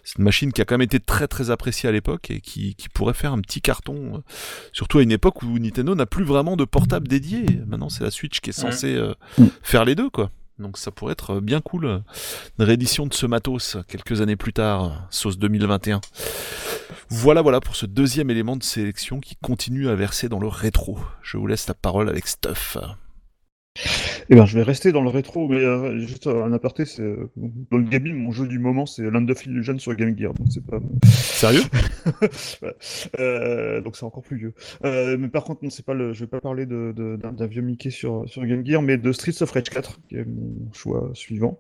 c'est 0.04 0.18
une 0.18 0.24
machine 0.24 0.52
qui 0.52 0.62
a 0.62 0.66
quand 0.66 0.74
même 0.74 0.82
été 0.82 1.00
très 1.00 1.28
très 1.28 1.52
appréciée 1.52 1.88
à 1.88 1.92
l'époque 1.92 2.32
et 2.32 2.42
qui, 2.42 2.74
qui 2.74 2.90
pourrait 2.90 3.14
faire 3.14 3.32
un 3.32 3.40
petit 3.40 3.62
carton 3.62 4.24
surtout 4.74 4.98
à 4.98 5.04
une 5.04 5.12
époque 5.12 5.44
où 5.44 5.60
Nintendo 5.60 5.94
n'a 5.94 6.08
plus 6.08 6.24
vraiment 6.24 6.58
de 6.58 6.66
portable 6.66 7.08
dédié. 7.08 7.46
Maintenant 7.68 7.90
c'est 7.90 8.04
la 8.04 8.10
Switch 8.10 8.40
qui 8.40 8.50
est 8.50 8.54
censée 8.54 9.00
faire 9.62 9.86
les 9.86 9.94
deux 9.94 10.10
quoi 10.10 10.32
Donc 10.60 10.78
ça 10.78 10.92
pourrait 10.92 11.14
être 11.14 11.40
bien 11.40 11.62
cool. 11.62 12.02
Une 12.58 12.66
réédition 12.66 13.06
de 13.06 13.14
ce 13.14 13.26
matos 13.26 13.78
quelques 13.88 14.22
années 14.22 14.36
plus 14.36 14.54
tard, 14.54 15.08
sauce 15.10 15.38
2021. 15.38 16.02
Voilà, 17.10 17.42
voilà 17.42 17.60
pour 17.60 17.76
ce 17.76 17.86
deuxième 17.86 18.30
élément 18.30 18.56
de 18.56 18.64
sélection 18.64 19.20
qui 19.20 19.36
continue 19.36 19.90
à 19.90 19.96
verser 19.96 20.30
dans 20.30 20.40
le 20.40 20.48
rétro. 20.48 20.98
Je 21.22 21.38
vous 21.38 21.48
laisse 21.48 21.68
la 21.68 21.74
parole 21.74 22.10
avec 22.10 22.28
Stuff. 22.28 22.78
Eh 24.30 24.36
ben, 24.36 24.46
je 24.46 24.56
vais 24.58 24.64
rester 24.64 24.92
dans 24.92 25.02
le 25.02 25.10
rétro, 25.10 25.48
mais 25.48 25.58
euh, 25.64 26.00
juste 26.00 26.26
un 26.26 26.52
aparté, 26.52 26.86
c'est 26.86 27.04
euh, 27.04 27.30
dans 27.70 27.78
le 27.78 27.84
gaming, 27.84 28.16
mon 28.16 28.32
jeu 28.32 28.48
du 28.48 28.58
moment, 28.58 28.88
c'est 28.88 29.04
Land 29.04 29.28
of 29.30 29.46
Illusion 29.46 29.78
sur 29.78 29.94
Game 29.96 30.18
Gear, 30.18 30.34
donc 30.34 30.48
c'est 30.50 30.66
pas. 30.66 30.80
Sérieux? 31.08 31.62
Euh, 33.20 33.82
donc 33.82 33.96
c'est 33.96 34.06
encore 34.06 34.24
plus 34.24 34.38
vieux. 34.38 34.54
Euh, 34.84 35.18
mais 35.20 35.28
par 35.28 35.44
contre, 35.44 35.64
non, 35.64 35.70
c'est 35.70 35.86
pas 35.86 35.94
le, 35.94 36.14
je 36.14 36.22
vais 36.22 36.28
pas 36.28 36.40
parler 36.42 36.66
de, 36.66 36.94
de- 36.96 37.16
d'un, 37.16 37.32
d'un 37.32 37.48
vieux 37.48 37.62
Mickey 37.62 37.90
sur, 37.90 38.24
sur 38.28 38.46
Game 38.46 38.66
Gear, 38.66 38.82
mais 38.82 38.98
de 38.98 39.12
Streets 39.12 39.42
of 39.42 39.52
Rage 39.52 39.70
4, 39.70 40.00
qui 40.08 40.16
est 40.18 40.26
mon 40.26 40.72
choix 40.74 41.10
suivant, 41.14 41.60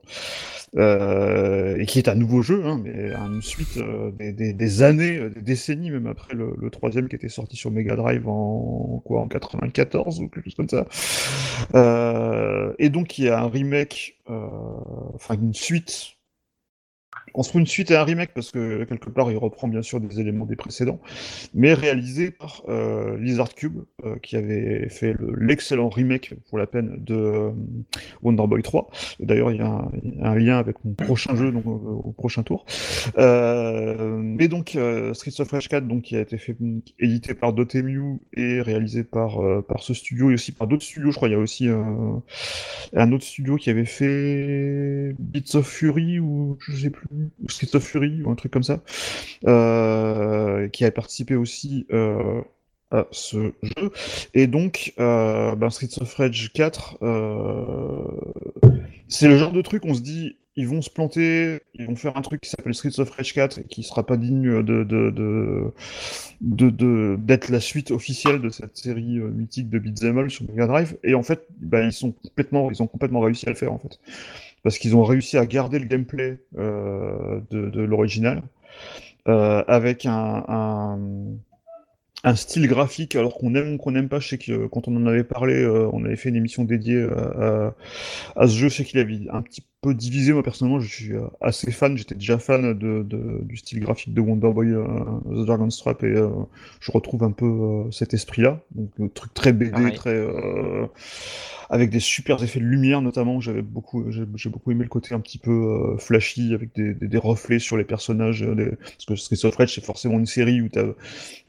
Euh, 0.78 1.78
et 1.78 1.86
qui 1.86 2.00
est 2.00 2.10
un 2.10 2.16
nouveau 2.16 2.42
jeu, 2.42 2.64
hein, 2.66 2.82
mais 2.84 3.14
une 3.14 3.42
suite 3.42 3.78
euh, 3.78 4.12
des, 4.12 4.34
des, 4.34 4.54
des 4.54 4.84
années, 4.84 5.30
des 5.30 5.42
décennies 5.42 5.92
même 5.92 6.08
après 6.08 6.34
le, 6.36 6.54
le 6.60 6.70
troisième 6.70 7.08
qui 7.08 7.16
était 7.16 7.30
sorti 7.30 7.56
sur 7.58 7.72
Mega 7.72 7.96
Drive 7.96 8.28
en 8.28 9.02
quoi, 9.06 9.22
en 9.22 9.28
94 9.28 10.20
ou 10.22 10.30
quelque 10.30 10.46
chose 10.46 10.56
comme 10.56 10.70
ça. 10.70 10.86
Euh, 11.76 12.55
et 12.80 12.90
donc 12.90 13.18
il 13.18 13.26
y 13.26 13.30
a 13.30 13.40
un 13.40 13.50
remake, 13.50 14.18
euh, 14.30 14.46
enfin 15.14 15.36
une 15.36 15.54
suite. 15.54 16.18
On 17.38 17.44
se 17.44 17.50
trouve 17.50 17.62
une 17.62 17.68
suite 17.68 17.92
et 17.92 17.96
un 17.96 18.04
remake 18.04 18.32
parce 18.34 18.52
que 18.52 18.84
quelque 18.86 19.10
part 19.10 19.32
il 19.32 19.38
reprend 19.38 19.68
bien 19.68 19.82
sûr 19.82 20.00
des 20.00 20.20
éléments 20.20 20.46
des 20.46 20.56
précédents, 20.56 21.00
mais 21.54 21.74
réalisé 21.74 22.32
par 22.32 22.64
euh, 22.70 23.18
Lizard 23.18 23.54
Cube 23.56 23.80
euh, 24.06 24.16
qui 24.22 24.38
avait 24.38 24.90
fait 24.90 25.14
le- 25.14 25.36
l'excellent 25.38 25.90
remake 25.90 26.34
pour 26.50 26.58
la 26.58 26.68
peine 26.68 26.98
de 27.04 27.16
euh, 27.16 27.52
Wonder 28.24 28.48
Boy 28.48 28.62
3. 28.62 28.90
Et 29.20 29.26
D'ailleurs 29.26 29.52
il 29.52 29.58
y 29.58 29.62
a 29.62 29.88
un, 30.22 30.36
lien 30.36 30.58
avec 30.58 30.78
mon 30.86 30.94
prochain 30.94 31.36
jeu 31.36 31.52
donc, 31.52 31.66
au, 31.68 32.02
au 32.06 32.12
prochain 32.12 32.44
tour. 32.44 32.66
Euh, 33.18 34.18
mais 34.22 34.48
donc 34.48 34.76
euh, 34.76 35.14
Streets 35.14 35.40
of 35.42 35.52
Rage 35.52 35.68
4 35.70 35.88
donc 35.88 36.04
qui 36.04 36.16
a 36.16 36.22
été 36.22 36.38
fait 36.38 36.56
édité 37.00 37.34
par 37.34 37.54
Dotemu 37.54 38.20
et 38.34 38.62
réalisé 38.62 39.04
par 39.04 39.40
euh, 39.44 39.62
par 39.62 39.84
ce 39.84 39.94
studio 39.94 40.32
et 40.32 40.36
aussi 40.36 40.52
par 40.52 40.68
d'autres 40.68 40.84
studios. 40.84 41.12
Je 41.12 41.16
crois 41.16 41.28
il 41.28 41.32
y 41.32 41.36
a 41.36 41.40
aussi 41.40 41.68
euh, 41.70 41.82
un 42.96 43.12
autre 43.12 43.24
studio 43.26 43.56
qui 43.58 43.70
avait 43.70 43.86
fait 43.86 45.16
Beats 45.20 45.56
of 45.58 45.68
Fury 45.68 46.20
ou 46.20 46.58
je 46.60 46.76
sais 46.76 46.90
plus 46.90 47.08
ou 47.44 47.50
Streets 47.50 47.76
of 47.76 47.84
Fury 47.84 48.22
ou 48.24 48.30
un 48.30 48.36
truc 48.36 48.52
comme 48.52 48.64
ça, 48.64 48.82
euh, 49.48 50.68
qui 50.70 50.86
a 50.86 50.92
participé 50.92 51.36
aussi 51.36 51.86
euh, 51.92 52.42
à 52.92 53.08
ce 53.12 53.54
jeu. 53.62 53.92
Et 54.34 54.48
donc, 54.48 54.94
euh, 55.00 55.56
ben, 55.56 55.70
Streets 55.70 56.02
of 56.02 56.14
Rage 56.16 56.52
4, 56.54 56.98
euh, 57.02 58.04
c'est 59.08 59.28
le 59.28 59.38
genre 59.38 59.52
de 59.52 59.62
truc, 59.62 59.84
on 59.86 59.94
se 59.94 60.02
dit, 60.02 60.38
ils 60.58 60.68
vont 60.68 60.82
se 60.82 60.90
planter, 60.90 61.60
ils 61.74 61.86
vont 61.86 61.98
faire 61.98 62.16
un 62.16 62.22
truc 62.22 62.40
qui 62.42 62.50
s'appelle 62.50 62.74
Streets 62.74 63.00
of 63.00 63.10
Rage 63.10 63.34
4 63.34 63.60
et 63.60 63.64
qui 63.66 63.84
sera 63.84 64.06
pas 64.06 64.16
digne 64.16 64.64
de, 64.64 64.84
d'être 67.18 67.50
la 67.50 67.60
suite 67.60 67.92
officielle 67.92 68.42
de 68.42 68.50
cette 68.50 68.78
série 68.78 69.20
mythique 69.20 69.70
de 69.70 69.80
Beat'em 69.80 70.18
All 70.18 70.32
sur 70.32 70.46
Mega 70.48 70.66
Drive. 70.66 70.98
Et 71.04 71.14
en 71.14 71.24
fait, 71.24 71.46
ben, 71.60 71.88
ils 71.88 71.92
sont 71.92 72.14
complètement, 72.14 72.72
ils 72.72 72.82
ont 72.82 72.88
complètement 72.88 73.20
réussi 73.20 73.48
à 73.48 73.50
le 73.50 73.58
faire 73.58 73.74
en 73.74 73.80
fait, 73.80 74.00
parce 74.66 74.80
qu'ils 74.80 74.98
ont 74.98 75.06
réussi 75.06 75.38
à 75.40 75.48
garder 75.48 75.80
le 75.80 75.88
gameplay 75.88 76.40
euh, 76.60 77.40
de, 77.52 77.70
de 77.72 77.84
l'original 77.84 78.44
euh, 79.30 79.64
avec 79.68 80.06
un, 80.06 80.44
un, 80.48 81.00
un 82.24 82.36
style 82.36 82.68
graphique, 82.68 83.16
alors 83.16 83.36
qu'on 83.38 83.54
aime 83.56 83.76
ou 83.76 83.78
qu'on 83.78 83.92
n'aime 83.92 84.10
pas. 84.10 84.20
Je 84.20 84.30
sais 84.30 84.38
que 84.38 84.52
euh, 84.52 84.68
quand 84.68 84.88
on 84.88 84.96
en 84.96 85.06
avait 85.06 85.24
parlé, 85.24 85.54
euh, 85.56 85.90
on 85.94 86.04
avait 86.06 86.16
fait 86.16 86.30
une 86.30 86.36
émission 86.36 86.64
dédiée 86.64 87.04
à, 87.04 87.74
à, 88.36 88.44
à 88.44 88.48
ce 88.48 88.56
jeu. 88.58 88.70
Je 88.70 88.78
sais 88.78 88.84
qu'il 88.86 89.00
avait 89.00 89.20
un 89.32 89.42
petit 89.42 89.64
peu 89.86 89.94
divisé. 89.94 90.34
Moi, 90.34 90.44
personnellement, 90.44 90.80
je 90.80 90.88
suis 90.88 91.14
euh, 91.14 91.22
assez 91.42 91.72
fan. 91.72 91.98
J'étais 91.98 92.16
déjà 92.16 92.38
fan 92.40 92.74
de, 92.74 93.04
de- 93.04 93.42
du 93.44 93.58
style 93.58 93.80
graphique 93.80 94.14
de 94.14 94.22
Wonder 94.22 94.52
Boy 94.52 94.68
euh, 94.72 94.86
The 95.30 95.46
Dragon's 95.46 95.78
Trap 95.78 96.04
et 96.04 96.08
euh, 96.08 96.30
je 96.80 96.92
retrouve 96.92 97.24
un 97.24 97.32
peu 97.32 97.46
euh, 97.46 97.92
cet 97.92 98.14
esprit-là. 98.14 98.62
Donc, 98.72 98.90
le 98.98 99.10
truc 99.10 99.34
très 99.34 99.54
BD, 99.54 99.72
Pareil. 99.72 99.94
très. 99.96 100.16
avec 101.70 101.90
des 101.90 102.00
super 102.00 102.42
effets 102.44 102.60
de 102.60 102.66
lumière 102.66 103.02
notamment. 103.02 103.40
J'avais 103.42 103.62
beaucoup, 103.62 104.06
j'ai 104.12 104.50
beaucoup 104.50 104.72
aimé 104.72 104.84
le 104.84 104.90
côté 104.90 105.16
un 105.16 105.20
petit 105.20 105.38
peu 105.38 105.96
flashy 105.98 106.54
avec 106.54 106.76
des, 106.76 106.94
des, 106.94 107.08
des 107.08 107.18
reflets 107.18 107.60
sur 107.60 107.78
les 107.78 107.84
personnages. 107.84 108.42
des- 108.42 108.72
Parce 108.98 109.06
que 109.08 109.16
Streets 109.16 109.46
of 109.48 109.56
Rage 109.56 109.74
c'est 109.76 109.84
forcément 109.84 110.20
une 110.20 110.26
série 110.26 110.62
où 110.62 110.70
t'as 110.70 110.86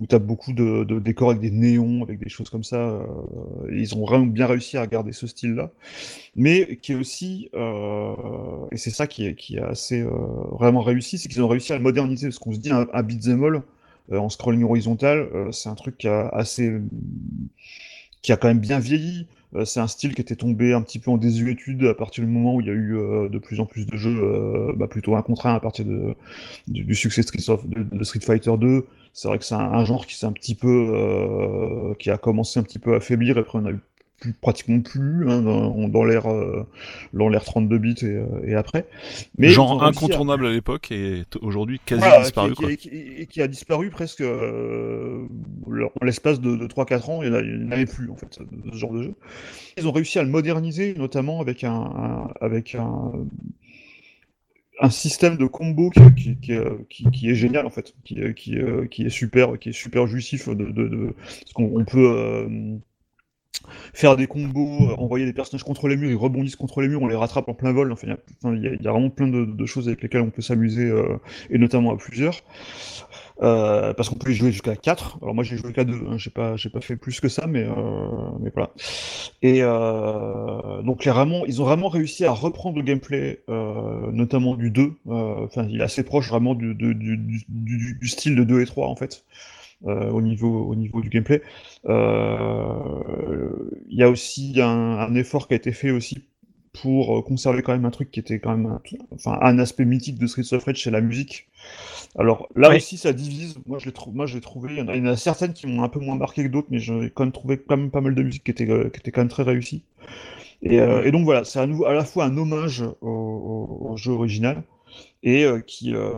où 0.01 0.07
t'as 0.07 0.19
beaucoup 0.19 0.53
de, 0.53 0.85
de 0.85 0.99
décors 0.99 1.31
avec 1.31 1.43
des 1.43 1.51
néons, 1.51 2.03
avec 2.03 2.19
des 2.19 2.29
choses 2.29 2.51
comme 2.51 2.65
ça. 2.65 2.99
ils 3.71 3.95
ont 3.95 4.05
vraiment 4.07 4.27
bien 4.27 4.47
réussi 4.47 4.77
à 4.79 4.87
garder 4.87 5.13
ce 5.13 5.27
style-là, 5.27 5.71
mais 6.35 6.79
qui 6.83 6.93
est 6.93 6.97
aussi 6.97 7.51
et 8.73 8.77
c'est 8.77 8.91
ça 8.91 9.07
qui 9.07 9.27
est 9.27 9.59
assez 9.61 10.01
euh, 10.03 10.11
vraiment 10.53 10.83
réussi, 10.83 11.19
c'est 11.19 11.29
qu'ils 11.29 11.43
ont 11.43 11.49
réussi 11.49 11.73
à 11.73 11.79
moderniser. 11.79 12.29
Parce 12.29 12.39
qu'on 12.39 12.53
se 12.53 12.59
dit 12.59 12.71
un, 12.71 12.87
un 12.93 13.03
beat'em 13.03 13.43
all 13.45 13.63
euh, 14.13 14.19
en 14.19 14.29
scrolling 14.29 14.65
horizontal, 14.65 15.29
euh, 15.35 15.53
c'est 15.53 15.69
un 15.69 15.75
truc 15.75 15.99
qui 15.99 16.09
a 16.09 16.29
assez 16.29 16.73
qui 18.23 18.33
a 18.33 18.37
quand 18.37 18.49
même 18.49 18.59
bien 18.61 18.79
vieilli. 18.79 19.27
Euh, 19.55 19.65
c'est 19.65 19.79
un 19.81 19.87
style 19.87 20.15
qui 20.15 20.21
était 20.21 20.35
tombé 20.37 20.73
un 20.73 20.83
petit 20.83 20.99
peu 20.99 21.11
en 21.11 21.19
désuétude 21.19 21.85
à 21.85 21.95
partir 21.95 22.25
du 22.25 22.31
moment 22.31 22.57
où 22.57 22.61
il 22.61 22.67
y 22.67 22.71
a 22.71 22.73
eu 22.73 22.97
euh, 22.97 23.29
de 23.29 23.39
plus 23.39 23.61
en 23.61 23.67
plus 23.67 23.87
de 23.87 23.97
jeux, 23.97 24.19
euh, 24.23 24.73
bah, 24.77 24.89
plutôt 24.89 25.15
un 25.15 25.23
contre 25.23 25.47
un 25.47 25.55
à 25.55 25.61
partir 25.61 25.85
de, 25.85 26.15
du, 26.69 26.95
succès 26.95 27.23
Street 27.23 27.43
of- 27.53 27.67
de, 27.69 27.83
de 27.85 28.05
Street 28.05 28.21
Fighter 28.21 28.53
2. 28.59 28.87
C'est 29.13 29.29
vrai 29.29 29.39
que 29.39 29.45
c'est 29.45 29.55
un, 29.57 29.85
genre 29.85 30.07
qui 30.07 30.17
s'est 30.17 30.27
un 30.27 30.33
petit 30.33 30.55
peu, 30.55 30.69
euh, 30.95 31.95
qui 31.99 32.11
a 32.11 32.19
commencé 32.19 32.61
un 32.61 32.65
petit 32.65 32.79
peu 32.79 32.95
à 32.97 33.01
faiblir. 33.01 33.39
Après, 33.39 33.59
on 33.59 33.67
a 33.67 33.73
eu 33.73 33.81
plus, 34.21 34.33
pratiquement 34.33 34.81
plus 34.81 35.29
hein, 35.31 35.43
dans, 35.43 35.89
dans 35.89 36.05
l'ère, 36.05 36.27
euh, 36.27 36.67
dans 37.13 37.29
l'ère 37.29 37.45
32 37.45 37.79
bits 37.79 37.95
et, 38.03 38.05
euh, 38.07 38.25
et 38.45 38.55
après. 38.55 38.87
Mais 39.39 39.49
Genre 39.49 39.83
à- 39.83 39.89
incontournable 39.89 40.47
à 40.47 40.53
l'époque 40.53 40.91
et 40.93 41.25
aujourd'hui 41.43 41.81
quasi 41.85 42.01
voilà, 42.01 42.23
disparu. 42.23 42.51
qui, 42.55 42.57
quoi. 42.63 42.71
qui- 42.71 42.77
qui- 42.77 42.89
et 43.19 43.27
qui 43.27 43.43
a 43.43 43.49
disparu 43.49 43.91
presque 43.91 44.21
euh, 44.23 45.27
en 45.67 46.05
l'espace 46.05 46.41
de, 46.41 46.57
de 46.57 46.67
3-4 46.67 47.11
ans, 47.11 47.23
il 47.23 47.31
n'y 47.31 47.67
en 47.67 47.71
avait 47.71 47.87
plus 47.87 48.11
en 48.11 48.17
fait, 48.17 48.39
de 48.41 48.71
ce 48.73 48.77
genre 48.77 48.93
de 48.93 49.03
jeu. 49.03 49.15
Ils 49.79 49.87
ont 49.87 49.93
réussi 49.93 50.19
à 50.19 50.23
le 50.23 50.31
moderniser, 50.31 50.95
notamment 50.97 51.41
avec 51.41 51.65
un, 51.65 51.73
un- 51.75 52.31
avec 52.41 52.75
un, 52.75 53.13
un 54.81 54.91
système 54.91 55.37
de 55.39 55.47
combo 55.47 55.91
qui, 55.91 56.37
qui, 56.91 57.11
qui, 57.11 57.31
est 57.31 57.35
génial 57.35 57.65
en 57.67 57.71
fait, 57.71 57.95
qui, 58.05 58.17
qui, 58.35 58.57
qui 58.91 59.07
est 59.07 59.11
super, 59.11 59.59
qui 59.59 59.71
est 59.71 59.73
super 59.73 60.07
jouissif 60.07 60.49
de, 60.49 60.55
de, 60.55 60.89
de- 60.89 61.15
parce 61.17 61.53
qu'on 61.55 61.73
on 61.81 61.85
peut 61.85 62.11
euh, 62.15 62.77
faire 63.95 64.17
des 64.17 64.27
combos, 64.27 64.91
euh, 64.91 64.95
envoyer 64.97 65.25
des 65.27 65.33
personnages 65.33 65.65
contre 65.65 65.89
les 65.89 65.97
murs, 65.97 66.11
ils 66.11 66.17
rebondissent 66.17 66.57
contre 66.57 66.81
les 66.81 66.89
murs, 66.89 67.03
on 67.03 67.09
les 67.09 67.17
rattrape 67.17 67.49
en 67.49 67.55
plein 67.55 67.73
vol. 67.73 67.93
Enfin, 67.93 68.17
il 68.45 68.63
y 68.83 68.87
a- 68.89 68.91
vraiment 68.93 69.11
plein 69.11 69.29
de, 69.29 69.67
choses 69.67 69.89
avec 69.89 70.03
lesquelles 70.03 70.21
on 70.23 70.31
peut 70.31 70.43
s'amuser, 70.43 70.85
euh, 70.85 71.19
et 71.51 71.59
notamment 71.59 71.93
à 71.93 71.97
plusieurs. 71.97 72.37
Euh, 73.43 73.93
parce 73.93 74.09
qu'on 74.09 74.15
peut 74.17 74.31
y 74.31 74.35
jouer 74.35 74.51
jusqu'à 74.51 74.77
4. 74.77 75.19
Alors 75.21 75.35
moi 75.35 75.45
j'ai 75.45 75.59
joué 75.59 75.73
qu'à 75.75 75.85
2, 75.85 76.01
hein. 76.09 76.17
j'ai 76.17 76.31
pas, 76.31 76.57
pas 76.73 76.81
fait 76.81 76.97
plus 76.97 77.21
que 77.21 77.29
ça, 77.29 77.47
mais, 77.47 77.67
mais 78.41 78.51
voilà. 78.55 78.71
Et 79.43 79.61
donc 80.85 81.05
les 81.05 81.13
ils 81.47 81.61
ont 81.61 81.65
vraiment 81.65 81.89
réussi 81.89 82.25
à 82.25 82.33
reprendre 82.33 82.77
le 82.77 82.83
gameplay, 82.83 83.43
notamment 84.13 84.55
du 84.57 84.71
2. 84.71 84.93
Euh, 85.09 85.45
Enfin, 85.45 85.67
il 85.69 85.81
est 85.81 85.85
assez 85.85 86.03
proche 86.03 86.29
vraiment 86.29 86.55
du- 86.55 86.75
du 86.75 88.09
style 88.09 88.37
de 88.37 88.45
2 88.45 88.61
et 88.63 88.67
3 88.67 88.89
en 88.89 88.97
fait. 88.97 89.25
Euh, 89.87 90.11
au 90.11 90.23
niveau 90.23 90.65
au 90.67 90.75
niveau 90.75 91.01
du 91.01 91.09
gameplay. 91.11 91.43
Euh, 91.87 93.71
Il 93.89 93.99
y 93.99 94.03
a 94.03 94.11
aussi 94.11 94.55
un, 94.61 94.67
un 94.69 95.15
effort 95.15 95.49
qui 95.49 95.55
a 95.55 95.57
été 95.57 95.73
fait 95.73 95.91
aussi 95.91 96.19
pour 96.73 97.19
euh, 97.19 97.23
conserver 97.23 97.63
quand 97.63 97.73
même 97.73 97.87
un 97.87 97.91
truc 97.91 98.11
qui 98.11 98.21
était 98.21 98.39
quand 98.39 98.55
même 98.57 98.67
un, 98.67 98.81
enfin, 99.15 99.39
un 99.41 99.59
aspect 99.59 99.85
mythique 99.87 100.19
de 100.19 100.27
Streets 100.27 100.53
of 100.55 100.65
Rage, 100.65 100.83
c'est 100.83 100.91
la 100.91 101.01
musique. 101.01 101.49
Alors 102.19 102.49
là 102.57 102.75
aussi 102.75 102.99
ça 102.99 103.13
divise. 103.13 103.59
Moi 103.67 103.79
je 103.79 103.87
l'ai 103.87 103.93
trou- 103.93 104.15
trouvé, 104.43 104.73
il 104.75 104.79
y, 104.79 104.83
en 104.83 104.89
a, 104.89 104.97
il 104.97 105.05
y 105.05 105.09
en 105.09 105.13
a 105.13 105.17
certaines 105.17 105.53
qui 105.55 105.67
m'ont 105.67 105.83
un 105.85 105.89
peu 105.89 106.01
moins 106.01 106.17
marqué 106.17 106.43
que 106.45 106.49
d'autres, 106.49 106.69
mais 106.71 106.79
j'ai 106.81 107.11
quand 107.15 107.25
même 107.25 107.33
trouvé 107.33 107.59
quand 107.59 107.77
même 107.77 107.91
pas 107.91 108.01
mal 108.03 108.15
de 108.15 108.23
musique 108.23 108.45
qui 108.45 108.51
était 108.53 108.67
qui 108.67 109.01
était 109.01 109.13
quand 109.13 109.23
même 109.23 109.29
très 109.29 109.43
réussie. 109.45 109.85
Et, 110.63 110.81
euh, 110.81 111.05
et 111.05 111.13
donc 111.13 111.25
voilà, 111.25 111.45
c'est 111.45 111.59
à, 111.61 111.63
à 111.65 111.93
la 111.95 112.05
fois 112.05 112.25
un 112.27 112.37
hommage 112.37 112.83
au, 113.01 113.09
au- 113.09 113.91
au 113.93 113.97
jeu 113.97 114.13
original 114.13 114.63
et 115.23 115.45
euh, 115.45 115.61
qui, 115.61 115.95
euh, 115.95 116.11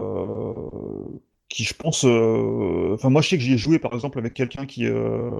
qui 1.48 1.64
je 1.64 1.74
pense, 1.74 2.04
euh, 2.04 2.92
enfin 2.94 3.10
moi 3.10 3.22
je 3.22 3.28
sais 3.30 3.38
que 3.38 3.42
j'y 3.42 3.54
ai 3.54 3.58
joué 3.58 3.78
par 3.78 3.94
exemple 3.94 4.18
avec 4.18 4.34
quelqu'un 4.34 4.66
qui, 4.66 4.86
euh, 4.86 5.30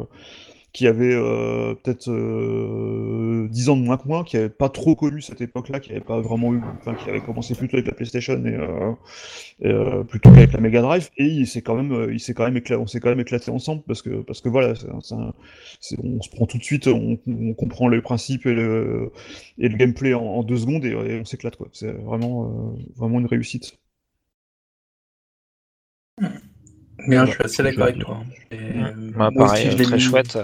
qui 0.73 0.87
avait 0.87 1.15
euh, 1.15 1.75
peut-être 1.75 2.09
euh, 2.11 3.49
10 3.51 3.69
ans 3.71 3.77
de 3.77 3.83
moins 3.83 3.97
que 3.99 4.09
moi, 4.09 4.25
qui 4.25 4.37
avait 4.37 4.51
pas 4.51 4.69
trop 4.69 4.95
connu 4.97 5.23
cette 5.23 5.41
époque-là, 5.41 5.81
qui 5.81 5.93
avait 5.93 6.01
pas 6.01 6.21
vraiment 6.21 6.55
eu, 6.55 6.61
enfin 6.81 6.95
qui 6.95 7.09
avait 7.11 7.23
commencé 7.23 7.55
plutôt 7.55 7.77
avec 7.77 7.87
la 7.89 7.95
PlayStation 7.95 8.35
et, 8.47 8.55
euh, 8.55 8.93
et, 9.63 9.69
euh, 9.69 10.05
plutôt 10.05 10.31
qu'avec 10.31 10.53
la 10.53 10.61
Mega 10.61 10.83
Drive, 10.83 11.11
et 11.17 11.25
il 11.27 11.47
s'est 11.47 11.63
quand 11.63 11.75
même, 11.77 12.11
il 12.13 12.21
s'est 12.21 12.35
quand 12.35 12.45
même 12.45 12.57
éclaté, 12.57 12.81
on 12.83 12.87
s'est 12.87 13.01
quand 13.01 13.11
même 13.11 13.21
éclaté 13.21 13.51
ensemble 13.51 13.83
parce 13.87 14.03
que 14.03 14.23
parce 14.23 14.41
que 14.41 14.49
voilà, 14.49 14.75
c'est 14.75 14.89
un- 15.15 15.33
c'est 15.81 15.97
on 16.03 16.21
se 16.23 16.31
prend 16.31 16.47
tout 16.47 16.59
de 16.59 16.63
suite, 16.65 16.87
on, 16.89 17.19
comprend 17.55 17.89
les 17.89 18.01
principes 18.03 18.47
et 18.47 18.55
le, 18.55 19.13
et 19.59 19.69
le 19.69 19.77
gameplay 19.77 20.15
en, 20.15 20.43
deux 20.43 20.59
secondes 20.59 20.85
et, 20.85 20.91
et 20.91 21.21
on 21.21 21.25
s'éclate 21.25 21.57
quoi. 21.57 21.69
C'est 21.73 21.93
vraiment 21.93 22.75
vraiment 22.97 23.21
une 23.21 23.27
réussite. 23.27 23.79
Bien, 27.07 27.25
Ouais, 27.25 27.31
je 27.31 27.33
suis 27.35 27.45
assez 27.45 27.62
d'accord 27.62 27.85
avec 27.85 27.99
toi. 27.99 28.19
Ouais, 28.51 28.59
euh, 28.59 28.93
moi 29.14 29.31
pareil, 29.33 29.69
aussi, 29.69 29.79
je 29.79 29.85
très 29.85 29.97
mis- 29.97 30.03
chouette. 30.03 30.37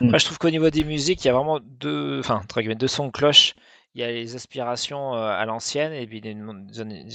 Mm. 0.00 0.06
Après, 0.06 0.18
je 0.18 0.24
trouve 0.24 0.38
qu'au 0.38 0.50
niveau 0.50 0.70
des 0.70 0.84
musiques, 0.84 1.24
il 1.24 1.28
y 1.28 1.30
a 1.30 1.34
vraiment 1.34 1.60
deux, 1.60 2.20
enfin, 2.20 2.42
deux 2.74 2.88
sons 2.88 3.06
de 3.06 3.12
cloche 3.12 3.54
il 3.94 4.00
y 4.00 4.04
a 4.04 4.10
les 4.10 4.36
aspirations 4.36 5.14
euh, 5.14 5.28
à 5.30 5.44
l'ancienne 5.46 5.92
et 5.92 6.06
puis 6.06 6.20
des, 6.20 6.36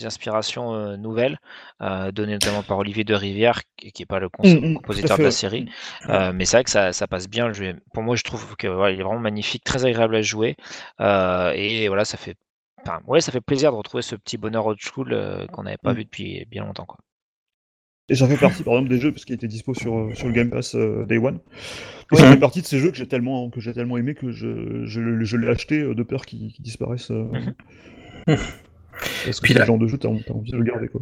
inspirations 0.06 0.74
euh, 0.74 0.98
nouvelles, 0.98 1.40
euh, 1.82 2.12
données 2.12 2.34
notamment 2.34 2.64
par 2.64 2.78
Olivier 2.78 3.04
de 3.06 3.14
Rivière, 3.14 3.62
qui 3.78 3.94
n'est 3.98 4.06
pas 4.06 4.20
le 4.20 4.28
Mm, 4.28 4.48
mm, 4.48 4.76
compositeur 4.76 5.18
de 5.18 5.24
la 5.24 5.32
série. 5.32 5.70
Euh, 6.10 6.34
mais 6.34 6.46
c'est 6.46 6.58
vrai 6.58 6.64
que 6.66 6.70
ça, 6.70 6.92
ça 6.92 7.08
passe 7.08 7.30
bien 7.30 7.48
le 7.48 7.54
jeu. 7.54 7.76
Pour 7.94 8.04
moi, 8.04 8.16
je 8.16 8.24
trouve 8.24 8.56
que 8.58 8.68
voilà, 8.68 8.92
il 8.94 9.00
est 9.00 9.04
vraiment 9.04 9.20
magnifique, 9.20 9.64
très 9.64 9.86
agréable 9.86 10.16
à 10.18 10.22
jouer. 10.22 10.58
Euh, 11.00 11.52
et 11.56 11.88
voilà, 11.88 12.04
ça 12.04 12.18
fait, 12.18 12.36
ouais, 13.08 13.22
ça 13.22 13.32
fait 13.32 13.42
plaisir 13.42 13.72
de 13.72 13.78
retrouver 13.78 14.02
ce 14.02 14.16
petit 14.16 14.38
bonheur 14.38 14.66
old 14.66 14.80
school 14.82 15.14
euh, 15.14 15.48
qu'on 15.48 15.64
n'avait 15.64 15.78
pas 15.78 15.94
Mm. 15.94 15.98
vu 15.98 16.04
depuis 16.04 16.46
bien 16.50 16.66
longtemps. 16.66 16.86
Quoi. 16.86 17.00
Et 18.10 18.16
ça 18.16 18.28
fait 18.28 18.38
partie, 18.38 18.64
par 18.64 18.74
exemple, 18.76 18.90
des 18.90 19.00
jeux, 19.00 19.12
parce 19.12 19.26
qu'il 19.26 19.36
était 19.36 19.48
dispo 19.48 19.74
sur, 19.74 19.98
euh, 19.98 20.14
sur 20.14 20.28
le 20.28 20.34
Game 20.34 20.50
Pass 20.50 20.76
euh, 20.76 21.06
Day 21.06 21.18
One. 21.18 21.40
Et 22.12 22.16
Ouais. 22.16 22.22
ça 22.22 22.32
fait 22.32 22.38
partie 22.40 22.62
de 22.62 22.68
ces 22.68 22.78
jeux 22.78 22.92
que 22.92 22.98
j'ai 22.98 23.08
tellement, 23.08 23.50
que 23.50 23.60
j'ai 23.60 23.74
tellement 23.74 23.98
aimé 23.98 24.14
que 24.14 24.32
je, 24.32 24.86
je, 24.86 25.24
je 25.24 25.38
l'ai 25.38 25.48
acheté 25.48 25.80
euh, 25.82 25.96
de 25.96 26.04
peur 26.04 26.26
qu'ils 26.26 26.52
qu'ils 26.54 26.64
disparaissent. 26.64 27.12
euh, 27.12 27.26
Mhm. 28.28 28.38
Parce 29.26 29.40
que 29.40 29.54
le 29.54 29.66
genre 29.66 29.78
de 29.78 29.88
jeu, 29.88 29.98
t'as 29.98 30.08
envie 30.08 30.52
de 30.52 30.58
le 30.58 30.64
garder, 30.64 30.88
quoi. 30.88 31.02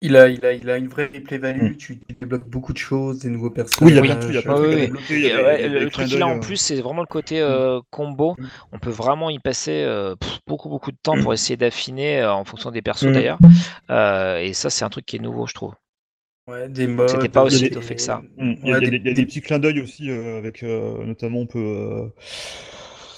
Il 0.00 0.16
a, 0.16 0.28
il 0.28 0.44
a, 0.44 0.52
il 0.52 0.68
a 0.68 0.76
une 0.76 0.88
vraie 0.88 1.06
replay 1.12 1.38
value, 1.38 1.70
Mm. 1.72 1.76
tu, 1.76 1.98
débloques 2.20 2.46
beaucoup 2.48 2.72
de 2.74 2.78
choses, 2.78 3.20
des 3.20 3.30
nouveaux 3.30 3.48
personnages. 3.50 3.98
Oui. 4.00 4.08
il 4.28 4.34
y 4.34 4.36
a 4.38 4.42
plein 4.42 4.60
de 4.60 4.90
trucs 5.00 5.10
y 5.22 5.30
a 5.30 5.42
ouais, 5.42 5.68
le 5.68 5.88
truc 5.90 6.06
qu'il 6.08 6.22
a 6.22 6.26
en 6.26 6.40
plus, 6.40 6.56
c'est 6.58 6.80
vraiment 6.82 7.00
le 7.00 7.06
côté 7.06 7.40
euh, 7.40 7.80
combo. 7.90 8.36
Mm. 8.38 8.46
On 8.72 8.78
peut 8.78 8.90
vraiment 8.90 9.30
y 9.30 9.38
passer 9.38 9.82
euh, 9.86 10.14
beaucoup, 10.46 10.68
beaucoup 10.68 10.92
de 10.92 10.98
temps 11.02 11.18
pour 11.22 11.32
essayer 11.32 11.56
d'affiner 11.56 12.20
euh, 12.20 12.34
en 12.34 12.44
fonction 12.44 12.70
des 12.70 12.82
persos 12.82 13.04
Mm. 13.08 13.12
d'ailleurs. 13.12 13.38
Euh, 13.90 14.38
et 14.38 14.52
ça, 14.52 14.68
c'est 14.68 14.84
un 14.84 14.90
truc 14.90 15.06
qui 15.06 15.16
est 15.16 15.20
nouveau, 15.20 15.46
je 15.46 15.54
trouve. 15.54 15.72
Ouais, 16.46 16.68
des 16.68 16.86
modes. 16.86 17.08
C'était 17.08 17.28
pas 17.30 17.42
aussi 17.42 17.70
fait 17.70 17.94
que 17.94 18.02
ça. 18.02 18.22
Mm. 18.36 18.52
Il 18.62 18.68
y 18.68 18.72
a, 18.72 18.74
Ouais, 18.78 18.80
des- 18.80 18.90
des, 18.90 18.96
il 18.98 19.06
y 19.06 19.10
a 19.10 19.14
des 19.14 19.24
petits 19.24 19.40
clins 19.40 19.58
d'œil 19.58 19.80
aussi, 19.80 20.10
euh, 20.10 20.36
avec 20.38 20.62
euh, 20.62 21.02
notamment 21.06 21.38
on 21.40 21.46
peut. 21.46 21.58
euh, 21.58 22.06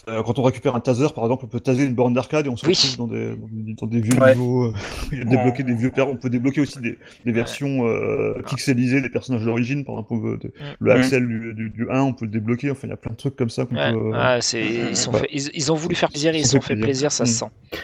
euh, 0.08 0.22
quand 0.22 0.38
on 0.38 0.44
récupère 0.44 0.76
un 0.76 0.80
taser, 0.80 1.08
par 1.12 1.24
exemple, 1.24 1.44
on 1.46 1.48
peut 1.48 1.58
taser 1.58 1.82
une 1.84 1.94
borne 1.96 2.14
d'arcade 2.14 2.46
et 2.46 2.48
on 2.48 2.56
se 2.56 2.64
Oui. 2.64 2.74
retrouve 2.74 3.08
dans 3.08 3.12
des, 3.12 3.34
dans 3.34 3.48
des, 3.48 3.74
dans 3.74 3.86
des 3.88 4.00
vieux 4.00 4.14
Ouais. 4.20 4.32
niveaux. 4.36 4.66
euh, 4.66 4.72
débloquer 5.24 5.64
des 5.64 5.74
vieux 5.74 5.90
On 5.98 6.14
peut 6.14 6.30
débloquer 6.30 6.60
aussi 6.60 6.78
des, 6.78 6.96
des 7.24 7.32
versions 7.32 7.88
euh, 7.88 8.40
pixelisées 8.48 9.00
des 9.00 9.08
personnages 9.10 9.44
d'origine. 9.44 9.84
Par 9.84 9.96
exemple, 9.96 10.38
de- 10.38 10.52
le 10.78 10.94
Mm. 10.94 10.96
Axel 10.96 11.26
du, 11.26 11.54
du, 11.54 11.70
du 11.70 11.90
1, 11.90 12.00
on 12.02 12.12
peut 12.12 12.26
le 12.26 12.30
débloquer. 12.30 12.70
Enfin, 12.70 12.86
il 12.86 12.90
y 12.90 12.92
a 12.92 12.96
plein 12.96 13.10
de 13.10 13.16
trucs 13.16 13.34
comme 13.34 13.50
ça 13.50 13.66
qu'on 13.66 13.74
peut. 13.74 14.12
c'est, 14.40 14.64
ils, 14.64 14.96
sont 14.96 15.12
fait- 15.12 15.28
ils, 15.32 15.50
ils 15.52 15.72
ont 15.72 15.74
voulu 15.74 15.96
faire 15.96 16.10
plaisir, 16.10 16.32
ils 16.32 16.38
ils 16.38 16.42
ont 16.42 16.46
se 16.46 16.50
sont 16.52 16.60
fait 16.60 16.76
plaisir, 16.76 17.08
plaisir. 17.08 17.10
ça 17.10 17.26
se 17.26 17.32
Mm. 17.44 17.48
sent. 17.48 17.78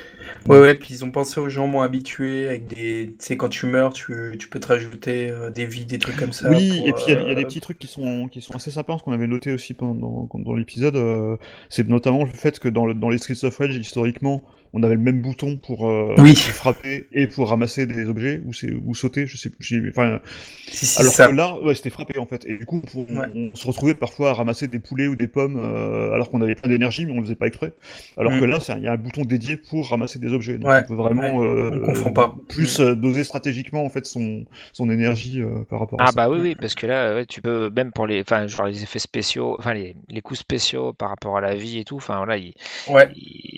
Ouais, 0.49 0.61
ouais, 0.61 0.74
puis 0.74 0.95
ils 0.95 1.05
ont 1.05 1.11
pensé 1.11 1.38
aux 1.40 1.49
gens 1.49 1.66
moins 1.68 1.84
habitués, 1.84 2.49
avec 2.49 2.66
des. 2.66 3.14
Tu 3.18 3.24
sais, 3.26 3.36
quand 3.36 3.49
tu 3.49 3.66
meurs, 3.66 3.93
tu, 3.93 4.36
tu 4.38 4.49
peux 4.49 4.59
te 4.61 4.66
rajouter 4.68 5.30
euh, 5.30 5.51
des 5.51 5.66
vies, 5.66 5.84
des 5.84 5.99
trucs 5.99 6.16
comme 6.16 6.32
ça. 6.32 6.49
Oui, 6.49 6.78
pour, 6.78 6.88
et 6.88 6.93
puis 6.93 7.05
il 7.07 7.11
y, 7.14 7.16
a- 7.16 7.20
il 7.22 7.28
y 7.28 7.30
a 7.30 7.34
des 7.34 7.43
euh, 7.43 7.45
petits 7.45 7.61
trucs 7.61 7.78
qui 7.78 7.86
sont, 7.86 8.28
qui 8.28 8.40
sont 8.40 8.55
assez 8.55 8.70
sympas, 8.72 8.99
ce 8.99 9.03
qu'on 9.05 9.12
avait 9.12 9.26
noté 9.28 9.53
aussi 9.53 9.74
pendant 9.74 10.28
dans, 10.32 10.38
dans 10.40 10.55
l'épisode, 10.55 10.97
euh, 10.97 11.36
c'est 11.68 11.86
notamment 11.88 12.24
le 12.24 12.30
fait 12.30 12.59
que 12.59 12.68
dans, 12.68 12.86
le- 12.86 12.95
dans 12.95 13.09
les 13.09 13.18
Streets 13.18 13.45
of 13.45 13.57
Rage, 13.57 13.76
historiquement, 13.76 14.43
on 14.75 14.83
avait 14.83 14.95
le 14.95 15.01
même 15.01 15.20
bouton 15.20 15.57
pour, 15.59 15.89
euh, 15.89 16.14
Oui. 16.18 16.33
pour 16.33 16.55
frapper 16.55 17.07
et 17.12 17.27
pour 17.27 17.49
ramasser 17.49 17.87
des 17.87 18.07
objets, 18.09 18.41
ou, 18.47 18.53
c'est- 18.53 18.73
ou 18.73 18.95
sauter, 18.95 19.27
je 19.27 19.37
sais 19.37 19.51
plus. 19.51 19.62
j'ai- 19.64 19.83
Enfin, 19.91 20.20
Si, 20.68 20.87
si, 20.87 21.01
alors 21.01 21.12
ça. 21.12 21.29
que 21.29 21.35
là, 21.35 21.59
ouais, 21.61 21.75
c'était 21.75 21.91
frapper 21.91 22.18
en 22.18 22.27
fait. 22.27 22.45
Et 22.47 22.57
du 22.57 22.64
coup, 22.64 22.83
on, 22.95 23.01
Ouais. 23.16 23.27
on 23.35 23.55
se 23.55 23.66
retrouvait 23.66 23.95
parfois 23.95 24.31
à 24.31 24.33
ramasser 24.35 24.68
des 24.68 24.79
poulets 24.79 25.09
ou 25.09 25.16
des 25.16 25.29
pommes, 25.29 25.59
euh, 25.62 26.12
alors 26.12 26.31
qu'on 26.31 26.41
avait 26.41 26.55
plein 26.55 26.70
d'énergie, 26.70 27.05
mais 27.05 27.12
on 27.12 27.16
le 27.16 27.23
faisait 27.25 27.35
pas 27.35 27.47
exprès. 27.47 27.73
Alors 28.16 28.33
Mm. 28.33 28.41
que 28.41 28.45
là, 28.47 28.61
c'est- 28.61 28.73
il 28.79 28.83
y 28.85 28.89
a 28.89 28.93
un 28.93 28.97
bouton 28.97 29.23
dédié 29.23 29.57
pour 29.57 29.89
ramasser 29.91 30.18
des 30.18 30.33
objets. 30.33 30.57
Donc 30.59 30.70
Ouais, 30.70 30.81
on 30.85 30.89
peut 30.89 30.95
vraiment 30.95 31.37
ouais, 31.37 31.47
euh, 31.47 31.95
on 32.07 32.12
pas. 32.12 32.35
plus 32.49 32.81
euh, 32.81 32.95
doser 32.95 33.25
stratégiquement 33.25 33.85
en 33.85 33.91
fait 33.91 34.07
son, 34.07 34.45
son 34.73 34.89
énergie 34.91 35.41
euh, 35.43 35.64
par 35.68 35.81
rapport 35.81 36.01
à 36.01 36.05
Ah 36.05 36.07
ça. 36.09 36.12
bah 36.12 36.31
oui, 36.31 36.39
oui, 36.41 36.55
parce 36.55 36.75
que 36.75 36.87
là, 36.87 37.14
ouais, 37.14 37.27
tu 37.27 37.43
peux 37.43 37.70
même 37.70 37.93
pour 37.93 38.07
les, 38.07 38.23
enfin, 38.23 38.47
genre 38.47 38.66
les 38.66 38.83
effets 38.83 38.99
spéciaux, 38.99 39.57
enfin 39.59 39.75
les, 39.75 39.97
les 40.09 40.20
coups 40.23 40.41
spéciaux 40.41 40.93
par 40.95 41.11
rapport 41.11 41.37
à 41.37 41.41
la 41.41 41.55
vie 41.55 41.79
et 41.79 41.85
tout, 41.85 41.97
enfin 41.97 42.16
voilà, 42.16 42.37
il, 42.39 42.55
Ouais. 42.89 43.09
il 43.14 43.52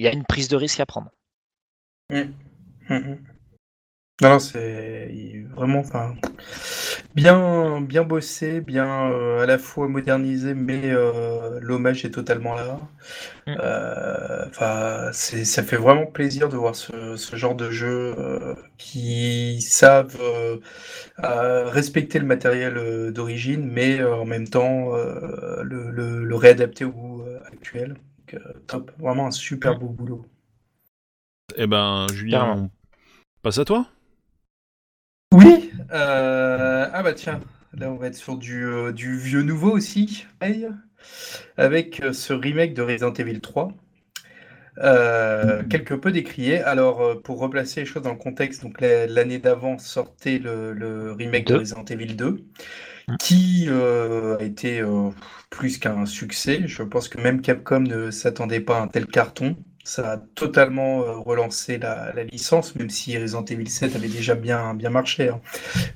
y 0.00 0.06
a 0.08 0.12
une 0.12 0.24
prise 0.24 0.48
de 0.48 0.56
risque 0.56 0.80
à 0.80 0.86
prendre. 0.86 1.10
Mm. 2.10 2.34
Mm, 2.90 2.94
mm. 2.96 3.38
Non, 4.20 4.30
non, 4.30 4.38
c'est 4.40 5.10
il- 5.12 5.46
vraiment, 5.54 5.80
enfin, 5.80 6.14
bien, 7.14 7.80
bien 7.80 8.02
bossé, 8.04 8.60
bien 8.60 9.10
euh, 9.12 9.40
à 9.42 9.46
la 9.46 9.58
fois 9.58 9.88
modernisé, 9.88 10.54
mais 10.54 10.80
euh, 10.86 11.58
l'hommage 11.60 12.04
est 12.04 12.10
totalement 12.10 12.54
là. 12.54 12.80
Mm. 13.46 13.58
Euh, 13.60 15.10
c'est, 15.12 15.44
ça 15.44 15.62
fait 15.62 15.76
vraiment 15.76 16.06
plaisir 16.06 16.48
de 16.48 16.56
voir 16.56 16.76
ce, 16.76 17.16
ce 17.16 17.36
genre 17.36 17.54
de 17.56 17.70
jeu 17.70 18.14
qui 18.78 19.60
savent 19.62 20.16
respecter 21.18 22.18
le 22.18 22.26
matériel 22.26 23.12
d'origine, 23.12 23.66
mais 23.70 24.02
en 24.02 24.24
même 24.24 24.48
temps 24.48 24.92
le, 24.94 25.90
le- 25.90 26.24
le 26.24 26.36
réadapter 26.36 26.84
au 26.84 26.90
goût 26.90 27.22
actuel. 27.52 27.96
Donc, 28.30 28.34
euh, 28.42 28.52
top, 28.66 28.90
vraiment 28.98 29.26
un 29.26 29.30
super 29.30 29.78
beau 29.78 29.88
boulot. 29.88 30.26
Eh 31.56 31.66
ben, 31.66 32.06
Julien, 32.12 32.52
on 32.56 32.70
passe 33.42 33.58
à 33.58 33.64
toi. 33.64 33.86
Oui, 35.34 35.70
euh, 35.92 36.88
ah 36.92 37.02
bah 37.02 37.12
tiens, 37.14 37.40
là 37.74 37.90
on 37.90 37.96
va 37.96 38.08
être 38.08 38.16
sur 38.16 38.36
du, 38.36 38.64
euh, 38.66 38.92
du 38.92 39.16
vieux 39.18 39.42
nouveau 39.42 39.70
aussi, 39.70 40.26
pareil, 40.38 40.68
avec 41.56 42.02
euh, 42.02 42.12
ce 42.12 42.32
remake 42.32 42.74
de 42.74 42.82
Resident 42.82 43.12
Evil 43.12 43.40
3, 43.40 43.72
euh, 44.78 45.62
quelque 45.64 45.94
peu 45.94 46.12
décrié. 46.12 46.60
Alors 46.60 47.00
euh, 47.02 47.14
pour 47.14 47.38
replacer 47.40 47.80
les 47.80 47.86
choses 47.86 48.02
dans 48.02 48.12
le 48.12 48.18
contexte, 48.18 48.62
donc 48.62 48.80
la- 48.80 49.06
l'année 49.06 49.38
d'avant 49.38 49.78
sortait 49.78 50.38
le, 50.38 50.72
le 50.72 51.12
remake 51.12 51.46
de 51.46 51.54
Deux. 51.54 51.58
Resident 51.60 51.84
Evil 51.84 52.14
2, 52.16 52.44
qui 53.16 53.66
euh, 53.68 54.36
a 54.38 54.42
été 54.42 54.80
euh, 54.80 55.10
plus 55.50 55.78
qu'un 55.78 56.06
succès. 56.06 56.66
Je 56.66 56.82
pense 56.82 57.08
que 57.08 57.20
même 57.20 57.40
Capcom 57.40 57.80
ne 57.80 58.10
s'attendait 58.10 58.60
pas 58.60 58.78
à 58.78 58.82
un 58.82 58.88
tel 58.88 59.06
carton. 59.06 59.56
Ça 59.88 60.12
a 60.12 60.16
totalement 60.18 61.00
euh, 61.02 61.12
relancé 61.18 61.78
la, 61.78 62.12
la 62.14 62.24
licence, 62.24 62.74
même 62.76 62.90
si 62.90 63.16
Resident 63.16 63.44
Evil 63.46 63.68
7 63.70 63.96
avait 63.96 64.08
déjà 64.08 64.34
bien, 64.34 64.74
bien 64.74 64.90
marché. 64.90 65.30
hein. 65.30 65.40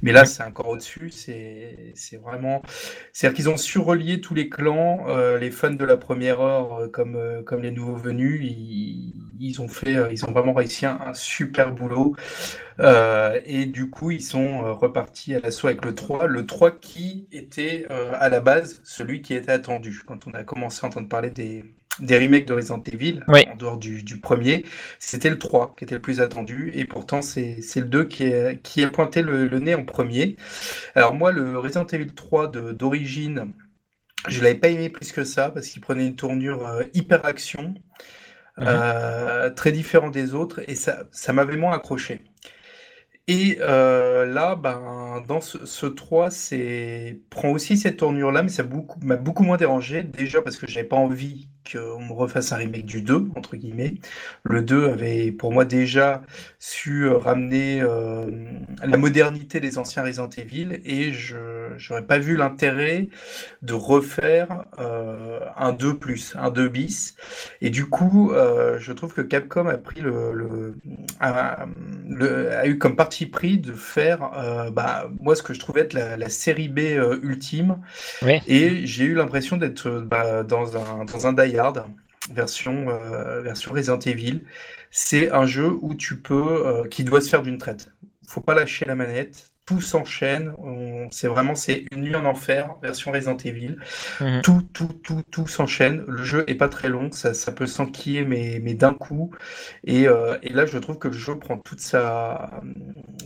Mais 0.02 0.12
là, 0.12 0.24
c'est 0.24 0.42
encore 0.42 0.68
au-dessus. 0.68 1.10
C'est 1.10 2.16
vraiment. 2.22 2.62
C'est-à-dire 3.12 3.36
qu'ils 3.36 3.48
ont 3.50 3.56
su 3.58 3.78
relier 3.78 4.20
tous 4.20 4.34
les 4.34 4.48
clans, 4.48 5.04
euh, 5.08 5.38
les 5.38 5.50
fans 5.50 5.70
de 5.72 5.84
la 5.84 5.96
première 5.98 6.40
heure, 6.40 6.74
euh, 6.82 6.88
comme, 6.88 7.16
euh, 7.16 7.42
comme 7.42 7.62
les 7.62 7.70
nouveaux 7.70 7.96
venus. 7.96 8.40
Ils, 8.44 9.14
ils 9.40 9.60
ont 9.60 9.68
fait, 9.68 9.96
euh, 9.96 10.08
ils 10.12 10.24
ont 10.24 10.32
vraiment 10.32 10.54
réussi 10.54 10.86
un, 10.86 10.98
un 11.00 11.14
super 11.14 11.72
boulot. 11.72 12.16
Et 13.44 13.66
du 13.66 13.90
coup, 13.90 14.10
ils 14.10 14.22
sont 14.22 14.74
repartis 14.74 15.34
à 15.34 15.40
l'assaut 15.40 15.68
avec 15.68 15.84
le 15.84 15.94
3. 15.94 16.26
Le 16.26 16.46
3 16.46 16.72
qui 16.80 17.28
était 17.32 17.86
à 17.90 18.28
la 18.28 18.40
base 18.40 18.80
celui 18.84 19.22
qui 19.22 19.34
était 19.34 19.52
attendu. 19.52 20.02
Quand 20.06 20.26
on 20.26 20.32
a 20.32 20.44
commencé 20.44 20.84
à 20.84 20.88
entendre 20.88 21.08
parler 21.08 21.30
des, 21.30 21.64
des 22.00 22.18
remakes 22.18 22.46
de 22.46 22.54
Resident 22.54 22.82
Evil, 22.84 23.22
Oui. 23.28 23.44
en 23.46 23.56
dehors 23.56 23.76
du, 23.78 24.02
du 24.02 24.18
premier, 24.20 24.64
c'était 24.98 25.30
le 25.30 25.38
3 25.38 25.74
qui 25.76 25.84
était 25.84 25.94
le 25.96 26.00
plus 26.00 26.20
attendu. 26.20 26.70
Et 26.74 26.84
pourtant, 26.86 27.22
c'est 27.22 27.58
le 27.76 27.82
2 27.82 28.04
qui, 28.04 28.24
est, 28.24 28.60
qui 28.62 28.82
a 28.84 28.90
pointé 28.90 29.22
le, 29.22 29.46
le 29.46 29.58
nez 29.60 29.74
en 29.74 29.84
premier. 29.84 30.36
Alors 30.94 31.14
moi, 31.14 31.32
le 31.32 31.58
Resident 31.58 31.86
Evil 31.86 32.12
3 32.14 32.48
de- 32.48 32.72
d'origine, 32.72 33.52
je 34.28 34.42
l'avais 34.42 34.56
pas 34.56 34.68
aimé 34.68 34.90
plus 34.90 35.12
que 35.12 35.24
ça 35.24 35.50
parce 35.50 35.68
qu'il 35.68 35.82
prenait 35.82 36.06
une 36.08 36.16
tournure 36.16 36.66
euh, 36.66 36.84
hyper 36.94 37.24
action, 37.26 37.74
Mhm. 38.58 38.66
euh, 38.68 39.50
très 39.50 39.72
différent 39.72 40.10
des 40.10 40.34
autres, 40.34 40.60
et 40.68 40.74
ça, 40.74 41.04
ça 41.12 41.32
m'avait 41.32 41.56
moins 41.56 41.72
accroché. 41.74 42.22
Et 43.28 43.58
euh, 43.60 44.26
là, 44.26 44.56
ben, 44.56 45.22
dans 45.28 45.40
ce, 45.40 45.64
ce 45.64 45.86
3, 45.86 46.30
c'est 46.30 47.20
prend 47.30 47.50
aussi 47.50 47.76
cette 47.76 47.98
tournure-là, 47.98 48.42
mais 48.42 48.48
ça 48.48 48.64
beaucoup, 48.64 48.98
m'a 49.04 49.16
beaucoup 49.16 49.44
moins 49.44 49.56
dérangé. 49.56 50.02
Déjà 50.02 50.42
parce 50.42 50.56
que 50.56 50.66
j'avais 50.66 50.86
pas 50.88 50.96
envie 50.96 51.48
qu'on 51.70 52.04
me 52.04 52.12
refasse 52.12 52.52
un 52.52 52.56
remake 52.56 52.84
du 52.86 53.02
2, 53.02 53.28
entre 53.36 53.56
guillemets. 53.56 53.94
Le 54.44 54.62
2 54.62 54.88
avait, 54.88 55.32
pour 55.32 55.52
moi, 55.52 55.64
déjà 55.64 56.22
su 56.58 57.08
ramener 57.08 57.80
euh, 57.82 58.30
la 58.82 58.96
modernité 58.96 59.60
des 59.60 59.78
anciens 59.78 60.02
Resident 60.02 60.28
Evil, 60.30 60.80
et 60.84 61.12
je 61.12 61.36
j'aurais 61.78 62.02
pas 62.06 62.18
vu 62.18 62.36
l'intérêt 62.36 63.08
de 63.62 63.74
refaire 63.74 64.64
euh, 64.78 65.40
un 65.56 65.72
2 65.72 65.98
plus, 65.98 66.34
un 66.38 66.50
2 66.50 66.68
bis. 66.68 67.16
Et 67.60 67.70
du 67.70 67.86
coup, 67.86 68.32
euh, 68.32 68.78
je 68.78 68.92
trouve 68.92 69.14
que 69.14 69.20
Capcom 69.22 69.66
a 69.68 69.78
pris 69.78 70.00
le, 70.00 70.32
le- 70.32 70.74
a, 71.20 71.66
le- 72.08 72.50
a 72.56 72.66
eu 72.66 72.78
comme 72.78 72.96
parti 72.96 73.26
pris 73.26 73.58
de 73.58 73.72
faire, 73.72 74.20
bah, 74.72 75.08
moi, 75.20 75.34
ce 75.36 75.42
que 75.42 75.54
je 75.54 75.60
trouvais 75.60 75.82
être 75.82 75.92
la, 75.94 76.16
la 76.16 76.28
série 76.28 76.68
B 76.68 76.80
ultime. 77.22 77.78
Et 78.46 78.86
j'ai 78.86 79.04
eu 79.04 79.14
l'impression 79.14 79.56
d'être 79.56 79.90
bah, 80.00 80.42
dans 80.42 80.76
un, 80.76 81.04
dans 81.04 81.26
un 81.26 81.32
Die 81.32 81.51
Version, 82.30 82.88
euh, 82.88 83.42
version 83.42 83.72
Resident 83.72 83.98
Evil. 83.98 84.42
C'est 84.90 85.32
un 85.32 85.44
jeu 85.44 85.76
où 85.80 85.94
tu 85.94 86.20
peux, 86.20 86.66
euh, 86.66 86.88
qui 86.88 87.02
doit 87.04 87.20
se 87.20 87.28
faire 87.28 87.42
d'une 87.42 87.58
traite. 87.58 87.90
Faut 88.28 88.40
pas 88.40 88.54
lâcher 88.54 88.84
la 88.84 88.94
manette. 88.94 89.48
Tout 89.64 89.80
s'enchaîne. 89.80 90.54
C'est 91.12 91.28
vraiment, 91.28 91.54
c'est 91.54 91.84
une 91.92 92.02
nuit 92.02 92.16
en 92.16 92.24
enfer, 92.24 92.74
version 92.82 93.12
Resident 93.12 93.36
Evil. 93.36 93.76
Mhm. 94.20 94.42
Tout, 94.42 94.62
tout, 94.72 94.88
tout, 95.04 95.22
tout 95.30 95.46
s'enchaîne. 95.46 96.04
Le 96.08 96.24
jeu 96.24 96.44
est 96.48 96.56
pas 96.56 96.68
très 96.68 96.88
long, 96.88 97.12
ça, 97.12 97.32
ça 97.32 97.52
peut 97.52 97.66
s'enquiller, 97.66 98.24
mais, 98.24 98.60
mais 98.60 98.74
d'un 98.74 98.92
coup. 98.92 99.30
Et, 99.84 100.08
euh, 100.08 100.36
et 100.42 100.52
là, 100.52 100.66
je 100.66 100.78
trouve 100.78 100.98
que 100.98 101.08
le 101.08 101.14
jeu 101.14 101.38
prend 101.38 101.58
toute 101.58 101.80
sa, 101.80 102.60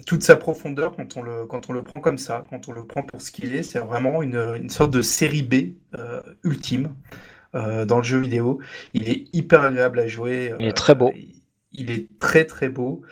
toute 0.07 0.23
sa 0.23 0.37
profondeur 0.37 0.95
quand 0.95 1.17
on 1.17 1.23
le, 1.23 1.47
quand 1.47 1.71
on 1.71 1.73
le 1.73 1.83
prend 1.83 2.01
comme 2.01 2.19
ça, 2.19 2.45
quand 2.51 2.69
on 2.69 2.73
le 2.73 2.87
prend 2.87 3.03
pour 3.03 3.23
ce 3.23 3.31
qu'il 3.31 3.55
est. 3.55 3.63
C'est 3.63 3.79
vraiment 3.79 4.23
une, 4.23 4.57
une 4.57 4.71
sorte 4.71 4.91
de 4.91 5.03
série 5.03 5.43
B 5.43 5.75
ultime. 6.45 6.95
Euh, 7.57 7.85
dans 7.85 7.99
le 7.99 8.05
jeu 8.05 8.19
vidéo. 8.21 8.61
Il 8.95 9.09
est 9.09 9.25
hyper 9.33 9.63
agréable 9.63 9.99
à 10.01 10.07
jouer. 10.07 10.55
Il 10.61 10.67
est 10.67 10.73
très 10.73 10.95
beau. 10.95 11.09
euh, 11.09 11.13
il 11.73 11.91
est 11.91 12.07
très 12.19 12.45
très 12.45 12.69
beau. 12.69 13.03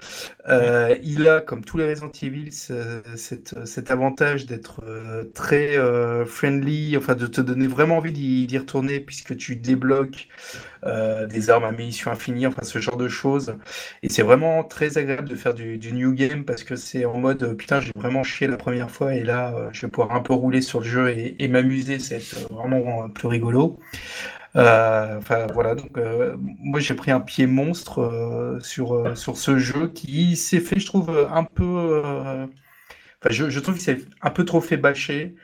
Euh, 0.46 0.94
il 1.02 1.26
a, 1.26 1.40
comme 1.40 1.64
tous 1.64 1.78
les 1.78 1.88
Resident 1.88 2.10
Evil, 2.22 2.52
ce- 2.52 3.02
cette- 3.16 3.66
cet 3.66 3.90
avantage 3.90 4.44
d'être 4.44 4.82
euh, 4.86 5.24
très 5.34 5.78
euh, 5.78 6.26
friendly, 6.26 6.96
enfin 6.98 7.14
de 7.14 7.26
te 7.26 7.40
donner 7.40 7.66
vraiment 7.66 7.96
envie 7.96 8.12
d'y 8.12 8.58
retourner 8.58 9.00
puisque 9.00 9.36
tu 9.36 9.56
débloques 9.56 10.28
des 11.30 11.50
armes 11.50 11.64
à 11.64 11.72
munitions 11.72 12.10
infinies, 12.10 12.46
enfin 12.46 12.62
ce 12.62 12.78
genre 12.78 12.96
de 12.96 13.08
choses. 13.08 13.56
Et 14.02 14.08
c'est 14.08 14.22
vraiment 14.22 14.64
très 14.64 14.98
agréable 14.98 15.28
de 15.28 15.34
faire 15.36 15.54
du, 15.54 15.78
new 15.92 16.12
game 16.12 16.44
parce 16.44 16.62
que 16.64 16.76
c'est 16.76 17.04
en 17.04 17.18
mode 17.18 17.56
putain, 17.56 17.80
j'ai 17.80 17.92
vraiment 17.96 18.22
chié 18.22 18.46
la 18.46 18.56
première 18.56 18.90
fois 18.90 19.14
et 19.14 19.22
là 19.24 19.54
je 19.72 19.82
vais 19.86 19.90
pouvoir 19.90 20.14
un 20.14 20.20
peu 20.20 20.34
rouler 20.34 20.60
sur 20.60 20.80
le 20.80 20.86
jeu 20.86 21.10
et, 21.10 21.36
et 21.42 21.48
m'amuser, 21.48 21.98
c'est 21.98 22.20
vraiment 22.50 23.08
plus 23.08 23.28
rigolo. 23.28 23.78
Enfin 24.56 25.46
voilà, 25.52 25.74
donc 25.74 25.90
moi 26.38 26.80
j'ai 26.80 26.94
pris 26.94 27.10
un 27.10 27.20
pied 27.20 27.46
monstre 27.46 28.58
sur, 28.62 29.16
sur 29.16 29.36
ce 29.36 29.58
jeu 29.58 29.88
qui 29.88 30.33
s'est 30.36 30.60
fait, 30.60 30.80
je 30.80 30.86
trouve, 30.86 31.10
un 31.30 31.44
peu. 31.44 31.64
euh, 32.04 32.46
je, 33.30 33.58
trouve 33.60 33.74
qu'il 33.74 33.84
s'est 33.84 34.04
un 34.22 34.30
peu 34.30 34.44
trop 34.44 34.60
fait 34.60 34.76
bâcher. 34.76 35.34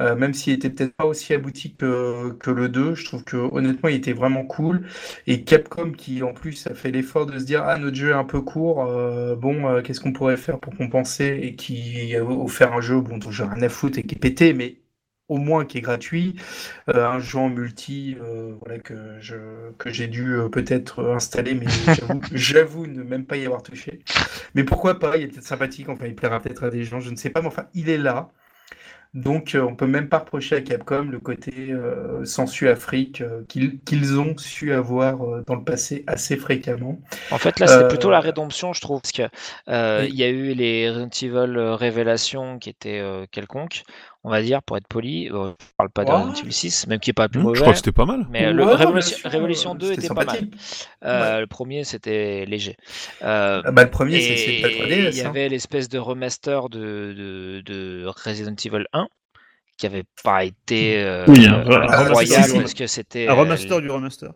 Euh, 0.00 0.16
même 0.16 0.34
s'il 0.34 0.52
était 0.52 0.70
peut-être 0.70 0.94
pas 0.96 1.06
aussi 1.06 1.32
abouti 1.34 1.76
que, 1.76 2.36
le 2.50 2.68
2, 2.68 2.94
je 2.96 3.04
trouve 3.04 3.22
que 3.24 3.36
honnêtement 3.36 3.88
il 3.88 3.96
était 3.96 4.12
vraiment 4.12 4.44
cool. 4.44 4.86
Et 5.26 5.44
Capcom 5.44 5.92
qui 5.92 6.22
en 6.22 6.32
plus 6.32 6.66
a 6.66 6.74
fait 6.74 6.90
l'effort 6.90 7.26
de 7.26 7.38
se 7.38 7.44
dire 7.44 7.62
ah 7.64 7.78
notre 7.78 7.96
jeu 7.96 8.10
est 8.10 8.12
un 8.12 8.24
peu 8.24 8.40
court, 8.40 8.84
euh, 8.86 9.36
bon 9.36 9.68
euh, 9.68 9.82
qu'est-ce 9.82 10.00
qu'on 10.00 10.12
pourrait 10.12 10.36
faire 10.36 10.58
pour 10.58 10.76
compenser 10.76 11.38
et 11.42 11.54
qui 11.54 12.14
a 12.16 12.24
offert 12.24 12.72
un 12.72 12.80
jeu 12.80 13.00
bon 13.00 13.18
dont 13.18 13.30
j'ai 13.30 13.44
rien 13.44 13.62
à 13.62 13.68
foutre 13.68 13.98
et 13.98 14.02
qui 14.02 14.16
est 14.16 14.18
pété, 14.18 14.52
mais 14.52 14.78
au 15.28 15.38
moins 15.38 15.64
qui 15.64 15.78
est 15.78 15.80
gratuit, 15.80 16.36
euh, 16.88 17.06
un 17.06 17.18
jeu 17.18 17.38
en 17.38 17.48
multi 17.48 18.16
euh, 18.20 18.54
voilà 18.60 18.78
que 18.78 18.94
je 19.20 19.36
que 19.78 19.90
j'ai 19.90 20.06
dû 20.06 20.34
euh, 20.34 20.48
peut-être 20.48 21.04
installer, 21.14 21.54
mais 21.54 21.66
j'avoue 22.32 22.86
ne 22.86 23.02
même 23.02 23.24
pas 23.24 23.36
y 23.36 23.46
avoir 23.46 23.62
touché. 23.62 24.00
Mais 24.54 24.64
pourquoi 24.64 24.98
pas, 24.98 25.16
il 25.16 25.24
est 25.24 25.28
peut-être 25.28 25.44
sympathique, 25.44 25.88
enfin 25.88 26.06
il 26.06 26.14
plaira 26.14 26.40
peut-être 26.40 26.64
à 26.64 26.70
des 26.70 26.84
gens, 26.84 27.00
je 27.00 27.10
ne 27.10 27.16
sais 27.16 27.30
pas, 27.30 27.40
mais 27.40 27.48
enfin 27.48 27.66
il 27.74 27.88
est 27.88 27.98
là. 27.98 28.30
Donc, 29.14 29.56
on 29.56 29.76
peut 29.76 29.86
même 29.86 30.08
pas 30.08 30.18
reprocher 30.18 30.56
à 30.56 30.60
Capcom 30.60 31.04
le 31.04 31.20
côté 31.20 31.72
sensu 32.24 32.68
Afrique 32.68 33.22
qu'ils 33.46 33.78
qu'ils 33.82 34.18
ont 34.18 34.36
su 34.36 34.72
avoir 34.72 35.44
dans 35.46 35.54
le 35.54 35.62
passé 35.62 36.02
assez 36.08 36.36
fréquemment. 36.36 37.00
En 37.30 37.38
fait, 37.38 37.60
là, 37.60 37.68
c'est 37.68 37.86
plutôt 37.86 38.10
la 38.10 38.18
rédemption, 38.18 38.72
je 38.72 38.80
trouve, 38.80 39.00
parce 39.00 39.12
que 39.12 39.22
euh, 39.68 40.02
Oui. 40.02 40.08
il 40.10 40.16
y 40.16 40.24
a 40.24 40.28
eu 40.30 40.52
les 40.54 40.90
Resident 40.90 41.10
Evil 41.22 41.58
Révélations 41.76 42.58
qui 42.58 42.70
étaient 42.70 43.04
quelconques, 43.30 43.84
on 44.24 44.30
va 44.30 44.42
dire, 44.42 44.62
pour 44.62 44.76
être 44.78 44.88
poli. 44.88 45.28
Euh, 45.30 45.52
je 45.60 45.66
parle 45.76 45.90
pas 45.90 46.04
de 46.04 46.10
Ouais. 46.10 46.16
Resident 46.16 46.32
Evil 46.42 46.52
6, 46.52 46.86
même 46.88 46.98
qui 47.00 47.10
est 47.10 47.12
pas 47.12 47.24
le 47.24 47.28
plus 47.28 47.40
Hmm, 47.40 47.42
mauvais. 47.42 47.56
je 47.56 47.60
crois 47.60 47.72
que 47.72 47.78
c'était 47.78 47.92
pas 47.92 48.06
mal. 48.06 48.26
Mais 48.30 48.46
Ouais, 48.46 48.52
le 48.52 48.64
ouais, 48.64 48.74
Révolution, 48.74 49.16
Révolution 49.24 49.74
euh, 49.74 49.78
2 49.78 49.86
c'était 49.94 50.06
était 50.06 50.14
pas 50.14 50.24
mal. 50.24 50.48
Euh, 51.04 51.40
Le 51.40 51.46
premier, 51.46 51.84
c'était 51.84 52.46
léger. 52.46 52.76
Euh, 53.22 53.62
Ah 53.64 53.70
bah, 53.72 53.84
le 53.84 53.90
premier, 53.90 54.20
c'est 54.20 54.60
pas 54.62 54.68
3DS. 54.68 55.10
il 55.12 55.16
y 55.16 55.20
hein. 55.22 55.28
avait 55.28 55.48
l'espèce 55.48 55.88
de 55.88 55.98
remaster 55.98 56.68
de, 56.70 57.14
de, 57.16 57.62
de 57.64 58.06
Resident 58.06 58.54
Evil 58.64 58.86
1 58.92 59.06
qui 59.76 59.86
avait 59.86 60.04
pas 60.22 60.44
été 60.44 61.02
euh, 61.02 61.24
Oui, 61.26 61.46
euh, 61.48 61.80
un 61.80 61.88
incroyable 61.88 62.54
remaster, 62.54 62.60
parce 62.60 62.74
que 62.74 62.86
c'était 62.86 63.26
Un 63.28 63.32
euh, 63.32 63.40
remaster 63.40 63.80
du 63.80 63.90
remaster. 63.90 64.30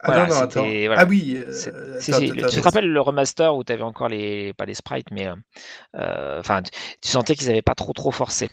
Ah 0.00 0.06
voilà, 0.06 0.26
non, 0.26 0.34
non, 0.36 0.40
attends. 0.42 0.62
voilà. 0.64 1.00
Ah 1.00 1.04
oui, 1.08 1.36
euh, 1.46 1.52
si, 2.00 2.12
si, 2.12 2.30
tu 2.32 2.36
te 2.42 2.60
rappelles 2.60 2.90
le 2.90 3.00
remaster 3.00 3.54
où 3.54 3.62
tu 3.64 3.72
avais 3.72 3.82
encore 3.82 4.08
les 4.08 4.52
pas 4.54 4.64
les 4.64 4.74
sprites 4.74 5.10
mais 5.10 5.26
euh, 5.28 5.34
euh, 5.96 6.40
enfin 6.40 6.62
tu, 6.62 6.70
tu 7.02 7.08
sentais 7.08 7.34
qu'ils 7.36 7.50
avaient 7.50 7.62
pas 7.62 7.74
trop 7.74 7.92
trop 7.92 8.10
forcé 8.10 8.48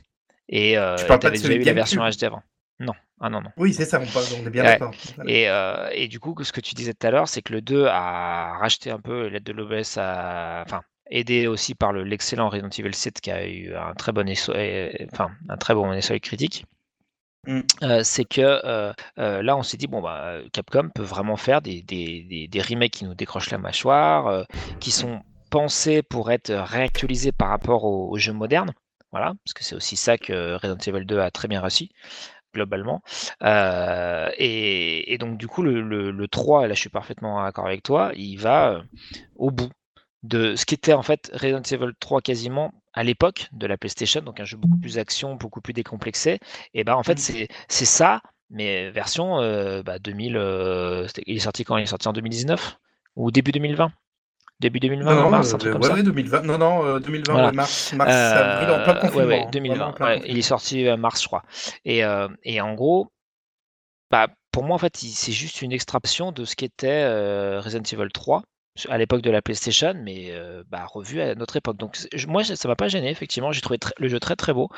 et 0.49 0.77
euh, 0.77 0.95
Tu 0.95 1.11
avais 1.11 1.29
déjà 1.37 1.53
eu 1.53 1.63
la 1.63 1.73
version 1.73 2.01
HD 2.03 2.23
avant. 2.23 2.41
Non, 2.79 2.93
ah 3.19 3.29
non 3.29 3.41
non. 3.41 3.49
Oui, 3.57 3.73
c'est 3.73 3.85
ça, 3.85 3.99
on, 4.01 4.05
parle, 4.07 4.25
on 4.41 4.47
est 4.47 4.49
bien 4.49 4.63
Ouais. 4.63 4.69
d'accord. 4.79 4.91
Voilà. 5.15 5.31
Et, 5.31 5.47
euh, 5.49 5.89
et 5.93 6.07
du 6.07 6.19
coup, 6.19 6.35
ce 6.43 6.51
que 6.51 6.61
tu 6.61 6.73
disais 6.73 6.93
tout 6.93 7.05
à 7.05 7.11
l'heure, 7.11 7.27
c'est 7.27 7.43
que 7.43 7.53
le 7.53 7.61
2 7.61 7.85
a 7.85 8.57
racheté 8.57 8.89
un 8.89 8.99
peu 8.99 9.27
l'aide 9.27 9.43
de 9.43 9.51
l'OBS, 9.53 9.97
à... 9.97 10.63
enfin, 10.65 10.81
aidé 11.11 11.45
aussi 11.45 11.75
par 11.75 11.93
le- 11.93 12.03
l'excellent 12.03 12.49
Resident 12.49 12.69
Evil 12.69 12.95
7 12.95 13.21
qui 13.21 13.29
a 13.29 13.45
eu 13.47 13.75
un 13.75 13.93
très 13.93 14.11
bon 14.11 14.27
essai, 14.27 15.07
enfin, 15.13 15.29
un 15.49 15.57
très 15.57 15.75
bon 15.75 15.93
essai 15.93 16.19
critique. 16.19 16.65
Mm. 17.45 17.59
Euh, 17.83 18.01
c'est 18.03 18.25
que 18.25 18.41
euh, 18.41 18.93
euh, 19.19 19.43
là, 19.43 19.55
on 19.57 19.61
s'est 19.63 19.77
dit, 19.77 19.87
bon, 19.87 20.01
bah, 20.01 20.37
Capcom 20.51 20.89
peut 20.89 21.03
vraiment 21.03 21.37
faire 21.37 21.61
des, 21.61 21.83
des, 21.83 22.23
des, 22.23 22.47
des 22.47 22.61
remakes 22.61 22.93
qui 22.93 23.05
nous 23.05 23.13
décrochent 23.15 23.51
la 23.51 23.57
mâchoire, 23.59 24.45
qui 24.79 24.89
sont 24.89 25.21
pensés 25.51 26.01
pour 26.01 26.31
être 26.31 26.51
réactualisés 26.51 27.31
par 27.31 27.49
rapport 27.49 27.83
aux, 27.83 28.09
aux 28.09 28.17
jeux 28.17 28.33
modernes. 28.33 28.71
Voilà, 29.11 29.33
parce 29.43 29.53
que 29.53 29.63
c'est 29.63 29.75
aussi 29.75 29.97
ça 29.97 30.17
que 30.17 30.53
Resident 30.55 30.77
Evil 30.87 31.05
2 31.05 31.19
a 31.19 31.31
très 31.31 31.47
bien 31.49 31.59
réussi 31.61 31.91
globalement. 32.53 33.01
Euh, 33.43 34.29
et, 34.37 35.13
et 35.13 35.17
donc, 35.17 35.37
du 35.37 35.47
coup, 35.47 35.63
le, 35.63 35.81
le, 35.81 36.11
le 36.11 36.27
3, 36.29 36.65
et 36.65 36.67
là 36.69 36.73
je 36.75 36.79
suis 36.81 36.89
parfaitement 36.89 37.43
d'accord 37.43 37.67
avec 37.67 37.83
toi, 37.83 38.11
il 38.15 38.37
va 38.37 38.71
euh, 38.73 38.83
au 39.35 39.51
bout 39.51 39.69
de 40.23 40.55
ce 40.55 40.65
qui 40.65 40.75
était 40.75 40.93
en 40.93 41.03
fait 41.03 41.31
Resident 41.33 41.61
Evil 41.63 41.93
3 41.99 42.21
quasiment 42.21 42.73
à 42.93 43.03
l'époque 43.03 43.49
de 43.53 43.67
la 43.67 43.77
PlayStation, 43.77 44.21
donc 44.21 44.39
un 44.39 44.45
jeu 44.45 44.57
beaucoup 44.57 44.77
plus 44.77 44.97
action, 44.99 45.35
beaucoup 45.35 45.61
plus 45.61 45.73
décomplexé. 45.73 46.39
Et 46.73 46.83
bah 46.83 46.97
en 46.97 47.03
fait, 47.03 47.19
Mm. 47.19 47.47
c'est 47.69 47.85
ça, 47.85 48.21
mais 48.49 48.91
version 48.91 49.39
euh, 49.41 49.83
bah, 49.83 49.99
2000. 49.99 50.37
euh, 50.37 51.07
c'était- 51.07 51.23
il 51.27 51.37
est 51.37 51.39
sorti 51.39 51.63
quand? 51.65 51.77
Il 51.77 51.83
est 51.83 51.85
sorti 51.87 52.07
en 52.07 52.13
2019 52.13 52.77
Ou 53.15 53.31
début 53.31 53.51
2020 53.51 53.91
Début 54.61 54.79
2020, 54.79 55.13
Non, 55.15 55.21
non, 55.23 55.29
mars, 55.31 55.51
un 55.51 55.55
euh, 55.55 55.57
truc 55.59 55.71
comme 55.73 55.81
ouais, 55.81 55.87
ça 55.89 55.93
ouais, 55.95 56.03
2020. 56.03 56.41
Non, 56.43 56.57
non, 56.57 56.85
euh, 56.85 56.99
2020, 56.99 57.31
Voilà. 57.33 57.47
ouais, 57.49 57.53
mars, 57.53 57.93
mars, 57.93 58.11
avril, 58.13 58.69
en 58.69 58.83
plein 58.83 58.95
Euh, 58.95 59.01
confinement. 59.01 59.17
ouais, 59.17 59.25
ouais, 59.25 59.43
hein, 59.45 59.49
2020. 59.51 59.75
vraiment 59.75 59.89
en 59.91 59.93
plein 59.93 60.05
ouais, 60.05 60.21
il 60.25 60.37
est 60.37 60.41
sorti 60.43 60.87
euh, 60.87 60.97
mars, 60.97 61.21
je 61.21 61.27
crois. 61.27 61.43
Et, 61.83 62.03
euh, 62.05 62.27
et 62.43 62.61
en 62.61 62.73
gros, 62.75 63.07
bah, 64.11 64.27
pour 64.51 64.63
moi, 64.63 64.75
en 64.75 64.79
fait, 64.79 64.95
c'est 64.97 65.31
juste 65.31 65.61
une 65.61 65.71
extraction 65.71 66.31
de 66.31 66.45
ce 66.45 66.55
qu'était 66.55 66.87
euh, 67.05 67.59
Resident 67.61 67.83
Evil 67.91 68.09
3 68.13 68.43
à 68.89 68.97
l'époque 68.97 69.21
de 69.21 69.29
la 69.31 69.41
PlayStation, 69.41 69.93
mais 70.01 70.27
euh, 70.31 70.63
bah, 70.69 70.85
revu 70.85 71.19
à 71.21 71.35
notre 71.35 71.57
époque. 71.57 71.75
Donc, 71.77 71.97
moi, 72.27 72.43
ça 72.43 72.67
m'a 72.69 72.75
pas 72.75 72.87
gêné, 72.87 73.09
effectivement. 73.09 73.51
J'ai 73.51 73.61
trouvé 73.61 73.79
le 73.97 74.07
jeu 74.07 74.19
très 74.19 74.35
très 74.35 74.53
beau. 74.53 74.69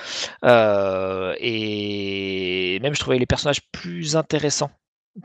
Euh, 0.45 1.35
et 1.39 2.79
même, 2.81 2.93
je 2.95 2.99
trouvais 2.99 3.19
les 3.19 3.25
personnages 3.27 3.61
plus 3.71 4.15
intéressants, 4.15 4.71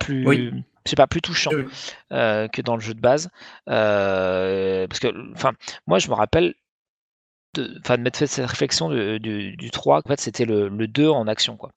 plus, 0.01 0.27
Oui. 0.27 0.53
Sais 0.89 0.97
pas, 0.97 1.07
plus 1.07 1.21
Oui, 1.51 1.63
oui. 1.63 1.73
euh, 2.13 2.49
que 2.49 2.63
dans 2.63 2.75
le 2.77 2.81
jeu 2.81 2.95
de 2.95 3.01
base. 3.01 3.31
Euh, 3.69 4.87
parce 4.89 5.01
que, 5.01 5.09
enfin, 5.33 5.53
moi, 5.87 5.99
je 5.99 6.09
me 6.09 6.15
rappelle 6.15 6.55
de, 7.55 7.65
de 7.97 7.97
m'être 8.03 8.17
fait 8.17 8.27
cette 8.27 8.47
réflexion 8.47 8.91
du, 8.91 9.57
du 9.57 9.71
3, 9.71 9.99
en 10.05 10.09
fait, 10.09 10.21
c'était 10.21 10.45
le, 10.45 10.69
le 10.69 10.87
2 10.89 11.09
en 11.09 11.27
action, 11.27 11.57
quoi. 11.57 11.71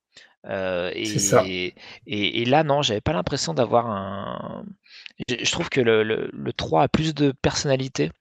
Euh, 0.47 0.91
C'est 1.03 1.19
ça. 1.19 1.43
et, 1.45 1.75
et, 2.07 2.41
et 2.41 2.45
là, 2.45 2.63
non, 2.63 2.81
j'avais 2.81 3.01
pas 3.01 3.13
l'impression 3.13 3.53
d'avoir 3.53 3.87
un. 3.89 4.65
Je, 5.29 5.35
je 5.43 5.51
trouve 5.51 5.69
que 5.69 5.81
le, 5.81 6.03
le, 6.03 6.29
le 6.33 6.53
3 6.53 6.83
a 6.83 6.87
plus 6.87 7.13
de 7.13 7.31
personnalité 7.41 8.11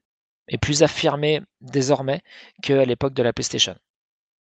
et 0.49 0.59
plus 0.59 0.83
affirmé 0.83 1.43
désormais 1.61 2.23
qu'à 2.63 2.85
l'époque 2.85 3.15
de 3.15 3.23
la 3.23 3.33
PlayStation. 3.33 3.77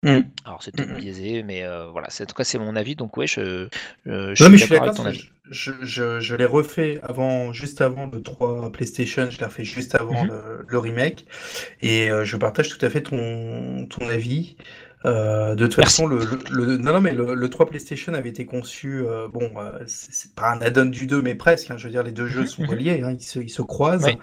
Mm. 0.03 0.22
Alors, 0.45 0.64
c'est 0.64 0.72
peut-être 0.76 0.91
Mhm. 0.91 0.95
biaisé, 0.95 1.44
mais 1.44 1.64
euh, 1.64 1.88
voilà, 1.91 2.10
c'est- 2.10 2.23
en 2.23 2.26
tout 2.28 2.34
cas, 2.36 2.44
c'est 2.44 2.57
mon 2.57 2.76
avis. 2.76 2.95
Donc, 2.95 3.18
ouais, 3.18 3.28
je, 3.28 3.69
je, 4.06 4.34
Non, 4.40 4.49
mais 4.49 4.57
je 4.57 4.65
suis 4.65 4.65
suis 4.65 4.69
d'accord 4.69 4.82
d'accord, 4.82 4.88
avec 4.88 4.95
ton 4.95 5.06
avis. 5.06 5.30
je, 5.45 5.72
je, 5.72 5.72
je, 5.84 6.19
je 6.22 6.36
l'ai 6.36 6.45
refait 6.45 6.99
avant, 7.03 7.53
juste 7.53 7.82
avant 7.82 8.07
le 8.07 8.22
3 8.23 8.72
PlayStation, 8.72 9.30
je 9.30 9.38
l'ai 9.40 9.45
refait 9.45 9.64
juste 9.64 9.94
avant 9.95 10.23
le, 10.23 10.65
le 10.68 10.78
remake, 10.80 11.26
et 11.82 12.11
euh, 12.11 12.26
je 12.26 12.38
partage 12.38 12.69
tout 12.69 12.86
à 12.86 12.90
fait 12.90 13.03
ton, 13.03 13.88
ton 13.88 14.10
avis. 14.10 14.57
Euh, 15.06 15.56
de 15.56 15.68
toute 15.68 15.78
Merci. 15.78 16.03
façon, 16.03 16.07
le, 16.07 16.26
le, 16.26 16.40
le- 16.65 16.78
non, 16.78 16.94
non, 16.94 17.02
mais 17.02 17.14
le, 17.14 17.36
le 17.36 17.49
3 17.49 17.68
PlayStation 17.68 18.14
avait 18.14 18.30
été 18.30 18.45
conçu, 18.45 19.02
euh, 19.06 19.28
bon, 19.30 19.52
euh, 19.57 19.80
c'est 19.88 20.34
pas 20.36 20.52
un 20.53 20.61
add-on 20.61 20.86
du 20.86 21.07
2, 21.07 21.22
mais 21.22 21.36
presque, 21.36 21.72
hein, 21.72 21.78
je 21.78 21.86
veux 21.86 21.91
dire, 21.91 22.03
les 22.03 22.11
deux 22.14 22.28
jeux 22.28 22.45
sont 22.45 22.65
reliés, 22.65 23.02
hein, 23.03 23.15
ils, 23.19 23.23
se, 23.23 23.40
ils 23.40 23.49
se 23.49 23.61
croisent. 23.64 24.06
Oui. 24.06 24.18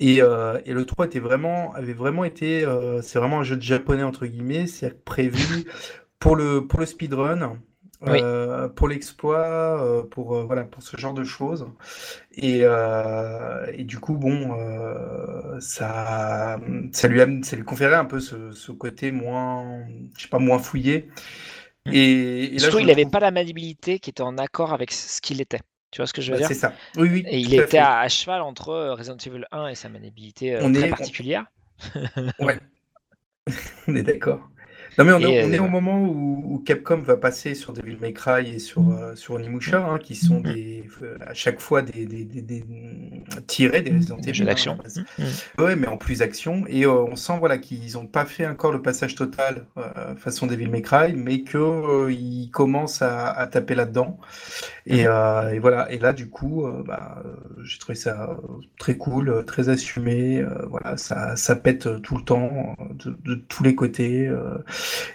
Et, 0.00 0.22
euh, 0.22 0.58
et 0.64 0.72
le 0.72 0.84
3 0.86 1.06
était 1.06 1.20
vraiment, 1.20 1.72
avait 1.74 1.92
vraiment 1.92 2.24
été, 2.24 2.64
euh, 2.64 3.02
c'est 3.02 3.18
vraiment 3.18 3.40
un 3.40 3.44
jeu 3.44 3.56
de 3.56 3.62
japonais 3.62 4.02
entre 4.02 4.26
guillemets, 4.26 4.66
c'est 4.66 5.04
prévu 5.04 5.64
pour 6.18 6.36
le 6.36 6.66
pour 6.66 6.80
le 6.80 6.86
speedrun, 6.86 7.58
Oui. 8.02 8.18
euh, 8.22 8.68
pour 8.68 8.88
l'exploit, 8.88 10.06
pour 10.10 10.42
voilà 10.46 10.64
pour 10.64 10.82
ce 10.82 10.96
genre 10.96 11.12
de 11.14 11.24
choses. 11.24 11.66
Et, 12.32 12.60
et 13.74 13.84
du 13.84 13.98
coup 14.00 14.16
bon, 14.16 14.56
ça 15.60 16.58
ça 16.92 17.08
lui 17.08 17.20
a, 17.20 17.26
ça 17.42 17.56
lui 17.56 17.64
conférait 17.64 17.96
un 17.96 18.04
peu 18.04 18.20
ce, 18.20 18.52
ce 18.52 18.72
côté 18.72 19.12
moins, 19.12 19.84
je 20.16 20.22
sais 20.22 20.28
pas 20.28 20.38
moins 20.38 20.58
fouillé. 20.58 21.08
Mm. 21.86 21.92
Et, 21.94 22.44
et 22.56 22.58
là 22.58 22.58
Surtout, 22.58 22.78
je 22.78 22.82
il 22.82 22.86
n'avait 22.86 23.02
trouve- 23.02 23.12
pas 23.12 23.20
la 23.20 23.30
maniabilité 23.30 23.98
qui 24.00 24.10
était 24.10 24.22
en 24.22 24.38
accord 24.38 24.72
avec 24.72 24.92
ce 24.92 25.20
qu'il 25.20 25.40
était. 25.40 25.60
Tu 25.90 25.98
vois 25.98 26.06
ce 26.06 26.12
que 26.12 26.22
je 26.22 26.30
veux 26.32 26.38
bah, 26.38 26.46
dire 26.46 26.48
c'est 26.48 26.54
ça. 26.54 26.72
Oui 26.96 27.08
oui. 27.10 27.24
Et 27.26 27.38
il 27.40 27.52
était 27.54 27.78
à, 27.78 27.98
à 27.98 28.08
cheval 28.08 28.42
entre 28.42 28.68
euh, 28.70 28.94
Resident 28.94 29.16
Evil 29.16 29.44
1 29.50 29.68
et 29.68 29.74
sa 29.74 29.88
maniabilité 29.88 30.54
euh, 30.54 30.72
très 30.72 30.86
est- 30.86 30.90
particulière. 30.90 31.46
Ouais. 32.38 32.58
On 33.88 33.96
est 33.96 34.02
d'accord. 34.02 34.48
Non 34.98 35.04
mais 35.04 35.12
on, 35.12 35.18
est- 35.20 35.22
Et, 35.22 35.44
on 35.44 35.52
est 35.52 35.58
euh, 35.58 35.62
au 35.62 35.68
moment 35.68 36.02
où, 36.02 36.42
où 36.54 36.58
Capcom 36.58 36.98
va 36.98 37.16
passer 37.16 37.54
sur 37.54 37.72
Devil 37.72 37.96
May 38.00 38.12
Cry 38.12 38.50
et 38.54 38.58
sur, 38.58 38.82
euh, 38.90 39.14
sur 39.14 39.34
Onimusha, 39.34 39.78
hein, 39.84 39.98
qui 39.98 40.14
sont 40.14 40.40
des, 40.40 40.84
euh, 41.02 41.16
à 41.26 41.32
chaque 41.34 41.60
fois 41.60 41.82
des, 41.82 42.06
des, 42.06 42.24
des, 42.24 42.42
des- 42.42 42.64
tirés 43.46 43.82
des 43.82 43.92
Resident 43.92 44.16
Evil. 44.18 44.44
d'action. 44.44 44.78
hein, 44.84 45.02
Mm. 45.18 45.62
Ouais, 45.62 45.76
mais 45.76 45.86
en 45.86 45.96
plus 45.96 46.22
action. 46.22 46.64
Et 46.68 46.84
euh, 46.86 46.92
on 46.92 47.16
sent 47.16 47.34
voilà, 47.38 47.58
qu'ils 47.58 47.92
n'ont 47.94 48.06
pas 48.06 48.24
fait 48.24 48.46
encore 48.46 48.72
le 48.72 48.82
passage 48.82 49.14
total 49.14 49.66
euh, 49.78 50.14
façon 50.16 50.46
Devil 50.46 50.68
May 50.68 50.82
Cry, 50.82 51.14
mais 51.14 51.42
qu'ils 51.42 52.50
commencent 52.50 53.02
à, 53.02 53.28
à 53.30 53.46
taper 53.46 53.74
là-dedans. 53.74 54.18
Et, 54.86 55.06
euh, 55.06 55.50
et 55.50 55.58
voilà. 55.58 55.90
Et 55.92 55.98
là, 55.98 56.12
du 56.12 56.28
coup, 56.28 56.66
bah, 56.86 57.22
j'ai 57.62 57.78
trouvé 57.78 57.94
ça 57.96 58.36
très 58.78 58.96
cool, 58.96 59.44
très 59.46 59.68
assumé. 59.68 60.44
voilà, 60.68 60.96
ça, 60.96 61.36
ça 61.36 61.54
pète 61.56 62.02
tout 62.02 62.16
le 62.16 62.24
temps, 62.24 62.76
de, 63.04 63.16
de 63.24 63.34
tous 63.36 63.62
les 63.62 63.74
côtés. 63.74 64.28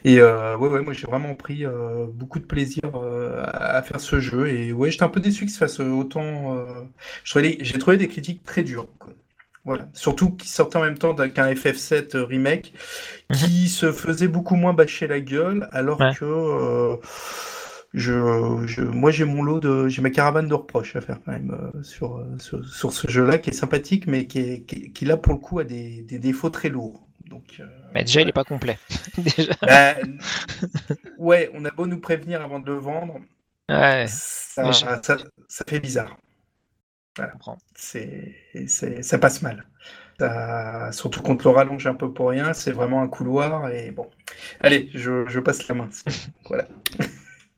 Et 0.03 0.19
euh, 0.19 0.57
ouais, 0.57 0.69
ouais, 0.69 0.81
moi 0.81 0.93
j'ai 0.93 1.07
vraiment 1.07 1.35
pris 1.35 1.65
euh, 1.65 2.05
beaucoup 2.13 2.39
de 2.39 2.45
plaisir 2.45 2.81
euh, 2.95 3.43
à 3.45 3.75
à 3.77 3.81
faire 3.81 3.99
ce 3.99 4.19
jeu. 4.19 4.47
Et 4.49 4.71
ouais, 4.73 4.91
j'étais 4.91 5.03
un 5.03 5.09
peu 5.09 5.19
déçu 5.19 5.45
que 5.45 5.51
se 5.51 5.57
fasse 5.57 5.79
autant. 5.79 6.57
J'ai 7.23 7.77
trouvé 7.79 7.97
des 7.97 8.07
critiques 8.07 8.43
très 8.43 8.63
dures. 8.63 8.87
quoi. 8.99 9.13
Voilà. 9.65 9.87
Surtout 9.93 10.31
qu'il 10.31 10.49
sortait 10.49 10.77
en 10.77 10.83
même 10.83 10.97
temps 10.97 11.13
d'un- 11.13 11.29
qu'un 11.29 11.47
FF7 11.53 12.15
remake 12.17 12.73
qui 13.33 13.67
se 13.67 13.91
faisait 13.91 14.27
beaucoup 14.27 14.55
moins 14.55 14.73
bâcher 14.73 15.07
la 15.07 15.19
gueule, 15.19 15.67
alors 15.71 15.99
Ouais. 15.99 16.13
que 16.15 16.23
euh, 16.25 16.97
je, 17.93 18.13
je- 18.67 18.81
moi 18.83 19.11
j'ai 19.11 19.25
mon 19.25 19.41
lot 19.43 19.59
de, 19.59 19.87
j'ai 19.87 20.01
ma 20.01 20.09
caravane 20.09 20.47
de 20.47 20.53
reproches 20.53 20.95
à 20.95 21.01
faire 21.01 21.19
quand 21.25 21.31
même 21.31 21.51
euh, 21.75 21.81
sur, 21.83 22.23
sur, 22.39 22.63
sur 22.67 22.91
ce 22.93 23.09
jeu-là 23.09 23.37
qui 23.37 23.51
est 23.51 23.53
sympathique, 23.53 24.05
mais 24.07 24.27
qui, 24.27 24.39
est, 24.39 24.61
qui, 24.61 24.91
qui, 24.91 25.05
là 25.05 25.17
pour 25.17 25.33
le 25.33 25.39
coup 25.39 25.59
a 25.59 25.63
des, 25.63 26.01
des 26.03 26.19
défauts 26.19 26.49
très 26.49 26.69
lourds. 26.69 27.01
Donc, 27.29 27.57
euh, 27.59 27.65
Mais 27.95 28.03
déjà, 28.03 28.22
il 28.22 28.30
est 28.30 28.34
pas 28.34 28.43
complet. 28.43 28.77
déjà. 29.17 29.53
bah, 29.61 29.95
ouais, 31.17 31.49
on 31.53 31.65
a 31.65 31.72
beau 31.72 31.88
nous 31.88 31.99
prévenir 31.99 32.41
avant 32.41 32.59
de 32.59 32.67
le 32.72 32.77
vendre, 32.77 33.19
Ouais, 33.69 34.19
ça, 34.53 34.99
ça, 35.03 35.17
ça 35.47 35.65
fait 35.67 35.80
bizarre. 35.80 36.17
je 37.17 37.23
comprends. 37.31 37.57
C'est, 37.76 38.35
c'est, 38.67 39.01
ça 39.03 39.17
passe 39.17 39.41
mal. 39.41 39.65
Ça- 40.19 40.91
surtout 40.93 41.22
qu'on 41.22 41.38
te 41.38 41.43
le 41.43 41.49
rallonge 41.51 41.88
un 41.88 41.95
peu 41.95 42.11
pour 42.13 42.30
rien, 42.30 42.53
c'est 42.53 42.72
vraiment 42.72 43.01
un 43.01 43.07
couloir 43.09 43.69
et 43.69 43.91
bon. 43.91 44.09
Allez, 44.61 44.89
je, 44.93 45.26
je 45.27 45.39
passe 45.39 45.67
la 45.67 45.76
main. 45.76 45.89
Voilà. 46.49 46.67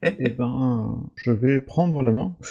Eh 0.03 0.29
ben, 0.29 1.09
je 1.15 1.31
vais 1.31 1.59
prendre 1.59 2.01
la 2.03 2.11
main. 2.11 2.35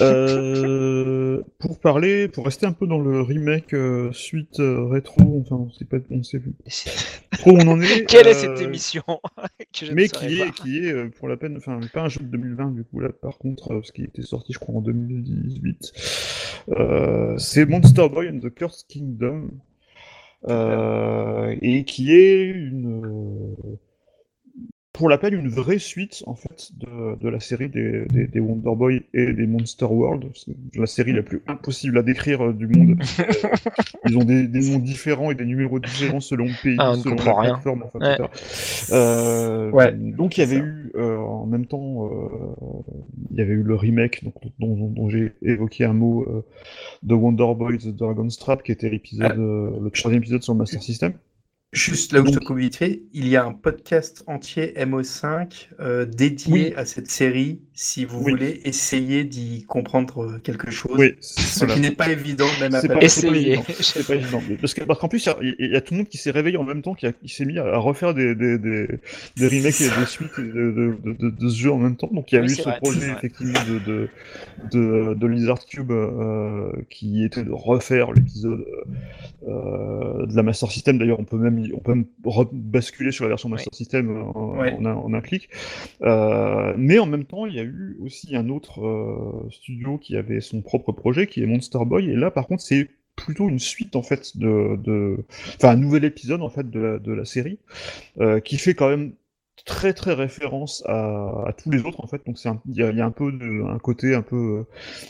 Euh, 0.00 1.42
pour 1.58 1.80
parler, 1.80 2.28
pour 2.28 2.44
rester 2.44 2.64
un 2.64 2.72
peu 2.72 2.86
dans 2.86 3.00
le 3.00 3.22
remake 3.22 3.74
euh, 3.74 4.12
suite 4.12 4.60
euh, 4.60 4.86
rétro, 4.86 5.42
enfin, 5.44 5.56
on 5.56 5.70
sait 5.70 5.84
pas, 5.84 5.96
on 6.10 6.22
sait 6.22 6.38
plus 6.38 6.54
trop 7.32 7.50
où 7.50 7.58
on 7.58 7.66
en 7.66 7.80
est. 7.80 8.04
Quelle 8.06 8.28
est 8.28 8.34
cette 8.34 8.60
émission 8.60 9.02
que 9.72 9.92
mais 9.92 10.08
qui 10.08 10.40
est, 10.40 10.52
qui 10.52 10.78
est 10.78 11.08
pour 11.16 11.26
la 11.26 11.36
peine, 11.36 11.56
enfin 11.56 11.80
pas 11.92 12.02
un 12.02 12.08
jeu 12.08 12.20
de 12.20 12.26
2020 12.26 12.70
du 12.70 12.84
coup 12.84 13.00
là 13.00 13.08
par 13.10 13.36
contre, 13.38 13.68
parce 13.70 13.90
qu'il 13.90 14.04
était 14.04 14.22
sorti 14.22 14.52
je 14.52 14.60
crois 14.60 14.76
en 14.76 14.80
2018. 14.80 15.92
Euh, 16.70 17.36
c'est 17.36 17.66
Monster 17.66 18.08
Boy 18.08 18.28
and 18.28 18.38
the 18.38 18.54
Cursed 18.54 18.86
Kingdom, 18.86 19.48
et 20.48 21.84
qui 21.84 22.12
est 22.12 22.44
une, 22.44 23.76
pour 25.00 25.08
la 25.08 25.16
peine 25.16 25.32
une 25.32 25.48
vraie 25.48 25.78
suite 25.78 26.22
en 26.26 26.34
fait 26.34 26.72
de, 26.76 27.16
de 27.18 27.28
la 27.30 27.40
série 27.40 27.70
des, 27.70 28.04
des, 28.04 28.26
des 28.26 28.38
Wonder 28.38 28.74
Boy 28.76 29.02
et 29.14 29.32
des 29.32 29.46
Monster 29.46 29.86
World, 29.86 30.24
C'est 30.34 30.52
la 30.78 30.84
série 30.84 31.14
la 31.14 31.22
plus 31.22 31.40
impossible 31.46 31.96
à 31.96 32.02
décrire 32.02 32.44
euh, 32.48 32.52
du 32.52 32.66
monde. 32.66 33.00
Ils 34.06 34.18
ont 34.18 34.24
des, 34.24 34.46
des 34.46 34.60
noms 34.70 34.78
différents 34.78 35.30
et 35.30 35.34
des 35.34 35.46
numéros 35.46 35.78
différents 35.78 36.20
selon 36.20 36.44
le 36.44 36.62
pays, 36.62 36.76
Ah, 36.78 36.94
selon 37.02 37.16
la 37.16 37.22
rien. 37.40 37.50
plateforme, 37.54 37.84
enfin, 37.86 37.98
Ouais. 37.98 38.28
Euh, 38.92 39.70
Ouais, 39.70 39.92
donc 39.92 40.36
il 40.36 40.40
y 40.40 40.44
avait 40.44 40.58
ça. 40.58 40.64
eu 40.64 40.92
euh, 40.96 41.16
en 41.16 41.46
même 41.46 41.64
temps, 41.64 42.06
euh, 42.06 42.54
il 43.30 43.38
y 43.38 43.40
avait 43.40 43.54
eu 43.54 43.62
le 43.62 43.74
remake 43.76 44.22
donc, 44.24 44.34
dont, 44.58 44.74
dont- 44.76 44.88
dont 44.90 45.08
j'ai 45.08 45.32
évoqué 45.42 45.84
un 45.84 45.92
mot 45.94 46.26
euh, 46.28 46.42
de 47.02 47.14
Wonder 47.14 47.54
Boy 47.56 47.78
The 47.78 47.88
Dragon's 47.96 48.38
Trap 48.38 48.62
qui 48.62 48.72
était 48.72 48.90
l'épisode, 48.90 49.32
Ah. 49.32 49.80
le 49.82 49.90
troisième 49.90 50.20
épisode 50.22 50.42
sur 50.42 50.52
le 50.52 50.58
Master 50.58 50.82
System. 50.82 51.12
Juste 51.72 52.12
là 52.12 52.20
où 52.20 52.26
je 52.26 52.32
te 52.32 52.44
coupe 52.44 52.58
vite 52.58 52.74
fait, 52.76 53.02
il 53.12 53.28
y 53.28 53.36
a 53.36 53.44
un 53.44 53.52
podcast 53.52 54.24
entier 54.26 54.72
MO5 54.76 55.68
euh, 55.78 56.04
dédié 56.04 56.52
Oui. 56.52 56.72
à 56.74 56.84
cette 56.84 57.08
série, 57.08 57.60
si 57.82 58.04
vous 58.04 58.18
Oui. 58.22 58.32
voulez 58.32 58.60
essayer 58.66 59.24
d'y 59.24 59.64
comprendre 59.64 60.24
euh, 60.24 60.38
quelque 60.44 60.70
chose. 60.70 60.92
Oui, 60.98 61.14
Ce 61.20 61.60
voilà. 61.60 61.72
qui 61.74 61.80
n'est 61.80 61.90
pas 61.92 62.10
évident 62.10 62.44
même 62.60 62.74
à 62.74 62.82
pas- 62.82 62.88
papier. 62.88 63.08
c'est 63.08 63.26
pas 64.06 64.14
évident. 64.16 64.42
Parce 64.60 64.74
que- 64.74 64.84
parce 64.84 65.00
qu'en 65.00 65.08
plus, 65.08 65.24
il 65.24 65.28
y 65.28 65.30
a- 65.30 65.54
il 65.60 65.70
y, 65.72 65.76
a 65.76 65.80
tout 65.80 65.94
le 65.94 65.98
monde 66.00 66.08
qui 66.08 66.18
s'est 66.18 66.30
réveillé 66.30 66.58
en 66.58 66.64
même 66.64 66.82
temps, 66.82 66.92
qui, 66.94 67.06
s'est 67.28 67.46
mis 67.46 67.58
à, 67.58 67.64
à 67.64 67.78
refaire 67.78 68.12
des, 68.12 68.34
des, 68.34 68.58
des, 68.58 68.86
des 69.36 69.48
remakes 69.48 69.80
et 69.80 69.88
des 69.98 70.06
suites 70.06 70.38
de, 70.38 70.42
de, 70.44 70.96
de, 71.04 71.12
de- 71.14 71.30
de 71.30 71.48
ce 71.48 71.56
jeu 71.58 71.72
en 71.72 71.78
même 71.78 71.96
temps. 71.96 72.10
Donc 72.12 72.30
il 72.30 72.34
y 72.34 72.38
a 72.38 72.42
Oui, 72.42 72.48
eu 72.48 72.54
ce 72.54 72.62
vrai, 72.64 72.76
projet 72.82 73.10
effectivement 73.12 73.60
de, 73.66 73.78
de, 73.78 74.08
de, 74.72 75.14
de 75.14 75.26
Lizard 75.26 75.64
Cube 75.64 75.90
euh, 75.90 76.70
qui 76.90 77.24
était 77.24 77.44
de 77.44 77.50
refaire 77.50 78.12
l'épisode 78.12 78.62
euh, 79.48 80.26
de 80.26 80.36
la 80.36 80.42
Master 80.42 80.70
System. 80.70 80.98
D'ailleurs, 80.98 81.18
on 81.18 81.24
peut 81.24 81.38
même, 81.38 81.66
on 81.74 81.78
peut 81.80 81.94
même 81.94 82.04
basculer 82.52 83.10
sur 83.10 83.24
la 83.24 83.30
version 83.30 83.48
Master 83.48 83.72
System 83.74 84.10
en, 84.34 84.58
Ouais. 84.58 84.74
en 84.78 84.84
un, 84.84 84.92
en 84.94 85.14
un 85.14 85.20
clic. 85.22 85.48
Euh, 86.02 86.74
mais 86.76 86.98
en 86.98 87.06
même 87.06 87.24
temps, 87.24 87.46
il 87.46 87.54
y 87.54 87.58
a 87.58 87.62
eu 87.62 87.69
aussi 88.00 88.36
un 88.36 88.48
autre 88.48 88.84
euh, 88.84 89.48
studio 89.50 89.98
qui 89.98 90.16
avait 90.16 90.40
son 90.40 90.62
propre 90.62 90.92
projet, 90.92 91.26
qui 91.26 91.42
est 91.42 91.46
Monster 91.46 91.80
Boy. 91.86 92.10
Et 92.10 92.16
là, 92.16 92.30
par 92.30 92.46
contre, 92.46 92.62
c'est 92.62 92.88
plutôt 93.16 93.48
une 93.48 93.58
suite 93.58 93.96
en 93.96 94.02
fait 94.02 94.36
de, 94.36 95.18
enfin 95.56 95.70
un 95.70 95.76
nouvel 95.76 96.04
épisode 96.04 96.42
en 96.42 96.48
fait 96.48 96.70
de 96.70 96.80
la, 96.80 96.98
de 96.98 97.12
la 97.12 97.24
série 97.24 97.58
euh, 98.18 98.40
qui 98.40 98.56
fait 98.56 98.74
quand 98.74 98.88
même 98.88 99.12
très 99.64 99.92
très 99.92 100.14
référence 100.14 100.82
à, 100.86 101.44
à 101.48 101.52
tous 101.52 101.70
les 101.70 101.80
autres 101.84 102.00
en 102.02 102.06
fait. 102.06 102.22
Donc 102.26 102.38
c'est 102.38 102.48
il 102.66 102.76
y, 102.76 102.82
a, 102.82 102.90
il 102.90 102.96
y 102.96 103.00
a 103.00 103.06
un 103.06 103.10
peu 103.10 103.30
de, 103.32 103.64
un 103.70 103.78
côté 103.78 104.14
un 104.14 104.22
peu 104.22 104.36
euh, 104.36 104.64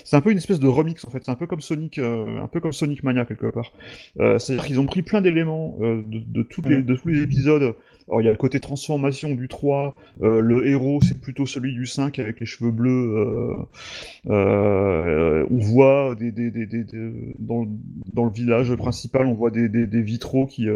c'est 0.05 0.17
un 0.17 0.21
peu 0.21 0.31
une 0.31 0.39
espèce 0.39 0.61
de 0.61 0.69
remix 0.69 1.05
en 1.05 1.11
fait. 1.11 1.23
C'est 1.25 1.31
un 1.31 1.35
peu 1.37 1.47
comme 1.47 1.61
Sonic 1.61 1.99
euh, 1.99 2.41
un 2.43 2.49
peu 2.49 2.61
comme 2.61 2.73
Sonic 2.73 3.03
Mania 3.03 3.25
quelque 3.25 3.47
part. 3.51 3.73
Euh, 4.21 4.39
c'est 4.39 4.53
à 4.55 4.57
dire 4.57 4.65
qu'ils 4.67 4.81
ont 4.81 4.87
pris 4.87 5.03
plein 5.03 5.21
d'éléments 5.21 5.77
euh, 5.81 6.03
de, 6.07 6.19
de, 6.21 6.43
tous 6.43 6.63
les, 6.63 6.83
de 6.83 6.95
tous 6.95 7.09
les 7.09 7.23
épisodes. 7.23 7.75
Alors 8.09 8.23
il 8.23 8.25
y 8.25 8.29
a 8.29 8.33
le 8.33 8.37
côté 8.37 8.59
transformation 8.59 9.35
du 9.35 9.47
3 9.47 9.95
euh, 10.23 10.41
le 10.41 10.67
héros 10.67 10.99
c'est 11.01 11.21
plutôt 11.21 11.47
celui 11.47 11.73
du 11.75 11.87
5 11.87 12.19
avec 12.19 12.41
les 12.41 12.47
cheveux 12.47 12.73
bleus 12.73 13.57
on 14.29 15.59
voit 15.59 16.15
des, 16.19 16.33
des, 16.33 16.51
des, 16.51 16.67
des- 16.67 16.85
dans, 17.39 17.67
dans 18.13 18.25
le 18.25 18.31
village 18.31 18.75
principal 18.75 19.27
on 19.27 19.35
voit 19.35 19.51
des, 19.51 19.69
vitraux 20.03 20.47
qui, 20.47 20.67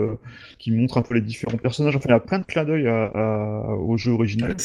qui 0.58 0.70
montrent 0.70 0.98
un 0.98 1.02
peu 1.02 1.14
les 1.14 1.20
différents 1.20 1.56
personnages. 1.58 1.96
Enfin 1.96 2.06
il 2.08 2.12
y 2.12 2.14
a 2.14 2.20
plein 2.20 2.38
de 2.38 2.44
clins 2.44 2.64
d'œil 2.64 2.86
à, 2.88 3.04
à- 3.06 3.63
au 3.70 3.96
jeu 3.96 4.12
original 4.12 4.56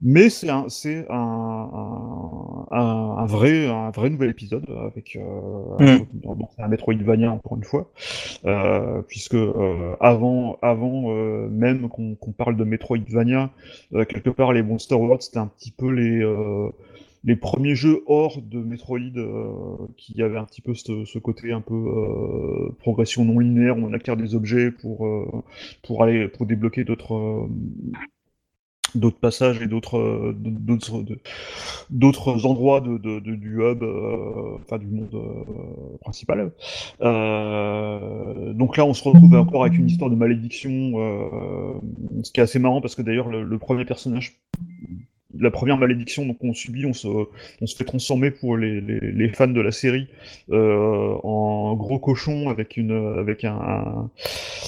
mais 0.00 0.30
c'est 0.30 0.48
un, 0.48 0.68
c'est 0.68 1.06
un, 1.10 1.16
un, 1.72 2.66
un, 2.70 3.16
un 3.18 3.26
vrai, 3.26 3.66
un 3.66 3.90
vrai 3.90 4.10
nouvel 4.10 4.30
épisode 4.30 4.64
avec 4.86 5.16
euh, 5.16 5.22
Mm. 5.78 5.86
un, 5.88 6.34
bon, 6.34 6.48
c'est 6.54 6.62
un 6.62 6.68
Metroidvania 6.68 7.32
encore 7.32 7.56
une 7.56 7.64
fois, 7.64 7.90
euh, 8.44 9.02
puisque 9.02 9.34
euh, 9.34 9.96
avant, 10.00 10.58
avant 10.62 11.04
euh, 11.12 11.48
même 11.48 11.88
qu'on 11.88 12.16
parle 12.36 12.56
de 12.56 12.64
Metroidvania, 12.64 13.50
euh, 13.94 14.04
quelque 14.04 14.30
part 14.30 14.52
les 14.52 14.62
Monster 14.62 14.94
World 14.94 15.22
c'était 15.22 15.38
un 15.38 15.46
petit 15.48 15.72
peu 15.72 15.90
les 15.90 16.22
euh, 16.22 16.68
les 17.24 17.36
premiers 17.36 17.74
jeux 17.76 18.02
hors 18.06 18.40
de 18.42 18.58
Metroid 18.58 18.98
euh, 19.16 19.76
qui 19.96 20.20
avaient 20.22 20.38
un 20.38 20.44
petit 20.44 20.60
peu 20.60 20.74
ce, 20.74 21.04
ce 21.04 21.18
côté 21.18 21.52
un 21.52 21.60
peu 21.60 21.74
euh, 21.74 22.70
progression 22.80 23.24
non 23.24 23.38
linéaire 23.38 23.78
où 23.78 23.82
on 23.82 23.92
acquiert 23.92 24.16
des 24.16 24.34
objets 24.34 24.70
pour 24.72 25.06
euh, 25.06 25.26
pour 25.82 26.02
aller 26.02 26.28
pour 26.28 26.46
débloquer 26.46 26.84
d'autres 26.84 27.14
euh, 27.14 27.46
d'autres 28.94 29.18
passages 29.20 29.62
et 29.62 29.66
d'autres 29.66 29.96
euh, 29.96 30.36
de- 30.38 31.18
d'autres 31.90 32.46
endroits 32.46 32.80
de, 32.80 32.98
de- 32.98 33.20
de- 33.20 33.34
du 33.36 33.62
hub 33.62 33.82
euh, 33.82 34.56
enfin 34.60 34.78
du 34.78 34.86
monde 34.86 35.14
euh, 35.14 35.96
principal. 36.00 36.52
Euh, 37.00 38.52
donc 38.52 38.76
là 38.76 38.84
on 38.84 38.92
se 38.94 39.02
retrouve 39.04 39.34
encore 39.34 39.64
avec 39.64 39.78
une 39.78 39.86
histoire 39.86 40.10
de 40.10 40.16
malédiction 40.16 40.92
euh, 40.96 41.74
ce 42.22 42.32
qui 42.32 42.40
est 42.40 42.42
assez 42.42 42.58
marrant 42.58 42.80
parce 42.82 42.94
que 42.94 43.02
d'ailleurs 43.02 43.28
le, 43.28 43.44
le 43.44 43.58
premier 43.58 43.84
personnage 43.86 44.40
la 45.38 45.50
première 45.50 45.78
malédiction 45.78 46.26
donc 46.26 46.38
on 46.42 46.52
subit 46.54 46.86
on 46.86 46.92
se 46.92 47.08
on 47.08 47.66
se 47.66 47.76
fait 47.76 47.84
transformer 47.84 48.30
pour 48.30 48.56
les, 48.56 48.80
les, 48.80 49.00
les 49.12 49.28
fans 49.30 49.46
de 49.48 49.60
la 49.60 49.70
série 49.72 50.08
euh, 50.50 51.14
en 51.22 51.74
gros 51.74 51.98
cochon 51.98 52.48
avec 52.50 52.76
une 52.76 52.92
avec 53.18 53.44
un, 53.44 53.54
un, 53.54 54.10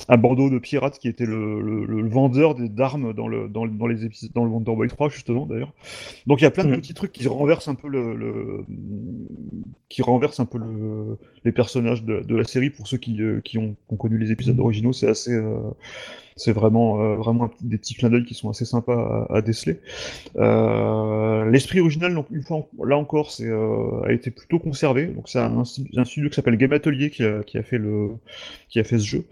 un 0.08 0.16
bandeau 0.16 0.50
de 0.50 0.58
pirate 0.58 0.98
qui 0.98 1.08
était 1.08 1.26
le, 1.26 1.60
le, 1.60 1.84
le 1.84 2.08
vendeur 2.08 2.54
d'armes 2.54 3.12
dans 3.12 3.28
le 3.28 3.48
dans, 3.48 3.64
le- 3.64 3.70
dans 3.72 3.86
les 3.86 4.04
épisodes 4.04 4.30
dans 4.34 4.44
le 4.44 4.50
Wonder 4.50 4.74
Boy 4.74 4.88
3 4.88 5.08
justement 5.10 5.46
d'ailleurs. 5.46 5.72
Donc 6.26 6.40
il 6.40 6.44
y 6.44 6.46
a 6.46 6.50
plein 6.50 6.64
de 6.64 6.70
Mhm. 6.70 6.76
petits 6.80 6.94
trucs 6.94 7.12
qui 7.12 7.28
renversent 7.28 7.68
un 7.68 7.74
peu 7.74 7.88
le, 7.88 8.14
le- 8.14 8.64
qui 9.88 10.02
renversent 10.02 10.40
un 10.40 10.46
peu 10.46 10.58
le, 10.58 11.18
les 11.44 11.52
personnages 11.52 12.02
de, 12.04 12.20
de 12.20 12.36
la 12.36 12.44
série. 12.44 12.70
Pour 12.70 12.86
ceux 12.86 12.96
qui, 12.98 13.20
euh, 13.22 13.40
qui, 13.44 13.58
ont, 13.58 13.74
qui 13.86 13.94
ont 13.94 13.96
connu 13.96 14.18
les 14.18 14.30
épisodes 14.32 14.58
originaux 14.58 14.92
c'est 14.92 15.08
assez 15.08 15.32
euh, 15.32 15.58
c'est 16.36 16.52
vraiment, 16.52 17.00
euh, 17.00 17.16
vraiment 17.16 17.50
des 17.60 17.78
petits 17.78 17.94
clins 17.94 18.10
d'œil 18.10 18.24
qui 18.24 18.34
sont 18.34 18.50
assez 18.50 18.64
sympas 18.64 19.26
à, 19.30 19.36
à 19.36 19.42
déceler. 19.42 19.80
Euh, 20.36 21.48
L'esprit 21.50 21.80
original, 21.80 22.14
donc, 22.14 22.26
une 22.30 22.42
fois, 22.42 22.66
là 22.84 22.96
encore, 22.96 23.30
c'est 23.30 23.46
euh, 23.46 24.02
a 24.04 24.12
été 24.12 24.30
plutôt 24.30 24.58
conservé. 24.58 25.06
Donc 25.06 25.28
c'est 25.28 25.38
un, 25.38 25.58
un, 25.58 26.04
studio 26.04 26.28
qui 26.28 26.34
s'appelle 26.34 26.56
Game 26.56 26.72
Atelier 26.72 27.10
qui 27.10 27.24
a, 27.24 27.42
qui 27.42 27.58
a, 27.58 27.62
fait 27.62 27.78
le, 27.78 28.10
qui 28.68 28.80
a 28.80 28.84
fait 28.84 28.98
ce 28.98 29.06
jeu. 29.06 29.24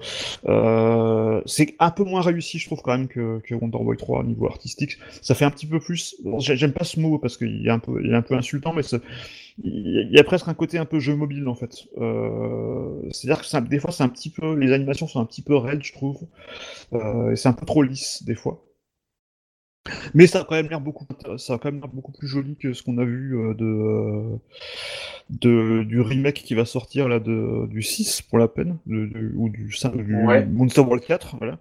Euh, 0.47 1.41
c'est 1.47 1.75
un 1.79 1.91
peu 1.91 2.05
moins 2.05 2.21
réussi, 2.21 2.59
je 2.59 2.67
trouve 2.67 2.83
quand 2.83 2.97
même 2.97 3.09
que, 3.09 3.41
que 3.41 3.55
Wonder 3.55 3.79
Boy 3.79 3.97
3 3.97 4.21
au 4.21 4.25
niveau 4.25 4.47
artistique. 4.47 4.99
Ça 5.21 5.35
fait 5.35 5.45
un 5.45 5.51
petit 5.51 5.67
peu 5.67 5.81
plus. 5.81 6.17
J'aime 6.39 6.73
pas 6.73 6.85
ce 6.85 7.01
mot 7.01 7.19
parce 7.19 7.37
qu'il 7.37 7.67
est 7.67 7.71
un 7.71 7.79
peu, 7.79 8.01
il 8.05 8.13
est 8.13 8.17
un 8.17 8.23
peu 8.23 8.35
insultant, 8.35 8.73
mais 8.73 8.83
il 9.59 10.11
y 10.11 10.19
a 10.19 10.25
presque 10.25 10.49
un 10.49 10.55
côté 10.55 10.79
un 10.79 10.85
peu 10.85 10.99
jeu 10.99 11.15
mobile 11.15 11.47
en 11.49 11.55
fait. 11.55 11.87
Euh, 11.99 13.09
C'est-à-dire 13.11 13.43
que 13.43 13.69
des 13.69 13.79
fois 13.79 13.93
c'est 13.93 14.03
un 14.03 14.09
petit 14.09 14.31
peu, 14.31 14.55
les 14.55 14.73
animations 14.73 15.07
sont 15.07 15.21
un 15.21 15.25
petit 15.27 15.43
peu 15.43 15.57
raides, 15.57 15.83
je 15.83 15.93
trouve. 15.93 16.27
Euh, 16.93 17.35
c'est 17.37 17.49
un 17.49 17.53
peu 17.53 17.67
trop 17.67 17.83
lisse 17.83 18.23
des 18.25 18.35
fois. 18.35 18.65
Mais 20.15 20.27
ça 20.27 20.41
a 20.41 20.45
quand 20.45 20.55
même 20.55 20.69
l'air 20.69 20.81
beaucoup, 20.81 21.07
ça 21.39 21.55
a 21.55 21.59
quand 21.59 21.71
même 21.73 21.81
l'air 21.81 21.89
beaucoup 21.89 22.13
plus 22.13 22.29
joli 22.29 22.57
que 22.57 22.73
ce 22.73 22.83
qu'on 22.83 22.99
a 22.99 23.05
vu 23.05 23.37
euh, 23.37 23.55
de, 23.55 23.65
euh, 23.65 24.37
de, 25.31 25.83
du 25.83 26.01
remake 26.01 26.43
qui 26.45 26.55
va 26.55 26.65
sortir 26.65 27.09
là 27.09 27.19
de, 27.19 27.67
du 27.67 27.83
6 27.83 28.23
pour 28.23 28.39
la 28.39 28.47
peine, 28.49 28.77
de, 28.87 29.07
de, 29.07 29.33
ou 29.35 29.49
du, 29.49 29.73
5, 29.73 29.97
du 29.97 30.15
Ouais. 30.25 30.47
Monster 30.47 30.83
World 30.83 31.05
4, 31.05 31.37
voilà, 31.39 31.59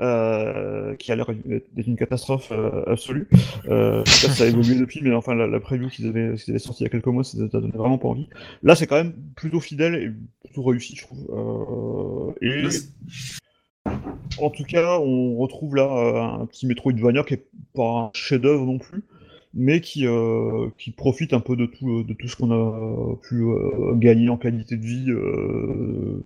euh, 0.00 0.96
qui 0.96 1.12
a 1.12 1.16
l'air 1.16 1.26
d'être 1.44 1.86
une 1.86 1.96
catastrophe 1.96 2.48
euh, 2.50 2.82
absolue. 2.86 3.28
Euh, 3.68 4.04
ça 4.06 4.44
a 4.44 4.46
évolué 4.46 4.74
depuis, 4.74 5.00
mais 5.02 5.14
enfin 5.14 5.34
la, 5.34 5.46
la 5.46 5.60
preview 5.60 5.88
qu'ils 5.88 6.08
avaient, 6.08 6.34
qu'ils 6.34 6.52
avaient 6.52 6.58
sorti 6.58 6.82
il 6.82 6.86
y 6.86 6.86
a 6.86 6.90
quelques 6.90 7.06
mois, 7.06 7.22
ça 7.22 7.38
ça 7.38 7.60
donnait 7.60 7.76
vraiment 7.76 7.98
pas 7.98 8.08
envie. 8.08 8.28
Là, 8.62 8.74
c'est 8.74 8.86
quand 8.86 8.96
même 8.96 9.14
plutôt 9.36 9.60
fidèle 9.60 9.94
et 9.94 10.10
plutôt 10.44 10.64
réussi, 10.64 10.96
je 10.96 11.02
trouve. 11.02 12.34
Et 12.40 12.64
en 14.38 14.50
tout 14.50 14.64
cas, 14.64 14.98
on 14.98 15.36
retrouve 15.36 15.76
là 15.76 15.84
euh, 15.84 16.42
un 16.42 16.46
petit 16.46 16.66
Metroidvania 16.66 17.22
qui 17.22 17.34
est 17.34 17.46
pas 17.74 17.82
un 17.82 18.10
chef-d'œuvre 18.14 18.64
non 18.64 18.78
plus, 18.78 19.02
mais 19.54 19.80
qui, 19.80 20.06
euh, 20.06 20.68
profite 20.96 21.32
un 21.32 21.40
peu 21.40 21.56
de 21.56 21.66
tout, 21.66 22.02
de 22.02 22.12
tout 22.14 22.28
ce 22.28 22.36
qu'on 22.36 22.50
a 22.50 23.16
pu 23.22 23.42
euh, 23.42 23.94
gagner 23.94 24.28
en 24.28 24.36
qualité 24.36 24.76
de 24.76 24.84
vie 24.84 25.10
euh, 25.10 26.24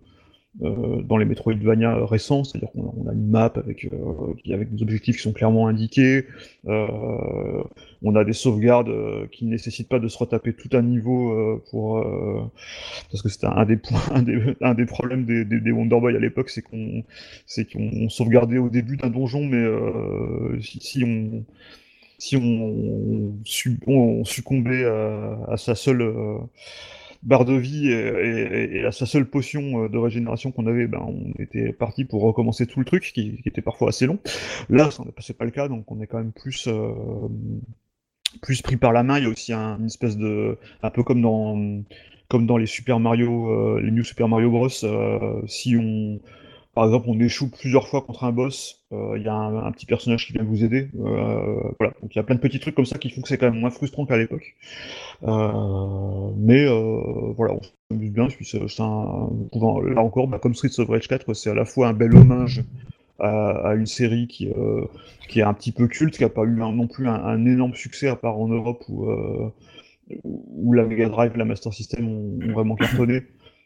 euh, 0.62 1.02
dans 1.02 1.18
les 1.18 1.26
Metroidvania 1.26 2.06
récents, 2.06 2.42
c'est-à-dire 2.42 2.70
qu'on 2.72 2.88
a, 2.88 2.92
on 2.96 3.12
une 3.12 3.28
map 3.28 3.52
avec, 3.56 3.84
euh, 3.92 4.52
avec 4.54 4.74
des 4.74 4.82
objectifs 4.82 5.16
qui 5.16 5.22
sont 5.22 5.34
clairement 5.34 5.68
indiqués, 5.68 6.24
euh, 6.66 7.62
on 8.02 8.14
a 8.16 8.24
des 8.24 8.32
sauvegardes 8.32 8.90
qui 9.32 9.44
ne 9.44 9.50
nécessitent 9.50 9.88
pas 9.88 9.98
de 9.98 10.08
se 10.08 10.16
retaper 10.16 10.54
tout 10.54 10.70
un 10.72 10.80
niveau 10.82 11.60
pour 11.70 12.02
parce 13.10 13.22
que 13.22 13.28
c'était 13.28 13.48
un 13.48 13.66
des 13.66 13.76
points, 13.76 14.00
un 14.62 14.74
des, 14.74 14.86
problèmes 14.86 15.26
des, 15.26 15.44
des, 15.44 15.72
Wonder 15.72 16.00
Boy 16.00 16.16
à 16.16 16.18
l'époque, 16.18 16.48
c'est 16.48 16.62
qu'on 16.62 17.04
c'est 17.46 17.68
sauvegardait 18.08 18.58
au 18.58 18.70
début 18.70 18.96
d'un 18.96 19.10
donjon, 19.10 19.44
mais 19.44 19.62
si, 20.60 21.04
on 21.04 21.44
si 22.18 22.36
on, 22.36 23.34
su- 23.44 23.80
on 23.86 24.24
succombait 24.24 24.86
à, 24.86 25.56
sa 25.58 25.74
seule 25.74 26.02
barre 27.26 27.44
de 27.44 27.54
vie 27.54 27.88
et, 27.90 28.86
sa 28.92 29.04
seule 29.04 29.28
potion 29.28 29.84
euh, 29.84 29.88
de 29.88 29.98
régénération 29.98 30.52
qu'on 30.52 30.66
avait, 30.66 30.86
ben, 30.86 31.04
on 31.06 31.32
était 31.42 31.72
parti 31.72 32.04
pour 32.04 32.22
recommencer 32.22 32.66
tout 32.66 32.78
le 32.78 32.86
truc, 32.86 33.12
qui, 33.12 33.40
était 33.44 33.62
parfois 33.62 33.88
assez 33.88 34.06
long. 34.06 34.18
Là, 34.70 34.88
c'est 35.18 35.36
pas 35.36 35.44
le 35.44 35.50
cas, 35.50 35.68
donc 35.68 35.90
on 35.90 36.00
est 36.00 36.06
quand 36.06 36.18
même 36.18 36.32
plus 36.32 36.68
euh, 36.68 36.92
plus 38.40 38.62
pris 38.62 38.76
par 38.76 38.92
la 38.92 39.02
main. 39.02 39.18
Il 39.18 39.24
y 39.24 39.26
a 39.26 39.30
aussi 39.30 39.52
un, 39.52 39.78
une 39.78 39.86
espèce 39.86 40.16
de, 40.16 40.56
un 40.82 40.90
peu 40.90 41.02
comme 41.02 41.20
dans 41.20 41.82
comme 42.28 42.46
dans 42.46 42.56
les 42.56 42.66
Super 42.66 42.98
Mario, 42.98 43.50
euh, 43.50 43.80
les 43.80 43.90
New 43.90 44.04
Super 44.04 44.28
Mario 44.28 44.50
Bros. 44.50 44.68
si 44.68 45.76
on 45.76 46.20
par 46.76 46.84
exemple, 46.84 47.06
on 47.08 47.18
échoue 47.18 47.50
plusieurs 47.50 47.88
fois 47.88 48.02
contre 48.02 48.24
un 48.24 48.32
boss, 48.32 48.84
euh, 48.92 49.14
il 49.16 49.22
y 49.22 49.28
a 49.28 49.34
un, 49.34 49.72
petit 49.72 49.86
personnage 49.86 50.26
qui 50.26 50.34
vient 50.34 50.44
vous 50.44 50.62
aider. 50.62 50.90
euh, 51.00 51.62
voilà, 51.80 51.94
donc 52.02 52.14
il 52.14 52.16
y 52.16 52.18
a 52.18 52.22
plein 52.22 52.34
de 52.34 52.40
petits 52.40 52.60
trucs 52.60 52.74
comme 52.74 52.84
ça 52.84 52.98
qui 52.98 53.08
font 53.08 53.22
que 53.22 53.28
c'est 53.28 53.38
quand 53.38 53.50
même 53.50 53.58
moins 53.58 53.70
frustrant 53.70 54.04
qu'à 54.04 54.18
l'époque. 54.18 54.54
Euh, 55.22 56.30
mais 56.36 56.66
voilà, 57.34 57.54
on 57.54 57.60
s'amuse 57.90 58.12
bien. 58.12 58.26
puis 58.26 58.44
c'est- 58.44 58.58
un- 58.82 59.30
là 59.94 60.02
encore, 60.02 60.28
bah, 60.28 60.38
comme 60.38 60.54
Streets 60.54 60.78
of 60.78 60.90
Rage 60.90 61.08
4, 61.08 61.32
c'est 61.32 61.48
à 61.48 61.54
la 61.54 61.64
fois 61.64 61.88
un 61.88 61.94
bel 61.94 62.14
hommage 62.14 62.62
à, 63.20 63.72
une 63.74 63.86
série 63.86 64.26
qui, 64.26 64.50
qui 65.30 65.40
est 65.40 65.44
un 65.44 65.54
petit 65.54 65.72
peu 65.72 65.88
culte, 65.88 66.18
qui 66.18 66.24
n'a 66.24 66.28
pas 66.28 66.44
eu 66.44 66.56
non 66.56 66.88
plus 66.88 67.08
un, 67.08 67.46
énorme 67.46 67.74
succès 67.74 68.08
à 68.08 68.16
part 68.16 68.38
en 68.38 68.48
Europe 68.48 68.84
où, 68.90 69.08
où 70.24 70.72
la 70.74 70.84
Mega 70.84 71.08
Drive 71.08 71.38
la 71.38 71.46
Master 71.46 71.72
System 71.72 72.06
ont, 72.06 72.52
vraiment 72.52 72.76
cartonné. 72.76 73.22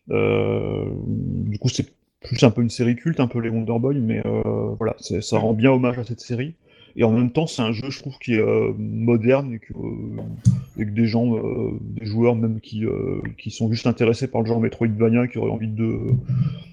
Du 0.07 1.59
coup, 1.59 1.69
c'est 1.69 2.00
plus 2.21 2.43
un 2.43 2.51
peu 2.51 2.63
une 2.63 2.71
série 2.71 2.97
culte, 2.97 3.21
un 3.21 3.27
peu 3.27 3.41
les 3.41 3.49
Wonder 3.49 3.79
Boy, 3.79 3.99
mais 3.99 4.23
euh, 4.27 4.75
voilà, 4.79 4.97
ça 4.99 5.39
rend 5.39 5.55
bien 5.55 5.71
hommage 5.73 5.99
à 5.99 6.05
cette 6.05 6.21
série. 6.21 6.55
Et 6.97 7.05
en 7.05 7.13
même 7.13 7.31
temps, 7.31 7.47
c'est 7.47 7.63
un 7.63 7.73
jeu, 7.73 7.91
je 7.91 7.99
trouve, 8.01 8.19
qui 8.19 8.35
est 8.35 8.41
euh, 8.41 8.73
moderne 8.77 9.55
et 9.55 9.59
que, 9.59 9.73
euh, 9.73 10.23
et 10.79 10.85
que 10.85 10.91
des 10.91 11.07
gens, 11.07 11.37
euh, 11.37 11.79
des 11.81 12.07
joueurs 12.07 12.37
même 12.37 12.61
qui, 12.61 12.85
euh, 12.85 13.21
qui 13.39 13.51
sont 13.51 13.71
juste 13.71 13.87
intéressés 13.87 14.29
par 14.29 14.41
le 14.41 14.47
genre 14.47 14.61
Metroidvania, 14.61 15.27
qui 15.27 15.39
auraient 15.39 15.51
envie 15.51 15.69
de, 15.69 15.99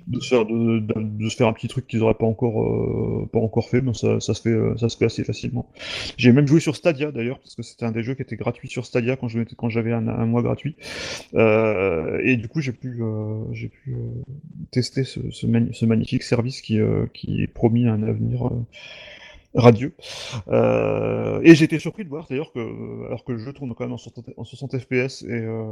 de, 0.08 0.20
se, 0.20 0.30
faire, 0.30 0.46
de, 0.46 0.80
de, 0.80 1.30
se 1.30 1.36
faire 1.36 1.48
un 1.48 1.54
petit 1.54 1.68
truc 1.68 1.88
qu'ils 1.88 2.00
n'auraient 2.00 2.14
pas 2.14 2.26
encore, 2.26 2.64
euh, 2.64 3.28
pas 3.32 3.40
encore 3.40 3.70
fait, 3.70 3.82
ben 3.82 3.94
ça, 3.94 4.20
ça, 4.20 4.34
se 4.34 4.42
fait, 4.42 4.50
euh, 4.50 4.78
ça 4.78 4.90
se 4.90 4.98
fait 4.98 5.06
assez 5.06 5.24
facilement. 5.24 5.70
J'ai 6.18 6.32
même 6.32 6.48
joué 6.48 6.60
sur 6.60 6.76
Stadia 6.76 7.12
d'ailleurs, 7.12 7.40
parce 7.40 7.56
que 7.56 7.64
c'était 7.64 7.86
un 7.86 7.92
des 7.92 8.04
jeux 8.04 8.14
qui 8.14 8.22
était 8.22 8.38
gratuit 8.38 8.70
sur 8.70 8.86
Stadia 8.86 9.18
quand 9.18 9.70
j'avais 9.70 9.92
un, 9.92 10.26
mois 10.26 10.42
gratuit. 10.42 10.76
Euh, 11.34 12.20
et 12.24 12.38
du 12.38 12.48
coup, 12.48 12.62
j'ai 12.62 12.72
pu, 12.72 13.00
euh, 13.02 13.44
j'ai 13.52 13.68
pu 13.68 13.96
tester 14.72 15.04
ce, 15.04 15.20
ce, 15.32 15.86
magnifique 15.86 16.24
service 16.24 16.62
qui, 16.62 16.80
qui 17.14 17.44
est 17.44 17.48
promis 17.48 17.88
un 17.88 18.04
avenir 18.04 18.50
radieux. 19.56 19.94
Euh, 20.50 21.42
et 21.44 21.56
j'ai 21.56 21.66
été 21.66 21.80
surpris 21.80 22.04
de 22.06 22.10
voir 22.10 22.28
d'ailleurs 22.30 22.52
que, 22.54 23.06
alors 23.08 23.24
que 23.26 23.32
le 23.34 23.38
jeu 23.40 23.54
tourne 23.54 23.74
quand 23.76 23.86
même 23.86 23.94
en 23.94 23.98
60, 23.98 24.30
en 24.38 24.44
60 24.44 24.78
FPS 24.78 25.24
et, 25.24 25.32
euh, 25.32 25.66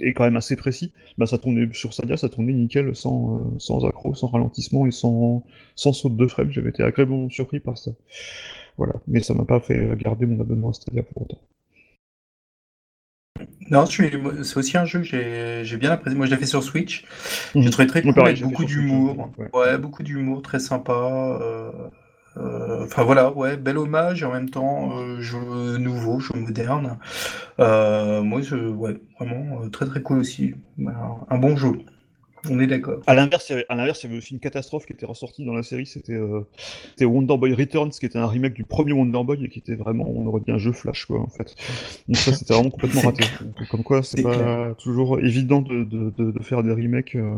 et 0.00 0.14
quand 0.14 0.24
même 0.24 0.36
assez 0.36 0.56
précis, 0.56 0.92
bah 1.18 1.26
ça 1.26 1.38
tournait 1.38 1.68
sur 1.72 1.92
Stadia, 1.92 2.16
ça 2.16 2.28
tournait 2.28 2.52
nickel 2.52 2.94
sans, 2.96 3.38
euh, 3.38 3.58
sans 3.58 3.84
accro, 3.86 4.14
sans 4.14 4.28
ralentissement 4.28 4.86
et 4.86 4.90
sans, 4.90 5.44
sans 5.74 5.92
saute 5.92 6.16
de 6.16 6.26
frame. 6.26 6.50
J'avais 6.50 6.70
été 6.70 6.82
agréablement 6.82 7.28
surpris 7.30 7.60
par 7.60 7.78
ça. 7.78 7.92
Voilà, 8.78 8.94
mais 9.08 9.22
ça 9.22 9.34
m'a 9.34 9.44
pas 9.44 9.60
fait 9.60 9.96
garder 9.98 10.26
mon 10.26 10.40
abonnement 10.40 10.70
à 10.70 10.72
Stadia 10.74 11.02
pour 11.02 11.22
autant. 11.22 11.38
Non, 13.70 13.86
c'est 13.86 14.56
aussi 14.56 14.76
un 14.76 14.84
jeu 14.84 15.00
que 15.02 15.62
j'ai 15.64 15.76
bien 15.76 15.92
apprécié. 15.92 16.16
Moi, 16.16 16.26
je 16.26 16.32
l'ai 16.32 16.36
fait 16.36 16.46
sur 16.46 16.62
Switch. 16.62 17.04
J'ai 17.58 17.66
Mhm. 17.66 17.70
trouvé 17.70 17.86
très 17.86 18.04
cool, 18.04 18.22
avec 18.22 18.40
beaucoup 18.40 18.64
d'humour. 18.64 19.32
ouais. 19.38 19.50
Ouais, 19.54 19.78
beaucoup 19.78 20.02
d'humour, 20.02 20.42
très 20.42 20.58
sympa. 20.60 20.92
euh, 20.92 21.72
euh, 21.72 21.88
Enfin 22.36 23.04
voilà, 23.04 23.32
ouais, 23.32 23.56
bel 23.56 23.76
hommage 23.76 24.22
et 24.22 24.24
en 24.24 24.32
même 24.32 24.50
temps 24.50 24.96
euh, 24.98 25.20
jeu 25.20 25.78
nouveau, 25.78 26.20
jeu 26.20 26.38
moderne. 26.38 26.98
Euh, 27.58 28.22
moi, 28.22 28.40
je, 28.40 28.56
ouais, 28.56 28.96
vraiment 29.18 29.62
euh, 29.62 29.68
très 29.68 29.86
très 29.86 30.00
cool 30.02 30.18
aussi. 30.18 30.54
Un, 30.78 31.16
un 31.28 31.38
bon 31.38 31.56
jeu. 31.56 31.72
On 32.48 32.58
est 32.58 32.66
d'accord. 32.66 33.00
À 33.06 33.14
l'inverse, 33.14 33.52
à 33.68 33.74
l'inverse, 33.74 34.02
il 34.02 34.06
y 34.06 34.08
avait 34.08 34.18
aussi 34.18 34.32
une 34.32 34.40
catastrophe 34.40 34.86
qui 34.86 34.94
était 34.94 35.04
ressortie 35.04 35.44
dans 35.44 35.52
la 35.52 35.62
série, 35.62 35.84
c'était 35.84 36.14
euh, 36.14 36.46
Wonder 37.02 37.36
Boy 37.36 37.52
Returns, 37.52 37.90
qui 37.90 38.06
était 38.06 38.18
un 38.18 38.26
remake 38.26 38.54
du 38.54 38.64
premier 38.64 38.94
Wonder 38.94 39.22
Boy 39.24 39.44
et 39.44 39.48
qui 39.50 39.58
était 39.58 39.74
vraiment, 39.74 40.08
on 40.08 40.26
aurait 40.26 40.40
dit 40.40 40.50
un 40.50 40.56
jeu 40.56 40.72
flash, 40.72 41.04
quoi, 41.04 41.20
en 41.20 41.28
fait. 41.28 41.54
Donc 42.08 42.16
ça, 42.16 42.32
c'était 42.32 42.54
vraiment 42.54 42.70
complètement 42.70 43.02
raté. 43.02 43.24
Donc, 43.42 43.68
comme 43.68 43.82
quoi, 43.82 44.02
c'est 44.02 44.22
pas 44.22 44.34
clair. 44.34 44.74
toujours 44.78 45.18
évident 45.20 45.60
de, 45.60 45.84
de, 45.84 46.10
de, 46.16 46.30
de 46.30 46.42
faire 46.42 46.62
des 46.62 46.72
remakes 46.72 47.16
euh, 47.16 47.34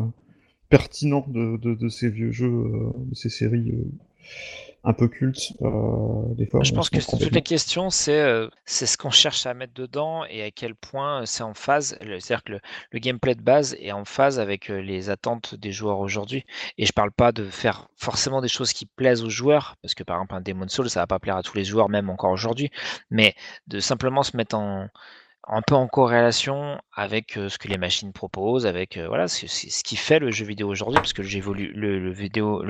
pertinents 0.69 1.25
de, 1.27 1.89
ces 1.89 2.09
vieux 2.09 2.31
jeux, 2.31 2.47
euh, 2.47 2.91
de 3.09 3.15
ces 3.15 3.29
séries 3.29 3.71
euh, 3.71 3.83
un 4.83 4.93
peu 4.93 5.07
cultes. 5.07 5.53
Euh, 5.61 6.33
des 6.35 6.45
fois, 6.47 6.63
Je 6.63 6.71
pense 6.71 6.89
se 6.89 6.91
que 6.91 6.99
trompe 6.99 7.21
toute 7.21 7.33
la 7.33 7.41
complètement. 7.41 7.41
question, 7.41 7.89
c'est 7.89 8.19
euh, 8.21 8.47
c'est 8.65 8.85
ce 8.85 8.97
qu'on 8.97 9.11
cherche 9.11 9.45
à 9.45 9.53
mettre 9.53 9.73
dedans 9.73 10.23
et 10.25 10.43
à 10.43 10.51
quel 10.51 10.75
point 10.75 11.21
euh, 11.21 11.25
c'est 11.25 11.43
en 11.43 11.53
phase. 11.53 11.97
C'est-à-dire 12.01 12.43
que 12.43 12.53
le, 12.53 12.59
le 12.91 12.99
gameplay 12.99 13.35
de 13.35 13.41
base 13.41 13.75
est 13.79 13.91
en 13.91 14.05
phase 14.05 14.39
avec 14.39 14.69
les 14.69 15.09
attentes 15.09 15.55
des 15.55 15.71
joueurs 15.73 15.99
aujourd'hui. 15.99 16.45
Et 16.77 16.85
je 16.85 16.93
parle 16.93 17.11
pas 17.11 17.31
de 17.33 17.43
faire 17.45 17.89
forcément 17.97 18.39
des 18.41 18.47
choses 18.47 18.71
qui 18.71 18.85
plaisent 18.85 19.23
aux 19.23 19.29
joueurs, 19.29 19.75
parce 19.81 19.93
que 19.95 20.03
par 20.03 20.17
exemple 20.17 20.35
un 20.35 20.41
Demon's 20.41 20.71
Souls, 20.73 20.89
ça 20.89 21.01
va 21.01 21.07
pas 21.07 21.19
plaire 21.19 21.35
à 21.37 21.43
tous 21.43 21.57
les 21.57 21.65
joueurs, 21.65 21.89
même 21.89 22.09
encore 22.09 22.31
aujourd'hui, 22.31 22.71
mais 23.09 23.35
de 23.67 23.79
simplement 23.81 24.23
se 24.23 24.37
mettre 24.37 24.55
en, 24.55 24.87
un 25.47 25.61
peu 25.61 25.75
en 25.75 25.87
corrélation 25.87 26.79
avec 26.93 27.33
ce 27.33 27.57
que 27.57 27.67
les 27.67 27.77
machines 27.77 28.13
proposent, 28.13 28.65
avec 28.65 28.97
voilà, 28.97 29.27
ce 29.27 29.83
qui 29.83 29.95
fait 29.95 30.19
le 30.19 30.31
jeu 30.31 30.45
vidéo 30.45 30.69
aujourd'hui, 30.69 30.99
parce 30.99 31.13
que 31.13 31.21
le 31.21 31.27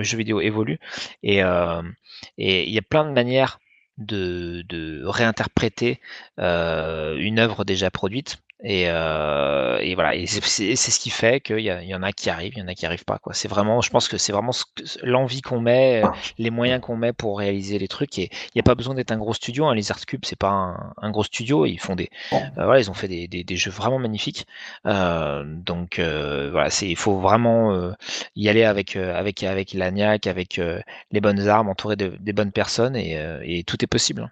jeu, 0.04 0.18
vidéo, 0.18 0.42
évolue. 0.42 0.80
Et 1.24 1.38
il 1.38 2.74
y 2.74 2.78
a 2.78 2.82
plein 2.82 3.06
de 3.06 3.12
manières 3.12 3.60
de, 3.98 5.04
réinterpréter 5.06 6.00
une 6.38 7.40
œuvre 7.40 7.64
déjà 7.64 7.92
produite. 7.92 8.38
Et, 8.66 8.86
euh, 8.88 9.78
et 9.82 9.94
voilà, 9.94 10.16
et 10.16 10.26
c'est 10.26 10.40
ce 10.42 11.00
qui 11.00 11.10
fait 11.10 11.42
qu'il 11.42 11.60
y, 11.60 11.64
y 11.66 11.96
en 11.96 12.02
a 12.02 12.14
qui 12.14 12.30
arrivent, 12.30 12.54
il 12.56 12.60
y 12.60 12.62
en 12.62 12.68
a 12.70 12.74
qui 12.76 12.86
arrivent 12.86 13.04
pas. 13.04 13.20
Quoi. 13.20 13.34
C'est 13.34 13.50
vraiment, 13.50 13.82
je 13.82 13.90
pense 13.90 14.08
que 14.08 14.18
c'est 14.18 14.32
vraiment 14.32 14.54
ce 14.54 14.64
l'envie 15.04 15.42
qu'on 15.42 15.60
met, 15.60 16.02
euh, 16.04 16.08
les 16.38 16.50
moyens 16.50 16.80
qu'on 16.80 16.96
met 16.96 17.12
pour 17.12 17.40
réaliser 17.40 17.78
les 17.78 17.90
trucs. 17.90 18.18
Et 18.20 18.30
il 18.32 18.52
n'y 18.56 18.62
a 18.62 18.64
pas 18.64 18.76
besoin 18.76 18.96
d'être 18.96 19.12
un 19.12 19.18
gros 19.18 19.34
studio. 19.34 19.66
Hein. 19.66 19.76
Les 19.76 19.92
Art 19.92 20.06
Cube, 20.06 20.22
c'est 20.24 20.40
pas 20.40 20.50
un, 20.50 20.94
un 21.02 21.12
gros 21.12 21.26
studio. 21.26 21.66
Ils 21.66 21.80
font 21.80 21.96
des, 21.96 22.10
euh, 22.32 22.38
voilà, 22.56 22.80
ils 22.80 22.90
ont 22.90 22.94
fait 22.94 23.10
des, 23.10 23.28
des, 23.28 23.44
des 23.44 23.56
jeux 23.58 23.72
vraiment 23.72 24.00
magnifiques. 24.00 24.46
Euh, 24.86 25.44
donc 25.46 26.00
euh, 26.00 26.50
voilà, 26.52 26.70
c'est, 26.70 26.88
il 26.88 26.96
faut 26.96 27.20
vraiment 27.20 27.74
euh, 27.74 27.92
y 28.38 28.48
aller 28.48 28.64
avec 28.64 28.96
avec 28.96 29.44
avec 29.44 29.74
l'agnac, 29.74 30.26
avec 30.28 30.58
euh, 30.60 30.80
les 31.12 31.20
bonnes 31.22 31.48
armes, 31.50 31.68
entouré 31.70 31.96
de, 31.98 32.16
des 32.20 32.34
bonnes 32.34 32.52
personnes, 32.54 32.96
et, 32.96 33.18
euh, 33.18 33.42
et 33.44 33.64
tout 33.64 33.84
est 33.84 33.88
possible. 33.88 34.32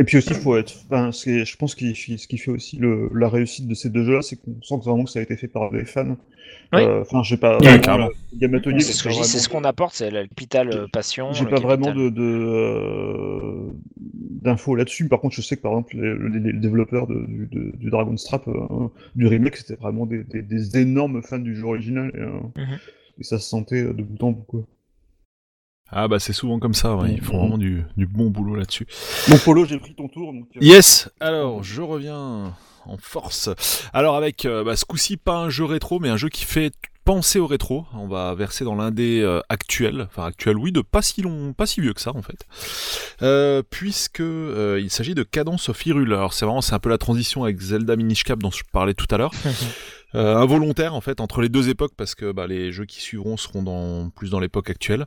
Et 0.00 0.04
puis 0.04 0.16
aussi, 0.18 0.32
faut 0.34 0.56
être. 0.56 0.74
Enfin, 0.86 1.10
c'est- 1.10 1.44
je 1.44 1.56
pense 1.56 1.74
que 1.74 1.92
ce 1.92 2.26
qui 2.28 2.38
fait 2.38 2.50
aussi 2.52 2.76
le, 2.76 3.10
la 3.14 3.28
réussite 3.28 3.66
de 3.66 3.74
ces 3.74 3.90
deux 3.90 4.04
jeux-là, 4.04 4.22
c'est 4.22 4.36
qu'on 4.36 4.54
sent 4.62 4.78
que 4.78 4.84
vraiment 4.84 5.04
que 5.04 5.10
ça 5.10 5.18
a 5.18 5.22
été 5.22 5.36
fait 5.36 5.48
par 5.48 5.70
des 5.72 5.84
fans. 5.84 6.16
Oui. 6.72 6.82
Euh, 6.82 7.00
Enfin, 7.00 7.22
j'ai 7.24 7.36
pas. 7.36 7.58
Vraiment, 7.58 8.08
Game 8.34 8.54
Atelier, 8.54 8.80
C'est 8.80 8.92
ce 8.92 9.02
que 9.02 9.10
je 9.10 9.16
dis, 9.16 9.24
c'est 9.24 9.38
ce 9.38 9.48
qu'on 9.48 9.64
apporte, 9.64 9.94
c'est 9.94 10.10
le 10.10 10.26
capital 10.28 10.70
euh, 10.72 10.86
passion. 10.92 11.32
J'ai 11.32 11.46
pas 11.46 11.58
vraiment 11.60 11.86
capital- 11.86 12.10
de, 12.14 12.20
de, 12.20 12.22
euh, 12.22 13.70
d'infos 14.42 14.76
là-dessus. 14.76 15.08
Par 15.08 15.20
contre, 15.20 15.34
je 15.34 15.42
sais 15.42 15.56
que 15.56 15.62
par 15.62 15.72
exemple 15.72 15.96
les, 15.96 16.14
les- 16.40 16.52
les 16.52 16.58
développeurs 16.58 17.06
de- 17.06 17.24
du, 17.26 17.48
de- 17.50 17.76
du 17.76 17.90
Dragon's 17.90 18.22
Trap, 18.22 18.46
euh, 18.48 18.88
du 19.16 19.26
remake, 19.26 19.56
c'était 19.56 19.74
vraiment 19.80 20.06
des, 20.06 20.24
des- 20.24 20.42
des 20.42 20.78
énormes 20.78 21.22
fans 21.22 21.38
du 21.38 21.56
jeu 21.56 21.64
original 21.64 22.12
et, 22.14 22.20
euh, 22.20 22.30
Mhm. 22.56 22.78
et 23.18 23.24
ça 23.24 23.38
se 23.38 23.48
sentait 23.48 23.82
de 23.82 24.02
bout 24.02 24.22
en 24.24 24.30
bout. 24.32 24.64
Ah 25.90 26.06
bah 26.08 26.18
c'est 26.18 26.32
souvent 26.32 26.58
comme 26.58 26.74
ça, 26.74 26.96
ouais, 26.96 27.12
ils 27.14 27.20
font 27.22 27.34
Mhm. 27.34 27.40
vraiment 27.40 27.58
du, 27.58 27.84
du 27.96 28.06
bon 28.06 28.28
boulot 28.30 28.54
là-dessus. 28.56 28.86
Donc 29.28 29.40
Polo, 29.42 29.64
j'ai 29.64 29.78
pris 29.78 29.94
ton 29.94 30.08
tour. 30.08 30.32
Donc, 30.32 30.46
euh, 30.56 30.58
Yes 30.60 31.08
Alors, 31.20 31.62
je 31.62 31.80
reviens 31.82 32.54
en 32.86 32.96
force. 33.00 33.50
Alors 33.92 34.16
avec 34.16 34.44
euh, 34.44 34.64
bah, 34.64 34.76
ce 34.76 34.84
coup-ci, 34.84 35.16
pas 35.16 35.36
un 35.36 35.50
jeu 35.50 35.64
rétro, 35.64 35.98
mais 35.98 36.08
un 36.10 36.16
jeu 36.16 36.28
qui 36.28 36.44
fait 36.44 36.72
penser 37.04 37.38
au 37.38 37.46
rétro. 37.46 37.86
On 37.94 38.06
va 38.06 38.34
verser 38.34 38.64
dans 38.66 38.74
l'indé 38.74 39.20
euh, 39.22 39.40
actuel, 39.48 40.06
enfin 40.10 40.26
actuel 40.26 40.58
oui, 40.58 40.72
de 40.72 40.82
pas 40.82 41.00
si 41.00 41.22
long, 41.22 41.54
pas 41.54 41.64
si 41.64 41.80
vieux 41.80 41.94
que 41.94 42.02
ça 42.02 42.14
en 42.14 42.20
fait. 42.20 42.44
Euh, 43.22 43.62
puisque 43.68 44.20
euh, 44.20 44.78
il 44.82 44.90
s'agit 44.90 45.14
de 45.14 45.22
Cadence 45.22 45.70
of 45.70 45.86
Hyrule. 45.86 46.12
Alors 46.12 46.34
c'est 46.34 46.44
vraiment, 46.44 46.60
c'est 46.60 46.74
un 46.74 46.78
peu 46.78 46.90
la 46.90 46.98
transition 46.98 47.44
avec 47.44 47.58
Zelda 47.60 47.96
Minish 47.96 48.24
Cap 48.24 48.38
dont 48.40 48.50
je 48.50 48.62
parlais 48.72 48.92
tout 48.94 49.06
à 49.10 49.16
l'heure. 49.16 49.32
Euh, 50.14 50.36
involontaire 50.36 50.94
en 50.94 51.02
fait 51.02 51.20
entre 51.20 51.42
les 51.42 51.50
deux 51.50 51.68
époques 51.68 51.92
parce 51.94 52.14
que 52.14 52.32
bah, 52.32 52.46
les 52.46 52.72
jeux 52.72 52.86
qui 52.86 52.98
suivront 53.02 53.36
seront 53.36 53.62
dans 53.62 54.08
plus 54.08 54.30
dans 54.30 54.40
l'époque 54.40 54.70
actuelle 54.70 55.04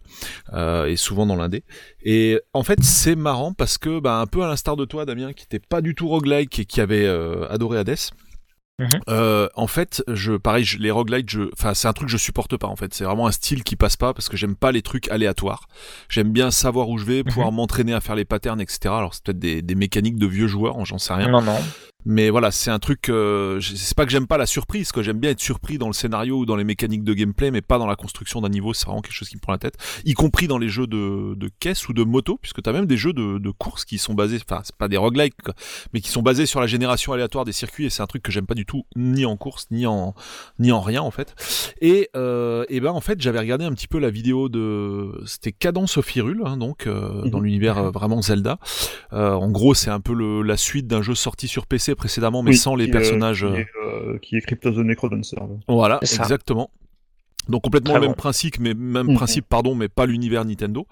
euh, 0.53 0.86
et 0.86 0.95
souvent 0.95 1.26
dans 1.26 1.36
l'indé 1.36 1.64
et 2.03 2.40
en 2.53 2.61
fait 2.61 2.84
c'est 2.84 3.15
marrant 3.15 3.52
parce 3.52 3.80
que 3.80 3.99
bah, 3.99 4.19
un 4.19 4.28
peu 4.28 4.44
à 4.44 4.48
l'instar 4.48 4.76
de 4.76 4.86
toi 4.86 5.06
Damien 5.07 5.34
qui 5.34 5.45
était 5.45 5.57
pas 5.60 5.82
du 5.82 5.95
tout 5.95 6.07
roguelike 6.07 6.60
et 6.60 6.65
qui 6.65 6.82
avait 6.82 7.07
euh, 7.07 7.48
adoré 7.49 7.80
Hades 7.80 7.98
Mhm. 8.82 8.99
euh, 9.10 9.48
en 9.56 9.68
fait, 9.68 10.03
je, 10.07 10.34
pareil, 10.34 10.64
je, 10.64 10.80
les 10.80 10.90
roguelites, 10.90 11.30
je, 11.30 11.41
enfin, 11.53 11.76
c'est 11.76 11.88
un 11.88 11.94
truc 11.94 12.07
que 12.07 12.11
je 12.11 12.18
supporte 12.18 12.57
pas, 12.57 12.68
en 12.68 12.76
fait. 12.76 12.94
C'est 12.94 13.03
vraiment 13.03 13.28
un 13.28 13.32
style 13.32 13.64
qui 13.64 13.76
passe 13.76 13.95
pas 13.95 14.14
parce 14.14 14.28
que 14.28 14.38
j'aime 14.38 14.56
pas 14.56 14.72
les 14.72 14.82
trucs 14.82 15.10
aléatoires. 15.10 15.68
J'aime 16.10 16.32
bien 16.32 16.49
savoir 16.49 16.90
où 16.90 16.98
je 16.98 17.06
vais, 17.06 17.23
pouvoir 17.23 17.52
m'entraîner 17.52 17.94
à 17.94 18.02
faire 18.02 18.15
les 18.15 18.26
patterns, 18.26 18.60
etc. 18.60 18.80
Alors, 18.86 19.14
c'est 19.14 19.23
peut-être 19.23 19.40
des, 19.40 19.61
des 19.61 19.76
mécaniques 19.76 20.18
de 20.18 20.26
vieux 20.26 20.48
joueurs, 20.48 20.84
j'en 20.86 20.98
sais 20.98 21.14
rien. 21.14 21.30
Non, 21.30 21.41
non. 21.41 21.60
Mais 22.06 22.30
voilà, 22.30 22.52
c'est 22.52 22.72
un 22.72 22.80
truc. 22.80 23.10
Euh, 23.10 23.60
c'est 23.61 23.95
pas 23.95 24.06
que 24.06 24.11
j'aime 24.11 24.28
pas 24.28 24.38
la 24.38 24.45
surprise, 24.45 24.91
que 24.91 25.03
j'aime 25.03 25.19
bien 25.19 25.32
être 25.32 25.40
surpris 25.40 25.78
dans 25.78 25.88
le 25.88 25.94
scénario 25.94 26.40
ou 26.40 26.45
dans 26.45 26.56
les 26.56 26.64
mécaniques 26.64 27.03
de 27.03 27.14
gameplay, 27.14 27.52
mais 27.52 27.61
pas 27.61 27.78
dans 27.78 27.86
la 27.86 27.95
construction 27.95 28.41
d'un 28.41 28.49
niveau. 28.49 28.73
C'est 28.73 28.86
vraiment 28.86 29.02
quelque 29.02 29.14
chose 29.14 29.30
qui 29.30 29.36
me 29.36 29.41
prend 29.41 29.52
la 29.52 29.60
tête. 29.60 29.76
Y 30.06 30.14
compris 30.14 30.48
dans 30.48 30.57
les 30.57 30.69
jeux 30.69 30.88
de, 30.88 31.36
de 31.36 31.49
caisse 31.60 31.88
ou 31.90 31.94
de 31.94 32.03
moto, 32.03 32.38
puisque 32.41 32.61
t'as 32.61 32.73
même 32.73 32.86
des 32.88 32.98
jeux 32.98 33.14
de, 33.14 33.38
de 33.38 33.52
course 33.52 33.86
qui 33.86 33.98
sont 33.98 34.14
basés. 34.14 34.40
Enfin, 34.48 34.61
c'est 34.64 34.76
pas 34.76 34.88
des 34.88 34.98
roguelikes, 34.98 35.36
mais 35.94 36.02
qui 36.02 36.10
sont 36.10 36.22
basés 36.22 36.45
sur 36.45 36.60
la 36.60 36.68
génération 36.68 37.14
aléatoire 37.14 37.45
des 37.45 37.52
circuits. 37.52 37.86
Et 37.86 37.90
c'est 37.90 38.02
un 38.02 38.07
truc 38.07 38.23
que 38.23 38.32
j'aime 38.32 38.45
pas 38.48 38.56
du 38.56 38.65
tout, 38.65 38.86
ni 38.95 39.26
en 39.26 39.38
course, 39.38 39.68
ni 39.72 39.86
en 39.86 40.15
ni 40.60 40.72
en 40.72 40.82
rien 40.82 41.02
en 41.02 41.11
fait. 41.11 41.36
Et, 41.82 42.10
euh, 42.15 42.65
et 42.69 42.80
ben 42.80 42.91
en 42.91 43.02
fait, 43.02 43.22
j'avais 43.22 43.40
regardé 43.40 43.65
un 43.65 43.73
petit 43.73 43.88
peu 43.88 43.99
la 43.99 44.10
vidéo 44.10 44.49
de. 44.49 45.22
C'était 45.26 45.52
Cadence 45.52 45.98
of 45.98 46.15
Hyrule, 46.15 46.41
hein, 46.45 46.57
donc 46.57 46.88
euh, 46.88 47.23
dans 47.30 47.40
Mhm. 47.40 47.45
l'univers 47.45 47.78
euh, 47.78 47.91
vraiment 47.91 48.22
Zelda. 48.22 48.57
Euh, 49.14 49.34
en 49.34 49.49
gros, 49.49 49.73
c'est 49.73 49.90
un 49.90 49.99
peu 49.99 50.14
le, 50.14 50.41
la 50.41 50.57
suite 50.57 50.88
d'un 50.88 51.02
jeu 51.02 51.15
sorti 51.15 51.48
sur 51.48 51.65
PC 51.68 51.90
précédemment, 51.95 52.41
mais 52.43 52.51
oui, 52.51 52.57
sans 52.57 52.76
les 52.76 52.85
qui, 52.85 52.91
euh, 52.91 52.93
personnages. 52.93 53.45
Qui 53.47 53.59
est, 53.61 53.68
euh, 53.85 54.18
qui 54.19 54.35
est 54.38 54.41
Crypto 54.41 54.72
the 54.72 54.77
Necrodancer. 54.77 55.35
là. 55.35 55.47
Voilà, 55.68 55.99
exactement. 56.01 56.69
Donc 57.49 57.63
complètement 57.63 57.93
Très 57.93 57.99
le 57.99 58.05
même 58.05 58.11
bon. 58.11 58.18
principe, 58.22 58.59
mais 58.59 58.76
même 58.76 59.07
Mhm. 59.07 59.15
principe, 59.15 59.47
pardon, 59.49 59.73
mais 59.73 59.89
pas 59.89 60.05
l'univers 60.05 60.45
Nintendo. 60.45 60.85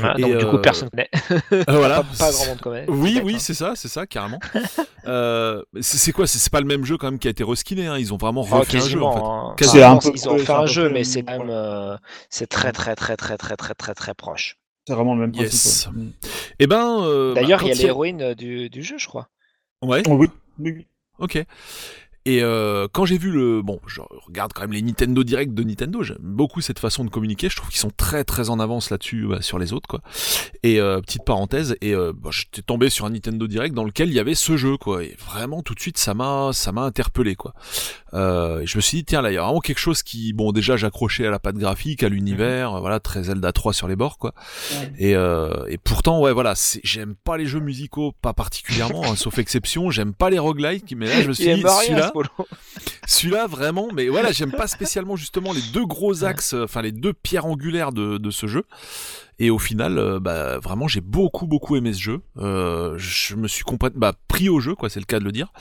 Ah, 0.00 0.14
Et, 0.16 0.22
donc, 0.22 0.30
du 0.30 0.44
euh, 0.44 0.50
coup, 0.50 0.58
personne 0.58 0.88
connaît. 0.88 1.10
Euh, 1.32 1.64
voilà. 1.68 1.96
pas, 2.04 2.26
pas 2.26 2.30
grand 2.32 2.46
monde 2.46 2.60
connaît. 2.60 2.84
Oui, 2.88 3.14
Peut-être, 3.14 3.24
oui, 3.26 3.34
hein. 3.34 3.38
c'est 3.40 3.54
ça, 3.54 3.72
c'est 3.74 3.88
ça, 3.88 4.06
carrément. 4.06 4.38
euh, 5.08 5.62
c'est 5.80 6.12
quoi 6.12 6.28
C'est 6.28 6.48
pas 6.50 6.60
le 6.60 6.66
même 6.66 6.84
jeu 6.84 6.96
quand 6.96 7.10
même 7.10 7.18
qui 7.18 7.26
a 7.26 7.32
été 7.32 7.42
reskiné. 7.42 7.86
Hein. 7.88 7.98
Ils 7.98 8.14
ont 8.14 8.18
vraiment 8.18 8.42
Oh, 8.50 8.58
refait 8.58 8.76
un 8.78 8.80
jeu 8.80 9.02
en 9.02 9.10
fait. 9.12 9.18
quasiment. 9.18 9.50
hein. 9.50 9.54
Quasiment. 9.56 9.86
Enfin, 9.96 10.00
C'est 10.00 10.08
un 10.08 10.12
peu 10.12 10.18
ils 10.18 10.28
ont 10.28 10.38
fait 10.38 10.52
un 10.52 10.66
jeu, 10.66 10.88
mais 10.90 11.02
c'est 11.02 11.22
quand 11.24 11.38
même, 11.38 11.50
euh, 11.50 11.96
c'est 12.30 12.46
très, 12.46 12.70
très, 12.70 12.94
très, 12.94 13.16
très, 13.16 13.36
très, 13.36 13.56
très, 13.56 13.74
très, 13.74 13.94
très, 13.94 14.14
proche. 14.14 14.58
C'est 14.86 14.94
vraiment 14.94 15.16
le 15.16 15.22
même 15.22 15.34
Yes. 15.34 15.86
principe. 15.88 15.96
ouais. 15.96 16.30
Eh 16.60 16.66
ben. 16.68 17.00
euh, 17.02 17.34
bah, 17.34 17.40
D'ailleurs, 17.40 17.60
quand 17.60 17.66
il 17.66 17.76
y 17.76 17.80
a 17.80 17.82
l'héroïne 17.82 18.22
euh, 18.22 18.34
du, 18.36 18.70
du 18.70 18.84
jeu, 18.84 18.96
je 18.98 19.08
crois. 19.08 19.28
Ouais. 19.82 20.04
Oh, 20.08 20.12
oui, 20.14 20.28
oui. 20.58 20.86
Ok. 21.18 21.38
Et 22.26 22.42
euh, 22.42 22.88
quand 22.92 23.04
j'ai 23.04 23.18
vu 23.18 23.30
le, 23.30 23.62
bon, 23.62 23.80
je 23.86 24.00
regarde 24.26 24.52
quand 24.52 24.62
même 24.62 24.72
les 24.72 24.82
Nintendo 24.82 25.22
Direct 25.22 25.54
de 25.54 25.62
Nintendo. 25.62 26.02
J'aime 26.02 26.18
beaucoup 26.20 26.60
cette 26.60 26.80
façon 26.80 27.04
de 27.04 27.08
communiquer. 27.08 27.48
Je 27.48 27.54
trouve 27.54 27.70
qu'ils 27.70 27.78
sont 27.78 27.92
très 27.96 28.24
très 28.24 28.50
en 28.50 28.58
avance 28.58 28.90
là-dessus 28.90 29.28
bah, 29.28 29.42
sur 29.42 29.60
les 29.60 29.72
autres 29.72 29.86
quoi. 29.88 30.00
Et 30.64 30.80
euh, 30.80 31.00
petite 31.00 31.24
parenthèse, 31.24 31.76
et 31.80 31.94
euh, 31.94 32.12
bah, 32.12 32.30
j'étais 32.32 32.62
tombé 32.62 32.90
sur 32.90 33.06
un 33.06 33.10
Nintendo 33.10 33.46
Direct 33.46 33.74
dans 33.74 33.84
lequel 33.84 34.08
il 34.08 34.14
y 34.14 34.18
avait 34.18 34.34
ce 34.34 34.56
jeu 34.56 34.76
quoi. 34.76 35.04
Et 35.04 35.16
vraiment 35.24 35.62
tout 35.62 35.74
de 35.74 35.80
suite 35.80 35.98
ça 35.98 36.14
m'a 36.14 36.50
ça 36.52 36.72
m'a 36.72 36.82
interpellé 36.82 37.36
quoi. 37.36 37.54
Euh, 38.12 38.60
et 38.60 38.66
je 38.66 38.76
me 38.76 38.80
suis 38.80 38.98
dit 38.98 39.04
tiens 39.04 39.22
là 39.22 39.30
il 39.30 39.34
y 39.34 39.38
a 39.38 39.42
vraiment 39.42 39.60
quelque 39.60 39.78
chose 39.78 40.02
qui, 40.02 40.32
bon 40.32 40.50
déjà 40.50 40.76
j'accrochais 40.76 41.26
à 41.26 41.30
la 41.30 41.38
patte 41.38 41.56
graphique, 41.56 42.02
à 42.02 42.08
l'univers, 42.08 42.74
euh, 42.74 42.80
voilà 42.80 42.98
très 42.98 43.24
Zelda 43.24 43.52
3 43.52 43.72
sur 43.72 43.86
les 43.86 43.96
bords 43.96 44.18
quoi. 44.18 44.34
Et, 44.98 45.14
euh, 45.14 45.64
et 45.68 45.78
pourtant, 45.78 46.20
ouais, 46.20 46.32
voilà, 46.32 46.54
j'aime 46.82 47.14
pas 47.14 47.36
les 47.36 47.46
jeux 47.46 47.60
musicaux, 47.60 48.12
pas 48.22 48.32
particulièrement, 48.32 49.04
hein, 49.04 49.16
sauf 49.16 49.38
exception. 49.38 49.90
J'aime 49.90 50.14
pas 50.14 50.30
les 50.30 50.38
roguelikes, 50.38 50.94
mais 50.96 51.06
là, 51.06 51.22
je 51.22 51.28
me 51.28 51.32
suis 51.32 51.54
dit, 51.54 51.62
celui-là, 51.62 52.12
celui-là, 53.06 53.46
vraiment, 53.46 53.88
mais 53.92 54.08
voilà, 54.08 54.32
j'aime 54.32 54.52
pas 54.52 54.66
spécialement 54.66 55.16
justement 55.16 55.52
les 55.52 55.62
deux 55.72 55.86
gros 55.86 56.24
axes, 56.24 56.54
euh, 56.54 56.64
enfin 56.64 56.82
les 56.82 56.92
deux 56.92 57.12
pierres 57.12 57.46
angulaires 57.46 57.92
de, 57.92 58.18
de 58.18 58.30
ce 58.30 58.46
jeu. 58.46 58.64
Et 59.38 59.50
au 59.50 59.58
final, 59.58 59.98
euh, 59.98 60.18
bah, 60.18 60.58
vraiment, 60.58 60.88
j'ai 60.88 61.02
beaucoup, 61.02 61.46
beaucoup 61.46 61.76
aimé 61.76 61.92
ce 61.92 62.00
jeu. 62.00 62.20
Euh, 62.38 62.94
je 62.96 63.36
me 63.36 63.48
suis 63.48 63.64
complètement 63.64 64.00
bah, 64.00 64.14
pris 64.28 64.48
au 64.48 64.60
jeu, 64.60 64.74
quoi, 64.74 64.88
c'est 64.88 65.00
le 65.00 65.04
cas 65.04 65.18
de 65.18 65.24
le 65.24 65.32
dire, 65.32 65.52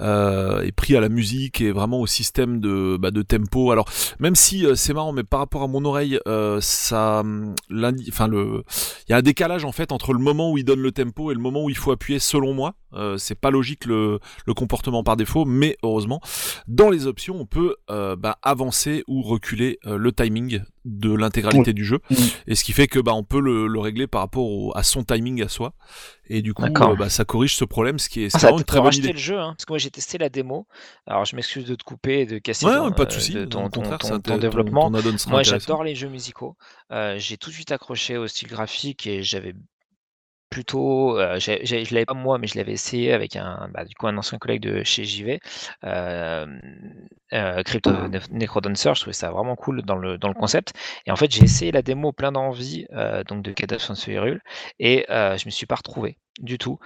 euh, 0.00 0.62
et 0.62 0.72
pris 0.72 0.96
à 0.96 1.00
la 1.00 1.08
musique 1.08 1.60
et 1.60 1.70
vraiment 1.70 2.00
au 2.00 2.06
système 2.06 2.58
de, 2.60 2.96
bah, 2.98 3.12
de 3.12 3.22
tempo. 3.22 3.70
Alors, 3.70 3.88
même 4.18 4.34
si 4.34 4.66
euh, 4.66 4.74
c'est 4.74 4.92
marrant, 4.92 5.12
mais 5.12 5.22
par 5.22 5.38
rapport 5.40 5.62
à 5.62 5.68
mon 5.68 5.84
oreille, 5.84 6.18
euh, 6.26 6.58
ça, 6.60 7.22
l'indi- 7.70 8.06
enfin 8.08 8.26
le, 8.26 8.64
il 9.06 9.12
y 9.12 9.14
a 9.14 9.18
un 9.18 9.22
décalage 9.22 9.64
en 9.64 9.72
fait 9.72 9.92
entre 9.92 10.12
le 10.12 10.18
moment 10.18 10.50
où 10.50 10.58
il 10.58 10.64
donne 10.64 10.80
le 10.80 10.90
tempo 10.92 11.30
et 11.30 11.34
le 11.34 11.40
moment 11.40 11.62
où 11.64 11.70
il 11.70 11.76
faut 11.76 11.92
appuyer. 11.92 12.18
Selon 12.18 12.54
moi, 12.54 12.74
euh, 12.94 13.16
c'est 13.18 13.38
pas 13.38 13.50
logique 13.50 13.84
le, 13.84 14.18
le 14.46 14.54
comportement 14.54 15.04
par 15.04 15.16
défaut, 15.16 15.44
mais 15.44 15.76
heureusement, 15.82 16.20
dans 16.66 16.90
les 16.90 17.06
options, 17.06 17.36
on 17.40 17.46
peut 17.46 17.76
euh, 17.90 18.16
bah, 18.16 18.38
avancer 18.42 19.04
ou 19.06 19.22
reculer 19.22 19.78
euh, 19.86 19.96
le 19.96 20.12
timing 20.12 20.60
de 20.84 21.14
l'intégralité 21.14 21.72
du 21.72 21.84
jeu, 21.84 22.00
et 22.48 22.56
ce 22.56 22.64
qui 22.64 22.72
fait 22.72 22.88
que 22.88 22.98
bah 22.98 23.11
on 23.14 23.24
peut 23.24 23.40
le, 23.40 23.66
le 23.66 23.80
régler 23.80 24.06
par 24.06 24.20
rapport 24.22 24.44
au- 24.44 24.72
à 24.76 24.82
son 24.82 25.04
timing 25.04 25.42
à 25.42 25.48
soi, 25.48 25.74
et 26.28 26.42
du 26.42 26.54
coup 26.54 26.62
euh, 26.64 26.96
bah, 26.96 27.08
ça 27.08 27.24
corrige 27.24 27.56
ce 27.56 27.64
problème, 27.64 27.98
ce 27.98 28.08
qui 28.08 28.22
est, 28.24 28.34
Ah, 28.34 28.38
ça 28.38 28.46
vraiment 28.46 28.58
une 28.58 28.64
très 28.64 28.80
bonne 28.80 28.94
idée. 28.94 29.12
le 29.12 29.18
jeu, 29.18 29.38
hein, 29.38 29.54
parce 29.56 29.64
que 29.64 29.72
moi 29.72 29.78
j'ai 29.78 29.90
testé 29.90 30.18
la 30.18 30.28
démo. 30.28 30.66
Alors 31.06 31.24
je 31.24 31.36
m'excuse 31.36 31.64
de 31.66 31.74
te 31.74 31.84
couper 31.84 32.20
et 32.20 32.26
de 32.26 32.38
casser 32.38 32.66
Ouais, 32.66 32.74
ton, 32.76 32.92
pas 32.92 33.04
de 33.04 33.10
euh, 33.12 33.14
souci. 33.14 33.32
ton, 33.48 34.38
développement. 34.38 34.90
Moi 35.28 35.42
j'adore 35.42 35.84
les 35.84 35.94
jeux 35.94 36.08
musicaux. 36.08 36.56
Euh, 36.90 37.16
j'ai 37.18 37.36
tout 37.36 37.50
de 37.50 37.54
suite 37.54 37.72
accroché 37.72 38.16
au 38.16 38.26
style 38.26 38.48
graphique 38.48 39.06
et 39.06 39.22
j'avais 39.22 39.54
plutôt, 40.52 41.18
euh, 41.18 41.38
j'ai- 41.40 41.64
je 41.64 41.94
l'avais 41.94 42.04
pas 42.06 42.14
moi, 42.14 42.38
mais 42.38 42.46
je 42.46 42.58
l'avais 42.58 42.72
essayé 42.72 43.12
avec 43.12 43.36
un, 43.36 43.68
bah, 43.72 43.84
du 43.84 43.94
coup 43.94 44.06
un 44.06 44.16
ancien 44.18 44.38
collègue 44.38 44.60
de 44.62 44.82
chez 44.84 45.04
JV, 45.04 45.40
euh, 45.84 46.46
euh, 47.32 47.62
Crypto 47.62 48.08
Ne- 48.08 48.18
Necrodancer. 48.30 48.92
Je 48.94 49.00
trouvais 49.00 49.14
ça 49.14 49.30
vraiment 49.30 49.56
cool 49.56 49.82
dans 49.82 49.96
le 49.96 50.18
dans 50.18 50.28
le 50.28 50.34
concept. 50.34 50.72
Et 51.06 51.10
en 51.10 51.16
fait 51.16 51.30
j'ai 51.32 51.42
essayé 51.44 51.72
la 51.72 51.82
démo 51.82 52.12
plein 52.12 52.32
d'envie, 52.32 52.86
euh, 52.92 53.24
donc 53.24 53.42
de 53.42 53.52
of 53.90 54.06
Hyrule, 54.08 54.40
et 54.78 55.06
euh, 55.10 55.36
je 55.38 55.46
me 55.46 55.50
suis 55.50 55.66
pas 55.66 55.76
retrouvé 55.76 56.18
du 56.40 56.58
tout. 56.58 56.78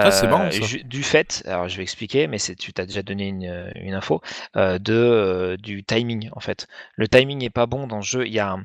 Ah, 0.00 0.26
marrant, 0.28 0.50
Euh, 0.50 0.50
ça. 0.50 0.68
ju- 0.68 0.84
du 0.84 1.02
fait, 1.02 1.42
alors 1.46 1.68
je 1.68 1.76
vais 1.76 1.82
expliquer, 1.82 2.26
mais 2.26 2.38
tu 2.38 2.72
t'as 2.72 2.86
déjà 2.86 3.02
donné 3.02 3.28
une, 3.28 3.72
une 3.76 3.94
info 3.94 4.20
euh, 4.56 4.78
de 4.78 4.92
euh, 4.94 5.56
du 5.56 5.84
timing 5.84 6.28
en 6.32 6.40
fait. 6.40 6.66
Le 6.96 7.08
timing 7.08 7.42
est 7.44 7.50
pas 7.50 7.66
bon 7.66 7.86
dans 7.86 7.96
le 7.96 8.02
jeu. 8.02 8.26
Il 8.26 8.32
y 8.32 8.38
a 8.40 8.52
un, 8.52 8.64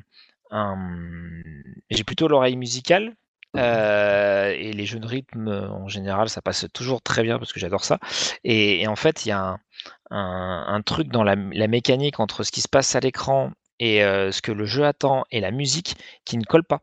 un- 0.50 1.42
j'ai 1.90 2.04
plutôt 2.04 2.28
l'oreille 2.28 2.56
musicale. 2.56 3.14
Euh, 3.56 4.50
et 4.56 4.72
les 4.72 4.86
jeux 4.86 5.00
de 5.00 5.06
rythme 5.06 5.48
en 5.48 5.88
général 5.88 6.28
ça 6.28 6.40
passe 6.42 6.66
toujours 6.72 7.02
très 7.02 7.22
bien 7.22 7.38
parce 7.38 7.52
que 7.52 7.60
j'adore 7.60 7.84
ça. 7.84 7.98
Et, 8.44 8.86
en 8.86 8.96
fait 8.96 9.26
il 9.26 9.30
y 9.30 9.32
a 9.32 9.58
un, 10.10 10.82
truc 10.84 11.08
dans 11.08 11.24
la, 11.24 11.36
la 11.36 11.68
mécanique 11.68 12.20
entre 12.20 12.42
ce 12.42 12.52
qui 12.52 12.60
se 12.60 12.68
passe 12.68 12.94
à 12.94 13.00
l'écran 13.00 13.52
et 13.78 14.04
euh, 14.04 14.30
ce 14.30 14.42
que 14.42 14.52
le 14.52 14.64
jeu 14.64 14.84
attend 14.84 15.24
et 15.30 15.40
la 15.40 15.50
musique 15.50 15.96
qui 16.24 16.38
ne 16.38 16.44
colle 16.44 16.64
pas 16.64 16.82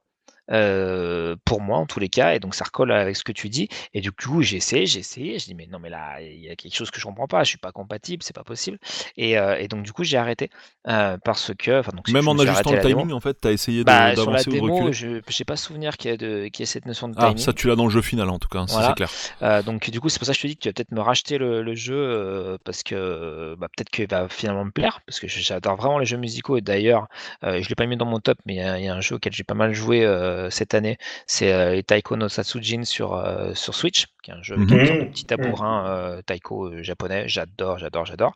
euh, 0.52 1.36
pour 1.46 1.62
moi 1.62 1.78
en 1.78 1.86
tous 1.86 2.00
les 2.00 2.10
cas, 2.10 2.34
et 2.34 2.40
donc 2.40 2.56
ça 2.56 2.66
recolle 2.66 2.92
avec 2.92 3.16
ce 3.16 3.24
que 3.24 3.32
tu 3.32 3.50
dis. 3.50 3.68
Et 3.94 4.02
du 4.02 4.12
coup, 4.12 4.42
j'ai 4.42 4.58
essayé, 4.58 4.86
j'ai 4.86 5.00
essayé, 5.00 5.40
je 5.40 5.46
dis 5.46 5.56
mais 5.56 5.68
non 5.68 5.80
mais 5.80 5.90
là 5.90 6.22
il 6.22 6.40
y 6.40 6.50
a 6.50 6.56
quelque 6.56 6.76
chose 6.76 6.92
que 6.92 7.00
je 7.00 7.06
comprends 7.06 7.28
pas, 7.28 7.44
je 7.44 7.50
suis 7.50 7.58
pas 7.58 7.72
compatible, 7.72 8.24
c'est 8.24 8.36
pas 8.36 8.44
possible. 8.44 8.78
Et, 9.18 9.38
euh, 9.38 9.56
et 9.58 9.68
donc 9.68 9.84
du 9.84 9.94
coup 9.94 10.04
j'ai 10.04 10.18
arrêté 10.18 10.50
euh, 10.88 11.18
parce 11.24 11.52
que, 11.58 11.80
enfin 11.80 11.92
donc 11.96 12.08
Même 12.10 12.28
en 12.28 12.38
ajustant 12.40 12.72
le 12.72 12.80
démo. 12.80 13.02
timing, 13.02 13.14
en 13.14 13.20
fait, 13.20 13.36
t'as 13.40 13.52
essayé 13.52 13.80
de- 13.80 13.86
Bah, 13.86 14.16
d'avancer 14.16 14.50
ou 14.50 14.54
de 14.56 14.60
reculer. 14.62 14.94
je 14.94 15.22
j'ai 15.30 15.46
pas 15.46 15.56
souvenir 15.56 15.98
qu'il 15.98 16.12
y, 16.12 16.14
a 16.14 16.18
de- 16.18 16.48
qu'il 16.48 16.62
y 16.62 16.64
ait 16.64 16.66
cette 16.66 16.86
notion 16.86 17.08
de 17.10 17.16
Ah, 17.18 17.28
timing. 17.28 17.38
ça 17.38 17.54
tu 17.54 17.68
l'as 17.68 17.76
dans 17.76 17.86
le 17.86 17.90
jeu 17.92 18.02
final 18.02 18.30
en 18.30 18.40
tout 18.40 18.48
cas, 18.48 18.66
ça 18.68 18.74
Voilà. 18.74 18.88
c'est 18.90 18.96
clair. 18.96 19.64
Donc 19.64 19.90
du 19.90 20.00
coup, 20.00 20.10
c'est 20.10 20.20
pour 20.20 20.26
ça 20.26 20.34
que 20.34 20.38
je 20.38 20.42
te 20.44 20.48
dis 20.48 20.56
que 20.56 20.62
tu 20.62 20.70
vas 20.70 20.74
peut-être 20.74 20.92
me 20.92 21.02
racheter 21.02 21.38
le, 21.38 21.62
le 21.62 21.76
jeu 21.76 22.58
parce 22.64 22.84
que 22.84 23.56
bah, 23.58 23.68
peut-être 23.76 23.90
qu'il 23.90 24.08
va 24.08 24.28
finalement 24.30 24.66
me 24.66 24.72
plaire 24.72 25.02
parce 25.06 25.20
que 25.20 25.28
j'adore 25.28 25.76
vraiment 25.78 26.00
les 26.00 26.06
jeux 26.06 26.18
musicaux 26.18 26.58
et 26.58 26.62
d'ailleurs, 26.62 27.08
je 27.44 27.68
l'ai 27.68 27.76
pas 27.76 27.86
mis 27.86 27.98
dans 27.98 28.06
mon 28.06 28.20
top, 28.20 28.38
mais 28.46 28.56
il 28.56 28.58
y, 28.58 28.62
a- 28.62 28.80
y 28.80 28.88
a 28.88 28.96
un 28.96 29.02
jeu 29.02 29.16
auquel 29.16 29.34
j'ai 29.34 29.44
pas 29.44 29.54
mal 29.54 29.74
joué 29.74 30.06
cette 30.49 30.74
année, 30.74 30.98
c'est 31.28 31.52
euh, 31.53 31.82
Taiko 31.82 32.16
no 32.16 32.30
Satsujin 32.30 32.84
sur 32.86 33.14
euh, 33.16 33.53
sur 33.56 33.76
Switch, 33.76 34.06
qui 34.24 34.32
est 34.32 34.34
un 34.34 34.41
jeu 34.44 34.56
avec 34.56 34.72
Mhm. 34.72 34.76
une 34.76 34.86
sorte 34.86 34.99
de 34.99 35.06
petit 35.06 35.26
tabourin 35.26 35.88
euh, 35.88 36.22
Taiko 36.22 36.68
euh, 36.68 36.84
japonais. 36.84 37.28
J'adore, 37.28 37.78
j'adore, 37.80 38.06
j'adore. 38.06 38.34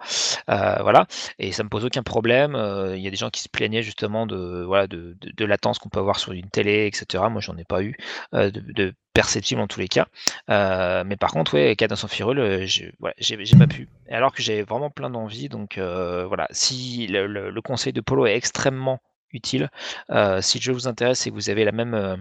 Euh, 0.49 0.77
voilà, 0.81 1.07
et 1.39 1.51
ça 1.51 1.63
me 1.63 1.69
pose 1.69 1.85
aucun 1.85 2.03
problème. 2.03 2.55
euh, 2.55 2.95
Il 2.97 3.01
y 3.03 3.07
a 3.07 3.11
des 3.11 3.15
gens 3.17 3.29
qui 3.29 3.41
se 3.41 3.49
plaignaient 3.49 3.83
justement 3.83 4.25
de 4.27 4.63
voilà 4.65 4.87
de, 4.87 5.15
de, 5.21 5.31
de 5.31 5.45
latence 5.45 5.79
qu'on 5.79 5.89
peut 5.89 5.99
avoir 5.99 6.19
sur 6.19 6.31
une 6.33 6.49
télé, 6.49 6.87
etc. 6.91 7.29
Moi, 7.29 7.41
j'en 7.41 7.57
ai 7.57 7.65
pas 7.65 7.81
eu 7.83 7.95
euh, 8.33 8.51
de, 8.51 8.59
de 8.73 8.93
perceptible 9.13 9.61
en 9.61 9.67
tous 9.67 9.79
les 9.79 9.87
cas. 9.87 10.07
Euh, 10.49 11.03
mais 11.05 11.17
par 11.17 11.31
contre, 11.31 11.53
ouais, 11.55 11.75
Cadence 11.75 12.03
en 12.03 12.07
Firule, 12.07 12.39
euh, 12.39 12.65
j'ai 12.65 12.93
voilà, 12.99 13.15
pas 13.57 13.67
pu. 13.67 13.89
Alors 14.09 14.33
que 14.33 14.41
j'ai 14.41 14.63
vraiment 14.63 14.89
plein 14.89 15.09
d'envie, 15.09 15.49
donc 15.49 15.77
euh, 15.77 16.25
voilà. 16.25 16.47
Si 16.51 17.07
le, 17.07 17.27
le- 17.27 17.49
le 17.51 17.61
conseil 17.61 17.93
de 17.93 18.01
Polo 18.01 18.25
est 18.25 18.35
extrêmement 18.35 18.99
utile, 19.33 19.69
euh, 20.11 20.41
si 20.41 20.59
le 20.59 20.63
jeu 20.63 20.73
vous 20.73 20.87
intéresse 20.87 21.25
et 21.27 21.29
que 21.29 21.35
vous 21.35 21.49
avez 21.49 21.65
la 21.65 21.71
même, 21.71 21.93
euh, 21.93 22.17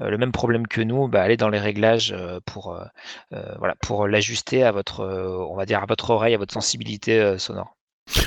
euh, 0.00 0.10
le 0.10 0.18
même 0.18 0.32
problème 0.32 0.66
que 0.66 0.80
nous, 0.80 1.08
bah, 1.08 1.22
allez 1.22 1.36
dans 1.36 1.48
les 1.48 1.58
réglages 1.60 2.12
euh, 2.12 2.40
pour, 2.46 2.74
euh, 2.74 2.84
euh, 3.32 3.54
voilà, 3.58 3.74
pour 3.76 4.06
l'ajuster 4.08 4.62
à 4.64 4.72
votre, 4.72 5.04
on 5.50 5.56
va 5.56 5.66
dire 5.66 5.82
à 5.82 5.86
votre 5.86 6.10
oreille, 6.10 6.34
à 6.34 6.38
votre 6.38 6.54
sensibilité 6.54 7.38
sonore. 7.38 7.75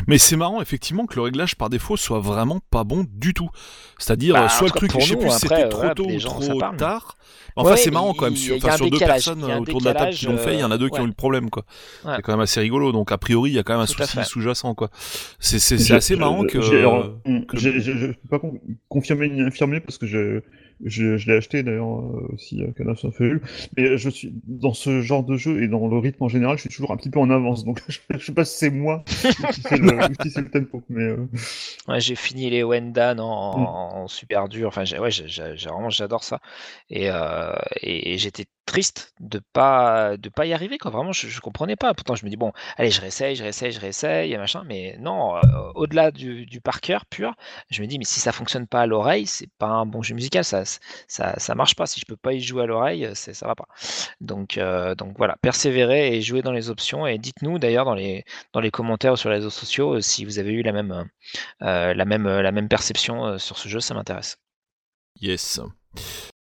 Mais 0.08 0.18
c'est 0.18 0.36
marrant 0.36 0.62
effectivement 0.62 1.06
que 1.06 1.16
le 1.16 1.22
réglage 1.22 1.56
par 1.56 1.70
défaut 1.70 1.96
soit 1.98 2.20
vraiment 2.20 2.60
pas 2.70 2.84
bon 2.84 3.06
du 3.10 3.34
tout. 3.34 3.50
C'est-à-dire 3.98 4.34
Bah, 4.34 4.46
euh, 4.46 4.50
soit 4.50 4.68
le 4.68 4.72
truc, 4.74 4.92
je 5.00 5.00
sais 5.06 5.14
nous, 5.14 5.22
plus 5.22 5.30
si 5.32 5.40
c'était 5.40 5.64
euh, 5.66 5.70
trop 5.70 5.90
tôt 5.94 6.06
ou 6.10 6.18
trop 6.20 6.60
parle. 6.60 6.78
tard. 6.78 7.16
Enfin 7.56 7.72
Ouais, 7.72 7.78
c'est 7.78 7.92
marrant 7.92 8.14
quand 8.14 8.26
même, 8.26 8.36
sur, 8.36 8.56
enfin, 8.58 8.76
sur 8.78 8.90
deux 8.90 9.00
personnes 9.00 9.44
autour 9.44 9.80
de 9.82 9.86
la 9.86 9.94
table 9.94 10.14
qui 10.14 10.26
l'ont 10.26 10.38
fait, 10.38 10.54
il 10.56 10.60
y 10.60 10.64
en 10.64 10.72
a 10.72 10.78
deux 10.78 10.90
qui 10.90 10.98
euh, 11.00 11.02
ont 11.04 11.06
eu 11.06 11.10
le 11.10 11.14
problème 11.14 11.50
quoi. 11.50 11.64
Ouais. 12.06 12.14
C'est 12.18 12.22
quand 12.22 12.32
même 12.34 12.40
assez 12.42 12.60
rigolo, 12.60 12.92
donc 12.92 13.12
a 13.12 13.18
priori 13.18 13.52
il 13.52 13.56
y 13.56 13.60
a 13.60 13.64
quand 13.64 13.74
même 13.74 13.82
un 13.82 13.86
Tout 13.86 13.94
souci 14.02 14.18
sous-jacent 14.24 14.74
quoi. 14.76 14.90
C'est 15.40 15.92
assez 15.92 16.16
marrant 16.16 16.44
que... 16.44 16.58
alors, 16.76 17.12
que- 17.48 17.58
Je 17.58 17.70
ne 17.70 18.08
peux 18.14 18.28
pas 18.30 18.40
con- 18.40 18.60
confirmer 18.88 19.30
ni 19.30 19.42
infirmer 19.42 19.80
parce 19.80 19.98
que 19.98 20.08
je, 20.08 20.42
je, 20.86 21.18
je 21.18 21.28
l'ai 21.30 21.38
acheté 21.38 21.64
d'ailleurs 21.64 22.00
euh, 22.00 22.30
aussi 22.34 22.62
à 22.64 22.72
Cadence 22.72 23.04
of 23.06 23.20
Hyrule. 23.20 23.42
Mais 23.78 23.98
je 23.98 24.10
suis 24.10 24.34
dans 24.46 24.74
ce 24.74 25.02
genre 25.02 25.24
de 25.24 25.38
jeu 25.38 25.62
et 25.64 25.68
dans 25.68 25.88
le 25.88 25.98
rythme 25.98 26.24
en 26.24 26.30
général, 26.30 26.58
je 26.58 26.62
suis 26.62 26.70
toujours 26.70 26.92
un 26.92 26.98
petit 26.98 27.10
peu 27.10 27.20
en 27.20 27.30
avance. 27.30 27.66
Donc 27.66 27.82
je, 27.88 28.00
je 28.18 28.26
sais 28.26 28.34
pas 28.34 28.46
si 28.46 28.58
c'est 28.58 28.70
moi 28.72 29.04
qui 29.54 29.62
fait 29.62 29.78
le, 29.78 29.92
le 30.42 30.50
tempo. 30.50 30.84
Mais 30.90 31.04
euh, 31.04 31.28
Ouais, 31.88 32.00
j'ai 32.00 32.16
fini 32.16 32.50
les 32.50 32.64
Wendan 32.64 33.20
en, 33.20 33.58
Mm. 33.58 33.72
en 34.04 34.08
super 34.08 34.48
dur. 34.50 34.68
Enfin, 34.70 34.84
ouais, 35.00 35.10
vraiment, 35.10 35.90
j'adore 35.90 36.24
ça. 36.24 36.40
Et, 36.90 37.10
euh, 37.10 37.54
et, 37.82 38.14
et 38.14 38.18
j'étais 38.18 38.46
triste 38.70 39.14
de 39.20 39.42
pas 39.54 40.16
de 40.18 40.30
pas 40.30 40.46
y 40.46 40.54
arriver. 40.54 40.78
Quoi. 40.78 40.92
Vraiment, 40.92 41.12
je, 41.12 41.28
je 41.28 41.40
comprenais 41.42 41.76
pas. 41.76 41.94
Pourtant, 41.94 42.16
je 42.16 42.24
me 42.26 42.30
dis 42.30 42.38
bon, 42.38 42.52
allez, 42.78 42.92
je 42.92 43.02
réessaye, 43.02 43.36
je 43.36 43.44
réessaye, 43.44 43.72
je 43.72 43.80
réessaye, 43.80 44.38
machin. 44.38 44.64
Mais 44.66 44.96
non, 45.00 45.36
euh, 45.36 45.42
au-delà 45.76 46.12
du, 46.12 46.46
du 46.46 46.62
par 46.62 46.82
cœur 46.82 47.06
pur, 47.06 47.34
je 47.70 47.82
me 47.82 47.88
dis 47.88 47.98
mais 48.00 48.06
si 48.06 48.20
ça 48.20 48.32
fonctionne 48.32 48.68
pas 48.68 48.82
à 48.82 48.86
l'oreille, 48.86 49.28
c'est 49.28 49.50
pas 49.58 49.68
un 49.68 49.86
bon 49.86 50.02
jeu 50.02 50.16
musical. 50.16 50.44
Ça, 50.44 50.64
ça, 51.08 51.38
ça 51.38 51.56
marche 51.56 51.76
pas. 51.76 51.88
Si 51.88 52.00
je 52.00 52.06
peux 52.06 52.18
pas 52.18 52.34
y 52.34 52.42
jouer 52.42 52.64
à 52.64 52.66
l'oreille, 52.68 53.10
c'est 53.16 53.34
ça 53.34 53.48
va 53.48 53.56
pas. 53.56 53.68
Donc, 54.22 54.58
euh, 54.58 54.96
donc 54.96 55.16
voilà, 55.18 55.36
persévérez 55.42 56.16
et 56.16 56.22
jouez 56.22 56.42
dans 56.42 56.52
les 56.54 56.70
options. 56.70 57.08
Et 57.08 57.18
dites-nous 57.18 57.60
d'ailleurs 57.60 57.86
dans 57.86 57.96
les 57.96 58.24
dans 58.54 58.62
les 58.62 58.72
commentaires 58.72 59.14
ou 59.14 59.18
sur 59.18 59.30
les 59.30 59.36
réseaux 59.36 59.50
sociaux 59.50 59.96
euh, 59.96 60.02
si 60.02 60.26
vous 60.26 60.40
avez 60.40 60.52
eu 60.52 60.62
la 60.64 60.72
même 60.72 60.92
euh, 60.92 61.04
euh, 61.62 61.94
la, 61.94 62.06
même, 62.06 62.28
la 62.28 62.52
même 62.52 62.68
perception 62.70 63.26
euh, 63.26 63.38
sur 63.38 63.58
ce 63.58 63.70
jeu, 63.70 63.80
ça 63.80 63.94
m'intéresse. 63.94 64.38
Yes. 65.22 65.60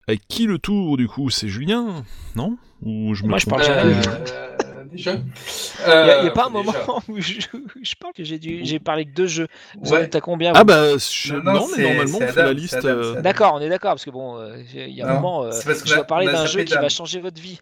Avec 0.09 0.27
qui 0.27 0.47
le 0.47 0.59
tour 0.59 0.97
du 0.97 1.07
coup? 1.07 1.31
C'est 1.31 1.49
Julien 1.49 2.05
Non? 2.35 2.57
Ou 2.83 3.15
je 3.15 3.25
me 3.25 3.29
Moi, 3.29 3.39
je 3.39 3.47
parle 3.47 3.63
jamais. 3.65 3.93
Euh, 3.95 4.85
déjà 4.91 5.13
Il 5.15 5.87
n'y 5.87 5.93
a, 5.93 6.25
y 6.25 6.27
a 6.29 6.31
pas 6.31 6.47
un 6.47 6.55
Euh, 6.55 6.63
déjà. 6.63 6.79
moment 6.87 7.03
où 7.09 7.21
je, 7.21 7.41
je 7.83 7.95
parle 8.01 8.15
que 8.15 8.25
j'ai 8.25 8.39
dû- 8.39 8.61
j'ai 8.65 8.79
parlé 8.79 9.05
que 9.05 9.11
deux 9.13 9.27
jeux. 9.27 9.49
Vous 9.81 9.93
Ouais. 9.93 9.99
en 9.99 10.03
êtes 10.03 10.15
à 10.17 10.21
combien 10.21 10.53
Ah 10.55 10.65
bah 10.65 10.97
je- 10.97 11.35
Non, 11.35 11.43
non, 11.43 11.53
non, 11.53 11.67
mais 11.77 11.83
normalement 11.83 12.19
on 12.23 12.27
fait 12.29 12.43
la 12.43 12.53
liste. 12.53 12.71
c'est 12.71 12.79
Adam, 12.79 12.89
euh, 12.89 13.03
c'est 13.03 13.11
Adam. 13.11 13.21
D'accord, 13.23 13.55
on 13.55 13.61
est 13.61 13.69
d'accord, 13.69 13.91
parce 13.93 14.05
que 14.05 14.11
bon, 14.11 14.37
euh, 14.39 14.57
il 14.75 14.91
y 14.95 15.03
a 15.03 15.07
un 15.07 15.09
Non, 15.09 15.15
moment, 15.21 15.43
euh, 15.45 15.51
je 15.53 15.95
dois 15.95 16.05
parler 16.05 16.27
d'un 16.27 16.47
jeu 16.47 16.63
qui 16.65 16.75
va 16.75 16.89
changer 16.89 17.21
votre 17.21 17.41
vie. 17.41 17.59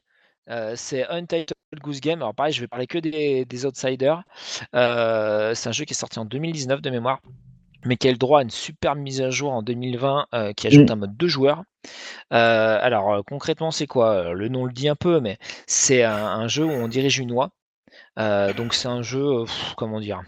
Euh, 0.48 0.74
c'est 0.76 1.04
Untitled 1.08 1.48
Goose 1.82 2.00
Game. 2.00 2.20
Alors 2.22 2.32
pareil, 2.34 2.52
je 2.52 2.60
vais 2.60 2.68
parler 2.68 2.86
que 2.86 2.98
des, 2.98 3.44
des 3.44 3.66
outsiders. 3.66 4.22
Euh, 4.76 5.54
c'est 5.54 5.68
un 5.68 5.72
jeu 5.72 5.84
qui 5.84 5.92
est 5.92 5.96
sorti 5.96 6.20
en 6.20 6.24
2019 6.24 6.80
de 6.80 6.90
mémoire, 6.90 7.18
mais 7.86 7.96
qui 7.96 8.08
a 8.08 8.12
le 8.12 8.18
droit 8.18 8.40
à 8.40 8.42
une 8.42 8.50
superbe 8.50 8.98
mise 8.98 9.20
à 9.22 9.30
jour 9.30 9.52
en 9.52 9.62
2020 9.62 10.26
euh, 10.34 10.52
qui 10.52 10.66
ajoute 10.66 10.90
Mm. 10.90 10.92
un 10.92 10.96
mode 10.96 11.16
deux 11.16 11.28
joueurs. 11.28 11.64
Euh, 12.32 12.78
alors 12.82 13.12
euh, 13.14 13.22
concrètement, 13.26 13.70
c'est 13.70 13.86
quoi? 13.86 14.34
Le 14.34 14.48
nom 14.48 14.66
le 14.66 14.72
dit 14.72 14.88
un 14.88 14.96
peu, 14.96 15.20
mais 15.20 15.38
c'est 15.66 16.02
un, 16.04 16.14
un 16.14 16.48
jeu 16.48 16.64
où 16.64 16.70
on 16.72 16.88
dirige 16.88 17.18
une 17.18 17.32
oie. 17.32 17.50
Donc 18.18 18.74
c'est 18.74 18.88
un 18.88 19.02
jeu, 19.02 19.44
pff, 19.46 19.74
comment 19.76 20.00
dire? 20.00 20.22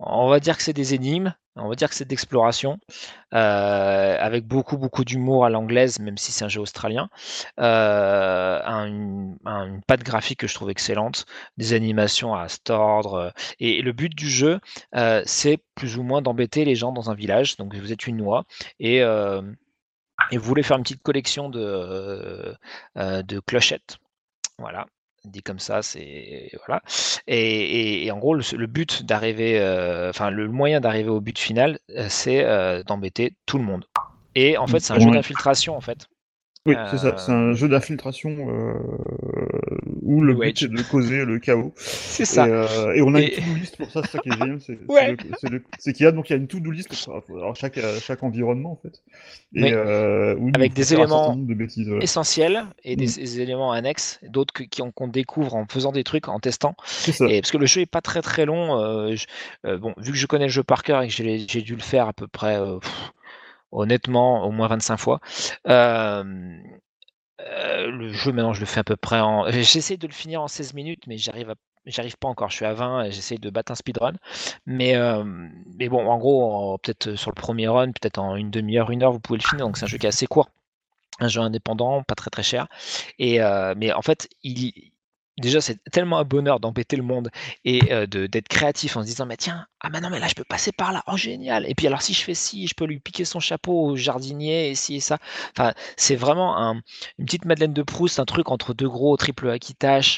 On 0.00 0.28
va 0.28 0.40
dire 0.40 0.56
que 0.56 0.62
c'est 0.62 0.72
des 0.72 0.94
énigmes, 0.94 1.34
on 1.56 1.68
va 1.68 1.74
dire 1.74 1.88
que 1.88 1.94
c'est 1.94 2.06
d'exploration, 2.08 2.78
euh, 3.34 4.16
avec 4.20 4.46
beaucoup 4.46 4.78
beaucoup 4.78 5.04
d'humour 5.04 5.44
à 5.44 5.50
l'anglaise, 5.50 5.98
même 6.00 6.16
si 6.18 6.32
c'est 6.32 6.44
un 6.44 6.48
jeu 6.48 6.60
australien. 6.60 7.08
Euh, 7.58 8.60
un- 8.64 8.86
une, 8.86 9.36
un- 9.44 9.66
une 9.66 9.82
patte 9.82 10.02
graphique 10.02 10.40
que 10.40 10.46
je 10.46 10.54
trouve 10.54 10.70
excellente, 10.70 11.26
des 11.58 11.72
animations 11.74 12.34
à 12.34 12.48
se 12.48 12.58
tordre. 12.62 13.14
euh, 13.14 13.30
et, 13.60 13.82
le 13.82 13.92
but 13.92 14.14
du 14.14 14.28
jeu, 14.28 14.60
c'est 15.24 15.58
plus 15.74 15.96
ou 15.98 16.02
moins 16.02 16.22
d'embêter 16.22 16.64
les 16.64 16.74
gens 16.76 16.92
dans 16.92 17.10
un 17.10 17.14
village. 17.14 17.56
Donc 17.56 17.74
vous 17.74 17.92
êtes 17.92 18.06
une 18.06 18.20
oie 18.22 18.44
et 18.80 19.02
vous 19.02 20.40
voulez 20.40 20.62
faire 20.62 20.76
une 20.76 20.82
petite 20.84 21.02
collection 21.02 21.48
de 21.50 22.56
clochettes. 23.46 23.98
Voilà, 24.58 24.86
dit 25.24 25.42
comme 25.42 25.58
ça, 25.58 25.82
c'est 25.82 26.50
voilà. 26.66 26.82
Et, 27.26 27.38
et- 28.02 28.06
et 28.06 28.10
en 28.10 28.18
gros, 28.18 28.34
le, 28.34 28.42
le 28.56 28.66
but 28.66 29.04
d'arriver, 29.04 29.58
euh, 29.60 30.10
enfin 30.10 30.30
le 30.30 30.48
moyen 30.48 30.80
d'arriver 30.80 31.10
au 31.10 31.20
but 31.20 31.38
final, 31.38 31.78
euh, 31.90 32.06
c'est 32.08 32.44
euh, 32.44 32.82
d'embêter 32.84 33.36
tout 33.46 33.58
le 33.58 33.64
monde. 33.64 33.84
Et 34.34 34.56
en 34.58 34.66
fait, 34.66 34.80
c'est 34.80 34.92
un 34.92 34.98
jeu 34.98 35.10
d'infiltration 35.10 35.76
en 35.76 35.80
fait. 35.80 36.06
Oui, 36.66 36.74
c'est 36.90 36.98
ça. 36.98 37.16
C'est 37.16 37.32
un 37.32 37.50
Euh, 37.50 37.54
jeu 37.54 37.68
d'infiltration 37.68 38.30
euh, 38.50 38.74
où 40.02 40.20
le 40.20 40.34
but 40.34 40.58
c'est 40.58 40.68
de 40.68 40.82
causer 40.82 41.24
le 41.24 41.38
chaos. 41.38 41.72
C'est 41.76 42.24
ça. 42.26 42.44
euh, 42.44 42.92
et 42.92 43.00
on 43.02 43.14
a 43.14 43.20
une 43.22 43.30
to-do 43.30 43.54
list 43.54 43.76
pour 43.78 43.90
ça, 43.90 44.02
c'est 44.04 44.10
ça 44.12 44.18
qui 44.18 44.28
est 44.28 44.32
génial. 44.32 44.58
C'est 45.78 45.92
qu'il 45.94 46.04
y 46.04 46.06
a 46.06 46.12
donc 46.12 46.28
il 46.28 46.32
y 46.34 46.36
a 46.36 46.38
une 46.38 46.48
to-do 46.48 46.70
list 46.70 46.88
pour 46.88 47.56
chaque, 47.56 47.78
chaque 48.02 48.22
environnement 48.22 48.72
en 48.72 48.76
fait. 48.76 49.02
Et, 49.54 49.72
Avec 50.54 50.74
des 50.74 50.92
éléments 50.94 51.36
essentiels 52.00 52.66
et 52.84 52.96
des, 52.96 53.06
Mm. 53.06 53.14
des 53.16 53.40
éléments 53.40 53.72
annexes, 53.72 54.20
d'autres 54.28 54.52
qu'on 54.94 55.08
découvre 55.08 55.54
en 55.54 55.66
faisant 55.66 55.92
des 55.92 56.04
trucs, 56.04 56.28
en 56.28 56.40
testant. 56.40 56.74
Et 57.26 57.40
parce 57.40 57.50
que 57.52 57.58
le 57.58 57.66
jeu 57.66 57.80
est 57.80 57.86
pas 57.86 58.02
très 58.02 58.20
très 58.20 58.44
long, 58.44 58.76
bon, 59.64 59.94
vu 59.96 60.12
que 60.12 60.18
je 60.18 60.26
connais 60.26 60.44
le 60.46 60.50
jeu 60.50 60.62
par 60.62 60.82
cœur 60.82 61.02
et 61.02 61.08
que 61.08 61.12
j'ai 61.14 61.62
dû 61.62 61.74
le 61.74 61.82
faire 61.82 62.06
à 62.06 62.12
peu 62.12 62.26
près, 62.28 62.58
honnêtement, 63.72 64.44
au 64.44 64.50
moins 64.50 64.68
25 64.68 64.96
fois, 64.98 65.20
le 67.38 68.12
jeu 68.12 68.32
maintenant 68.32 68.52
je 68.52 68.60
le 68.60 68.66
fais 68.66 68.80
à 68.80 68.84
peu 68.84 68.96
près 68.96 69.20
en. 69.20 69.50
J'essaie 69.50 69.96
de 69.96 70.06
le 70.06 70.12
finir 70.12 70.42
en 70.42 70.48
16 70.48 70.74
minutes, 70.74 71.06
mais 71.06 71.18
j'arrive 71.18 71.50
à- 71.50 71.54
J'arrive 71.86 72.18
pas 72.18 72.28
encore, 72.28 72.50
je 72.50 72.56
suis 72.56 72.66
à 72.66 72.74
20 72.74 73.04
et 73.04 73.10
j'essaie 73.10 73.38
de 73.38 73.48
battre 73.48 73.72
un 73.72 73.74
speedrun. 73.74 74.12
Mais, 74.66 74.94
mais 75.78 75.88
bon, 75.88 76.06
en 76.06 76.18
gros, 76.18 76.76
peut-être 76.78 77.14
sur 77.16 77.30
le 77.30 77.34
premier 77.34 77.68
run, 77.68 77.86
peut-être 77.92 78.18
en 78.18 78.36
une 78.36 78.50
demi-heure, 78.50 78.90
une 78.90 79.02
heure, 79.02 79.12
vous 79.12 79.18
pouvez 79.20 79.38
le 79.38 79.44
finir. 79.44 79.64
Donc 79.66 79.78
c'est 79.78 79.84
un 79.84 79.88
jeu 79.88 79.96
qui 79.98 80.04
est 80.04 80.10
assez 80.10 80.26
court. 80.26 80.50
Un 81.20 81.28
jeu 81.28 81.40
indépendant, 81.40 82.02
pas 82.04 82.14
très 82.14 82.30
très 82.30 82.42
cher. 82.42 82.68
Et, 83.18 83.40
mais 83.76 83.92
en 83.94 84.02
fait, 84.02 84.28
il, 84.42 84.92
déjà, 85.40 85.60
c'est 85.60 85.78
tellement 85.90 86.18
un 86.18 86.24
bonheur 86.24 86.60
d'embêter 86.60 86.96
le 86.96 87.02
monde 87.02 87.30
et 87.64 87.92
euh, 87.92 88.06
de- 88.06 88.26
d'être 88.26 88.48
créatif 88.48 88.96
en 88.96 89.02
se 89.02 89.06
disant, 89.06 89.26
mais 89.26 89.36
tiens, 89.36 89.66
ah 89.80 89.88
mais 89.90 90.00
non, 90.00 90.10
mais 90.10 90.20
là, 90.20 90.28
je 90.28 90.34
peux 90.34 90.44
passer 90.44 90.72
par 90.72 90.92
là, 90.92 91.02
oh 91.06 91.16
génial. 91.16 91.68
Et 91.68 91.74
puis 91.74 91.86
alors, 91.86 92.02
si 92.02 92.12
je 92.14 92.22
fais 92.22 92.34
ci, 92.34 92.66
je 92.68 92.74
peux 92.74 92.84
lui 92.84 93.00
piquer 93.00 93.24
son 93.24 93.40
chapeau 93.40 93.86
au 93.86 93.96
jardinier 93.96 94.70
et 94.70 94.74
ci 94.74 94.96
et 94.96 95.00
ça. 95.00 95.18
Enfin, 95.56 95.72
c'est 95.96 96.16
vraiment 96.16 96.56
un- 96.58 96.80
une 97.18 97.24
petite 97.26 97.44
Madeleine 97.46 97.72
de 97.72 97.82
Proust, 97.82 98.20
un 98.20 98.24
truc 98.24 98.50
entre 98.50 98.74
deux 98.74 98.88
gros 98.88 99.16
triple 99.16 99.48
A 99.50 99.56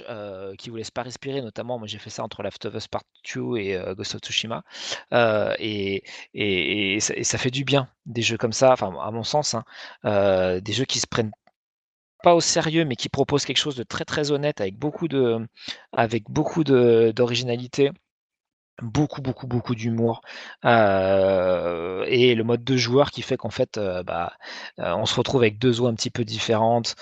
euh, 0.09 0.55
qui 0.57 0.71
vous 0.71 0.77
laissent 0.77 0.91
pas 0.91 1.03
respirer. 1.03 1.41
Notamment, 1.43 1.79
moi, 1.79 1.87
j'ai 1.89 1.99
fait 1.99 2.11
ça 2.11 2.23
entre 2.25 2.43
Last 2.43 2.65
of 2.67 2.75
Us 2.75 2.89
Part 2.89 3.03
2 3.35 3.57
et 3.59 3.77
euh, 3.77 3.95
Ghost 3.95 4.15
of 4.15 4.21
Tsushima. 4.21 4.65
Euh, 5.13 5.55
et, 5.59 6.03
ça, 7.01 7.39
fait 7.39 7.51
du 7.51 7.65
bien, 7.65 7.89
des 8.07 8.23
jeux 8.23 8.37
comme 8.39 8.53
ça, 8.53 8.73
enfin, 8.73 8.93
à 9.03 9.11
mon 9.11 9.23
sens, 9.25 9.55
hein, 9.55 9.65
des 10.61 10.73
jeux 10.73 10.85
qui 10.85 11.01
se 11.01 11.07
prennent 11.07 11.33
pas 12.23 12.35
au 12.35 12.41
sérieux, 12.41 12.85
mais 12.85 12.97
qui 12.97 13.09
proposent 13.09 13.45
quelque 13.45 13.57
chose 13.59 13.77
de 13.77 13.83
très 13.85 14.05
très 14.05 14.31
honnête 14.33 14.61
avec 14.61 14.79
beaucoup 14.79 15.09
de, 15.09 15.47
avec 15.93 16.25
beaucoup 16.31 16.65
d'originalité. 16.65 17.91
Beaucoup, 18.83 19.23
beaucoup, 19.23 19.47
beaucoup 19.47 19.75
d'humour 19.75 20.21
et 20.65 22.35
le 22.35 22.43
mode 22.45 22.65
de 22.65 22.77
joueur 22.77 23.11
qui 23.11 23.23
fait 23.23 23.37
qu'en 23.37 23.51
fait, 23.51 23.79
bah, 24.07 24.33
on 24.79 25.07
se 25.07 25.15
retrouve 25.15 25.43
avec 25.43 25.59
deux 25.59 25.81
eaux 25.81 25.87
un 25.87 25.95
petit 25.95 26.11
peu 26.11 26.25
différentes. 26.25 26.95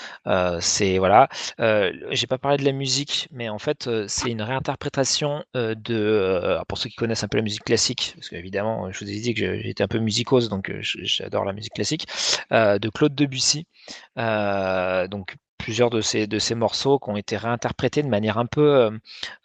C'est 0.60 0.98
voilà. 0.98 1.28
J'ai 1.58 2.26
pas 2.26 2.38
parlé 2.38 2.58
de 2.58 2.64
la 2.64 2.72
musique, 2.72 3.28
mais 3.32 3.48
en 3.48 3.58
fait, 3.58 3.88
c'est 4.08 4.30
une 4.30 4.42
réinterprétation 4.42 5.44
de. 5.54 6.58
pour 6.68 6.78
ceux 6.78 6.88
qui 6.88 6.96
connaissent 6.96 7.24
un 7.24 7.28
peu 7.28 7.38
la 7.38 7.42
musique 7.44 7.64
classique, 7.64 8.12
parce 8.16 8.28
qu'évidemment, 8.28 8.90
je 8.92 9.04
vous 9.04 9.10
ai 9.10 9.20
dit 9.20 9.34
que 9.34 9.60
j'étais 9.60 9.82
un 9.82 9.88
peu 9.88 9.98
musicose, 9.98 10.48
donc 10.48 10.72
j'adore 10.80 11.44
la 11.44 11.52
musique 11.52 11.74
classique, 11.74 12.06
de 12.50 12.88
Claude 12.90 13.14
Debussy. 13.14 13.66
Donc 14.16 15.36
plusieurs 15.70 15.90
de 15.90 16.00
ces, 16.00 16.26
de 16.26 16.38
ces 16.40 16.56
morceaux 16.56 16.98
qui 16.98 17.10
ont 17.10 17.16
été 17.16 17.36
réinterprétés 17.36 18.02
de 18.02 18.08
manière 18.08 18.38
un 18.38 18.46
peu 18.46 18.60
euh, 18.74 18.90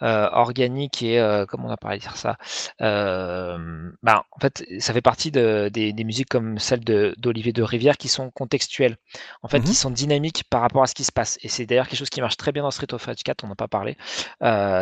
euh, 0.02 0.28
organique 0.32 1.04
et 1.04 1.20
euh, 1.20 1.46
comment 1.48 1.68
on 1.68 1.72
a 1.72 1.78
parlé 1.78 1.98
de 1.98 2.02
dire 2.02 2.18
ça 2.18 2.38
bah, 2.80 4.26
en 4.32 4.40
fait 4.40 4.66
ça 4.80 4.92
fait 4.94 5.02
partie 5.02 5.30
de, 5.32 5.70
des, 5.72 5.94
des 5.94 6.04
musiques 6.04 6.30
comme 6.30 6.58
celle 6.58 6.80
d'Olivier 7.18 7.54
de, 7.54 7.62
Rivière 7.62 7.98
qui 7.98 8.08
sont 8.08 8.32
contextuelles 8.32 8.98
en 9.44 9.48
fait 9.48 9.60
Mhm. 9.60 9.66
qui 9.66 9.74
sont 9.76 9.92
dynamiques 9.92 10.44
par 10.50 10.62
rapport 10.62 10.84
à 10.84 10.88
ce 10.88 10.96
qui 10.96 11.04
se 11.04 11.12
passe 11.12 11.38
et 11.44 11.48
c'est 11.48 11.66
d'ailleurs 11.66 11.88
quelque 11.88 12.00
chose 12.00 12.10
qui 12.10 12.22
marche 12.22 12.38
très 12.38 12.52
bien 12.52 12.64
dans 12.64 12.72
Street 12.72 12.94
of 12.94 13.06
Rage 13.06 13.24
4 13.24 13.44
on 13.44 13.48
n'a 13.48 13.56
pas 13.56 13.68
parlé 13.68 13.98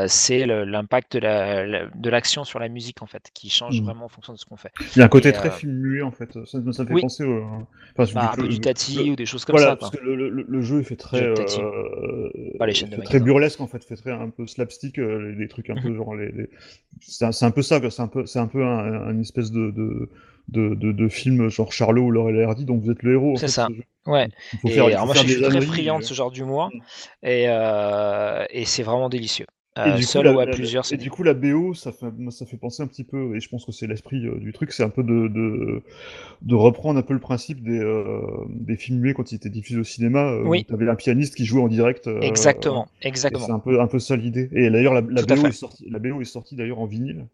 c'est 0.08 0.46
l'impact 0.46 1.14
de 1.14 1.20
la- 1.20 1.66
la- 1.66 1.86
de 1.94 2.10
l'action 2.10 2.44
sur 2.44 2.60
la 2.60 2.70
musique 2.70 3.02
en 3.02 3.06
fait 3.08 3.30
qui 3.34 3.50
change 3.50 3.80
Mhm. 3.80 3.86
vraiment 3.86 4.06
en 4.06 4.10
fonction 4.10 4.34
de 4.34 4.38
ce 4.38 4.46
qu'on 4.46 4.58
fait 4.58 4.72
Il 4.96 5.00
y 5.00 5.02
a 5.02 5.06
un 5.06 5.10
côté 5.10 5.30
Et, 5.30 5.34
très 5.34 5.52
film 5.52 5.74
muet 5.74 6.02
en 6.02 6.12
fait. 6.12 6.32
Ça, 6.34 6.46
ça 6.46 6.58
me 6.60 6.72
fait 6.88 6.94
oui. 6.94 7.02
penser 7.02 7.24
au. 7.24 7.44
Enfin, 7.98 8.12
bah, 8.16 8.32
un 8.34 8.36
peu 8.36 8.48
du 8.48 8.60
Tati 8.60 8.96
le- 9.06 9.12
ou 9.12 9.16
des 9.16 9.26
choses 9.26 9.46
comme 9.46 9.56
voilà, 9.56 9.72
ça 9.72 9.76
parce 9.76 9.92
que 9.92 10.04
le, 10.04 10.16
le- 10.30 10.46
le 10.48 10.62
jeu 10.62 10.80
il 10.80 10.86
fait 10.86 10.96
très, 10.96 11.22
Euh, 11.40 12.30
Pas 12.58 12.66
les 12.66 12.74
chaînes 12.74 12.90
de 12.90 12.96
fait 12.96 13.02
très 13.04 13.20
burlesque 13.20 13.62
en 13.62 13.68
fait, 13.68 13.84
fait 13.84 13.96
très 13.96 14.12
un 14.12 14.30
peu 14.30 14.48
slapstick, 14.48 15.00
euh, 15.00 15.36
des 15.36 15.48
trucs 15.48 15.70
un 15.70 15.78
peu 15.78 15.90
Mhm. 15.90 15.96
genre 15.96 16.16
les, 16.16 16.32
les- 16.32 16.50
c'est 17.02 17.26
un, 17.46 17.52
peu 17.52 17.62
ça, 17.62 17.80
c'est 17.90 18.02
un 18.02 18.08
peu, 18.08 18.26
c'est 18.26 18.40
un 18.40 18.48
peu 18.48 18.64
un, 18.64 19.08
un 19.08 19.20
espèce 19.20 19.52
de 19.52 19.72
de, 19.72 20.10
de, 20.50 20.76
de, 20.76 20.92
genre 21.50 21.72
Charlot 21.72 22.04
ou 22.04 22.12
Laurel 22.12 22.36
et 22.38 22.44
Hardy, 22.44 22.66
donc 22.66 22.82
vous 22.84 22.92
êtes 22.92 23.04
le 23.04 23.14
héros. 23.14 23.38
C'est 23.38 23.48
ça. 23.48 23.68
ce 24.06 24.12
ouais 24.12 24.30
Il 24.54 24.60
faut 24.60 24.68
Et 24.68 24.72
faire, 24.72 24.86
il 24.90 24.94
alors 24.94 25.02
faut 25.02 25.06
moi, 25.08 25.16
je 25.16 25.28
suis 25.28 25.42
très 25.42 25.62
friand 25.62 26.00
de 26.00 26.04
euh. 26.04 26.08
ce 26.08 26.14
genre 26.14 26.32
d'humour 26.32 26.70
Mm. 26.74 26.80
et, 27.24 27.46
euh, 27.48 28.46
et 28.50 28.66
c'est 28.66 28.84
vraiment 28.84 29.10
délicieux. 29.10 29.48
Euh, 29.80 29.96
du, 29.96 30.06
coup, 30.06 30.12
seul 30.12 30.26
la, 30.26 30.34
ou 30.34 30.40
à 30.40 30.46
la- 30.46 30.54
plusieurs, 30.54 30.92
et 30.94 30.98
du 30.98 31.10
coup, 31.10 31.24
la 31.24 31.34
BO, 31.34 31.74
ça 31.74 31.92
fait, 31.92 32.06
ça 32.30 32.46
fait 32.46 32.58
penser 32.58 32.84
un 32.84 32.88
petit 32.88 33.04
peu, 33.04 33.36
et 33.36 33.40
je 33.40 33.50
pense 33.50 33.66
que 33.66 33.72
c'est 33.72 33.88
l'esprit 33.88 34.24
euh, 34.28 34.36
du 34.38 34.54
truc, 34.54 34.72
c'est 34.72 34.84
un 34.84 34.90
peu 34.90 35.02
de, 35.02 35.28
de, 35.28 35.82
de 36.44 36.56
reprendre 36.56 37.00
un 37.00 37.02
peu 37.02 37.16
le 37.16 37.20
principe 37.20 37.64
des, 37.64 37.80
euh, 37.80 38.22
des 38.50 38.76
films 38.76 39.00
muets 39.00 39.16
quand 39.16 39.32
ils 39.32 39.36
étaient 39.36 39.50
diffusés 39.50 39.80
au 39.80 39.84
cinéma, 39.84 40.30
euh, 40.30 40.44
Oui. 40.44 40.64
tu 40.66 40.74
avais 40.76 40.88
un 40.88 40.96
pianiste 40.96 41.34
qui 41.34 41.46
jouait 41.46 41.62
en 41.64 41.70
direct. 41.70 42.08
exactement, 42.22 42.88
exactement. 43.02 43.46
C'est 43.48 43.52
un 43.52 43.58
peu, 43.58 43.82
un 43.82 43.88
peu 43.88 43.98
ça 43.98 44.16
l'idée. 44.16 44.48
Et 44.54 44.70
d'ailleurs, 44.70 44.94
la, 44.94 45.02
BO 45.02 45.48
est 45.48 45.52
sortie, 45.52 45.90
la 45.90 45.98
BO 45.98 46.22
est 46.22 46.26
sortie 46.26 46.56
d'ailleurs 46.56 46.80
en 46.80 46.86
vinyle. 46.86 47.26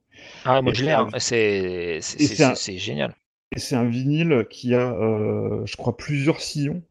Ah 0.46 0.62
moi 0.62 0.72
je 0.74 0.86
l'ai, 0.86 0.96
c'est 1.20 2.00
hein. 2.42 2.54
c'est 2.56 2.78
génial. 2.78 3.16
Et 3.54 3.60
c'est 3.60 3.76
un 3.76 3.86
vinyle 3.86 4.46
qui 4.50 4.76
a, 4.76 4.96
je 5.66 5.76
crois, 5.76 5.98
plusieurs 5.98 6.40
sillons. 6.40 6.84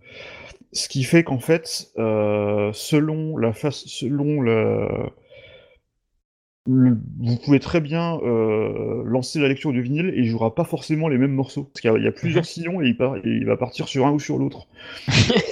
Ce 0.73 0.89
qui 0.89 1.03
fait 1.05 1.25
qu'en 1.25 1.39
fait, 1.39 1.89
euh, 1.99 2.71
selon 2.75 3.39
la 3.39 3.53
face, 3.53 3.85
selon 3.87 4.43
la, 4.43 5.11
le- 6.69 6.99
vous 7.21 7.37
pouvez 7.37 7.59
très 7.61 7.81
bien 7.81 8.19
euh, 8.23 9.03
lancer 9.07 9.41
la 9.41 9.49
lecture 9.49 9.73
du 9.73 9.81
vinyle 9.81 10.13
et 10.15 10.19
il 10.19 10.27
jouera 10.27 10.55
pas 10.55 10.65
forcément 10.65 11.09
les 11.09 11.17
mêmes 11.19 11.33
morceaux. 11.33 11.65
Parce 11.65 11.81
qu'il 11.81 11.91
y 11.91 11.95
a, 11.95 11.97
il 11.99 12.05
y 12.05 12.09
a 12.09 12.13
plusieurs 12.13 12.45
sillons 12.45 12.83
et 12.83 12.87
il, 12.89 12.97
part- 12.97 13.17
et 13.17 13.23
il 13.25 13.47
va 13.47 13.57
partir 13.57 13.89
sur 13.89 14.07
un 14.07 14.11
ou 14.13 14.21
sur 14.21 14.37
l'autre. 14.39 14.67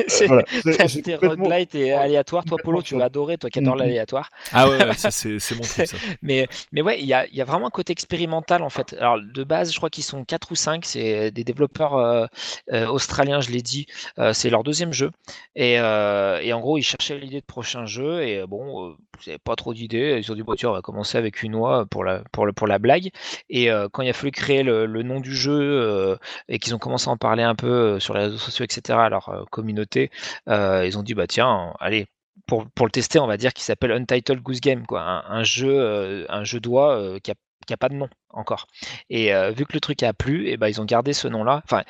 c'est 0.08 0.26
Voilà. 0.26 0.44
C'est 0.62 1.02
tes 1.02 1.14
complètement- 1.14 1.44
roguelite 1.44 1.74
et 1.74 1.92
aléatoire. 1.92 2.44
Toi, 2.44 2.58
Polo, 2.62 2.82
tu 2.82 2.96
vas 2.96 3.06
adorer, 3.06 3.38
toi 3.38 3.50
qui 3.50 3.58
adores 3.60 3.74
Mhm. 3.76 3.80
l'aléatoire. 3.82 4.30
Ah 4.52 4.68
ouais, 4.68 4.78
c'est 5.10 5.54
mon 5.54 5.62
truc 5.62 5.86
ça. 5.86 5.96
Mais, 6.22 6.46
mais 6.72 6.82
ouais, 6.82 7.00
il 7.00 7.06
y 7.06 7.14
a, 7.14 7.26
il 7.28 7.34
y 7.34 7.40
a 7.40 7.44
vraiment 7.44 7.68
un 7.68 7.70
côté 7.70 7.92
expérimental 7.92 8.62
en 8.62 8.70
fait. 8.70 8.94
Alors 9.00 9.18
de 9.20 9.44
base, 9.44 9.72
je 9.72 9.76
crois 9.78 9.90
qu'ils 9.90 10.04
sont 10.04 10.24
4 10.24 10.52
ou 10.52 10.54
5, 10.54 10.84
c'est 10.84 11.30
des 11.30 11.44
développeurs 11.44 11.96
euh, 11.96 12.26
euh, 12.72 12.86
australiens, 12.88 13.40
je 13.40 13.50
l'ai 13.50 13.62
dit, 13.62 13.86
Euh, 14.18 14.32
c'est 14.32 14.50
leur 14.50 14.62
deuxième 14.64 14.92
jeu. 14.92 15.10
Et, 15.54 15.78
euh, 15.80 16.40
et 16.42 16.52
en 16.52 16.60
gros, 16.60 16.76
ils 16.78 16.82
cherchaient 16.82 17.18
l'idée 17.18 17.40
de 17.40 17.46
prochain 17.46 17.86
jeu 17.86 18.22
et 18.22 18.38
euh, 18.40 18.46
bon, 18.46 18.90
euh, 18.90 18.92
ils 19.24 19.30
n'avaient 19.30 19.38
pas 19.38 19.56
trop 19.56 19.72
d'idées. 19.72 20.20
Ils 20.22 20.30
ont 20.30 20.34
dit, 20.34 20.42
bon, 20.42 20.54
tiens, 20.54 20.70
on 20.70 20.72
va 20.72 20.82
commencer 20.82 21.05
avec 21.14 21.42
une 21.42 21.54
oie 21.54 21.86
pour 21.86 22.04
la, 22.04 22.22
pour 22.32 22.46
le, 22.46 22.52
pour 22.52 22.66
la 22.66 22.78
blague. 22.78 23.10
Et 23.48 23.70
euh, 23.70 23.88
quand 23.90 24.02
il 24.02 24.08
a 24.08 24.12
fallu 24.12 24.30
créer 24.32 24.62
le, 24.62 24.86
le 24.86 25.02
nom 25.02 25.20
du 25.20 25.34
jeu 25.34 25.52
euh, 25.52 26.16
et 26.48 26.58
qu'ils 26.58 26.74
ont 26.74 26.78
commencé 26.78 27.08
à 27.08 27.12
en 27.12 27.16
parler 27.16 27.42
un 27.42 27.54
peu 27.54 27.66
euh, 27.96 28.00
sur 28.00 28.14
les 28.14 28.24
réseaux 28.24 28.38
sociaux, 28.38 28.64
etc., 28.64 28.98
à 28.98 29.08
leur 29.08 29.28
euh, 29.28 29.44
communauté, 29.50 30.10
ils 30.48 30.98
ont 30.98 31.02
dit, 31.02 31.14
bah 31.14 31.26
tiens, 31.26 31.74
allez, 31.80 32.06
pour, 32.46 32.66
pour 32.74 32.86
le 32.86 32.92
tester, 32.92 33.18
on 33.18 33.26
va 33.26 33.36
dire 33.36 33.52
qu'il 33.52 33.64
s'appelle 33.64 33.92
Untitled 33.92 34.40
Goose 34.42 34.60
Game, 34.60 34.86
quoi, 34.86 35.02
un, 35.02 35.24
un 35.28 35.44
jeu, 35.44 36.26
un 36.30 36.44
jeu 36.44 36.60
d'oie 36.60 37.18
qui 37.22 37.30
a 37.30 37.34
qui 37.66 37.74
a 37.74 37.76
pas 37.76 37.88
de 37.88 37.94
nom 37.94 38.08
encore. 38.30 38.66
Et 39.10 39.34
euh, 39.34 39.50
vu 39.50 39.66
que 39.66 39.72
le 39.74 39.80
truc 39.80 40.02
a 40.02 40.12
plu, 40.12 40.48
et 40.48 40.56
ben 40.56 40.68
ils 40.68 40.80
ont 40.80 40.84
gardé 40.84 41.12
ce 41.12 41.28
nom-là. 41.28 41.62
Enfin, 41.64 41.82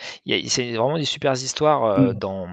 c'est 0.49 0.73
vraiment 0.73 0.97
des 0.99 1.05
super 1.05 1.33
histoires 1.35 1.85
euh, 1.85 2.13
Mm. 2.13 2.15
dans 2.15 2.49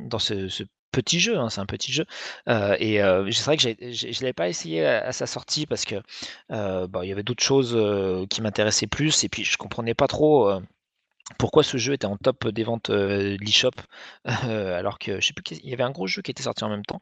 dans 0.00 0.18
ce, 0.18 0.48
ce 0.48 0.64
petit 0.92 1.18
jeu. 1.20 1.36
hein, 1.38 1.50
c'est 1.50 1.60
un 1.60 1.66
petit 1.66 1.92
jeu. 1.92 2.06
Euh, 2.48 2.76
et 2.78 3.02
euh, 3.02 3.28
c'est 3.32 3.44
vrai 3.44 3.56
que 3.56 3.62
je 3.62 4.20
l'avais 4.20 4.32
pas 4.32 4.48
essayé 4.48 4.86
à, 4.86 5.12
sa 5.12 5.26
sortie 5.26 5.66
parce 5.66 5.84
que 5.84 5.96
euh, 6.52 6.86
bah, 6.86 7.00
il 7.04 7.08
y 7.08 7.12
avait 7.12 7.22
d'autres 7.24 7.42
choses 7.42 7.76
qui 8.28 8.42
m'intéressaient 8.42 8.86
plus. 8.86 9.24
Et 9.24 9.28
puis 9.28 9.44
je 9.44 9.56
comprenais 9.56 9.94
pas 9.94 10.06
trop. 10.06 10.52
Pourquoi 11.38 11.62
ce 11.62 11.76
jeu 11.76 11.92
était 11.94 12.06
en 12.06 12.16
top 12.16 12.48
des 12.48 12.64
ventes 12.64 12.90
euh, 12.90 13.36
de 13.36 13.44
l'eShop 13.44 13.70
euh, 14.44 14.78
alors 14.78 14.98
que 14.98 15.20
je 15.20 15.26
sais 15.26 15.32
plus 15.32 15.42
qu'il 15.42 15.64
y 15.68 15.72
avait 15.72 15.82
un 15.82 15.90
gros 15.90 16.06
jeu 16.06 16.22
qui 16.22 16.30
était 16.30 16.42
sorti 16.42 16.64
en 16.64 16.68
même 16.68 16.84
temps 16.84 17.00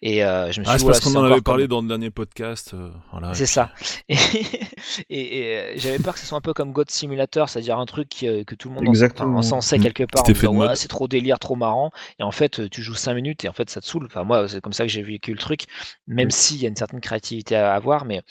et 0.00 0.24
euh, 0.24 0.50
je 0.52 0.60
me 0.60 0.64
suis 0.64 0.72
Ah, 0.72 0.74
dit 0.74 0.78
c'est 0.80 0.84
voilà, 0.84 0.98
parce 1.00 1.00
qu'on 1.12 1.18
en 1.20 1.24
avait 1.24 1.34
comme- 1.34 1.42
parlé 1.42 1.68
dans 1.68 1.80
le 1.82 1.88
dernier 1.88 2.10
podcast. 2.10 2.72
euh, 2.74 2.90
voilà. 3.10 3.34
c'est 3.34 3.46
ça. 3.46 3.70
Et, 4.08 4.14
et- 5.10 5.38
et, 5.38 5.58
euh, 5.58 5.72
j'avais 5.76 5.98
peur 5.98 6.14
que 6.14 6.20
ce 6.20 6.26
soit 6.26 6.38
un 6.38 6.42
peu 6.42 6.52
comme 6.54 6.72
God 6.72 6.90
Simulator, 6.90 7.48
c'est-à-dire 7.48 7.78
un 7.78 7.86
truc 7.86 8.08
qui, 8.08 8.26
que 8.44 8.54
tout 8.54 8.68
le 8.68 8.74
monde 8.74 8.88
en- 8.88 8.90
Exactement. 8.90 9.38
en 9.38 9.42
sensait 9.42 9.78
Mm. 9.78 9.82
quelque 9.82 10.04
part 10.04 10.22
en 10.22 10.32
disant 10.32 10.54
ouais, 10.56 10.76
c'est 10.76 10.88
trop 10.88 11.08
délire, 11.08 11.38
trop 11.38 11.56
marrant. 11.56 11.90
Et 12.18 12.22
en 12.22 12.30
fait, 12.32 12.68
tu 12.70 12.82
joues 12.82 12.94
5 12.94 13.14
minutes 13.14 13.44
et 13.44 13.48
en 13.48 13.52
fait, 13.52 13.70
ça 13.70 13.80
te 13.80 13.86
saoule. 13.86 14.06
Enfin, 14.06 14.24
moi, 14.24 14.48
c'est 14.48 14.60
comme 14.60 14.72
ça 14.72 14.84
que 14.84 14.90
j'ai 14.90 15.02
vécu 15.02 15.32
le 15.32 15.38
truc, 15.38 15.64
même 16.06 16.26
Oui. 16.26 16.32
s'il 16.32 16.58
y 16.62 16.66
a 16.66 16.68
une 16.68 16.76
certaine 16.76 17.00
créativité 17.00 17.56
à 17.56 17.74
avoir, 17.74 18.04
mais, 18.04 18.22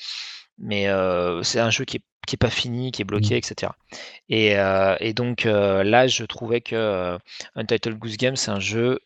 mais 0.57 0.87
euh, 0.87 1.41
c'est 1.43 1.59
un 1.59 1.69
jeu 1.69 1.85
qui 1.85 1.97
est, 1.97 2.03
qui 2.27 2.35
est 2.35 2.37
pas 2.37 2.49
fini, 2.49 2.91
qui 2.91 3.01
est 3.01 3.05
bloqué, 3.05 3.37
etc. 3.37 3.71
Et, 4.29 4.57
euh, 4.57 4.95
et 4.99 5.13
donc 5.13 5.45
euh, 5.45 5.83
là, 5.83 6.07
je 6.07 6.23
trouvais 6.23 6.61
que 6.61 6.75
euh, 6.75 7.17
Untitled 7.55 7.97
Goose 7.97 8.17
Game, 8.17 8.35
c'est 8.35 8.51
un 8.51 8.59
jeu 8.59 8.99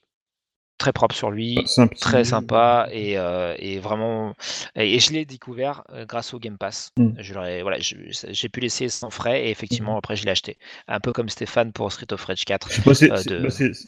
très 0.78 0.92
propre 0.94 1.16
sur 1.16 1.32
lui, 1.32 1.58
très 2.00 2.24
sympa 2.24 2.88
et, 2.92 3.18
euh, 3.18 3.56
et 3.60 3.80
vraiment 3.80 4.34
et, 4.76 4.96
et 4.96 5.00
je 5.00 5.14
l'ai 5.14 5.26
découvert 5.26 5.84
euh, 5.94 6.06
grâce 6.06 6.34
au 6.34 6.40
Game 6.40 6.58
Pass. 6.58 6.92
Mm. 6.98 7.10
Je 7.20 7.34
voilà, 7.62 7.78
j'ai 7.80 8.50
pu 8.50 8.60
l'essayer 8.60 8.90
sans 8.90 9.10
frais 9.10 9.46
et 9.48 9.52
effectivement 9.52 9.98
après 9.98 10.16
je 10.16 10.26
l'ai 10.26 10.32
acheté. 10.32 10.58
Un 10.88 11.00
peu 11.00 11.14
comme 11.14 11.30
Stéphane 11.30 11.72
pour 11.72 11.92
Street 11.92 12.12
of 12.12 12.24
Rage 12.24 12.46
4. 12.46 12.70
Moi, 12.86 12.96
c'est 12.96 13.12
euh, 13.12 13.24
de- 13.24 13.42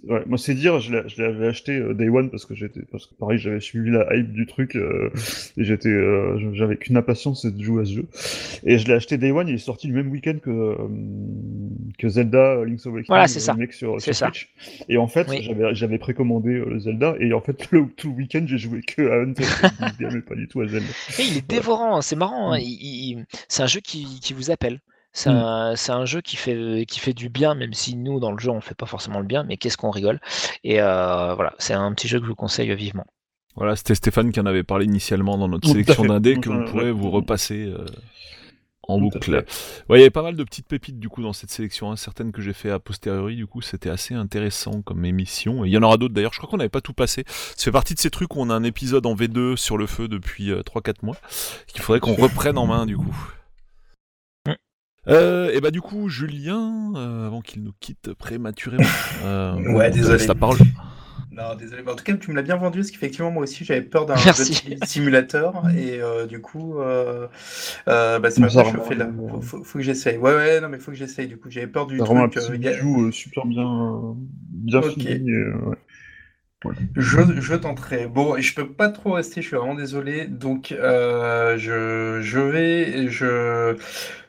ouais, 0.10 0.56
dire, 0.56 0.80
je 0.80 1.22
l'avais 1.22 1.48
acheté 1.48 1.74
euh, 1.74 1.94
Day 1.94 2.10
One 2.10 2.30
parce 2.30 2.46
que 2.46 2.56
j'étais, 2.56 2.82
parce 2.92 3.06
que 3.06 3.16
pareil, 3.16 3.38
j'avais 3.38 3.60
suivi 3.60 3.92
la 3.92 4.06
hype 4.16 4.32
du 4.34 4.46
truc 4.46 4.76
euh, 4.76 5.10
et 5.58 5.64
j'étais, 5.64 5.94
j'avais 6.54 6.78
qu'une 6.78 6.98
impatience, 6.98 7.44
c'est 7.44 7.56
de 7.56 7.62
jouer 7.64 7.84
à 7.84 7.86
ce 7.86 7.94
jeu. 7.94 8.06
Et 8.66 8.78
je 8.78 8.88
l'ai 8.88 8.94
acheté 8.94 9.18
Day 9.18 9.32
One, 9.32 9.48
il 9.48 9.56
est 9.56 9.60
sorti 9.60 9.88
le 9.88 9.94
même 9.94 10.12
week-end 10.12 10.38
que 10.42 10.76
que 11.98 12.10
Zelda 12.10 12.64
Link's 12.64 12.86
Awakening, 12.86 13.06
Voilà, 13.08 13.28
c'est 13.28 13.40
ça. 13.40 13.56
sur, 13.72 14.00
C'est 14.00 14.14
sur 14.14 14.16
ça. 14.16 14.26
Switch. 14.28 14.50
Et 14.90 14.98
en 14.98 15.08
fait, 15.08 15.28
Oui. 15.30 15.50
j'avais, 15.74 15.98
précommandé 15.98 16.62
Zelda 16.80 17.16
et 17.20 17.34
en 17.34 17.41
fait 17.41 17.68
le, 17.72 17.88
tout 17.95 18.10
le 18.10 18.16
week-end 18.16 18.44
j'ai 18.48 18.58
joué 18.58 18.82
que 18.82 19.02
à 19.02 19.91
Game 19.99 20.16
et 20.18 20.22
pas 20.22 20.36
du 20.36 20.48
tout 20.48 20.62
à 20.62 20.68
Zelda. 20.68 20.88
Et 21.20 21.24
il 21.24 21.38
est 21.38 21.48
dévorant, 21.48 21.98
hein, 21.98 22.02
c'est 22.02 22.16
marrant. 22.16 22.52
hein, 22.54 22.58
Mm. 22.58 22.62
il- 22.62 23.10
il- 23.20 23.26
c'est 23.48 23.64
un 23.64 23.68
jeu 23.68 23.80
qui, 23.80 24.20
qui 24.20 24.34
vous 24.34 24.52
appelle. 24.52 24.80
C'est 25.14 25.30
Mm. 25.32 25.36
un, 25.36 25.76
c'est 25.76 25.91
un 25.91 26.06
jeu 26.06 26.22
qui 26.22 26.36
fait, 26.36 26.86
qui 26.88 26.99
fait 26.99 27.14
du 27.14 27.30
bien, 27.30 27.56
même 27.56 27.74
si 27.74 27.95
nous, 27.95 28.20
dans 28.20 28.32
le 28.32 28.38
jeu, 28.40 28.52
on 28.52 28.62
fait 28.62 28.76
pas 28.76 28.86
forcément 28.86 29.20
le 29.20 29.26
bien, 29.26 29.44
mais 29.44 29.58
qu'est-ce 29.58 29.78
qu'on 29.78 29.90
rigole. 29.90 30.20
Et 30.64 30.80
euh, 30.82 31.34
voilà, 31.34 31.54
c'est 31.58 31.74
un 31.74 31.91
petit 31.94 32.08
jeu 32.08 32.20
que 32.20 32.26
je 32.26 32.30
vous 32.30 32.36
conseille 32.36 32.74
vivement. 32.76 33.06
Voilà, 33.56 33.76
c'était 33.76 33.95
Stéphane 33.95 34.32
qui 34.32 34.40
en 34.40 34.45
avait 34.45 34.62
parlé 34.64 34.86
initialement 34.86 35.36
dans 35.38 35.48
notre 35.48 35.68
sélection 35.68 36.06
d'indés 36.06 36.36
Donc, 36.36 36.44
que 36.44 36.49
euh, 36.52 36.54
vous 36.58 36.66
pourrez 36.72 36.91
vous 36.91 37.10
repasser 37.10 37.66
euh, 37.66 37.84
en 38.88 39.00
boucle. 39.00 39.44
Ouais, 39.90 39.98
il 39.98 40.00
y 40.00 40.04
avait 40.04 40.10
pas 40.10 40.24
mal 40.24 40.36
de 40.36 40.44
petites 40.44 40.68
pépites 40.68 41.00
du 41.00 41.10
coup 41.10 41.22
dans 41.22 41.34
cette 41.34 41.50
sélection, 41.52 41.92
hein, 41.92 41.96
certaines 41.96 42.32
que 42.32 42.42
j'ai 42.42 42.54
fait 42.54 42.72
a 42.72 42.80
posteriori, 42.80 43.36
du 43.36 43.46
coup 43.48 43.62
c'était 43.62 43.90
assez 43.90 44.14
intéressant 44.14 44.82
comme 44.82 45.04
émission. 45.06 45.66
Et 45.66 45.70
il 45.70 45.74
y 45.74 45.78
en 45.78 45.84
aura 45.84 45.98
d'autres 45.98 46.14
d'ailleurs, 46.14 46.34
je 46.34 46.40
crois 46.40 46.50
qu'on 46.50 46.58
n'avait 46.58 46.70
pas 46.70 46.82
tout 46.82 46.94
passé. 46.94 47.24
Ça 47.28 47.66
fait 47.66 47.72
partie 47.72 47.94
de 47.94 48.00
ces 48.00 48.10
trucs 48.10 48.36
où 48.36 48.40
on 48.40 48.50
a 48.50 48.54
un 48.54 48.64
épisode 48.64 49.06
en 49.06 49.16
V2 49.16 49.56
sur 49.58 49.78
le 49.78 49.88
feu 49.88 50.08
depuis 50.08 50.52
euh, 50.52 50.62
3-4 50.62 50.96
mois, 51.04 51.18
qu'il 51.68 51.82
faudrait 51.82 52.00
qu'on 52.00 52.16
reprenne 52.16 52.58
en 52.58 52.68
main 52.68 52.86
du 52.86 52.98
coup. 52.98 53.16
Mm. 54.48 54.54
Euh, 55.10 55.52
et 55.54 55.62
bah 55.62 55.72
du 55.72 55.82
coup, 55.82 56.10
Julien, 56.10 56.94
euh, 56.96 57.28
avant 57.28 57.42
qu'il 57.42 57.64
nous 57.64 57.74
quitte 57.80 58.14
prématurément, 58.14 58.84
euh, 59.24 59.56
Ouais, 59.74 59.90
te 59.90 59.96
désolé. 59.96 60.18
laisse 60.18 60.28
la 60.28 60.36
parole. 60.36 60.58
Non, 61.38 61.56
désolé. 61.56 61.84
mais 61.86 61.92
En 61.92 61.96
tout 61.96 62.04
cas, 62.04 62.14
tu 62.16 62.32
me 62.32 62.36
l'as 62.36 62.42
bien 62.42 62.58
vendu, 62.58 62.80
parce 62.80 62.92
qu'effectivement, 62.92 63.32
moi 63.32 63.44
aussi, 63.44 63.64
j'avais 63.64 63.82
peur 63.84 64.06
d'un 64.08 64.16
simulateur. 64.84 65.64
Et 65.78 66.02
euh, 66.02 66.26
du 66.26 66.42
coup, 66.42 66.80
euh, 66.80 67.28
euh, 67.88 68.20
bah, 68.20 68.32
c'est 68.32 68.42
rend- 68.64 68.82
fais 68.82 68.96
là. 68.96 69.06
Faut, 69.30 69.42
faut- 69.42 69.64
faut 69.64 69.78
que 69.80 69.84
j'essaye. 69.84 70.18
Ouais, 70.18 70.34
ouais, 70.36 70.62
non, 70.62 70.70
mais 70.70 70.80
faut 70.80 70.92
que 70.92 70.98
j'essaye. 70.98 71.28
Du 71.28 71.38
coup, 71.38 71.50
j'avais 71.52 71.68
peur 71.68 71.86
du 71.88 72.04
truc. 72.04 72.38
euh, 72.38 72.56
il 72.56 72.60
bijou 72.60 73.08
euh, 73.08 73.12
super 73.12 73.46
bien, 73.46 73.64
euh, 73.66 74.14
bien 74.50 74.82
fini. 74.82 75.30
euh, 75.32 75.54
ouais. 75.70 75.76
Je, 76.96 77.20
je 77.40 77.54
tenterai. 77.56 78.08
Bon, 78.08 78.36
je 78.40 78.54
peux 78.56 78.68
pas 78.74 78.90
trop 78.90 79.14
rester, 79.14 79.42
je 79.42 79.48
suis 79.48 79.56
vraiment 79.56 79.76
désolé. 79.76 80.26
Donc, 80.28 80.72
euh, 80.72 81.58
je, 81.58 82.20
je 82.22 82.40
vais, 82.40 83.08
je, 83.10 83.78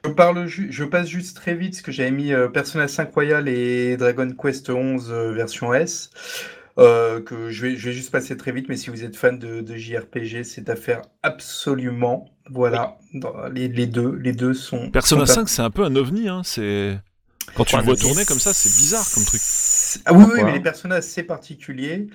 je 0.05 0.11
parle, 0.11 0.47
je 0.47 0.85
passe 0.85 1.09
juste 1.09 1.37
très 1.37 1.55
vite 1.55 1.73
parce 1.73 1.83
que 1.83 1.93
j'avais 1.93 2.11
mis 2.11 2.33
euh, 2.33 2.49
Persona 2.49 2.87
5 2.89 3.13
Royal 3.15 3.49
et 3.49 3.97
Dragon 3.97 4.31
Quest 4.31 4.71
11 4.71 5.11
euh, 5.11 5.33
version 5.33 5.73
S. 5.75 6.11
euh, 6.79 7.21
que 7.21 7.51
je 7.51 7.67
vais, 7.67 7.77
je 7.77 7.89
vais 7.89 7.93
juste 7.95 8.11
passer 8.11 8.37
très 8.37 8.53
vite, 8.53 8.67
mais 8.69 8.77
si 8.77 8.91
vous 8.91 9.05
êtes 9.05 9.17
fan 9.17 9.39
de, 9.39 9.61
de 9.61 9.77
JRPG, 9.77 10.45
c'est 10.45 10.69
à 10.69 10.77
faire 10.77 11.03
absolument. 11.23 12.31
Voilà, 12.51 12.97
Dans- 13.15 13.49
les, 13.49 13.69
les 13.69 13.87
deux, 13.87 14.13
les 14.15 14.33
deux 14.33 14.55
sont. 14.55 14.91
Persona 14.91 15.27
sont 15.27 15.33
à- 15.33 15.35
5, 15.35 15.49
c'est 15.49 15.63
un 15.63 15.71
peu 15.71 15.85
un 15.85 15.95
ovni, 15.97 16.29
hein. 16.29 16.43
C'est 16.45 16.99
quand 17.55 17.65
tu 17.65 17.75
Ouais, 17.75 17.81
le 17.81 17.87
vois 17.87 17.97
tourner 17.97 18.25
comme 18.25 18.39
ça, 18.39 18.53
c'est 18.55 18.69
bizarre 18.81 19.05
comme 19.15 19.25
truc. 19.25 19.41
Ah 20.05 20.13
oui, 20.13 20.25
oui, 20.33 20.41
mais 20.45 20.53
les 20.53 20.61
personnages, 20.61 21.03
c'est 21.05 21.23
particulier. 21.25 22.09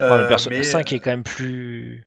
Ouais, 0.00 0.06
Euh, 0.06 0.22
le 0.22 0.28
perso 0.28 0.50
mais- 0.50 0.62
5 0.62 0.92
est 0.92 1.00
quand 1.00 1.10
même 1.10 1.22
plus. 1.22 2.02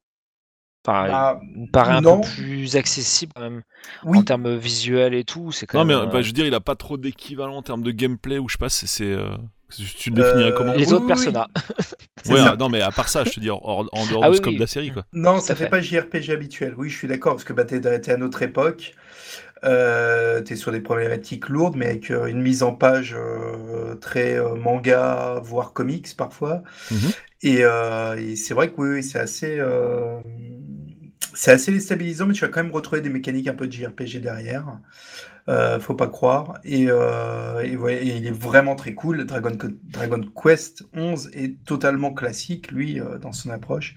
Enfin, 0.88 1.08
Bah, 1.10 1.42
paraît 1.74 1.94
un 1.96 2.02
non. 2.02 2.22
peu 2.22 2.28
plus 2.38 2.76
accessible 2.78 3.34
quand 3.36 3.42
même 3.42 3.62
oui, 4.06 4.20
en 4.20 4.24
termes 4.24 4.56
visuels 4.58 5.14
et 5.14 5.26
tout. 5.26 5.52
C'est 5.52 5.66
quand 5.66 5.80
Non, 5.80 5.86
mais 5.86 5.94
bah, 5.94 6.10
euh, 6.18 6.22
je 6.22 6.28
veux 6.28 6.34
dire, 6.34 6.46
il 6.46 6.54
a 6.54 6.62
pas 6.62 6.76
trop 6.76 6.98
d'équivalent 6.98 7.58
en 7.58 7.62
termes 7.62 7.84
de 7.84 7.92
gameplay 7.92 8.40
ou 8.40 8.48
je 8.50 8.54
sais 8.54 8.58
pas, 8.58 8.70
c'est. 8.70 8.88
c'est, 8.88 9.04
euh, 9.12 9.36
Tu 9.70 10.10
le 10.10 10.16
définirais 10.16 10.52
Euh, 10.52 10.54
comment 10.54 10.74
les 10.74 10.92
oui, 10.92 10.94
autres 10.94 11.06
oui, 11.06 11.06
personnages. 11.06 11.48
c'est 12.24 12.36
Ouais, 12.36 12.38
ça. 12.38 12.54
ah, 12.54 12.58
non, 12.58 12.70
mais 12.70 12.82
à 12.82 12.92
part 12.92 13.10
ça, 13.10 13.24
je 13.26 13.32
te 13.32 13.40
dis, 13.40 13.50
hors- 13.50 13.66
hors- 13.68 13.90
en 13.94 14.08
dehors 14.08 14.24
Ah 14.24 14.30
du 14.30 14.34
oui, 14.34 14.38
scope 14.38 14.56
oui. 14.56 14.58
de 14.58 14.62
la 14.62 14.68
série, 14.68 14.92
quoi. 14.92 15.06
Non, 15.14 15.40
ça 15.40 15.56
fait 15.56 15.68
pas 15.68 15.82
JRPG 15.82 16.32
habituel. 16.34 16.74
Oui, 16.78 16.90
je 16.90 16.98
suis 16.98 17.08
d'accord, 17.08 17.34
parce 17.34 17.44
que 17.44 17.54
bah, 17.54 17.66
t'es, 17.66 17.82
t'es 17.82 18.12
à 18.12 18.18
notre 18.18 18.42
époque. 18.44 18.94
Euh, 19.66 20.42
t'es 20.42 20.56
sur 20.56 20.72
des 20.72 20.82
problématiques 20.82 21.50
lourdes, 21.50 21.76
mais 21.78 21.88
avec 21.88 22.12
euh, 22.12 22.28
une 22.28 22.42
mise 22.42 22.64
en 22.64 22.76
page 22.76 23.16
euh, 23.18 23.96
très 23.96 24.36
euh, 24.40 24.56
manga, 24.56 25.40
voire 25.44 25.74
comics 25.74 26.16
parfois. 26.18 26.64
Mhm. 26.92 27.14
Et, 27.44 27.60
euh, 27.64 28.16
et 28.18 28.36
c'est 28.38 28.54
vrai 28.56 28.70
que 28.72 28.76
oui, 28.82 28.90
oui, 28.96 29.04
c'est 29.04 29.20
assez, 29.20 29.58
euh, 29.60 30.20
c'est 31.34 31.52
assez 31.52 31.72
déstabilisant, 31.72 32.26
mais 32.26 32.34
tu 32.34 32.42
vas 32.42 32.48
quand 32.50 32.64
même 32.64 32.72
retrouver 32.74 33.02
des 33.02 33.10
mécaniques 33.10 33.48
un 33.48 33.54
peu 33.54 33.68
de 33.68 33.72
JRPG 33.72 34.20
derrière. 34.20 34.66
Euh, 35.50 35.80
faut 35.80 35.96
pas 35.96 36.08
croire. 36.08 36.60
Et, 36.64 36.86
euh, 36.90 37.62
et 37.62 37.76
ouais, 37.76 38.06
et 38.06 38.18
il 38.18 38.28
est 38.28 38.32
vraiment 38.32 38.76
très 38.76 38.94
cool. 38.94 39.26
Dragon, 39.26 39.52
Dragon 39.84 40.22
Quest 40.42 40.84
11 40.94 41.32
est 41.34 41.64
totalement 41.66 42.14
classique, 42.14 42.72
lui, 42.72 43.00
euh, 43.00 43.18
dans 43.18 43.32
son 43.32 43.50
approche. 43.50 43.96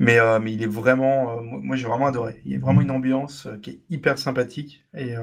Mais, 0.00 0.18
mais 0.40 0.52
il 0.52 0.62
est 0.62 0.66
vraiment, 0.66 1.40
moi 1.42 1.76
j'ai 1.76 1.86
vraiment 1.86 2.06
adoré. 2.06 2.42
Il 2.44 2.52
y 2.52 2.56
a 2.56 2.58
vraiment 2.58 2.80
une 2.80 2.90
ambiance 2.90 3.46
qui 3.62 3.70
est 3.70 3.80
hyper 3.90 4.18
sympathique. 4.18 4.84
Et 4.96 5.14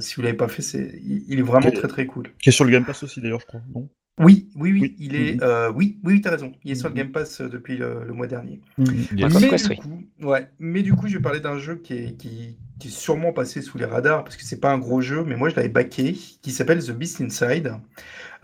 si 0.00 0.16
vous 0.16 0.22
l'avez 0.22 0.36
pas 0.36 0.48
fait, 0.48 0.62
c'est, 0.62 1.00
il, 1.04 1.24
il 1.28 1.38
est 1.38 1.42
vraiment 1.42 1.70
très 1.70 1.88
très 1.88 2.06
cool. 2.06 2.30
Qui 2.40 2.48
est 2.48 2.52
sur 2.52 2.64
le 2.64 2.72
Game 2.72 2.84
Pass 2.84 3.02
aussi 3.02 3.20
d'ailleurs, 3.20 3.40
je 3.40 3.46
crois. 3.46 3.60
Non? 3.72 3.88
Oui, 4.20 4.48
oui, 4.54 4.72
oui, 4.72 4.80
Oui. 4.82 4.96
il 4.98 5.14
est, 5.16 5.34
Mhm. 5.34 5.40
euh, 5.42 5.72
oui, 5.74 5.98
oui, 6.04 6.20
t'as 6.20 6.30
raison. 6.30 6.52
Il 6.64 6.72
est 6.72 6.74
sur 6.74 6.88
le 6.88 6.94
Mhm. 6.94 6.98
Game 6.98 7.12
Pass 7.12 7.40
euh, 7.40 7.48
depuis 7.48 7.76
le, 7.76 8.04
le 8.06 8.12
mois 8.12 8.26
dernier. 8.26 8.60
Dragon 8.78 9.38
Mais 9.40 9.48
Quest, 9.48 9.70
du 9.70 9.76
coup, 9.76 10.02
ouais, 10.22 10.48
mais 10.58 10.82
du 10.82 10.94
coup, 10.94 11.08
je 11.08 11.16
vais 11.16 11.22
parler 11.22 11.40
d'un 11.40 11.58
jeu 11.58 11.76
qui 11.76 11.94
est, 11.94 12.16
qui, 12.16 12.56
qui 12.78 12.88
est 12.88 12.90
sûrement 12.90 13.32
passé 13.32 13.62
sous 13.62 13.78
les 13.78 13.84
radars 13.86 14.22
parce 14.24 14.36
que 14.36 14.44
c'est 14.44 14.60
pas 14.60 14.70
un 14.72 14.78
gros 14.78 15.00
jeu, 15.00 15.24
mais 15.26 15.36
moi 15.36 15.48
je 15.48 15.56
l'avais 15.56 15.68
backé, 15.68 16.12
qui 16.42 16.50
s'appelle 16.52 16.84
The 16.84 16.92
Beast 16.92 17.20
Inside. 17.20 17.72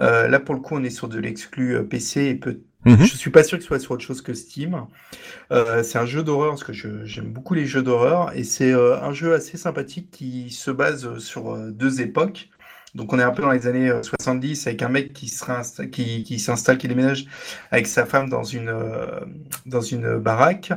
Euh, 0.01 0.29
là, 0.29 0.41
pour 0.41 0.55
le 0.55 0.61
coup, 0.61 0.75
on 0.77 0.83
est 0.85 0.91
sur 0.91 1.09
de 1.09 1.19
l'exclu 1.19 1.77
PC 1.89 2.25
et 2.27 2.35
peut 2.35 2.61
Mhm. 2.85 3.05
je 3.05 3.17
suis 3.17 3.31
pas 3.31 3.43
sûr 3.43 3.59
que 3.59 3.65
ce 3.65 3.67
soit 3.69 3.81
sur 3.81 3.91
autre 3.93 4.05
chose 4.05 4.23
que 4.23 4.33
Steam. 4.33 4.87
Euh, 5.51 5.83
c'est 5.83 5.99
un 5.99 6.07
jeu 6.07 6.23
d'horreur 6.23 6.51
parce 6.51 6.63
que 6.63 6.73
je- 6.73 7.05
j'aime 7.05 7.33
beaucoup 7.33 7.55
les 7.55 7.67
jeux 7.67 7.83
d'horreur 7.83 8.31
et 8.37 8.45
c'est 8.45 8.73
euh, 8.73 9.01
un 9.03 9.13
jeu 9.13 9.35
assez 9.35 9.57
sympathique 9.57 10.11
qui 10.13 10.51
se 10.51 10.71
base 10.71 11.19
sur 11.19 11.53
euh, 11.53 11.71
deux 11.73 12.01
époques. 12.01 12.49
Donc 12.95 13.13
on 13.13 13.19
est 13.19 13.23
un 13.23 13.31
peu 13.31 13.43
dans 13.43 13.51
les 13.51 13.67
années 13.67 13.91
euh, 13.91 14.03
70 14.03 14.67
avec 14.67 14.81
un 14.83 14.89
mec 14.89 15.13
qui 15.13 15.27
réinsta- 15.27 15.91
qui, 15.91 16.23
qui 16.25 16.39
s'installe, 16.39 16.79
qui 16.79 16.89
déménage 16.89 17.27
avec 17.71 17.87
sa 17.87 18.07
femme 18.07 18.31
dans 18.31 18.43
une 18.45 18.69
euh, 20.05 20.19
baraque 20.19 20.73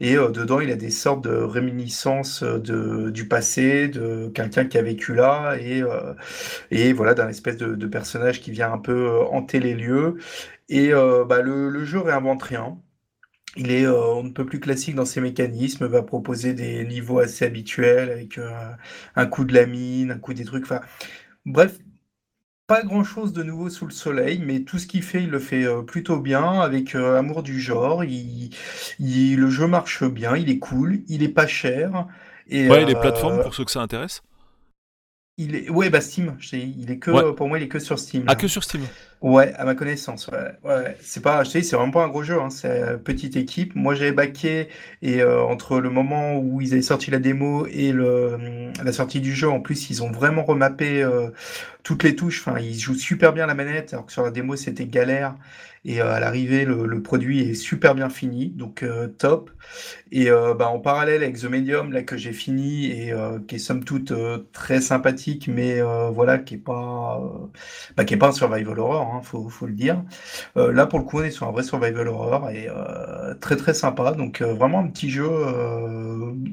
et 0.00 0.16
euh, 0.16 0.30
dedans 0.30 0.60
il 0.60 0.70
a 0.70 0.76
des 0.76 0.90
sortes 0.90 1.24
de 1.24 1.30
réminiscences 1.34 2.42
euh, 2.44 3.10
du 3.10 3.28
passé, 3.28 3.88
de 3.88 4.28
quelqu'un 4.34 4.66
qui 4.66 4.78
a 4.78 4.82
vécu 4.82 5.14
là 5.14 5.56
et 5.58 5.82
euh, 5.82 6.14
voilà 6.94 7.14
d'un 7.14 7.28
espèce 7.28 7.56
de, 7.56 7.86
personnage 7.86 8.40
qui 8.40 8.50
vient 8.50 8.72
un 8.72 8.78
peu 8.78 8.92
euh, 9.08 9.24
hanter 9.30 9.60
les 9.60 9.74
lieux. 9.74 10.16
Et 10.68 10.92
euh, 10.92 11.24
bah, 11.24 11.42
le, 11.42 11.68
le 11.70 11.84
jeu 11.84 12.00
réinvente 12.00 12.42
rien. 12.42 12.78
Il 13.56 13.70
est 13.72 13.86
euh, 13.86 13.94
on 14.14 14.24
ne 14.24 14.30
peut 14.30 14.46
plus 14.46 14.60
classique 14.60 14.94
dans 14.96 15.04
ses 15.06 15.20
mécanismes, 15.20 15.86
va 15.86 16.02
proposer 16.02 16.54
des 16.54 16.84
niveaux 16.86 17.20
assez 17.20 17.44
habituels 17.46 18.10
avec 18.10 18.38
euh, 18.38 18.50
un 19.16 19.26
coup 19.26 19.44
de 19.44 19.54
la 19.54 19.66
mine, 19.66 20.12
un 20.12 20.18
coup 20.18 20.34
des 20.34 20.44
trucs. 20.44 20.66
Bref, 21.46 21.78
pas 22.66 22.82
grand-chose 22.84 23.32
de 23.32 23.42
nouveau 23.44 23.70
sous 23.70 23.86
le 23.86 23.92
soleil, 23.92 24.40
mais 24.40 24.62
tout 24.64 24.78
ce 24.78 24.86
qu'il 24.88 25.02
fait, 25.02 25.22
il 25.24 25.30
le 25.30 25.38
fait 25.40 25.64
euh, 25.66 25.82
plutôt 25.82 26.20
bien, 26.20 26.60
avec 26.60 26.94
euh, 26.96 27.18
amour 27.18 27.42
du 27.44 27.60
genre. 27.60 28.04
Il, 28.04 28.50
il- 29.00 29.36
le 29.38 29.50
jeu 29.50 29.66
marche 29.68 30.04
bien, 30.04 30.36
il 30.36 30.50
est 30.50 30.58
cool, 30.58 31.02
il 31.08 31.22
est 31.22 31.28
pas 31.28 31.46
cher. 31.46 32.08
Et, 32.48 32.68
Ouais, 32.68 32.84
les 32.84 32.94
euh, 32.94 32.96
plateformes 32.96 33.40
pour 33.40 33.54
ceux 33.54 33.64
que 33.64 33.70
ça 33.70 33.80
intéresse. 33.82 34.22
Il 35.38 35.54
est, 35.54 35.68
ouais, 35.68 35.90
bah 35.90 36.00
Steam. 36.00 36.36
Il 36.52 36.90
est 36.90 36.98
que, 36.98 37.10
Ouais. 37.10 37.34
pour 37.34 37.48
moi, 37.48 37.58
il 37.58 37.64
est 37.64 37.68
que 37.68 37.78
sur 37.78 37.98
Steam. 37.98 38.24
Ah, 38.26 38.34
que 38.36 38.48
sur 38.48 38.64
Steam. 38.64 38.82
Ouais, 39.20 39.52
à 39.54 39.64
ma 39.64 39.74
connaissance, 39.74 40.28
ouais. 40.28 40.38
ouais. 40.64 40.96
C'est 41.00 41.22
pas, 41.22 41.42
dis, 41.42 41.62
c'est 41.62 41.76
vraiment 41.76 41.90
pas 41.92 42.04
un 42.04 42.08
gros 42.08 42.22
jeu, 42.22 42.40
hein. 42.40 42.48
C'est 42.50 42.80
une 42.92 42.98
petite 42.98 43.36
équipe. 43.36 43.74
Moi, 43.74 43.94
j'avais 43.94 44.12
backé 44.12 44.68
et 45.02 45.20
euh, 45.22 45.42
entre 45.42 45.78
le 45.80 45.90
moment 45.90 46.38
où 46.38 46.60
ils 46.62 46.72
avaient 46.72 46.82
sorti 46.82 47.10
la 47.10 47.18
démo 47.18 47.66
et 47.66 47.92
le, 47.92 48.70
la 48.82 48.92
sortie 48.92 49.20
du 49.20 49.34
jeu, 49.34 49.48
en 49.48 49.60
plus, 49.60 49.90
ils 49.90 50.02
ont 50.02 50.10
vraiment 50.10 50.44
remappé 50.44 51.02
euh, 51.02 51.28
toutes 51.82 52.02
les 52.02 52.16
touches. 52.16 52.40
Enfin, 52.46 52.58
ils 52.58 52.78
jouent 52.78 52.94
super 52.94 53.32
bien 53.34 53.46
la 53.46 53.54
manette, 53.54 53.92
alors 53.92 54.06
que 54.06 54.12
sur 54.12 54.22
la 54.22 54.30
démo, 54.30 54.56
c'était 54.56 54.86
galère. 54.86 55.34
Et 55.88 56.02
euh, 56.02 56.12
à 56.12 56.20
l'arrivée, 56.20 56.64
le, 56.64 56.84
le 56.86 57.02
produit 57.02 57.40
est 57.40 57.54
super 57.54 57.94
bien 57.94 58.10
fini, 58.10 58.48
donc 58.48 58.82
euh, 58.82 59.06
top. 59.08 59.50
Et 60.12 60.30
euh, 60.30 60.54
bah, 60.54 60.68
en 60.68 60.80
parallèle 60.80 61.22
avec 61.22 61.38
The 61.38 61.44
Medium, 61.44 61.92
là 61.92 62.02
que 62.02 62.16
j'ai 62.16 62.32
fini 62.32 62.86
et 62.86 63.12
qui 63.48 63.54
est 63.56 63.58
somme 63.58 63.84
toute 63.84 64.12
très 64.52 64.80
sympathique, 64.80 65.48
mais 65.48 65.80
voilà, 66.12 66.38
qui 66.38 66.54
est 66.54 66.58
pas, 66.58 67.20
bah, 67.96 68.04
qui 68.04 68.14
est 68.14 68.16
pas 68.16 68.28
un 68.28 68.32
survival 68.32 68.78
horror, 68.78 69.14
hein, 69.14 69.20
faut, 69.22 69.48
faut 69.48 69.66
le 69.66 69.72
dire. 69.74 70.02
Là, 70.56 70.86
pour 70.86 70.98
le 70.98 71.04
coup, 71.04 71.18
on 71.20 71.24
est 71.24 71.30
sur 71.30 71.46
un 71.48 71.52
vrai 71.52 71.62
survival 71.62 72.08
horror 72.08 72.50
et 72.50 72.68
très 73.40 73.56
très 73.56 73.74
sympa. 73.74 74.12
Donc 74.12 74.42
vraiment 74.42 74.80
un 74.80 74.88
petit 74.88 75.10
jeu 75.10 75.28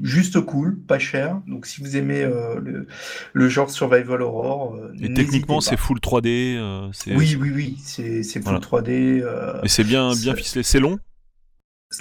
juste 0.02 0.42
cool, 0.42 0.78
pas 0.78 1.00
cher. 1.00 1.40
Donc 1.48 1.66
si 1.66 1.82
vous 1.82 1.98
aimez 1.98 2.24
euh, 2.24 2.60
le, 2.60 2.88
le 3.34 3.50
genre 3.50 3.70
survival 3.70 4.22
horror, 4.22 4.76
euh, 4.76 4.94
Et 5.02 5.14
techniquement, 5.14 5.62
c'est 5.62 5.78
full 5.78 6.00
3D. 6.00 6.56
euh, 6.58 6.88
c'est- 6.92 7.16
Oui, 7.16 7.38
oui, 7.40 7.52
oui, 7.54 7.78
c'est 7.84 8.24
c'est 8.24 8.40
full 8.40 8.44
Voilà. 8.44 8.60
3D. 8.60 9.23
Euh, 9.24 9.62
Et 9.64 9.68
c'est 9.68 9.84
bien, 9.84 10.12
bien 10.16 10.36
ficelé. 10.36 10.64
C'est 10.64 10.80
long? 10.80 10.98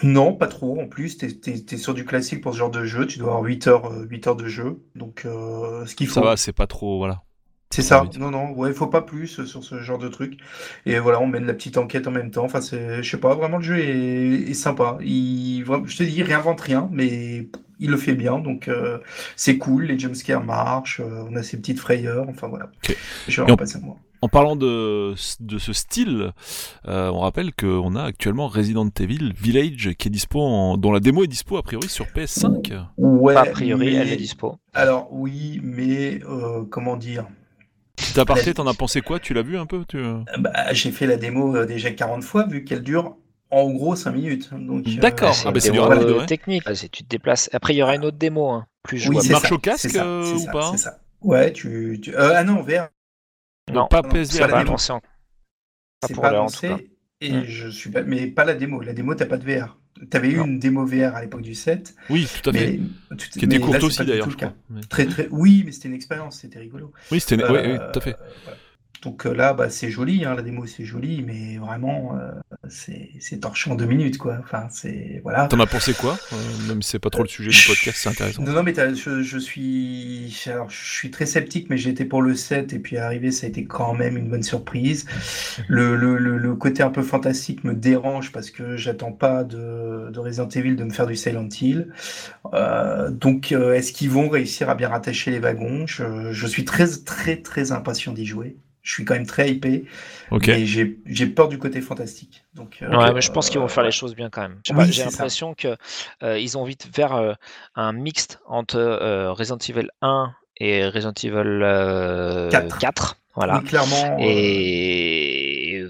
Non, 0.03 0.35
pas 0.35 0.47
trop. 0.49 0.81
En 0.81 0.89
plus, 0.89 1.19
t'es 1.19 1.77
sur 1.77 1.93
du 1.93 2.05
classique 2.07 2.41
pour 2.41 2.53
ce 2.55 2.59
genre 2.59 2.71
de 2.71 2.85
jeu. 2.85 3.07
Tu 3.07 3.19
dois 3.19 3.29
avoir 3.29 3.43
8 3.45 3.67
heures, 3.67 3.93
euh, 3.93 4.05
8 4.09 4.27
heures 4.27 4.37
de 4.37 4.47
jeu. 4.49 4.83
Donc, 4.95 5.25
euh, 5.27 5.85
ce 5.87 5.95
qu'il 5.95 6.09
Ça 6.09 6.23
faut. 6.23 6.23
va, 6.23 6.37
c'est 6.37 6.53
pas 6.55 6.67
trop. 6.67 6.97
Voilà. 6.99 7.23
C'est 7.71 7.83
ça 7.83 8.05
ça. 8.13 8.19
Non, 8.19 8.31
non, 8.31 8.53
ouais, 8.53 8.71
il 8.71 8.75
faut 8.75 8.87
pas 8.87 9.03
plus 9.03 9.41
euh, 9.41 9.47
sur 9.47 9.63
ce 9.65 9.81
genre 9.83 9.99
de 9.99 10.09
truc. 10.09 10.39
Et 10.87 10.99
voilà, 10.99 11.21
on 11.21 11.27
mène 11.27 11.47
la 11.47 11.55
petite 11.55 11.77
enquête 11.79 12.07
en 12.07 12.11
même 12.11 12.31
temps. 12.31 12.45
Enfin, 12.45 12.61
c'est, 12.63 13.03
je 13.03 13.11
sais 13.11 13.19
pas, 13.21 13.35
vraiment 13.35 13.59
le 13.59 13.63
jeu 13.65 13.79
est, 13.79 14.51
est 14.51 14.55
sympa. 14.55 14.99
Il, 15.03 15.65
je 15.87 15.97
te 15.97 16.03
dis, 16.05 16.15
il 16.17 16.23
réinvente 16.23 16.61
rien, 16.63 16.89
mais 16.93 17.49
il 17.79 17.91
le 17.91 17.97
fait 17.99 18.15
bien. 18.15 18.39
Donc, 18.39 18.69
euh, 18.69 18.99
c'est 19.37 19.59
cool. 19.59 19.85
Les 19.87 19.99
jumpscares 19.99 20.45
marchent. 20.45 21.01
euh, 21.01 21.25
on 21.31 21.37
a 21.37 21.43
ces 21.43 21.59
petites 21.59 21.81
frayeurs. 21.81 22.29
Enfin, 22.29 22.49
voilà. 22.49 22.71
Ok. 22.85 22.97
Je 23.29 23.41
vais 23.43 23.47
Et 23.47 23.51
on- 23.51 23.55
en 23.55 23.57
passer 23.57 23.77
à 23.77 23.81
moi. 23.81 23.97
En 24.23 24.29
parlant 24.29 24.55
de, 24.55 25.15
de 25.41 25.59
ce 25.59 25.73
style, 25.73 26.33
euh, 26.87 27.11
on 27.11 27.19
rappelle 27.21 27.53
qu'on 27.53 27.97
a 27.97 28.05
actuellement 28.05 28.47
Resident 28.47 28.89
Evil 29.01 29.33
Village 29.37 29.95
qui 29.99 30.09
est 30.09 30.11
dispo 30.13 30.41
en- 30.41 30.77
dont 30.77 30.93
la 30.93 31.01
démo 31.01 31.25
est 31.25 31.29
dispo 31.29 31.57
a 31.57 31.63
priori 31.63 31.89
sur 31.89 32.07
PS5. 32.07 32.73
Ouais, 32.99 33.37
a 33.37 33.47
priori, 33.47 33.95
elle 33.95 34.09
est 34.13 34.17
dispo. 34.17 34.57
Alors, 34.75 35.09
oui, 35.13 35.61
mais 35.63 36.21
euh, 36.29 36.65
comment 36.71 36.97
dire? 36.97 37.27
Petit 37.97 38.21
aparté, 38.21 38.55
t'en 38.55 38.67
as 38.67 38.75
pensé 38.75 39.01
quoi? 39.01 39.19
Tu 39.19 39.35
l'as 39.35 39.43
vu 39.43 39.59
un 39.59 39.67
peu 39.67 39.85
tu... 39.87 39.99
Bah, 40.39 40.73
j'ai 40.73 40.91
fait 40.93 41.07
la 41.07 41.17
démo 41.17 41.57
euh, 41.57 41.67
déjà 41.67 41.91
40 41.91 42.23
fois, 42.23 42.47
vu 42.47 42.65
qu'elle 42.65 42.83
dure 42.83 43.17
en 43.51 43.71
gros 43.71 43.97
5 43.97 44.13
minutes. 44.13 44.51
Donc, 44.55 44.87
euh, 44.87 45.01
D'accord. 45.01 45.35
C'est 45.35 45.49
Ah, 45.49 45.53
bah, 45.53 45.61
une 45.61 45.61
c'est 45.61 45.73
du 45.73 45.79
euh, 45.79 46.19
ouais. 46.21 46.27
technique. 46.27 46.65
là, 46.65 46.75
tu 46.75 46.89
te 46.89 47.09
déplaces. 47.09 47.51
Après, 47.53 47.75
il 47.75 47.77
y 47.77 47.83
aura 47.83 47.97
une 47.97 48.05
autre 48.05 48.17
démo, 48.19 48.49
hein, 48.51 48.67
plus 48.83 48.99
jouable. 48.99 49.29
marche 49.33 49.49
ça, 49.49 49.55
au 49.55 49.59
casque, 49.59 49.91
ça, 49.91 50.05
euh, 50.05 50.31
c'est 50.31 50.37
ou 50.37 50.45
ça, 50.45 50.53
pas? 50.53 50.71
c'est 50.71 50.77
ça. 50.79 50.99
Ouais, 51.23 51.53
tu, 51.53 52.01
tu- 52.03 52.15
euh, 52.15 52.33
ah 52.37 52.45
non, 52.45 52.63
VR, 52.63 52.89
non, 53.71 53.87
pas 53.89 54.03
PSVR. 54.03 54.27
c'est 54.33 54.39
ça 54.39 54.47
la 54.49 54.65
démo. 54.65 54.73
en- 54.75 55.01
Pas 56.01 56.09
c'est 56.09 56.15
pour 56.15 56.23
pas 56.23 56.31
l'heure, 56.33 56.45
en 56.45 56.47
tout 56.49 56.67
annoncé. 56.67 56.89
Et 57.21 57.31
Mm. 57.33 57.45
je 57.45 57.69
suis 57.69 57.91
pas, 57.91 58.03
mais 58.03 58.27
pas 58.27 58.45
la 58.45 58.55
démo. 58.55 58.81
La 58.83 58.93
démo, 58.93 59.15
t'as 59.15 59.27
pas 59.27 59.37
de 59.37 59.45
VR. 59.45 59.79
T'avais 60.11 60.31
eu 60.31 60.39
une 60.41 60.59
démo 60.59 60.85
VR 60.85 61.15
à 61.15 61.21
l'époque 61.21 61.43
du 61.43 61.55
7, 61.55 61.95
Oui, 62.11 62.27
tout 62.43 62.51
à 62.51 62.53
fait. 62.53 62.81
mais, 63.11 63.17
tu- 63.17 63.29
Qui 63.29 63.45
était 63.45 63.61
courte 63.61 63.81
aussi 63.85 63.99
pas 63.99 64.05
d'ailleurs, 64.05 64.25
tout 64.25 64.31
je 64.33 64.37
le 64.37 64.41
cas. 64.41 64.47
crois. 64.49 64.59
Mais- 64.71 64.81
Très, 64.81 65.07
très, 65.07 65.29
oui, 65.31 65.63
mais 65.65 65.71
c'était 65.71 65.87
une 65.89 65.95
expérience, 65.95 66.41
c'était 66.41 66.59
rigolo. 66.59 66.93
Oui, 67.13 67.21
c'était. 67.21 67.41
Euh, 67.41 67.53
oui, 67.53 67.73
oui, 67.73 67.79
tout 67.93 67.99
à 68.01 68.03
fait. 68.03 68.17
voilà. 68.45 68.59
Donc 69.03 69.25
là, 69.25 69.53
bah, 69.53 69.69
c'est 69.69 69.91
joli, 69.91 70.25
hein, 70.25 70.35
la 70.35 70.43
démo 70.43 70.67
c'est 70.67 70.85
joli, 70.85 71.23
mais 71.23 71.59
vraiment, 71.59 72.17
euh, 72.19 72.31
c'est 72.69 73.41
torché 73.41 73.71
en 73.71 73.75
deux 73.75 73.85
minutes, 73.87 74.17
quoi. 74.19 74.39
Enfin, 74.43 74.69
c'est 74.71 75.21
voilà. 75.23 75.47
T'en 75.49 75.61
as 75.61 75.67
pensé 75.67 75.93
quoi 75.93 76.17
Euh, 76.33 76.37
Même 76.69 76.83
si 76.83 76.91
c'est 76.91 76.99
pas 76.99 77.11
trop 77.11 77.23
le 77.23 77.29
sujet 77.29 77.51
du 77.51 77.67
podcast, 77.67 77.99
c'est 78.01 78.09
intéressant. 78.09 78.43
Non, 78.43 78.53
non, 78.53 78.63
mais 78.63 78.75
je, 78.75 79.23
je 79.23 79.39
suis, 79.39 80.43
alors, 80.47 80.71
je 80.71 80.95
suis 80.95 81.11
très 81.11 81.27
sceptique, 81.27 81.69
mais 81.69 81.77
été 81.89 82.05
pour 82.05 82.23
le 82.23 82.35
7 82.35 82.73
et 82.73 82.79
puis 82.79 82.97
arrivé, 82.97 83.31
ça 83.31 83.47
a 83.47 83.49
été 83.51 83.65
quand 83.65 83.95
même 83.95 84.17
une 84.17 84.29
bonne 84.29 84.43
surprise. 84.43 85.07
Le, 85.69 85.97
le, 85.97 86.17
le, 86.19 86.39
le 86.39 86.55
côté 86.55 86.83
un 86.83 86.91
peu 86.91 87.03
fantastique 87.03 87.65
me 87.65 87.75
dérange 87.75 88.33
parce 88.33 88.51
que 88.51 88.77
j'attends 88.77 89.13
pas 89.13 89.45
de, 89.45 90.11
de 90.11 90.19
Resident 90.21 90.49
Evil 90.49 90.77
de 90.77 90.85
me 90.85 90.91
faire 90.91 91.07
du 91.07 91.17
Silent 91.17 91.49
Hill. 91.61 91.89
Euh, 92.55 93.11
donc, 93.11 93.53
euh, 93.53 93.75
est-ce 93.75 93.93
qu'ils 93.93 94.11
vont 94.11 94.29
réussir 94.29 94.71
à 94.71 94.75
bien 94.75 94.89
rattacher 94.89 95.31
les 95.31 95.39
wagons? 95.39 95.87
Je, 95.87 96.33
je 96.33 96.47
suis 96.47 96.65
très, 96.65 96.87
très, 97.05 97.37
très 97.43 97.73
impatient 97.73 98.13
d'y 98.13 98.27
jouer. 98.27 98.57
Je 98.83 98.93
suis 98.95 99.05
quand 99.05 99.15
même 99.15 99.27
très 99.27 99.51
hypé, 99.51 99.85
Ok. 100.33 100.49
mais 100.49 100.67
j'ai 100.67 100.99
j'ai 101.07 101.27
peur 101.29 101.49
du 101.49 101.57
côté 101.57 101.81
fantastique. 101.81 102.45
Donc, 102.55 102.79
euh, 102.83 102.89
Ouais, 102.97 103.13
mais 103.15 103.21
je 103.21 103.31
pense 103.31 103.49
qu'ils 103.49 103.61
vont 103.61 103.69
faire 103.69 103.85
euh, 103.85 103.87
les 103.87 103.93
choses 103.93 104.15
bien 104.17 104.29
quand 104.29 104.43
même. 104.43 104.61
Oui, 104.71 104.91
J'ai 104.91 105.05
l'impression 105.05 105.55
que 105.55 105.77
euh, 106.25 106.39
ils 106.39 106.59
ont 106.59 106.63
envie 106.63 106.75
de 106.77 106.83
faire 106.93 107.15
euh, 107.15 107.35
un 107.77 107.93
mixte 107.93 108.41
entre 108.47 108.79
euh, 108.79 109.33
Resident 109.33 109.59
Evil 109.69 109.89
1 110.03 110.33
et 110.59 110.87
Resident 110.89 111.13
Evil 111.23 111.61
euh, 111.63 112.51
Quatre. 112.51 112.79
4. 112.79 113.17
Voilà. 113.35 113.59
Oui, 113.59 113.65
clairement. 113.65 114.19
euh, 114.21 114.25
Et 114.27 115.42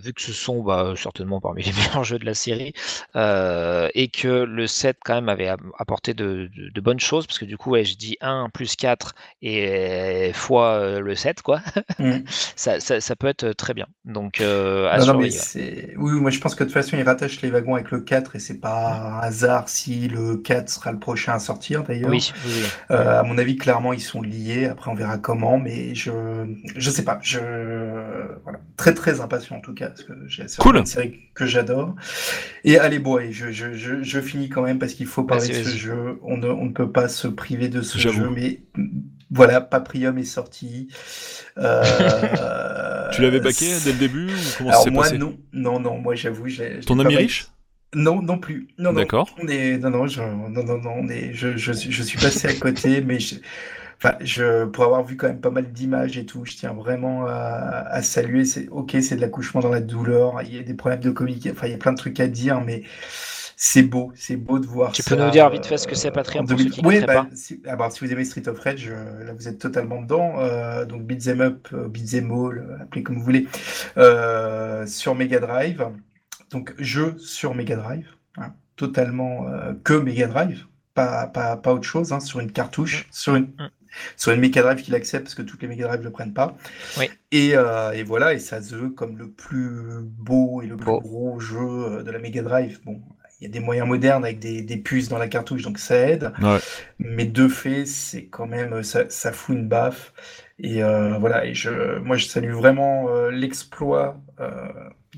vu 0.03 0.13
que 0.13 0.21
ce 0.23 0.33
sont 0.33 0.63
bah, 0.63 0.95
certainement 0.97 1.41
parmi 1.41 1.63
les 1.63 1.73
meilleurs 1.79 2.05
jeux 2.05 2.19
de 2.19 2.25
la 2.27 2.35
série, 2.35 2.73
euh, 3.17 3.89
et 3.95 4.09
que 4.09 4.29
le 4.45 4.67
7 4.67 4.99
quand 5.05 5.15
même 5.15 5.29
avait 5.29 5.49
apporté 5.79 6.15
de, 6.15 6.49
de- 6.57 6.71
de 6.71 6.81
bonnes 6.81 7.01
choses, 7.01 7.27
parce 7.27 7.39
que 7.39 7.45
du 7.45 7.57
coup, 7.57 7.71
ouais, 7.71 7.85
je 7.85 7.97
dis 7.97 8.17
1 8.21 8.49
plus 8.53 8.77
4 8.77 9.15
et 9.43 10.33
fois 10.35 10.75
euh, 10.75 11.01
le 11.01 11.15
7, 11.15 11.43
quoi, 11.43 11.61
mm. 11.99 12.19
ça, 12.57 12.81
ça, 12.81 13.01
ça 13.01 13.17
peut 13.17 13.27
être 13.29 13.53
très 13.53 13.75
bien. 13.75 13.87
Donc, 14.05 14.41
euh, 14.41 14.89
à 14.91 14.99
Non, 14.99 15.07
non, 15.07 15.15
mais 15.15 15.31
surveiller, 15.31 15.39
ouais. 15.39 15.39
c'est. 15.41 15.95
Oui, 15.97 16.13
moi 16.21 16.31
je 16.31 16.39
pense 16.41 16.55
que 16.55 16.65
de 16.65 16.69
toute 16.69 16.75
façon, 16.75 16.97
ils 16.97 17.03
rattachent 17.03 17.41
les 17.43 17.51
wagons 17.51 17.75
avec 17.75 17.91
le 17.91 18.01
4 18.01 18.37
et 18.37 18.39
c'est 18.39 18.59
pas 18.61 18.95
un 18.95 19.19
hasard 19.21 19.69
si 19.69 20.09
le 20.09 20.37
4 20.37 20.69
sera 20.69 20.93
le 20.93 20.99
prochain 20.99 21.35
à 21.35 21.39
sortir 21.39 21.83
d'ailleurs. 21.85 22.11
Oui, 22.11 22.33
oui, 22.45 22.53
oui. 22.63 22.75
À 22.89 23.23
mon 23.23 23.39
avis, 23.39 23.57
clairement, 23.57 23.93
ils 23.93 24.01
sont 24.01 24.23
liés. 24.23 24.67
Après, 24.67 24.91
on 24.91 24.95
verra 24.95 25.19
comment, 25.19 25.59
mais 25.59 25.95
je, 25.95 26.11
je 26.77 26.91
sais 26.91 27.05
pas. 27.05 27.19
Je, 27.23 27.39
voilà, 28.43 28.61
très 28.77 28.95
très 28.95 29.21
impatient 29.21 29.57
en 29.57 29.61
tout 29.61 29.75
cas, 29.75 29.92
parce 29.95 30.03
que 30.05 30.13
j'ai- 30.27 30.49
c'est 30.49 30.59
Cool. 30.61 30.79
une 30.79 30.87
série 30.87 31.21
que 31.35 31.47
j'adore. 31.47 31.95
Et 32.65 32.79
allez, 32.79 32.99
boy, 32.99 33.33
je, 33.33 33.51
je, 33.53 33.75
je, 33.75 34.03
je 34.03 34.21
finis 34.21 34.49
quand 34.49 34.63
même 34.63 34.79
parce 34.79 34.95
qu'il 34.95 35.07
faut 35.07 35.25
parler 35.25 35.49
de 35.49 35.53
ce 35.55 35.77
jeu. 35.77 36.19
On 36.23 36.37
ne, 36.37 36.49
on 36.49 36.67
ne 36.67 36.73
peut 36.73 36.91
pas 36.91 37.09
se 37.09 37.29
priver 37.29 37.69
de 37.69 37.83
ce 37.83 37.99
jeu, 37.99 38.29
mais 38.35 38.61
voilà, 39.31 39.61
Paprium 39.61 40.19
est 40.19 40.25
sorti. 40.25 40.89
Euh, 41.59 41.83
Tu 43.13 43.23
l'avais 43.23 43.41
baqué 43.41 43.67
dès 43.85 43.93
le 43.93 43.99
début 43.99 44.27
ou 44.27 44.37
comment 44.59 44.71
alors 44.71 44.91
moi 44.91 45.05
passé? 45.05 45.19
non, 45.19 45.37
non, 45.53 45.79
non, 45.81 45.99
moi 45.99 46.15
j'avoue, 46.15 46.47
Ton 46.87 46.99
ami 46.99 47.17
riche? 47.17 47.47
Non, 47.95 48.23
non 48.23 48.39
plus. 48.39 48.69
Non, 48.79 48.93
non. 48.93 49.01
D'accord. 49.01 49.29
On 49.43 49.47
est, 49.49 49.77
non, 49.79 49.91
non, 49.91 50.07
je, 50.07 50.23
non, 50.23 50.49
non, 50.65 50.79
non, 50.79 50.93
on 51.01 51.09
est, 51.09 51.35
je, 51.35 51.57
je, 51.57 51.73
suis- 51.73 51.93
je 51.93 52.03
suis 52.03 52.19
passé 52.19 52.49
à 52.49 52.55
côté, 52.55 53.01
mais 53.07 53.19
je, 53.21 53.35
enfin, 53.99 54.15
je, 54.21 54.65
pour 54.65 54.85
avoir 54.85 55.05
vu 55.05 55.17
quand 55.17 55.29
même 55.29 55.41
pas 55.41 55.51
mal 55.51 55.71
d'images 55.73 56.17
et 56.19 56.27
tout, 56.27 56.45
je 56.47 56.55
tiens 56.57 56.73
vraiment 56.73 57.27
à, 57.27 57.33
à 57.33 58.03
saluer. 58.03 58.45
C'est 58.47 58.69
ok, 58.71 58.97
c'est 59.03 59.17
de 59.17 59.21
l'accouchement 59.21 59.61
dans 59.61 59.71
la 59.71 59.81
douleur. 59.81 60.41
Il 60.43 60.55
y 60.55 60.59
a 60.59 60.63
des 60.63 60.75
problèmes 60.75 61.01
de 61.01 61.11
communication. 61.11 61.53
Enfin, 61.57 61.67
il 61.69 61.73
y 61.73 61.75
a 61.75 61.79
plein 61.79 61.93
de 61.93 61.99
trucs 61.99 62.19
à 62.21 62.29
dire, 62.29 62.63
mais 62.63 62.83
c'est 63.57 63.83
beau, 63.83 64.13
c'est 64.17 64.37
beau 64.37 64.59
de 64.59 64.67
voir 64.67 64.93
Tu 64.93 65.03
ça. 65.03 65.11
peux 65.17 65.17
nous 65.17 65.31
dire 65.31 65.49
vite 65.51 65.67
fait 65.67 65.79
ce 65.79 65.87
que 65.87 65.95
c'est, 65.95 66.11
euh, 66.11 66.11
Patreon, 66.11 66.47
pour 66.47 66.59
ceux 66.61 66.69
2000. 66.69 66.71
qui 66.71 66.81
Oui, 66.83 67.01
bah, 67.07 67.25
pas 67.25 67.29
si, 67.35 67.63
ah 67.67 67.77
bah, 67.77 67.91
si 67.91 68.05
vous 68.05 68.13
aimez 68.13 68.25
Street 68.25 68.49
of 68.49 68.59
Rage, 68.59 68.89
euh, 68.91 69.25
là 69.25 69.33
vous 69.35 69.49
êtes 69.49 69.59
totalement 69.59 70.03
dedans. 70.03 70.35
Euh, 70.41 70.85
donc 70.85 71.03
Beat'em 71.05 71.41
Up, 71.41 71.69
euh, 71.73 71.89
Beat'em 71.89 72.31
All, 72.33 72.59
euh, 72.59 72.83
appelez 72.83 73.03
comme 73.03 73.17
vous 73.19 73.25
voulez, 73.25 73.47
euh, 73.99 74.87
sur 74.87 75.15
Mega 75.15 75.39
Drive. 75.41 75.87
Donc 76.53 76.75
jeu 76.79 77.17
sur 77.19 77.55
Mega 77.55 77.77
Drive, 77.77 78.07
hein, 78.37 78.53
totalement 78.77 79.49
euh, 79.49 79.73
que 79.85 79.95
Mega 79.95 80.27
Drive, 80.27 80.67
pas, 80.95 81.27
pas, 81.27 81.57
pas 81.57 81.73
autre 81.73 81.89
chose, 81.89 82.13
hein, 82.13 82.21
sur 82.21 82.41
une 82.41 82.53
cartouche, 82.53 83.09
sur 83.11 83.35
une, 83.35 83.47
Mm. 83.47 83.69
sur 84.17 84.33
une 84.33 84.41
Mega 84.41 84.63
Drive 84.63 84.83
qui 84.83 84.91
l'accepte 84.91 85.25
parce 85.25 85.35
que 85.35 85.43
toutes 85.43 85.63
les 85.63 85.69
Mega 85.69 85.87
Drive 85.87 86.01
ne 86.01 86.05
le 86.05 86.11
prennent 86.13 86.35
pas. 86.35 86.57
Oui. 86.99 87.11
Et, 87.31 87.57
euh, 87.57 87.93
et 87.93 88.03
voilà, 88.03 88.35
et 88.35 88.39
ça 88.39 88.63
se 88.63 88.75
veut 88.75 88.91
comme 88.91 89.17
le 89.19 89.31
plus 89.31 90.01
beau 90.03 90.63
et 90.63 90.67
le 90.67 90.77
plus 90.77 90.99
gros 91.01 91.41
jeu 91.41 91.59
euh, 91.59 92.03
de 92.03 92.11
la 92.11 92.19
Mega 92.19 92.43
Drive. 92.43 92.81
Bon, 92.85 93.01
il 93.41 93.45
y 93.45 93.47
a 93.47 93.51
des 93.51 93.61
moyens 93.61 93.89
modernes 93.89 94.25
avec 94.25 94.39
des, 94.39 94.63
des 94.63 94.77
puces 94.77 95.09
dans 95.09 95.19
la 95.19 95.29
cartouche, 95.29 95.63
donc 95.63 95.79
ça 95.79 95.97
aide. 95.97 96.33
Ouais. 96.41 96.59
Mais 96.99 97.25
de 97.25 97.49
fait, 97.49 97.87
c'est 97.87 98.27
quand 98.27 98.47
même, 98.47 98.83
ça, 98.83 99.11
ça 99.11 99.33
fout 99.33 99.57
une 99.57 99.67
baffe. 99.69 100.13
Et 100.59 100.83
euh, 100.85 101.19
voilà, 101.19 101.45
et 101.45 101.55
je, 101.55 101.99
moi 101.99 102.17
je 102.17 102.27
salue 102.27 102.53
vraiment 102.53 103.09
euh, 103.09 103.31
l'exploit 103.31 104.21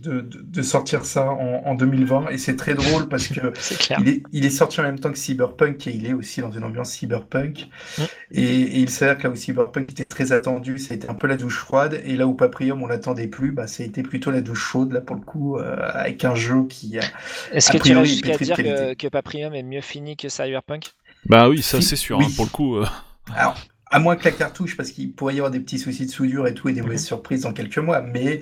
de, 0.00 0.20
de, 0.20 0.40
de 0.42 0.62
sortir 0.62 1.04
ça 1.04 1.30
en, 1.30 1.62
en 1.64 1.74
2020. 1.74 2.28
Et 2.30 2.38
c'est 2.38 2.56
très 2.56 2.74
drôle 2.74 3.08
parce 3.08 3.28
que 3.28 3.40
clair. 3.78 4.00
il 4.00 4.08
est, 4.08 4.22
il 4.32 4.44
est 4.44 4.50
sorti 4.50 4.80
en 4.80 4.84
même 4.84 4.98
temps 4.98 5.10
que 5.12 5.18
Cyberpunk 5.18 5.86
et 5.86 5.90
il 5.94 6.06
est 6.06 6.12
aussi 6.14 6.40
dans 6.40 6.50
une 6.50 6.64
ambiance 6.64 6.90
cyberpunk. 6.92 7.68
Mm. 7.98 8.02
Et, 8.32 8.42
et 8.42 8.78
il 8.80 8.90
s'avère 8.90 9.18
que 9.18 9.24
là 9.24 9.30
où 9.30 9.36
Cyberpunk 9.36 9.90
était 9.90 10.04
très 10.04 10.32
attendu, 10.32 10.78
ça 10.78 10.94
a 10.94 10.96
été 10.96 11.08
un 11.08 11.14
peu 11.14 11.26
la 11.26 11.36
douche 11.36 11.58
froide. 11.58 12.00
Et 12.04 12.16
là 12.16 12.26
où 12.26 12.34
Paprium, 12.34 12.82
on 12.82 12.86
l'attendait 12.86 13.28
plus, 13.28 13.52
bah, 13.52 13.66
ça 13.66 13.82
a 13.82 13.86
été 13.86 14.02
plutôt 14.02 14.30
la 14.30 14.40
douche 14.40 14.60
chaude, 14.72 14.92
là 14.92 15.00
pour 15.00 15.16
le 15.16 15.22
coup, 15.22 15.58
euh, 15.58 15.76
avec 15.92 16.24
un 16.24 16.34
jeu 16.34 16.66
qui 16.68 16.98
a. 16.98 17.12
Est-ce 17.50 17.70
que 17.70 17.78
tu 17.78 17.78
priori, 17.78 18.06
jusqu'à 18.06 18.36
dire 18.38 18.60
que, 18.60 18.94
que 18.94 19.06
Paprium 19.08 19.54
est 19.54 19.62
mieux 19.62 19.80
fini 19.80 20.16
que 20.16 20.28
Cyberpunk? 20.28 20.94
Bah 21.26 21.48
oui, 21.48 21.62
ça 21.62 21.80
c'est 21.80 21.96
sûr. 21.96 22.18
oui. 22.18 22.26
hein, 22.26 22.30
pour 22.36 22.44
le 22.44 22.50
coup. 22.50 22.76
euh, 22.76 22.86
Alors, 23.34 23.56
à 23.94 23.98
moins 24.00 24.16
que 24.16 24.24
la 24.24 24.32
cartouche, 24.32 24.76
parce 24.76 24.90
qu'il 24.90 25.12
pourrait 25.12 25.34
y 25.34 25.38
avoir 25.38 25.50
des 25.50 25.60
petits 25.60 25.78
soucis 25.78 26.06
de 26.06 26.10
soudure 26.10 26.46
et 26.48 26.54
tout, 26.54 26.68
et 26.68 26.72
des 26.72 26.82
mauvaises 26.82 27.04
surprises 27.04 27.42
dans 27.42 27.52
quelques 27.52 27.78
mois. 27.78 28.00
Mais 28.02 28.40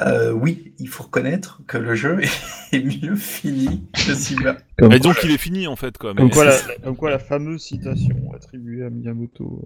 euh, 0.00 0.32
oui, 0.32 0.74
il 0.78 0.88
faut 0.88 1.04
reconnaître 1.04 1.62
que 1.66 1.78
le 1.78 1.94
jeu 1.94 2.18
est 2.72 2.82
mieux 3.02 3.14
fini 3.16 3.84
que 3.92 4.14
Cyber. 4.14 4.56
Comme, 4.78 4.88
bah, 4.90 4.98
disons 4.98 5.14
qu'il 5.14 5.30
est 5.30 5.38
fini 5.38 5.66
en 5.66 5.76
fait 5.76 5.96
quoi. 5.98 6.14
comme 6.14 6.30
quoi, 6.30 6.44
la, 6.46 6.56
comme 6.82 6.96
quoi 6.96 7.10
la 7.10 7.18
fameuse 7.18 7.62
citation 7.62 8.16
attribuée 8.34 8.84
à 8.84 8.90
Miyamoto. 8.90 9.62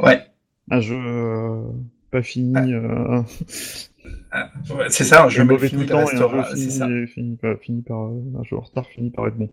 euh, 0.00 0.04
Ouais. 0.06 0.22
un 0.70 0.80
jeu 0.80 0.96
euh, 0.98 1.62
pas 2.10 2.22
fini. 2.22 2.74
euh, 2.74 3.22
Ah, 4.32 4.50
ouais, 4.76 4.86
c'est 4.90 5.04
ça, 5.04 5.24
un 5.24 5.28
jeu 5.28 5.44
mauvais 5.44 5.68
fini 5.68 5.86
tout 5.86 5.94
le 5.96 6.04
temps 6.04 6.10
et 6.10 6.14
un 6.16 6.44
jeu 6.44 6.54
fini, 6.54 6.70
ça. 6.70 6.86
fini, 7.12 7.36
par, 7.36 7.56
fini 7.58 7.82
par 7.82 7.98
un 7.98 8.42
jeu 8.44 8.56
en 8.56 8.60
retard 8.60 8.86
fini 8.86 9.10
par 9.10 9.26
être 9.26 9.36
bon 9.36 9.48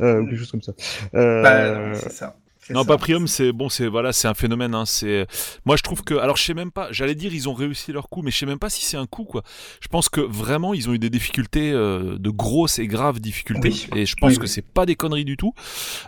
euh, 0.00 0.20
ou 0.20 0.26
quelque 0.26 0.38
chose 0.38 0.50
comme 0.50 0.62
ça. 0.62 0.72
Euh, 1.14 1.42
Bah, 1.42 1.94
c'est 1.94 2.12
ça. 2.12 2.36
Non, 2.70 2.82
ça. 2.82 2.88
Paprium, 2.88 3.26
c'est 3.26 3.52
bon, 3.52 3.68
c'est 3.68 3.86
voilà, 3.86 4.12
c'est 4.12 4.28
un 4.28 4.34
phénomène. 4.34 4.74
Hein, 4.74 4.84
c'est 4.86 5.26
moi, 5.64 5.76
je 5.76 5.82
trouve 5.82 6.02
que, 6.02 6.14
alors, 6.14 6.36
je 6.36 6.42
sais 6.44 6.54
même 6.54 6.70
pas. 6.70 6.88
J'allais 6.90 7.14
dire, 7.14 7.32
ils 7.34 7.48
ont 7.48 7.54
réussi 7.54 7.92
leur 7.92 8.08
coup, 8.08 8.22
mais 8.22 8.30
je 8.30 8.38
sais 8.38 8.46
même 8.46 8.58
pas 8.58 8.70
si 8.70 8.84
c'est 8.84 8.96
un 8.96 9.06
coup, 9.06 9.24
quoi. 9.24 9.42
Je 9.80 9.88
pense 9.88 10.08
que 10.08 10.20
vraiment, 10.20 10.74
ils 10.74 10.88
ont 10.88 10.92
eu 10.94 10.98
des 10.98 11.10
difficultés, 11.10 11.72
euh, 11.72 12.16
de 12.18 12.30
grosses 12.30 12.78
et 12.78 12.86
graves 12.86 13.20
difficultés, 13.20 13.68
Oui. 13.70 13.88
et 13.96 14.06
je 14.06 14.14
pense 14.16 14.30
Oui, 14.32 14.36
que 14.36 14.42
oui. 14.42 14.48
c'est 14.48 14.62
pas 14.66 14.86
des 14.86 14.94
conneries 14.96 15.24
du 15.24 15.36
tout. 15.36 15.52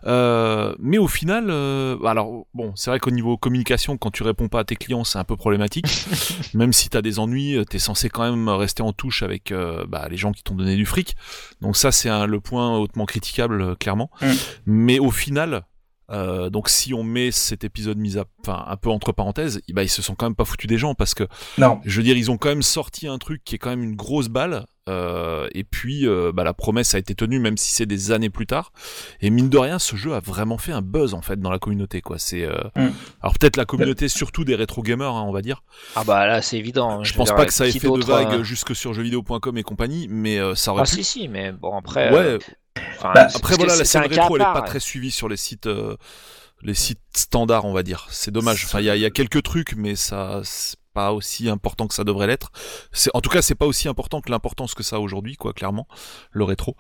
Euh, 0.07 0.75
mais 0.79 0.99
au 0.99 1.09
final, 1.09 1.47
euh, 1.51 1.99
alors 2.05 2.47
bon, 2.55 2.73
c'est 2.77 2.91
vrai 2.91 3.01
qu'au 3.01 3.11
niveau 3.11 3.37
communication, 3.37 3.97
quand 3.97 4.11
tu 4.11 4.23
réponds 4.23 4.49
pas 4.49 4.61
à 4.61 4.65
tes 4.65 4.77
clients, 4.77 5.05
c'est 5.05 5.19
un 5.19 5.25
peu 5.25 5.37
problématique. 5.37 5.87
même 6.55 6.73
si 6.73 6.89
t'as 6.89 7.03
des 7.03 7.19
ennuis, 7.19 7.57
euh, 7.57 7.65
t'es 7.65 7.79
censé 7.79 8.09
quand 8.09 8.23
même 8.29 8.49
rester 8.49 8.83
en 8.83 8.93
touche 8.93 9.23
avec 9.23 9.53
euh, 9.53 9.85
bah, 9.89 10.07
les 10.11 10.17
gens 10.17 10.33
qui 10.33 10.43
t'ont 10.43 10.55
donné 10.55 10.77
du 10.77 10.87
fric. 10.87 11.17
Donc 11.61 11.77
ça, 11.77 11.93
c'est 11.93 12.09
un- 12.09 12.27
le 12.27 12.41
point 12.41 12.77
hautement 12.79 13.07
critiquable, 13.07 13.61
euh, 13.63 13.75
clairement. 13.75 14.11
Mm. 14.21 14.27
Mais 14.67 14.99
au 14.99 15.11
final, 15.11 15.63
euh, 16.13 16.51
donc 16.51 16.69
si 16.69 16.93
on 16.95 17.03
met 17.03 17.31
cet 17.31 17.65
épisode 17.65 17.99
mis 17.99 18.19
à, 18.19 18.25
enfin 18.45 18.65
un 18.69 18.77
peu 18.77 18.91
entre 18.91 19.13
parenthèses, 19.13 19.61
bah, 19.73 19.83
ils 19.83 19.89
se 19.89 20.03
sont 20.03 20.15
quand 20.15 20.27
même 20.27 20.35
pas 20.35 20.45
foutus 20.45 20.69
des 20.69 20.79
gens 20.79 20.95
parce 20.95 21.15
que 21.15 21.25
Non, 21.59 21.81
je 21.85 21.97
veux 21.99 22.03
dire 22.05 22.17
ils 22.17 22.31
ont 22.31 22.37
quand 22.39 22.49
même 22.51 22.63
sorti 22.63 23.07
un 23.09 23.19
truc 23.19 23.43
qui 23.45 23.55
est 23.55 23.59
quand 23.59 23.71
même 23.71 23.83
une 23.83 23.97
grosse 23.97 24.29
balle 24.29 24.67
euh, 24.89 25.49
et 25.55 25.63
puis 25.63 26.09
euh, 26.09 26.33
bah, 26.35 26.43
la 26.43 26.55
promesse 26.55 26.95
a 26.95 26.99
été 26.99 27.15
tenue 27.15 27.39
même 27.39 27.57
si 27.57 27.73
c'est 27.73 27.87
des 27.87 28.11
années 28.11 28.31
plus 28.31 28.47
tard. 28.47 28.73
Et 29.21 29.31
mine 29.31 29.49
de 29.49 29.57
rien 29.59 29.79
ce 29.79 29.95
jeu 29.97 30.13
a 30.15 30.21
vraiment 30.21 30.59
fait 30.59 30.73
un 30.73 30.83
buzz 30.83 31.15
en 31.15 31.23
fait 31.23 31.39
dans 31.41 31.51
la 31.51 31.59
communauté 31.61 32.01
quoi. 32.01 32.19
C'est 32.19 32.45
euh, 32.45 32.53
Mm. 32.77 32.89
alors 33.23 33.39
peut-être 33.39 33.57
la 33.57 33.65
communauté 33.65 34.09
surtout 34.09 34.45
des 34.45 34.55
rétro 34.55 34.83
gamers 34.83 35.15
hein, 35.15 35.25
on 35.27 35.33
va 35.33 35.41
dire. 35.43 35.63
Ah 35.95 36.05
bah 36.05 36.27
là, 36.27 36.43
c'est 36.43 36.57
évident. 36.59 37.03
je 37.05 37.13
veux 37.13 37.19
pense 37.19 37.29
dire, 37.29 37.37
pas 37.37 37.47
que 37.47 37.53
ça 37.53 37.67
ait 37.69 37.73
fait 37.73 37.87
de 37.89 38.11
euh, 38.11 38.43
jusque 38.43 38.75
sur 38.75 38.93
jeuxvideo.com 38.93 39.57
et 39.59 39.63
compagnie 39.63 40.09
mais 40.11 40.39
euh, 40.39 40.55
ça 40.55 40.73
aurait 40.73 40.83
Ah 40.83 40.85
pu. 40.85 40.97
si, 40.97 41.05
si, 41.05 41.29
mais 41.29 41.53
bon, 41.53 41.77
après... 41.77 42.13
euh, 42.13 42.37
ouais 42.39 42.45
enfin, 42.99 43.13
Bah, 43.15 43.29
Après 43.35 43.57
voilà, 43.57 43.77
la 43.77 43.85
scène 43.85 44.03
rétro, 44.07 44.37
elle 44.37 44.43
est 44.43 44.45
part, 44.45 44.55
pas 44.55 44.61
ouais. 44.61 44.67
très 44.67 44.81
suivie 44.81 45.11
sur 45.11 45.29
les 45.29 45.37
sites, 45.37 45.67
euh, 45.67 45.97
les 46.63 46.75
sites 46.75 47.01
standards, 47.17 47.65
on 47.65 47.73
va 47.73 47.83
dire. 47.83 48.07
C'est 48.11 48.31
dommage. 48.31 48.65
Enfin, 48.65 48.81
il 48.81 48.85
y 48.95 49.01
y 49.01 49.05
a 49.05 49.11
quelques 49.11 49.43
trucs, 49.43 49.75
mais 49.77 49.97
ça, 49.97 50.41
pas 50.93 51.13
aussi 51.13 51.49
important 51.49 51.87
que 51.87 51.95
ça 51.95 52.05
devrait 52.05 52.27
l'être. 52.27 52.51
C'est, 52.93 53.11
en 53.15 53.21
tout 53.21 53.31
cas, 53.31 53.43
c'est 53.43 53.55
pas 53.55 53.67
aussi 53.67 53.89
important 53.89 54.21
que 54.21 54.31
l'importance 54.31 54.75
que 54.75 54.83
ça 54.83 54.97
a 54.97 54.99
aujourd'hui, 54.99 55.37
quoi, 55.37 55.53
clairement, 55.53 55.87
le 56.33 56.45
rétro. 56.45 56.77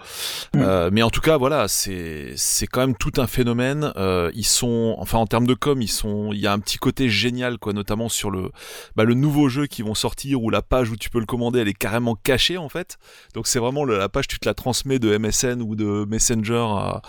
Mm. 0.55 0.61
Euh, 0.63 0.91
mais 0.93 1.03
en 1.03 1.11
tout 1.11 1.21
cas, 1.21 1.37
voilà, 1.37 1.69
c'est, 1.69 2.35
c'est 2.37 2.67
quand 2.67 2.81
même 2.81 2.97
tout 2.97 3.13
un 3.19 3.27
phénomène. 3.27 3.93
Euh, 3.97 4.31
ils 4.35 4.47
sont, 4.47 4.95
enfin, 4.99 5.19
en 5.19 5.27
termes 5.27 5.47
de 5.47 5.55
com, 5.55 5.81
ils 5.81 5.89
sont, 5.89 6.33
il 6.33 6.39
y 6.41 6.47
a 6.47 6.53
un 6.53 6.59
petit 6.59 6.79
côté 6.79 7.09
génial, 7.09 7.59
quoi, 7.59 7.73
notamment 7.73 8.09
sur 8.09 8.31
le, 8.31 8.51
bah, 8.97 9.05
le 9.05 9.15
nouveau 9.15 9.49
jeu 9.49 9.67
qui 9.67 9.83
vont 9.83 9.95
sortir 9.95 10.43
où 10.43 10.51
la 10.51 10.63
page 10.63 10.91
où 10.91 10.97
tu 10.97 11.11
peux 11.11 11.21
le 11.21 11.27
commander, 11.27 11.61
elle 11.61 11.69
est 11.69 11.75
carrément 11.75 12.15
cachée, 12.15 12.59
en 12.59 12.69
fait. 12.69 12.99
Donc 13.35 13.47
c'est 13.47 13.59
vraiment 13.59 13.85
le- 13.85 13.99
la 13.99 14.09
page, 14.09 14.29
tu 14.29 14.39
te 14.39 14.49
la 14.49 14.55
transmets 14.55 14.99
de 14.99 15.17
MSN 15.17 15.63
ou 15.63 15.75
de 15.77 16.05
Messenger 16.09 16.67
à, 16.77 17.03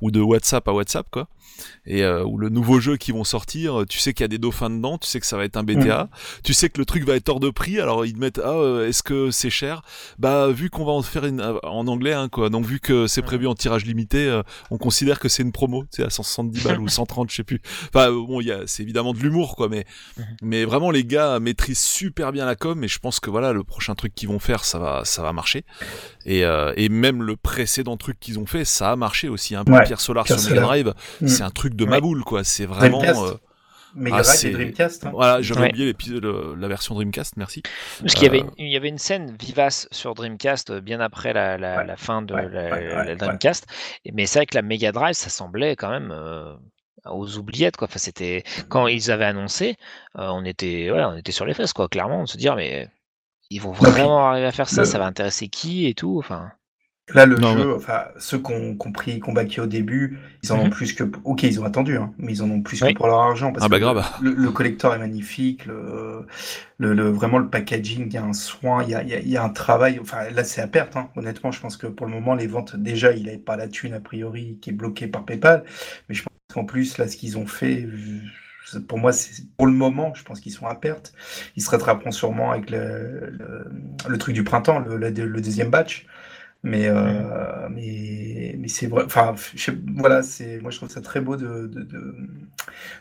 ou 0.00 0.10
de 0.10 0.20
WhatsApp 0.20 0.66
à 0.68 0.72
WhatsApp 0.72 1.06
quoi. 1.10 1.28
Et 1.86 2.04
euh, 2.04 2.24
ou 2.24 2.38
le 2.38 2.48
nouveau 2.48 2.80
jeu 2.80 2.96
qui 2.96 3.12
vont 3.12 3.24
sortir, 3.24 3.84
tu 3.88 3.98
sais 3.98 4.12
qu'il 4.12 4.24
y 4.24 4.26
a 4.26 4.28
des 4.28 4.38
dauphins 4.38 4.70
dedans, 4.70 4.98
tu 4.98 5.08
sais 5.08 5.20
que 5.20 5.26
ça 5.26 5.36
va 5.36 5.44
être 5.44 5.56
un 5.56 5.62
BTA, 5.64 6.08
tu 6.44 6.50
tu 6.50 6.54
sais 6.54 6.68
que 6.68 6.78
le 6.78 6.84
truc 6.84 7.04
va 7.04 7.14
être 7.14 7.28
hors 7.28 7.38
de 7.40 7.48
prix, 7.50 7.78
alors 7.80 8.04
ils 8.04 8.12
te 8.14 8.18
mettent 8.18 8.40
ah 8.44 8.50
euh, 8.50 8.88
est-ce 8.88 9.02
que 9.04 9.30
c'est 9.30 9.50
cher? 9.50 9.82
Bah 10.18 10.48
vu 10.50 10.68
qu'on 10.68 10.84
va 10.84 10.92
en 10.92 11.02
faire 11.02 11.24
une, 11.24 11.40
euh, 11.40 11.58
en 11.62 11.86
anglais 11.86 12.12
hein, 12.12 12.28
quoi, 12.28 12.50
donc 12.50 12.66
vu 12.66 12.80
que 12.80 13.06
c'est 13.06 13.22
prévu 13.22 13.46
en 13.46 13.54
tirage 13.54 13.86
limité, 13.86 14.26
euh, 14.26 14.42
on 14.70 14.78
considère 14.78 15.20
que 15.20 15.28
c'est 15.28 15.42
une 15.44 15.52
promo, 15.52 15.84
sais 15.90 16.02
à 16.02 16.10
170 16.10 16.64
balles 16.64 16.80
ou 16.80 16.88
130, 16.88 17.30
je 17.30 17.36
sais 17.36 17.44
plus. 17.44 17.60
Enfin 17.94 18.10
bon, 18.10 18.40
il 18.40 18.48
y 18.48 18.52
a 18.52 18.62
c'est 18.66 18.82
évidemment 18.82 19.12
de 19.14 19.18
l'humour 19.20 19.54
quoi, 19.56 19.68
mais 19.68 19.84
Mhm. 20.16 20.24
mais 20.42 20.64
vraiment 20.64 20.90
les 20.90 21.04
gars 21.04 21.38
maîtrisent 21.40 21.78
super 21.78 22.32
bien 22.32 22.44
la 22.46 22.56
com 22.56 22.82
et 22.82 22.88
je 22.88 22.98
pense 22.98 23.20
que 23.20 23.30
voilà 23.30 23.52
le 23.52 23.62
prochain 23.64 23.94
truc 23.94 24.14
qu'ils 24.14 24.28
vont 24.28 24.38
faire 24.40 24.64
ça 24.64 24.78
va 24.80 25.02
ça 25.04 25.22
va 25.22 25.32
marcher 25.32 25.64
et 26.26 26.44
euh, 26.44 26.72
et 26.76 26.88
même 26.88 27.22
le 27.22 27.36
précédent 27.36 27.96
truc 27.96 28.18
qu'ils 28.18 28.38
ont 28.38 28.46
fait 28.46 28.64
ça 28.64 28.90
a 28.92 28.96
marché 28.96 29.28
aussi 29.28 29.54
un 29.54 29.64
peu 29.64 29.72
Ouais, 29.72 29.84
Pierre 29.84 30.00
Solar 30.00 30.26
sur 30.26 30.36
Mega. 30.50 30.60
Drive, 30.62 30.94
Mm. 31.20 31.28
c'est 31.28 31.42
un 31.42 31.49
truc 31.50 31.74
de 31.74 31.84
Ouais. 31.84 31.90
ma 31.90 32.00
boule 32.00 32.22
quoi, 32.24 32.44
c'est 32.44 32.66
vraiment 32.66 32.98
Dreamcast. 32.98 33.22
euh, 33.22 33.34
Mega 33.96 34.16
Ah, 34.18 34.22
Drive 34.22 34.36
c'est- 34.36 34.48
et 34.48 34.52
Dreamcast. 34.52 35.06
hein. 35.06 35.10
voilà, 35.12 35.42
j'avais 35.42 35.60
Ouais. 35.62 35.68
oublié 35.70 35.86
l'épisode 35.86 36.22
le- 36.22 36.54
la 36.56 36.68
version 36.68 36.94
Dreamcast, 36.94 37.36
merci. 37.36 37.62
Parce 38.00 38.14
qu'il 38.14 38.22
y, 38.22 38.26
avait 38.26 38.40
Euh, 38.42 38.46
une, 38.58 38.66
il 38.66 38.70
y 38.70 38.76
avait 38.76 38.88
une 38.88 38.98
scène 38.98 39.36
vivace 39.40 39.88
sur 39.90 40.14
Dreamcast 40.14 40.70
euh, 40.70 40.80
bien 40.80 41.00
après 41.00 41.32
la, 41.32 41.58
la- 41.58 41.78
Ouais. 41.78 41.86
la 41.86 41.96
fin 41.96 42.22
de 42.22 42.32
Ouais, 42.32 42.48
la. 42.48 43.16
Dreamcast. 43.16 43.66
Mais 44.12 44.26
c'est 44.26 44.38
vrai 44.38 44.46
que 44.46 44.54
la 44.54 44.62
Mega 44.62 44.92
Drive, 44.92 45.14
ça 45.14 45.28
semblait 45.28 45.74
quand 45.74 45.90
même 45.90 46.12
euh, 46.12 46.54
aux 47.06 47.36
oubliettes. 47.38 47.76
Quoi. 47.76 47.88
Enfin, 47.88 47.98
c'était... 47.98 48.44
Quand 48.68 48.86
ils 48.86 49.10
avaient 49.10 49.24
annoncé, 49.24 49.76
euh, 50.18 50.28
on, 50.28 50.44
était, 50.44 50.90
ouais, 50.90 51.02
on 51.02 51.16
était 51.16 51.32
sur 51.32 51.44
les 51.46 51.54
fesses, 51.54 51.72
quoi, 51.72 51.88
clairement, 51.88 52.22
de 52.24 52.28
se 52.28 52.36
dire, 52.36 52.54
mais 52.56 52.88
ils 53.50 53.60
vont 53.60 53.72
vraiment 54.12 54.28
arriver 54.28 54.46
à 54.46 54.52
faire 54.52 54.68
ça, 54.68 54.82
le- 54.82 54.86
ça 54.86 54.98
va 55.00 55.06
intéresser 55.06 55.48
qui 55.48 55.86
et 55.86 55.94
tout. 55.94 56.16
Enfin, 56.18 56.52
Là, 57.14 57.26
le 57.26 57.36
Non, 57.36 57.56
jeu, 57.56 57.74
enfin, 57.74 58.04
ceux 58.18 58.38
qui 58.38 58.52
ont 58.52 58.74
compris, 58.76 59.20
qui 59.20 59.28
ont 59.28 59.32
baqué 59.32 59.60
au 59.60 59.66
début, 59.66 60.18
ils 60.42 60.52
en 60.52 60.58
ont 60.60 60.64
Mhm. 60.64 60.70
plus 60.70 60.92
que. 60.92 61.04
Ok, 61.24 61.42
ils 61.42 61.60
ont 61.60 61.64
attendu, 61.64 61.96
hein, 61.96 62.12
mais 62.18 62.32
ils 62.32 62.42
en 62.42 62.50
ont 62.50 62.62
plus 62.62 62.80
Oui. 62.82 62.92
que 62.92 62.98
pour 62.98 63.06
leur 63.08 63.20
argent. 63.20 63.52
Parce 63.52 63.64
Ah 63.64 63.68
bah 63.68 63.78
que 63.78 63.82
grave. 63.82 64.04
Le, 64.22 64.32
le 64.32 64.50
collector 64.50 64.94
est 64.94 64.98
magnifique, 64.98 65.66
le, 65.66 66.26
le, 66.78 66.94
le- 66.94 67.10
vraiment 67.10 67.38
le 67.38 67.48
packaging, 67.48 68.06
il 68.06 68.12
y 68.12 68.16
a 68.16 68.24
un 68.24 68.32
soin, 68.32 68.82
il 68.84 68.90
y 68.90 68.94
a, 68.94 69.02
il 69.02 69.08
y 69.08 69.14
a- 69.14 69.20
y 69.20 69.36
a 69.36 69.42
un 69.44 69.48
travail. 69.50 69.98
Enfin, 70.00 70.30
là, 70.30 70.44
c'est 70.44 70.60
à 70.62 70.68
perte, 70.68 70.96
hein. 70.96 71.08
honnêtement. 71.16 71.50
Je 71.50 71.60
pense 71.60 71.76
que 71.76 71.86
pour 71.88 72.06
le 72.06 72.12
moment, 72.12 72.34
les 72.34 72.46
ventes, 72.46 72.76
déjà, 72.76 73.12
il 73.12 73.24
n'avait 73.24 73.38
pas 73.38 73.56
la 73.56 73.68
thune, 73.68 73.94
a 73.94 74.00
priori, 74.00 74.58
qui 74.62 74.70
est 74.70 74.74
bloquée 74.74 75.06
par 75.08 75.24
PayPal. 75.24 75.64
Mais 76.08 76.14
je 76.14 76.22
pense 76.22 76.32
qu'en 76.54 76.64
plus, 76.64 76.98
là, 76.98 77.08
ce 77.08 77.16
qu'ils 77.16 77.38
ont 77.38 77.46
fait. 77.46 77.86
Pour 78.86 78.98
moi, 78.98 79.12
c'est 79.12 79.42
pour 79.56 79.66
le 79.66 79.72
moment, 79.72 80.14
je 80.14 80.22
pense 80.22 80.38
qu'ils 80.40 80.52
sont 80.52 80.66
à 80.66 80.76
perte. 80.76 81.12
Ils 81.56 81.62
se 81.62 81.70
rattraperont 81.70 82.12
sûrement 82.12 82.52
avec 82.52 82.70
le, 82.70 83.32
le, 84.06 84.18
truc 84.18 84.32
du 84.34 84.44
printemps, 84.44 84.78
le 84.78 85.10
deuxième 85.40 85.70
batch. 85.70 86.06
Mais, 86.62 86.88
euh, 86.88 87.68
mais, 87.70 88.54
mais 88.58 88.68
c'est 88.68 88.86
vrai. 88.86 89.04
Enfin, 89.06 89.34
je 89.54 89.70
voilà, 89.96 90.22
c'est, 90.22 90.60
moi 90.60 90.70
je 90.70 90.76
trouve 90.76 90.90
ça 90.90 91.00
très 91.00 91.20
beau 91.22 91.36
de, 91.36 91.66
de, 91.66 91.82
de 91.82 92.14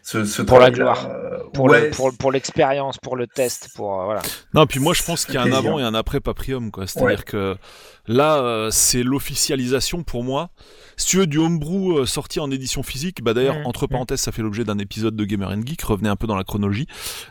ce, 0.01 0.23
ce 0.23 0.41
Pour 0.41 0.59
la 0.59 0.71
gloire. 0.71 1.09
Euh, 1.09 1.39
pour, 1.53 1.65
ouais, 1.65 1.87
le, 1.87 1.89
pour, 1.89 2.15
pour 2.17 2.31
l'expérience, 2.31 2.97
pour 2.97 3.17
le 3.17 3.27
test, 3.27 3.69
pour. 3.75 3.99
euh, 4.01 4.05
voilà. 4.05 4.21
Non, 4.53 4.65
puis 4.65 4.79
moi 4.79 4.93
je 4.93 5.03
pense 5.03 5.25
qu'il 5.25 5.35
y 5.35 5.37
a 5.37 5.41
un 5.41 5.51
avant 5.51 5.77
et 5.77 5.83
un 5.83 5.93
après 5.93 6.21
Paprium, 6.21 6.71
quoi. 6.71 6.87
C'est-à-dire 6.87 7.17
Ouais. 7.19 7.23
que 7.25 7.57
là, 8.07 8.37
euh, 8.37 8.71
c'est 8.71 9.03
l'officialisation 9.03 10.03
pour 10.03 10.23
moi. 10.23 10.51
Si 10.99 11.05
tu 11.07 11.17
veux 11.17 11.27
du 11.27 11.37
homebrew 11.37 11.99
euh, 11.99 12.05
sorti 12.05 12.41
en 12.41 12.51
édition 12.51 12.83
physique, 12.83 13.23
bah 13.23 13.33
d'ailleurs, 13.33 13.55
entre 13.65 13.87
parenthèses, 13.87 14.19
ça 14.19 14.33
fait 14.33 14.41
l'objet 14.41 14.65
d'un 14.65 14.77
épisode 14.79 15.15
de 15.15 15.23
Gamer 15.23 15.49
and 15.49 15.61
Geek. 15.65 15.81
Revenez 15.81 16.09
un 16.09 16.17
peu 16.17 16.27
dans 16.27 16.35
la 16.35 16.43
chronologie. 16.43 16.87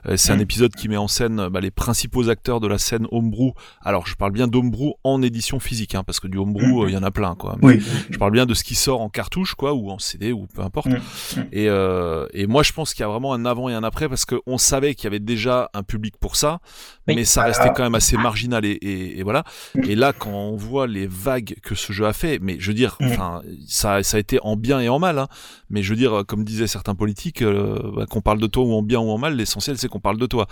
Euh, 0.06 0.16
c'est 0.16 0.32
un 0.32 0.38
épisode 0.38 0.74
qui 0.74 0.88
met 0.88 0.96
en 0.96 1.06
scène 1.06 1.48
bah, 1.50 1.60
les 1.60 1.70
principaux 1.70 2.30
acteurs 2.30 2.60
de 2.60 2.66
la 2.66 2.78
scène 2.78 3.06
homebrew. 3.12 3.52
Alors, 3.82 4.06
je 4.06 4.14
parle 4.14 4.32
bien 4.32 4.48
d'homebrew 4.48 4.94
en 5.04 5.20
édition 5.20 5.60
physique, 5.60 5.94
hein, 5.94 6.02
parce 6.02 6.18
que 6.18 6.28
du 6.28 6.38
homebrew, 6.38 6.62
Mhm. 6.64 6.80
euh, 6.84 6.88
il 6.88 6.94
y 6.94 6.96
en 6.96 7.02
a 7.02 7.10
plein, 7.10 7.34
quoi. 7.34 7.58
Oui. 7.60 7.78
Je 8.08 8.16
parle 8.16 8.32
bien 8.32 8.46
de 8.46 8.54
ce 8.54 8.64
qui 8.64 8.74
sort 8.74 9.02
en 9.02 9.10
cartouche, 9.10 9.54
quoi, 9.54 9.74
ou 9.74 9.90
en 9.90 9.98
CD, 9.98 10.32
ou 10.32 10.46
peu 10.46 10.62
importe. 10.62 10.86
Mm. 10.86 10.92
Mm. 11.36 11.40
Et, 11.52 11.68
euh, 11.68 12.26
et 12.32 12.46
moi, 12.46 12.62
je 12.62 12.72
pense 12.72 12.94
qu'il 12.94 13.02
y 13.02 13.04
a 13.04 13.08
vraiment 13.08 13.34
un 13.34 13.44
avant 13.44 13.68
et 13.68 13.74
un 13.74 13.84
après, 13.84 14.08
parce 14.08 14.24
qu'on 14.24 14.56
savait 14.56 14.94
qu'il 14.94 15.04
y 15.04 15.08
avait 15.08 15.20
déjà 15.20 15.68
un 15.74 15.82
public 15.82 16.14
pour 16.18 16.36
ça, 16.36 16.60
Oui. 17.06 17.16
mais 17.16 17.24
ça 17.26 17.42
restait 17.42 17.68
quand 17.76 17.82
même 17.82 17.94
assez 17.94 18.16
marginal. 18.16 18.64
Et, 18.64 18.70
et, 18.70 19.18
et 19.18 19.22
voilà. 19.22 19.44
Et 19.86 19.94
là, 19.94 20.14
quand 20.14 20.30
on 20.30 20.56
voit 20.56 20.86
les 20.86 21.06
vagues 21.06 21.56
que 21.62 21.74
ce 21.74 21.92
jeu 21.92 22.06
a 22.06 22.14
fait, 22.14 22.38
mais 22.40 22.56
je 22.58 22.68
veux 22.68 22.74
dire, 22.74 22.96
Mm. 23.00 23.06
enfin, 23.08 23.42
ça, 23.66 24.02
ça 24.02 24.16
a 24.16 24.20
été 24.20 24.38
en 24.42 24.56
bien 24.56 24.80
et 24.80 24.88
en 24.88 24.98
mal. 24.98 25.18
Hein, 25.18 25.28
mais 25.70 25.82
je 25.82 25.90
veux 25.90 25.96
dire, 25.96 26.24
comme 26.26 26.44
disaient 26.44 26.66
certains 26.66 26.94
politiques, 26.94 27.42
euh, 27.42 27.78
bah, 27.96 28.06
qu'on 28.06 28.20
parle 28.20 28.38
de 28.40 28.46
toi 28.46 28.64
ou 28.64 28.72
en 28.72 28.82
bien 28.82 29.00
ou 29.00 29.10
en 29.10 29.18
mal, 29.18 29.36
l'essentiel 29.36 29.78
c'est 29.78 29.88
qu'on 29.88 30.00
parle 30.00 30.18
de 30.18 30.26
toi. 30.26 30.46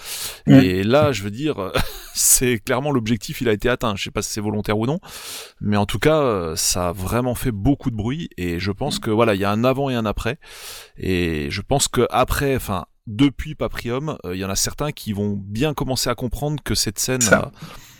Mm. 0.46 0.52
Et 0.54 0.82
là, 0.82 1.12
je 1.12 1.22
veux 1.22 1.30
dire, 1.30 1.72
c'est 2.14 2.58
clairement 2.58 2.90
l'objectif, 2.90 3.40
il 3.40 3.48
a 3.48 3.52
été 3.52 3.68
atteint. 3.68 3.94
Je 3.96 4.04
sais 4.04 4.10
pas 4.10 4.22
si 4.22 4.32
c'est 4.32 4.40
volontaire 4.40 4.78
ou 4.78 4.86
non, 4.86 5.00
mais 5.60 5.76
en 5.76 5.86
tout 5.86 5.98
cas, 5.98 6.20
euh, 6.20 6.56
ça 6.56 6.88
a 6.88 6.92
vraiment 6.92 7.34
fait 7.34 7.52
beaucoup 7.52 7.90
de 7.90 7.96
bruit. 7.96 8.30
Et 8.36 8.58
je 8.58 8.70
pense 8.72 8.98
que 8.98 9.10
voilà, 9.10 9.34
il 9.34 9.40
y 9.40 9.44
a 9.44 9.50
un 9.50 9.64
avant 9.64 9.90
et 9.90 9.94
un 9.94 10.06
après. 10.06 10.38
Et 10.98 11.48
je 11.50 11.62
pense 11.62 11.88
que 11.88 12.06
après, 12.10 12.56
enfin, 12.56 12.86
depuis 13.06 13.54
Paprium, 13.54 14.16
euh, 14.24 14.34
il 14.34 14.40
y 14.40 14.44
en 14.44 14.50
a 14.50 14.56
certains 14.56 14.92
qui 14.92 15.12
vont 15.12 15.34
bien 15.36 15.74
commencer 15.74 16.10
à 16.10 16.14
comprendre 16.14 16.62
que 16.62 16.74
cette 16.74 16.98
scène 16.98 17.20
Ça. 17.20 17.52
euh, 17.52 17.58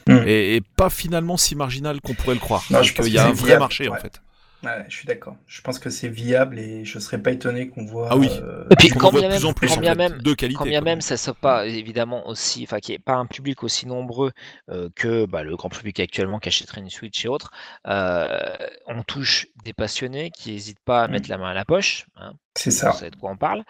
Mm. 0.08 0.60
pas 0.76 0.88
finalement 0.88 1.36
si 1.36 1.56
marginale 1.56 2.00
qu'on 2.00 2.14
pourrait 2.14 2.34
le 2.34 2.40
croire. 2.40 2.64
Non, 2.70 2.82
je 2.82 2.94
pense 2.94 3.06
qu'il 3.06 3.14
y 3.14 3.18
a 3.18 3.26
un 3.26 3.32
vrai 3.32 3.58
marché 3.58 3.88
en 3.88 3.96
fait. 3.96 4.22
Ouais, 4.66 4.84
je 4.88 4.96
suis 4.96 5.06
d'accord. 5.06 5.36
Je 5.46 5.62
pense 5.62 5.78
que 5.78 5.90
c'est 5.90 6.08
viable 6.08 6.58
et 6.58 6.84
je 6.84 6.98
serais 6.98 7.18
pas 7.18 7.30
étonné 7.30 7.68
qu'on 7.68 7.84
voit. 7.84 8.08
Ah 8.10 8.16
oui. 8.16 8.28
euh, 8.42 8.64
Et 8.70 8.76
puis, 8.76 8.88
qu'on 8.88 8.98
quand 8.98 9.10
bien 9.12 9.22
de 9.22 9.26
plus 9.28 9.40
même- 9.40 9.46
en 9.48 9.52
plus 9.52 9.68
quand 9.68 9.76
en 9.76 9.80
bien 9.80 9.92
fait, 9.92 9.96
même- 10.08 10.18
de 10.22 10.34
qualité. 10.34 10.58
Quand 10.58 10.64
bien 10.64 10.80
même 10.80 11.00
ça 11.00 11.16
soit 11.16 11.34
pas 11.34 11.66
évidemment 11.66 12.26
aussi, 12.28 12.64
enfin 12.64 12.80
qu'il 12.80 12.92
n'y 12.92 12.96
ait 12.96 12.98
pas 12.98 13.14
un 13.14 13.26
public 13.26 13.62
aussi 13.62 13.86
nombreux 13.86 14.32
euh, 14.70 14.88
que 14.96 15.24
bah, 15.26 15.42
le 15.44 15.56
grand 15.56 15.68
public 15.68 16.00
actuellement 16.00 16.38
qui 16.40 16.48
achèterait 16.48 16.80
une 16.80 16.90
Switch 16.90 17.24
et 17.24 17.28
autres, 17.28 17.50
euh, 17.86 18.56
on 18.86 19.02
touche 19.02 19.46
des 19.64 19.72
passionnés 19.72 20.30
qui 20.30 20.50
n'hésitent 20.52 20.82
pas 20.84 21.04
à 21.04 21.08
Mm. 21.08 21.10
mettre 21.12 21.30
la 21.30 21.38
main 21.38 21.50
à 21.50 21.54
la 21.54 21.64
poche. 21.64 22.06
hein, 22.16 22.32
C'est 22.56 22.70
vous 22.70 22.76
ça. 22.76 22.92
savez 22.92 23.10
de 23.10 23.16
quoi 23.16 23.30
on 23.30 23.36
parle. 23.36 23.62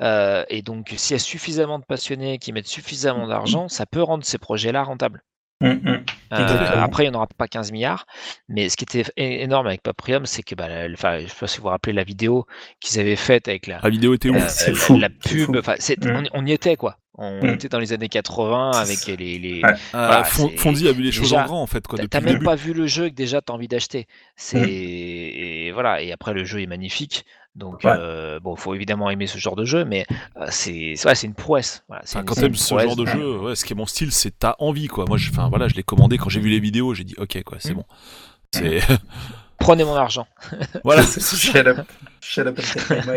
Euh, 0.00 0.44
et 0.48 0.62
donc 0.62 0.92
s'il 0.96 1.14
y 1.14 1.16
a 1.16 1.18
suffisamment 1.18 1.78
de 1.78 1.84
passionnés 1.84 2.38
qui 2.38 2.52
mettent 2.52 2.66
suffisamment 2.68 3.26
d'argent, 3.26 3.68
ça 3.68 3.86
peut 3.86 4.02
rendre 4.02 4.24
ces 4.24 4.38
projets-là 4.38 4.82
rentables. 4.84 5.22
Mm, 5.60 5.68
mm. 5.68 6.04
Euh, 6.32 6.82
après, 6.82 7.04
il 7.04 7.10
n'y 7.10 7.14
en 7.14 7.18
aura 7.18 7.26
pas 7.38 7.46
15 7.46 7.70
milliards. 7.72 8.06
Mais 8.48 8.68
ce 8.68 8.76
qui 8.76 8.84
était 8.84 9.04
énorme 9.16 9.66
avec 9.68 9.82
Paprium, 9.82 10.26
c'est 10.26 10.42
que, 10.42 10.54
bah, 10.54 10.68
la- 10.68 10.92
enfin, 10.92 11.18
je 11.18 11.24
ne 11.24 11.28
sais 11.28 11.36
pas 11.38 11.46
si 11.46 11.58
vous 11.58 11.62
vous 11.64 11.68
rappelez 11.68 11.92
la 11.92 12.02
vidéo 12.04 12.46
qu'ils 12.80 12.98
avaient 13.00 13.14
faite 13.16 13.46
avec 13.48 13.66
la, 13.68 13.78
La 13.82 13.88
vidéo 13.90 14.14
était 14.14 14.28
euh, 14.30 14.32
ouf. 14.32 14.48
c'est 14.48 14.70
la- 14.72 14.76
fou, 14.76 14.98
la 14.98 15.08
c'est 15.22 15.30
pub. 15.36 15.46
fou. 15.46 15.58
Enfin, 15.58 15.74
c'est- 15.78 16.04
on, 16.06 16.24
on 16.32 16.44
y 16.46 16.52
était, 16.52 16.76
quoi. 16.76 16.96
On 17.16 17.42
Mm. 17.42 17.50
était 17.50 17.68
dans 17.68 17.78
les 17.78 17.92
années 17.92 18.08
80 18.08 18.72
C'est 18.72 18.78
avec 19.08 19.20
les. 19.20 19.38
les... 19.38 19.62
Ouais. 19.62 19.70
Ah, 19.92 20.06
voilà, 20.06 20.24
Fondy 20.24 20.88
a 20.88 20.92
vu 20.92 21.02
les 21.02 21.12
choses 21.12 21.30
déjà, 21.30 21.42
en 21.44 21.46
grand 21.46 21.62
en 21.62 21.66
fait 21.66 21.86
quoi 21.86 21.98
T'as 22.10 22.20
même 22.20 22.32
début. 22.34 22.44
pas 22.44 22.56
vu 22.56 22.72
le 22.72 22.86
jeu 22.88 23.08
que 23.08 23.14
déjà 23.14 23.40
t'as 23.40 23.52
envie 23.52 23.68
d'acheter. 23.68 24.06
C'est 24.36 24.60
Mm. 24.60 24.68
et 24.68 25.70
voilà. 25.72 26.02
Et 26.02 26.10
après 26.12 26.32
le 26.34 26.44
jeu 26.44 26.60
est 26.60 26.66
magnifique. 26.66 27.24
Donc 27.54 27.84
Ouais. 27.84 27.92
euh, 27.96 28.40
bon, 28.40 28.56
faut 28.56 28.74
évidemment 28.74 29.10
aimer 29.10 29.28
ce 29.28 29.38
genre 29.38 29.54
de 29.54 29.64
jeu, 29.64 29.84
mais 29.84 30.06
euh, 30.36 30.46
c'est 30.50 30.94
c'est- 30.96 31.06
ouais, 31.06 31.14
c'est 31.14 31.28
une 31.28 31.34
prouesse. 31.34 31.84
Voilà, 31.86 32.02
c'est 32.04 32.16
Enfin, 32.16 32.22
une- 32.22 32.26
quand 32.26 32.34
t'aimes 32.34 32.56
ce 32.56 32.76
genre 32.76 32.96
de 32.96 33.06
jeu, 33.06 33.38
ouais, 33.38 33.54
ce 33.54 33.64
qui 33.64 33.74
est 33.74 33.76
mon 33.76 33.86
style, 33.86 34.10
c'est 34.10 34.36
t'as 34.36 34.56
envie 34.58 34.88
quoi. 34.88 35.04
Moi, 35.06 35.16
je, 35.18 35.30
enfin 35.30 35.48
voilà, 35.48 35.68
je 35.68 35.74
l'ai 35.76 35.84
commandé 35.84 36.18
quand 36.18 36.28
j'ai 36.30 36.40
vu 36.40 36.48
les 36.50 36.58
vidéos, 36.58 36.94
j'ai 36.94 37.04
dit 37.04 37.14
ok 37.16 37.44
quoi, 37.44 37.58
c'est 37.60 37.70
Mm. 37.72 37.76
bon. 37.76 37.84
C'est 38.52 38.80
Prenez 39.64 39.84
mon 39.84 39.94
argent. 39.96 40.26
voilà. 40.84 41.02
Shut 41.06 41.66
up. 41.66 41.80
Shut 42.20 42.46
up. 42.46 42.58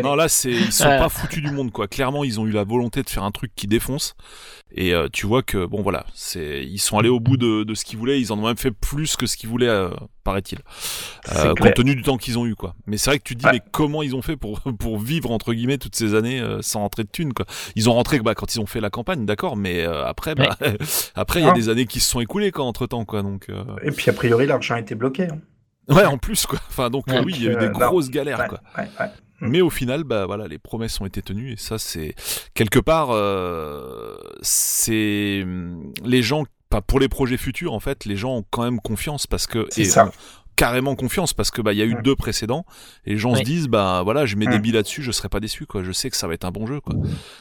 Non 0.02 0.14
là, 0.14 0.28
c'est 0.28 0.50
ils 0.50 0.72
sont 0.72 0.86
Ouais. 0.88 0.98
pas 0.98 1.08
foutus 1.08 1.42
du 1.42 1.50
monde 1.50 1.70
quoi. 1.72 1.88
Clairement, 1.88 2.24
ils 2.24 2.40
ont 2.40 2.46
eu 2.46 2.50
la 2.50 2.64
volonté 2.64 3.02
de 3.02 3.08
faire 3.10 3.22
un 3.24 3.30
truc 3.30 3.52
qui 3.54 3.66
défonce. 3.66 4.14
Et 4.70 4.92
euh, 4.94 5.08
tu 5.10 5.26
vois 5.26 5.42
que 5.42 5.64
bon 5.64 5.80
voilà, 5.82 6.04
c'est 6.14 6.62
ils 6.64 6.78
sont 6.78 6.98
allés 6.98 7.08
au 7.08 7.20
bout 7.20 7.36
de, 7.38 7.64
de 7.64 7.74
ce 7.74 7.84
qu'ils 7.86 7.98
voulaient. 7.98 8.20
Ils 8.20 8.32
en 8.32 8.38
ont 8.38 8.46
même 8.46 8.56
fait 8.58 8.70
plus 8.70 9.16
que 9.16 9.26
ce 9.26 9.36
qu'ils 9.38 9.48
voulaient, 9.48 9.66
euh, 9.68 9.88
paraît-il. 10.24 10.58
Euh, 11.34 11.54
compte 11.54 11.72
tenu 11.74 11.94
du 11.94 12.02
temps 12.02 12.18
qu'ils 12.18 12.38
ont 12.38 12.44
eu 12.44 12.54
quoi. 12.54 12.74
Mais 12.86 12.98
c'est 12.98 13.08
vrai 13.10 13.18
que 13.18 13.24
tu 13.24 13.34
te 13.34 13.40
dis 13.40 13.46
Ouais. 13.46 13.52
mais 13.54 13.62
comment 13.72 14.02
ils 14.02 14.14
ont 14.14 14.20
fait 14.22 14.36
pour 14.36 14.60
pour 14.78 14.98
vivre 14.98 15.30
entre 15.30 15.54
guillemets 15.54 15.78
toutes 15.78 15.96
ces 15.96 16.14
années 16.14 16.40
euh, 16.40 16.60
sans 16.60 16.80
rentrer 16.80 17.04
de 17.04 17.08
thunes 17.10 17.32
quoi? 17.32 17.46
Ils 17.76 17.88
ont 17.88 17.94
rentré 17.94 18.18
bah, 18.20 18.34
quand 18.34 18.54
ils 18.54 18.60
ont 18.60 18.66
fait 18.66 18.80
la 18.80 18.90
campagne, 18.90 19.24
d'accord, 19.24 19.56
mais 19.56 19.86
euh, 19.86 20.04
après 20.06 20.34
bah, 20.34 20.56
après 21.14 21.40
il 21.40 21.46
y 21.46 21.48
a 21.48 21.52
des 21.52 21.68
années 21.70 21.86
qui 21.86 22.00
se 22.00 22.10
sont 22.10 22.20
écoulées 22.20 22.52
quoi 22.52 22.64
entre 22.66 22.86
temps 22.86 23.04
quoi 23.06 23.22
donc. 23.22 23.46
euh, 23.48 23.64
Et 23.82 23.90
puis 23.90 24.10
a 24.10 24.12
priori, 24.12 24.46
l'argent 24.46 24.76
était 24.76 24.94
bloqué. 24.94 25.24
hein. 25.24 25.38
Ouais, 25.88 26.04
en 26.04 26.18
plus 26.18 26.46
quoi. 26.46 26.58
Enfin 26.68 26.90
donc 26.90 27.06
Ouais, 27.08 27.20
oui, 27.24 27.32
il 27.36 27.44
y 27.44 27.48
a 27.48 27.52
eu 27.52 27.56
euh, 27.56 27.60
des 27.60 27.68
non. 27.70 27.78
grosses 27.78 28.10
galères 28.10 28.38
Ouais, 28.40 28.48
quoi. 28.48 28.60
ouais, 28.76 28.88
ouais. 29.00 29.06
Mm. 29.40 29.48
Mais 29.48 29.60
au 29.60 29.70
final, 29.70 30.04
bah 30.04 30.26
voilà, 30.26 30.48
les 30.48 30.58
promesses 30.58 31.00
ont 31.00 31.06
été 31.06 31.22
tenues 31.22 31.52
et 31.52 31.56
ça 31.56 31.78
c'est 31.78 32.14
quelque 32.54 32.78
part, 32.80 33.08
euh, 33.12 34.16
c'est 34.42 35.44
les 36.04 36.22
gens, 36.22 36.44
pas 36.70 36.80
pour 36.80 37.00
les 37.00 37.08
projets 37.08 37.36
futurs 37.36 37.72
en 37.72 37.80
fait, 37.80 38.04
les 38.04 38.16
gens 38.16 38.36
ont 38.36 38.44
quand 38.50 38.62
même 38.64 38.80
confiance 38.80 39.26
parce 39.26 39.46
que 39.46 39.66
C'est 39.70 39.84
ça. 39.84 40.10
carrément 40.56 40.96
confiance 40.96 41.32
parce 41.34 41.50
que 41.52 41.62
bah 41.62 41.72
il 41.72 41.78
y 41.78 41.82
a 41.82 41.84
eu 41.84 41.94
Mm. 41.94 42.02
deux 42.02 42.16
précédents 42.16 42.66
et 43.06 43.10
les 43.12 43.16
gens 43.16 43.34
se 43.36 43.42
disent 43.42 43.68
bah 43.68 44.02
voilà, 44.02 44.26
je 44.26 44.34
mets 44.36 44.46
des 44.46 44.58
Mm. 44.58 44.62
billes 44.62 44.72
là-dessus, 44.72 45.02
je 45.02 45.12
serai 45.12 45.28
pas 45.28 45.40
déçu 45.40 45.66
quoi. 45.66 45.82
Je 45.84 45.92
sais 45.92 46.10
que 46.10 46.16
ça 46.16 46.26
va 46.26 46.34
être 46.34 46.44
un 46.44 46.50
bon 46.50 46.66
jeu 46.66 46.80
quoi. 46.80 46.94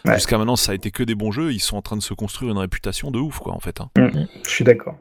Ouais. 0.05 0.13
Jusqu'à 0.15 0.37
maintenant, 0.37 0.55
ça 0.55 0.71
a 0.73 0.75
été 0.75 0.91
que 0.91 1.03
des 1.03 1.15
bons 1.15 1.31
jeux. 1.31 1.51
Ils 1.51 1.59
sont 1.59 1.77
en 1.77 1.81
train 1.81 1.97
de 1.97 2.03
se 2.03 2.13
construire 2.13 2.51
une 2.51 2.59
réputation 2.59 3.09
de 3.11 3.17
ouf 3.19 3.39
quoi 3.39 3.53
en 3.53 3.59
fait. 3.59 3.81
hein. 3.81 3.89
Je 4.43 4.49
suis 4.49 4.63
d'accord. 4.63 4.95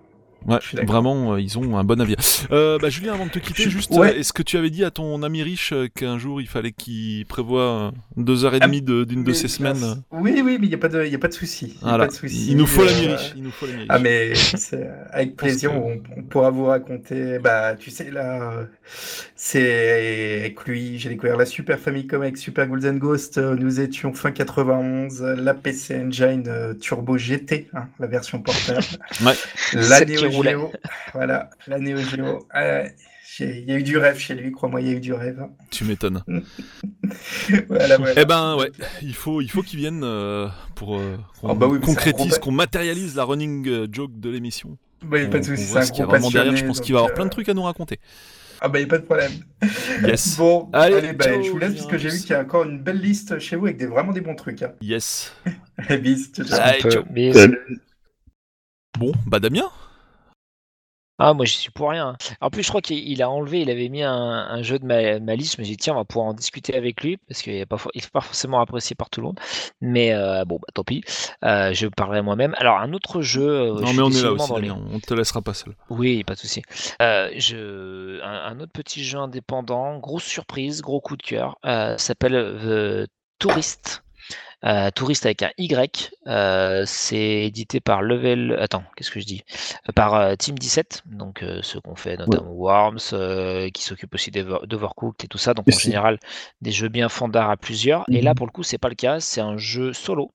Ouais, 0.47 0.59
vraiment, 0.87 1.33
euh, 1.35 1.41
ils 1.41 1.59
ont 1.59 1.77
un 1.77 1.85
bon 1.85 2.01
avis. 2.01 2.15
Euh, 2.53 2.79
bah, 2.79 2.89
Julien, 2.89 3.15
avant 3.15 3.27
de 3.27 3.31
te 3.31 3.39
quitter, 3.39 3.69
juste, 3.69 3.91
ouais. 3.93 4.15
euh, 4.15 4.19
est-ce 4.21 4.33
que 4.33 4.43
tu 4.43 4.57
avais 4.57 4.71
dit 4.71 4.85
à 4.85 4.91
ton 4.91 5.23
ami 5.23 5.43
riche 5.43 5.73
euh, 5.73 5.89
qu'un 5.95 6.19
jour 6.19 6.41
il 6.41 6.47
fallait 6.47 6.73
qu'il 6.73 7.27
prévoie 7.27 7.63
euh, 7.63 7.91
deux 8.17 8.45
heures 8.45 8.55
et 8.55 8.61
demie 8.61 8.83
de- 8.83 9.05
d'une 9.05 9.25
de 9.25 9.29
Mais 9.31 9.35
ces 9.35 9.49
semaines 9.49 10.03
Oui, 10.13 10.33
oui, 10.45 10.57
mais 10.61 10.67
il 10.67 10.69
n'y 10.69 10.75
a 10.75 10.79
pas 10.79 10.89
de, 10.89 11.05
y 11.05 11.15
a 11.15 11.19
pas 11.19 11.29
de 11.29 11.33
souci. 11.35 11.77
Voilà. 11.83 12.07
de. 12.07 12.13
Il 12.31 12.57
nous 12.57 12.67
faut 12.67 12.85
l'ami 12.85 13.07
riche. 13.09 13.33
Il 13.37 13.43
nous 13.43 13.51
faut 13.51 13.67
l'ami 13.67 13.79
riche. 13.81 13.87
Ah 13.91 13.99
mais 13.99 14.35
c'est 14.35 14.89
avec 15.11 15.37
plaisir, 15.37 15.71
que- 15.71 15.77
on, 15.77 16.01
on 16.17 16.23
pourra 16.23 16.51
vous 16.51 16.67
raconter. 16.67 17.39
Bah 17.41 17.75
tu 17.75 17.91
sais 17.91 18.11
là, 18.11 18.67
c'est 19.35 20.39
avec 20.41 20.65
lui, 20.67 20.99
j'ai 20.99 21.09
découvert 21.09 21.37
la 21.37 21.47
Super 21.47 21.79
Famicom 21.79 22.23
avec 22.23 22.37
Super 22.37 22.67
Ghouls 22.67 22.87
and 22.87 22.95
Ghosts. 22.97 23.39
euh, 23.39 23.55
Nous 23.57 23.81
étions 23.81 24.13
fin 24.13 24.31
91, 24.31 25.23
euh, 25.23 25.35
la 25.37 25.55
PC 25.55 25.97
Engine 26.07 26.77
Turbo 26.81 27.19
GT, 27.19 27.69
hein, 27.75 27.89
la 27.99 28.07
version 28.07 28.41
portable. 28.41 28.79
Ouais. 29.25 29.33
La 29.75 29.83
Celle 29.99 30.07
qui 30.09 30.13
Neo 30.23 30.31
roulait. 30.37 30.57
Voilà, 31.13 31.51
la 31.67 31.79
Neo 31.79 31.99
Geo. 31.99 32.47
Ah, 32.51 32.85
Il 33.41 33.65
y 33.69 33.73
a 33.73 33.79
eu 33.79 33.83
du 33.83 33.99
rêve 33.99 34.19
chez 34.19 34.35
lui, 34.35 34.51
crois-moi, 34.53 34.81
il 34.81 34.89
y 34.89 34.91
a 34.91 34.95
eu 34.95 35.01
du 35.01 35.13
rêve. 35.13 35.41
hein. 35.41 35.51
Tu 35.71 35.85
m'étonnes. 35.85 36.23
voilà, 37.69 37.99
voilà. 37.99 38.21
Eh 38.23 38.25
ben 38.25 38.57
ouais, 38.57 38.71
il 39.03 39.15
faut, 39.15 39.41
il 39.41 39.51
faut 39.51 39.63
qu'ils 39.63 39.79
viennent 39.79 40.05
euh, 40.05 40.49
pour 40.75 40.97
euh, 40.97 41.17
qu'on 41.41 41.51
Ah 41.51 41.55
bah 41.55 41.67
oui, 41.67 41.81
concrétise, 41.81 42.39
qu'on 42.39 42.53
matérialise 42.53 43.17
la 43.17 43.25
running 43.25 43.69
euh, 43.69 43.87
joke 43.91 44.19
de 44.19 44.31
l'émission. 44.31 44.79
Bah, 45.05 45.19
il 45.19 45.25
y 45.25 45.27
a 45.27 45.29
pas 45.29 45.39
de 45.41 45.45
souci, 45.45 45.65
c'est 45.65 45.73
ce 45.73 45.79
un 45.79 45.87
qu'il 45.87 45.99
y 45.99 46.03
a 46.03 46.05
gros 46.05 46.13
vraiment 46.13 46.31
derrière. 46.31 46.57
Je 46.57 46.65
pense 46.65 46.81
qu'il 46.81 46.95
va 46.95 47.01
avoir 47.01 47.15
plein 47.15 47.25
de 47.25 47.29
euh, 47.29 47.31
trucs 47.31 47.49
à 47.49 47.55
nous 47.55 47.63
raconter. 47.63 48.01
Ah 48.61 48.69
bah 48.69 48.79
il 48.79 48.83
n'y 48.85 48.89
a 48.89 48.91
pas 48.91 48.99
de 48.99 49.05
problème. 49.05 49.33
Yes. 50.03 50.37
Bon, 50.39 50.71
Allez, 50.73 50.97
allez, 50.97 51.13
bah, 51.13 51.25
ciao, 51.27 51.43
je 51.43 51.51
vous 51.51 51.59
laisse 51.59 51.75
parce 51.75 51.87
que 51.87 51.99
j'ai 51.99 52.09
vu 52.09 52.19
qu'il 52.21 52.31
y 52.31 52.35
a 52.35 52.41
encore 52.41 52.65
une 52.65 52.83
belle 52.83 53.01
liste 53.01 53.39
chez 53.39 53.57
vous 53.57 53.67
avec 53.67 53.77
des, 53.77 53.87
vraiment 53.87 54.13
des 54.13 54.23
bons 54.23 54.35
trucs. 54.35 54.63
Hein. 54.63 54.73
Yes. 54.81 55.35
Bis, 56.01 56.33
ciao, 56.33 56.47
ciao. 56.47 56.61
Allez, 56.61 56.81
ciao. 56.81 57.03
Bon, 58.99 59.13
bah 59.27 59.41
Damien. 59.41 59.71
Ah, 61.19 61.33
moi, 61.33 61.47
j'y 61.47 61.57
suis 61.57 61.71
pour 61.71 61.89
rien. 61.91 62.17
En 62.43 62.51
plus, 62.51 62.63
je 62.63 62.69
crois 62.69 62.83
qu'il 62.83 62.99
il 63.09 63.23
a 63.23 63.31
enlevé, 63.31 63.63
il 63.63 63.71
avait 63.71 63.89
mis 63.89 64.03
un, 64.03 64.13
un 64.13 64.63
jeu 64.63 64.79
de 64.79 64.85
ma, 64.85 65.19
ma 65.19 65.35
liste. 65.35 65.57
Je 65.57 65.63
me 65.63 65.65
suis 65.65 65.77
dit, 65.77 65.83
tiens, 65.83 65.95
on 65.95 65.97
va 65.97 66.05
pouvoir 66.05 66.27
en 66.27 66.35
discuter 66.35 66.75
avec 66.77 67.03
lui, 67.03 67.17
parce 67.29 67.41
qu'il 67.41 67.55
n'est 67.55 67.65
pas, 67.67 67.79
for- 67.79 67.91
il 67.95 68.03
est 68.03 68.11
pas 68.11 68.21
forcément 68.21 68.61
apprécié 68.61 68.95
par 68.95 69.09
tout 69.09 69.21
le 69.21 69.29
monde. 69.29 69.41
Mais 69.81 70.13
euh, 70.13 70.45
bon, 70.45 70.57
bah, 70.57 70.69
tant 70.75 70.85
pis. 70.85 71.03
Euh, 71.43 71.73
je 71.73 71.87
parlerai 71.87 72.21
moi-même. 72.21 72.55
Alors, 72.59 72.79
un 72.79 72.93
autre 72.93 73.23
jeu. 73.23 73.49
euh, 73.49 73.77
je 73.79 73.81
non 73.81 73.87
suis 73.87 73.97
mais 73.97 74.03
on 74.03 74.11
est 74.11 74.23
là 74.23 74.33
aussi, 74.33 74.53
les-. 74.61 74.71
On 74.71 75.01
te 75.01 75.15
laissera 75.15 75.41
pas 75.41 75.55
seul. 75.55 75.75
Oui, 75.89 76.23
pas 76.25 76.35
de 76.35 76.39
souci. 76.39 76.63
Euh, 77.01 77.31
je... 77.37 78.21
un, 78.23 78.53
un 78.53 78.61
autre 78.61 78.73
petit 78.73 79.03
jeu 79.03 79.19
indépendant, 79.19 79.99
grosse 79.99 80.25
surprise, 80.25 80.83
gros 80.83 81.01
coup 81.01 81.17
de 81.17 81.23
cœur, 81.23 81.57
euh, 81.65 81.97
s'appelle 81.97 82.35
The 82.63 83.11
Tourist. 83.39 84.03
Euh, 84.65 84.91
Tourist 84.91 85.27
avec 85.27 85.43
un 85.43 85.51
Y. 85.59 86.11
Euh, 86.27 86.85
c'est 86.87 87.45
édité 87.45 87.81
par 87.81 88.03
Level. 88.03 88.57
Attends, 88.59 88.83
qu'est-ce 88.97 89.11
que 89.11 89.21
je 89.21 89.27
dis? 89.27 89.45
Euh, 89.89 89.93
Par 89.93 90.15
euh, 90.15 90.35
Team 90.35 90.59
17, 90.59 91.03
donc 91.07 91.43
euh, 91.43 91.61
ceux 91.63 91.81
qu'on 91.81 91.95
fait 91.95 92.17
notamment 92.17 92.51
Worms, 92.53 92.99
euh, 93.13 93.69
qui 93.71 93.83
s'occupent 93.83 94.15
aussi 94.15 94.31
d'Over- 94.31 94.67
d'Overcooked 94.67 95.23
et 95.25 95.29
tout 95.29 95.39
ça. 95.39 95.53
Donc 95.55 95.69
Et 95.69 95.75
en 95.75 95.79
général, 95.79 96.19
des 96.63 96.73
jeux 96.73 96.89
bien 96.89 97.09
fandards 97.09 97.51
à 97.51 97.57
plusieurs. 97.57 98.05
Et 98.11 98.23
là, 98.23 98.31
Mhm. 98.31 98.35
pour 98.37 98.47
le 98.47 98.53
coup, 98.53 98.63
c'est 98.63 98.79
pas 98.79 98.89
le 98.89 98.95
cas. 98.95 99.21
C'est 99.21 99.41
un 99.43 99.57
jeu 99.59 99.93
solo. 99.93 100.33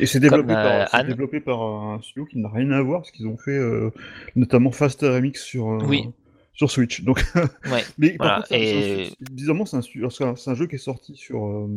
Et 0.00 0.06
c'est 0.06 0.18
développé, 0.18 0.54
euh, 0.56 0.86
par, 0.90 1.04
développé 1.04 1.40
un 1.46 2.00
studio 2.02 2.24
qui 2.26 2.38
n'a 2.38 2.48
rien 2.48 2.70
à 2.72 2.82
voir, 2.82 3.02
parce 3.02 3.12
qu'ils 3.12 3.28
ont 3.28 3.36
fait 3.38 3.52
euh, 3.56 3.90
notamment 4.34 4.72
Fast 4.72 5.02
RMX 5.02 5.34
sur, 5.40 5.68
euh, 5.70 5.84
Oui. 5.86 6.08
sur 6.52 6.68
Switch. 6.68 7.02
Donc, 7.02 7.22
Ouais. 7.70 7.84
mais 7.98 8.16
Voilà, 8.18 8.38
par 8.38 8.48
contre, 8.48 8.54
et- 8.54 9.12
bizarrement, 9.20 9.64
c'est 9.64 9.76
un, 9.76 10.54
jeu 10.56 10.66
qui 10.66 10.74
est 10.74 10.78
sorti 10.78 11.14
sur. 11.14 11.46
euh, 11.46 11.68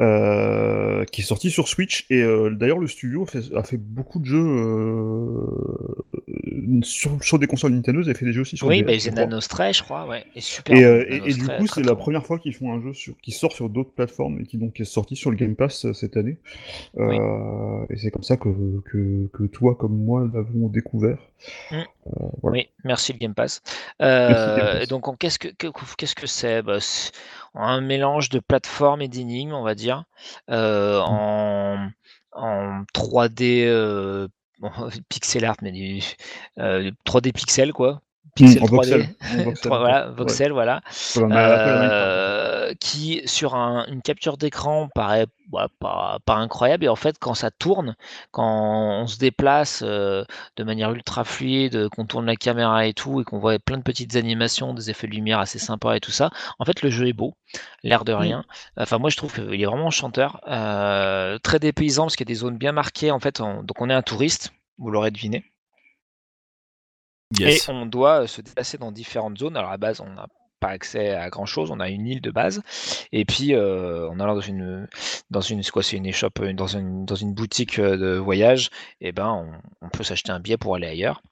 euh, 0.00 1.04
qui 1.06 1.22
est 1.22 1.24
sorti 1.24 1.50
sur 1.50 1.68
Switch 1.68 2.06
et 2.10 2.22
euh, 2.22 2.50
d'ailleurs 2.50 2.78
le 2.78 2.86
studio 2.86 3.24
fait- 3.26 3.54
a 3.54 3.62
fait 3.62 3.78
beaucoup 3.78 4.18
de 4.20 4.24
jeux 4.26 4.46
euh, 4.46 5.46
sur, 6.82 7.22
sur 7.22 7.38
des 7.38 7.46
consoles 7.46 7.72
Nintendo, 7.72 8.00
ils 8.02 8.14
fait 8.14 8.24
des 8.24 8.32
jeux 8.32 8.42
aussi 8.42 8.56
sur 8.56 8.66
Oui, 8.66 8.82
DS, 8.82 8.86
bah, 8.86 8.98
crois. 9.12 9.24
Nanostray, 9.24 9.72
je 9.72 9.82
crois. 9.82 10.06
Ouais. 10.06 10.24
Et 10.34 10.40
super. 10.40 10.76
Et, 10.76 10.82
bon, 11.18 11.24
et- 11.26 11.30
et, 11.30 11.34
du 11.34 11.46
coup, 11.46 11.66
c'est 11.66 11.82
la 11.84 11.96
première 11.96 12.24
fois 12.24 12.38
qu'ils 12.38 12.54
font 12.54 12.72
un 12.72 12.80
jeu 12.80 12.94
sur, 12.94 13.14
qui 13.20 13.32
sort 13.32 13.52
sur 13.52 13.68
d'autres 13.68 13.92
plateformes 13.92 14.40
et 14.40 14.44
qui 14.44 14.58
donc 14.58 14.78
est 14.80 14.84
sorti 14.84 15.16
sur 15.16 15.30
le 15.30 15.36
Game 15.36 15.56
Pass 15.56 15.90
cette 15.92 16.16
année. 16.16 16.38
Oui. 16.96 17.16
Et 17.90 17.96
c'est 17.96 18.10
comme 18.10 18.22
ça 18.22 18.36
que, 18.36 18.48
que, 18.84 19.28
que 19.32 19.44
toi, 19.44 19.74
comme 19.74 19.96
moi, 19.96 20.28
l'avons 20.32 20.68
découvert. 20.68 21.18
Mm. 21.70 21.76
Voilà. 22.42 22.58
Oui, 22.58 22.68
merci 22.84 23.12
le 23.12 23.18
Game 23.18 23.34
Pass. 23.34 23.62
Merci, 24.00 24.60
Game 24.60 24.72
Pass. 24.72 24.82
et 24.82 24.86
donc, 24.86 25.18
qu'est-ce 25.18 25.38
que 25.38 25.48
que- 25.48 25.68
qu'est-ce 25.96 26.14
que 26.14 26.26
c'est? 26.26 26.62
Bah, 26.62 26.78
un 27.54 27.80
mélange 27.80 28.28
de 28.30 28.40
plateforme 28.40 29.02
et 29.02 29.08
d'énigmes, 29.08 29.52
on 29.54 29.62
va 29.62 29.74
dire, 29.74 30.04
euh, 30.50 31.00
en, 31.00 31.88
en 32.32 32.84
3D 32.94 33.64
euh, 33.66 34.28
bon, 34.58 34.70
pixel 35.08 35.44
art, 35.44 35.56
mais 35.62 35.72
du 35.72 36.00
euh, 36.58 36.90
3D 37.04 37.32
pixel 37.32 37.72
quoi. 37.72 38.02
Pixel 38.34 38.62
en 38.62 38.66
3D. 38.66 38.74
voxel. 38.76 39.06
Voxel, 39.44 39.68
voilà, 39.78 40.06
voxel, 40.10 40.52
voilà. 40.52 40.80
Euh, 41.36 42.74
qui 42.80 43.22
sur 43.26 43.54
un- 43.54 43.86
une 43.88 44.02
capture 44.02 44.36
d'écran 44.36 44.88
paraît 44.94 45.26
ouais, 45.52 45.62
pas, 45.80 46.18
pas 46.24 46.34
incroyable 46.34 46.84
et 46.84 46.88
en 46.88 46.96
fait 46.96 47.16
quand 47.18 47.34
ça 47.34 47.50
tourne, 47.50 47.96
quand 48.30 49.00
on 49.02 49.06
se 49.06 49.18
déplace 49.18 49.82
euh, 49.84 50.24
de 50.56 50.64
manière 50.64 50.92
ultra 50.92 51.24
fluide, 51.24 51.88
qu'on 51.90 52.04
tourne 52.06 52.26
la 52.26 52.36
caméra 52.36 52.86
et 52.86 52.92
tout 52.94 53.20
et 53.20 53.24
qu'on 53.24 53.38
voit 53.38 53.58
plein 53.58 53.78
de 53.78 53.82
petites 53.82 54.16
animations, 54.16 54.74
des 54.74 54.90
effets 54.90 55.06
de 55.06 55.12
lumière 55.12 55.38
assez 55.40 55.58
sympas 55.58 55.94
et 55.94 56.00
tout 56.00 56.10
ça, 56.12 56.30
en 56.58 56.64
fait 56.64 56.82
le 56.82 56.90
jeu 56.90 57.08
est 57.08 57.12
beau, 57.12 57.34
l'air 57.82 58.04
de 58.04 58.12
rien. 58.12 58.44
Enfin 58.76 58.98
moi 58.98 59.10
je 59.10 59.16
trouve 59.16 59.32
qu'il 59.34 59.60
est 59.60 59.66
vraiment 59.66 59.90
chanteur, 59.90 60.40
euh, 60.48 61.38
très 61.38 61.58
dépaysant 61.58 62.04
parce 62.04 62.16
qu'il 62.16 62.26
y 62.28 62.30
a 62.30 62.34
des 62.34 62.38
zones 62.40 62.58
bien 62.58 62.72
marquées 62.72 63.10
en 63.10 63.18
fait. 63.20 63.40
on- 63.40 63.62
donc 63.62 63.80
on 63.80 63.88
est 63.90 63.94
un 63.94 64.02
touriste, 64.02 64.52
vous 64.78 64.90
l'aurez 64.90 65.10
deviné. 65.10 65.44
Yes. 67.36 67.68
Et 67.68 67.72
on 67.72 67.86
doit 67.86 68.22
euh, 68.22 68.26
se 68.26 68.40
déplacer 68.40 68.78
dans 68.78 68.92
différentes 68.92 69.38
zones. 69.38 69.56
Alors 69.56 69.70
à 69.70 69.72
la 69.72 69.78
base, 69.78 70.00
on 70.00 70.10
n'a 70.10 70.28
pas 70.60 70.68
accès 70.68 71.10
à 71.14 71.30
grand 71.30 71.46
chose, 71.46 71.70
on 71.70 71.80
a 71.80 71.88
une 71.88 72.06
île 72.06 72.20
de 72.20 72.30
base. 72.30 72.62
Et 73.12 73.24
puis 73.24 73.54
euh, 73.54 74.08
en 74.08 74.20
allant 74.20 74.34
dans 74.34 74.40
une 74.40 74.88
dans 75.30 75.40
une 75.40 75.62
quoi 75.64 75.82
c'est 75.82 75.96
une 75.96 76.06
échoppe 76.06 76.40
euh, 76.40 76.52
dans 76.52 76.66
une 76.66 77.04
dans 77.04 77.14
une 77.14 77.34
boutique 77.34 77.78
euh, 77.78 77.96
de 77.96 78.16
voyage, 78.18 78.70
et 79.00 79.12
ben 79.12 79.28
on, 79.28 79.86
on 79.86 79.88
peut 79.88 80.04
s'acheter 80.04 80.32
un 80.32 80.40
billet 80.40 80.56
pour 80.56 80.74
aller 80.74 80.86
ailleurs. 80.88 81.22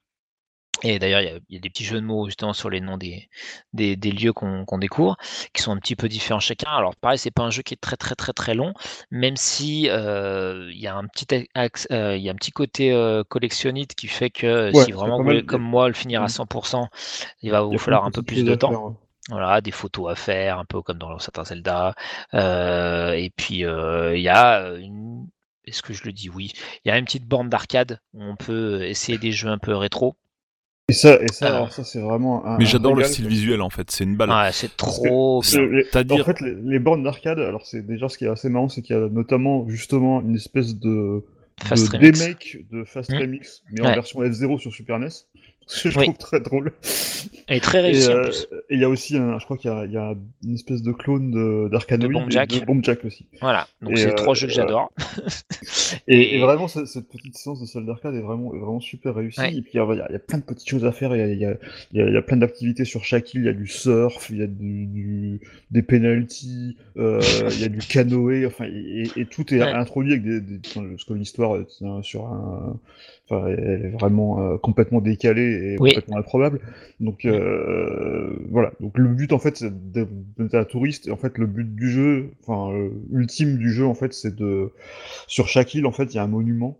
Et 0.83 0.99
d'ailleurs, 0.99 1.21
il 1.23 1.25
y, 1.27 1.29
a- 1.31 1.39
il 1.49 1.55
y 1.55 1.57
a 1.57 1.61
des 1.61 1.71
petits 1.71 1.85
jeux 1.85 2.01
de 2.01 2.07
mots 2.07 2.27
justement 2.27 2.53
sur 2.53 2.69
les 2.71 2.81
noms 2.81 2.99
des, 2.99 3.29
des, 3.73 3.97
des 3.97 4.11
lieux 4.13 4.33
qu'on 4.33 4.79
découvre, 4.79 5.17
qui 5.55 5.63
sont 5.63 5.73
un 5.73 5.79
petit 5.79 5.97
peu 5.97 6.09
différents 6.09 6.41
chacun. 6.41 6.71
Alors 6.71 6.95
pareil, 6.97 7.19
c'est 7.19 7.31
pas 7.31 7.43
un 7.45 7.51
jeu 7.51 7.63
qui 7.63 7.75
est 7.75 7.79
très 7.81 7.97
très 7.97 8.15
très 8.15 8.33
très 8.35 8.55
long, 8.55 8.75
même 9.11 9.37
si 9.37 9.89
euh, 9.89 10.69
il 10.71 10.79
y 10.79 10.87
a 10.87 10.95
un 10.95 11.07
petit 11.07 11.27
euh, 11.91 12.17
y 12.17 12.29
a 12.29 12.33
un 12.33 12.35
petit 12.35 12.53
côté 12.53 12.93
euh, 12.93 13.25
collectionnite 13.25 13.95
qui 13.95 14.07
fait 14.07 14.31
que 14.31 14.71
Ouais, 14.73 14.85
si 14.85 14.93
vraiment 14.93 15.19
vous 15.23 15.43
comme 15.47 15.63
moi 15.63 15.89
le 15.89 15.95
finir 15.95 16.23
à 16.23 16.27
Mm. 16.27 16.29
100%, 16.29 16.89
il 17.43 17.51
va 17.51 17.63
Il 17.71 17.75
y 17.75 17.77
vous 17.77 17.79
falloir 17.79 18.05
un 18.05 18.11
peu 18.11 18.23
plus 18.23 18.45
de 18.45 18.55
temps. 18.55 18.71
faire, 18.71 18.85
ouais. 18.85 18.93
Voilà, 19.29 19.61
des 19.61 19.73
photos 19.73 20.13
à 20.13 20.15
faire, 20.15 20.59
un 20.59 20.65
peu 20.65 20.83
comme 20.83 20.99
dans 20.99 21.19
certains 21.19 21.45
Zelda. 21.45 21.95
Et 22.33 23.31
puis 23.37 23.61
il 23.65 24.21
y 24.21 24.29
a 24.29 24.69
une. 24.79 25.27
Est-ce 25.65 25.83
que 25.83 25.93
je 25.93 26.05
le 26.05 26.13
dis? 26.13 26.31
Oui. 26.31 26.53
Il 26.85 26.89
y 26.89 26.93
a 26.93 26.99
une 26.99 27.05
petite 27.07 27.27
borne 27.27 27.49
d'arcade 27.49 27.99
où 28.15 28.23
on 28.23 28.37
peut 28.37 28.85
essayer 28.85 29.19
des 29.19 29.33
jeux 29.33 29.49
un 29.49 29.59
peu 29.59 29.75
rétro. 29.75 30.17
Et 30.89 30.93
ça, 30.93 31.21
et 31.21 31.27
ça, 31.33 31.47
Alors. 31.47 31.57
alors 31.63 31.73
ça 31.73 31.83
c'est 31.83 31.99
vraiment 31.99 32.47
un. 32.47 32.59
Mais 32.59 32.65
j'adore 32.65 32.95
le 32.95 33.03
style 33.03 33.25
parce 33.25 33.35
que- 33.35 33.41
visuel 33.41 33.61
en 33.61 33.71
fait. 33.71 33.91
C'est 33.91 34.05
une 34.05 34.15
balle. 34.17 34.31
Ouais, 34.31 34.53
c'est 34.53 34.71
parce 34.71 34.99
que 35.01 35.03
trop 35.09 35.41
bien. 35.43 35.67
les- 35.67 35.83
C'est-à-dire- 35.85 36.21
En 36.21 36.25
fait, 36.25 36.41
les, 36.41 36.55
les 36.55 36.79
bornes 36.79 37.03
d'arcade, 37.03 37.41
alors 37.41 37.67
c'est 37.67 37.85
déjà 37.85 38.09
ce 38.09 38.17
qui 38.17 38.25
est 38.25 38.29
assez 38.29 38.49
marrant, 38.49 38.69
c'est 38.69 38.83
qu'il 38.83 38.95
y 38.95 38.99
a 38.99 39.09
notamment 39.09 39.69
justement 39.69 40.21
une 40.21 40.37
espèce 40.37 40.77
de, 40.79 41.25
Fast 41.61 41.91
de 41.91 41.97
Remix. 41.97 42.21
remake 42.23 42.59
de 42.71 42.85
Fast 42.85 43.11
Mm. 43.11 43.17
Remix, 43.19 43.63
mais 43.73 43.81
en 43.81 43.95
version 43.95 44.21
F0 44.23 44.59
sur 44.61 44.73
Super 44.73 45.01
NES. 45.01 45.09
Ce 45.69 45.83
que 45.85 45.91
je 45.91 45.99
Oui. 45.99 46.05
trouve 46.05 46.19
très 46.19 46.41
drôle. 46.41 46.73
Elle 47.49 47.57
est 47.57 47.61
très 47.61 47.81
réussie 47.81 48.09
euh, 48.11 48.31
et 48.71 48.75
il 48.77 48.81
y 48.81 48.85
a 48.85 48.89
aussi, 48.89 49.17
un, 49.17 49.39
je 49.41 49.45
crois 49.45 49.57
qu'il 49.57 49.71
y 49.71 49.93
y 49.93 49.97
a 49.97 50.15
une 50.45 50.55
espèce 50.55 50.83
de 50.83 50.93
clone 50.93 51.31
de- 51.33 51.69
d'Arcanoid 51.71 52.07
De 52.09 52.13
Bomb 52.13 52.31
Jack. 52.31 52.51
de 52.51 52.65
Bomb 52.65 52.85
Jack 52.85 53.05
aussi. 53.05 53.27
Voilà, 53.41 53.67
donc 53.83 53.99
c'est 53.99 54.11
euh, 54.13 54.15
trois 54.15 54.35
jeux 54.35 54.47
que 54.47 54.53
euh, 54.53 54.57
j'adore. 54.57 54.93
Et, 56.09 56.37
et 56.37 56.39
vraiment, 56.41 56.69
ce- 56.69 56.87
cette 56.87 57.09
petite 57.09 57.37
séance 57.37 57.61
de 57.61 57.67
salle 57.67 57.85
d'arcade 57.87 58.15
est 58.15 58.21
vraiment, 58.21 58.51
vraiment 58.51 58.81
super 58.81 59.15
réussie. 59.15 59.41
Ouais. 59.41 59.55
Et 59.55 59.63
puis, 59.63 59.73
il 59.75 59.77
y, 59.77 59.81
a, 59.81 60.07
il 60.09 60.13
y 60.13 60.17
a 60.17 60.19
plein 60.21 60.39
de 60.39 60.45
petites 60.45 60.69
choses 60.69 60.85
à 60.85 60.93
faire. 60.93 61.15
Il 61.17 61.19
y 61.19 61.23
a, 61.23 61.27
il 61.33 61.39
y 61.41 61.45
a- 61.45 61.57
il 61.93 62.13
y 62.15 62.17
a- 62.17 62.23
plein 62.23 62.37
d'activités 62.37 62.85
sur 62.85 63.05
chaque 63.05 63.35
île. 63.35 63.41
Il 63.43 63.47
y 63.47 63.49
a 63.49 63.53
du 63.53 63.67
surf, 63.67 64.29
il 64.31 64.39
y 64.39 64.43
a 64.43 64.47
du, 64.47 64.87
du- 64.87 65.41
des 65.71 65.83
penalties, 65.83 66.77
euh, 66.97 67.21
il 67.53 67.61
y 67.61 67.65
a 67.65 67.69
du 67.69 67.79
canoë. 67.79 68.47
Enfin, 68.47 68.67
et, 68.67 69.27
tout 69.27 69.53
est 69.55 69.59
Ouais. 69.61 69.69
introduit 69.73 70.13
avec 70.13 70.25
des, 70.25 70.41
des, 70.41 70.61
enfin, 70.67 70.87
parce 70.91 71.05
que 71.05 71.15
l'histoire 71.15 71.57
est 71.57 71.83
un- 71.85 72.03
sur 72.03 72.27
un, 72.27 72.79
enfin, 73.29 73.49
elle 73.49 73.87
est 73.87 73.89
vraiment 73.89 74.41
euh, 74.41 74.57
complètement 74.59 75.01
décalée 75.01 75.75
et 75.75 75.79
Oui. 75.79 75.95
complètement 75.95 76.17
improbable. 76.19 76.61
Donc 77.01 77.25
euh, 77.25 78.37
voilà. 78.51 78.73
Donc 78.81 78.97
le 78.99 79.09
but 79.09 79.33
en 79.33 79.39
fait, 79.39 79.57
c'est 79.57 79.93
de- 79.93 80.09
d'être 80.39 80.55
un 80.55 80.65
touriste. 80.65 81.09
Et 81.09 81.11
en 81.11 81.17
fait, 81.17 81.39
le 81.39 81.47
but 81.47 81.75
du 81.75 81.91
jeu, 81.91 82.31
enfin 82.47 82.73
euh, 82.73 82.91
ultime 83.13 83.57
du 83.59 83.73
jeu 83.73 83.87
en 83.87 83.95
fait, 83.95 84.13
c'est 84.13 84.35
de 84.35 84.71
sur 85.27 85.49
chaque 85.49 85.75
île 85.75 85.87
en 85.87 85.93
fait, 85.93 86.05
il 86.15 86.17
y 86.17 86.19
a 86.19 86.25
un 86.25 86.29
monument 86.29 86.79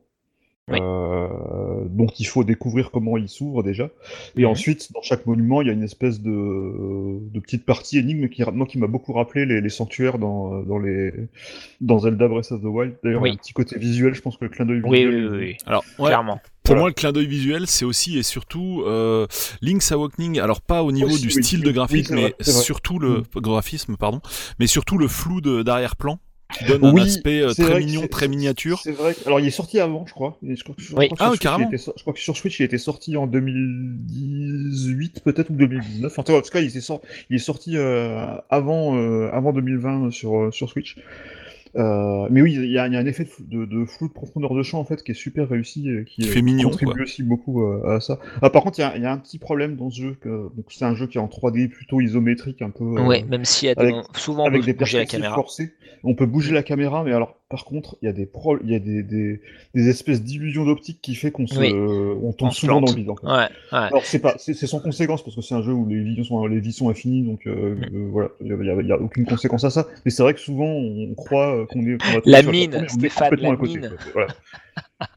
Oui. 0.69 0.79
euh, 0.83 1.85
dont 1.89 2.09
il 2.19 2.27
faut 2.27 2.43
découvrir 2.43 2.91
comment 2.91 3.17
il 3.17 3.29
s'ouvre 3.29 3.63
déjà. 3.63 3.89
Et 4.37 4.41
Mhm. 4.43 4.47
ensuite, 4.47 4.93
dans 4.93 5.01
chaque 5.01 5.25
monument, 5.25 5.63
il 5.63 5.69
y 5.69 5.71
a 5.71 5.73
une 5.73 5.85
espèce 5.85 6.21
de, 6.21 7.21
de 7.33 7.39
petite 7.41 7.65
partie 7.65 7.99
énigme 7.99 8.29
qui, 8.29 8.43
moi, 8.53 8.67
qui 8.67 8.77
m'a 8.79 8.89
beaucoup 8.89 9.13
rappelé 9.13 9.47
les, 9.47 9.61
les 9.61 9.69
sanctuaires 9.69 10.19
dans, 10.19 10.63
dans, 10.63 10.79
les, 10.81 11.13
dans 11.81 12.01
Zelda 12.01 12.27
Breath 12.27 12.51
of 12.51 12.63
the 12.63 12.65
Wild. 12.65 12.97
D'ailleurs, 13.05 13.23
Oui. 13.23 13.31
un 13.31 13.37
petit 13.37 13.53
côté 13.53 13.79
visuel, 13.79 14.15
je 14.15 14.23
pense 14.23 14.37
que 14.39 14.45
le 14.45 14.51
clin 14.51 14.67
d'œil 14.67 14.83
Oui, 14.85 15.05
visuel. 15.05 15.15
oui, 15.15 15.31
oui, 15.31 15.39
oui, 15.51 15.57
Alors, 15.67 15.85
ouais, 16.01 16.07
clairement. 16.09 16.39
pour 16.65 16.75
Voilà. 16.75 16.81
moi, 16.81 16.89
le 16.89 16.95
clin 16.95 17.13
d'œil 17.13 17.29
visuel, 17.29 17.69
c'est 17.69 17.85
aussi 17.85 18.19
et 18.19 18.25
surtout 18.25 18.83
euh, 18.87 19.29
Link's 19.63 19.93
Awakening. 19.93 20.41
Alors, 20.41 20.61
pas 20.63 20.83
au 20.83 20.91
niveau 20.91 21.11
Aussi, 21.11 21.29
du 21.29 21.33
oui, 21.37 21.45
style 21.45 21.61
oui, 21.61 21.67
de 21.67 21.71
vrai, 21.71 21.87
mais 22.11 22.35
surtout 22.41 22.99
le 22.99 23.19
Mm. 23.21 23.41
graphisme, 23.41 23.97
pardon, 23.97 24.21
mais 24.59 24.67
surtout 24.67 24.99
le 24.99 25.07
flou 25.07 25.41
de- 25.41 25.63
d'arrière-plan 25.63 26.19
qui 26.59 26.65
donne 26.65 26.85
un 26.85 26.97
aspect 27.03 27.41
euh, 27.43 27.49
c'est 27.53 27.63
très 27.63 27.73
vrai 27.73 27.81
que 27.81 27.87
mignon, 27.87 28.07
très 28.09 28.29
miniature. 28.29 28.81
C'est 28.83 28.93
vrai. 28.93 29.15
que- 29.15 29.27
Alors, 29.27 29.41
il 29.41 29.47
est 29.47 29.51
sorti 29.51 29.81
avant, 29.81 30.05
je 30.07 30.13
crois. 30.13 30.39
Je 30.43 30.63
crois 30.63 30.75
que, 30.75 30.83
je 30.83 30.95
Oui. 30.95 31.09
crois 31.09 31.17
Ah 31.21 31.25
sur 31.25 31.31
oui, 31.33 31.37
Switch, 31.37 31.41
il 31.41 31.43
carrément. 31.45 31.69
était 31.71 31.79
je 31.97 32.01
crois 32.03 32.13
que 32.13 32.21
sur 32.21 32.37
Switch, 32.37 32.61
il 32.61 32.63
était 32.65 32.79
sorti 32.79 33.17
en 33.17 33.27
2018, 33.27 35.21
peut-être, 35.25 35.51
ou 35.51 35.55
2019. 35.55 36.13
Enfin, 36.19 36.33
en 36.35 36.41
tout 36.43 36.51
cas, 36.51 36.61
il 36.61 36.77
est 36.77 37.39
sorti 37.39 37.77
euh, 37.77 38.27
avant, 38.51 38.97
euh, 38.97 39.29
avant 39.33 39.53
2020 39.53 40.11
sur, 40.11 40.37
euh, 40.37 40.51
sur 40.51 40.69
Switch. 40.71 40.97
Euh, 41.75 42.27
mais 42.31 42.43
oui, 42.43 42.55
il 42.55 42.71
y, 42.71 42.79
a 42.79 42.87
il 42.87 42.93
y 42.93 42.97
a 42.97 43.01
un 43.01 43.07
effet 43.07 43.27
de, 43.41 43.65
de, 43.65 43.81
de 43.81 43.85
flou 43.85 44.09
de 44.09 44.13
profondeur 44.13 44.55
de 44.55 44.63
champ 44.63 44.79
en 44.79 44.85
fait 44.85 45.03
qui 45.03 45.13
est 45.13 45.15
super 45.15 45.49
réussi, 45.49 45.89
et 45.91 46.05
qui 46.05 46.23
Qui 46.23 46.29
euh, 46.29 46.33
fait 46.33 46.43
mignon, 46.43 46.71
contribue 46.71 46.93
quoi. 46.93 47.03
aussi 47.03 47.23
beaucoup 47.23 47.63
euh, 47.65 47.97
à 47.97 48.01
ça. 48.01 48.19
Ah, 48.43 48.51
par 48.51 48.63
contre, 48.63 48.79
il 48.79 48.83
y 48.83 48.85
a, 48.85 48.97
il 48.97 49.03
y 49.03 49.07
a 49.07 49.13
un 49.13 49.19
petit 49.19 49.39
problème 49.39 49.77
dans 49.77 49.91
ce 49.91 50.01
jeu. 50.01 50.17
Que, 50.21 50.29
donc 50.55 50.67
c'est 50.71 50.85
un 50.85 50.95
jeu 50.95 51.07
qui 51.07 51.19
est 51.19 51.21
en 51.21 51.27
3D 51.29 51.69
plutôt 51.69 52.01
isométrique, 52.01 52.63
un 52.63 52.71
peu. 52.71 52.85
euh, 52.85 53.07
Ouais, 53.07 53.25
même 53.25 53.43
y 53.63 53.69
a 53.69 53.75
des 53.75 53.81
avec- 53.81 53.95
souvent 54.17 54.45
on 54.45 54.47
avec 54.47 54.61
peut 54.61 54.67
des 54.67 54.73
bouger 54.73 54.99
la 54.99 55.03
perspectives 55.05 55.21
caméra. 55.21 55.35
forcées. 55.35 55.73
On 56.05 56.15
peut 56.15 56.27
bouger 56.27 56.55
la 56.55 56.63
caméra, 56.63 57.03
mais 57.05 57.13
alors 57.13 57.37
par 57.49 57.65
contre, 57.65 57.97
il 58.03 58.07
y 58.07 58.09
a 58.09 58.13
des 58.13 58.27
pro... 58.27 58.59
il 58.63 58.71
y 58.71 58.75
a 58.75 58.79
des, 58.81 59.03
des, 59.05 59.41
des 59.75 59.89
espèces 59.89 60.23
d'illusions 60.23 60.65
d'optique 60.65 61.01
qui 61.01 61.15
fait 61.15 61.31
qu'on 61.31 61.47
se 61.47 61.59
Oui. 61.59 61.73
on 61.73 62.33
tombe 62.33 62.49
On 62.49 62.51
se 62.51 62.61
souvent 62.61 62.81
dans 62.81 62.91
le 62.91 62.97
vide. 62.97 63.11
en 63.11 63.17
fait. 63.17 63.27
Ouais, 63.27 63.33
ouais. 63.35 63.49
Alors 63.71 64.05
c'est 64.05 64.19
pas 64.19 64.35
c'est 64.39 64.55
sans 64.55 64.81
conséquence 64.81 65.23
parce 65.23 65.37
que 65.37 65.43
c'est 65.43 65.55
un 65.55 65.63
jeu 65.63 65.73
où 65.73 65.87
les 65.89 66.03
vies 66.03 66.25
sont 66.25 66.45
les 66.47 66.59
vies 66.61 66.73
sont 66.73 66.89
infinies 66.89 67.23
donc 67.23 67.47
euh, 67.47 67.77
Mm. 67.77 67.85
euh, 67.95 68.09
voilà 68.11 68.29
il 68.41 68.87
y 68.87 68.93
a, 68.93 68.97
aucune 69.01 69.27
conséquence 69.27 69.63
à 69.65 69.71
ça 69.71 69.87
mais 70.05 70.11
c'est 70.11 70.23
vrai 70.23 70.35
que 70.35 70.41
souvent 70.41 70.67
on 70.67 71.15
croit 71.15 71.57
euh, 71.57 71.67
qu'on 71.67 71.87
est 71.87 72.03
va 72.03 72.21
La 72.25 72.43
mine, 72.43 72.75
est 72.75 72.89
Stéphane, 72.89 73.35
la 73.37 73.53
à 73.53 73.57
côté, 73.57 73.79
mine. 73.79 73.91
quoi. 73.91 73.99
Voilà. 74.15 74.27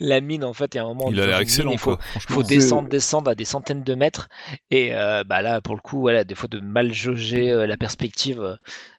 La 0.00 0.20
mine, 0.20 0.42
en 0.44 0.52
fait, 0.54 0.74
il 0.74 0.78
y 0.78 0.80
a 0.80 0.84
un 0.84 0.88
moment. 0.88 1.08
Il 1.10 1.20
a 1.20 1.26
l'air 1.26 1.38
excellent, 1.38 1.70
Il 1.70 1.78
faut, 1.78 1.96
quoi. 2.28 2.42
Descendre, 2.42 2.88
descendre 2.88 3.30
à 3.30 3.36
des 3.36 3.44
centaines 3.44 3.84
de 3.84 3.94
mètres. 3.94 4.28
Et 4.72 4.92
euh, 4.92 5.22
bah 5.24 5.40
là, 5.40 5.60
pour 5.60 5.76
le 5.76 5.80
coup, 5.80 6.00
voilà, 6.00 6.24
des 6.24 6.34
fois 6.34 6.48
de 6.48 6.58
mal 6.58 6.92
jauger 6.92 7.52
euh, 7.52 7.66
la 7.66 7.76
perspective, 7.76 8.58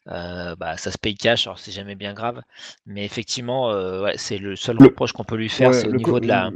euh, 0.10 0.56
bah, 0.56 0.78
ça 0.78 0.92
se 0.92 0.98
paye 0.98 1.16
cash. 1.16 1.48
Alors 1.48 1.60
c'est 1.60 1.72
jamais 1.72 1.96
bien 1.96 2.14
grave, 2.14 2.42
mais 2.86 3.06
effectivement, 3.06 3.70
euh, 3.72 4.04
ouais, 4.04 4.18
c'est 4.18 4.38
le 4.38 4.56
seul 4.56 4.78
reproche 4.78 5.14
qu'on 5.14 5.24
peut 5.24 5.36
lui 5.38 5.50
faire, 5.50 5.70
Ouais, 5.70 5.74
c'est 5.74 5.88
au 5.88 5.94
niveau 5.94 6.20
de 6.20 6.28
la, 6.28 6.52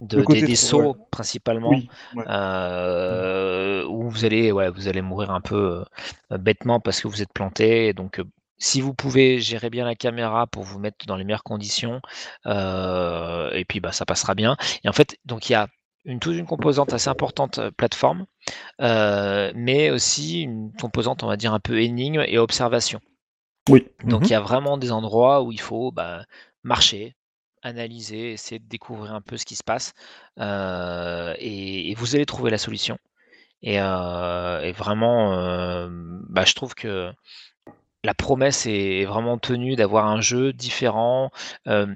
de, 0.00 0.22
des, 0.24 0.56
sauts 0.56 0.96
principalement. 1.10 1.70
oui 1.70 1.88
ouais. 2.14 2.24
euh, 2.28 3.84
où 3.86 4.08
vous 4.10 4.24
allez, 4.24 4.52
ouais, 4.52 4.70
vous 4.70 4.88
allez 4.88 5.02
mourir 5.02 5.30
un 5.30 5.40
peu 5.40 5.84
euh, 6.32 6.38
bêtement 6.38 6.80
parce 6.80 7.00
que 7.00 7.08
vous 7.08 7.22
êtes 7.22 7.32
planté. 7.32 7.88
Et 7.88 7.92
donc, 7.92 8.18
euh, 8.20 8.24
si 8.58 8.80
vous 8.80 8.94
pouvez 8.94 9.40
gérer 9.40 9.70
bien 9.70 9.84
la 9.86 9.94
caméra 9.94 10.46
pour 10.46 10.62
vous 10.64 10.78
mettre 10.78 11.06
dans 11.06 11.16
les 11.16 11.24
meilleures 11.24 11.42
conditions, 11.44 12.00
et 12.46 13.64
puis 13.68 13.80
bah, 13.80 13.92
ça 13.92 14.04
passera 14.06 14.34
bien. 14.34 14.56
Et 14.84 14.88
en 14.88 14.92
fait, 14.92 15.16
donc 15.24 15.48
il 15.48 15.52
y 15.52 15.56
a 15.56 15.68
une, 16.04 16.20
toute 16.20 16.36
une 16.36 16.46
composante 16.46 16.92
assez 16.92 17.08
importante 17.10 17.58
euh, 17.58 17.70
plateforme, 17.70 18.26
euh, 18.82 19.52
mais 19.56 19.90
aussi 19.90 20.42
une 20.42 20.72
composante, 20.74 21.22
on 21.24 21.28
va 21.28 21.36
dire, 21.38 21.54
un 21.54 21.60
peu 21.60 21.80
énigme 21.82 22.24
et 22.26 22.38
observation. 22.38 23.00
oui 23.68 23.86
Donc 24.04 24.22
Mhm. 24.22 24.30
il 24.30 24.32
y 24.32 24.36
a 24.36 24.40
vraiment 24.40 24.78
des 24.78 24.92
endroits 24.92 25.42
où 25.42 25.52
il 25.52 25.60
faut 25.60 25.92
bah, 25.92 26.24
marcher, 26.62 27.16
analyser, 27.62 28.32
essayer 28.32 28.58
de 28.58 28.68
découvrir 28.68 29.14
un 29.14 29.20
peu 29.20 29.36
ce 29.36 29.44
qui 29.44 29.56
se 29.56 29.64
passe, 29.64 29.92
euh, 30.38 31.34
et, 31.38 31.90
et 31.90 31.94
vous 31.94 32.14
allez 32.14 32.26
trouver 32.26 32.50
la 32.50 32.58
solution. 32.58 32.98
Et, 33.62 33.80
euh, 33.80 34.62
et 34.62 34.72
vraiment, 34.72 35.88
bah, 36.28 36.44
je 36.46 36.54
trouve 36.54 36.74
que 36.74 37.12
la 38.04 38.14
promesse 38.14 38.66
est 38.66 39.04
vraiment 39.04 39.38
tenue 39.38 39.76
d'avoir 39.76 40.06
un 40.06 40.20
jeu 40.20 40.52
différent. 40.52 41.30
euh, 41.68 41.86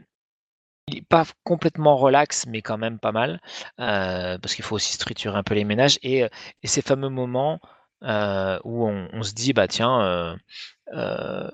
pas 1.09 1.24
complètement 1.44 1.97
relax, 1.97 2.47
mais 2.47 2.62
quand 2.62 2.78
même 2.78 2.98
pas 2.98 3.12
mal, 3.12 3.40
euh, 3.81 4.39
parce 4.39 4.55
qu'il 4.55 4.65
faut 4.65 4.77
aussi 4.77 4.94
structurer 4.94 5.36
un 5.36 5.43
peu 5.43 5.55
les 5.55 5.65
ménages 5.65 5.98
et, 6.02 6.24
euh, 6.24 6.28
ces 6.65 6.82
fameux 6.82 7.09
moments 7.09 7.61
euh, 8.02 8.59
où 8.65 8.86
on, 8.86 9.23
se 9.23 9.32
dit 9.35 9.52
bah 9.52 9.69
tiens, 9.69 10.36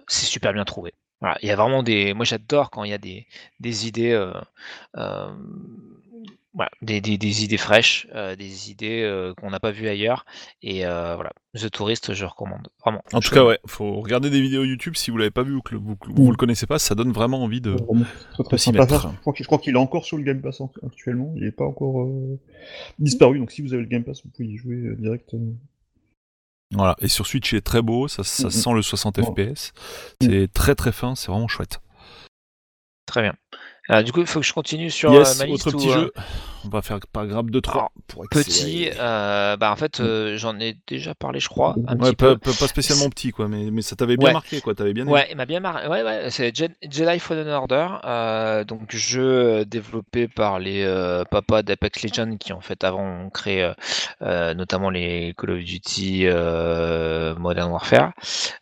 c'est 0.08 0.26
super 0.26 0.52
bien 0.52 0.64
trouvé. 0.64 0.94
Il 1.42 1.48
y 1.48 1.50
a 1.50 1.56
vraiment 1.56 1.82
des. 1.82 2.14
Moi, 2.14 2.24
j'adore 2.24 2.70
quand 2.70 2.82
il 2.84 2.90
y 2.90 2.94
a 2.94 2.98
des, 2.98 3.86
idées, 3.86 4.32
voilà, 6.52 6.70
des, 6.82 7.00
des- 7.00 7.16
des 7.18 7.44
idées 7.44 7.56
fraîches, 7.56 8.08
euh, 8.14 8.34
des 8.34 8.70
idées 8.70 9.02
euh, 9.02 9.32
qu'on 9.34 9.50
n'a 9.50 9.60
pas 9.60 9.70
vues 9.70 9.88
ailleurs. 9.88 10.24
Et 10.62 10.84
euh, 10.84 11.14
voilà, 11.14 11.30
The 11.54 11.70
Tourist, 11.70 12.12
je 12.12 12.24
recommande 12.24 12.68
vraiment. 12.84 13.02
En 13.12 13.20
tout 13.20 13.30
cas, 13.32 13.44
ouais, 13.44 13.58
faut 13.66 14.00
regarder 14.00 14.30
des 14.30 14.40
vidéos 14.40 14.64
YouTube 14.64 14.96
si 14.96 15.10
vous 15.12 15.16
l'avez 15.16 15.30
pas 15.30 15.44
vu 15.44 15.54
ou 15.54 15.62
que 15.62 15.76
vous, 15.76 15.96
vous 16.08 16.30
le 16.30 16.36
connaissez 16.36 16.66
pas, 16.66 16.78
ça 16.80 16.94
donne 16.96 17.12
vraiment 17.12 17.42
envie 17.44 17.60
de. 17.60 17.76
De 18.50 18.56
s'y 18.56 18.72
mettre. 18.72 19.12
Je 19.36 19.44
crois 19.44 19.58
qu'il 19.58 19.74
est 19.74 19.78
encore 19.78 20.04
sur 20.04 20.16
le 20.16 20.24
Game 20.24 20.42
Pass 20.42 20.60
en- 20.60 20.72
actuellement. 20.84 21.32
Il 21.36 21.44
est 21.44 21.52
pas 21.52 21.64
encore 21.66 22.02
euh, 22.02 22.38
disparu. 22.98 23.38
Donc 23.38 23.52
si 23.52 23.62
vous 23.62 23.72
avez 23.72 23.82
le 23.82 23.88
Game 23.88 24.02
Pass, 24.04 24.22
vous 24.24 24.30
pouvez 24.30 24.48
y 24.48 24.56
jouer 24.56 24.74
euh, 24.76 24.96
direct. 24.96 25.32
euh. 25.34 25.52
Voilà. 26.72 26.96
Et 27.00 27.08
sur 27.08 27.26
Switch, 27.26 27.52
il 27.52 27.56
est 27.56 27.60
très 27.62 27.82
beau, 27.82 28.06
ça, 28.08 28.22
ça 28.24 28.50
sent 28.50 28.72
le 28.72 28.82
60 28.82 29.18
Ouais. 29.18 29.24
FPS. 29.54 29.72
C'est 30.20 30.52
très 30.52 30.74
très 30.74 30.92
fin, 30.92 31.14
c'est 31.16 31.28
vraiment 31.30 31.48
chouette. 31.48 31.80
Très 33.06 33.22
bien. 33.22 33.34
Euh, 33.90 34.02
du 34.02 34.12
coup, 34.12 34.20
il 34.20 34.26
faut 34.26 34.40
que 34.40 34.46
je 34.46 34.52
continue 34.52 34.90
sur 34.90 35.12
yes, 35.12 35.34
euh, 35.36 35.38
ma 35.44 35.46
liste 35.46 35.66
autre 35.66 35.76
petit 35.76 35.88
euh, 35.90 35.92
jeu. 35.94 36.12
On 36.64 36.68
va 36.68 36.82
faire 36.82 36.98
par 37.10 37.26
grappe 37.26 37.50
de 37.50 37.58
3 37.58 37.74
Alors, 37.74 37.92
pour 38.06 38.28
Petit, 38.28 38.90
euh, 38.98 39.56
bah 39.56 39.72
en 39.72 39.76
fait, 39.76 39.98
euh, 40.00 40.36
j'en 40.36 40.58
ai 40.60 40.76
déjà 40.86 41.14
parlé, 41.14 41.40
je 41.40 41.48
crois, 41.48 41.74
un 41.86 41.94
Ouais, 41.98 42.10
petit 42.10 42.16
pas, 42.16 42.34
peu. 42.34 42.38
pas- 42.38 42.52
pas 42.52 42.68
spécialement 42.68 43.08
petit, 43.08 43.30
quoi, 43.30 43.48
mais, 43.48 43.70
mais 43.70 43.80
ça 43.80 43.96
t'avait 43.96 44.18
bien 44.18 44.28
Ouais. 44.28 44.32
marqué, 44.34 44.60
quoi. 44.60 44.74
T'avais 44.74 44.92
bien 44.92 45.04
aimé. 45.04 45.12
Ouais, 45.12 45.26
il 45.30 45.36
m'a 45.38 45.46
bien 45.46 45.60
marqué. 45.60 45.88
Ouais, 45.88 46.02
ouais, 46.02 46.26
c'est 46.30 46.54
Je- 46.54 46.66
Jedi 46.88 47.18
Fallen 47.18 47.48
Order, 47.48 47.86
euh, 48.04 48.64
donc 48.64 48.94
jeu 48.94 49.22
euh, 49.22 49.64
développé 49.64 50.28
par 50.28 50.58
les 50.58 50.82
euh, 50.84 51.24
papas 51.24 51.62
d'Apex 51.62 52.02
Legends 52.02 52.36
qui 52.36 52.52
en 52.52 52.60
fait 52.60 52.84
avant 52.84 53.02
ont 53.24 53.30
créé 53.30 53.62
euh, 53.62 53.72
euh, 54.22 54.52
notamment 54.52 54.90
les 54.90 55.34
Call 55.38 55.52
of 55.52 55.58
Duty 55.64 56.26
euh, 56.26 57.34
Modern 57.36 57.70
Warfare 57.72 58.12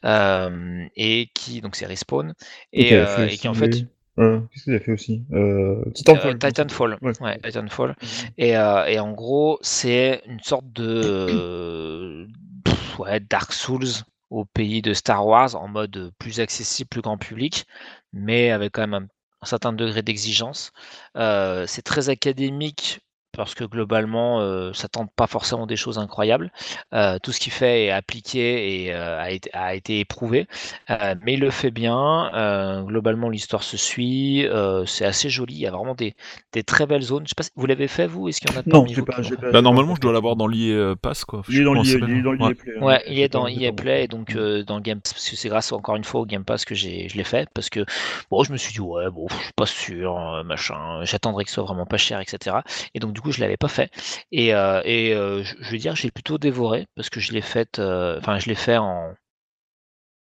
euh, 0.04 0.84
et 0.96 1.30
qui 1.34 1.60
donc 1.60 1.74
c'est 1.76 1.86
Respawn 1.86 2.32
et, 2.72 2.88
qui 2.88 2.94
euh, 2.94 3.28
et 3.44 3.48
en 3.48 3.54
fait 3.54 3.84
euh, 4.18 4.40
Qu'est-ce 4.52 4.64
qu'il 4.64 4.74
a 4.74 4.80
fait 4.80 4.92
aussi? 4.92 5.24
Euh, 5.32 5.82
Titanfall. 5.94 6.34
Euh, 6.34 6.38
Titanfall, 6.38 6.98
Ouais. 7.02 7.12
ouais, 7.20 7.38
Titanfall. 7.42 7.96
Et, 8.36 8.56
euh, 8.56 8.84
et 8.86 8.98
en 8.98 9.12
gros, 9.12 9.58
c'est 9.62 10.22
une 10.26 10.40
sorte 10.40 10.70
de 10.72 12.26
pff, 12.64 12.98
ouais, 12.98 13.20
Dark 13.20 13.52
Souls 13.52 13.86
au 14.30 14.44
pays 14.44 14.82
de 14.82 14.92
Star 14.94 15.26
Wars 15.26 15.54
en 15.54 15.68
mode 15.68 16.12
plus 16.18 16.40
accessible, 16.40 16.88
plus 16.88 17.00
grand 17.00 17.16
public, 17.18 17.64
mais 18.12 18.50
avec 18.50 18.72
quand 18.72 18.86
même 18.86 18.94
un, 18.94 19.06
un 19.42 19.46
certain 19.46 19.72
degré 19.72 20.02
d'exigence. 20.02 20.72
C'est 21.14 21.82
très 21.84 22.08
académique 22.10 23.00
parce 23.38 23.54
que 23.54 23.64
globalement, 23.64 24.40
euh, 24.40 24.72
ça 24.74 24.88
tente 24.88 25.10
pas 25.16 25.26
forcément 25.26 25.66
des 25.66 25.76
choses 25.76 25.98
incroyables. 25.98 26.52
Euh, 26.92 27.18
tout 27.22 27.32
ce 27.32 27.40
qu'il 27.40 27.52
fait 27.52 27.86
est 27.86 27.90
appliqué 27.90 28.84
et 28.84 28.92
euh, 28.94 29.18
a, 29.20 29.30
été, 29.30 29.50
a 29.54 29.74
été 29.74 30.00
éprouvé, 30.00 30.46
Euh, 30.90 31.14
mais 31.22 31.34
il 31.34 31.40
le 31.40 31.50
fait 31.50 31.70
bien. 31.70 32.30
Euh, 32.34 32.82
globalement, 32.82 33.28
l'histoire 33.30 33.62
se 33.62 33.76
suit. 33.76 34.46
euh, 34.46 34.84
c'est 34.86 35.04
assez 35.04 35.30
joli. 35.30 35.54
Il 35.54 35.60
y 35.60 35.66
a 35.66 35.70
vraiment 35.70 35.94
des, 35.94 36.14
des 36.52 36.62
très 36.64 36.86
belles 36.86 37.02
zones. 37.02 37.24
Je 37.24 37.30
sais 37.30 37.34
pas 37.36 37.42
si 37.44 37.50
vous 37.56 37.66
l'avez 37.66 37.88
fait 37.88 38.06
vous? 38.06 38.28
Est-ce 38.28 38.40
qu'il 38.40 38.50
y 38.50 38.56
en 38.56 38.60
a 38.60 38.62
Non, 38.66 38.84
vous 38.84 39.04
pas, 39.04 39.22
fait 39.22 39.36
pas. 39.36 39.50
Bah, 39.52 39.62
normalement, 39.62 39.94
je 39.94 40.00
dois 40.00 40.12
l'avoir 40.12 40.36
dans 40.36 40.46
l'IA 40.46 40.96
Pass, 41.00 41.24
quoi. 41.24 41.42
Je 41.48 41.52
Il 41.54 41.60
est 41.60 41.64
dans 41.64 41.74
l'IA 41.74 41.98
l'IA 42.34 42.54
Play. 42.54 42.72
hein. 42.78 42.84
Ouais, 42.84 43.02
il 43.08 43.18
est 43.20 43.28
dans 43.28 43.44
Play 43.72 44.04
et 44.04 44.08
donc 44.08 44.34
euh, 44.36 44.62
dans 44.64 44.76
le 44.76 44.82
Game 44.82 45.00
Pass, 45.00 45.14
parce 45.14 45.28
que 45.30 45.36
c'est 45.36 45.48
grâce 45.48 45.72
encore 45.72 45.96
une 45.96 46.04
fois 46.04 46.20
au 46.20 46.26
Game 46.26 46.44
Pass 46.44 46.64
que 46.64 46.74
j'ai, 46.74 47.08
je 47.08 47.16
l'ai 47.16 47.24
fait 47.24 47.48
parce 47.54 47.70
que 47.70 47.84
bon, 48.30 48.42
je 48.44 48.52
me 48.52 48.56
suis 48.56 48.72
dit 48.72 48.80
ouais, 48.80 49.10
bon, 49.10 49.26
je 49.30 49.34
suis 49.44 49.52
pas 49.54 49.66
sûr, 49.66 50.42
machin, 50.44 51.04
j'attendrai 51.04 51.44
que 51.44 51.50
ce 51.50 51.54
soit 51.56 51.64
vraiment 51.64 51.86
pas 51.86 51.96
cher, 51.96 52.20
etc. 52.20 52.62
Et 52.94 53.00
donc 53.00 53.12
du 53.12 53.20
coup, 53.20 53.27
je 53.32 53.40
l'avais 53.40 53.56
pas 53.56 53.68
fait. 53.68 53.90
Et, 54.32 54.54
euh, 54.54 54.82
euh, 54.86 55.42
je, 55.44 55.70
vais 55.70 55.78
dire, 55.78 55.96
j'ai 55.96 56.10
plutôt 56.10 56.38
dévoré 56.38 56.86
parce 56.94 57.10
que 57.10 57.20
je 57.20 57.32
l'ai 57.32 57.42
fait, 57.42 57.78
euh, 57.78 58.18
enfin, 58.18 58.38
je 58.38 58.48
l'ai 58.48 58.54
fait 58.54 58.76
en 58.76 59.14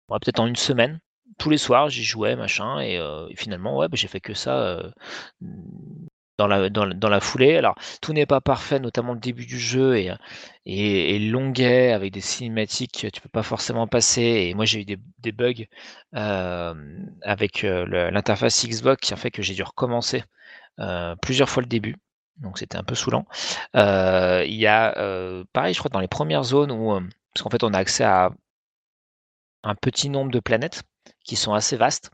peut-être 0.10 0.40
en 0.40 0.48
une 0.48 0.56
semaine. 0.56 1.00
Tous 1.38 1.50
les 1.50 1.58
soirs, 1.58 1.90
j'y 1.90 2.04
jouais, 2.04 2.36
machin, 2.36 2.80
et, 2.80 3.00
finalement, 3.36 3.78
ouais, 3.78 3.88
bah, 3.90 3.98
j'ai 3.98 4.08
fait 4.08 4.22
que 4.22 4.34
ça. 4.34 4.82
dans 6.38 6.48
la, 6.48 6.70
dans, 6.70 7.10
la- 7.10 7.20
foulée. 7.20 7.56
Alors, 7.58 7.76
tout 8.02 8.14
n'est 8.14 8.26
pas 8.26 8.42
parfait, 8.42 8.80
notamment 8.80 9.14
le 9.14 9.20
début 9.20 9.46
du 9.46 9.60
jeu 9.60 9.98
et 10.66 11.20
longuet 11.20 11.92
avec 11.94 12.14
des 12.14 12.22
cinématiques 12.22 13.02
que 13.02 13.08
tu 13.08 13.22
peux 13.22 13.30
pas 13.30 13.44
forcément 13.44 13.88
passer. 13.88 14.22
Et 14.22 14.54
moi, 14.54 14.66
j'ai 14.66 14.82
eu 14.82 14.86
des, 14.86 15.32
bugs 15.32 15.66
avec 16.14 17.64
l'interface 17.64 18.66
Xbox 18.68 19.08
qui 19.08 19.14
a 19.14 19.18
fait 19.18 19.32
que 19.32 19.42
j'ai 19.42 19.56
dû 19.56 19.64
recommencer 19.64 20.24
plusieurs 21.22 21.50
fois 21.50 21.64
le 21.64 21.68
début. 21.70 21.96
Donc, 22.38 22.58
c'était 22.58 22.78
un 22.78 22.84
peu 22.84 22.96
saoulant. 22.96 23.26
Euh, 23.76 24.44
Il 24.48 24.56
y 24.56 24.68
a, 24.68 24.98
euh, 24.98 25.44
pareil, 25.54 25.74
je 25.74 25.80
crois, 25.80 25.90
dans 25.90 26.00
les 26.00 26.08
premières 26.08 26.44
zones 26.44 26.72
où, 26.72 26.94
euh, 26.94 27.02
parce 27.34 27.44
qu'en 27.44 27.50
fait, 27.50 27.64
on 27.64 27.74
a 27.74 27.78
accès 27.78 28.04
à 28.04 28.32
un 29.64 29.76
petit 29.76 30.10
nombre 30.10 30.32
de 30.32 30.40
planètes 30.40 30.84
qui 31.24 31.36
sont 31.36 31.54
assez 31.54 31.78
vastes. 31.78 32.12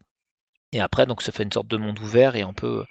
Et 0.73 0.79
après, 0.79 1.05
donc, 1.05 1.21
ça 1.21 1.31
fait 1.33 1.43
une 1.43 1.51
sorte 1.51 1.67
de 1.67 1.77
monde 1.77 1.99
ouvert 1.99 2.35
et 2.37 2.45
on 2.45 2.53
peut 2.53 2.85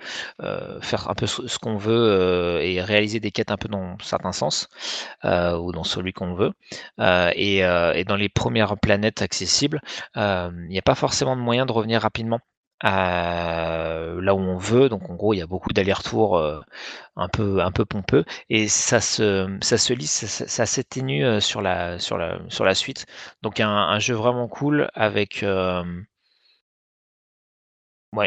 faire 0.82 1.08
un 1.08 1.14
peu 1.14 1.26
ce, 1.26 1.58
qu'on 1.58 1.78
veut 1.78 2.60
et 2.62 2.82
réaliser 2.82 3.20
des 3.20 3.30
quêtes 3.30 3.50
un 3.50 3.56
peu 3.56 3.68
dans 3.68 3.96
certains 4.02 4.32
sens 4.32 4.68
ou 5.24 5.72
dans 5.72 5.84
celui 5.84 6.12
qu'on 6.12 6.34
veut. 6.34 6.52
Et, 6.98 7.62
dans 8.06 8.16
les 8.16 8.28
premières 8.28 8.76
planètes 8.78 9.22
accessibles, 9.22 9.80
il 10.14 10.68
n'y 10.68 10.78
a 10.78 10.82
pas 10.82 10.94
forcément 10.94 11.36
de 11.36 11.40
moyen 11.40 11.64
de 11.64 11.72
revenir 11.72 12.02
rapidement 12.02 12.40
là 12.82 14.34
où 14.34 14.38
on 14.38 14.56
veut. 14.56 14.88
Donc 14.88 15.08
en 15.10 15.14
gros, 15.14 15.34
il 15.34 15.38
y 15.38 15.42
a 15.42 15.46
beaucoup 15.46 15.72
d'allers-retours 15.72 16.36
euh, 16.36 16.60
un 17.16 17.28
peu 17.28 17.84
pompeux 17.84 18.24
et 18.48 18.68
ça 18.68 19.00
se 19.00 19.58
ça 19.62 19.78
se 19.78 19.92
lisse, 19.92 20.26
ça, 20.26 20.46
ça- 20.46 20.66
s'atténue 20.66 21.24
euh, 21.24 21.40
sur 21.40 21.60
la 21.62 21.98
suite. 22.74 23.06
Donc 23.42 23.60
un, 23.60 23.98
jeu 23.98 24.14
vraiment 24.14 24.48
cool 24.48 24.90
avec 24.94 25.42
euh, 25.42 25.82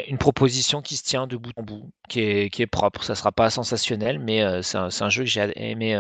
une 0.07 0.17
proposition 0.17 0.81
qui 0.81 0.95
se 0.97 1.03
tient 1.03 1.27
de 1.27 1.35
bout 1.37 1.51
en 1.57 1.63
bout, 1.63 1.91
qui 2.09 2.21
est 2.21 2.67
propre. 2.67 3.03
Ça 3.03 3.15
sera 3.15 3.31
pas 3.31 3.49
sensationnel, 3.49 4.19
mais 4.19 4.61
c'est 4.63 4.77
un, 4.77 5.09
jeu 5.09 5.23
que 5.23 5.29
j'ai 5.29 5.51
aimé 5.55 5.95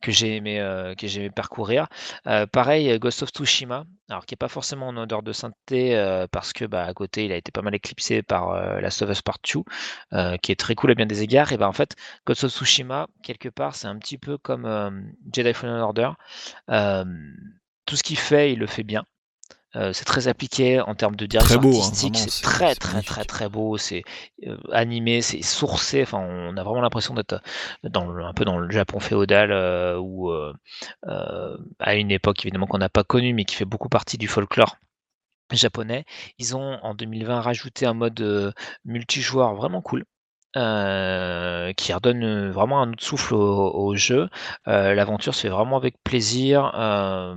que 0.00 0.12
j'ai 0.12 0.36
aimé, 0.36 0.60
euh, 0.60 0.94
que 0.94 1.06
j'ai 1.06 1.20
aimé 1.20 1.30
parcourir. 1.30 1.88
Euh, 2.26 2.46
pareil, 2.46 2.98
Ghost 2.98 3.22
of 3.22 3.30
Tsushima, 3.30 3.84
alors 4.08 4.26
qui 4.26 4.34
est 4.34 4.36
pas 4.36 4.48
forcément 4.48 4.88
en 4.88 4.96
odeur 4.96 5.22
de 5.22 5.32
sainteté 5.32 5.96
euh, 5.96 6.26
parce 6.30 6.52
que 6.52 6.64
bah, 6.64 6.84
à 6.84 6.94
côté 6.94 7.24
il 7.24 7.32
a 7.32 7.36
été 7.36 7.50
pas 7.52 7.62
mal 7.62 7.74
éclipsé 7.74 8.22
par 8.22 8.80
Last 8.80 9.02
of 9.02 9.10
Us 9.10 9.22
Part 9.22 9.38
2, 9.42 9.62
euh, 10.12 10.36
qui 10.38 10.52
est 10.52 10.56
très 10.56 10.74
cool 10.74 10.90
à 10.90 10.94
bien 10.94 11.06
des 11.06 11.22
égards. 11.22 11.52
Et 11.52 11.56
ben 11.56 11.68
en 11.68 11.72
fait, 11.72 11.96
Ghost 12.26 12.44
of 12.44 12.52
Tsushima 12.52 13.08
quelque 13.22 13.48
part 13.48 13.74
c'est 13.74 13.88
un 13.88 13.98
petit 13.98 14.18
peu 14.18 14.38
comme 14.38 15.12
Jedi 15.32 15.52
Fallen 15.54 15.80
Order. 15.80 16.10
Tout 17.86 17.96
ce 17.96 18.02
qu'il 18.02 18.18
fait, 18.18 18.52
il 18.52 18.58
le 18.58 18.66
fait 18.66 18.82
bien. 18.82 19.04
Euh, 19.74 19.92
c'est 19.92 20.04
très 20.04 20.28
appliqué 20.28 20.80
en 20.80 20.94
termes 20.94 21.16
de 21.16 21.26
direction 21.26 21.60
beau, 21.60 21.68
hein, 21.68 21.80
artistique, 21.80 22.16
c'est 22.16 22.30
très 22.42 22.74
très 22.76 23.02
très 23.02 23.24
très 23.24 23.48
beau, 23.48 23.76
c'est 23.76 24.04
euh, 24.46 24.56
animé, 24.72 25.20
c'est 25.22 25.42
sourcé, 25.42 26.02
enfin 26.02 26.18
on 26.18 26.56
a 26.56 26.62
vraiment 26.62 26.80
l'impression 26.80 27.14
d'être 27.14 27.40
dans 27.82 28.06
le- 28.10 28.24
un 28.24 28.32
peu 28.32 28.44
dans 28.44 28.58
le 28.58 28.70
Japon 28.70 29.00
féodal 29.00 29.50
euh, 29.52 29.98
ou 29.98 30.30
euh, 30.30 30.54
euh, 31.08 31.56
à 31.78 31.96
une 31.96 32.10
époque 32.10 32.44
évidemment 32.44 32.66
qu'on 32.66 32.78
n'a 32.78 32.88
pas 32.88 33.04
connue 33.04 33.34
mais 33.34 33.44
qui 33.44 33.56
fait 33.56 33.64
beaucoup 33.66 33.88
partie 33.88 34.16
du 34.18 34.28
folklore 34.28 34.76
japonais. 35.52 36.04
Ils 36.38 36.56
ont 36.56 36.78
en 36.82 36.94
2020 36.94 37.40
rajouté 37.40 37.86
un 37.86 37.94
mode 37.94 38.20
euh, 38.20 38.52
multijoueur 38.84 39.54
vraiment 39.54 39.82
cool. 39.82 40.04
Euh, 40.56 41.72
qui 41.74 41.92
redonne 41.92 42.24
euh, 42.24 42.50
vraiment 42.50 42.80
un 42.80 42.92
autre 42.92 43.04
souffle 43.04 43.34
au, 43.34 43.94
jeu. 43.94 44.28
Euh, 44.68 44.94
L'aventure 44.94 45.34
se 45.34 45.42
fait 45.42 45.48
vraiment 45.48 45.76
avec 45.76 45.96
plaisir. 46.02 46.72
euh, 46.74 47.34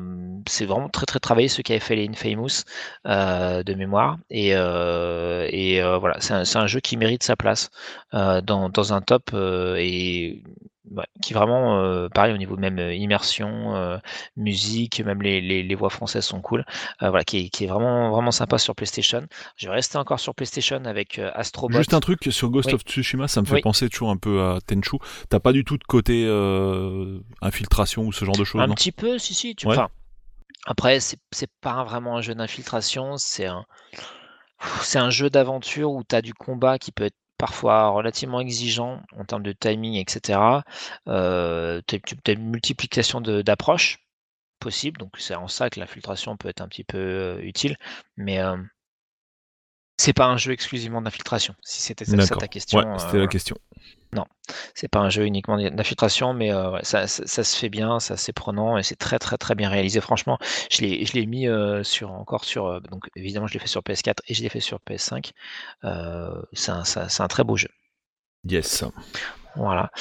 c'est 0.47 0.65
vraiment 0.65 0.89
très 0.89 1.05
très 1.05 1.19
travaillé 1.19 1.47
ce 1.47 1.61
qui 1.61 1.73
avait 1.73 1.79
fait 1.79 1.95
les 1.95 2.07
Infamous 2.07 2.63
de 3.05 3.73
mémoire. 3.73 4.17
Et, 4.29 4.49
et 4.51 5.81
voilà, 5.99 6.17
c'est 6.21 6.33
un, 6.33 6.61
un 6.61 6.67
jeu 6.67 6.79
qui 6.79 6.97
mérite 6.97 7.23
sa 7.23 7.35
place 7.35 7.69
dans, 8.11 8.69
dans 8.69 8.93
un 8.93 9.01
top 9.01 9.31
et 9.33 10.43
ouais, 10.91 11.05
qui 11.21 11.33
vraiment, 11.33 11.79
euh, 11.83 12.09
pareil 12.09 12.33
au 12.33 12.37
niveau 12.37 12.57
même 12.57 12.79
euh, 12.79 12.93
immersion, 12.93 13.75
euh, 13.75 13.97
musique, 14.35 14.99
même 15.01 15.21
les, 15.21 15.41
les, 15.41 15.63
les 15.63 15.75
voix 15.75 15.89
françaises 15.89 16.25
sont 16.25 16.41
cool. 16.41 16.65
Voilà, 16.99 17.23
qui 17.23 17.45
est, 17.45 17.49
qui 17.49 17.65
est 17.65 17.67
vraiment 17.67 18.11
vraiment 18.11 18.31
sympa 18.31 18.57
sur 18.57 18.75
PlayStation. 18.75 19.25
Je 19.55 19.67
vais 19.67 19.73
rester 19.73 19.97
encore 19.97 20.19
sur 20.19 20.33
PlayStation 20.35 20.83
avec 20.85 21.19
euh, 21.19 21.31
Astrobot. 21.33 21.77
Juste 21.77 21.93
un 21.93 21.99
truc 21.99 22.19
sur 22.31 22.49
Ghost 22.49 22.67
Oui. 22.69 22.73
of 22.75 22.81
Tsushima, 22.81 23.27
ça 23.27 23.41
me 23.41 23.45
fait 23.45 23.55
Oui. 23.55 23.61
penser 23.61 23.89
toujours 23.89 24.09
un 24.09 24.17
peu 24.17 24.41
à 24.41 24.59
Tenchu. 24.65 24.97
T'as 25.29 25.39
pas 25.39 25.53
du 25.53 25.63
tout 25.63 25.77
de 25.77 25.83
côté 25.83 26.25
infiltration 27.41 28.03
ou 28.03 28.11
ce 28.11 28.25
genre 28.25 28.37
de 28.37 28.43
choses, 28.43 28.61
Un 28.61 28.67
non? 28.67 28.75
petit 28.75 28.91
peu, 28.91 29.17
si, 29.17 29.33
si. 29.33 29.55
Tu... 29.55 29.67
Ouais. 29.67 29.73
Enfin, 29.73 29.89
après, 30.65 30.99
c'est 30.99 31.17
c'est 31.31 31.49
pas 31.61 31.83
vraiment 31.83 32.17
un 32.17 32.21
jeu 32.21 32.35
d'infiltration, 32.35 33.17
c'est 33.17 33.45
un, 33.45 33.65
c'est 34.81 34.99
un 34.99 35.09
jeu 35.09 35.29
d'aventure 35.29 35.91
où 35.91 36.03
tu 36.03 36.15
as 36.15 36.21
du 36.21 36.33
combat 36.33 36.77
qui 36.77 36.91
peut 36.91 37.05
être 37.05 37.15
parfois 37.39 37.89
relativement 37.89 38.41
exigeant 38.41 39.01
en 39.17 39.25
termes 39.25 39.43
de 39.43 39.53
timing, 39.53 39.95
etc. 39.95 40.63
Euh, 41.07 41.81
tu 41.87 41.99
as 42.27 42.31
une 42.33 42.49
multiplication 42.51 43.21
d'approches 43.21 43.99
possibles, 44.59 44.99
donc 44.99 45.17
c'est 45.17 45.35
en 45.35 45.47
ça 45.47 45.69
que 45.69 45.79
l'infiltration 45.79 46.37
peut 46.37 46.49
être 46.49 46.61
un 46.61 46.67
petit 46.67 46.83
peu 46.83 46.97
euh, 46.97 47.41
utile, 47.41 47.77
mais 48.17 48.39
euh, 48.39 48.57
c'est 49.99 50.13
pas 50.13 50.25
un 50.25 50.37
jeu 50.37 50.51
exclusivement 50.51 51.01
d'infiltration, 51.01 51.55
si 51.63 51.81
c'était 51.81 52.05
ça, 52.05 52.35
ta 52.35 52.47
question. 52.47 52.79
Ouais, 52.79 52.85
euh, 52.87 52.97
c'était 52.97 53.17
la 53.17 53.27
question. 53.27 53.55
c'est 54.73 54.87
pas 54.87 54.99
un 54.99 55.09
jeu 55.09 55.25
uniquement 55.25 55.57
d'infiltration, 55.57 56.33
mais 56.33 56.51
euh, 56.51 56.71
ouais, 56.71 56.79
ça, 56.83 57.05
ça, 57.07 57.23
ça 57.27 57.43
se 57.43 57.55
fait 57.57 57.69
bien, 57.69 57.99
ça 57.99 58.17
c'est 58.17 58.33
prenant 58.33 58.77
et 58.77 58.83
c'est 58.83 58.95
très 58.95 59.19
très 59.19 59.37
très 59.37 59.55
bien 59.55 59.69
réalisé. 59.69 60.01
Franchement, 60.01 60.39
je 60.71 60.81
l'ai 60.81 61.25
mis 61.25 61.47
euh, 61.47 61.83
sur 61.83 62.11
encore 62.11 62.45
sur 62.45 62.65
euh, 62.67 62.79
donc 62.79 63.09
évidemment 63.15 63.45
je 63.47 63.53
l'ai 63.53 63.59
fait 63.59 63.67
sur 63.67 63.81
PS4 63.81 64.15
et 64.27 64.33
je 64.33 64.41
l'ai 64.41 64.49
fait 64.49 64.59
sur 64.61 64.79
PS5. 64.89 65.31
Euh, 65.83 66.41
c'est 66.53 66.71
un, 66.71 66.83
un 67.19 67.27
très 67.27 67.43
beau 67.43 67.55
jeu. 67.57 67.69
Yes. 68.45 68.83
Voilà. 69.55 69.91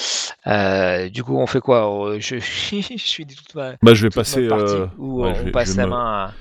Euh, 0.46 1.08
du 1.08 1.24
coup, 1.24 1.36
on 1.38 1.46
fait 1.46 1.60
quoi? 1.60 2.08
Euh, 2.10 2.20
je, 2.20 2.36
je 2.38 2.96
suis 2.96 3.26
toute 3.26 3.54
ma, 3.54 3.72
Bah, 3.82 3.94
je 3.94 4.02
vais 4.02 4.10
passer. 4.10 4.46
euh, 4.48 4.86
où 4.98 5.22
ouais, 5.24 5.32
on 5.36 5.44
vais- 5.44 5.50
passe 5.50 5.74
la 5.76 5.84
me- 5.86 5.90
main 5.90 6.06
à. 6.28 6.34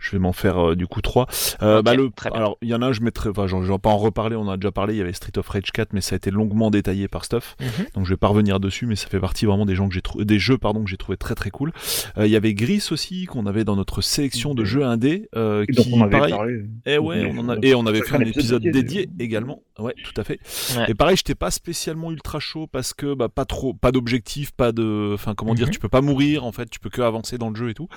Je 0.00 0.12
vais 0.12 0.18
m'en 0.18 0.32
faire 0.32 0.70
euh, 0.70 0.74
du 0.74 0.86
coup 0.86 1.00
trois. 1.02 1.26
Euh, 1.62 1.82
bah, 1.82 1.94
le, 1.94 2.10
alors 2.32 2.56
il 2.62 2.68
y 2.68 2.74
en 2.74 2.82
a 2.82 2.86
un, 2.86 2.92
je 2.92 3.02
mettrai, 3.02 3.28
enfin, 3.28 3.46
j'en- 3.46 3.62
je 3.62 3.70
vais 3.70 3.78
pas 3.78 3.90
en 3.90 3.98
reparler, 3.98 4.34
on 4.34 4.40
en 4.42 4.48
a 4.48 4.56
déjà 4.56 4.72
parlé. 4.72 4.94
Il 4.94 4.96
y 4.98 5.00
avait 5.02 5.12
Street 5.12 5.36
of 5.36 5.46
Rage 5.48 5.70
4, 5.72 5.92
mais 5.92 6.00
ça 6.00 6.14
a 6.14 6.16
été 6.16 6.30
longuement 6.30 6.70
détaillé 6.70 7.06
par 7.06 7.24
Stuff, 7.24 7.54
Mhm. 7.60 7.86
donc 7.94 8.06
je 8.06 8.10
vais 8.10 8.16
pas 8.16 8.28
revenir 8.28 8.58
dessus, 8.60 8.86
mais 8.86 8.96
ça 8.96 9.08
fait 9.08 9.20
partie 9.20 9.44
vraiment 9.46 9.66
des 9.66 9.74
gens 9.74 9.88
que 9.88 9.94
j'ai 9.94 10.00
des 10.24 10.38
jeux 10.38 10.56
pardon 10.58 10.82
que 10.82 10.90
j'ai 10.90 10.96
trouvé 10.96 11.16
très 11.18 11.34
très 11.34 11.50
cool. 11.50 11.72
Euh, 12.16 12.26
Il 12.26 12.32
y 12.32 12.36
avait 12.36 12.54
Gris 12.54 12.82
aussi 12.90 13.26
qu'on 13.26 13.44
avait 13.46 13.64
dans 13.64 13.76
notre 13.76 14.00
sélection 14.00 14.54
de 14.54 14.62
Mhm. 14.62 14.66
jeux 14.66 14.84
indés, 14.84 15.28
euh, 15.36 15.64
Et 15.68 15.72
donc 15.72 15.84
qui 15.84 15.92
on 15.94 16.00
avait 16.02 16.10
pareil. 16.10 16.32
parlé. 16.32 16.62
Et 16.86 16.96
ouais, 16.98 17.30
on 17.32 17.38
en 17.38 17.48
a, 17.50 17.54
Donc, 17.56 17.64
et 17.64 17.74
on 17.74 17.84
avait 17.86 18.00
fait 18.02 18.16
un 18.16 18.20
épisode 18.20 18.62
dédié, 18.62 19.08
également. 19.18 19.60
Ouais, 19.78 19.94
tout 20.02 20.18
à 20.18 20.24
fait. 20.24 20.38
Ouais. 20.78 20.86
Et 20.88 20.94
pareil, 20.94 21.16
j'étais 21.16 21.34
pas 21.34 21.50
spécialement 21.50 22.10
ultra 22.10 22.38
chaud 22.40 22.66
parce 22.66 22.94
que 22.94 23.14
bah 23.14 23.28
pas 23.28 23.44
trop, 23.44 23.74
pas 23.74 23.92
d'objectif, 23.92 24.52
pas 24.52 24.72
de, 24.72 25.12
enfin 25.14 25.34
comment 25.34 25.54
dire, 25.54 25.66
Mhm. 25.66 25.72
tu 25.72 25.78
peux 25.78 25.88
pas 25.88 26.00
mourir 26.00 26.44
en 26.44 26.52
fait, 26.52 26.68
tu 26.70 26.78
peux 26.80 26.90
que 26.90 27.02
avancer 27.02 27.36
dans 27.38 27.50
le 27.50 27.56
jeu 27.56 27.70
et 27.70 27.74
tout. 27.74 27.88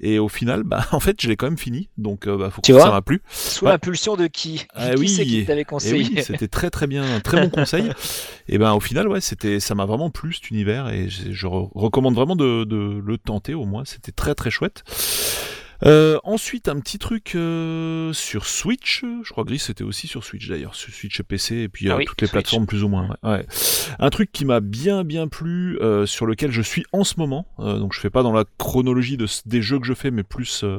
Et 0.00 0.18
au 0.18 0.28
final, 0.28 0.62
bah 0.64 0.84
en 0.92 1.00
fait, 1.00 1.20
je 1.20 1.28
l'ai 1.28 1.36
quand 1.36 1.47
même 1.48 1.58
fini, 1.58 1.88
donc 1.98 2.26
euh, 2.26 2.36
bah 2.36 2.50
faut 2.50 2.60
Tu 2.62 2.72
que 2.72 2.78
ça 2.78 2.84
vois 2.86 2.94
m'a 2.94 3.02
plu. 3.02 3.22
Sous 3.30 3.64
Ouais. 3.64 3.72
l'impulsion 3.72 4.16
de 4.16 4.26
qui 4.26 4.66
Ah 4.74 4.90
Qui 4.94 5.00
oui, 5.00 5.08
c'est 5.08 5.24
qui 5.24 5.44
t'avait 5.44 5.62
Et 5.62 5.64
conseillé 5.64 5.94
oui, 6.14 6.22
c'était 6.22 6.48
très 6.48 6.70
très 6.70 6.86
bien, 6.86 7.02
un 7.16 7.20
très 7.20 7.40
bon 7.40 7.50
conseil. 7.50 7.90
et 8.48 8.58
ben 8.58 8.72
au 8.72 8.80
final, 8.80 9.08
ouais, 9.08 9.20
c'était, 9.20 9.60
ça 9.60 9.74
m'a 9.74 9.84
vraiment 9.86 10.10
plu 10.10 10.32
cet 10.32 10.50
univers 10.50 10.88
et 10.88 11.08
je, 11.08 11.32
je 11.32 11.46
re- 11.46 11.70
recommande 11.74 12.14
vraiment 12.14 12.36
de, 12.36 12.64
de 12.64 13.00
le 13.04 13.18
tenter 13.18 13.54
au 13.54 13.64
moins. 13.64 13.84
C'était 13.84 14.12
très 14.12 14.34
très 14.34 14.50
chouette. 14.50 14.82
Euh, 15.84 16.18
ensuite, 16.24 16.68
un 16.68 16.80
petit 16.80 16.98
truc 16.98 17.32
euh, 17.36 18.12
sur 18.12 18.46
Switch. 18.46 19.04
Je 19.22 19.30
crois 19.30 19.44
que 19.44 19.48
Gris 19.48 19.60
c'était 19.60 19.84
aussi 19.84 20.08
sur 20.08 20.24
Switch 20.24 20.48
d'ailleurs, 20.48 20.74
sur 20.74 20.92
Switch 20.92 21.20
et 21.20 21.22
PC 21.22 21.56
et 21.56 21.68
puis 21.68 21.88
Ah 21.88 21.94
euh, 21.94 21.98
oui, 21.98 22.04
toutes 22.04 22.20
les 22.20 22.26
Switch. 22.26 22.32
plateformes 22.32 22.66
plus 22.66 22.82
ou 22.82 22.88
moins. 22.88 23.08
Ouais. 23.22 23.30
ouais. 23.30 23.46
Un 24.00 24.10
truc 24.10 24.32
qui 24.32 24.44
m'a 24.44 24.58
bien 24.60 25.04
bien 25.04 25.28
plu, 25.28 25.78
euh, 25.80 26.04
sur 26.04 26.26
lequel 26.26 26.50
je 26.50 26.62
suis 26.62 26.84
en 26.92 27.04
ce 27.04 27.14
moment. 27.18 27.46
euh, 27.60 27.78
donc 27.78 27.94
je 27.94 28.00
fais 28.00 28.10
pas 28.10 28.22
dans 28.24 28.32
la 28.32 28.44
chronologie 28.58 29.16
de, 29.16 29.26
des 29.46 29.62
jeux 29.62 29.78
que 29.78 29.86
je 29.86 29.94
fais, 29.94 30.10
mais 30.10 30.24
plus 30.24 30.62
euh, 30.64 30.78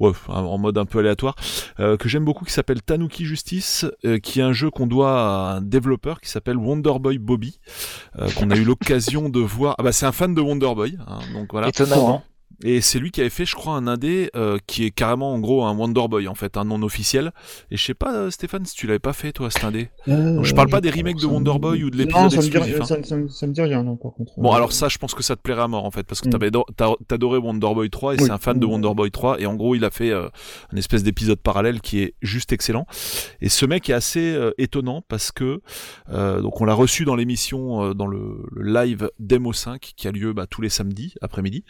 ouais, 0.00 0.12
en 0.28 0.56
mode 0.56 0.78
un 0.78 0.86
peu 0.86 1.00
aléatoire. 1.00 1.34
euh, 1.78 1.96
que 1.98 2.08
j'aime 2.08 2.24
beaucoup, 2.24 2.44
qui 2.46 2.52
s'appelle 2.52 2.80
Tanuki 2.82 3.26
Justice, 3.26 3.84
euh, 4.06 4.18
qui 4.18 4.40
est 4.40 4.42
un 4.44 4.52
jeu 4.54 4.70
qu'on 4.70 4.86
doit 4.86 5.20
à 5.20 5.56
un 5.56 5.60
développeur 5.60 6.20
qui 6.22 6.30
s'appelle 6.30 6.56
Wonderboy 6.56 7.18
Bobby, 7.18 7.60
euh, 8.18 8.28
qu'on 8.30 8.50
a 8.50 8.56
eu 8.56 8.64
l'occasion 8.64 9.28
de 9.28 9.40
voir. 9.40 9.74
Ah 9.78 9.82
bah 9.82 9.92
c'est 9.92 10.06
un 10.06 10.12
fan 10.12 10.34
de 10.34 10.40
Wonderboy, 10.40 10.96
hein, 11.06 11.18
donc 11.34 11.48
voilà. 11.52 11.68
Étonnamment. 11.68 12.24
Et 12.64 12.80
c'est 12.80 12.98
lui 12.98 13.10
qui 13.12 13.20
avait 13.20 13.30
fait, 13.30 13.44
je 13.46 13.54
crois, 13.54 13.74
un 13.74 13.86
indé 13.86 14.30
euh, 14.34 14.58
qui 14.66 14.84
est 14.84 14.90
carrément 14.90 15.32
en 15.32 15.38
gros 15.38 15.64
un 15.64 15.76
Wonder 15.76 16.08
Boy 16.08 16.26
en 16.26 16.34
fait, 16.34 16.56
un 16.56 16.64
non 16.64 16.82
officiel. 16.82 17.32
Et 17.70 17.76
je 17.76 17.84
sais 17.84 17.94
pas, 17.94 18.14
euh, 18.16 18.30
Stéphane, 18.30 18.64
si 18.66 18.74
tu 18.74 18.86
l'avais 18.86 18.98
pas 18.98 19.12
fait 19.12 19.32
toi 19.32 19.50
cet 19.50 19.62
indé. 19.64 19.90
Donc, 20.06 20.44
je 20.44 20.54
parle 20.54 20.68
pas 20.68 20.80
des 20.80 20.90
remakes 20.90 21.18
de 21.20 21.26
Wonder 21.26 21.58
Boy 21.60 21.84
ou 21.84 21.90
de 21.90 21.96
l'épisode 21.96 22.22
Non, 22.24 22.30
ça 22.30 22.36
me, 22.38 22.42
dit, 22.42 22.56
hein. 22.74 22.84
ça, 22.84 23.02
ça 23.02 23.16
ça 23.28 23.46
me 23.46 23.52
dit 23.52 23.62
rien, 23.62 23.82
non, 23.84 23.96
par 23.96 24.12
contre. 24.12 24.32
Bon 24.36 24.50
alors 24.52 24.72
ça, 24.72 24.88
je 24.88 24.98
pense 24.98 25.14
que 25.14 25.22
ça 25.22 25.36
te 25.36 25.40
plairait 25.42 25.62
à 25.62 25.68
mort 25.68 25.84
en 25.84 25.90
fait, 25.90 26.02
parce 26.04 26.20
que 26.20 26.28
Mm. 26.28 26.62
t'as- 26.76 26.94
t'adorais 27.06 27.38
Wonder 27.38 27.72
Boy 27.74 27.90
3 27.90 28.14
et 28.14 28.18
Oui. 28.18 28.24
c'est 28.24 28.30
un 28.32 28.38
fan 28.38 28.58
de 28.58 28.66
Mm. 28.66 28.70
Wonder 28.70 28.94
Boy 28.94 29.10
3 29.10 29.40
et 29.40 29.46
en 29.46 29.54
gros 29.54 29.74
il 29.74 29.84
a 29.84 29.90
fait 29.90 30.10
euh, 30.10 30.28
un 30.72 30.76
espèce 30.76 31.02
d'épisode 31.04 31.38
parallèle 31.38 31.80
qui 31.80 32.00
est 32.00 32.14
juste 32.22 32.52
excellent. 32.52 32.86
Et 33.40 33.48
ce 33.48 33.66
mec 33.66 33.88
est 33.88 33.92
assez 33.92 34.32
euh, 34.34 34.50
étonnant 34.58 35.02
parce 35.08 35.30
que 35.32 35.60
euh, 36.12 36.40
donc 36.40 36.60
on 36.60 36.64
l'a 36.64 36.74
reçu 36.74 37.04
dans 37.04 37.14
l'émission 37.14 37.82
euh, 37.84 37.94
dans 37.94 38.06
le, 38.06 38.42
le 38.52 38.72
live 38.72 39.10
Demo 39.20 39.52
5 39.52 39.92
qui 39.96 40.08
a 40.08 40.10
lieu 40.12 40.32
bah, 40.32 40.46
tous 40.48 40.60
les 40.60 40.68
samedis 40.70 41.14
après-midi 41.22 41.64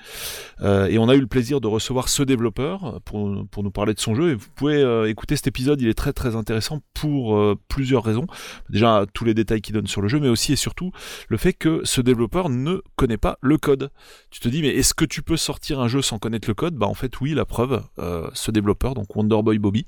Euh, 0.62 0.77
et 0.86 0.98
on 0.98 1.09
a 1.09 1.14
eu 1.14 1.20
le 1.20 1.26
plaisir 1.26 1.60
de 1.60 1.66
recevoir 1.66 2.09
ce 2.09 2.22
développeur 2.22 3.00
pour, 3.05 3.44
pour 3.50 3.62
nous 3.62 3.70
parler 3.70 3.94
de 3.94 4.00
son 4.00 4.14
jeu 4.14 4.30
et 4.30 4.34
vous 4.34 4.46
pouvez 4.55 4.76
euh, 4.76 5.09
écouter 5.09 5.34
cet 5.36 5.46
épisode, 5.48 5.80
il 5.80 5.88
est 5.88 5.94
très 5.98 6.12
très 6.12 6.36
intéressant 6.36 6.80
pour 6.94 7.36
euh, 7.36 7.56
plusieurs 7.68 8.05
raisons. 8.05 8.26
Déjà 8.70 9.05
tous 9.14 9.24
les 9.24 9.34
détails 9.34 9.60
qu'il 9.60 9.74
donne 9.74 9.86
sur 9.86 10.00
le 10.02 10.09
jeu 10.09 10.20
mais 10.20 10.28
aussi 10.28 10.52
et 10.52 10.56
surtout 10.56 10.92
le 11.28 11.36
fait 11.36 11.52
que 11.52 11.80
ce 11.84 12.00
développeur 12.00 12.48
ne 12.50 12.82
connaît 12.96 13.16
pas 13.16 13.38
le 13.40 13.56
code. 13.59 13.90
Tu 14.30 14.40
te 14.40 14.48
dis, 14.48 14.62
mais 14.62 14.68
est-ce 14.68 14.94
que 14.94 15.05
tu 15.05 15.22
peux 15.22 15.36
sortir 15.36 15.80
un 15.80 15.88
jeu 15.88 16.02
sans 16.02 16.18
connaître 16.18 16.48
le 16.48 16.55
code? 16.55 16.74
Bah 16.74 16.86
en 16.86 16.94
fait 16.94 17.20
oui, 17.20 17.34
la 17.34 17.44
preuve, 17.44 17.82
euh, 17.98 18.28
ce 18.34 18.50
développeur, 18.50 18.94
donc 18.94 19.14
Wonderboy 19.16 19.59
Bobby, 19.59 19.86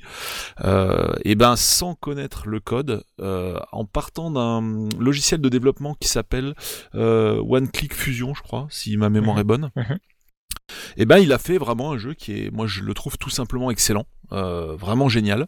euh, 0.64 1.12
et 1.24 1.34
ben 1.34 1.56
sans 1.56 1.94
connaître 1.94 2.48
le 2.48 2.60
code, 2.60 3.04
euh, 3.20 3.58
en 3.72 3.84
partant 3.84 4.30
d'un 4.30 4.88
logiciel 4.98 5.40
de 5.40 5.48
développement 5.48 5.94
qui 6.00 6.08
s'appelle 6.08 6.54
euh, 6.94 7.42
One 7.48 7.68
Click 7.68 7.94
Fusion, 7.94 8.34
je 8.34 8.42
crois, 8.42 8.66
si 8.70 8.96
ma 8.96 9.08
mémoire 9.10 9.36
Mhm. 9.36 9.40
est 9.40 9.44
bonne. 9.44 9.70
Mhm. 9.76 9.98
Et 10.96 11.06
ben 11.06 11.18
il 11.18 11.32
a 11.32 11.38
fait 11.38 11.58
vraiment 11.58 11.92
un 11.92 11.98
jeu 11.98 12.14
qui 12.14 12.32
est, 12.32 12.50
moi 12.50 12.66
je 12.66 12.82
le 12.82 12.94
trouve 12.94 13.18
tout 13.18 13.30
simplement 13.30 13.70
excellent. 13.70 14.06
Euh, 14.32 14.74
vraiment 14.76 15.08
génial. 15.08 15.46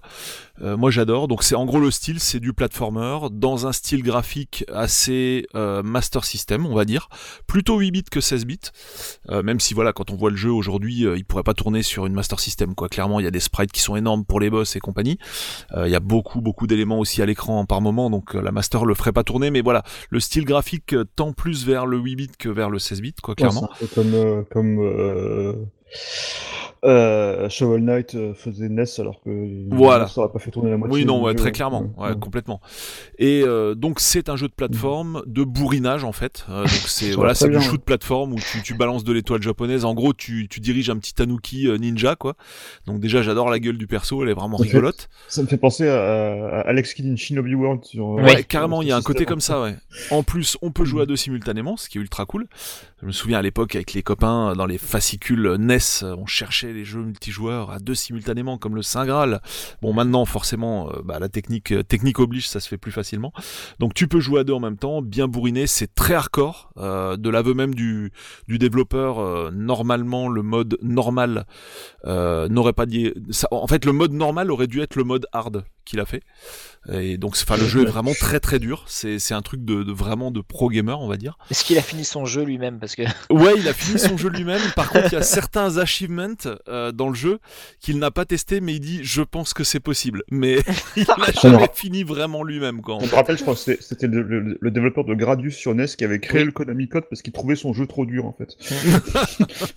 Euh, 0.61 0.77
moi 0.77 0.91
j'adore. 0.91 1.29
Donc 1.29 1.43
c'est 1.43 1.55
en 1.55 1.65
gros 1.65 1.81
le 1.81 1.91
style, 1.91 2.21
c'est 2.21 2.41
du 2.41 2.53
platformer 2.53 3.19
dans 3.31 3.67
un 3.67 3.73
style 3.73 4.03
graphique 4.03 4.65
assez 4.73 5.47
euh, 5.55 5.83
Master 5.83 6.25
System, 6.25 6.67
on 6.67 6.75
va 6.75 6.85
dire, 6.85 7.09
plutôt 7.47 7.79
8 7.79 7.91
bits 7.91 8.05
que 8.05 8.21
16 8.21 8.47
bits. 8.47 8.59
Euh, 9.31 9.43
même 9.43 9.61
si 9.61 9.75
voilà, 9.75 9.93
quand 9.93 10.11
on 10.11 10.17
voit 10.17 10.31
le 10.31 10.37
jeu 10.37 10.51
aujourd'hui, 10.51 11.07
euh, 11.07 11.17
il 11.17 11.25
pourrait 11.25 11.43
pas 11.43 11.55
tourner 11.55 11.83
sur 11.83 12.07
une 12.07 12.13
Master 12.13 12.39
System. 12.41 12.75
Quoi, 12.75 12.89
clairement, 12.89 13.21
il 13.21 13.25
y 13.25 13.27
a 13.27 13.31
des 13.31 13.41
sprites 13.41 13.73
qui 13.73 13.81
sont 13.81 13.97
énormes 13.97 14.25
pour 14.25 14.41
les 14.41 14.51
boss 14.51 14.77
et 14.77 14.81
compagnie. 14.81 15.19
Il 15.77 15.91
y 15.91 15.97
a 15.97 16.01
beaucoup 16.01 16.41
beaucoup 16.41 16.67
d'éléments 16.67 16.99
aussi 16.99 17.23
à 17.23 17.27
l'écran 17.27 17.65
par 17.65 17.81
moment, 17.81 18.11
donc 18.11 18.35
la 18.35 18.53
Master 18.53 18.85
le 18.85 18.95
ferait 18.95 19.13
pas 19.13 19.25
tourner. 19.25 19.51
Mais 19.51 19.63
voilà, 19.63 19.83
le 20.11 20.21
style 20.21 20.45
graphique 20.45 20.95
tend 21.17 21.33
plus 21.33 21.67
vers 21.67 21.87
le 21.87 21.99
8 21.99 22.17
bits 22.17 22.31
que 22.39 22.49
vers 22.49 22.71
le 22.71 22.79
16 22.79 23.01
bits, 23.01 23.15
quoi, 23.23 23.35
clairement. 23.35 23.71
Ouais, 23.81 23.89
comme, 23.95 24.45
comme 24.51 25.67
euh, 26.85 27.49
Shovel 27.49 27.85
Knight 27.85 28.15
euh, 28.15 28.35
faisait 28.35 28.69
NES 28.69 28.85
alors 28.99 29.21
que 29.23 29.31
Voilà. 29.75 30.09
ça 30.09 30.21
aurait 30.23 30.33
pas 30.33 30.39
fait 30.39 30.51
tourner 30.51 30.71
la 30.71 30.77
moitié. 30.77 30.95
Oui, 30.97 31.05
non, 31.05 31.23
ouais, 31.23 31.35
très 31.35 31.53
clairement, 31.53 31.93
ouais, 31.97 32.09
ouais. 32.09 32.19
complètement. 32.19 32.61
Et 33.19 33.43
euh, 33.45 33.75
donc 33.75 34.01
c'est 34.01 34.29
un 34.29 34.37
jeu 34.37 34.49
de 34.49 34.53
plateforme, 34.53 35.23
de 35.27 35.45
bourrinage 35.45 36.03
en 36.05 36.13
fait. 36.13 36.45
Euh, 36.51 36.63
donc 36.63 36.69
c'est 36.87 37.13
voilà, 37.13 37.35
c'est 37.35 37.49
du 37.49 37.61
shoot 37.61 37.81
plateforme 37.83 38.33
où 38.33 38.37
tu, 38.41 38.63
tu 38.63 38.75
balances 38.75 39.05
de 39.05 39.13
l'étoile 39.13 39.43
japonaise. 39.43 39.85
En 39.85 39.95
gros, 39.95 40.13
tu, 40.13 40.49
tu 40.49 40.61
diriges 40.61 40.91
un 40.91 40.97
petit 40.99 41.15
tanuki 41.15 41.69
euh, 41.69 41.77
ninja 41.79 42.17
quoi. 42.17 42.35
Donc 42.87 43.01
déjà, 43.01 43.23
j'adore 43.23 43.49
la 43.51 43.59
gueule 43.61 43.79
du 43.79 43.87
perso, 43.87 44.23
elle 44.23 44.31
est 44.31 44.35
vraiment 44.35 44.59
Ça 44.59 44.65
fait- 44.65 44.71
rigolote. 44.71 45.09
Ça 45.29 45.43
me 45.43 45.47
fait 45.47 45.57
penser 45.59 45.89
à, 45.89 46.01
à 46.03 46.61
Alex 46.63 46.95
Kidd 46.95 47.07
in 47.07 47.17
Shinobi 47.17 47.55
World 47.55 47.85
sur. 47.85 48.19
euh, 48.19 48.23
Ouais, 48.23 48.43
carrément, 48.45 48.83
il 48.83 48.89
y 48.89 48.93
a 48.93 48.97
un 48.97 49.03
côté 49.03 49.25
comme 49.25 49.41
ça, 49.41 49.63
ouais. 49.63 49.77
En 50.11 50.23
plus, 50.23 50.57
on 50.63 50.71
peut 50.73 50.85
jouer 50.85 51.03
à 51.03 51.07
deux 51.07 51.17
simultanément, 51.17 51.77
ce 51.77 51.89
qui 51.89 51.99
est 51.99 52.01
ultra 52.01 52.27
cool. 52.27 52.47
Je 53.03 53.09
me 53.09 53.13
souviens 53.13 53.41
à 53.41 53.43
l'époque 53.43 53.75
avec 53.75 53.95
les 53.95 54.05
copains 54.05 54.55
dans 54.55 54.65
les 54.65 54.79
fascicules 54.79 55.57
NES, 55.59 56.05
on 56.05 56.25
cherchait 56.25 56.73
les 56.73 56.85
jeux 56.85 57.03
multijoueurs 57.03 57.73
à 57.73 57.81
deux 57.81 57.97
simultanément 57.97 58.59
comme 58.59 58.77
le 58.77 58.83
Saint 58.83 59.05
Graal. 59.05 59.41
Bon, 59.83 59.93
maintenant 59.93 60.25
forcément, 60.25 60.89
euh, 60.89 61.03
bah, 61.05 61.19
la 61.19 61.29
technique 61.29 61.73
euh, 61.73 61.83
technique 61.83 62.21
oblige, 62.21 62.49
ça 62.49 62.61
se 62.61 62.69
fait 62.69 62.79
plus 62.79 62.93
facilement. 62.93 63.33
Donc 63.81 63.93
tu 63.93 64.07
peux 64.07 64.21
jouer 64.21 64.43
à 64.43 64.45
deux 64.45 64.53
en 64.53 64.61
même 64.61 64.77
temps, 64.77 65.03
bien 65.03 65.27
bourriné, 65.27 65.67
c'est 65.67 65.93
très 65.93 66.15
hardcore. 66.15 66.71
Euh, 66.77 67.17
de 67.17 67.29
l'aveu 67.29 67.55
même 67.55 67.75
du 67.75 68.13
du 68.47 68.59
développeur, 68.59 69.19
euh, 69.19 69.51
normalement 69.53 70.29
le 70.29 70.43
mode 70.43 70.79
normal 70.81 71.45
n'aurait 72.07 72.73
pas 72.73 72.87
dit. 72.87 73.13
En 73.51 73.67
fait, 73.67 73.85
le 73.85 73.93
mode 73.93 74.13
normal 74.13 74.53
aurait 74.53 74.69
dû 74.69 74.81
être 74.81 74.95
le 74.95 75.03
mode 75.03 75.27
hard 75.33 75.65
qu'il 75.85 75.99
a 75.99 76.07
fait. 76.07 76.23
Et 76.91 77.17
donc, 77.17 77.37
enfin, 77.41 77.57
le 77.57 77.65
jeu 77.67 77.83
est 77.83 77.91
vraiment 77.91 78.13
très 78.13 78.41
très 78.41 78.59
dur. 78.59 78.85
C'est 78.89 79.21
c'est 79.21 79.35
un 79.35 79.43
truc 79.43 79.65
de, 79.65 79.85
de 79.85 79.93
vraiment 79.93 80.33
de 80.33 80.41
pro 80.41 80.69
gamer, 80.69 81.01
on 81.01 81.07
va 81.07 81.17
dire. 81.17 81.39
Est-ce 81.51 81.65
qu'il 81.65 81.79
a 81.79 81.83
fini 81.83 82.05
son 82.05 82.27
jeu 82.27 82.43
lui-même? 82.43 82.81
Parce 82.81 82.97
que 82.97 83.03
Ouais, 83.31 83.55
il 83.57 83.69
a 83.69 83.73
fini 83.73 83.99
son 84.01 84.17
jeu 84.17 84.29
lui-même. 84.31 84.61
Par 84.75 84.91
contre, 84.91 85.07
il 85.09 85.13
y 85.13 85.17
a 85.19 85.23
certains 85.23 85.79
achievements 85.79 86.35
euh, 86.69 86.91
dans 86.91 87.09
le 87.09 87.15
jeu 87.15 87.39
qu'il 87.81 87.99
n'a 88.01 88.11
pas 88.11 88.25
testé, 88.25 88.61
mais 88.61 88.75
il 88.75 88.81
dit 88.81 89.01
je 89.03 89.23
pense 89.23 89.55
que 89.55 89.63
c'est 89.65 89.81
possible. 89.81 90.25
Mais 90.31 90.59
il 90.97 91.05
n'a 91.07 91.31
jamais 91.41 91.69
fini 91.73 92.03
vraiment 92.03 92.43
lui-même, 92.43 92.81
quoi. 92.83 92.97
en 92.97 92.99
On 92.99 93.07
fait. 93.07 93.15
rappelle, 93.17 93.37
je 93.39 93.43
crois 93.43 93.55
que 93.55 93.61
c'était- 93.61 94.09
le, 94.09 94.23
le- 94.23 94.59
le 94.61 94.71
développeur 94.73 95.05
de 95.05 95.15
Gradius 95.15 95.55
sur 95.55 95.75
NES 95.75 95.87
qui 95.97 96.05
avait 96.05 96.19
créé 96.19 96.41
Oui. 96.41 96.47
le 96.47 96.53
Konami 96.53 96.89
Code 96.89 97.05
parce 97.09 97.23
qu'il 97.23 97.33
trouvait 97.33 97.55
son 97.57 97.73
jeu 97.73 97.87
trop 97.87 98.05
dur 98.07 98.27
en 98.27 98.33
fait. 98.33 98.57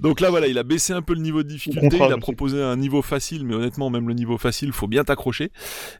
Donc 0.00 0.20
là, 0.20 0.30
voilà, 0.30 0.46
il 0.46 0.58
a 0.58 0.62
baissé 0.62 0.92
un 0.92 1.02
peu 1.02 1.14
le 1.14 1.20
niveau 1.20 1.42
de 1.42 1.48
difficulté. 1.48 1.96
Il 1.96 2.02
a 2.12 2.16
proposé 2.18 2.62
un 2.62 2.76
niveau 2.76 3.02
facile, 3.02 3.44
mais 3.44 3.54
honnêtement, 3.54 3.90
même 3.90 4.08
le 4.08 4.14
niveau 4.14 4.38
facile, 4.38 4.72
faut 4.72 4.86
bien 4.88 5.04
t'accrocher. 5.04 5.50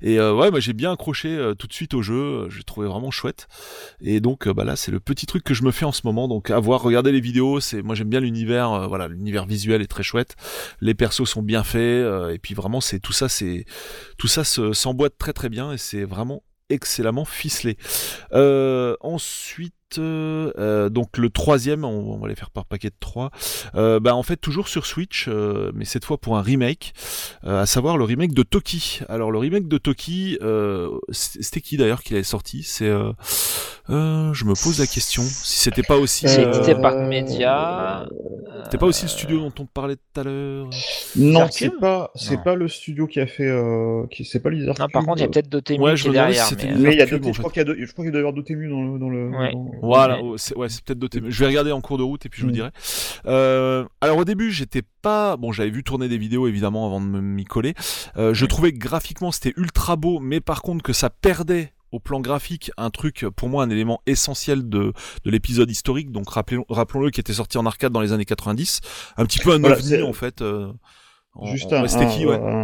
Et 0.02 0.05
euh, 0.18 0.32
ouais, 0.34 0.50
moi 0.50 0.60
j'ai 0.60 0.72
bien 0.72 0.92
accroché 0.92 1.28
euh, 1.36 1.54
tout 1.54 1.66
de 1.66 1.72
suite 1.72 1.92
au 1.94 2.02
jeu. 2.02 2.14
euh, 2.14 2.50
J'ai 2.50 2.62
trouvé 2.62 2.86
vraiment 2.86 3.10
chouette. 3.10 3.48
Et 4.00 4.20
donc, 4.20 4.46
euh, 4.46 4.54
bah 4.54 4.64
là, 4.64 4.76
c'est 4.76 4.92
le 4.92 5.00
petit 5.00 5.26
truc 5.26 5.42
que 5.42 5.52
je 5.54 5.64
me 5.64 5.72
fais 5.72 5.84
en 5.84 5.92
ce 5.92 6.02
moment. 6.04 6.28
Donc, 6.28 6.50
avoir 6.50 6.80
regardé 6.82 7.12
les 7.12 7.20
vidéos, 7.20 7.60
c'est 7.60 7.82
moi 7.82 7.94
j'aime 7.94 8.08
bien 8.08 8.20
l'univers. 8.20 8.88
voilà, 8.88 9.08
l'univers 9.08 9.46
visuel 9.46 9.82
est 9.82 9.86
très 9.86 10.02
chouette. 10.02 10.36
Les 10.80 10.94
persos 10.94 11.24
sont 11.28 11.42
bien 11.42 11.64
faits. 11.64 12.06
et 12.32 12.38
puis 12.40 12.54
vraiment, 12.54 12.80
c'est 12.80 13.00
tout 13.00 13.12
ça, 13.12 13.28
c'est 13.28 13.64
tout 14.18 14.28
ça 14.28 14.44
se- 14.44 14.72
s'emboîte 14.72 15.18
très 15.18 15.32
très 15.32 15.48
bien. 15.48 15.72
Et 15.72 15.78
c'est 15.78 16.04
vraiment 16.04 16.42
excellemment 16.70 17.24
ficelé. 17.24 17.76
Ensuite. 19.00 19.72
Euh, 19.98 20.52
euh, 20.58 20.88
donc 20.88 21.16
le 21.16 21.30
troisième, 21.30 21.84
on, 21.84 22.14
on 22.14 22.18
va 22.18 22.28
les 22.28 22.34
faire 22.34 22.50
par 22.50 22.64
paquet 22.66 22.88
de 22.88 22.94
trois. 22.98 23.30
Euh, 23.74 24.00
bah 24.00 24.14
en 24.14 24.22
fait 24.22 24.36
toujours 24.36 24.68
sur 24.68 24.84
Switch, 24.86 25.26
euh, 25.28 25.70
mais 25.74 25.84
cette 25.84 26.04
fois 26.04 26.18
pour 26.18 26.36
un 26.36 26.42
remake, 26.42 26.92
euh, 27.44 27.62
à 27.62 27.66
savoir 27.66 27.96
le 27.96 28.04
remake 28.04 28.34
de 28.34 28.42
Toki. 28.42 29.00
Alors 29.08 29.30
le 29.30 29.38
remake 29.38 29.68
de 29.68 29.78
Toki, 29.78 30.38
euh, 30.42 30.90
c'était 31.10 31.60
qui 31.60 31.76
d'ailleurs 31.76 32.02
qui 32.02 32.12
l'avait 32.14 32.24
sorti? 32.24 32.62
C'est, 32.62 32.88
euh, 32.88 33.12
euh, 33.88 34.34
je 34.34 34.44
me 34.44 34.54
pose 34.60 34.80
la 34.80 34.86
question, 34.86 35.22
si 35.22 35.60
c'était 35.60 35.84
pas 35.84 35.96
aussi, 35.96 36.26
c'est 36.28 36.44
euh, 36.44 36.52
édité 36.52 36.74
par 36.74 36.96
Media. 36.96 38.06
c'était 38.64 38.78
pas 38.78 38.86
aussi 38.86 39.04
le 39.04 39.08
studio 39.10 39.38
dont 39.38 39.52
on 39.60 39.66
parlait 39.66 39.94
tout 39.96 40.20
à 40.20 40.24
l'heure? 40.24 40.68
Non, 41.14 41.46
c'est 41.50 41.70
pas, 41.78 42.10
c'est 42.16 42.42
pas 42.42 42.56
le 42.56 42.66
studio 42.66 43.06
qui 43.06 43.20
a 43.20 43.26
fait, 43.28 43.46
euh, 43.48 44.04
qui, 44.10 44.24
c'est 44.24 44.40
pas 44.40 44.50
Lizard 44.50 44.74
Non, 44.80 44.88
par 44.88 45.04
contre, 45.04 45.18
il 45.18 45.22
y 45.22 45.24
a 45.24 45.28
peut-être 45.28 45.48
Dotemu 45.48 45.78
Ouais, 45.78 45.92
qui 45.94 45.98
je 46.02 46.08
est 46.08 46.12
derrière. 46.12 46.42
si 46.44 46.48
c'était 46.50 46.74
mais, 46.74 46.94
il 46.94 46.98
y 46.98 47.02
a 47.02 47.06
Dotemu, 47.06 47.32
je 47.32 47.38
crois 47.38 47.50
qu'il 47.52 47.60
y 47.60 47.62
a, 47.62 47.64
deux- 47.64 47.76
je 47.86 47.92
crois 47.92 48.04
qu'il 48.04 48.10
doit 48.12 48.18
y 48.20 48.22
avoir 48.22 48.32
Dotemu 48.34 48.68
dans 48.68 48.82
le, 48.82 48.98
dans 48.98 49.08
le. 49.08 49.28
Ouais. 49.30 49.52
dans- 49.52 49.85
Voilà, 49.86 50.16
Ouais. 50.16 50.22
oh, 50.24 50.36
c'est 50.38 50.56
ouais, 50.56 50.68
c'est 50.68 50.82
peut-être 50.84 50.98
doté. 50.98 51.20
Je 51.26 51.40
vais 51.40 51.46
regarder 51.46 51.72
en 51.72 51.80
cours 51.80 51.98
de 51.98 52.02
route 52.02 52.24
et 52.26 52.28
puis 52.28 52.40
je 52.40 52.46
vous 52.46 52.50
Mm. 52.50 52.54
dirai. 52.54 52.70
Euh, 53.26 53.84
alors 54.00 54.18
au 54.18 54.24
début, 54.24 54.50
j'étais 54.52 54.82
pas 55.02 55.36
bon, 55.36 55.52
j'avais 55.52 55.70
vu 55.70 55.82
tourner 55.84 56.08
des 56.08 56.18
vidéos 56.18 56.46
évidemment 56.46 56.86
avant 56.86 57.00
de 57.00 57.06
me- 57.06 57.20
m'y 57.20 57.44
coller. 57.44 57.74
Euh, 58.16 58.34
je 58.34 58.46
trouvais 58.46 58.72
que 58.72 58.78
graphiquement 58.78 59.32
c'était 59.32 59.54
ultra 59.56 59.96
beau, 59.96 60.18
mais 60.20 60.40
par 60.40 60.62
contre 60.62 60.82
que 60.82 60.92
ça 60.92 61.10
perdait 61.10 61.72
au 61.92 62.00
plan 62.00 62.20
graphique 62.20 62.70
un 62.76 62.90
truc 62.90 63.24
pour 63.36 63.48
moi 63.48 63.62
un 63.62 63.70
élément 63.70 64.00
essentiel 64.06 64.68
de, 64.68 64.92
de 65.24 65.30
l'épisode 65.30 65.70
historique 65.70 66.10
donc 66.10 66.28
rappelons- 66.28 66.64
rappelons-le 66.68 67.10
qui 67.10 67.20
était 67.20 67.32
sorti 67.32 67.58
en 67.58 67.64
arcade 67.64 67.92
dans 67.92 68.00
les 68.00 68.12
années 68.12 68.24
90 68.24 68.80
un 69.16 69.24
petit 69.24 69.38
peu 69.38 69.52
un 69.52 69.60
Voilà, 69.60 69.76
ovni 69.76 70.02
en 70.02 70.12
fait 70.12 70.42
euh, 70.42 70.72
Juste 71.44 71.72
en- 71.72 71.76
un. 71.76 71.82
ouais, 71.82 71.88
c'était 71.88 72.04
un- 72.04 72.08
qui 72.08 72.26
ouais 72.26 72.34
un- 72.36 72.62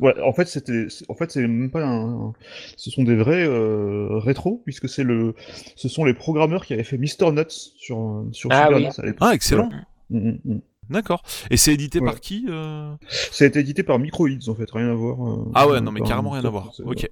ouais, 0.00 0.20
en 0.22 0.32
fait, 0.32 0.46
c'était, 0.48 0.86
c'est- 0.88 1.04
en 1.08 1.14
fait, 1.14 1.30
c'est 1.30 1.40
même 1.46 1.70
pas 1.70 1.84
un, 1.84 2.32
ce 2.76 2.90
sont 2.90 3.04
des 3.04 3.14
vrais 3.16 3.44
euh, 3.46 4.18
rétros 4.18 4.60
puisque 4.64 4.88
c'est 4.88 5.04
le, 5.04 5.34
ce 5.76 5.88
sont 5.88 6.04
les 6.04 6.14
programmeurs 6.14 6.64
qui 6.66 6.74
avaient 6.74 6.84
fait 6.84 6.98
Mr 6.98 7.32
Nuts 7.32 7.44
sur 7.76 8.24
sur 8.32 8.50
Ah 8.52 8.66
Super 8.66 8.76
oui. 8.78 8.82
NES 8.84 8.90
à 8.98 9.02
l'époque. 9.06 9.28
ah 9.30 9.34
excellent 9.34 9.68
Mm, 10.10 10.18
mm, 10.30 10.38
mm. 10.46 10.60
d'accord 10.90 11.22
et 11.50 11.56
c'est 11.58 11.74
édité 11.74 12.00
Ouais. 12.00 12.06
par 12.06 12.20
qui 12.20 12.46
euh 12.48 12.90
Ça 13.10 13.44
a 13.44 13.46
été 13.46 13.58
édité 13.60 13.82
par 13.82 13.98
Microids 13.98 14.28
en 14.48 14.54
fait, 14.54 14.70
rien 14.70 14.88
à 14.90 14.94
voir. 14.94 15.16
euh, 15.22 15.44
Ah 15.54 15.68
ouais, 15.68 15.80
non, 15.80 15.92
mais 15.92 16.00
carrément 16.00 16.30
rien 16.30 16.44
à 16.44 16.48
voir. 16.50 16.72
Ok. 16.84 17.08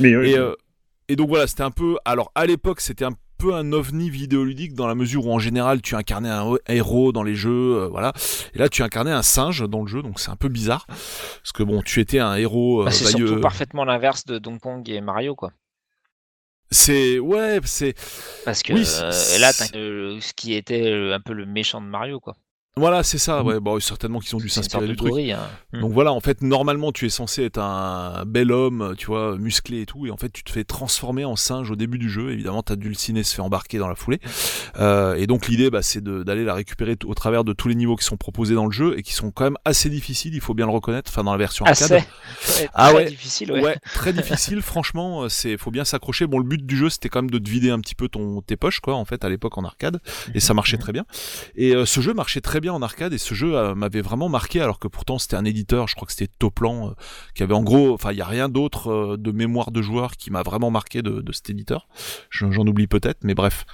Mais 0.00 0.14
ouais, 0.16 0.30
Et, 0.30 0.38
euh, 0.38 0.54
et 1.08 1.16
donc 1.16 1.28
voilà, 1.28 1.46
c'était 1.46 1.62
un 1.62 1.70
peu. 1.70 1.96
Alors 2.04 2.30
à 2.34 2.44
l'époque, 2.46 2.80
c'était 2.80 3.04
un 3.06 3.12
peu 3.38 3.54
un 3.54 3.72
ovni 3.72 4.10
vidéoludique 4.10 4.74
dans 4.74 4.86
la 4.86 4.94
mesure 4.94 5.26
où 5.26 5.32
en 5.32 5.38
général 5.38 5.82
tu 5.82 5.94
incarnais 5.94 6.28
un 6.30 6.54
héros 6.68 7.12
dans 7.12 7.22
les 7.22 7.34
jeux, 7.34 7.82
euh, 7.82 7.88
voilà. 7.88 8.12
Et 8.54 8.58
là 8.58 8.68
tu 8.68 8.82
incarnais 8.82 9.10
un 9.12 9.22
singe 9.22 9.68
dans 9.68 9.82
le 9.82 9.86
jeu, 9.88 10.02
donc 10.02 10.18
c'est 10.20 10.30
un 10.30 10.36
peu 10.36 10.48
bizarre 10.48 10.86
parce 10.86 11.52
que 11.54 11.62
bon, 11.62 11.82
tu 11.82 12.00
étais 12.00 12.18
un 12.18 12.34
héros. 12.36 12.82
Bah, 12.84 12.88
euh, 12.88 12.92
c'est 12.92 13.04
vailleux. 13.12 13.26
surtout 13.26 13.40
parfaitement 13.42 13.84
l'inverse 13.84 14.24
de 14.24 14.38
Donkey 14.38 14.60
Kong 14.60 14.88
et 14.88 15.00
Mario, 15.00 15.34
quoi. 15.34 15.52
C'est 16.70 17.18
ouais, 17.20 17.60
c'est 17.64 17.94
Parce 18.44 18.62
que 18.64 18.72
Oui, 18.72 18.84
euh, 18.86 19.10
c'est- 19.12 19.38
là, 19.38 19.52
t'as 19.52 19.76
euh, 19.78 20.18
ce 20.20 20.32
qui 20.34 20.54
était 20.54 20.90
euh, 20.90 21.14
un 21.14 21.20
peu 21.20 21.32
le 21.32 21.46
méchant 21.46 21.80
de 21.80 21.86
Mario, 21.86 22.18
quoi. 22.18 22.34
Voilà, 22.78 23.02
c'est 23.02 23.16
ça. 23.16 23.42
Ouais, 23.42 23.58
bon, 23.58 23.80
certainement 23.80 24.20
qu'ils 24.20 24.36
ont 24.36 24.38
dû 24.38 24.50
s'inspirer 24.50 24.84
du 24.86 24.92
de 24.92 24.96
truc. 24.98 25.08
gorille, 25.08 25.32
hein. 25.32 25.48
Mm. 25.72 25.80
Donc 25.80 25.92
voilà, 25.92 26.12
en 26.12 26.20
fait, 26.20 26.42
normalement, 26.42 26.92
tu 26.92 27.06
es 27.06 27.08
censé 27.08 27.42
être 27.44 27.58
un 27.58 28.24
bel 28.26 28.52
homme, 28.52 28.94
tu 28.98 29.06
vois, 29.06 29.38
musclé 29.38 29.80
et 29.80 29.86
tout, 29.86 30.06
et 30.06 30.10
en 30.10 30.18
fait, 30.18 30.28
tu 30.30 30.44
te 30.44 30.50
fais 30.50 30.62
transformer 30.64 31.24
en 31.24 31.36
singe 31.36 31.70
au 31.70 31.76
début 31.76 31.98
du 31.98 32.10
jeu. 32.10 32.32
Évidemment, 32.32 32.62
ta 32.62 32.76
dulcinée 32.76 33.22
se 33.22 33.34
fait 33.34 33.40
embarquer 33.40 33.78
dans 33.78 33.88
la 33.88 33.94
foulée. 33.94 34.20
Euh, 34.78 35.14
et 35.14 35.26
donc, 35.26 35.48
l'idée, 35.48 35.70
bah, 35.70 35.80
c'est 35.80 36.02
de- 36.02 36.22
d'aller 36.22 36.44
la 36.44 36.52
récupérer 36.52 36.96
au 37.06 37.14
travers 37.14 37.44
de 37.44 37.54
tous 37.54 37.68
les 37.68 37.74
niveaux 37.74 37.96
qui 37.96 38.04
sont 38.04 38.18
proposés 38.18 38.54
dans 38.54 38.66
le 38.66 38.72
jeu 38.72 38.98
et 38.98 39.02
qui 39.02 39.14
sont 39.14 39.30
quand 39.30 39.44
même 39.44 39.56
assez 39.64 39.88
difficiles, 39.88 40.34
il 40.34 40.42
faut 40.42 40.52
bien 40.52 40.66
le 40.66 40.72
reconnaître, 40.72 41.10
enfin, 41.10 41.24
dans 41.24 41.32
la 41.32 41.38
version 41.38 41.64
arcade. 41.64 41.92
Assez. 41.92 41.94
Ouais, 42.62 42.68
Ah 42.74 42.88
très 42.90 42.96
ouais. 42.98 43.04
difficile, 43.06 43.52
ouais. 43.52 43.62
Ouais, 43.62 43.78
très 43.94 44.12
difficile, 44.12 44.60
franchement, 44.60 45.22
euh, 45.22 45.28
c'est 45.30 45.56
faut 45.56 45.70
bien 45.70 45.86
s'accrocher. 45.86 46.26
Bon, 46.26 46.38
le 46.38 46.44
but 46.44 46.66
du 46.66 46.76
jeu, 46.76 46.90
c'était 46.90 47.08
quand 47.08 47.22
même 47.22 47.30
de 47.30 47.38
te 47.38 47.48
vider 47.48 47.70
un 47.70 47.80
petit 47.80 47.94
peu 47.94 48.08
ton 48.10 48.42
tes 48.42 48.56
poches 48.58 48.80
quoi, 48.80 48.96
en 48.96 49.06
fait, 49.06 49.24
à 49.24 49.30
l'époque 49.30 49.56
en 49.56 49.64
arcade, 49.64 49.98
et 50.34 50.40
ça 50.40 50.52
marchait 50.52 50.76
très 50.76 50.92
bien. 50.92 51.06
Et 51.54 51.74
euh, 51.74 51.86
ce 51.86 52.00
jeu 52.02 52.12
marchait 52.12 52.42
très 52.42 52.60
bien 52.60 52.65
en 52.74 52.82
arcade, 52.82 53.12
et 53.12 53.18
ce 53.18 53.34
jeu 53.34 53.56
euh, 53.56 53.74
m'avait 53.74 54.00
vraiment 54.00 54.28
marqué, 54.28 54.60
alors 54.60 54.78
que 54.78 54.88
pourtant 54.88 55.18
c'était 55.18 55.36
un 55.36 55.44
éditeur, 55.44 55.88
je 55.88 55.94
crois 55.94 56.06
que 56.06 56.12
c'était 56.12 56.32
Toplan, 56.38 56.88
euh, 56.88 56.92
qui 57.34 57.42
avait 57.42 57.54
en 57.54 57.62
gros, 57.62 57.92
enfin, 57.94 58.12
il 58.12 58.18
y 58.18 58.22
a 58.22 58.26
rien 58.26 58.48
d'autre 58.48 58.90
euh, 58.90 59.16
de 59.16 59.30
mémoire 59.32 59.70
de 59.70 59.82
joueur 59.82 60.12
qui 60.16 60.30
m'a 60.30 60.42
vraiment 60.42 60.70
marqué 60.70 61.02
de, 61.02 61.20
de 61.20 61.32
cet 61.32 61.50
éditeur. 61.50 61.88
Je- 62.30 62.50
J'en 62.50 62.66
oublie 62.66 62.86
peut-être, 62.86 63.18
mais 63.24 63.34
bref, 63.34 63.64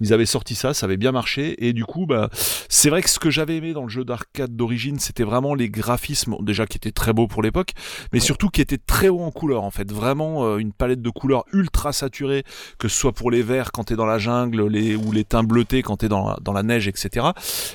ils 0.00 0.12
avaient 0.12 0.26
sorti 0.26 0.54
ça, 0.54 0.74
ça 0.74 0.86
avait 0.86 0.96
bien 0.96 1.12
marché, 1.12 1.66
et 1.66 1.72
du 1.72 1.84
coup, 1.84 2.06
bah, 2.06 2.28
c'est 2.68 2.90
vrai 2.90 3.02
que 3.02 3.10
ce 3.10 3.18
que 3.18 3.30
j'avais 3.30 3.56
aimé 3.56 3.72
dans 3.72 3.82
le 3.84 3.88
jeu 3.88 4.04
d'arcade 4.04 4.56
d'origine, 4.56 4.98
c'était 4.98 5.24
vraiment 5.24 5.54
les 5.54 5.68
graphismes, 5.70 6.36
déjà 6.40 6.66
qui 6.66 6.76
étaient 6.78 6.92
très 6.92 7.12
beaux 7.12 7.26
pour 7.26 7.42
l'époque, 7.42 7.70
mais 8.12 8.20
surtout 8.20 8.48
qui 8.48 8.60
était 8.60 8.78
très 8.78 9.08
haut 9.08 9.20
en 9.22 9.30
couleur 9.30 9.62
en 9.64 9.70
fait, 9.70 9.90
vraiment 9.92 10.56
une 10.58 10.72
palette 10.72 11.02
de 11.02 11.10
couleurs 11.10 11.44
ultra 11.52 11.92
saturée, 11.92 12.44
que 12.78 12.88
ce 12.88 12.96
soit 12.98 13.12
pour 13.12 13.30
les 13.30 13.42
verts 13.42 13.70
quand 13.72 13.84
t'es 13.84 13.96
dans 13.96 14.06
la 14.06 14.18
jungle, 14.18 14.66
les 14.68 14.96
ou 14.96 15.12
les 15.12 15.24
teints 15.24 15.42
bleutés 15.44 15.82
quand 15.82 15.98
t'es 15.98 16.08
dans 16.08 16.34
dans 16.40 16.52
la 16.52 16.62
neige, 16.62 16.88
etc. 16.88 17.26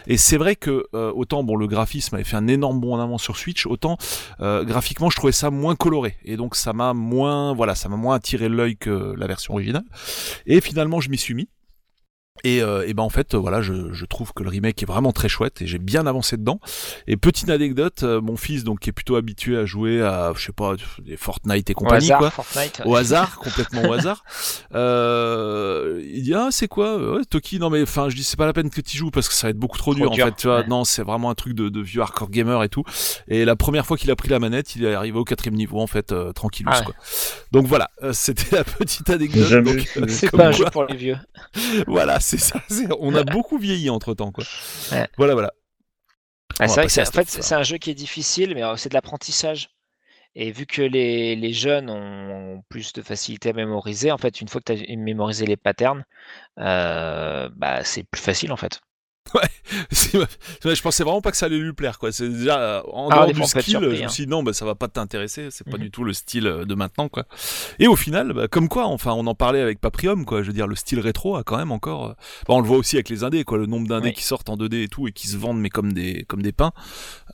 Et 0.07 0.17
c'est 0.17 0.37
vrai 0.37 0.55
que 0.55 0.66
euh, 0.69 1.11
autant 1.13 1.43
bon 1.43 1.55
le 1.55 1.67
graphisme 1.67 2.15
avait 2.15 2.23
fait 2.23 2.37
un 2.37 2.47
énorme 2.47 2.79
bond 2.79 2.95
en 2.95 2.99
avant 2.99 3.17
sur 3.17 3.37
Switch, 3.37 3.65
autant 3.65 3.97
euh, 4.39 4.63
graphiquement 4.63 5.09
je 5.09 5.15
trouvais 5.15 5.31
ça 5.31 5.49
moins 5.49 5.75
coloré 5.75 6.15
et 6.23 6.37
donc 6.37 6.55
ça 6.55 6.73
m'a 6.73 6.93
moins 6.93 7.53
voilà 7.53 7.75
ça 7.75 7.89
m'a 7.89 7.97
moins 7.97 8.15
attiré 8.15 8.49
l'œil 8.49 8.77
que 8.77 9.13
la 9.17 9.27
version 9.27 9.53
originale. 9.53 9.85
Et 10.45 10.61
finalement 10.61 10.99
je 11.01 11.09
m'y 11.09 11.17
suis 11.17 11.33
mis. 11.33 11.49
Et, 12.43 12.61
euh, 12.61 12.85
et 12.87 12.93
ben 12.93 13.03
en 13.03 13.09
fait, 13.09 13.33
euh, 13.33 13.37
voilà, 13.37 13.61
je, 13.61 13.93
je 13.93 14.05
trouve 14.05 14.33
que 14.33 14.43
le 14.43 14.49
remake 14.49 14.81
est 14.83 14.85
vraiment 14.85 15.11
très 15.11 15.29
chouette 15.29 15.61
et 15.61 15.67
j'ai 15.67 15.79
bien 15.79 16.05
avancé 16.07 16.37
dedans. 16.37 16.59
Et 17.07 17.17
petite 17.17 17.49
anecdote, 17.49 18.03
euh, 18.03 18.21
mon 18.21 18.37
fils, 18.37 18.63
donc 18.63 18.79
qui 18.79 18.89
est 18.89 18.93
plutôt 18.93 19.15
habitué 19.15 19.57
à 19.57 19.65
jouer 19.65 20.01
à, 20.01 20.33
je 20.35 20.45
sais 20.45 20.51
pas, 20.51 20.75
des 21.03 21.17
Fortnite 21.17 21.69
et 21.69 21.73
Au 21.73 21.75
compagnie, 21.79 22.05
hasard, 22.05 22.19
quoi. 22.19 22.29
Fortnite. 22.29 22.81
Au 22.85 22.95
hasard, 22.95 23.37
complètement 23.39 23.83
au 23.83 23.93
hasard. 23.93 24.23
Euh, 24.73 26.01
il 26.13 26.23
dit 26.23 26.33
ah 26.33 26.47
c'est 26.51 26.67
quoi? 26.67 26.97
Ouais, 26.97 27.25
Toki 27.29 27.59
non 27.59 27.69
mais 27.69 27.81
enfin 27.83 28.09
je 28.09 28.15
dis 28.15 28.23
c'est 28.23 28.37
pas 28.37 28.45
la 28.45 28.53
peine 28.53 28.69
que 28.69 28.81
tu 28.81 28.97
joues 28.97 29.11
parce 29.11 29.27
que 29.27 29.33
ça 29.33 29.47
va 29.47 29.51
être 29.51 29.57
beaucoup 29.57 29.77
trop, 29.77 29.93
Trop 29.93 30.01
dur, 30.03 30.11
dur, 30.11 30.25
en 30.25 30.27
fait 30.27 30.35
tu 30.35 30.47
vois 30.47 30.59
ouais. 30.59 30.67
non 30.67 30.83
c'est 30.83 31.03
vraiment 31.03 31.29
un 31.29 31.35
truc 31.35 31.53
de, 31.53 31.69
de 31.69 31.81
vieux 31.81 32.01
hardcore 32.01 32.29
gamer 32.29 32.63
et 32.63 32.69
tout 32.69 32.83
et 33.27 33.45
la 33.45 33.55
première 33.55 33.85
fois 33.85 33.97
qu'il 33.97 34.11
a 34.11 34.15
pris 34.15 34.29
la 34.29 34.39
manette 34.39 34.75
il 34.75 34.85
est 34.85 34.93
arrivé 34.93 35.17
au 35.17 35.23
quatrième 35.23 35.55
niveau 35.55 35.79
en 35.79 35.87
fait 35.87 36.11
euh, 36.11 36.31
tranquillou 36.33 36.69
Ah 36.71 36.79
ouais. 36.79 36.85
quoi 36.85 36.95
donc 37.51 37.65
voilà 37.67 37.89
euh, 38.03 38.13
c'était 38.13 38.55
la 38.57 38.63
petite 38.63 39.09
anecdote 39.09 39.51
euh, 39.97 40.05
C'est 40.07 40.29
comme 40.29 40.39
pas 40.39 40.47
un 40.47 40.51
quoi- 40.51 40.57
jeu 40.57 40.65
pour 40.71 40.85
les 40.85 40.95
vieux. 40.95 41.17
voilà 41.87 42.19
c'est 42.27 42.37
ça 42.37 42.61
on 42.99 43.15
a 43.15 43.23
beaucoup 43.23 43.57
vieilli 43.57 43.89
entre 43.89 44.13
temps 44.13 44.31
quoi 44.31 44.43
Ouais. 44.91 45.07
voilà 45.17 45.33
voilà 45.33 45.53
Ah, 46.59 46.67
c'est 46.67 46.75
vrai 46.81 46.85
que 46.87 46.91
c'est, 46.91 47.01
à 47.01 47.05
en 47.07 47.11
fait, 47.11 47.27
Steph, 47.27 47.41
c'est 47.41 47.55
un 47.55 47.63
jeu 47.63 47.77
qui 47.77 47.91
est 47.91 47.95
difficile, 47.95 48.53
mais 48.55 48.63
euh, 48.63 48.75
c'est 48.77 48.89
de 48.89 48.93
l'apprentissage. 48.93 49.69
Et 50.35 50.51
vu 50.51 50.65
que 50.67 50.81
les, 50.83 51.35
les 51.35 51.53
jeunes 51.53 51.89
ont 51.89 52.63
plus 52.69 52.93
de 52.93 53.01
facilité 53.01 53.49
à 53.49 53.53
mémoriser, 53.53 54.11
en 54.11 54.17
fait, 54.19 54.41
une 54.41 54.47
fois 54.49 54.61
que 54.61 54.73
tu 54.73 54.91
as 54.93 54.95
mémorisé 54.97 55.45
les 55.45 55.57
patterns, 55.57 56.05
euh, 56.59 57.49
bah, 57.55 57.83
c'est 57.83 58.03
plus 58.05 58.21
facile 58.21 58.51
en 58.53 58.57
fait. 58.57 58.81
Ouais, 60.13 60.75
je 60.75 60.81
pensais 60.81 61.03
vraiment 61.03 61.21
pas 61.21 61.31
que 61.31 61.37
ça 61.37 61.47
allait 61.47 61.57
lui 61.57 61.73
plaire 61.73 61.99
quoi 61.99 62.11
c'est 62.11 62.29
déjà 62.29 62.59
euh, 62.59 62.81
en 62.91 63.09
Ah, 63.09 63.15
dehors 63.25 63.33
du 63.33 63.43
skill 63.43 63.61
surpris, 63.63 63.95
je 63.95 64.01
me 64.01 64.05
hein. 64.05 64.09
suis 64.09 64.25
dit 64.25 64.29
non 64.29 64.41
bah 64.43 64.53
ça 64.53 64.65
va 64.65 64.75
pas 64.75 64.87
t'intéresser 64.87 65.49
c'est 65.51 65.65
pas 65.65 65.77
Mhm. 65.77 65.83
du 65.83 65.91
tout 65.91 66.03
le 66.03 66.13
style 66.13 66.47
euh, 66.47 66.65
de 66.65 66.75
maintenant 66.75 67.09
quoi 67.09 67.25
et 67.79 67.87
au 67.87 67.95
final 67.95 68.33
bah, 68.33 68.47
comme 68.47 68.69
quoi 68.69 68.85
enfin 68.85 69.11
on 69.13 69.27
en 69.27 69.35
parlait 69.35 69.61
avec 69.61 69.79
Paprium 69.81 70.25
quoi 70.25 70.41
je 70.41 70.47
veux 70.47 70.53
dire 70.53 70.67
le 70.67 70.75
style 70.75 70.99
rétro 70.99 71.35
a 71.35 71.43
quand 71.43 71.57
même 71.57 71.71
encore 71.71 72.05
euh, 72.05 72.09
bah, 72.47 72.53
on 72.55 72.61
le 72.61 72.67
voit 72.67 72.77
aussi 72.77 72.95
avec 72.95 73.09
les 73.09 73.23
indés 73.23 73.43
quoi 73.43 73.57
le 73.57 73.65
nombre 73.65 73.87
d'indés 73.87 74.07
Oui. 74.09 74.13
qui 74.13 74.23
sortent 74.23 74.49
en 74.49 74.55
2D 74.57 74.83
et 74.83 74.87
tout 74.87 75.07
et 75.07 75.11
qui 75.11 75.27
se 75.27 75.37
vendent 75.37 75.59
mais 75.59 75.69
comme 75.69 75.93
des 75.93 76.23
comme 76.27 76.41
des 76.41 76.51
pains. 76.53 76.71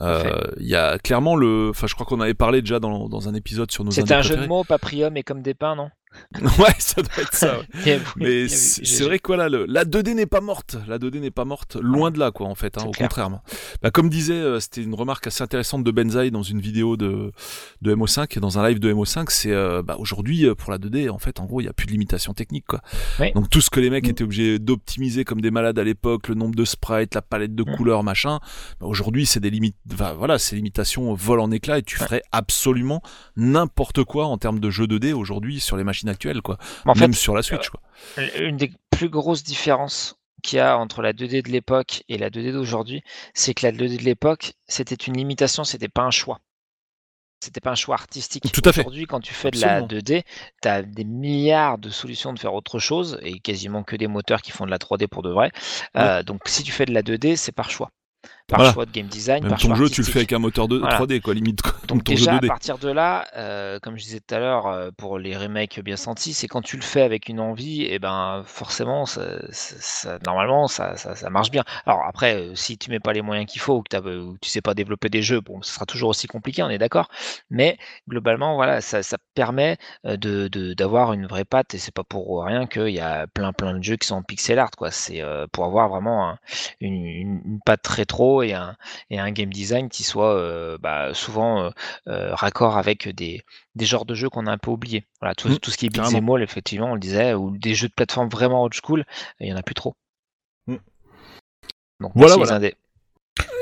Euh, 0.00 0.40
il 0.58 0.66
y 0.66 0.74
a 0.76 0.98
clairement 0.98 1.36
le 1.36 1.68
enfin 1.70 1.86
je 1.86 1.94
crois 1.94 2.06
qu'on 2.06 2.20
avait 2.20 2.34
parlé 2.34 2.60
déjà 2.60 2.80
dans, 2.80 3.08
dans 3.08 3.28
un 3.28 3.34
épisode 3.34 3.70
sur 3.70 3.84
nos 3.84 3.90
C'était 3.90 4.14
un 4.14 4.22
jeu 4.22 4.30
de 4.30 4.34
préférés. 4.34 4.48
mots, 4.48 4.64
Paprium 4.64 5.16
et 5.16 5.22
comme 5.22 5.42
des 5.42 5.54
pains, 5.54 5.76
non? 5.76 5.90
ouais 6.58 6.74
ça 6.78 7.02
doit 7.02 7.22
être 7.22 7.34
ça 7.34 7.58
ouais. 7.86 8.00
Mais 8.16 8.48
c'est 8.48 9.04
vrai 9.04 9.18
que 9.18 9.26
voilà, 9.28 9.48
le, 9.48 9.66
la 9.66 9.84
2D 9.84 10.14
n'est 10.14 10.26
pas 10.26 10.40
morte. 10.40 10.76
La 10.88 10.98
2D 10.98 11.20
n'est 11.20 11.30
pas 11.30 11.44
morte, 11.44 11.76
loin 11.76 12.10
de 12.10 12.18
là, 12.18 12.30
quoi, 12.30 12.46
en 12.48 12.54
fait. 12.54 12.78
Hein, 12.78 12.84
au 12.86 12.90
clair. 12.90 13.08
contraire. 13.08 13.30
Bah, 13.82 13.90
comme 13.90 14.08
disait, 14.08 14.34
euh, 14.34 14.60
c'était 14.60 14.82
une 14.82 14.94
remarque 14.94 15.26
assez 15.26 15.42
intéressante 15.42 15.84
de 15.84 15.90
Benzaï 15.90 16.30
dans 16.30 16.42
une 16.42 16.60
vidéo 16.60 16.96
de, 16.96 17.32
de 17.82 17.94
MO5 17.94 18.36
et 18.36 18.40
dans 18.40 18.58
un 18.58 18.68
live 18.68 18.78
de 18.80 18.92
MO5, 18.92 19.26
c'est 19.30 19.52
euh, 19.52 19.82
bah, 19.82 19.96
aujourd'hui 19.98 20.46
euh, 20.46 20.54
pour 20.54 20.70
la 20.70 20.78
2D, 20.78 21.08
en 21.10 21.18
fait, 21.18 21.40
en 21.40 21.44
gros, 21.46 21.60
il 21.60 21.64
y 21.64 21.68
a 21.68 21.72
plus 21.72 21.86
de 21.86 21.92
limitation 21.92 22.32
technique, 22.34 22.66
quoi. 22.66 22.80
Oui. 23.20 23.32
Donc 23.34 23.48
tout 23.50 23.60
ce 23.60 23.70
que 23.70 23.80
les 23.80 23.90
mecs 23.90 24.06
Mm. 24.06 24.10
étaient 24.10 24.24
obligés 24.24 24.58
d'optimiser 24.58 25.24
comme 25.24 25.40
des 25.40 25.50
malades 25.50 25.78
à 25.78 25.84
l'époque, 25.84 26.28
le 26.28 26.34
nombre 26.34 26.54
de 26.54 26.64
sprites, 26.64 27.14
la 27.14 27.22
palette 27.22 27.54
de 27.54 27.62
Mm. 27.62 27.76
couleurs, 27.76 28.02
machin. 28.02 28.38
Bah, 28.80 28.86
aujourd'hui, 28.86 29.24
c'est 29.26 29.40
des 29.40 29.50
limites. 29.50 29.76
Voilà, 29.86 30.38
ces 30.38 30.56
limitations 30.56 31.14
volent 31.14 31.44
en 31.44 31.50
éclats 31.50 31.78
et 31.78 31.82
tu 31.82 31.98
Ouais. 32.00 32.06
ferais 32.06 32.22
absolument 32.32 33.00
n'importe 33.36 34.04
quoi 34.04 34.26
en 34.26 34.36
termes 34.38 34.60
de 34.60 34.70
jeux 34.70 34.86
2D 34.86 35.12
aujourd'hui 35.12 35.60
sur 35.60 35.76
les 35.76 35.84
machines 35.84 36.03
actuelles, 36.08 36.42
quoi. 36.42 36.58
En 36.86 36.94
fait, 36.94 37.00
Même 37.00 37.14
sur 37.14 37.34
la 37.34 37.42
Switch, 37.42 37.68
quoi. 37.70 37.80
une 38.38 38.56
des 38.56 38.72
plus 38.90 39.08
grosses 39.08 39.42
différences 39.42 40.16
qu'il 40.42 40.58
y 40.58 40.60
a 40.60 40.76
entre 40.78 41.02
la 41.02 41.12
2D 41.12 41.42
de 41.42 41.48
l'époque 41.50 42.04
et 42.08 42.18
la 42.18 42.30
2D 42.30 42.52
d'aujourd'hui, 42.52 43.02
c'est 43.32 43.54
que 43.54 43.66
la 43.66 43.72
2D 43.72 43.98
de 43.98 44.04
l'époque, 44.04 44.52
c'était 44.68 44.94
une 44.94 45.16
limitation, 45.16 45.64
c'était 45.64 45.88
pas 45.88 46.02
un 46.02 46.10
choix. 46.10 46.40
C'était 47.40 47.60
pas 47.60 47.72
un 47.72 47.74
choix 47.74 47.94
artistique. 47.94 48.50
Tout 48.52 48.62
à 48.64 48.72
fait. 48.72 48.80
Aujourd'hui, 48.80 49.06
quand 49.06 49.20
tu 49.20 49.34
fais 49.34 49.48
Absolument. 49.48 49.86
de 49.86 49.94
la 49.96 50.00
2D, 50.00 50.22
tu 50.62 50.68
as 50.68 50.82
des 50.82 51.04
milliards 51.04 51.76
de 51.78 51.90
solutions 51.90 52.32
de 52.32 52.38
faire 52.38 52.54
autre 52.54 52.78
chose 52.78 53.18
et 53.22 53.38
quasiment 53.38 53.82
que 53.82 53.96
des 53.96 54.06
moteurs 54.06 54.40
qui 54.40 54.50
font 54.50 54.64
de 54.64 54.70
la 54.70 54.78
3D 54.78 55.08
pour 55.08 55.22
de 55.22 55.30
vrai. 55.30 55.50
Euh, 55.96 56.22
donc, 56.22 56.40
si 56.46 56.62
tu 56.62 56.72
fais 56.72 56.86
de 56.86 56.92
la 56.94 57.02
2D, 57.02 57.36
c'est 57.36 57.52
par 57.52 57.70
choix. 57.70 57.90
Par 58.46 58.58
Voilà. 58.58 58.74
choix 58.74 58.84
de 58.84 58.90
game 58.90 59.06
design, 59.06 59.42
Même 59.42 59.52
par 59.52 59.58
ton 59.58 59.68
choix 59.68 59.76
jeu, 59.76 59.88
tu 59.88 60.02
le 60.02 60.06
fais 60.06 60.18
avec 60.18 60.32
un 60.34 60.38
moteur 60.38 60.68
de 60.68 60.76
Voilà. 60.76 60.96
3D, 60.98 61.20
quoi, 61.22 61.32
limite. 61.32 61.62
Quoi. 61.62 61.72
Donc 61.88 62.04
ton 62.04 62.12
déjà, 62.12 62.32
jeu 62.32 62.36
à 62.36 62.40
2D. 62.40 62.46
partir 62.48 62.76
de 62.76 62.90
là, 62.90 63.26
euh, 63.38 63.78
comme 63.80 63.96
je 63.96 64.04
disais 64.04 64.20
tout 64.20 64.34
à 64.34 64.38
l'heure, 64.38 64.66
euh, 64.66 64.90
pour 64.98 65.18
les 65.18 65.34
remakes 65.34 65.80
bien 65.80 65.96
sentis, 65.96 66.34
c'est 66.34 66.46
quand 66.46 66.60
tu 66.60 66.76
le 66.76 66.82
fais 66.82 67.00
avec 67.00 67.30
une 67.30 67.40
envie, 67.40 67.84
et 67.86 67.98
ben 67.98 68.42
forcément, 68.44 69.06
ça, 69.06 69.22
ça- 69.50 69.76
ça- 69.80 70.18
normalement, 70.26 70.68
ça, 70.68 70.94
ça, 70.98 71.14
ça 71.16 71.30
marche 71.30 71.50
bien. 71.50 71.64
Alors 71.86 72.02
après, 72.06 72.34
euh, 72.36 72.54
si 72.54 72.76
tu 72.76 72.90
mets 72.90 73.00
pas 73.00 73.14
les 73.14 73.22
moyens 73.22 73.50
qu'il 73.50 73.62
faut, 73.62 73.76
ou 73.78 73.82
que, 73.82 73.96
ou 74.20 74.34
que 74.34 74.38
tu 74.42 74.50
sais 74.50 74.60
pas 74.60 74.74
développer 74.74 75.08
des 75.08 75.22
jeux, 75.22 75.40
bon, 75.40 75.62
ce 75.62 75.72
sera 75.72 75.86
toujours 75.86 76.10
aussi 76.10 76.26
compliqué, 76.26 76.62
on 76.62 76.68
est 76.68 76.76
d'accord. 76.78 77.08
Mais 77.48 77.78
globalement, 78.10 78.56
voilà, 78.56 78.82
ça, 78.82 79.02
ça 79.02 79.16
permet 79.34 79.78
de 80.04 80.48
de- 80.48 80.74
d'avoir 80.74 81.14
une 81.14 81.26
vraie 81.26 81.46
patte, 81.46 81.72
et 81.72 81.78
c'est 81.78 81.94
pas 81.94 82.04
pour 82.04 82.44
rien 82.44 82.66
qu'il 82.66 82.88
y 82.90 83.00
a 83.00 83.26
plein 83.26 83.54
plein 83.54 83.72
de 83.78 83.82
jeux 83.82 83.96
qui 83.96 84.06
sont 84.06 84.16
en 84.16 84.22
pixel 84.22 84.58
art, 84.58 84.70
quoi. 84.76 84.90
C'est 84.90 85.22
euh, 85.22 85.46
pour 85.50 85.64
avoir 85.64 85.88
vraiment 85.88 86.28
un- 86.28 86.38
une, 86.82 87.06
une, 87.06 87.40
une 87.46 87.60
patte 87.64 87.86
rétro 87.86 88.33
et 88.42 88.52
un 88.52 88.76
et 89.10 89.18
un 89.18 89.30
game 89.30 89.52
design 89.52 89.88
qui 89.88 90.02
soit 90.04 90.34
euh, 90.34 90.76
bah, 90.78 91.14
souvent 91.14 91.70
euh, 92.08 92.34
raccord 92.34 92.76
avec 92.76 93.08
des, 93.08 93.42
des 93.74 93.86
genres 93.86 94.04
de 94.04 94.14
jeux 94.14 94.28
qu'on 94.28 94.46
a 94.46 94.52
un 94.52 94.58
peu 94.58 94.70
oubliés. 94.70 95.04
Voilà, 95.20 95.34
tout, 95.34 95.54
Mm, 95.54 95.58
tout 95.58 95.70
ce 95.70 95.76
qui 95.76 95.86
est 95.86 95.88
beat'em 95.90 96.28
all, 96.28 96.42
effectivement, 96.42 96.90
on 96.90 96.94
le 96.94 97.00
disait, 97.00 97.34
ou 97.34 97.56
des 97.56 97.74
jeux 97.74 97.88
de 97.88 97.94
plateforme 97.94 98.28
vraiment 98.28 98.62
old 98.62 98.74
school, 98.74 99.04
il 99.40 99.48
y 99.48 99.52
en 99.52 99.56
a 99.56 99.62
plus 99.62 99.74
trop. 99.74 99.94
Mm. 100.66 100.76
Donc 102.00 102.12
Voilà, 102.14 102.36
les 102.36 102.52
indés. 102.52 102.74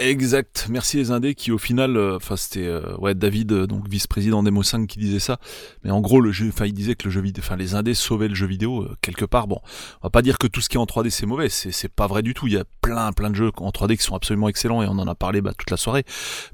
Exact. 0.08 0.66
Merci 0.68 0.96
les 0.96 1.10
indés 1.10 1.34
qui 1.34 1.52
au 1.52 1.58
final, 1.58 1.96
euh, 1.96 2.16
enfin 2.16 2.36
c'était 2.36 2.66
euh, 2.66 2.96
ouais 2.98 3.14
David 3.14 3.52
euh, 3.52 3.66
donc 3.66 3.88
vice-président 3.88 4.42
d'Emo 4.42 4.62
5 4.62 4.86
qui 4.86 4.98
disait 4.98 5.20
ça. 5.20 5.38
Mais 5.84 5.90
en 5.90 6.00
gros 6.00 6.20
le 6.20 6.32
jeu, 6.32 6.48
enfin 6.48 6.66
il 6.66 6.72
disait 6.72 6.94
que 6.94 7.04
le 7.04 7.10
jeu 7.10 7.20
vidéo, 7.20 7.42
enfin 7.44 7.56
les 7.56 7.74
indés 7.74 7.94
sauvaient 7.94 8.28
le 8.28 8.34
jeu 8.34 8.46
vidéo 8.46 8.82
euh, 8.82 8.96
quelque 9.00 9.24
part. 9.24 9.46
Bon, 9.46 9.60
on 10.02 10.06
va 10.06 10.10
pas 10.10 10.22
dire 10.22 10.38
que 10.38 10.46
tout 10.46 10.60
ce 10.60 10.68
qui 10.68 10.76
est 10.76 10.80
en 10.80 10.84
3D 10.86 11.10
c'est 11.10 11.26
mauvais, 11.26 11.48
c'est 11.48 11.70
c'est 11.70 11.88
pas 11.88 12.06
vrai 12.06 12.22
du 12.22 12.34
tout. 12.34 12.48
Il 12.48 12.54
y 12.54 12.58
a 12.58 12.64
plein 12.80 13.12
plein 13.12 13.30
de 13.30 13.36
jeux 13.36 13.52
en 13.58 13.70
3D 13.70 13.96
qui 13.96 14.02
sont 14.02 14.16
absolument 14.16 14.48
excellents 14.48 14.82
et 14.82 14.86
on 14.86 14.98
en 14.98 15.06
a 15.06 15.14
parlé 15.14 15.40
bah, 15.40 15.52
toute 15.56 15.70
la 15.70 15.76
soirée. 15.76 16.04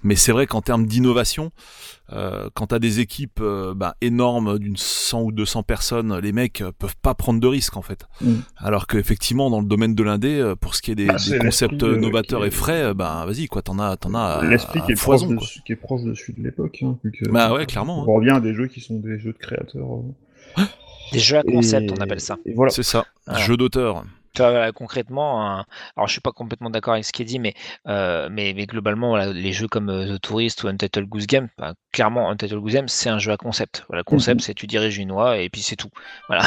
Mais 0.03 0.15
c'est 0.15 0.33
vrai 0.33 0.47
qu'en 0.47 0.61
termes 0.61 0.87
d'innovation, 0.87 1.51
euh, 2.13 2.49
quand 2.55 2.69
t'as 2.69 2.79
des 2.79 3.01
équipes 3.01 3.41
euh, 3.41 3.75
bah, 3.75 3.97
énormes 4.01 4.59
d'une 4.59 4.77
100 4.77 5.23
ou 5.23 5.33
200 5.33 5.63
personnes, 5.63 6.19
les 6.19 6.33
mecs 6.33 6.63
euh, 6.63 6.73
peuvent 6.79 6.97
pas 7.03 7.15
prendre 7.15 7.41
de 7.41 7.47
risques 7.47 7.77
en 7.77 7.83
fait. 7.83 8.07
Mm. 8.23 8.37
Alors 8.57 8.87
qu'effectivement 8.87 9.51
dans 9.51 9.61
le 9.61 9.67
domaine 9.67 9.95
de 9.95 10.03
l'indé, 10.03 10.39
euh, 10.39 10.55
pour 10.55 10.75
ce 10.75 10.81
qui 10.81 10.91
est 10.91 10.95
des, 10.95 11.07
Bah, 11.07 11.17
des 11.29 11.39
concepts 11.39 11.83
novateurs 11.83 12.45
et 12.47 12.51
frais, 12.51 12.83
euh, 12.83 12.95
bah 12.95 13.25
vas-y 13.27 13.38
quoi, 13.47 13.63
t'en 13.63 13.79
as, 13.79 13.97
t'en 13.97 14.15
as. 14.15 14.43
L'esprit 14.45 14.81
qui 14.87 14.93
est, 14.93 15.01
proche 15.01 15.27
de, 15.27 15.37
quoi. 15.37 15.47
qui 15.65 15.73
est 15.73 15.77
proche 15.77 16.03
de 16.03 16.15
celui 16.15 16.33
de 16.35 16.43
l'époque. 16.43 16.79
Hein, 16.83 16.97
Bah 17.31 17.53
ouais, 17.53 17.67
clairement, 17.67 18.05
On 18.09 18.15
revient 18.15 18.31
à 18.31 18.41
des 18.41 18.55
jeux 18.55 18.67
qui 18.67 18.81
sont 18.81 18.97
des 18.99 19.19
jeux 19.21 19.33
de 19.33 19.39
créateurs. 19.39 19.87
euh. 20.59 20.63
Des 21.13 21.21
jeux 21.21 21.39
à 21.39 21.43
concept, 21.43 21.91
Et- 21.91 21.95
on 21.97 22.03
appelle 22.03 22.21
ça. 22.21 22.37
Voilà. 22.55 22.71
C'est 22.71 22.83
ça, 22.83 23.07
Voilà. 23.27 23.41
jeu 23.43 23.57
d'auteur. 23.57 24.05
Voilà, 24.37 24.71
concrètement, 24.73 25.43
un- 25.45 25.65
alors 25.97 26.07
je 26.07 26.13
suis 26.13 26.21
pas 26.21 26.31
complètement 26.33 26.71
d'accord 26.71 26.93
avec 26.93 27.05
ce 27.05 27.13
qui 27.13 27.23
est 27.23 27.25
dit, 27.25 27.39
mais, 27.39 27.55
euh, 27.89 28.29
mais, 28.31 28.53
mais 28.55 28.67
globalement, 28.67 29.09
voilà, 29.09 29.33
les 29.33 29.53
jeux 29.53 29.67
comme 29.69 29.89
euh, 29.89 30.17
The 30.17 30.21
Tourist 30.21 30.63
ou 30.63 30.69
Untitled 30.69 31.07
Goose 31.09 31.27
Game, 31.27 31.49
bah, 31.59 31.75
clairement, 31.99 32.31
Untitled 32.31 32.61
Goose 32.61 32.79
c'est 32.87 33.09
un 33.11 33.19
jeu 33.19 33.33
à 33.33 33.37
concept. 33.37 33.85
Voilà, 33.89 34.05
concept, 34.05 34.41
Mhm. 34.41 34.45
c'est 34.45 34.55
tu 34.55 34.69
diriges 34.69 34.99
une 34.99 35.11
oie 35.11 35.39
et 35.39 35.49
puis 35.51 35.63
c'est 35.63 35.75
tout. 35.75 35.91
Voilà, 36.29 36.45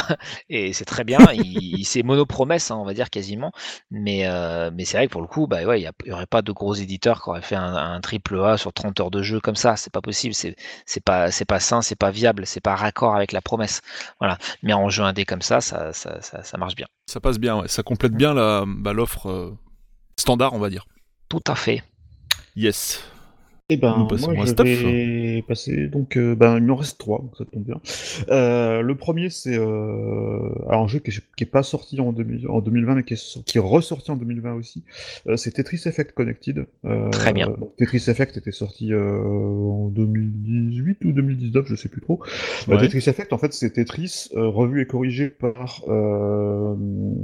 et 0.50 0.72
c'est 0.72 0.86
très 0.86 1.04
bien. 1.04 1.18
il, 1.34 1.84
c'est 1.86 2.04
monopromesse, 2.04 2.72
hein, 2.72 2.78
on 2.78 2.86
va 2.86 2.94
dire 2.94 3.10
quasiment. 3.10 3.52
Mais, 3.90 4.28
euh, 4.28 4.72
mais 4.74 4.86
c'est 4.86 4.96
vrai 4.98 5.08
que 5.08 5.12
pour 5.12 5.22
le 5.22 5.28
coup, 5.28 5.48
bah 5.48 5.64
ouais, 5.66 5.82
il 5.82 5.84
y, 5.84 5.88
a- 5.88 5.92
il 6.06 6.10
y 6.10 6.14
aurait 6.14 6.26
pas 6.26 6.42
de 6.42 6.52
gros 6.54 6.74
éditeurs 6.74 7.22
qui 7.22 7.30
auraient 7.30 7.42
fait 7.42 7.56
un, 7.58 7.76
un 7.76 8.00
triple 8.00 8.40
A 8.44 8.58
sur 8.58 8.72
30 8.72 8.98
heures 9.02 9.12
de 9.12 9.22
jeu 9.22 9.40
comme 9.42 9.58
ça. 9.58 9.76
C'est 9.76 9.92
pas 9.92 10.02
possible. 10.02 10.34
C'est 10.34 10.56
c'est 10.86 11.04
pas 11.04 11.32
c'est 11.32 11.46
pas 11.46 11.60
sain, 11.60 11.82
c'est 11.82 11.98
pas 11.98 12.12
viable, 12.12 12.46
c'est 12.48 12.62
pas 12.62 12.76
raccord 12.76 13.16
avec 13.16 13.34
la 13.34 13.42
promesse. 13.42 13.82
Voilà. 14.20 14.38
Mais 14.64 14.72
en 14.74 14.88
jeu 14.90 15.04
indé 15.04 15.26
comme 15.26 15.42
ça, 15.42 15.60
ça, 15.60 15.92
ça, 15.94 16.22
ça, 16.22 16.44
ça 16.44 16.58
marche 16.58 16.76
bien. 16.76 16.88
Ça 17.08 17.20
passe 17.20 17.40
bien, 17.40 17.60
ouais. 17.60 17.68
ça 17.68 17.84
complète 17.84 18.14
bien 18.14 18.34
la, 18.34 18.64
bah, 18.66 18.94
l'offre 18.94 19.30
euh, 19.30 19.58
standard, 20.18 20.54
on 20.54 20.60
va 20.60 20.70
dire. 20.70 20.86
Tout 21.28 21.44
à 21.48 21.56
fait. 21.56 21.84
Yes. 22.56 23.04
Et 23.72 23.78
ben, 23.78 23.96
Nous 24.00 24.08
passons 24.08 24.34
moi, 24.34 24.44
à 24.44 24.46
je 24.46 24.52
Steph. 24.52 24.64
vais 24.66 25.44
passer. 25.48 25.88
Donc, 25.88 26.18
euh, 26.18 26.36
ben, 26.36 26.58
il 26.58 26.64
m'en 26.64 26.76
reste 26.76 26.98
trois, 26.98 27.20
donc 27.20 27.38
ça 27.38 27.46
tombe 27.46 27.64
bien. 27.64 27.80
Euh, 28.30 28.82
le 28.82 28.96
premier, 28.96 29.30
c'est 29.30 29.58
euh, 29.58 30.40
alors 30.68 30.84
un 30.84 30.88
jeu 30.88 31.00
qui 31.00 31.10
est, 31.12 31.22
qui 31.38 31.44
est 31.46 31.48
pas 31.48 31.64
sorti 31.64 32.02
en, 32.02 32.12
2000 32.12 32.50
en 32.50 32.60
2020, 32.60 32.96
mais 32.96 33.04
qui 33.04 33.14
est, 33.14 33.18
sor- 33.18 33.44
qui 33.46 33.58
est 33.58 33.62
ressorti 33.62 34.12
en 34.12 34.18
2020 34.18 34.54
aussi. 34.56 34.84
Euh, 35.28 35.38
c'est 35.38 35.52
Tetris 35.52 35.82
Effect 35.86 36.12
Connected. 36.14 36.66
Euh, 36.84 37.10
Très 37.12 37.32
bien. 37.32 37.48
donc, 37.48 37.76
Tetris 37.78 38.04
Effect 38.10 38.36
était 38.36 38.52
sorti 38.52 38.92
euh, 38.92 39.22
en 39.24 39.88
2018 39.88 41.06
ou 41.06 41.12
2019, 41.14 41.66
je 41.68 41.76
sais 41.76 41.88
plus 41.90 42.02
trop. 42.02 42.22
Euh, 42.68 42.76
Ouais. 42.76 42.82
Tetris 42.82 43.10
Effect, 43.10 43.32
en 43.34 43.38
fait, 43.38 43.54
c'est 43.54 43.72
Tetris 43.72 44.28
euh, 44.36 44.48
revu 44.48 44.82
et 44.82 44.86
corrigé 44.86 45.30
par 45.30 45.82
euh, 45.88 46.76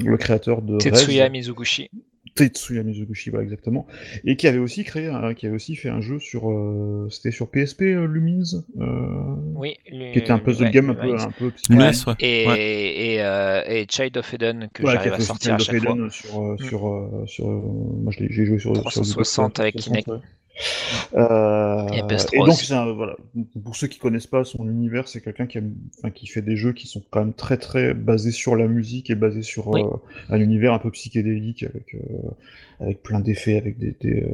le 0.05 0.15
créateur 0.17 0.61
de 0.61 0.77
Tetsuya 0.77 1.25
Rez. 1.25 1.29
Mizuguchi. 1.29 1.89
Tetsuya 2.37 2.83
Mizuguchi, 2.83 3.29
voilà 3.29 3.43
exactement, 3.43 3.87
et 4.25 4.35
qui 4.35 4.47
avait 4.47 4.57
aussi 4.59 4.83
créé, 4.83 5.07
un, 5.07 5.33
qui 5.33 5.45
avait 5.47 5.55
aussi 5.55 5.75
fait 5.75 5.89
un 5.89 6.01
jeu 6.01 6.19
sur, 6.19 6.49
euh, 6.49 7.07
c'était 7.09 7.31
sur 7.31 7.49
PSP 7.49 7.81
euh, 7.83 8.05
Lumines, 8.07 8.43
euh, 8.79 9.35
Oui, 9.55 9.75
qui 9.89 10.19
était 10.19 10.31
un 10.31 10.39
puzzle 10.39 10.65
ouais, 10.65 10.71
game 10.71 10.89
un 10.91 10.95
peu, 10.95 11.13
un 11.19 11.31
peu 11.31 11.51
Lumines, 11.69 11.87
Ouais. 11.87 11.91
ouais. 12.07 12.15
Et, 12.19 12.47
Ouais. 12.47 12.59
et, 12.59 13.21
euh, 13.21 13.63
et 13.67 13.85
Child 13.89 14.17
of 14.17 14.33
Eden 14.33 14.69
que 14.73 14.83
j'arrive 14.85 15.13
à 15.13 15.17
fait 15.17 15.23
sortir 15.23 15.55
à 15.55 15.57
Child 15.57 15.75
of 15.75 15.81
chaque 15.81 15.83
fois. 15.83 15.95
Eden 15.95 16.09
sur, 16.11 16.39
euh, 16.41 16.53
Mm. 16.53 16.57
sur, 16.65 16.87
euh, 16.87 17.25
sur, 17.25 17.47
euh, 17.49 17.61
moi 18.03 18.11
je 18.15 18.19
l'ai- 18.23 18.31
j'ai 18.31 18.45
joué 18.45 18.59
sur 18.59 18.73
sur 18.75 18.83
360 18.83 19.53
Xbox 19.53 19.59
avec 19.59 19.75
360, 19.75 20.07
ouais. 20.07 20.27
Euh, 21.15 21.87
Et 21.89 22.01
PS3 22.03 22.33
et 22.33 22.39
donc, 22.39 22.71
un- 22.71 22.91
voilà. 22.93 23.15
pour 23.63 23.75
ceux 23.75 23.87
qui 23.87 23.99
connaissent 23.99 24.27
pas 24.27 24.43
son 24.43 24.67
univers, 24.67 25.07
c'est 25.07 25.21
quelqu'un 25.21 25.45
qui, 25.47 25.59
enfin, 25.99 26.09
qui 26.09 26.27
fait 26.27 26.41
des 26.41 26.55
jeux 26.57 26.73
qui 26.73 26.87
sont 26.87 27.03
quand 27.11 27.19
même 27.19 27.33
très 27.33 27.57
très 27.57 27.93
basés 27.93 28.31
sur 28.31 28.55
la 28.55 28.67
musique 28.67 29.09
et 29.09 29.15
basés 29.15 29.43
sur 29.43 29.67
Oui. 29.67 29.81
euh, 29.81 29.87
un 30.29 30.39
univers 30.39 30.73
un 30.73 30.79
peu 30.79 30.89
psychédélique 30.91 31.63
avec, 31.63 31.95
euh, 31.95 31.99
avec 32.79 33.03
plein 33.03 33.19
d'effets, 33.19 33.57
avec 33.57 33.77
des. 33.77 33.95
des, 34.01 34.25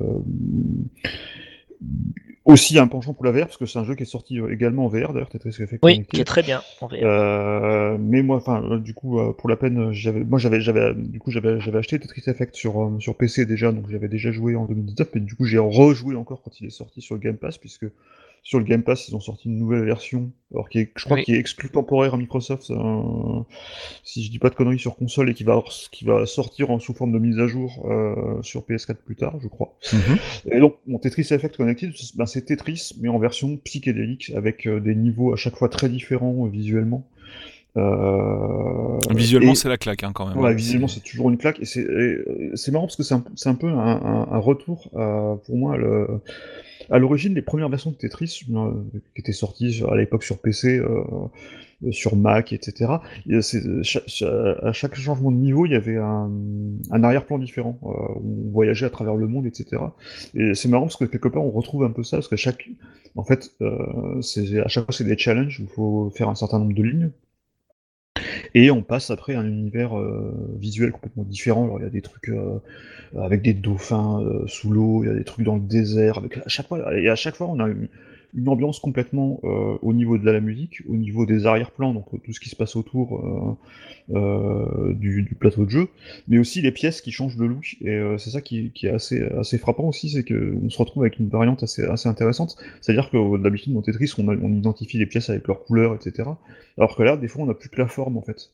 aussi 2.45 2.77
un 2.77 2.87
penchant 2.87 3.13
pour 3.13 3.25
la 3.25 3.31
VR, 3.31 3.45
parce 3.45 3.57
que 3.57 3.65
c'est 3.65 3.79
un 3.79 3.83
jeu 3.83 3.95
qui 3.95 4.03
est 4.03 4.07
sorti 4.07 4.39
euh, 4.39 4.51
également 4.51 4.85
en 4.85 4.87
VR, 4.89 5.13
d'ailleurs, 5.13 5.29
Tetris 5.29 5.55
Effect 5.61 5.79
Oui, 5.83 6.05
qui 6.05 6.19
est 6.19 6.25
très 6.25 6.43
bien 6.43 6.61
en 6.81 6.87
VR. 6.87 6.95
Euh, 7.03 7.97
mais 7.99 8.21
moi, 8.21 8.37
enfin, 8.37 8.63
euh, 8.63 8.79
du 8.79 8.93
coup, 8.93 9.19
pour 9.37 9.49
la 9.49 9.55
peine, 9.55 9.91
j'avais, 9.93 10.23
moi, 10.23 10.39
j'avais, 10.39 10.59
j'avais, 10.59 10.93
du 10.93 11.19
coup, 11.19 11.31
j'avais, 11.31 11.59
j'avais 11.59 11.77
acheté 11.77 11.99
Tetris 11.99 12.23
Effect 12.27 12.55
sur 12.55 12.91
sur 12.99 13.15
PC 13.15 13.45
déjà, 13.45 13.71
donc 13.71 13.89
j'avais 13.89 14.09
déjà 14.09 14.31
joué 14.31 14.55
en 14.55 14.65
2019, 14.65 15.09
mais 15.15 15.21
du 15.21 15.35
coup, 15.35 15.45
j'ai 15.45 15.59
rejoué 15.59 16.15
encore 16.15 16.41
quand 16.41 16.59
il 16.59 16.67
est 16.67 16.71
sorti 16.71 17.01
sur 17.01 17.17
Game 17.17 17.37
Pass, 17.37 17.57
puisque 17.57 17.85
sur 18.43 18.59
le 18.59 18.65
Game 18.65 18.83
Pass, 18.83 19.07
ils 19.07 19.15
ont 19.15 19.21
sorti 19.21 19.47
une 19.47 19.57
nouvelle 19.57 19.85
version, 19.85 20.31
alors 20.53 20.67
qui 20.69 20.79
est, 20.79 20.91
je 20.97 21.05
crois, 21.05 21.15
Oui. 21.17 21.23
qui 21.23 21.33
est 21.33 21.37
exclu 21.39 21.69
temporaire 21.69 22.13
à 22.13 22.17
Microsoft, 22.17 22.69
euh, 22.71 23.41
si 24.03 24.23
je 24.23 24.29
dis 24.31 24.39
pas 24.39 24.49
de 24.49 24.55
conneries 24.55 24.79
sur 24.79 24.95
console, 24.97 25.29
et 25.29 25.33
qui 25.33 25.43
va, 25.45 25.63
qui 25.91 26.03
va 26.05 26.25
sortir 26.25 26.69
en 26.69 26.79
sous 26.79 26.93
forme 26.93 27.13
de 27.13 27.19
mise 27.19 27.39
à 27.39 27.47
jour 27.47 27.85
euh, 27.89 28.41
sur 28.41 28.61
PS4 28.63 28.95
plus 28.95 29.15
tard, 29.15 29.35
je 29.41 29.47
crois. 29.47 29.75
Et 30.51 30.59
donc, 30.59 30.75
mon 30.87 30.99
Tetris 30.99 31.21
Effect 31.31 31.55
Connected, 31.57 31.93
c'est- 31.95 32.17
ben, 32.17 32.25
c'est 32.25 32.43
Tetris, 32.45 32.91
mais 32.99 33.07
en 33.09 33.17
version 33.17 33.55
psychédélique, 33.57 34.31
avec 34.35 34.67
euh, 34.67 34.79
des 34.81 34.95
niveaux 34.95 35.33
à 35.33 35.37
chaque 35.37 35.55
fois 35.55 35.69
très 35.69 35.87
différents 35.89 36.45
euh, 36.45 36.49
visuellement. 36.49 37.07
Euh, 37.75 38.97
Visuellement, 39.15 39.55
c'est 39.55 39.69
la 39.69 39.77
claque 39.77 40.03
hein, 40.03 40.11
quand 40.13 40.27
même. 40.27 40.37
Ouais, 40.37 40.53
visuellement, 40.53 40.87
c'est 40.87 40.99
toujours 41.01 41.29
une 41.29 41.37
claque. 41.37 41.59
Et 41.59 41.65
c'est 41.65 42.71
marrant 42.71 42.85
parce 42.85 42.95
que 42.95 43.03
c'est 43.03 43.15
un, 43.15 43.23
c'est 43.35 43.49
un 43.49 43.55
peu 43.55 43.67
un, 43.67 43.77
un- 43.77 44.27
un 44.31 44.37
retour 44.39 44.89
à- 44.95 45.35
pour 45.45 45.57
moi. 45.57 45.77
le- 45.77 46.07
à 46.89 46.99
l'origine, 46.99 47.33
les 47.33 47.41
premières 47.41 47.69
versions 47.69 47.91
de 47.91 47.95
Tetris 47.95 48.41
euh, 48.53 48.71
qui 49.15 49.21
étaient 49.21 49.31
sorties 49.31 49.81
à 49.89 49.95
l'époque 49.95 50.23
sur 50.23 50.37
PC, 50.39 50.79
euh, 50.79 51.01
sur 51.91 52.15
Mac, 52.17 52.51
etc. 52.53 52.91
et 53.27 53.37
à 53.37 54.73
chaque 54.73 54.95
changement 54.95 55.31
de 55.31 55.37
niveau, 55.37 55.65
il 55.65 55.71
y 55.71 55.75
avait 55.75 55.95
un, 55.97 56.29
un 56.91 57.03
arrière-plan 57.03 57.39
différent. 57.39 57.79
euh, 57.83 57.87
on 58.21 58.51
voyageait 58.51 58.85
à 58.85 58.89
travers 58.89 59.15
le 59.15 59.27
monde, 59.27 59.45
etc. 59.45 59.81
Et 60.35 60.53
c'est 60.55 60.67
marrant 60.67 60.83
parce 60.83 60.97
que 60.97 61.05
quelque 61.05 61.29
part, 61.29 61.43
on 61.43 61.51
retrouve 61.51 61.83
un 61.85 61.89
peu 61.91 62.03
ça 62.03 62.17
parce 62.17 62.27
que 62.27 62.35
chaque, 62.35 62.69
en 63.15 63.23
fait, 63.23 63.51
à 63.61 64.67
chaque 64.67 64.83
fois, 64.85 64.93
c'est 64.93 65.03
des 65.05 65.17
challenges 65.17 65.59
où 65.61 65.63
il 65.63 65.69
faut 65.69 66.11
faire 66.15 66.27
un 66.29 66.35
certain 66.35 66.59
nombre 66.59 66.73
de 66.75 66.83
lignes. 66.83 67.11
Et 68.55 68.69
on 68.69 68.83
passe 68.83 69.09
après 69.09 69.33
à 69.33 69.39
un 69.39 69.47
univers 69.47 69.97
euh, 69.97 70.31
visuel 70.59 70.91
complètement 70.91 71.23
différent. 71.23 71.77
Il 71.79 71.83
y 71.83 71.87
a 71.87 71.89
des 71.89 72.01
trucs 72.01 72.29
euh, 72.29 72.59
avec 73.17 73.41
des 73.41 73.53
dauphins 73.53 74.21
euh, 74.21 74.45
sous 74.47 74.71
l'eau, 74.71 75.03
il 75.03 75.07
y 75.07 75.11
a 75.11 75.15
des 75.15 75.23
trucs 75.23 75.45
dans 75.45 75.55
le 75.55 75.61
désert. 75.61 76.19
Avec 76.19 76.37
et 76.37 77.09
à 77.09 77.15
chaque 77.15 77.35
fois, 77.35 77.47
on 77.47 77.59
a 77.59 77.67
une, 77.67 77.87
une 78.35 78.49
ambiance 78.49 78.79
complètement 78.79 79.39
euh, 79.43 79.77
au 79.81 79.93
niveau 79.93 80.17
de 80.17 80.25
la, 80.25 80.39
musique, 80.39 80.81
au 80.87 80.95
niveau 80.95 81.25
des 81.25 81.45
arrière-plans, 81.45 81.93
donc 81.93 82.05
euh, 82.13 82.17
tout 82.17 82.33
ce 82.33 82.39
qui 82.39 82.49
se 82.49 82.55
passe 82.55 82.75
autour 82.75 83.57
euh, 84.13 84.93
du, 84.93 85.35
plateau 85.39 85.65
de 85.65 85.69
jeu, 85.69 85.87
mais 86.27 86.37
aussi 86.37 86.61
les 86.61 86.71
pièces 86.71 87.01
qui 87.01 87.11
changent 87.11 87.37
de 87.37 87.45
look. 87.45 87.77
Et 87.81 88.01
c'est 88.17 88.31
ça 88.31 88.41
qui, 88.41 88.71
est 88.81 88.89
assez, 88.89 89.57
frappant 89.57 89.85
aussi, 89.85 90.09
c'est 90.09 90.23
qu'on 90.23 90.69
se 90.69 90.77
retrouve 90.77 91.03
avec 91.03 91.19
une 91.19 91.29
variante 91.29 91.63
assez, 91.63 91.85
intéressante. 92.05 92.57
C'est-à-dire 92.81 93.09
que 93.09 93.37
d'habitude 93.37 93.73
dans 93.73 93.81
Tetris, 93.81 94.13
on 94.17 94.53
identifie 94.53 94.97
les 94.97 95.05
pièces 95.05 95.29
avec 95.29 95.47
leurs 95.47 95.63
couleurs, 95.63 95.95
etc. 95.95 96.29
Alors 96.77 96.95
que 96.95 97.03
là, 97.03 97.17
des 97.17 97.27
fois, 97.27 97.43
on 97.43 97.47
n'a 97.47 97.53
plus 97.53 97.69
que 97.69 97.79
la 97.79 97.87
forme 97.87 98.17
en 98.17 98.21
fait. 98.21 98.51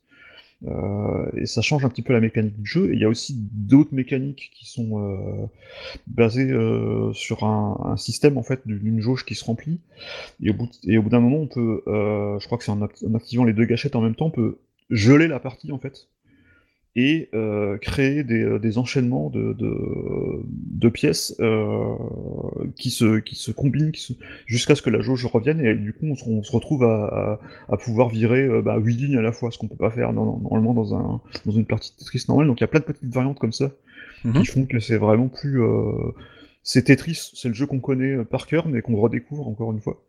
Euh, 0.68 1.26
et 1.38 1.46
ça 1.46 1.62
change 1.62 1.86
un 1.86 1.90
petit 1.90 2.02
peu 2.02 2.14
la 2.14 2.20
mécanique 2.20 2.60
du 2.62 2.70
jeu. 2.70 2.92
Et 2.92 2.94
il 2.94 3.00
y 3.00 3.06
a 3.06 3.10
aussi 3.10 3.36
d'autres 3.38 3.94
mécaniques 3.94 4.52
qui 4.54 4.66
sont 4.66 5.00
euh, 5.00 5.46
basées 6.08 6.52
euh, 6.52 7.14
sur 7.14 7.44
un, 7.44 7.96
système 7.98 8.38
en 8.38 8.44
fait 8.44 8.62
d'une 8.66 9.02
jauge 9.02 9.26
qui 9.26 9.36
se 9.36 9.46
remplit. 9.46 9.80
Et 10.42 10.50
au 10.52 10.54
bout, 10.54 11.10
d'un 11.10 11.20
moment, 11.20 11.38
on 11.38 11.48
peut, 11.48 11.82
je 11.86 12.46
crois 12.46 12.58
que 12.58 12.64
c'est 12.64 12.72
en 12.72 12.82
activant 13.16 13.44
les 13.44 13.54
deux 13.54 13.66
gâchettes 13.66 13.96
en 13.96 14.02
même 14.02 14.16
temps, 14.16 14.28
on 14.28 14.32
peut 14.32 14.60
geler 14.90 15.28
la 15.28 15.40
partie 15.40 15.72
en 15.72 15.78
fait 15.78 16.08
et 17.02 17.30
euh, 17.34 17.78
créer 17.78 18.24
des, 18.24 18.44
euh, 18.44 18.60
des 18.60 18.78
enchaînements 18.78 19.30
de, 19.30 19.54
de, 19.54 19.72
de 20.44 20.90
pièces 20.90 21.36
euh, 21.40 21.96
qui, 22.76 22.90
se, 22.90 23.20
qui 23.20 23.36
se 23.36 23.52
combinent 23.52 23.92
qui 23.92 24.02
se- 24.02 24.14
jusqu'à 24.48 24.76
ce 24.76 24.82
que 24.82 24.90
la 24.90 25.00
jauge 25.02 25.26
revienne 25.26 25.60
et 25.66 25.74
du 25.76 25.94
coup 25.94 26.08
on 26.08 26.16
se, 26.16 26.24
on 26.28 26.44
se 26.44 26.52
retrouve 26.52 26.84
à, 26.84 27.06
à, 27.06 27.40
à 27.74 27.78
pouvoir 27.78 28.10
virer 28.10 28.42
euh, 28.44 28.62
bah, 28.62 28.78
8 28.78 28.96
lignes 28.96 29.18
à 29.18 29.22
la 29.22 29.32
fois, 29.32 29.52
ce 29.52 29.58
qu'on 29.58 29.68
peut 29.68 29.76
pas 29.76 29.92
faire 29.92 30.12
normalement 30.14 30.74
dans, 30.74 30.94
un, 30.96 31.22
dans 31.46 31.52
une 31.52 31.66
partie 31.66 31.92
de 31.94 31.98
Tetris 32.04 32.26
normale. 32.28 32.48
Donc 32.48 32.60
il 32.60 32.64
y 32.64 32.66
a 32.66 32.68
plein 32.68 32.80
de 32.82 32.86
petites 32.86 33.14
variantes 33.14 33.40
comme 33.40 33.54
ça 33.54 33.72
Mhm. 34.26 34.34
qui 34.34 34.46
font 34.48 34.66
que 34.66 34.80
c'est 34.82 34.98
vraiment 34.98 35.30
plus... 35.30 35.62
euh, 35.64 36.12
c'est 36.62 36.84
Tetris, 36.84 37.32
c'est 37.36 37.48
le 37.48 37.54
jeu 37.54 37.66
qu'on 37.66 37.80
connaît 37.80 38.18
par 38.26 38.48
cœur 38.48 38.68
mais 38.68 38.82
qu'on 38.82 38.98
redécouvre 38.98 39.48
encore 39.48 39.72
une 39.72 39.80
fois. 39.80 40.02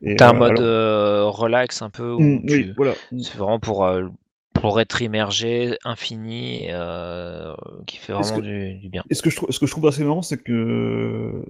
Et, 0.00 0.16
T'as 0.16 0.30
un 0.30 0.34
euh, 0.34 0.38
mode 0.38 0.50
alors- 0.52 0.62
euh, 0.62 1.24
relax 1.28 1.82
un 1.82 1.90
peu 1.90 2.10
où 2.12 2.18
Mm, 2.20 2.46
tu- 2.46 2.54
oui, 2.54 2.72
voilà. 2.78 2.94
c'est 3.10 3.36
vraiment 3.36 3.60
pour, 3.60 3.84
euh, 3.84 4.04
pour 4.52 4.80
être 4.80 5.02
immergé, 5.02 5.76
infini, 5.84 6.66
euh, 6.70 7.54
qui 7.86 7.96
fait 7.96 8.12
vraiment 8.12 8.36
que- 8.36 8.42
du, 8.42 8.74
du 8.78 8.88
bien. 8.88 9.02
Et 9.10 9.14
ce 9.14 9.22
que 9.22 9.30
je 9.30 9.36
trouve, 9.36 9.50
ce 9.50 9.58
que 9.58 9.66
je 9.66 9.70
trouve 9.70 9.86
assez 9.86 10.04
marrant, 10.04 10.22
c'est 10.22 10.42
que 10.42 11.44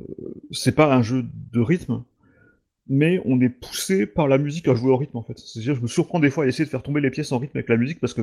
c'est 0.50 0.74
pas 0.74 0.94
un 0.94 1.02
jeu 1.02 1.24
de 1.52 1.60
rythme, 1.60 2.02
mais 2.88 3.20
on 3.24 3.40
est 3.40 3.48
poussé 3.48 4.06
par 4.06 4.28
la 4.28 4.38
musique 4.38 4.68
à 4.68 4.74
jouer 4.74 4.90
au 4.90 4.96
rythme 4.96 5.16
en 5.18 5.22
fait. 5.22 5.38
C'est-à-dire, 5.38 5.74
je 5.76 5.80
me 5.82 5.86
surprends 5.88 6.20
des 6.20 6.30
fois 6.30 6.44
à 6.44 6.46
essayer 6.46 6.64
de 6.64 6.70
faire 6.70 6.82
tomber 6.82 7.00
les 7.00 7.10
pièces 7.10 7.32
en 7.32 7.38
rythme 7.38 7.56
avec 7.56 7.68
la 7.68 7.76
musique 7.76 8.00
parce 8.00 8.14
que 8.14 8.22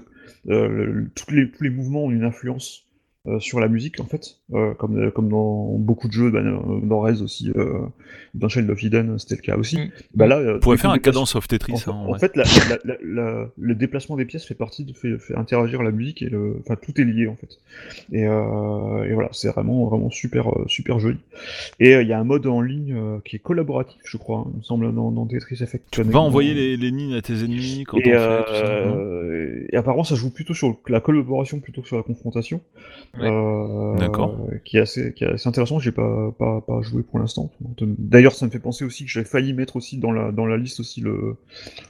euh, 0.50 0.68
le- 0.68 1.10
tous, 1.16 1.32
les, 1.32 1.50
tous 1.52 1.64
les 1.64 1.70
mouvements 1.70 2.06
ont 2.06 2.12
une 2.12 2.24
influence 2.24 2.86
sur 3.40 3.60
la 3.60 3.68
musique 3.68 4.00
en 4.00 4.06
fait, 4.06 4.38
euh, 4.54 4.74
comme, 4.76 4.98
euh, 4.98 5.12
comme 5.12 5.30
dans 5.30 5.74
beaucoup 5.78 6.08
de 6.08 6.14
jeux, 6.14 6.32
euh, 6.34 6.80
dans 6.84 7.02
Rez 7.02 7.22
aussi, 7.22 7.52
euh, 7.56 7.80
dans 8.34 8.48
Child 8.48 8.70
of 8.70 8.82
Eden, 8.84 9.20
c'était 9.20 9.36
le 9.36 9.42
cas 9.42 9.58
aussi. 9.58 9.78
Mm. 9.78 9.90
Bah 10.16 10.26
là, 10.28 10.38
euh, 10.38 10.56
On 10.56 10.60
pourrait 10.60 10.78
faire 10.78 10.90
un 10.92 11.00
cadence 11.00 11.36
of 11.36 11.48
Tetris. 11.48 11.74
en, 11.74 11.78
fait- 11.78 11.92
hein, 11.92 12.06
en 12.08 12.18
fait, 12.18 12.36
la- 12.38 12.44
la- 12.70 12.78
la- 12.86 12.98
la- 13.04 13.50
le 13.58 13.76
déplacement 13.76 14.16
des 14.16 14.26
pièces 14.26 14.46
fait 14.46 14.56
partie 14.56 14.86
de 14.86 14.94
fait, 14.94 15.18
fait 15.20 15.36
interagir 15.36 15.84
la 15.84 15.92
musique 15.92 16.22
et 16.22 16.30
le, 16.30 16.56
enfin 16.62 16.76
tout 16.82 17.00
est 17.00 17.04
lié 17.04 17.28
en 17.28 17.36
fait. 17.36 17.60
Et, 18.14 18.26
euh, 18.26 19.04
et 19.04 19.14
voilà, 19.14 19.30
c'est 19.34 19.50
vraiment 19.50 19.86
vraiment 19.88 20.10
super 20.10 20.48
euh, 20.58 20.64
super 20.68 21.00
joli. 21.00 21.18
Et 21.80 21.96
euh, 21.96 22.02
il 22.02 22.08
y 22.08 22.14
a 22.14 22.20
un 22.20 22.24
mode 22.24 22.48
en 22.48 22.62
ligne 22.62 22.94
euh, 22.96 23.18
qui 23.26 23.36
est 23.36 23.40
collaboratif, 23.40 24.00
je 24.06 24.18
crois, 24.18 24.40
hein, 24.48 24.52
il 24.54 24.58
me 24.60 24.64
semble 24.64 24.94
dans, 24.96 25.12
dans 25.12 25.26
Tetris 25.26 25.62
Effect. 25.62 25.84
Tu 25.92 26.02
vas 26.04 26.20
envoyer 26.20 26.54
les, 26.54 26.78
les 26.78 26.90
lignes 26.90 27.16
à 27.16 27.22
tes 27.22 27.34
ennemis 27.44 27.84
quand 27.86 27.98
et, 27.98 28.16
on 28.16 28.20
fait 28.20 28.44
tout 28.46 28.54
ça. 28.54 28.66
hein. 28.66 28.96
euh, 28.98 29.68
et 29.72 29.76
apparemment, 29.76 30.04
ça 30.06 30.16
joue 30.16 30.30
plutôt 30.32 30.54
sur 30.54 30.76
la 30.88 31.02
collaboration 31.02 31.60
plutôt 31.60 31.82
que 31.82 31.88
sur 31.88 31.98
la 31.98 32.04
confrontation. 32.04 32.62
Ouais. 33.18 33.28
Euh, 33.30 33.96
D'accord. 33.98 34.38
Qui 34.66 34.78
est 34.78 34.82
assez, 34.82 35.14
qui 35.14 35.24
est 35.24 35.28
assez 35.28 35.50
intéressant. 35.50 35.80
J'ai 35.80 35.92
pas, 35.92 36.32
pas, 36.38 36.62
pas 36.62 36.82
joué 36.82 37.02
pour 37.04 37.20
l'instant. 37.20 37.52
D'ailleurs, 37.82 38.34
ça 38.34 38.46
me 38.46 38.52
fait 38.52 38.60
penser 38.60 38.86
aussi 38.86 39.04
que 39.06 39.10
j'ai 39.12 39.24
failli 39.24 39.54
mettre 39.54 39.76
aussi 39.78 39.98
dans 39.98 40.12
la, 40.12 40.32
dans 40.32 40.46
la 40.46 40.58
liste 40.58 40.80
aussi 40.80 41.02
le, 41.02 41.36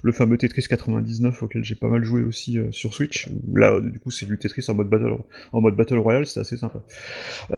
le 0.02 0.12
fameux 0.12 0.38
Tetris 0.38 0.64
99 0.70 1.44
auquel 1.44 1.64
j'ai 1.64 1.76
pas 1.76 1.88
mal 1.90 2.04
joué 2.04 2.24
aussi 2.24 2.58
euh, 2.58 2.72
sur 2.72 2.94
Switch. 2.94 3.28
Là, 3.54 3.80
du 3.82 4.00
coup, 4.00 4.12
c'est 4.12 4.26
du 4.26 4.38
Tetris 4.38 4.66
en 4.70 4.76
mode 4.76 4.90
battle, 4.90 5.16
en 5.52 5.62
mode 5.62 5.76
battle 5.76 5.98
royale, 5.98 6.26
c'est 6.26 6.40
assez 6.40 6.58
sympa. 6.58 6.82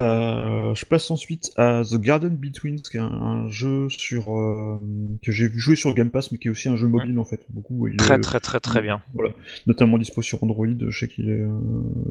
Euh, 0.02 0.74
je 0.76 0.86
passe 0.86 1.10
ensuite 1.12 1.52
à 1.58 1.84
The 1.90 1.98
Garden 2.00 2.36
Between, 2.36 2.82
qui 2.82 2.98
est 2.98 3.00
un, 3.00 3.06
un 3.12 3.50
jeu 3.50 3.90
sur 3.90 4.36
euh, 4.38 4.80
que 5.22 5.32
j'ai 5.32 5.50
joué 5.54 5.76
sur 5.76 5.94
Game 5.94 6.10
Pass, 6.10 6.32
mais 6.32 6.38
qui 6.38 6.48
est 6.48 6.52
aussi 6.52 6.70
un 6.70 6.76
jeu 6.76 6.88
mobile 6.88 7.18
en 7.20 7.26
fait. 7.26 7.42
Beaucoup, 7.50 7.88
il 7.88 7.98
Très 7.98 8.16
est- 8.16 8.22
très 8.22 8.40
très 8.40 8.60
très 8.60 8.82
bien. 8.82 9.02
voilà, 9.14 9.32
notamment 9.68 9.98
dispo 9.98 10.22
sur 10.22 10.44
Android, 10.44 10.68
je 10.88 10.98
sais 11.00 11.08
qu'il 11.08 11.30
est 11.30 11.46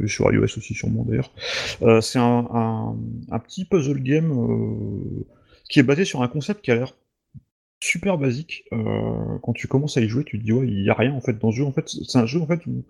sur 0.09 0.33
iOS 0.33 0.45
aussi 0.45 0.75
sûrement 0.75 1.05
d'ailleurs. 1.05 1.33
Euh, 1.83 2.01
c'est 2.01 2.19
un, 2.19 2.47
un, 2.53 2.97
un 3.31 3.39
petit 3.39 3.65
puzzle 3.65 4.03
game 4.03 4.31
euh, 4.33 5.25
qui 5.69 5.79
est 5.81 5.83
basé 5.85 6.05
sur 6.05 6.23
un 6.23 6.29
concept 6.29 6.63
qui 6.63 6.71
a 6.71 6.75
l'air 6.75 6.95
super 7.83 8.19
basique. 8.19 8.65
Euh, 8.73 9.39
quand 9.43 9.53
tu 9.55 9.67
commences 9.69 9.97
à 9.97 10.01
y 10.03 10.09
jouer, 10.09 10.25
tu 10.25 10.39
te 10.39 10.45
dis 10.45 10.53
ouais, 10.53 10.67
il 10.69 10.85
y 10.85 10.91
a 10.91 10.95
rien 10.95 11.15
en 11.15 11.21
fait 11.21 11.39
dans 11.39 11.51
ce 11.51 11.57
jeu. 11.57 11.65
En 11.65 11.73
fait, 11.73 11.89
c'est 11.89 12.19
un 12.19 12.27
jeu 12.27 12.41
en 12.41 12.47
fait 12.47 12.61
où 12.67 12.85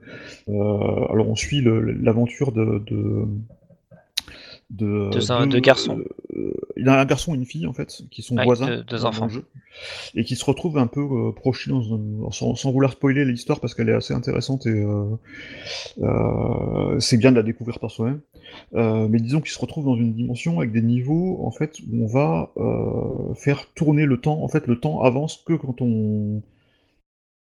alors 1.11 1.29
on 1.29 1.37
suit 1.37 1.63
l'aventure 1.63 2.53
de, 2.53 2.83
de 2.87 3.25
de, 4.71 5.11
Deux- 5.11 5.59
garçons. 5.59 5.99
euh, 6.37 6.53
il 6.77 6.87
y 6.87 6.89
a 6.89 7.01
un 7.01 7.05
garçon 7.05 7.35
et 7.35 7.37
une 7.37 7.45
fille 7.45 7.67
en 7.67 7.73
fait 7.73 8.03
qui 8.09 8.23
sont 8.23 8.37
voisins 8.45 8.67
deux- 8.69 8.85
deux 8.85 9.05
enfants. 9.05 9.25
le 9.27 9.33
jeu 9.33 9.45
et 10.15 10.23
qui 10.23 10.37
se 10.37 10.45
retrouvent 10.45 10.79
un 10.79 10.87
peu 10.87 11.01
euh, 11.01 11.33
projetés 11.33 11.71
dans 11.73 11.83
un... 11.95 12.31
sans, 12.31 12.55
sans 12.55 12.71
vouloir 12.71 12.93
spoiler 12.93 13.25
l'histoire 13.25 13.59
parce 13.59 13.75
qu'elle 13.75 13.89
est 13.89 13.95
assez 13.95 14.15
intéressante 14.15 14.67
et 14.67 14.85
euh, 16.01 17.01
c'est 17.01 17.17
bien 17.17 17.33
de 17.33 17.37
la 17.37 17.43
découvrir 17.43 17.79
par 17.81 17.91
soi-même. 17.91 18.21
Euh, 18.75 19.09
mais 19.09 19.19
disons 19.21 19.41
qu'ils 19.41 19.51
se 19.53 19.59
retrouvent 19.59 19.85
dans 19.87 19.97
une 19.97 20.13
dimension 20.15 20.59
avec 20.59 20.73
des 20.73 20.83
niveaux 20.83 21.41
en 21.45 21.51
fait 21.51 21.79
où 21.91 22.05
on 22.05 22.07
va 22.07 22.53
euh, 22.57 23.35
faire 23.35 23.67
tourner 23.75 24.07
le 24.07 24.21
temps. 24.21 24.43
En 24.43 24.49
fait, 24.49 24.67
le 24.67 24.79
temps 24.79 25.03
avance 25.03 25.43
que 25.47 25.55
quand 25.55 25.81
on 25.81 26.43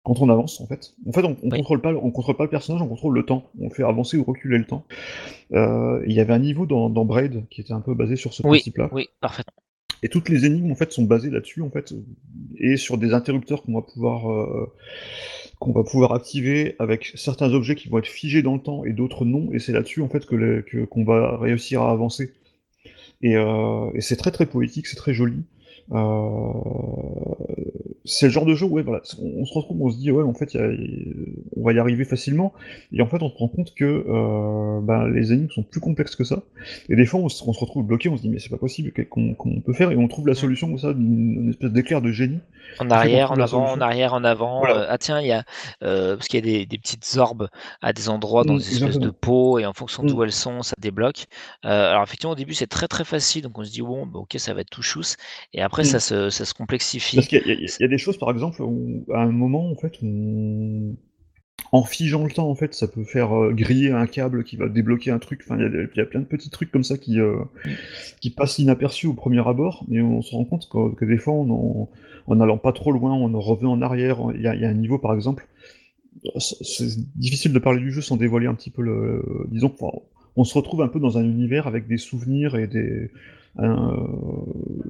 quand 0.04 0.22
on 0.22 0.30
avance 0.30 0.62
en 0.62 0.68
fait. 0.68 0.94
En 1.06 1.12
fait, 1.12 1.24
on, 1.26 1.36
on 1.44 1.50
Oui. 1.52 1.58
contrôle 1.60 1.82
pas, 1.82 1.94
on 1.94 2.12
contrôle 2.12 2.38
pas 2.38 2.46
le 2.46 2.50
personnage, 2.50 2.82
on 2.82 2.88
contrôle 2.88 3.14
le 3.14 3.26
temps. 3.26 3.44
On 3.60 3.70
fait 3.70 3.84
avancer 3.84 4.18
ou 4.18 4.24
reculer 4.24 4.58
le 4.58 4.66
temps. 4.66 4.86
Euh, 5.54 6.02
Il 6.08 6.14
y 6.14 6.20
avait 6.22 6.34
un 6.34 6.40
niveau 6.40 6.66
dans, 6.66 6.90
dans 6.90 7.04
Braid 7.06 7.44
qui 7.50 7.60
était 7.62 7.74
un 7.74 7.82
peu 7.82 7.94
basé 7.94 8.16
sur 8.16 8.34
ce 8.34 8.42
Oui, 8.44 8.60
principe-là. 8.60 8.90
oui, 8.94 9.08
parfait. 9.20 9.44
Et 10.04 10.10
toutes 10.10 10.30
les 10.30 10.46
énigmes 10.46 10.72
en 10.72 10.76
fait 10.76 10.92
sont 10.94 11.04
basées 11.04 11.30
là-dessus 11.32 11.62
en 11.62 11.70
fait 11.72 11.94
et 12.58 12.78
sur 12.78 12.98
des 12.98 13.14
interrupteurs 13.14 13.64
qu'on 13.64 13.74
va 13.74 13.82
pouvoir 13.82 14.28
qu'on 15.60 15.72
va 15.72 15.84
pouvoir 15.84 16.14
activer 16.14 16.76
avec 16.80 17.12
certains 17.16 17.54
objets 17.54 17.76
qui 17.76 17.90
vont 17.90 17.98
être 17.98 18.08
figés 18.08 18.42
dans 18.42 18.54
le 18.54 18.62
temps 18.62 18.86
et 18.86 18.94
d'autres 18.94 19.26
non 19.26 19.50
et 19.52 19.60
c'est 19.60 19.72
là-dessus 19.72 20.02
en 20.02 20.10
fait 20.10 20.26
que 20.26 20.86
qu'on 20.86 21.04
va 21.04 21.38
réussir 21.38 21.82
à 21.82 21.92
avancer. 21.92 22.34
Euh, 23.24 23.90
et 23.94 24.02
c'est 24.02 24.16
très 24.16 24.32
très 24.32 24.46
poétique, 24.46 24.88
c'est 24.88 24.96
très 24.96 25.14
joli. 25.14 25.44
Euh, 25.92 26.54
c'est 28.06 28.28
le 28.28 28.32
genre 28.32 28.46
de 28.46 28.56
jeu 28.56 28.66
où 28.66 28.70
ouais, 28.72 28.84
voilà, 28.84 29.02
on, 29.22 29.42
on 29.42 29.46
se 29.46 29.54
retrouve, 29.54 29.82
on 29.82 29.90
se 29.90 29.98
dit 29.98 30.12
ouais, 30.12 30.24
en 30.24 30.34
fait, 30.34 30.54
il 30.54 30.60
y 30.60 30.64
a- 30.64 30.70
on 31.58 31.64
va 31.66 31.74
y 31.74 31.80
arriver 31.80 32.06
facilement, 32.06 32.54
et 32.94 33.02
en 33.02 33.08
fait, 33.08 33.22
on 33.22 33.30
se 33.30 33.36
rend 33.38 33.48
compte 33.48 33.74
que 33.76 33.86
euh, 34.08 34.80
ben, 34.82 35.08
les 35.10 35.34
énigmes 35.34 35.50
sont 35.50 35.64
plus 35.64 35.82
complexes 35.82 36.16
que 36.16 36.24
ça. 36.24 36.44
Et 36.90 36.96
des 36.96 37.06
fois, 37.06 37.20
on 37.20 37.30
se, 37.30 37.44
on 37.46 37.54
se 37.54 37.60
retrouve 37.60 37.86
bloqué, 37.86 38.10
on 38.10 38.18
se 38.18 38.22
dit 38.22 38.30
mais 38.30 38.40
c'est 38.40 38.50
pas 38.50 38.58
possible, 38.58 38.92
comment, 39.10 39.34
on 39.46 39.62
peut 39.62 39.74
faire, 39.74 39.92
et 39.92 39.98
on 39.98 40.08
trouve 40.08 40.28
la 40.28 40.36
solution 40.36 40.68
comme 40.70 40.78
ça, 40.80 40.92
une 40.92 41.50
espèce 41.50 41.72
d'éclair 41.72 42.02
de 42.02 42.12
génie. 42.12 42.40
En 42.80 42.90
arrière, 42.92 43.32
en 43.32 43.40
avant, 43.40 43.72
en 43.72 43.82
arrière, 43.82 44.14
en 44.14 44.24
avant. 44.24 44.60
Voilà. 44.60 44.82
euh, 44.82 44.88
ah 44.90 44.98
tiens, 44.98 45.20
il 45.20 45.28
y 45.28 45.32
a 45.32 45.44
euh, 45.84 46.16
parce 46.16 46.28
qu'il 46.28 46.46
y 46.46 46.50
a 46.50 46.60
des, 46.60 46.66
des 46.66 46.78
petites 46.78 47.16
orbes 47.18 47.48
à 47.82 47.92
des 47.94 48.08
endroits 48.10 48.44
dans 48.44 48.54
Mm, 48.54 48.58
des 48.60 48.74
espèces 48.76 49.00
de 49.00 49.10
pots 49.10 49.58
et 49.58 49.66
en 49.66 49.74
fonction 49.74 50.04
d'où 50.04 50.20
Mm. 50.20 50.24
elles 50.24 50.32
sont, 50.32 50.62
ça 50.62 50.76
débloque. 50.78 51.26
Euh, 51.66 51.90
alors 51.90 52.04
effectivement, 52.04 52.34
au 52.34 52.36
début, 52.36 52.54
c'est 52.54 52.68
très 52.68 52.88
très 52.88 53.04
facile, 53.06 53.42
donc 53.44 53.58
on 53.58 53.64
se 53.64 53.72
dit 53.72 53.82
bon, 53.82 54.06
bah, 54.06 54.20
ok, 54.20 54.36
ça 54.38 54.54
va 54.54 54.62
être 54.62 54.70
tout 54.70 54.82
chousse. 54.84 55.16
Et 55.54 55.62
après, 55.62 55.77
Mm. 55.84 55.86
ça 55.86 56.00
se 56.00 56.30
ça 56.30 56.46
se 56.46 56.54
complexifie. 56.54 57.16
Parce 57.16 57.28
qu'il 57.28 57.40
y, 57.46 57.52
a- 57.52 57.56
y 57.56 57.84
y 57.84 57.88
des 57.88 57.98
choses, 57.98 58.18
par 58.18 58.32
exemple, 58.32 58.62
où 58.62 59.06
à 59.14 59.22
un 59.22 59.32
moment, 59.32 59.70
en 59.72 59.76
fait, 59.76 59.94
on... 60.04 60.96
en 61.72 61.84
figeant 61.84 62.24
le 62.26 62.32
temps, 62.32 62.50
en 62.50 62.56
fait, 62.56 62.74
ça 62.76 62.88
peut 62.88 63.04
faire 63.06 63.34
euh, 63.38 63.54
griller 63.54 63.92
un 63.92 64.08
câble 64.08 64.44
qui 64.44 64.58
va 64.58 64.70
débloquer 64.70 65.12
un 65.12 65.20
truc. 65.20 65.42
Enfin, 65.46 65.58
il 65.60 65.90
y, 65.96 66.00
a 66.00 66.04
y 66.04 66.08
plein 66.08 66.22
de 66.22 66.26
petits 66.26 66.50
trucs 66.52 66.72
comme 66.72 66.84
ça 66.84 66.98
qui, 66.98 67.20
euh, 67.20 67.38
qui 68.22 68.30
passent 68.32 68.60
inaperçus 68.60 69.08
au 69.08 69.14
premier 69.14 69.48
abord, 69.48 69.86
mais 69.88 70.02
on 70.02 70.22
se 70.22 70.36
rend 70.36 70.46
compte 70.46 70.70
que, 70.70 70.96
que 70.96 71.06
des 71.06 71.18
fois, 71.18 71.34
en, 71.36 71.50
en, 71.50 71.90
en 72.28 72.42
allant 72.42 72.58
pas 72.58 72.74
trop 72.74 72.92
loin, 72.92 73.14
on 73.14 73.34
en 73.34 73.40
revient 73.42 73.68
en 73.68 73.82
arrière. 73.82 74.20
Il 74.36 74.42
y 74.42 74.48
a, 74.48 74.52
a 74.52 74.70
un 74.70 74.74
niveau, 74.74 75.00
par 75.00 75.14
exemple, 75.14 75.48
c'est 76.40 76.98
difficile 77.16 77.54
de 77.54 77.60
parler 77.60 77.80
du 77.80 77.92
jeu 77.92 78.02
sans 78.02 78.18
dévoiler 78.18 78.48
un 78.48 78.56
petit 78.56 78.72
peu 78.72 78.82
le. 78.82 79.24
Disons, 79.50 79.70
on 80.38 80.44
se 80.44 80.54
retrouve 80.54 80.82
un 80.82 80.88
peu 80.88 81.00
dans 81.00 81.18
un 81.18 81.24
univers 81.24 81.68
avec 81.68 81.88
des 81.88 81.98
souvenirs 81.98 82.56
et 82.56 82.68
des. 82.68 83.12
un- 83.58 83.96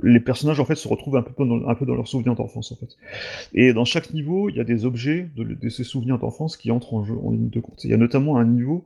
les 0.04 0.20
personnages 0.20 0.60
en 0.60 0.66
fait 0.66 0.76
se 0.76 0.88
retrouvent 0.88 1.18
un 1.18 1.22
peu 1.24 1.46
dans, 1.46 1.94
leurs 1.96 2.08
souvenirs 2.08 2.36
d'enfance 2.36 2.72
en 2.72 2.76
fait. 2.76 2.98
Et 3.54 3.74
dans 3.74 3.86
chaque 3.86 4.14
niveau, 4.14 4.50
il 4.50 4.58
y 4.58 4.60
a 4.60 4.64
des 4.66 4.86
objets 4.86 5.30
de, 5.36 5.44
de 5.44 5.70
ces 5.70 5.84
souvenirs 5.84 6.20
d'enfance 6.20 6.58
qui 6.58 6.70
entrent 6.72 6.94
en 6.94 7.04
jeu 7.04 7.16
en 7.24 7.32
ligne 7.32 7.50
de 7.50 7.60
compte. 7.60 7.84
Il 7.84 7.90
y 7.90 7.94
a 7.94 7.98
notamment 7.98 8.38
un 8.38 8.46
niveau 8.46 8.86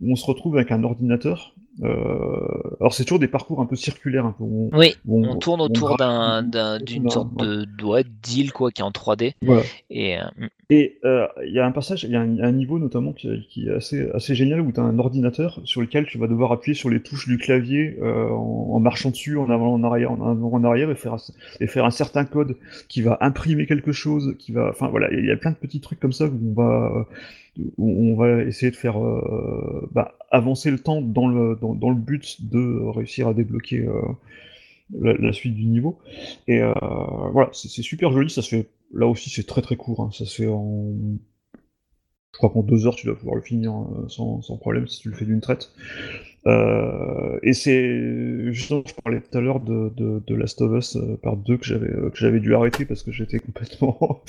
où 0.00 0.12
on 0.12 0.16
se 0.16 0.26
retrouve 0.26 0.56
avec 0.56 0.70
un 0.70 0.84
ordinateur. 0.84 1.54
Euh, 1.82 2.76
alors 2.80 2.92
c'est 2.92 3.04
toujours 3.04 3.18
des 3.18 3.28
parcours 3.28 3.60
un 3.60 3.66
peu 3.66 3.76
circulaires, 3.76 4.26
un 4.26 4.32
peu. 4.32 4.44
où 4.44 4.70
on- 4.72 4.78
Oui, 4.78 4.94
où 5.06 5.24
on 5.24 5.36
tourne 5.36 5.60
autour 5.62 5.96
d'une 6.84 7.10
sorte 7.10 7.34
de 7.36 7.66
ouais, 7.84 8.04
d'île 8.22 8.52
quoi 8.52 8.70
qui 8.70 8.82
est 8.82 8.84
en 8.84 8.90
3D. 8.90 9.34
Voilà. 9.42 9.62
Et 9.90 10.18
euh, 10.18 10.24
mm, 10.38 10.48
euh, 11.04 11.26
il 11.46 11.52
y 11.52 11.58
a 11.58 11.66
un 11.66 11.72
passage, 11.72 12.04
il 12.04 12.10
y 12.10 12.16
a 12.16 12.20
un, 12.20 12.38
un 12.38 12.52
niveau 12.52 12.78
notamment 12.78 13.12
qui, 13.12 13.28
qui 13.48 13.68
est 13.68 13.72
assez, 13.74 14.08
assez 14.14 14.34
génial 14.34 14.60
où 14.60 14.70
tu 14.72 14.80
as 14.80 14.82
un 14.82 14.98
ordinateur 14.98 15.60
sur 15.64 15.80
lequel 15.80 16.06
tu 16.06 16.18
vas 16.18 16.26
devoir 16.28 16.52
appuyer 16.52 16.74
sur 16.74 16.88
les 16.90 17.02
touches 17.02 17.26
du 17.28 17.38
clavier 17.38 17.98
euh, 18.02 18.28
en, 18.30 18.70
en 18.72 18.80
marchant 18.80 19.10
dessus, 19.10 19.38
en 19.38 19.50
avant, 19.50 19.72
en 19.72 19.82
arrière, 19.82 20.12
en 20.12 20.30
avant, 20.30 20.52
en 20.52 20.64
arrière 20.64 20.90
et 20.90 20.94
faire, 20.94 21.14
un, 21.14 21.18
et 21.60 21.66
faire 21.66 21.84
un 21.84 21.90
certain 21.90 22.24
code 22.24 22.56
qui 22.88 23.02
va 23.02 23.18
imprimer 23.20 23.66
quelque 23.66 23.92
chose, 23.92 24.34
qui 24.38 24.52
va, 24.52 24.68
enfin 24.70 24.88
voilà, 24.88 25.10
il 25.12 25.24
y 25.24 25.30
a 25.30 25.36
plein 25.36 25.50
de 25.50 25.56
petits 25.56 25.80
trucs 25.80 26.00
comme 26.00 26.12
ça 26.12 26.26
où 26.26 26.38
on 26.50 26.54
va, 26.54 27.06
on 27.78 28.14
va 28.14 28.42
essayer 28.42 28.70
de 28.70 28.76
faire 28.76 29.02
euh, 29.02 29.88
bah, 29.92 30.16
avancer 30.30 30.70
le 30.70 30.78
temps 30.78 31.02
dans 31.02 31.28
le, 31.28 31.56
dans, 31.60 31.74
dans 31.74 31.90
le 31.90 31.96
but 31.96 32.48
de 32.50 32.80
réussir 32.90 33.28
à 33.28 33.34
débloquer 33.34 33.86
euh, 33.86 34.02
la, 35.00 35.32
suite 35.32 35.54
du 35.54 35.66
niveau. 35.66 35.98
Et 36.48 36.62
euh, 36.62 36.72
voilà, 37.32 37.50
c'est 37.52 37.82
super 37.82 38.12
joli, 38.12 38.30
ça 38.30 38.42
se 38.42 38.48
fait. 38.48 38.68
Là 38.94 39.06
aussi, 39.06 39.30
c'est 39.30 39.46
très 39.46 39.62
très 39.62 39.76
court, 39.76 40.00
hein, 40.00 40.10
ça 40.12 40.24
se 40.24 40.42
fait 40.42 40.48
en. 40.48 40.92
Je 42.32 42.38
crois 42.38 42.50
qu'en 42.50 42.62
deux 42.62 42.86
heures, 42.86 42.96
tu 42.96 43.06
dois 43.06 43.16
pouvoir 43.16 43.36
le 43.36 43.42
finir 43.42 43.74
sans, 44.08 44.40
sans 44.40 44.56
problème 44.56 44.86
si 44.88 45.00
tu 45.00 45.10
le 45.10 45.14
fais 45.14 45.26
d'une 45.26 45.42
traite. 45.42 45.70
Et 47.42 47.52
c'est 47.52 48.52
justement, 48.52 48.82
je 48.86 48.94
parlais 48.94 49.20
tout 49.20 49.36
à 49.36 49.40
l'heure 49.40 49.60
de, 49.60 49.92
de, 49.96 50.22
de 50.26 50.34
Last 50.34 50.60
of 50.62 50.72
Us 50.72 50.98
part 51.22 51.36
2 51.36 51.56
que 51.58 51.64
j'avais 51.64 51.90
euh, 51.90 52.10
que 52.10 52.18
j'avais 52.18 52.40
dû 52.40 52.54
arrêter 52.54 52.84
parce 52.84 53.02
que 53.02 53.12
j'étais 53.12 53.38
complètement 53.40 54.22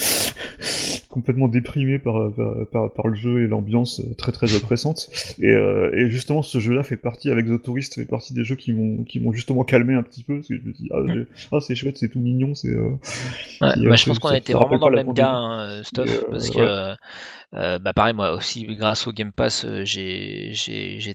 complètement 1.13 1.47
déprimé 1.47 1.99
par, 1.99 2.31
par, 2.33 2.67
par, 2.71 2.91
par 2.93 3.07
le 3.07 3.15
jeu 3.15 3.43
et 3.43 3.47
l'ambiance 3.47 3.99
euh, 4.01 4.13
très 4.15 4.31
très 4.31 4.53
oppressante. 4.55 5.09
Et, 5.39 5.49
euh, 5.51 5.91
et 5.95 6.09
justement, 6.09 6.41
ce 6.41 6.59
jeu-là 6.59 6.83
fait 6.83 6.97
partie, 6.97 7.29
avec 7.29 7.45
The 7.45 7.61
Tourist, 7.61 7.95
fait 7.95 8.05
partie 8.05 8.33
des 8.33 8.43
jeux 8.43 8.55
qui 8.55 8.73
m'ont 8.73 9.03
qui 9.03 9.19
m'ont 9.19 9.31
justement 9.31 9.63
calmé 9.63 9.93
un 9.93 10.03
petit 10.03 10.23
peu 10.23 10.35
parce 10.37 10.47
que 10.47 10.57
je 10.57 10.61
me 10.61 10.73
dis 10.73 10.89
ah, 10.91 10.99
j'ai- 11.07 11.27
ah, 11.51 11.59
c'est 11.61 11.75
chouette, 11.75 11.97
c'est 11.97 12.09
tout 12.09 12.19
mignon, 12.19 12.55
c'est 12.55 12.69
euh, 12.69 12.89
ouais, 13.61 13.73
bah, 13.85 13.95
je 13.95 14.05
pense 14.05 14.19
qu'on 14.19 14.27
ça- 14.27 14.35
a 14.35 14.37
été 14.37 14.53
ça 14.53 14.57
vraiment 14.59 14.79
dans 14.79 14.89
le 14.89 14.95
même 14.95 15.13
cas, 15.13 15.29
hein, 15.31 15.83
Stuff, 15.83 16.25
Et, 16.27 16.27
parce 16.29 16.49
que 16.49 16.59
ouais. 16.59 16.69
euh, 17.55 17.79
bah 17.79 17.93
pareil, 17.93 18.13
moi 18.13 18.33
aussi, 18.33 18.65
grâce 18.65 19.07
au 19.07 19.11
Game 19.13 19.31
Pass, 19.31 19.65
euh, 19.65 19.83
j'ai 19.85 20.53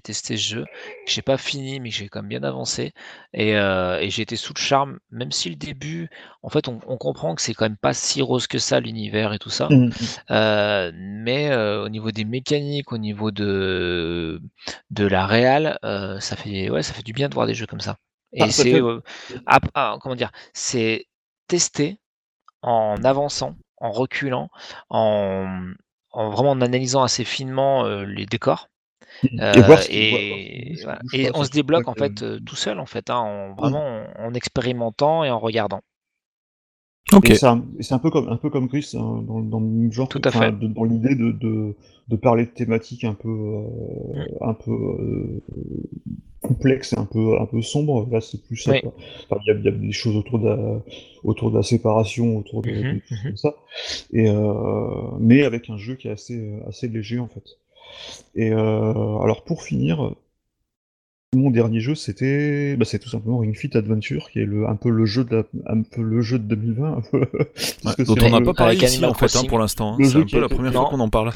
testé 0.03 0.37
ce 0.37 0.43
jeu, 0.43 0.65
j'ai 1.05 1.21
pas 1.21 1.37
fini, 1.37 1.79
mais 1.79 1.91
j'ai 1.91 2.09
quand 2.09 2.21
même 2.21 2.29
bien 2.29 2.43
avancé, 2.43 2.93
et, 3.33 3.55
euh, 3.57 3.99
et 3.99 4.09
j'ai 4.09 4.21
été 4.23 4.35
sous 4.35 4.53
le 4.55 4.61
charme, 4.61 4.99
même 5.11 5.31
si 5.31 5.49
le 5.49 5.55
début, 5.55 6.09
en 6.43 6.49
fait, 6.49 6.67
on, 6.67 6.79
on 6.87 6.97
comprend 6.97 7.35
que 7.35 7.41
c'est 7.41 7.53
quand 7.53 7.65
même 7.65 7.77
pas 7.77 7.93
si 7.93 8.21
rose 8.21 8.47
que 8.47 8.59
ça 8.59 8.79
l'univers 8.79 9.33
et 9.33 9.39
tout 9.39 9.49
ça, 9.49 9.75
Mhm. 9.89 10.07
euh, 10.31 10.91
mais 10.95 11.51
euh, 11.51 11.83
au 11.85 11.89
niveau 11.89 12.11
des 12.11 12.25
mécaniques, 12.25 12.91
au 12.91 12.97
niveau 12.97 13.31
de 13.31 14.41
de 14.91 15.05
la 15.07 15.25
réal, 15.27 15.79
euh, 15.83 16.19
ça 16.19 16.35
fait 16.35 16.69
ouais, 16.69 16.83
ça 16.83 16.93
fait 16.93 17.03
du 17.03 17.13
bien 17.13 17.29
de 17.29 17.33
voir 17.35 17.47
des 17.47 17.53
jeux 17.55 17.67
comme 17.67 17.81
ça. 17.81 17.97
Et 18.33 18.43
Ah, 18.43 18.51
c'est 18.51 18.81
ah, 19.73 19.97
comment 20.01 20.15
dire, 20.15 20.31
c'est 20.53 21.07
testé 21.47 21.99
en 22.63 23.03
avançant, 23.03 23.55
en 23.77 23.91
reculant, 23.91 24.49
en, 24.89 25.71
en 26.11 26.29
vraiment 26.31 26.51
en 26.51 26.61
analysant 26.61 27.03
assez 27.03 27.25
finement 27.25 27.85
euh, 27.85 28.05
les 28.05 28.25
décors. 28.25 28.69
Euh, 29.39 29.83
qui- 29.87 29.89
et, 29.89 30.81
voilà. 30.83 30.99
on 31.33 31.43
se 31.43 31.51
débloque 31.51 31.87
en 31.87 31.95
fait 31.95 32.23
euh, 32.23 32.39
tout 32.45 32.55
seul 32.55 32.79
en 32.79 32.85
fait, 32.85 33.09
hein, 33.09 33.17
en, 33.17 33.53
vraiment 33.55 33.85
en, 34.19 34.27
en 34.27 34.33
expérimentant 34.33 35.23
et 35.23 35.31
en 35.31 35.39
regardant. 35.39 35.81
Ok. 37.11 37.29
Et 37.31 37.35
c'est 37.35 37.45
un, 37.47 37.99
peu 37.99 38.11
comme 38.11 38.27
un 38.29 38.37
peu 38.37 38.49
comme 38.49 38.67
Chris 38.69 38.91
hein, 38.93 39.23
dans, 39.27 39.39
dans 39.41 39.59
le 39.59 39.65
même 39.65 39.91
genre, 39.91 40.07
Tout 40.09 40.21
à 40.23 40.31
fait. 40.31 40.51
de- 40.51 40.67
dans 40.67 40.83
l'idée 40.83 41.15
de, 41.15 41.31
de, 41.31 41.75
de 42.07 42.15
parler 42.15 42.45
de 42.45 42.51
thématiques 42.51 43.03
un 43.03 43.15
peu 43.15 43.29
Mm. 43.29 44.19
euh, 44.19 44.25
un 44.41 44.53
peu 44.53 44.71
euh, 44.71 45.41
complexes, 46.41 46.93
et 46.93 46.97
un 46.99 47.05
peu 47.05 47.39
un 47.39 47.45
peu 47.45 47.61
sombres. 47.61 48.07
Là, 48.11 48.21
c'est 48.21 48.41
plus 48.43 48.57
ça. 48.57 48.71
Oui. 48.71 48.81
quoi. 48.81 48.93
Enfin, 49.29 49.41
il 49.45 49.53
y 49.53 49.63
y 49.63 49.67
a 49.67 49.71
des 49.71 49.91
choses 49.91 50.15
autour 50.15 50.39
de 50.39 50.47
la 50.49 50.81
autour 51.23 51.51
de 51.51 51.57
la 51.57 51.63
séparation, 51.63 52.37
autour 52.37 52.61
de, 52.61 52.69
des 52.69 52.83
choses 52.83 53.01
mhm. 53.11 53.23
comme 53.23 53.37
ça. 53.37 53.55
Et 54.13 54.29
euh, 54.29 54.93
mais 55.19 55.43
avec 55.43 55.69
un 55.69 55.77
jeu 55.77 55.95
qui 55.95 56.07
est 56.07 56.11
assez 56.11 56.37
euh, 56.39 56.59
assez 56.67 56.87
léger 56.87 57.19
en 57.19 57.27
fait. 57.27 57.43
Et 58.35 58.51
euh, 58.51 59.17
alors 59.19 59.43
pour 59.43 59.63
finir. 59.63 60.13
Mon 61.35 61.51
dernier 61.51 61.79
jeu, 61.79 61.93
c'était, 61.93 62.75
bah, 62.75 62.85
c'est 62.85 62.97
tout 62.97 63.09
simplement 63.09 63.37
Ring 63.37 63.55
Fit 63.55 63.69
Adventure, 63.77 64.31
qui 64.31 64.39
est 64.39 64.45
le, 64.45 64.67
un 64.67 64.75
peu 64.75 64.89
le 64.89 65.05
jeu 65.05 65.23
de 65.23 65.35
la, 65.35 65.43
un 65.71 65.83
peu 65.83 66.01
le 66.01 66.21
jeu 66.21 66.39
de 66.39 66.43
2020, 66.55 66.91
un 66.97 67.01
peu, 67.01 67.25
parce 67.83 67.95
que 67.97 68.01
dont 68.01 68.15
on 68.19 68.29
n'a 68.31 68.41
pas 68.41 68.53
parlé 68.55 68.75
ici 68.77 68.85
Animal 68.95 69.11
en 69.11 69.13
fait 69.13 69.35
hein, 69.35 69.43
pour 69.47 69.59
l'instant. 69.59 69.93
hein. 69.93 69.97
C'est 70.05 70.17
un 70.17 70.23
peu 70.25 70.39
la 70.39 70.47
été- 70.47 70.55
première 70.55 70.73
fois 70.73 70.87
qu'on 70.89 70.99
en 70.99 71.09
parle. 71.09 71.31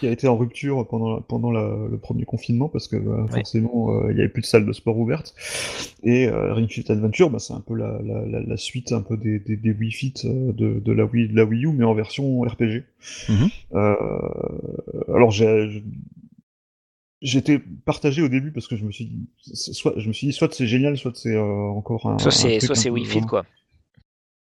qui 0.00 0.08
a 0.08 0.10
été 0.10 0.26
en 0.26 0.36
rupture 0.36 0.84
pendant, 0.88 1.20
pendant 1.20 1.52
la- 1.52 1.76
le 1.88 1.96
premier 1.96 2.24
confinement 2.24 2.68
parce 2.68 2.88
que 2.88 2.96
bah, 2.96 3.24
forcément 3.32 3.92
euh, 3.94 4.08
il 4.10 4.16
n'y 4.16 4.20
avait 4.20 4.28
plus 4.28 4.42
de 4.42 4.46
salles 4.46 4.66
de 4.66 4.72
sport 4.72 4.98
ouvertes. 4.98 5.32
Et 6.02 6.26
euh, 6.26 6.52
Ring 6.52 6.68
Fit 6.68 6.84
Adventure, 6.90 7.30
bah, 7.30 7.38
c'est 7.38 7.54
un 7.54 7.60
peu 7.64 7.76
la, 7.76 8.00
la, 8.04 8.26
la, 8.26 8.40
la 8.40 8.56
suite 8.56 8.90
un 8.90 9.00
peu 9.00 9.16
des, 9.16 9.38
des, 9.38 9.56
des 9.56 9.70
Wii 9.72 9.92
Fit 9.92 10.14
euh, 10.24 10.50
de, 10.54 10.80
de, 10.84 10.92
la 10.92 11.04
Wii, 11.04 11.28
de 11.28 11.36
la 11.36 11.44
Wii 11.44 11.66
U, 11.66 11.68
mais 11.72 11.84
en 11.84 11.94
version 11.94 12.40
RPG. 12.40 12.82
Mhm. 13.28 13.48
Euh, 13.74 13.94
alors 15.14 15.30
j'ai 15.30 15.84
J'étais 17.22 17.58
partagé 17.58 18.22
au 18.22 18.28
début 18.28 18.52
parce 18.52 18.66
que 18.68 18.76
je 18.76 18.84
me 18.84 18.92
suis 18.92 19.06
dit, 19.06 19.26
soit, 19.54 19.94
je 19.96 20.06
me 20.08 20.12
suis 20.12 20.26
dit, 20.26 20.32
soit 20.32 20.52
c'est 20.52 20.66
génial, 20.66 20.98
soit 20.98 21.16
c'est 21.16 21.34
euh, 21.34 21.42
encore 21.42 22.06
un. 22.06 22.18
Soit 22.18 22.30
c'est 22.30 22.60
soit 22.60 22.74
c'est 22.74 22.90
euh, 22.90 23.20
quoi. 23.26 23.44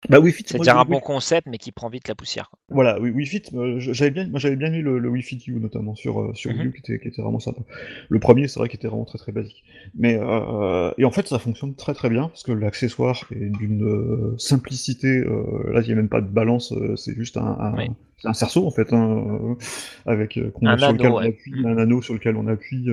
Bah 0.07 0.19
Wii 0.19 0.31
Fit, 0.31 0.43
moi, 0.55 0.65
C'est-à-dire 0.65 0.73
j'ai- 0.75 0.79
un 0.81 0.85
bon 0.85 0.99
concept 0.99 1.47
mais 1.47 1.57
qui 1.57 1.71
prend 1.71 1.89
vite 1.89 2.07
la 2.07 2.13
poussière. 2.13 2.49
quoi. 2.51 2.59
voilà, 2.69 2.99
oui, 3.01 3.09
Wii 3.09 3.25
Fit, 3.25 3.41
euh, 3.55 3.79
j'avais 3.79 4.11
bien, 4.11 4.27
moi 4.27 4.39
j'avais 4.39 4.55
bien 4.55 4.67
aimé 4.67 4.81
le, 4.81 4.99
le 4.99 5.09
Wii 5.09 5.23
Fit 5.23 5.43
U 5.47 5.53
notamment 5.59 5.95
sur 5.95 6.21
euh, 6.21 6.33
sur 6.35 6.51
Mhm. 6.51 6.59
Wii 6.59 6.67
U 6.67 6.73
qui 6.73 6.79
était, 6.79 6.99
qui 6.99 7.07
était 7.07 7.21
vraiment 7.23 7.39
sympa. 7.39 7.61
Le 8.09 8.19
premier, 8.19 8.47
c'est 8.47 8.59
vrai 8.59 8.69
qu'il 8.69 8.77
était 8.77 8.87
vraiment 8.87 9.05
très 9.05 9.17
très 9.17 9.31
basique. 9.31 9.63
Mais 9.95 10.15
euh, 10.21 10.91
et 10.99 11.05
en 11.05 11.11
fait, 11.11 11.27
ça 11.27 11.39
fonctionne 11.39 11.73
très 11.73 11.95
très 11.95 12.09
bien 12.09 12.27
parce 12.27 12.43
que 12.43 12.51
l'accessoire 12.51 13.23
est 13.31 13.49
d'une 13.57 13.83
euh, 13.83 14.35
simplicité. 14.37 15.21
là, 15.23 15.81
il 15.81 15.87
n'y 15.87 15.93
a 15.93 15.95
même 15.95 16.09
pas 16.09 16.21
de 16.21 16.27
balance, 16.27 16.71
c'est 16.97 17.15
juste 17.15 17.37
un, 17.37 17.57
un, 17.59 17.73
Oui. 17.75 17.89
un 18.25 18.33
cerceau 18.33 18.67
en 18.67 18.71
fait, 18.71 18.93
hein, 18.93 19.57
avec 20.05 20.37
Un 20.61 20.77
sur 20.77 20.91
lequel 20.93 21.07
anneau, 21.07 21.15
on 21.15 21.19
ouais. 21.19 21.27
appuie, 21.29 21.65
un 21.65 21.77
anneau 21.79 22.01
sur 22.03 22.13
lequel 22.13 22.35
on 22.35 22.45
appuie. 22.47 22.89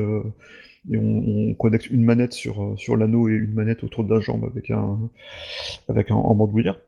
et 0.90 0.96
on, 0.96 1.50
on 1.50 1.54
connecte 1.54 1.90
une 1.90 2.04
manette 2.04 2.32
sur, 2.32 2.74
sur 2.78 2.96
l'anneau 2.96 3.28
et 3.28 3.32
une 3.32 3.52
manette 3.54 3.84
autour 3.84 4.04
de 4.04 4.14
la 4.14 4.20
jambe 4.20 4.44
avec 4.44 4.70
un, 4.70 4.98
avec 5.88 6.10
un, 6.10 6.14
en 6.16 6.34
bandoulière. 6.34 6.78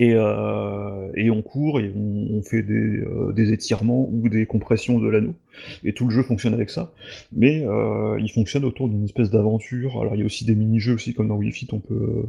Et, 0.00 0.12
euh, 0.14 1.12
et 1.14 1.30
on 1.30 1.40
court 1.40 1.78
et 1.78 1.92
on, 1.94 2.42
fait 2.42 2.62
des, 2.62 2.72
euh, 2.74 3.32
des 3.32 3.52
étirements 3.52 4.08
ou 4.10 4.28
des 4.28 4.44
compressions 4.44 4.98
de 4.98 5.08
l'anneau. 5.08 5.34
Et 5.84 5.92
tout 5.92 6.04
le 6.06 6.10
jeu 6.10 6.22
fonctionne 6.24 6.54
avec 6.54 6.70
ça. 6.70 6.92
Mais 7.32 7.64
euh, 7.64 8.18
il 8.20 8.30
fonctionne 8.30 8.64
autour 8.64 8.88
d'une 8.88 9.04
espèce 9.04 9.30
d'aventure. 9.30 10.00
Alors 10.00 10.16
il 10.16 10.18
y 10.18 10.22
a 10.22 10.26
aussi 10.26 10.44
des 10.44 10.56
mini-jeux 10.56 10.94
aussi, 10.94 11.14
comme 11.14 11.28
dans 11.28 11.36
Wii 11.36 11.52
Fit, 11.52 11.68
on 11.72 11.78
peut, 11.78 12.24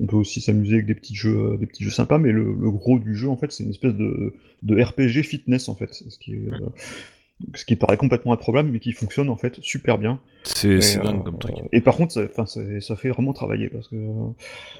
on 0.00 0.06
peut 0.06 0.16
aussi 0.16 0.40
s'amuser 0.40 0.74
avec 0.74 0.86
des 0.86 0.94
petits 0.94 1.16
jeux, 1.16 1.56
des 1.58 1.66
petits 1.66 1.82
jeux 1.82 1.90
sympas. 1.90 2.18
Mais 2.18 2.30
le, 2.30 2.44
le 2.44 2.70
gros 2.70 3.00
du 3.00 3.16
jeu, 3.16 3.28
en 3.28 3.36
fait, 3.36 3.50
c'est 3.50 3.64
une 3.64 3.70
espèce 3.70 3.94
de, 3.94 4.34
de 4.62 4.80
RPG 4.80 5.24
fitness, 5.24 5.68
en 5.68 5.74
fait. 5.74 5.92
Ce 5.92 6.18
qui 6.18 6.34
est, 6.34 6.48
euh, 6.52 6.68
ce 7.54 7.64
qui 7.64 7.76
paraît 7.76 7.96
complètement 7.96 8.32
improbable, 8.32 8.68
mais 8.70 8.80
qui 8.80 8.92
fonctionne 8.92 9.28
en 9.28 9.36
fait 9.36 9.58
super 9.62 9.96
bien. 9.98 10.18
C'est 10.42 10.80
c'est 10.80 10.98
euh, 10.98 11.02
dingue 11.02 11.22
comme 11.24 11.38
truc. 11.38 11.54
Et 11.72 11.80
par 11.80 11.96
contre, 11.96 12.12
ça, 12.12 12.22
enfin, 12.24 12.46
ça, 12.46 12.60
ça 12.80 12.96
fait 12.96 13.10
vraiment 13.10 13.32
travailler 13.32 13.68
parce 13.68 13.86
que 13.88 13.96
euh, 13.96 14.32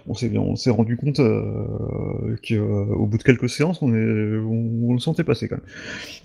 on 0.09 0.15
s'est 0.15 0.37
on 0.37 0.57
s'est 0.57 0.71
rendu 0.71 0.97
compte 0.97 1.21
euh, 1.21 2.37
qu'au 2.47 3.07
bout 3.07 3.19
de 3.19 3.23
quelques 3.23 3.49
séances, 3.49 3.81
on, 3.83 3.95
est, 3.95 4.39
on, 4.39 4.89
on 4.91 4.93
le 4.95 4.99
sentait 4.99 5.25
passer 5.25 5.49
quand 5.49 5.59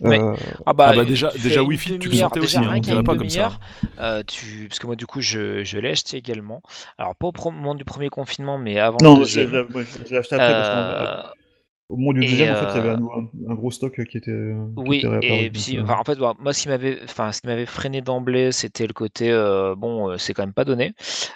même. 0.02 0.10
Ouais. 0.12 0.20
Euh, 0.20 0.36
Ah 0.66 0.74
bah, 0.74 0.88
Ah 0.92 0.96
bah 0.96 1.06
déjà- 1.06 1.30
tu 1.30 1.40
déjà 1.42 1.62
Wi-Fi, 1.64 2.00
tu 2.00 2.10
le 2.10 2.16
sentais 2.16 2.40
déjà 2.40 2.60
aussi, 2.60 2.66
hein, 2.66 2.70
rien 2.72 2.78
on 2.78 2.82
qu'à 2.82 2.92
dirait 2.92 3.04
pas 3.04 3.16
comme 3.16 3.30
ça. 3.30 3.60
euh, 4.00 4.24
tu... 4.26 4.68
parce 4.70 4.80
que 4.80 4.88
moi 4.88 4.96
du 4.96 5.06
coup 5.06 5.22
je, 5.22 5.64
je 5.64 5.78
l'ai 5.78 5.90
acheté 5.90 6.18
également. 6.18 6.62
Alors 6.98 7.16
pas 7.16 7.28
au 7.28 7.52
moment 7.52 7.76
du 7.76 7.86
premier 7.86 8.10
confinement, 8.10 8.58
mais 8.58 8.80
avant 8.80 8.98
non, 9.02 9.14
le 9.16 9.20
deuxième. 9.20 9.68
j'ai 10.10 10.18
acheté 10.18 10.36
après 10.36 10.52
parce 10.52 11.34
Euh, 11.94 11.98
moment 11.98 12.14
du 12.14 12.22
deuxième, 12.22 12.52
en 12.52 12.56
fait, 12.56 12.68
il 12.72 12.76
y 12.76 12.80
avait 12.80 12.90
euh, 12.90 12.98
un, 13.50 13.54
gros 13.56 13.72
stock 13.72 13.94
qui 14.06 14.18
était, 14.18 14.32
qui 14.32 14.84
Oui, 14.88 14.98
était 14.98 15.46
et 15.46 15.52
puis, 15.52 15.78
euh, 15.78 15.84
enfin, 15.84 15.96
en 16.00 16.04
fait, 16.04 16.18
moi, 16.40 16.54
ce 16.54 16.62
qui 16.64 16.68
m'avait, 16.70 17.00
enfin, 17.04 17.32
ce 17.32 17.42
qui 17.42 17.48
m'avait 17.48 17.66
freiné 17.66 18.02
d'emblée, 18.02 18.52
c'était 18.52 18.88
le 18.88 18.94
côté, 18.94 19.32
euh, 19.32 19.76
bon, 19.76 20.18
c'est 20.18 20.34
quand 20.34 20.44
même 20.44 20.54
pas 20.54 20.66
donné. 20.66 20.94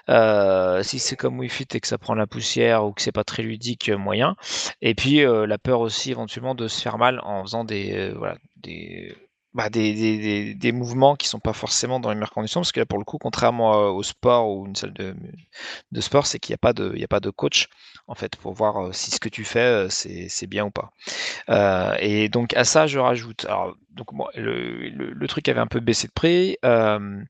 Euh, 0.10 0.84
si 0.84 1.00
c'est 1.00 1.16
comme 1.16 1.40
Wi-Fi 1.40 1.66
et 1.74 1.80
que 1.80 1.88
ça 1.88 1.98
prend 1.98 2.16
la 2.16 2.28
poussière 2.28 2.86
ou 2.86 2.94
que 2.94 3.02
c'est 3.02 3.12
pas 3.12 3.24
très 3.24 3.44
ludique, 3.44 3.90
moyen. 3.90 4.36
Et 4.82 4.96
puis, 4.96 5.24
euh, 5.24 5.46
la 5.48 5.58
peur 5.58 5.82
aussi, 5.82 6.12
éventuellement, 6.12 6.56
de 6.56 6.68
se 6.68 6.82
faire 6.82 6.98
mal 6.98 7.20
en 7.24 7.44
faisant 7.44 7.64
des, 7.64 8.12
voilà, 8.18 8.38
des, 8.58 9.16
bah, 9.54 9.70
des, 9.70 9.94
des, 9.94 10.18
des, 10.18 10.54
des 10.56 10.72
mouvements 10.72 11.16
qui 11.16 11.28
sont 11.28 11.40
pas 11.40 11.54
forcément 11.54 12.00
dans 12.00 12.10
les 12.10 12.16
meilleures 12.16 12.32
conditions, 12.32 12.62
parce 12.62 12.72
que 12.72 12.80
là, 12.80 12.86
pour 12.86 13.00
le 13.00 13.06
coup, 13.06 13.18
contrairement 13.20 13.90
au 13.90 14.04
sport 14.04 14.50
ou 14.50 14.66
une 14.68 14.76
salle 14.76 14.94
de, 14.94 15.16
de 15.92 16.02
sport, 16.02 16.28
c'est 16.28 16.40
qu'il 16.40 16.54
n'y 16.54 16.56
a 16.56 16.60
pas 16.60 16.74
de, 16.74 16.92
il 16.96 17.02
y 17.02 17.04
a 17.04 17.08
pas 17.08 17.20
de 17.20 17.30
coach, 17.30 17.68
en 18.08 18.16
fait, 18.16 18.36
pour 18.38 18.54
voir 18.54 18.94
si 18.94 19.12
ce 19.12 19.20
que 19.20 19.30
tu 19.30 19.44
fais, 19.44 19.88
c'est, 19.90 20.48
bien 20.48 20.66
ou 20.66 20.72
pas. 20.72 20.92
Et 22.00 22.30
donc 22.30 22.54
à 22.56 22.64
ça, 22.64 22.88
je 22.88 23.00
rajoute. 23.00 23.46
Donc 23.92 24.08
le, 24.36 25.26
truc 25.28 25.50
avait 25.50 25.60
un 25.60 25.68
peu 25.68 25.80
baissé 25.80 26.08
de 26.08 26.14
prix. 26.14 26.58
Bon, 26.64 27.28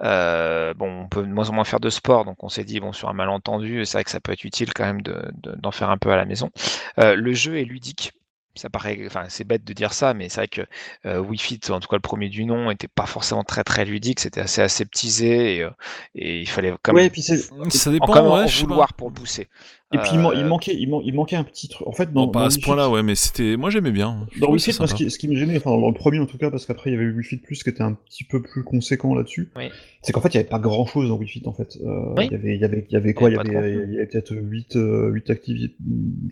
on 0.00 1.08
peut 1.08 1.22
de 1.22 1.32
moins 1.32 1.50
en 1.50 1.54
moins 1.54 1.64
faire 1.64 1.80
de 1.80 1.90
sport, 1.90 2.24
donc 2.24 2.42
on 2.44 2.48
s'est 2.48 2.64
dit 2.64 2.80
bon 2.80 2.92
sur 2.92 3.08
un 3.08 3.14
malentendu, 3.14 3.84
c'est 3.84 3.98
vrai 3.98 4.04
que 4.04 4.10
ça 4.10 4.20
peut 4.20 4.32
être 4.32 4.44
utile 4.44 4.72
quand 4.74 4.84
même 4.84 5.02
de- 5.02 5.30
de- 5.42 5.56
d'en 5.56 5.70
faire 5.70 5.90
un 5.90 5.98
peu 5.98 6.10
à 6.10 6.16
la 6.16 6.24
maison. 6.24 6.50
Le 6.96 7.32
jeu 7.34 7.58
est 7.58 7.64
ludique. 7.64 8.12
Ça 8.56 8.68
paraît, 8.68 8.98
enfin 9.06 9.26
c'est 9.28 9.44
bête 9.44 9.64
de 9.64 9.72
dire 9.72 9.92
ça, 9.92 10.12
mais 10.12 10.28
c'est 10.28 10.40
vrai 10.40 10.48
que 10.48 10.62
euh, 11.06 11.20
Wii 11.20 11.38
Fit, 11.38 11.60
en 11.70 11.78
tout 11.78 11.88
cas 11.88 11.96
le 11.96 12.00
premier 12.00 12.28
du 12.28 12.44
nom, 12.44 12.70
était 12.72 12.88
pas 12.88 13.06
forcément 13.06 13.44
très 13.44 13.62
très 13.62 13.84
ludique. 13.84 14.18
C'était 14.18 14.40
assez 14.40 14.60
aseptisé 14.60 15.56
et, 15.56 15.62
euh, 15.62 15.70
et 16.16 16.40
il 16.40 16.48
fallait 16.48 16.74
quand 16.82 16.92
Ouais, 16.92 17.02
même 17.02 17.06
et 17.06 17.10
puis 17.10 17.22
c'est. 17.22 17.36
Ça 17.36 17.90
en, 17.90 17.92
dépend, 17.92 18.06
quand 18.06 18.22
même 18.36 18.44
ouais, 18.44 18.50
vouloir 18.50 18.92
pour 18.94 19.08
le 19.08 19.14
pousser. 19.14 19.46
Et 19.92 19.98
puis 19.98 20.10
il, 20.14 20.18
man- 20.20 20.32
il 20.34 20.40
Euh, 20.44 20.48
manquait, 20.48 20.74
il, 20.74 20.88
man- 20.90 21.00
il 21.04 21.14
manquait 21.14 21.36
un 21.36 21.42
petit 21.44 21.68
truc. 21.68 21.86
En 21.86 21.92
fait, 21.92 22.12
dans, 22.12 22.26
Bon, 22.26 22.32
pas 22.32 22.40
dans 22.40 22.46
à 22.46 22.50
ce 22.50 22.58
point-là, 22.58 22.90
ouais, 22.90 23.02
mais 23.04 23.14
c'était. 23.14 23.56
Moi 23.56 23.70
j'aimais 23.70 23.92
bien. 23.92 24.26
Je 24.32 24.40
Dans 24.40 24.48
moi, 24.48 24.58
ce 24.58 24.94
qui, 24.94 25.10
ce 25.10 25.18
qui 25.18 25.28
me 25.28 25.36
gênait, 25.36 25.56
enfin 25.56 25.70
dans 25.70 25.88
le 25.88 25.94
premier 25.94 26.18
en 26.18 26.26
tout 26.26 26.38
cas, 26.38 26.50
parce 26.50 26.66
qu'après 26.66 26.90
il 26.90 26.94
y 26.94 26.96
avait 26.96 27.06
Wii 27.08 27.24
Fit 27.24 27.36
Plus 27.38 27.62
qui 27.62 27.70
était 27.70 27.82
un 27.82 27.92
petit 27.94 28.24
peu 28.24 28.42
plus 28.42 28.64
conséquent 28.64 29.14
là-dessus, 29.14 29.48
Oui. 29.56 29.70
c'est 30.02 30.12
qu'en 30.12 30.20
fait 30.20 30.28
il 30.34 30.38
n'y 30.38 30.40
avait 30.40 30.48
pas 30.48 30.58
grand 30.58 30.86
chose 30.86 31.08
dans 31.08 31.16
Wii 31.16 31.28
Fit 31.28 31.42
en 31.46 31.52
fait. 31.52 31.78
Euh, 31.84 32.14
Oui. 32.16 32.26
Il 32.26 32.32
y 32.32 32.34
avait, 32.34 32.54
il 32.56 32.60
y 32.60 32.64
avait, 32.64 32.84
il 32.88 32.92
y 32.92 32.96
avait 32.96 33.14
quoi? 33.14 33.30
y 33.30 33.36
avait 33.36 33.48
il 33.84 33.92
y 33.92 33.96
avait 33.96 34.06
peut-être 34.06 34.32
8, 34.34 34.76
8 34.76 35.30
activités, 35.30 35.74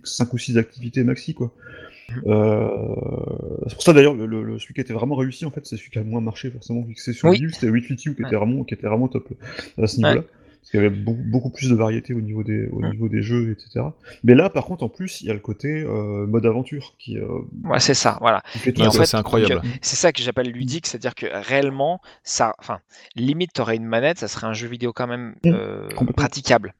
5 0.04 0.32
ou 0.32 0.38
6 0.38 0.58
activités 0.58 1.04
maxi 1.04 1.34
quoi. 1.34 1.52
Euh, 2.26 2.68
c'est 3.66 3.74
pour 3.74 3.82
ça 3.82 3.92
d'ailleurs 3.92 4.14
le, 4.14 4.26
le, 4.26 4.42
le- 4.42 4.58
celui 4.58 4.74
qui 4.74 4.80
était 4.80 4.92
vraiment 4.94 5.14
réussi 5.14 5.44
en 5.44 5.50
fait, 5.50 5.66
c'est 5.66 5.76
celui 5.76 5.90
qui 5.90 5.98
a 5.98 6.02
le 6.02 6.08
moins 6.08 6.20
marché 6.20 6.50
forcément 6.50 6.82
vu 6.82 6.94
que 6.94 7.00
c'est 7.00 7.12
sur 7.12 7.28
Oui. 7.28 7.36
Wii 7.38 7.44
U, 7.46 7.52
c'était 7.52 7.68
Wii 7.68 7.82
Fit 7.82 7.94
U 7.94 8.14
qui 8.14 8.22
Ouais. 8.22 8.28
était 8.28 8.36
vraiment, 8.36 8.64
qui 8.64 8.74
était 8.74 8.86
vraiment 8.86 9.08
top 9.08 9.28
euh, 9.78 9.82
à 9.82 9.86
ce 9.86 9.98
niveau-là. 9.98 10.22
Parce 10.60 10.70
qu'il 10.72 10.80
y 10.82 10.84
avait 10.86 10.94
beaucoup, 10.94 11.22
beaucoup 11.22 11.50
plus 11.50 11.70
de 11.70 11.74
variété 11.74 12.12
au 12.12 12.20
niveau 12.20 12.42
des, 12.42 12.66
au 12.68 12.82
niveau 12.82 13.08
des 13.08 13.22
jeux, 13.22 13.52
etc. 13.52 13.94
Mais 14.24 14.34
là, 14.34 14.50
par 14.50 14.66
contre, 14.66 14.82
en 14.84 14.88
plus, 14.90 15.22
il 15.22 15.28
y 15.28 15.30
a 15.30 15.32
le 15.34 15.40
côté 15.40 15.82
euh, 15.82 16.26
mode 16.26 16.44
aventure 16.44 16.94
qui, 16.98 17.16
euh, 17.16 17.26
Ouais, 17.64 17.80
c'est 17.80 17.94
ça, 17.94 18.18
voilà. 18.20 18.42
en 18.54 18.58
fait, 18.58 19.06
c'est 19.06 19.16
incroyable. 19.16 19.62
c'est 19.80 19.96
ça 19.96 20.12
que 20.12 20.20
j'appelle 20.20 20.50
ludique, 20.50 20.86
c'est-à-dire 20.86 21.14
que 21.14 21.26
réellement, 21.32 22.00
ça, 22.22 22.54
enfin, 22.58 22.80
limite, 23.16 23.52
tu 23.54 23.60
aurais 23.62 23.76
une 23.76 23.86
manette, 23.86 24.18
ça 24.18 24.28
serait 24.28 24.46
un 24.46 24.52
jeu 24.52 24.68
vidéo 24.68 24.92
quand 24.92 25.06
même 25.06 25.36
Mm, 25.44 25.50
euh, 25.54 25.88
praticable. 26.16 26.74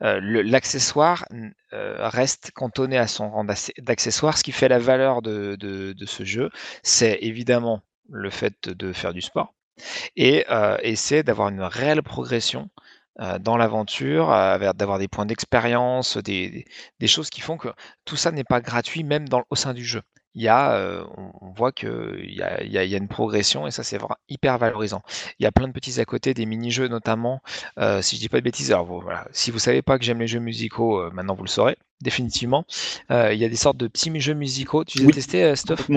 L'accessoire 0.00 1.24
reste 1.72 2.50
cantonné 2.52 2.98
à 2.98 3.06
son 3.06 3.30
rang 3.30 3.44
d'accessoire. 3.78 4.38
Ce 4.38 4.44
qui 4.44 4.52
fait 4.52 4.68
la 4.68 4.78
valeur 4.78 5.22
de, 5.22 5.94
ce 6.06 6.24
jeu, 6.24 6.50
c'est 6.82 7.18
évidemment 7.22 7.82
le 8.08 8.30
fait 8.30 8.68
de 8.68 8.92
faire 8.92 9.12
du 9.12 9.20
sport 9.20 9.56
et, 10.16 10.44
c'est 10.96 11.22
d'avoir 11.22 11.48
une 11.48 11.62
réelle 11.62 12.02
progression 12.02 12.70
dans 13.40 13.56
l'aventure, 13.56 14.28
d'avoir 14.74 14.98
des 14.98 15.08
points 15.08 15.26
d'expérience, 15.26 16.18
des, 16.18 16.66
choses 17.06 17.30
qui 17.30 17.40
font 17.40 17.56
que 17.56 17.68
tout 18.04 18.16
ça 18.16 18.32
n'est 18.32 18.44
pas 18.44 18.60
gratuit 18.60 19.04
même 19.04 19.26
au 19.50 19.56
sein 19.56 19.74
du 19.74 19.84
jeu. 19.84 20.02
Il 20.36 20.42
y 20.42 20.48
a, 20.48 20.74
euh, 20.76 21.04
on, 21.16 21.32
on 21.40 21.50
voit 21.50 21.72
qu'il 21.72 21.88
y 22.32 22.42
a, 22.42 22.62
y, 22.64 22.78
a, 22.78 22.84
y 22.84 22.94
a 22.94 22.98
une 22.98 23.08
progression 23.08 23.66
et 23.66 23.72
ça 23.72 23.82
c'est 23.82 23.98
vraiment 23.98 24.18
hyper 24.28 24.58
valorisant. 24.58 25.02
Il 25.40 25.44
y 25.44 25.46
a 25.46 25.52
plein 25.52 25.66
de 25.68 25.72
petits 25.72 26.00
à 26.00 26.04
côté, 26.04 26.34
des 26.34 26.46
mini-jeux 26.46 26.88
notamment, 26.88 27.42
euh, 27.78 28.02
si 28.02 28.16
je 28.16 28.20
dis 28.20 28.28
pas 28.28 28.38
de 28.38 28.44
bêtises. 28.44 28.70
Alors 28.72 28.84
vous- 28.86 29.00
voilà, 29.00 29.26
si 29.32 29.50
vous 29.50 29.58
savez 29.58 29.82
pas 29.82 29.98
que 29.98 30.04
j'aime 30.04 30.20
les 30.20 30.28
jeux 30.28 30.40
musicaux, 30.40 31.00
euh, 31.00 31.10
maintenant 31.12 31.34
vous 31.34 31.44
le 31.44 31.48
saurez 31.48 31.76
définitivement. 32.02 32.66
Euh, 33.10 33.32
il 33.32 33.40
y 33.40 33.44
a 33.44 33.48
des 33.48 33.56
sortes 33.56 33.78
de 33.78 33.88
petits 33.88 34.12
jeux 34.20 34.34
musicaux. 34.34 34.84
Tu 34.84 34.98
les 34.98 35.06
as 35.06 35.10
testés, 35.10 35.44
euh, 35.44 35.56
Stuff? 35.56 35.88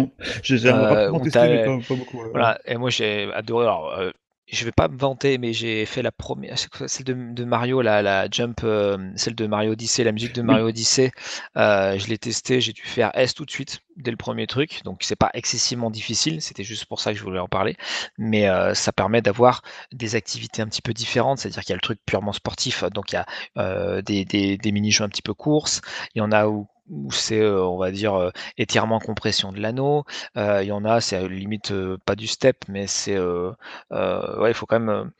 rapidement 0.89 1.19
où 1.19 1.23
testé, 1.23 1.39
t'as- 1.39 1.47
mais 1.49 1.63
pas, 1.63 1.79
pas 1.87 1.95
beaucoup. 1.95 2.21
voilà, 2.31 2.59
et 2.65 2.77
moi 2.77 2.89
j'ai 2.89 3.31
adoré. 3.33 3.65
Alors, 3.65 3.91
euh, 3.93 4.11
je 4.51 4.65
vais 4.65 4.71
pas 4.71 4.87
me 4.87 4.97
vanter, 4.97 5.37
mais 5.37 5.53
j'ai 5.53 5.85
fait 5.85 6.01
la 6.01 6.11
première, 6.11 6.55
quoi, 6.75 6.87
celle 6.87 7.05
de, 7.05 7.13
de 7.33 7.43
Mario, 7.45 7.81
la, 7.81 8.01
la 8.01 8.27
Jump, 8.29 8.61
euh, 8.63 8.97
celle 9.15 9.35
de 9.35 9.45
Mario 9.47 9.73
Odyssey, 9.73 10.03
la 10.03 10.11
musique 10.11 10.33
de 10.33 10.41
Mario 10.41 10.67
Odyssey. 10.67 11.11
euh, 11.57 11.97
je 11.97 12.07
l'ai 12.07 12.17
testé, 12.17 12.59
j'ai 12.61 12.73
dû 12.73 12.81
faire 12.81 13.11
S 13.13 13.33
tout 13.33 13.45
de 13.45 13.51
suite 13.51 13.79
dès 13.95 14.11
le 14.11 14.17
premier 14.17 14.47
truc, 14.47 14.81
donc 14.83 15.03
c'est 15.03 15.15
pas 15.15 15.29
excessivement 15.33 15.91
difficile. 15.91 16.41
C'était 16.41 16.63
juste 16.63 16.85
pour 16.85 16.99
ça 16.99 17.11
que 17.11 17.17
je 17.19 17.23
voulais 17.23 17.39
en 17.39 17.47
parler, 17.47 17.75
mais 18.17 18.49
euh, 18.49 18.73
ça 18.73 18.91
permet 18.91 19.21
d'avoir 19.21 19.61
des 19.91 20.15
activités 20.15 20.61
un 20.61 20.67
petit 20.67 20.81
peu 20.81 20.93
différentes, 20.93 21.39
c'est-à-dire 21.39 21.61
qu'il 21.63 21.71
y 21.71 21.73
a 21.73 21.77
le 21.77 21.81
truc 21.81 21.99
purement 22.05 22.33
sportif, 22.33 22.83
donc 22.85 23.11
il 23.11 23.15
y 23.15 23.61
a 23.61 24.01
des, 24.01 24.25
des, 24.25 24.57
des 24.57 24.71
mini-jeux 24.71 25.03
un 25.03 25.09
petit 25.09 25.21
peu 25.21 25.33
courses, 25.33 25.81
il 26.15 26.19
y 26.19 26.21
en 26.21 26.31
a 26.31 26.47
où 26.47 26.67
où 26.89 27.11
c'est, 27.11 27.39
euh, 27.41 27.63
on 27.65 27.77
va 27.77 27.91
dire, 27.91 28.13
euh, 28.15 28.31
étirement 28.57 28.99
compression 28.99 29.51
de 29.51 29.59
l'anneau. 29.59 30.03
Euh, 30.37 30.63
Il 30.63 30.67
y 30.67 30.71
en 30.71 30.85
a, 30.85 31.01
c'est 31.01 31.27
limite 31.27 31.73
pas 32.05 32.15
du 32.15 32.27
step, 32.27 32.57
mais 32.67 32.87
c'est, 32.87 33.17
ouais, 33.19 34.51
il 34.51 34.53
faut 34.53 34.65
quand 34.65 34.79
même 34.79 35.11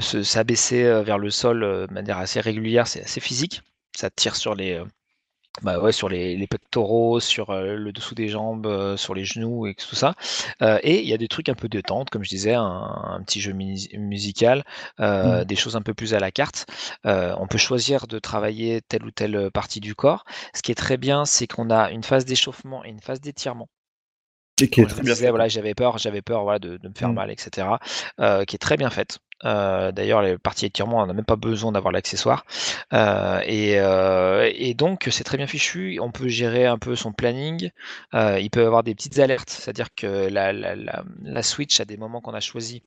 se- 0.00 0.22
s'abaisser 0.22 0.84
vers 1.02 1.18
le 1.18 1.30
sol 1.30 1.60
de 1.60 1.92
manière 1.92 2.18
assez 2.18 2.40
régulière. 2.40 2.86
C'est 2.86 3.02
assez 3.02 3.20
physique. 3.20 3.62
Ça 3.96 4.10
tire 4.10 4.36
sur 4.36 4.54
les, 4.54 4.80
bah 5.62 5.78
ouais, 5.80 5.92
sur 5.92 6.08
les, 6.08 6.36
les 6.36 6.46
pectoraux, 6.46 7.20
sur 7.20 7.50
euh, 7.50 7.74
le 7.76 7.92
dessous 7.92 8.14
des 8.14 8.28
jambes, 8.28 8.66
euh, 8.66 8.96
sur 8.96 9.14
les 9.14 9.24
genoux 9.24 9.66
et 9.66 9.74
tout 9.74 9.94
ça. 9.96 10.14
Euh, 10.62 10.78
et 10.82 11.00
il 11.02 11.08
y 11.08 11.12
a 11.12 11.18
des 11.18 11.28
trucs 11.28 11.48
un 11.48 11.54
peu 11.54 11.68
détente, 11.68 12.08
comme 12.10 12.24
je 12.24 12.30
disais, 12.30 12.54
un, 12.54 12.62
un 12.64 13.22
petit 13.22 13.40
jeu 13.40 13.52
musical, 13.52 14.64
euh, 15.00 15.44
des 15.44 15.56
choses 15.56 15.76
un 15.76 15.82
peu 15.82 15.92
plus 15.92 16.14
à 16.14 16.20
la 16.20 16.30
carte. 16.30 16.66
On 17.04 17.46
peut 17.48 17.58
choisir 17.58 18.06
de 18.06 18.18
travailler 18.18 18.80
telle 18.82 19.04
ou 19.04 19.10
telle 19.10 19.50
partie 19.50 19.80
du 19.80 19.94
corps. 19.94 20.24
Ce 20.54 20.62
qui 20.62 20.72
est 20.72 20.74
très 20.76 20.96
bien, 20.96 21.24
c'est 21.24 21.46
qu'on 21.46 21.70
a 21.70 21.90
une 21.90 22.04
phase 22.04 22.24
d'échauffement 22.24 22.84
et 22.84 22.88
une 22.88 23.00
phase 23.00 23.20
d'étirement. 23.20 23.68
Qui 24.70 24.80
est 24.80 24.86
très 24.86 25.02
bien 25.04 25.14
disais, 25.14 25.16
fait. 25.16 25.30
voilà, 25.30 25.48
j'avais 25.48 25.74
peur, 25.74 25.98
j'avais 25.98 26.22
peur 26.22 26.42
voilà, 26.44 26.58
de, 26.58 26.76
de 26.76 26.88
me 26.88 26.94
faire 26.94 27.12
Mm. 27.12 27.14
mal, 27.14 27.30
etc. 27.30 27.80
qui 28.46 28.56
est 28.56 28.58
très 28.58 28.76
bien 28.76 28.90
faite. 28.90 29.18
Euh, 29.44 29.92
D'ailleurs, 29.92 30.22
les 30.22 30.38
parties 30.38 30.66
étirement, 30.66 30.98
on 30.98 31.06
n'a 31.06 31.12
même 31.12 31.24
pas 31.24 31.36
besoin 31.36 31.72
d'avoir 31.72 31.92
l'accessoire. 31.92 32.44
Euh, 32.92 33.40
et, 33.44 33.78
euh, 33.78 34.50
et 34.54 34.74
donc, 34.74 35.08
c'est 35.10 35.24
très 35.24 35.36
bien 35.36 35.46
fichu. 35.46 35.98
On 36.00 36.10
peut 36.10 36.28
gérer 36.28 36.66
un 36.66 36.78
peu 36.78 36.96
son 36.96 37.12
planning. 37.12 37.70
Il 38.14 38.50
peut 38.50 38.66
avoir 38.66 38.82
des 38.82 38.94
petites 38.94 39.18
alertes, 39.18 39.50
c'est-à-dire 39.50 39.88
que 39.94 40.28
la, 40.28 41.42
Switch, 41.42 41.80
à 41.80 41.84
des 41.84 41.96
moments 41.96 42.20
qu'on 42.20 42.34
a 42.34 42.40
choisi, 42.40 42.82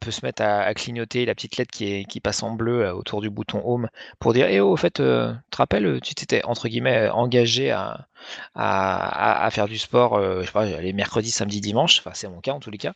peut 0.00 0.10
se 0.10 0.24
mettre 0.24 0.42
à, 0.42 0.72
clignoter 0.74 1.26
la 1.26 1.34
petite 1.34 1.56
lettre 1.56 1.72
qui, 1.72 2.20
passe 2.22 2.42
en 2.42 2.50
bleu 2.50 2.92
autour 2.92 3.20
du 3.20 3.30
bouton 3.30 3.62
Home 3.64 3.88
pour 4.18 4.32
dire 4.32 4.46
Eh 4.48 4.60
oh, 4.60 4.72
au 4.72 4.76
fait, 4.76 4.94
tu 4.94 5.02
te 5.02 5.56
rappelles, 5.56 6.00
tu 6.02 6.14
t'étais 6.14 6.44
entre 6.44 6.68
guillemets 6.68 7.08
engagé 7.10 7.70
à, 7.70 8.07
à, 8.54 9.40
à, 9.42 9.44
à 9.46 9.50
faire 9.50 9.66
du 9.68 9.78
sport, 9.78 10.16
euh, 10.16 10.40
je 10.42 10.46
sais 10.46 10.52
pas, 10.52 10.64
les 10.64 10.92
mercredis, 10.92 11.30
samedis, 11.30 11.60
dimanches. 11.60 11.98
Enfin, 12.00 12.10
c'est 12.14 12.28
mon 12.28 12.40
cas 12.40 12.52
en 12.52 12.60
tous 12.60 12.70
les 12.70 12.78
cas. 12.78 12.92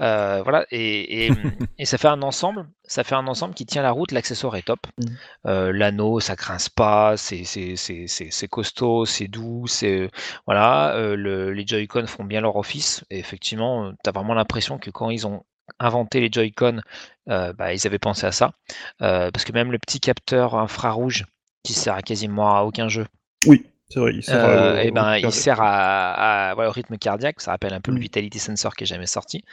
Euh, 0.00 0.40
voilà, 0.42 0.66
et, 0.70 1.26
et, 1.26 1.30
et 1.78 1.84
ça 1.84 1.98
fait 1.98 2.08
un 2.08 2.22
ensemble. 2.22 2.66
Ça 2.86 3.02
fait 3.02 3.14
un 3.14 3.26
ensemble 3.26 3.54
qui 3.54 3.64
tient 3.66 3.82
la 3.82 3.92
route. 3.92 4.12
L'accessoire 4.12 4.56
est 4.56 4.62
top. 4.62 4.80
Mhm. 4.98 5.16
Euh, 5.46 5.72
L'anneau, 5.72 6.20
ça 6.20 6.34
grince 6.36 6.68
pas. 6.68 7.16
C'est 7.16 8.48
costaud, 8.50 9.06
c'est 9.06 9.28
doux. 9.28 9.66
C'est 9.66 10.10
voilà. 10.46 10.94
le- 11.16 11.52
les 11.52 11.66
Joy-Con 11.66 12.06
font 12.06 12.24
bien 12.24 12.40
leur 12.40 12.56
office. 12.56 13.04
Et 13.10 13.18
effectivement, 13.18 13.92
tu 14.02 14.08
as 14.08 14.12
vraiment 14.12 14.34
l'impression 14.34 14.78
que 14.78 14.90
quand 14.90 15.10
ils 15.10 15.26
ont 15.26 15.44
inventé 15.78 16.20
les 16.20 16.28
Joy-Con, 16.30 16.80
bah, 17.26 17.72
ils 17.72 17.86
avaient 17.86 17.98
pensé 17.98 18.26
à 18.26 18.32
ça. 18.32 18.52
Parce 18.98 19.44
que 19.44 19.52
même 19.52 19.72
le 19.72 19.78
petit 19.78 20.00
capteur 20.00 20.54
infrarouge 20.56 21.24
qui 21.62 21.72
sert 21.72 21.94
à 21.94 22.02
quasiment 22.02 22.54
à 22.54 22.62
aucun 22.64 22.88
jeu. 22.88 23.06
Oui. 23.46 23.64
Vrai, 24.00 24.12
il 24.14 24.22
sert 24.22 24.44
Euh, 24.44 24.76
à- 24.76 24.82
et 24.82 24.90
au- 24.90 24.92
ben, 24.92 25.18
au 25.22 25.28
il 25.28 25.32
sert 25.32 25.60
à, 25.60 26.50
à- 26.50 26.54
voilà, 26.54 26.70
au 26.70 26.72
rythme 26.72 26.96
cardiaque. 26.98 27.40
Ça 27.40 27.50
rappelle 27.52 27.74
un 27.74 27.80
peu 27.80 27.92
le 27.92 27.98
Mm. 27.98 28.00
Vitality 28.00 28.38
Sensor 28.38 28.74
qui 28.74 28.84
est 28.84 28.86
jamais 28.86 29.06
sorti. 29.06 29.44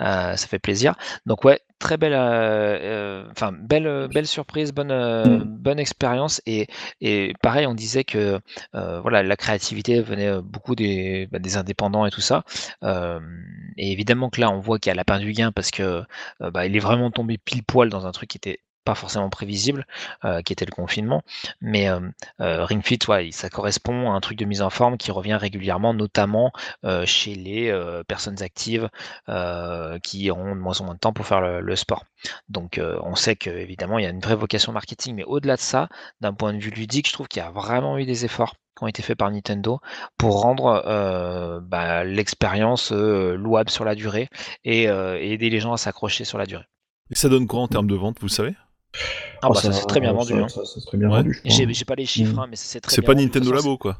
Euh, 0.00 0.36
ça 0.36 0.46
fait 0.48 0.58
plaisir. 0.60 0.94
Donc 1.26 1.44
ouais, 1.44 1.60
très 1.78 1.96
belle, 1.98 2.14
euh, 2.14 2.78
euh, 3.24 3.28
enfin 3.32 3.52
belle, 3.52 3.86
euh, 3.86 4.08
belle 4.08 4.26
surprise, 4.26 4.72
bonne, 4.72 4.90
euh, 4.92 5.40
Mm. 5.40 5.44
bonne 5.44 5.78
expérience. 5.80 6.42
Et, 6.46 6.68
et 7.00 7.34
pareil, 7.42 7.66
on 7.66 7.74
disait 7.74 8.04
que 8.04 8.40
euh, 8.74 9.00
voilà, 9.02 9.22
la 9.22 9.36
créativité 9.36 10.00
venait 10.02 10.28
euh, 10.28 10.42
beaucoup 10.42 10.74
des, 10.76 11.28
bah, 11.32 11.38
des 11.40 11.56
indépendants 11.56 12.06
et 12.06 12.10
tout 12.10 12.20
ça. 12.22 12.44
Euh, 12.84 13.20
et 13.76 13.92
évidemment 13.92 14.30
que 14.30 14.40
là, 14.40 14.50
on 14.50 14.60
voit 14.60 14.78
qu'il 14.78 14.90
y 14.90 14.92
a 14.92 14.96
lapin 14.96 15.18
du 15.18 15.32
gain 15.32 15.52
parce 15.52 15.70
que 15.70 16.02
euh, 16.42 16.50
bah, 16.50 16.66
il 16.66 16.76
est 16.76 16.80
vraiment 16.80 17.10
tombé 17.10 17.38
pile 17.38 17.62
poil 17.64 17.88
dans 17.90 18.06
un 18.06 18.12
truc 18.12 18.30
qui 18.30 18.38
était 18.38 18.60
pas 18.84 18.94
forcément 18.94 19.30
prévisible, 19.30 19.86
euh, 20.24 20.42
qui 20.42 20.52
était 20.52 20.66
le 20.66 20.70
confinement. 20.70 21.22
Mais 21.60 21.88
euh, 21.88 22.00
euh, 22.40 22.64
Ring 22.64 22.82
Fit, 22.84 22.98
ça 23.32 23.50
correspond 23.50 24.12
à 24.12 24.14
un 24.14 24.20
truc 24.20 24.38
de 24.38 24.44
mise 24.44 24.62
en 24.62 24.70
forme 24.70 24.96
qui 24.96 25.10
revient 25.10 25.34
régulièrement, 25.34 25.94
notamment 25.94 26.52
euh, 26.84 27.06
chez 27.06 27.34
les 27.34 27.54
personnes 28.06 28.42
actives 28.42 28.88
qui 30.02 30.30
auront 30.30 30.54
de 30.54 30.60
moins 30.60 30.80
en 30.80 30.84
moins 30.84 30.94
de 30.94 30.98
temps 30.98 31.12
pour 31.12 31.26
faire 31.26 31.40
le, 31.40 31.76
sport. 31.76 32.04
Donc 32.48 32.80
on 33.02 33.14
sait 33.14 33.36
qu'évidemment, 33.36 33.98
il 33.98 34.04
y 34.04 34.06
a 34.06 34.10
une 34.10 34.20
vraie 34.20 34.36
vocation 34.36 34.72
marketing, 34.72 35.14
mais 35.16 35.24
au-delà 35.24 35.56
de 35.56 35.60
ça, 35.60 35.88
d'un 36.20 36.32
point 36.32 36.52
de 36.52 36.58
vue 36.58 36.70
ludique, 36.70 37.08
je 37.08 37.12
trouve 37.12 37.28
qu'il 37.28 37.42
y 37.42 37.44
a 37.44 37.50
vraiment 37.50 37.98
eu 37.98 38.04
des 38.04 38.24
efforts 38.24 38.54
qui 38.76 38.84
ont 38.84 38.86
été 38.86 39.02
faits 39.02 39.18
par 39.18 39.30
Nintendo 39.30 39.80
pour 40.18 40.42
rendre 40.42 41.60
bah, 41.62 42.04
l'expérience 42.04 42.92
louable 42.92 43.70
sur 43.70 43.84
la 43.84 43.94
durée 43.94 44.28
et, 44.64 44.84
et 44.84 45.32
aider 45.32 45.50
les 45.50 45.60
gens 45.60 45.72
à 45.72 45.78
s'accrocher 45.78 46.24
sur 46.24 46.38
la 46.38 46.46
durée. 46.46 46.66
Et 47.10 47.14
ça 47.14 47.28
donne 47.28 47.46
quoi 47.46 47.60
en 47.60 47.68
termes 47.68 47.88
de 47.88 47.96
vente, 47.96 48.18
vous 48.20 48.28
savez? 48.28 48.54
Ah, 49.42 49.48
bah, 49.48 49.54
ça, 49.56 49.72
c'est 49.72 49.86
très 49.86 50.00
bien 50.00 50.12
vendu. 50.12 50.32
Ça, 50.32 50.38
hein. 50.38 50.48
ça, 50.48 50.64
ça, 50.64 50.80
c'est 50.80 50.86
très 50.86 50.96
bien 50.98 51.08
Ouais. 51.10 51.16
vendu. 51.18 51.32
je 51.34 51.40
crois. 51.40 51.50
J'ai 51.56 51.72
j'ai 51.74 51.84
pas 51.84 51.94
les 51.94 52.06
chiffres, 52.06 52.34
Mm. 52.36 52.38
hein, 52.40 52.46
mais 52.50 52.56
c'est 52.56 52.80
très 52.80 52.94
C'est 52.94 53.00
bien 53.00 53.06
pas 53.06 53.12
vendu. 53.14 53.24
De 53.26 53.28
toute 53.32 53.34
Nintendo 53.42 53.56
façon, 53.56 53.68
Labo, 53.68 53.78
quoi. 53.78 53.98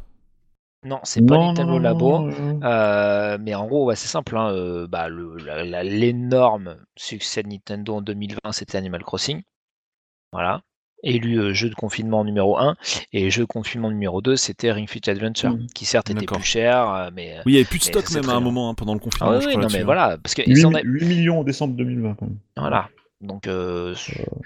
Non, 0.87 1.01
c'est 1.03 1.25
pas 1.27 1.35
Non, 1.37 1.47
Nintendo 1.49 1.69
non, 1.73 1.77
non, 1.77 1.83
Labo. 1.83 2.19
non, 2.19 2.27
non. 2.55 2.61
Euh, 2.63 3.39
mais 3.41 3.55
en 3.55 3.67
gros, 3.67 3.87
ouais, 3.87 3.97
c'est 3.97 4.09
simple. 4.09 4.37
hein, 4.37 4.51
euh, 4.53 4.87
bah, 4.87 5.09
le- 5.09 5.37
la- 5.39 5.65
la- 5.65 5.83
L'énorme 5.83 6.77
succès 6.97 7.43
de 7.43 7.49
Nintendo 7.49 7.95
en 7.97 8.03
2020, 8.03 8.53
c'était 8.53 8.77
Animal 8.79 9.03
Crossing. 9.03 9.43
Voilà. 10.33 10.61
Élu 11.03 11.39
euh, 11.39 11.53
jeu 11.53 11.69
de 11.69 11.75
confinement 11.75 12.25
numéro 12.25 12.59
1. 12.59 12.77
Et 13.13 13.31
jeu 13.31 13.43
de 13.43 13.47
confinement 13.47 13.91
numéro 13.91 14.23
2, 14.23 14.37
c'était 14.37 14.73
Ring 14.73 14.89
Fit 14.89 15.03
Adventure, 15.11 15.51
Mm. 15.53 15.67
qui 15.75 15.85
certes 15.85 16.11
était 16.11 16.21
D'accord. 16.21 16.39
plus 16.39 16.47
cher, 16.47 16.89
euh, 16.91 17.11
mais. 17.15 17.37
euh, 17.39 17.43
Oui, 17.47 17.53
il 17.53 17.55
n'y 17.57 17.59
avait 17.59 17.65
plus 17.67 17.79
de 17.79 17.85
Mais 17.85 17.91
stock 17.91 18.05
c'est 18.07 18.15
même 18.17 18.23
très 18.25 18.33
à 18.33 18.37
un 18.37 18.41
bien. 18.41 18.45
moment 18.45 18.71
hein, 18.71 18.75
pendant 18.75 18.95
le 18.95 19.01
confinement. 19.01 19.33
Ah 19.33 19.37
oui, 19.37 19.43
je 19.43 19.47
oui, 19.49 19.53
crois, 19.55 19.63
non, 19.65 19.69
mais 19.73 19.81
hein. 19.81 19.85
voilà. 19.85 20.19
Parce 20.23 20.35
que 20.35 20.43
8, 20.43 20.51
ils 20.51 20.67
en 20.67 20.75
a- 20.75 20.81
8 20.83 21.05
millions 21.07 21.41
en 21.41 21.45
décembre 21.45 21.75
2020. 21.77 22.15
Quand 22.15 22.27
même. 22.27 22.39
Voilà. 22.57 22.89
Donc, 23.25 23.47
euh, 23.49 23.95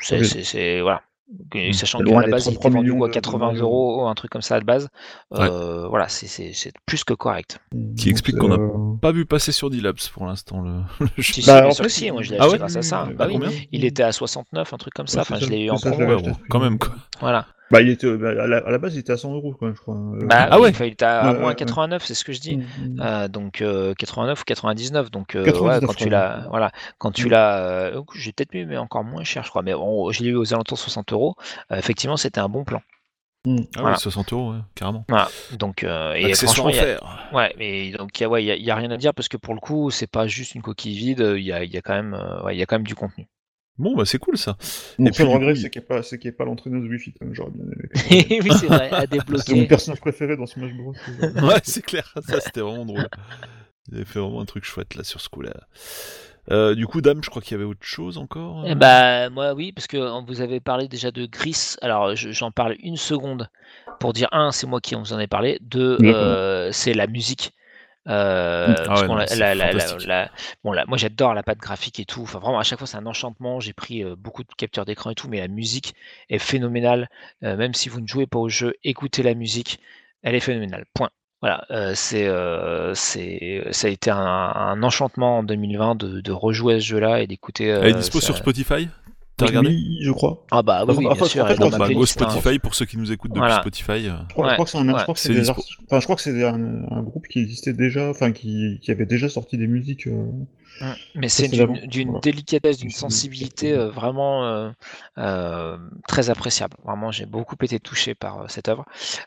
c'est, 0.01 0.19
oui. 0.21 0.25
c'est- 0.27 0.45
c'est- 0.45 0.81
voilà. 0.81 1.03
Que- 1.51 1.69
Mm. 1.69 1.73
Sachant 1.75 1.99
qu'à 1.99 2.05
loin 2.05 2.23
la 2.23 2.29
base, 2.29 2.47
il 2.47 2.55
33 2.55 2.71
était 2.71 2.77
vendu 2.79 2.91
de- 3.01 3.07
de 3.07 3.13
80 3.13 3.47
Mario. 3.49 3.63
euros, 3.65 4.07
un 4.09 4.15
truc 4.15 4.31
comme 4.31 4.41
ça 4.41 4.55
à 4.55 4.59
la 4.59 4.65
base. 4.65 4.89
Ouais. 5.31 5.41
Euh, 5.43 5.87
voilà, 5.87 6.09
c'est, 6.09 6.27
c'est, 6.27 6.55
c'est 6.55 6.73
plus 6.87 7.05
que 7.05 7.13
correct. 7.13 7.59
Qui 7.99 8.09
explique 8.09 8.39
qu'on 8.39 8.51
a 8.51 8.55
a. 8.55 8.99
Pas 9.03 9.13
vu 9.13 9.27
passer 9.27 9.53
sur 9.53 9.69
D-Labs 9.69 9.99
pour 10.15 10.25
l'instant 10.25 10.63
le, 10.63 10.81
le 11.01 11.09
jeu. 11.19 11.33
Si, 11.35 11.45
Bah, 11.45 11.67
en 11.67 11.73
fait, 11.73 11.83
que 11.83 11.89
si, 11.91 12.11
moi 12.11 12.23
je 12.23 12.31
l'ai 12.31 12.39
Ah 12.39 12.45
acheté 12.45 12.53
ouais? 12.53 12.59
grâce 12.61 12.77
à 12.77 12.83
ça. 12.83 13.05
Mmh, 13.05 13.13
Bah 13.17 13.25
à 13.25 13.29
oui, 13.29 13.69
il 13.73 13.85
était 13.85 14.05
à 14.05 14.13
69, 14.13 14.73
un 14.73 14.77
truc 14.79 14.95
comme 14.95 15.07
ça. 15.07 15.19
Ouais, 15.19 15.21
Enfin, 15.23 15.37
je 15.39 15.51
l'ai 15.51 15.65
eu 15.65 15.71
en 15.71 15.77
promo. 15.77 16.17
quand 16.49 16.61
même 16.61 16.79
quoi. 16.79 16.95
Voilà. 17.21 17.47
Bah, 17.71 17.83
il 17.83 17.91
était, 17.91 18.11
bah, 18.17 18.31
à, 18.31 18.47
la, 18.47 18.57
à 18.59 18.71
la 18.71 18.79
base, 18.79 18.95
il 18.95 19.01
était 19.01 19.13
à 19.13 19.17
100 19.19 19.35
euros, 19.35 19.53
quoi, 19.53 19.73
je 19.75 19.81
crois. 19.81 19.95
Euh, 19.95 20.27
Bah, 20.27 20.49
Ah 20.51 20.59
oui, 20.59 20.71
ouais. 20.79 20.89
il 20.89 20.93
était 20.93 21.05
à, 21.05 21.33
moins 21.35 21.49
ouais, 21.49 21.55
89, 21.55 22.03
c'est 22.05 22.15
ce 22.15 22.25
que 22.25 22.33
je 22.33 22.41
dis. 22.41 22.57
mm, 22.57 22.63
mm. 22.97 23.01
Euh, 23.01 23.29
donc 23.29 23.61
euh, 23.61 23.95
89 23.99 24.41
ou 24.41 24.45
99. 24.45 25.11
Donc 25.11 25.35
euh, 25.35 25.45
99, 25.45 25.81
ouais, 25.83 25.87
quand 25.87 25.95
tu 25.95 26.09
l'as, 26.09 26.47
voilà, 26.49 26.71
quand 26.99 27.11
tu 27.13 27.27
Mm. 27.27 27.31
l'as, 27.31 27.59
euh, 27.59 28.03
j'ai 28.15 28.33
peut-être 28.33 28.55
mis 28.55 28.65
mais 28.65 28.79
encore 28.79 29.05
moins 29.05 29.25
cher, 29.25 29.45
je 29.45 29.51
crois. 29.51 29.63
Mais 29.63 29.75
bon, 29.75 30.11
je 30.13 30.23
l'ai 30.23 30.31
eu 30.31 30.37
aux 30.37 30.55
alentours 30.55 30.77
de 30.77 30.83
60 30.83 31.13
euros. 31.13 31.35
Euh, 31.71 31.77
effectivement, 31.77 32.17
c'était 32.17 32.41
un 32.41 32.49
bon 32.49 32.65
plan. 32.65 32.81
Ah 33.47 33.51
Voilà. 33.77 33.91
ouais, 33.93 33.99
60 34.01 34.33
euros, 34.33 34.53
ouais, 34.53 34.59
carrément. 34.75 35.05
Voilà. 35.09 35.29
Donc 35.59 35.85
euh, 35.85 36.13
et 36.15 36.35
franchement, 36.35 36.71
y 36.71 36.79
a-. 36.81 36.99
Ouais, 37.33 37.55
mais 37.59 37.91
donc 37.93 38.19
il 38.19 38.23
y 38.23 38.27
a, 38.27 38.29
ouais, 38.29 38.43
il 38.43 38.47
y 38.47 38.51
a- 38.51 38.57
y 38.57 38.71
a 38.71 38.75
rien 38.75 38.91
à 38.91 38.97
dire 38.97 39.15
parce 39.15 39.29
que 39.29 39.37
pour 39.37 39.55
le 39.55 39.61
coup, 39.61 39.91
c'est 39.91 40.07
pas 40.11 40.27
juste 40.27 40.55
une 40.55 40.63
coquille 40.63 40.97
vide. 40.97 41.21
Il 41.37 41.43
y 41.45 41.53
a, 41.53 41.63
il 41.65 41.71
y 41.73 41.77
a 41.77 41.81
quand 41.83 41.95
même, 41.95 42.15
euh, 42.15 42.43
ouais, 42.43 42.57
il 42.57 42.59
y 42.59 42.63
a 42.63 42.67
quand 42.67 42.77
même 42.77 42.87
du 42.87 42.95
contenu. 42.95 43.27
Bon, 43.79 43.95
bah 43.95 44.05
c'est 44.05 44.19
cool 44.19 44.37
ça. 44.37 44.57
Mon 44.99 45.13
seul 45.13 45.29
regret, 45.29 45.55
c'est 45.55 45.71
qu'il 45.71 45.81
n'y 45.81 45.85
ait 45.85 46.33
pas, 46.33 46.45
pas 46.45 46.45
l'entraîneuse 46.45 46.89
Wi-Fi, 46.89 47.13
comme 47.15 47.33
j'aurais 47.35 47.53
bien 47.53 47.65
aimé. 47.65 48.41
oui, 48.45 48.51
c'est 48.59 48.67
vrai, 48.67 48.91
à 48.91 49.03
C'est 49.03 49.11
mon 49.15 49.19
débloquer. 49.25 49.67
personnage 49.67 50.01
préféré 50.01 50.37
dans 50.37 50.47
Smash 50.47 50.73
Bros. 50.75 50.95
Ouais, 51.47 51.61
c'est 51.63 51.85
clair, 51.85 52.13
ça 52.27 52.41
c'était 52.41 52.61
vraiment 52.61 52.85
drôle. 52.85 53.09
Il 53.91 53.97
avait 53.97 54.05
fait 54.05 54.19
vraiment 54.19 54.41
un 54.41 54.45
truc 54.47 54.65
chouette 54.65 54.97
là 54.97 55.05
sur 55.05 55.21
ce 55.21 55.29
coup-là. 55.29 55.55
Euh, 56.51 56.75
du 56.75 56.87
coup, 56.87 57.01
Dame, 57.03 57.23
je 57.23 57.29
crois 57.31 57.43
qu'il 57.43 57.53
y 57.53 57.55
avait 57.57 57.65
autre 57.69 57.83
chose 57.83 58.17
encore. 58.19 58.65
Eh 58.67 58.71
euh 58.73 58.75
bah, 58.75 59.29
moi, 59.31 59.53
oui, 59.55 59.73
parce 59.73 59.87
que 59.87 60.25
vous 60.27 60.41
avez 60.41 60.61
parlé 60.61 60.89
déjà 60.89 61.11
de 61.11 61.27
Gris. 61.27 61.75
Alors, 61.83 62.17
je- 62.17 62.31
j'en 62.31 62.51
parle 62.51 62.75
une 62.83 62.97
seconde 62.97 63.49
pour 64.01 64.13
dire 64.13 64.29
un, 64.33 64.51
c'est 64.51 64.67
moi 64.67 64.81
qui 64.81 64.95
vous 64.95 65.13
en 65.13 65.19
ai 65.19 65.27
parlé. 65.27 65.59
Deux, 65.61 65.99
euh, 66.03 66.71
c'est 66.73 66.95
la 66.95 67.07
musique. 67.07 67.53
Euh, 68.09 68.75
Ah 68.79 68.85
parce 68.87 69.01
ouais, 69.03 69.07
qu'on 69.07 69.13
non, 69.15 69.19
la- 69.21 69.27
c'est 69.27 69.37
la- 69.39 69.55
la- 69.55 69.73
la- 69.73 69.79
fantastique. 69.79 70.09
la- 70.09 70.31
bon, 70.65 70.73
là, 70.73 70.85
moi, 70.89 70.97
j'adore 70.99 71.35
la 71.35 71.43
patte 71.43 71.59
graphique 71.59 72.01
et 72.01 72.05
tout. 72.05 72.23
Enfin, 72.23 72.39
vraiment, 72.39 72.59
à 72.59 72.63
chaque 72.63 72.79
fois, 72.79 72.87
c'est 72.89 72.97
un 72.97 73.07
enchantement. 73.07 73.61
J'ai 73.61 73.73
pris 73.75 74.03
euh, 74.03 74.17
beaucoup 74.17 74.43
de 74.45 74.49
capteurs 74.57 74.85
d'écran 74.85 75.11
et 75.11 75.15
tout, 75.15 75.29
mais 75.29 75.41
la 75.41 75.49
musique 75.49 75.95
est 76.31 76.39
phénoménale. 76.39 77.09
Euh, 77.45 77.57
même 77.57 77.75
si 77.75 77.89
vous 77.89 78.01
ne 78.01 78.07
jouez 78.07 78.27
pas 78.27 78.39
au 78.39 78.49
jeu, 78.49 78.75
écoutez 78.85 79.23
la 79.23 79.35
musique. 79.35 79.81
Elle 80.23 80.35
est 80.35 80.41
phénoménale. 80.41 80.85
Point. 80.95 81.11
Voilà, 81.41 81.65
euh, 81.71 81.93
c'est, 81.95 82.27
c'est, 82.95 83.63
ça 83.71 83.87
a 83.87 83.91
été 83.91 84.11
un, 84.11 84.17
un 84.19 84.83
enchantement 84.83 85.39
en 85.39 85.43
2020 85.45 85.95
de, 85.95 86.21
de 86.21 86.33
rejouer 86.33 86.75
à 86.75 86.81
ce 86.81 86.87
jeu-là 86.87 87.21
et 87.21 87.27
d'écouter. 87.29 87.67
Elle 87.67 87.87
est 87.91 87.95
dispo 87.95 88.21
ça- 88.21 88.27
sur 88.27 88.37
Spotify? 88.37 88.89
T'as 89.39 89.47
regardé 89.47 89.69
Oui, 89.71 89.99
je 90.03 90.11
crois. 90.11 90.45
Ah 90.51 90.63
bah 90.63 90.85
oui, 90.87 90.95
oui, 90.99 91.07
Enfin, 91.07 91.15
bien 91.15 91.23
en 91.23 91.27
sûr, 91.27 91.47
fait, 91.47 91.53
elle 91.53 91.57
est 91.57 91.61
dans 91.61 91.67
on 91.69 91.71
ma 91.71 91.77
a- 91.77 91.89
Bah, 91.89 91.95
go 91.95 92.03
hein. 92.03 92.07
Spotify 92.07 92.59
pour 92.59 92.75
ceux 92.75 92.85
qui 92.85 92.99
nous 92.99 93.11
écoutent 93.13 93.31
depuis 93.31 93.39
Voilà. 93.41 93.61
Spotify. 93.61 94.05
Je 94.05 94.11
crois, 94.35 94.45
je 94.45 94.49
Ouais, 94.51 94.53
crois 94.55 94.65
que 94.65 94.71
c'est 94.71 94.79
un, 94.79 94.89
ouais. 94.89 94.99
je 94.99 95.03
crois 95.05 95.15
que 95.15 95.21
c'est 95.21 95.29
C'est 95.29 95.35
des 95.35 95.41
dispo. 95.41 95.53
artistes- 95.61 95.79
enfin, 95.87 96.01
je 96.01 96.05
crois 96.05 96.17
que 96.17 96.23
c'est 96.23 96.45
un, 96.45 96.85
un 96.91 97.03
groupe 97.03 97.27
qui 97.29 97.39
existait 97.39 97.73
déjà, 97.73 98.11
enfin, 98.11 98.33
qui, 98.33 98.79
qui 98.83 98.91
avait 98.91 99.07
déjà 99.07 99.29
sorti 99.29 99.57
des 99.57 99.67
musiques. 99.67 100.07
euh. 100.09 100.27
Mais 101.17 101.29
c'est 101.29 101.49
d'une 101.49 101.87
d'une 101.89 102.09
voilà. 102.09 102.21
délicatesse, 102.21 102.79
d'une 102.79 102.91
sensibilité 102.91 103.73
euh, 103.73 103.89
vraiment 103.91 104.45
euh, 104.47 104.71
euh, 105.19 105.77
très 106.07 106.31
appréciable. 106.31 106.77
Vraiment, 106.85 107.11
j'ai 107.11 107.27
beaucoup 107.27 107.57
été 107.63 107.81
touché 107.81 108.15
par 108.15 108.43
euh, 108.43 108.45
cette 108.49 108.69
œuvre. 108.69 108.85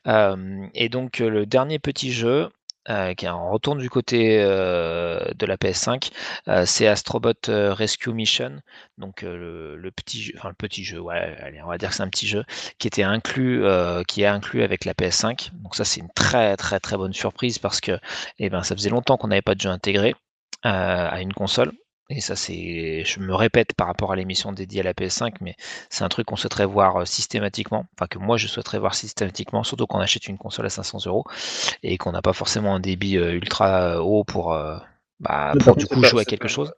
Euh, 0.07 0.65
et 0.73 0.87
donc, 0.87 1.19
euh, 1.19 1.29
le 1.29 1.45
dernier 1.45 1.77
petit 1.79 2.13
jeu, 2.13 2.47
euh, 2.89 3.13
qui 3.13 3.27
en 3.27 3.51
retourne 3.51 3.77
du 3.77 3.89
côté 3.89 4.41
euh, 4.41 5.23
de 5.35 5.45
la 5.45 5.57
PS5, 5.57 6.11
euh, 6.47 6.65
c'est 6.65 6.87
Astrobot 6.87 7.33
euh, 7.49 7.73
Rescue 7.73 8.11
Mission. 8.11 8.59
Donc, 8.97 9.21
le, 9.21 9.91
petit 9.95 10.21
jeu, 10.21 10.33
enfin, 10.37 10.51
on 10.59 11.67
va 11.67 11.77
dire 11.77 11.89
que 11.89 11.95
c'est 11.95 12.03
un 12.03 12.09
petit 12.09 12.27
jeu 12.27 12.43
qui 12.79 12.87
était 12.87 13.03
inclus, 13.03 13.65
est 13.65 14.25
inclus 14.25 14.63
avec 14.63 14.85
la 14.85 14.93
PS5. 14.93 15.51
Donc, 15.61 15.75
ça, 15.75 15.85
c'est 15.85 15.99
une 16.01 16.11
très, 16.13 16.57
très, 16.57 16.79
très 16.79 16.97
bonne 16.97 17.13
surprise 17.13 17.59
parce 17.59 17.81
que, 17.81 17.99
eh 18.39 18.49
ben, 18.49 18.63
ça 18.63 18.75
faisait 18.75 18.89
longtemps 18.89 19.17
qu'on 19.17 19.27
n'avait 19.27 19.41
pas 19.41 19.55
de 19.55 19.61
jeu 19.61 19.69
intégré 19.69 20.15
à 20.63 21.21
une 21.21 21.33
console. 21.33 21.71
Et 22.13 22.19
ça, 22.19 22.35
c'est, 22.35 23.03
je 23.05 23.19
me 23.21 23.33
répète 23.33 23.73
par 23.73 23.87
rapport 23.87 24.11
à 24.11 24.15
l'émission 24.17 24.51
dédiée 24.51 24.81
à 24.81 24.83
la 24.83 24.93
PS5, 24.93 25.35
mais 25.39 25.55
c'est 25.89 26.03
un 26.03 26.09
truc 26.09 26.27
qu'on 26.27 26.35
souhaiterait 26.35 26.65
voir 26.65 26.97
euh, 26.97 27.05
systématiquement, 27.05 27.85
enfin 27.95 28.07
que 28.07 28.19
moi 28.19 28.35
je 28.37 28.47
souhaiterais 28.47 28.79
voir 28.79 28.95
systématiquement, 28.95 29.63
surtout 29.63 29.87
quand 29.87 29.97
on 29.97 30.01
achète 30.01 30.27
une 30.27 30.37
console 30.37 30.65
à 30.65 30.69
500 30.69 30.99
euros 31.05 31.23
et 31.83 31.97
qu'on 31.97 32.11
n'a 32.11 32.21
pas 32.21 32.33
forcément 32.33 32.75
un 32.75 32.81
débit 32.81 33.17
euh, 33.17 33.31
ultra 33.33 34.03
haut 34.03 34.25
pour, 34.25 34.53
euh, 34.53 34.77
bah, 35.21 35.53
pour 35.63 35.75
du 35.77 35.85
coup 35.87 36.01
c'est 36.03 36.09
jouer 36.09 36.19
à 36.19 36.23
c'est 36.23 36.29
quelque 36.31 36.49
chose. 36.49 36.73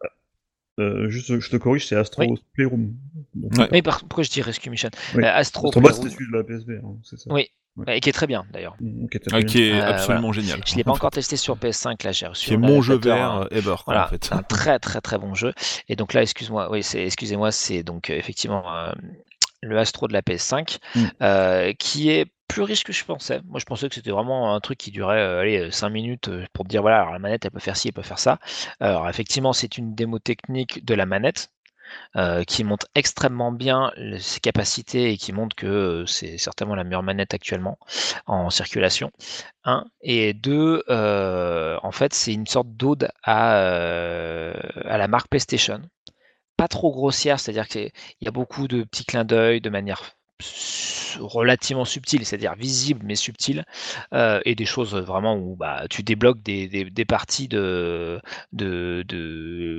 euh, 0.80 1.10
juste, 1.10 1.40
je 1.40 1.50
te 1.50 1.56
corrige, 1.58 1.88
c'est 1.88 1.96
Astro 1.96 2.22
Oui. 2.22 2.36
Playroom. 2.54 2.94
Donc, 3.34 3.58
Ouais. 3.58 3.68
Mais 3.72 3.82
par- 3.82 4.02
pourquoi 4.02 4.24
je 4.24 4.30
dis 4.30 4.42
Rescue 4.44 4.70
Mission? 4.70 4.90
Oui. 5.16 5.24
Euh, 5.24 5.32
Astro 5.34 5.72
Playroom, 5.72 5.94
c'était 5.94 6.10
celui 6.16 6.32
de 6.32 6.38
la 6.38 6.44
PSV, 6.44 6.78
hein, 6.78 6.96
c'est 7.04 7.18
ça. 7.20 7.34
Oui. 7.34 7.50
Ouais. 7.76 7.98
et 7.98 8.00
qui 8.02 8.10
est 8.10 8.14
très 8.14 8.28
bien 8.28 8.46
d'ailleurs. 8.52 8.76
Mm, 8.80 9.08
Ah, 9.32 9.42
qui 9.42 9.64
est 9.64 9.74
Euh, 9.74 9.90
absolument 9.90 10.32
génial. 10.32 10.62
Je 10.66 10.76
l'ai 10.76 10.84
pas 10.84 10.92
encore 10.92 11.10
testé 11.12 11.38
sur 11.38 11.56
PS5, 11.58 12.04
là 12.04 12.12
j'ai 12.12 12.28
reçu. 12.28 12.48
Qui 12.48 12.54
est 12.54 12.58
mon 12.58 12.82
jeu 12.82 12.98
vert 12.98 13.32
hein. 13.32 13.48
ever, 13.52 13.70
quoi, 13.76 13.84
Voilà, 13.88 14.06
en 14.06 14.10
fait. 14.10 14.30
un 14.32 14.44
très 14.44 14.78
très 14.80 15.02
très 15.02 15.18
bon 15.18 15.34
jeu. 15.34 15.54
Et 15.90 15.96
donc 15.96 16.14
là, 16.14 16.22
excuse-moi, 16.22 16.70
oui, 16.72 16.84
c'est 16.84 17.04
excusez-moi, 17.04 17.52
c'est 17.52 17.82
donc 17.84 18.10
euh, 18.10 18.14
effectivement 18.16 18.64
euh, 18.76 18.92
le 19.62 19.80
Astro 19.80 20.08
de 20.08 20.14
la 20.14 20.22
PS5 20.22 20.78
Mm. 20.96 21.02
euh, 21.22 21.74
qui 21.80 22.10
est 22.12 22.28
plus 22.48 22.62
riche 22.62 22.84
que 22.84 22.94
je 22.94 23.04
pensais. 23.06 23.42
Moi, 23.48 23.60
je 23.60 23.66
pensais 23.66 23.90
que 23.90 23.96
c'était 23.96 24.12
vraiment 24.12 24.54
un 24.54 24.60
truc 24.60 24.78
qui 24.78 24.92
durait 24.92 25.20
euh, 25.20 25.40
allez, 25.42 25.72
5 25.72 25.90
minutes 25.90 26.30
pour 26.54 26.66
te 26.66 26.70
dire 26.70 26.82
voilà, 26.82 27.00
alors 27.02 27.14
la 27.14 27.20
manette 27.20 27.46
elle 27.46 27.52
peut 27.52 27.60
faire 27.60 27.76
ci, 27.78 27.88
elle 27.88 27.94
peut 27.94 28.04
faire 28.04 28.20
ça. 28.20 28.38
Alors 28.80 29.10
effectivement, 29.10 29.54
c'est 29.54 29.78
une 29.80 29.96
démo 29.96 30.20
technique 30.20 30.86
de 30.86 30.94
la 30.94 31.06
manette. 31.08 31.50
Euh, 32.16 32.44
qui 32.44 32.64
montre 32.64 32.88
extrêmement 32.96 33.52
bien 33.52 33.92
ses 34.20 34.40
capacités 34.40 35.12
et 35.12 35.18
qui 35.18 35.34
montre 35.34 35.56
que 35.56 35.66
euh, 35.66 36.06
c'est 36.06 36.38
certainement 36.38 36.76
la 36.76 36.84
meilleure 36.84 37.04
manette 37.04 37.34
actuellement 37.34 37.78
en 38.28 38.50
circulation. 38.50 39.12
Un 39.64 39.86
et 40.02 40.34
deux, 40.34 40.84
euh, 40.90 41.78
en 41.84 41.92
fait, 41.92 42.14
c'est 42.14 42.34
une 42.34 42.48
sorte 42.48 42.70
d'ode 42.70 43.10
à, 43.24 43.54
à 43.56 44.98
la 44.98 45.08
marque 45.08 45.30
PlayStation. 45.30 45.82
Pas 46.58 46.68
trop 46.68 46.92
grossière, 46.92 47.40
c'est-à-dire 47.40 47.68
qu'il 47.68 47.92
y 48.22 48.28
a 48.28 48.32
beaucoup 48.32 48.68
de 48.68 48.84
petits 48.84 49.06
clins 49.06 49.26
d'œil 49.26 49.62
de 49.62 49.70
manière 49.70 50.14
relativement 51.20 51.86
subtiles, 51.86 52.26
c'est-à-dire 52.26 52.56
visibles 52.56 53.02
mais 53.06 53.16
subtiles, 53.16 53.66
euh, 54.14 54.40
et 54.46 54.56
des 54.56 54.66
choses 54.66 54.96
vraiment 54.96 55.36
où 55.36 55.56
bah, 55.56 55.86
tu 55.90 56.04
débloques 56.04 56.42
des, 56.42 57.06
parties 57.08 57.48
de, 57.48 58.22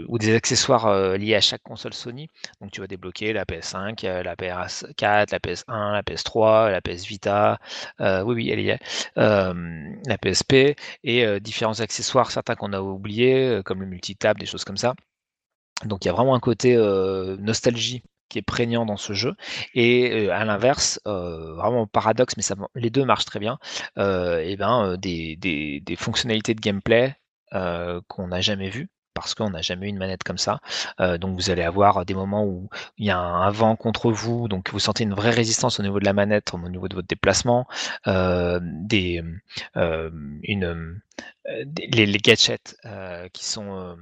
ou 0.09 0.19
des 0.19 0.35
accessoires 0.35 0.87
euh, 0.87 1.17
liés 1.17 1.35
à 1.35 1.41
chaque 1.41 1.63
console 1.63 1.95
Sony. 1.95 2.29
Donc 2.61 2.71
tu 2.71 2.81
vas 2.81 2.87
débloquer 2.87 3.33
la 3.33 3.45
PS5, 3.45 4.05
euh, 4.05 4.23
la 4.23 4.37
PS4, 4.37 5.33
la 5.33 5.39
PS1, 5.39 5.93
la 5.93 6.03
PS3, 6.03 6.71
la 6.71 6.81
PS 6.81 7.07
Vita, 7.07 7.59
oui 8.01 8.35
oui 8.35 8.51
elle 8.51 8.61
y 8.61 8.71
est, 8.71 8.81
la 9.17 10.19
PSP 10.19 10.77
et 11.05 11.41
différents 11.41 11.81
accessoires, 11.81 12.31
certains 12.31 12.55
qu'on 12.55 12.73
a 12.73 12.81
oubliés, 12.81 13.61
comme 13.65 13.81
le 13.81 13.87
multitap, 13.87 14.39
des 14.39 14.47
choses 14.47 14.65
comme 14.65 14.77
ça. 14.77 14.95
Donc 15.85 16.05
il 16.05 16.09
y 16.09 16.11
a 16.11 16.15
vraiment 16.15 16.35
un 16.35 16.41
côté 16.41 16.77
nostalgie 17.39 18.03
qui 18.29 18.39
est 18.39 18.43
prégnant 18.43 18.87
dans 18.87 18.97
ce 18.97 19.13
jeu. 19.13 19.35
Et 19.75 20.27
euh, 20.29 20.33
à 20.33 20.45
l'inverse, 20.45 21.01
euh, 21.07 21.55
vraiment 21.55 21.87
paradoxe, 21.87 22.37
mais 22.37 22.43
les 22.75 22.91
deux 22.91 23.05
marchent 23.05 23.25
très 23.25 23.41
bien, 23.41 23.59
euh, 23.99 24.41
et 24.41 24.57
ben, 24.57 24.97
des, 24.97 25.37
des, 25.37 25.97
fonctionnalités 25.97 26.55
de 26.55 26.61
gameplay 26.61 27.17
qu'on 28.09 28.29
n'a 28.29 28.41
jamais 28.41 28.69
vues 28.69 28.89
parce 29.15 29.35
qu'on 29.35 29.51
n'a 29.51 29.63
jamais 29.63 29.87
eu 29.87 29.89
une 29.89 29.99
manette 29.99 30.25
comme 30.25 30.39
ça. 30.39 30.61
Euh, 31.01 31.19
donc 31.19 31.37
vous 31.37 31.51
allez 31.51 31.63
avoir 31.63 32.05
des 32.05 32.15
moments 32.15 32.45
où 32.45 32.69
il 32.99 33.07
y 33.07 33.11
a 33.11 33.19
un, 33.19 33.51
vent 33.51 33.77
contre 33.77 34.11
vous, 34.11 34.49
donc 34.49 34.71
vous 34.71 34.81
sentez 34.81 35.05
une 35.05 35.15
vraie 35.15 35.31
résistance 35.31 35.79
au 35.81 35.83
niveau 35.83 36.01
de 36.01 36.05
la 36.05 36.13
manette, 36.13 36.53
au 36.55 36.69
niveau 36.69 36.89
de 36.89 36.95
votre 36.95 37.07
déplacement, 37.09 37.67
euh, 38.09 38.59
des, 38.63 39.23
euh, 39.77 40.11
une, 40.43 41.01
les, 41.47 42.19
gadgets 42.19 42.77
qui 43.33 43.45
sont 43.45 43.97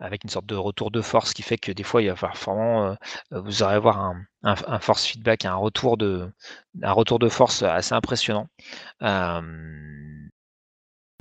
avec 0.00 0.24
une 0.24 0.30
sorte 0.30 0.46
de 0.46 0.54
retour 0.56 0.90
de 0.90 1.00
force 1.00 1.32
qui 1.32 1.42
fait 1.42 1.56
que 1.58 1.72
des 1.72 1.82
fois 1.82 2.02
il 2.02 2.08
va 2.10 2.16
falloir 2.16 2.36
vraiment 2.36 2.96
vous 3.30 3.62
aurez 3.62 3.74
avoir 3.74 4.00
un, 4.00 4.22
un, 4.42 4.54
un 4.66 4.78
force 4.80 5.06
feedback, 5.06 5.44
un 5.44 5.54
retour 5.54 5.96
de 5.96 6.30
un 6.82 6.92
retour 6.92 7.18
de 7.18 7.28
force 7.28 7.62
assez 7.62 7.94
impressionnant. 7.94 8.48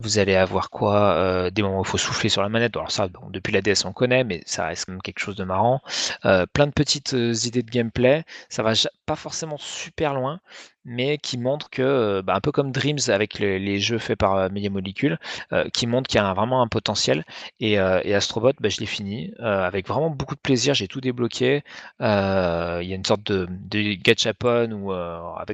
Vous 0.03 0.19
allez 0.19 0.35
avoir 0.35 0.69
quoi 0.69 1.13
euh, 1.13 1.49
Des 1.49 1.63
moments 1.63 1.79
où 1.79 1.83
il 1.83 1.87
faut 1.87 1.97
souffler 1.97 2.29
sur 2.29 2.43
la 2.43 2.49
manette. 2.49 2.75
Alors 2.77 2.91
ça, 2.91 3.07
bon, 3.07 3.31
depuis 3.31 3.51
la 3.51 3.61
DS 3.61 3.83
on 3.85 3.93
connaît, 3.93 4.23
mais 4.23 4.43
ça 4.45 4.67
reste 4.67 4.85
quand 4.85 4.91
même 4.91 5.01
quelque 5.01 5.17
chose 5.19 5.35
de 5.35 5.43
marrant. 5.43 5.81
Euh, 6.25 6.45
plein 6.45 6.67
de 6.67 6.71
petites 6.71 7.15
euh, 7.15 7.33
idées 7.45 7.63
de 7.63 7.71
gameplay. 7.71 8.23
Ça 8.47 8.61
va 8.61 8.73
pas 9.07 9.15
forcément 9.15 9.57
super 9.57 10.13
loin, 10.13 10.41
mais 10.85 11.17
qui 11.17 11.37
montrent 11.37 11.69
que, 11.69 12.21
bah, 12.21 12.35
un 12.35 12.41
peu 12.41 12.51
comme 12.51 12.71
Dreams 12.71 12.99
avec 13.07 13.39
le- 13.39 13.57
les 13.57 13.79
jeux 13.79 13.97
faits 13.99 14.19
par 14.19 14.35
euh, 14.35 14.49
Media 14.49 14.69
Molecule, 14.69 15.17
euh, 15.53 15.69
qui 15.73 15.87
montrent 15.87 16.09
qu'il 16.09 16.19
y 16.19 16.23
a 16.23 16.33
vraiment 16.33 16.61
un 16.61 16.67
potentiel. 16.67 17.23
Et, 17.61 17.79
euh, 17.79 18.01
et 18.03 18.13
Astrobot, 18.13 18.51
bah, 18.59 18.69
je 18.69 18.79
l'ai 18.79 18.85
fini 18.85 19.33
euh, 19.39 19.63
avec 19.65 19.87
vraiment 19.87 20.09
beaucoup 20.09 20.35
de 20.35 20.41
plaisir. 20.41 20.73
J'ai 20.73 20.87
tout 20.89 21.01
débloqué. 21.01 21.63
Il 21.99 22.05
y 22.05 22.05
a 22.05 22.95
une 22.95 23.05
sorte 23.05 23.23
de, 23.31 23.47
de 23.49 23.93
gachapon 23.95 24.71
où, 24.73 24.91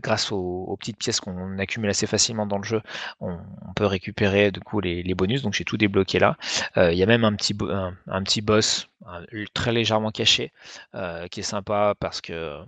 grâce 0.01 0.31
aux, 0.31 0.75
petites 0.79 0.97
pièces 0.97 1.19
qu'on 1.19 1.57
accumule 1.59 1.89
assez 1.89 2.07
facilement 2.07 2.45
dans 2.47 2.57
le 2.57 2.63
jeu, 2.63 2.81
on, 3.21 3.37
peut 3.75 3.85
récupérer 3.85 4.51
du 4.51 4.59
coup 4.59 4.79
les, 4.81 5.03
bonus. 5.15 5.41
Donc 5.43 5.53
j'ai 5.53 5.63
tout 5.65 5.77
débloqué 5.77 6.19
là. 6.19 6.37
Il 6.75 6.95
y 6.95 7.03
a 7.03 7.05
même 7.05 7.23
un 7.23 7.33
petit, 7.35 7.53
boss 8.41 8.89
très 9.53 9.71
légèrement 9.71 10.11
caché 10.11 10.51
qui 11.31 11.39
est 11.39 11.43
sympa 11.43 11.95
parce 11.99 12.21
que 12.21 12.59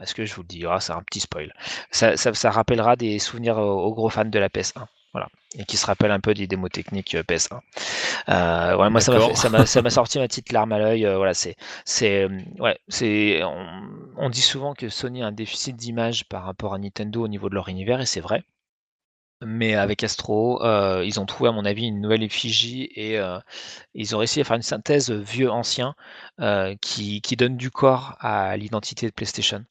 est-ce 0.00 0.14
que 0.14 0.24
je 0.24 0.34
vous 0.34 0.42
le 0.42 0.48
dis? 0.48 0.64
Ah, 0.66 0.80
c'est 0.80 0.92
un 0.92 1.02
petit 1.02 1.20
spoil. 1.20 1.52
Ça, 1.90 2.16
ça, 2.16 2.34
ça 2.34 2.50
rappellera 2.50 2.96
des 2.96 3.18
souvenirs 3.18 3.58
aux, 3.58 3.82
aux 3.84 3.94
gros 3.94 4.10
fans 4.10 4.24
de 4.24 4.38
la 4.38 4.48
PS1. 4.48 4.86
Voilà. 5.12 5.28
Et 5.56 5.64
qui 5.64 5.76
se 5.76 5.86
rappellent 5.86 6.10
un 6.10 6.20
peu 6.20 6.34
des 6.34 6.46
démos 6.48 6.70
techniques 6.70 7.14
euh, 7.14 7.22
PS1. 7.22 7.60
Euh, 8.28 8.74
voilà, 8.74 8.90
moi, 8.90 9.00
ça 9.00 9.12
m'a 9.82 9.90
sorti 9.90 10.18
ma 10.18 10.26
petite 10.26 10.52
larme 10.52 10.72
à 10.72 10.78
l'œil. 10.78 11.06
euh, 11.06 11.16
voilà, 11.16 11.34
c'est, 11.34 11.56
c'est, 11.84 12.24
euh, 12.24 12.38
ouais, 12.58 12.78
c'est, 12.88 13.42
on, 13.44 13.66
on 14.16 14.30
dit 14.30 14.40
souvent 14.40 14.74
que 14.74 14.88
Sony 14.88 15.22
a 15.22 15.26
un 15.26 15.32
déficit 15.32 15.76
d'image 15.76 16.28
par 16.28 16.44
rapport 16.44 16.74
à 16.74 16.78
Nintendo 16.78 17.22
au 17.24 17.28
niveau 17.28 17.48
de 17.48 17.54
leur 17.54 17.68
univers, 17.68 18.00
et 18.00 18.06
c'est 18.06 18.20
vrai. 18.20 18.42
Mais 19.44 19.74
avec 19.74 20.02
Astro, 20.04 20.62
euh, 20.64 21.04
ils 21.04 21.20
ont 21.20 21.26
trouvé, 21.26 21.50
à 21.50 21.52
mon 21.52 21.64
avis, 21.66 21.86
une 21.86 22.00
nouvelle 22.00 22.22
effigie 22.22 22.88
et 22.94 23.18
euh, 23.18 23.38
ils 23.92 24.14
ont 24.16 24.18
réussi 24.18 24.40
à 24.40 24.44
faire 24.44 24.56
une 24.56 24.62
synthèse 24.62 25.10
vieux-ancien 25.10 25.94
euh, 26.40 26.74
qui, 26.80 27.20
qui 27.20 27.36
donne 27.36 27.56
du 27.56 27.70
corps 27.70 28.16
à 28.20 28.56
l'identité 28.56 29.06
de 29.06 29.12
PlayStation. 29.12 29.64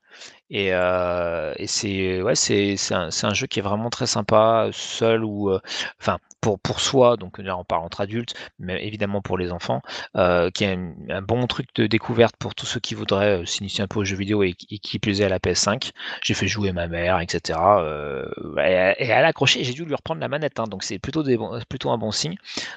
Et, 0.50 0.70
euh, 0.74 1.54
et 1.58 1.68
c'est 1.68 2.94
un, 2.94 3.10
un 3.24 3.34
jeu 3.34 3.48
qui 3.48 3.60
est 3.60 3.62
vraiment 3.64 3.90
très 3.90 4.08
sympa, 4.08 4.70
seul 4.74 5.24
ou 5.24 5.50
euh, 5.52 5.60
enfin 6.00 6.20
pour 6.44 6.60
pour 6.60 6.82
soi. 6.82 7.18
Donc 7.18 7.40
là, 7.40 7.58
on 7.58 7.64
parle 7.64 7.84
entre 7.84 8.02
adultes, 8.02 8.36
mais 8.60 8.86
évidemment 8.86 9.22
pour 9.22 9.38
les 9.38 9.52
enfants, 9.52 9.82
euh, 10.18 10.50
qui 10.52 10.66
est 10.66 10.78
un, 11.10 11.22
bon 11.22 11.48
truc 11.48 11.68
de 11.76 11.88
découverte 11.88 12.36
pour 12.38 12.54
tous 12.54 12.66
ceux 12.66 12.80
qui 12.82 12.96
voudraient 12.96 13.42
euh, 13.42 13.46
s'initier 13.46 13.84
un 13.84 13.88
peu 13.88 14.00
aux 14.00 14.04
jeux 14.04 14.18
vidéo 14.18 14.44
et, 14.44 14.54
qui 14.54 15.00
plaisaient 15.00 15.24
à 15.26 15.30
la 15.30 15.40
PS5. 15.40 15.92
J'ai 16.22 16.34
fait 16.34 16.48
jouer 16.48 16.74
ma 16.74 16.88
mère, 16.88 17.20
etc. 17.22 17.60
Euh, 17.80 18.26
et, 18.58 18.94
et 19.00 19.08
elle. 19.08 19.32
J'ai 19.46 19.74
dû 19.74 19.86
lui 19.86 19.96
reprendre 19.96 20.22
la 20.22 20.28
manette, 20.28 20.60
hein, 20.60 20.66
donc 20.66 20.84
c'est 20.84 21.00
plutôt 21.00 21.24
plutôt 21.70 21.92
un 21.92 21.98
bon 21.98 22.12
signe. 22.12 22.36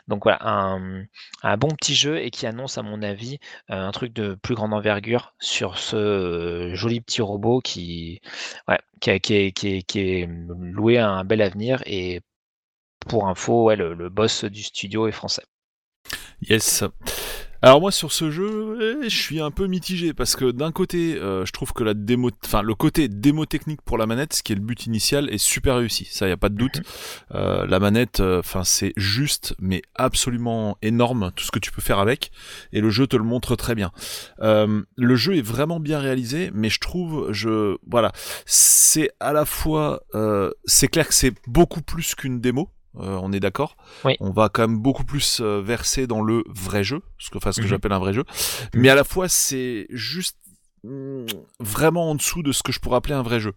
Donc 0.08 0.24
voilà, 0.24 0.38
un, 0.42 1.04
un 1.42 1.56
bon 1.56 1.68
petit 1.68 1.94
jeu 1.94 2.18
et 2.18 2.30
qui 2.30 2.46
annonce 2.46 2.78
à 2.78 2.82
mon 2.82 3.02
avis 3.02 3.38
euh, 3.70 3.74
un 3.74 3.90
truc 3.92 4.12
de 4.12 4.34
plus 4.34 4.54
grande 4.54 4.72
envergure 4.74 5.34
sur 5.40 5.78
ce 5.78 5.96
euh, 5.96 6.74
joli 6.74 7.00
petit 7.00 7.22
robot 7.22 7.60
qui, 7.60 8.20
ouais, 8.68 8.78
qui, 9.00 9.20
qui 9.20 9.52
qui, 9.52 9.84
qui 9.84 10.00
est 10.00 10.28
loué 10.28 10.98
à 10.98 11.10
un 11.10 11.24
bel 11.24 11.42
avenir 11.42 11.82
et 11.86 12.20
pour 13.08 13.28
info, 13.28 13.64
ouais, 13.64 13.76
le, 13.76 13.94
le 13.94 14.08
boss 14.08 14.44
du 14.44 14.62
studio 14.62 15.06
est 15.06 15.12
français. 15.12 15.42
Yes. 16.48 16.84
Alors 17.62 17.80
moi 17.80 17.90
sur 17.90 18.12
ce 18.12 18.30
jeu, 18.30 19.00
eh, 19.02 19.08
je 19.08 19.16
suis 19.16 19.40
un 19.40 19.50
peu 19.50 19.66
mitigé 19.66 20.12
parce 20.12 20.36
que 20.36 20.52
d'un 20.52 20.70
côté, 20.70 21.16
euh, 21.16 21.44
je 21.46 21.52
trouve 21.52 21.72
que 21.72 21.82
la 21.82 21.94
démo, 21.94 22.30
enfin 22.44 22.60
le 22.60 22.74
côté 22.74 23.08
démo 23.08 23.46
technique 23.46 23.80
pour 23.82 23.96
la 23.96 24.06
manette, 24.06 24.34
ce 24.34 24.42
qui 24.42 24.52
est 24.52 24.56
le 24.56 24.60
but 24.60 24.84
initial, 24.84 25.30
est 25.30 25.38
super 25.38 25.76
réussi. 25.78 26.04
Ça 26.04 26.28
y 26.28 26.30
a 26.30 26.36
pas 26.36 26.50
de 26.50 26.54
doute. 26.54 26.82
Euh, 27.34 27.66
la 27.66 27.80
manette, 27.80 28.20
enfin 28.20 28.62
c'est 28.62 28.92
juste, 28.96 29.56
mais 29.58 29.80
absolument 29.94 30.76
énorme 30.82 31.32
tout 31.34 31.44
ce 31.44 31.50
que 31.50 31.58
tu 31.58 31.72
peux 31.72 31.82
faire 31.82 31.98
avec, 31.98 32.30
et 32.72 32.80
le 32.82 32.90
jeu 32.90 33.06
te 33.06 33.16
le 33.16 33.24
montre 33.24 33.56
très 33.56 33.74
bien. 33.74 33.90
Euh, 34.40 34.82
le 34.94 35.16
jeu 35.16 35.36
est 35.36 35.46
vraiment 35.46 35.80
bien 35.80 35.98
réalisé, 35.98 36.50
mais 36.52 36.68
je 36.68 36.78
trouve, 36.78 37.32
je 37.32 37.78
voilà, 37.88 38.12
c'est 38.44 39.10
à 39.18 39.32
la 39.32 39.46
fois, 39.46 40.02
euh, 40.14 40.52
c'est 40.66 40.88
clair 40.88 41.08
que 41.08 41.14
c'est 41.14 41.32
beaucoup 41.48 41.80
plus 41.80 42.14
qu'une 42.14 42.40
démo. 42.40 42.70
Euh, 43.00 43.18
on 43.22 43.32
est 43.32 43.40
d'accord. 43.40 43.76
Oui. 44.04 44.16
On 44.20 44.30
va 44.30 44.48
quand 44.48 44.62
même 44.66 44.78
beaucoup 44.78 45.04
plus 45.04 45.40
euh, 45.40 45.60
verser 45.62 46.06
dans 46.06 46.22
le 46.22 46.42
vrai 46.48 46.84
jeu, 46.84 47.02
ce 47.18 47.30
que, 47.30 47.38
enfin, 47.38 47.52
ce 47.52 47.60
que 47.60 47.64
Mhm. 47.66 47.70
j'appelle 47.70 47.92
un 47.92 47.98
vrai 47.98 48.12
jeu. 48.12 48.24
Mais 48.74 48.88
à 48.88 48.94
la 48.94 49.04
fois, 49.04 49.28
c'est 49.28 49.86
juste 49.90 50.36
vraiment 51.60 52.10
en 52.10 52.14
dessous 52.14 52.42
de 52.42 52.52
ce 52.52 52.62
que 52.62 52.72
je 52.72 52.80
pourrais 52.80 52.96
appeler 52.96 53.14
un 53.14 53.22
vrai 53.22 53.40
jeu. 53.40 53.52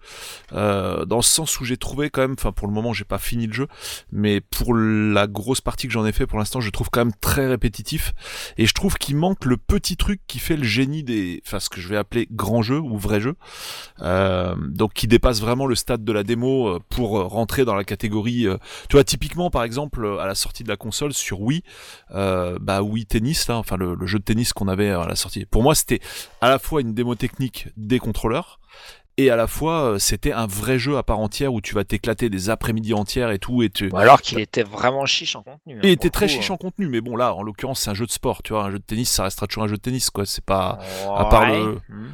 Euh, 0.53 1.05
dans 1.05 1.17
le 1.17 1.21
sens 1.21 1.59
où 1.59 1.65
j'ai 1.65 1.77
trouvé 1.77 2.09
quand 2.09 2.21
même, 2.21 2.35
enfin 2.37 2.51
pour 2.51 2.67
le 2.67 2.73
moment 2.73 2.93
j'ai 2.93 3.03
pas 3.03 3.17
fini 3.17 3.47
le 3.47 3.53
jeu, 3.53 3.67
mais 4.11 4.41
pour 4.41 4.73
la 4.75 5.27
grosse 5.27 5.61
partie 5.61 5.87
que 5.87 5.93
j'en 5.93 6.05
ai 6.05 6.11
fait 6.11 6.27
pour 6.27 6.39
l'instant, 6.39 6.61
je 6.61 6.69
trouve 6.69 6.89
quand 6.89 7.01
même 7.03 7.13
très 7.21 7.47
répétitif. 7.47 8.13
Et 8.57 8.65
je 8.65 8.73
trouve 8.73 8.95
qu'il 8.95 9.15
manque 9.15 9.45
le 9.45 9.57
petit 9.57 9.97
truc 9.97 10.21
qui 10.27 10.39
fait 10.39 10.57
le 10.57 10.63
génie 10.63 11.03
des, 11.03 11.41
enfin 11.45 11.59
ce 11.59 11.69
que 11.69 11.81
je 11.81 11.87
vais 11.87 11.97
appeler 11.97 12.27
grand 12.31 12.61
jeu 12.61 12.79
ou 12.79 12.97
vrai 12.97 13.19
jeu. 13.19 13.35
Euh, 14.01 14.55
donc 14.69 14.93
qui 14.93 15.07
dépasse 15.07 15.41
vraiment 15.41 15.65
le 15.65 15.75
stade 15.75 16.03
de 16.03 16.11
la 16.11 16.23
démo 16.23 16.67
euh, 16.67 16.79
pour 16.89 17.11
rentrer 17.11 17.65
dans 17.65 17.75
la 17.75 17.83
catégorie. 17.83 18.47
tu 18.89 18.95
vois 18.95 19.03
typiquement 19.03 19.49
par 19.49 19.63
exemple 19.63 20.17
à 20.19 20.25
la 20.25 20.35
sortie 20.35 20.63
de 20.63 20.69
la 20.69 20.77
console 20.77 21.13
sur 21.13 21.41
Wii, 21.41 21.63
bah 22.11 22.81
Wii 22.81 23.05
Tennis 23.05 23.47
là, 23.47 23.57
enfin 23.57 23.77
le 23.77 24.05
jeu 24.05 24.19
de 24.19 24.23
tennis 24.23 24.53
qu'on 24.53 24.67
avait 24.67 24.89
à 24.89 25.05
la 25.05 25.15
sortie. 25.15 25.45
Pour 25.45 25.63
moi 25.63 25.75
c'était 25.75 25.99
à 26.41 26.49
la 26.49 26.59
fois 26.59 26.81
une 26.81 26.93
démo 26.93 27.15
technique 27.19 27.67
des 27.77 27.99
contrôleurs 27.99 28.59
et 29.17 29.29
à 29.29 29.35
la 29.35 29.47
fois 29.47 29.81
euh, 29.83 29.99
c'était 29.99 30.31
un 30.31 30.47
vrai 30.47 30.79
jeu 30.79 30.97
à 30.97 31.03
part 31.03 31.19
entière 31.19 31.53
où 31.53 31.59
tu 31.61 31.75
vas 31.75 31.83
t'éclater 31.83 32.29
des 32.29 32.49
après-midi 32.49 32.93
entières 32.93 33.31
et 33.31 33.37
tout 33.39 33.61
et 33.63 33.69
tu 33.69 33.91
alors 33.93 34.21
qu'il 34.21 34.39
était 34.39 34.63
vraiment 34.63 35.05
chiche 35.05 35.35
en 35.35 35.43
contenu. 35.43 35.75
hein, 35.75 35.81
il 35.83 35.89
était 35.89 36.09
très 36.09 36.27
coup, 36.27 36.33
chiche 36.33 36.49
en 36.51 36.57
contenu 36.57 36.87
mais 36.87 37.01
bon 37.01 37.15
là 37.17 37.33
en 37.35 37.43
l'occurrence 37.43 37.81
c'est 37.81 37.89
un 37.89 37.93
jeu 37.93 38.05
de 38.05 38.11
sport 38.11 38.41
tu 38.43 38.53
vois 38.53 38.63
un 38.63 38.71
jeu 38.71 38.79
de 38.79 38.83
tennis 38.83 39.09
ça 39.11 39.23
restera 39.23 39.45
toujours 39.47 39.63
un 39.65 39.67
jeu 39.67 39.75
de 39.77 39.81
tennis 39.81 40.09
quoi 40.09 40.25
c'est 40.25 40.43
pas 40.45 40.79
euh, 40.81 41.15
à 41.15 41.25
part 41.25 41.41
ouais. 41.51 41.59
le- 41.65 41.81
Hmm. 41.89 42.11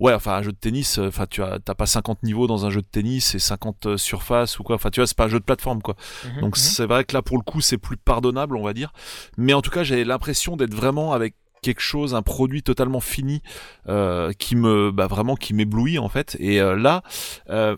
ouais 0.00 0.14
enfin 0.14 0.32
un 0.32 0.42
jeu 0.42 0.50
de 0.52 0.56
tennis 0.56 0.98
euh, 0.98 1.06
enfin 1.08 1.26
tu 1.30 1.42
as 1.44 1.60
t'as 1.60 1.74
pas 1.76 1.86
50 1.86 2.24
niveaux 2.24 2.48
dans 2.48 2.66
un 2.66 2.70
jeu 2.70 2.80
de 2.82 2.86
tennis 2.90 3.34
et 3.36 3.38
50 3.38 3.86
euh, 3.86 3.96
surfaces 3.96 4.58
ou 4.58 4.64
quoi 4.64 4.74
enfin 4.76 4.90
tu 4.90 4.98
vois 5.00 5.06
c'est 5.06 5.16
pas 5.16 5.26
un 5.26 5.28
jeu 5.28 5.38
de 5.38 5.44
plateforme 5.44 5.80
quoi 5.82 5.94
Mhm, 6.24 6.40
donc 6.40 6.56
mhm. 6.56 6.62
c'est 6.62 6.86
vrai 6.86 7.04
que 7.04 7.14
là 7.14 7.22
pour 7.22 7.36
le 7.36 7.44
coup 7.44 7.60
c'est 7.60 7.78
plus 7.78 7.96
pardonnable 7.98 8.56
on 8.56 8.64
va 8.64 8.72
dire 8.72 8.92
mais 9.36 9.52
en 9.54 9.62
tout 9.62 9.70
cas 9.70 9.84
j'avais 9.84 10.04
l'impression 10.04 10.56
d'être 10.56 10.74
vraiment 10.74 11.12
avec 11.12 11.36
quelque 11.62 11.80
chose 11.80 12.14
un 12.14 12.22
produit 12.22 12.62
totalement 12.62 13.00
fini 13.00 13.42
euh, 13.88 14.32
qui 14.32 14.56
me 14.56 14.90
bah 14.90 15.06
vraiment 15.06 15.36
qui 15.36 15.54
m'éblouit 15.54 15.98
en 15.98 16.08
fait. 16.08 16.36
Et 16.40 16.60
euh, 16.60 16.76
là 16.76 17.02
euh, 17.48 17.76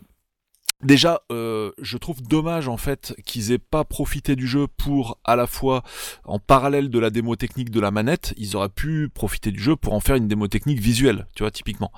Déjà, 0.85 1.23
euh, 1.31 1.71
je 1.81 1.97
trouve 1.97 2.21
dommage 2.21 2.67
en 2.67 2.77
fait 2.77 3.15
qu'ils 3.25 3.51
aient 3.51 3.57
pas 3.57 3.83
profité 3.83 4.35
du 4.35 4.45
jeu 4.45 4.67
pour 4.67 5.17
à 5.23 5.35
la 5.35 5.47
fois 5.47 5.81
en 6.25 6.37
parallèle 6.37 6.91
de 6.91 6.99
la 6.99 7.09
démo 7.09 7.35
technique 7.35 7.71
de 7.71 7.79
la 7.79 7.89
manette, 7.89 8.35
ils 8.37 8.55
auraient 8.55 8.69
pu 8.69 9.09
profiter 9.09 9.51
du 9.51 9.59
jeu 9.59 9.75
pour 9.75 9.93
en 9.93 9.99
faire 9.99 10.15
une 10.15 10.27
démo 10.27 10.47
technique 10.47 10.79
visuelle, 10.79 11.25
tu 11.35 11.41
vois 11.41 11.49
typiquement. 11.49 11.91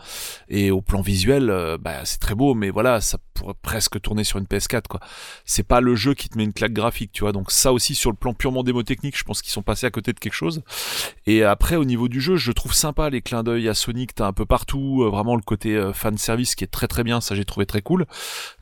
Et 0.48 0.72
au 0.72 0.80
plan 0.80 1.02
visuel, 1.02 1.50
euh, 1.50 1.78
bah, 1.78 2.06
c'est 2.06 2.20
très 2.20 2.34
beau, 2.34 2.54
mais 2.54 2.70
voilà, 2.70 3.02
ça 3.02 3.18
pourrait 3.34 3.56
presque 3.62 4.00
tourner 4.00 4.24
sur 4.24 4.40
une 4.40 4.46
PS4 4.46 4.88
quoi. 4.88 5.02
C'est 5.44 5.68
pas 5.68 5.82
le 5.82 5.96
jeu 5.96 6.14
qui 6.14 6.30
te 6.30 6.38
met 6.38 6.46
une 6.46 6.54
claque 6.54 6.72
graphique, 6.72 7.12
tu 7.12 7.26
vois. 7.26 7.34
Donc 7.34 7.52
ça 7.52 7.74
aussi 7.74 7.94
sur 7.94 8.10
le 8.10 8.16
plan 8.16 8.34
purement 8.34 8.64
démo 8.64 8.84
technique, 8.84 9.18
je 9.18 9.26
pense 9.26 9.42
qu'ils 9.42 9.52
sont 9.52 9.64
passés 9.64 9.86
à 9.86 9.92
côté 9.92 10.14
de 10.14 10.20
quelque 10.20 10.34
chose. 10.34 10.64
Et 11.26 11.44
après 11.44 11.76
au 11.76 11.84
niveau 11.84 12.08
du 12.08 12.22
jeu, 12.22 12.38
je 12.38 12.54
trouve 12.54 12.74
sympa 12.74 13.10
les 13.10 13.22
clins 13.22 13.44
d'œil 13.44 13.68
à 13.68 13.74
Sonic, 13.74 14.16
t'as 14.16 14.28
un 14.28 14.34
peu 14.34 14.46
partout, 14.46 15.04
euh, 15.04 15.10
vraiment 15.10 15.36
le 15.36 15.42
côté 15.42 15.76
euh, 15.76 15.92
fan 15.92 16.18
service 16.18 16.56
qui 16.56 16.64
est 16.64 16.68
très 16.68 16.88
très 16.88 17.04
bien, 17.04 17.20
ça 17.20 17.36
j'ai 17.36 17.44
trouvé 17.44 17.66
très 17.66 17.82
cool. 17.82 18.06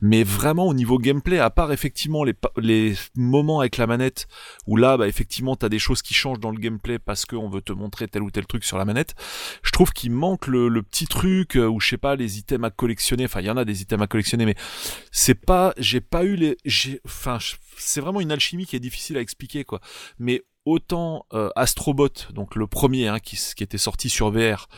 Mais 0.00 0.15
vraiment 0.24 0.66
au 0.66 0.74
niveau 0.74 0.98
gameplay, 0.98 1.38
à 1.38 1.50
part 1.50 1.72
effectivement 1.72 2.24
les, 2.24 2.34
les 2.58 2.94
moments 3.16 3.60
avec 3.60 3.76
la 3.76 3.86
manette, 3.86 4.26
où 4.66 4.76
là 4.76 4.96
bah 4.96 5.08
effectivement 5.08 5.56
t'as 5.56 5.68
des 5.68 5.78
choses 5.78 6.02
qui 6.02 6.14
changent 6.14 6.40
dans 6.40 6.50
le 6.50 6.58
gameplay 6.58 6.98
parce 6.98 7.24
qu'on 7.24 7.48
veut 7.48 7.60
te 7.60 7.72
montrer 7.72 8.08
tel 8.08 8.22
ou 8.22 8.30
tel 8.30 8.46
truc 8.46 8.64
sur 8.64 8.78
la 8.78 8.84
manette, 8.84 9.14
je 9.62 9.70
trouve 9.70 9.92
qu'il 9.92 10.12
manque 10.12 10.46
le, 10.46 10.68
le, 10.68 10.82
petit 10.82 11.06
truc 11.06 11.56
euh, 11.56 11.66
où 11.66 11.80
je 11.80 11.88
sais 11.88 11.98
pas 11.98 12.16
les 12.16 12.38
items 12.38 12.66
à 12.66 12.70
collectionner, 12.70 13.24
enfin 13.24 13.40
il 13.40 13.46
y 13.46 13.50
en 13.50 13.56
a 13.56 13.64
des 13.64 13.82
items 13.82 14.02
à 14.02 14.06
collectionner, 14.06 14.46
mais 14.46 14.56
c'est 15.10 15.34
pas, 15.34 15.72
j'ai 15.78 16.00
pas 16.00 16.24
eu 16.24 16.36
les, 16.36 16.56
j'ai, 16.64 17.00
enfin 17.04 17.38
c'est 17.76 18.00
vraiment 18.00 18.20
une 18.20 18.32
alchimie 18.32 18.66
qui 18.66 18.76
est 18.76 18.80
difficile 18.80 19.16
à 19.16 19.20
expliquer 19.20 19.64
quoi. 19.64 19.80
Mais 20.18 20.44
autant 20.66 21.26
euh, 21.32 21.48
Astrobot, 21.56 22.32
donc 22.34 22.56
le 22.56 22.66
premier 22.66 23.08
hein, 23.08 23.20
qui, 23.20 23.36
qui 23.56 23.62
était 23.62 23.78
sorti 23.78 24.10
sur 24.10 24.30
VR, 24.30 24.68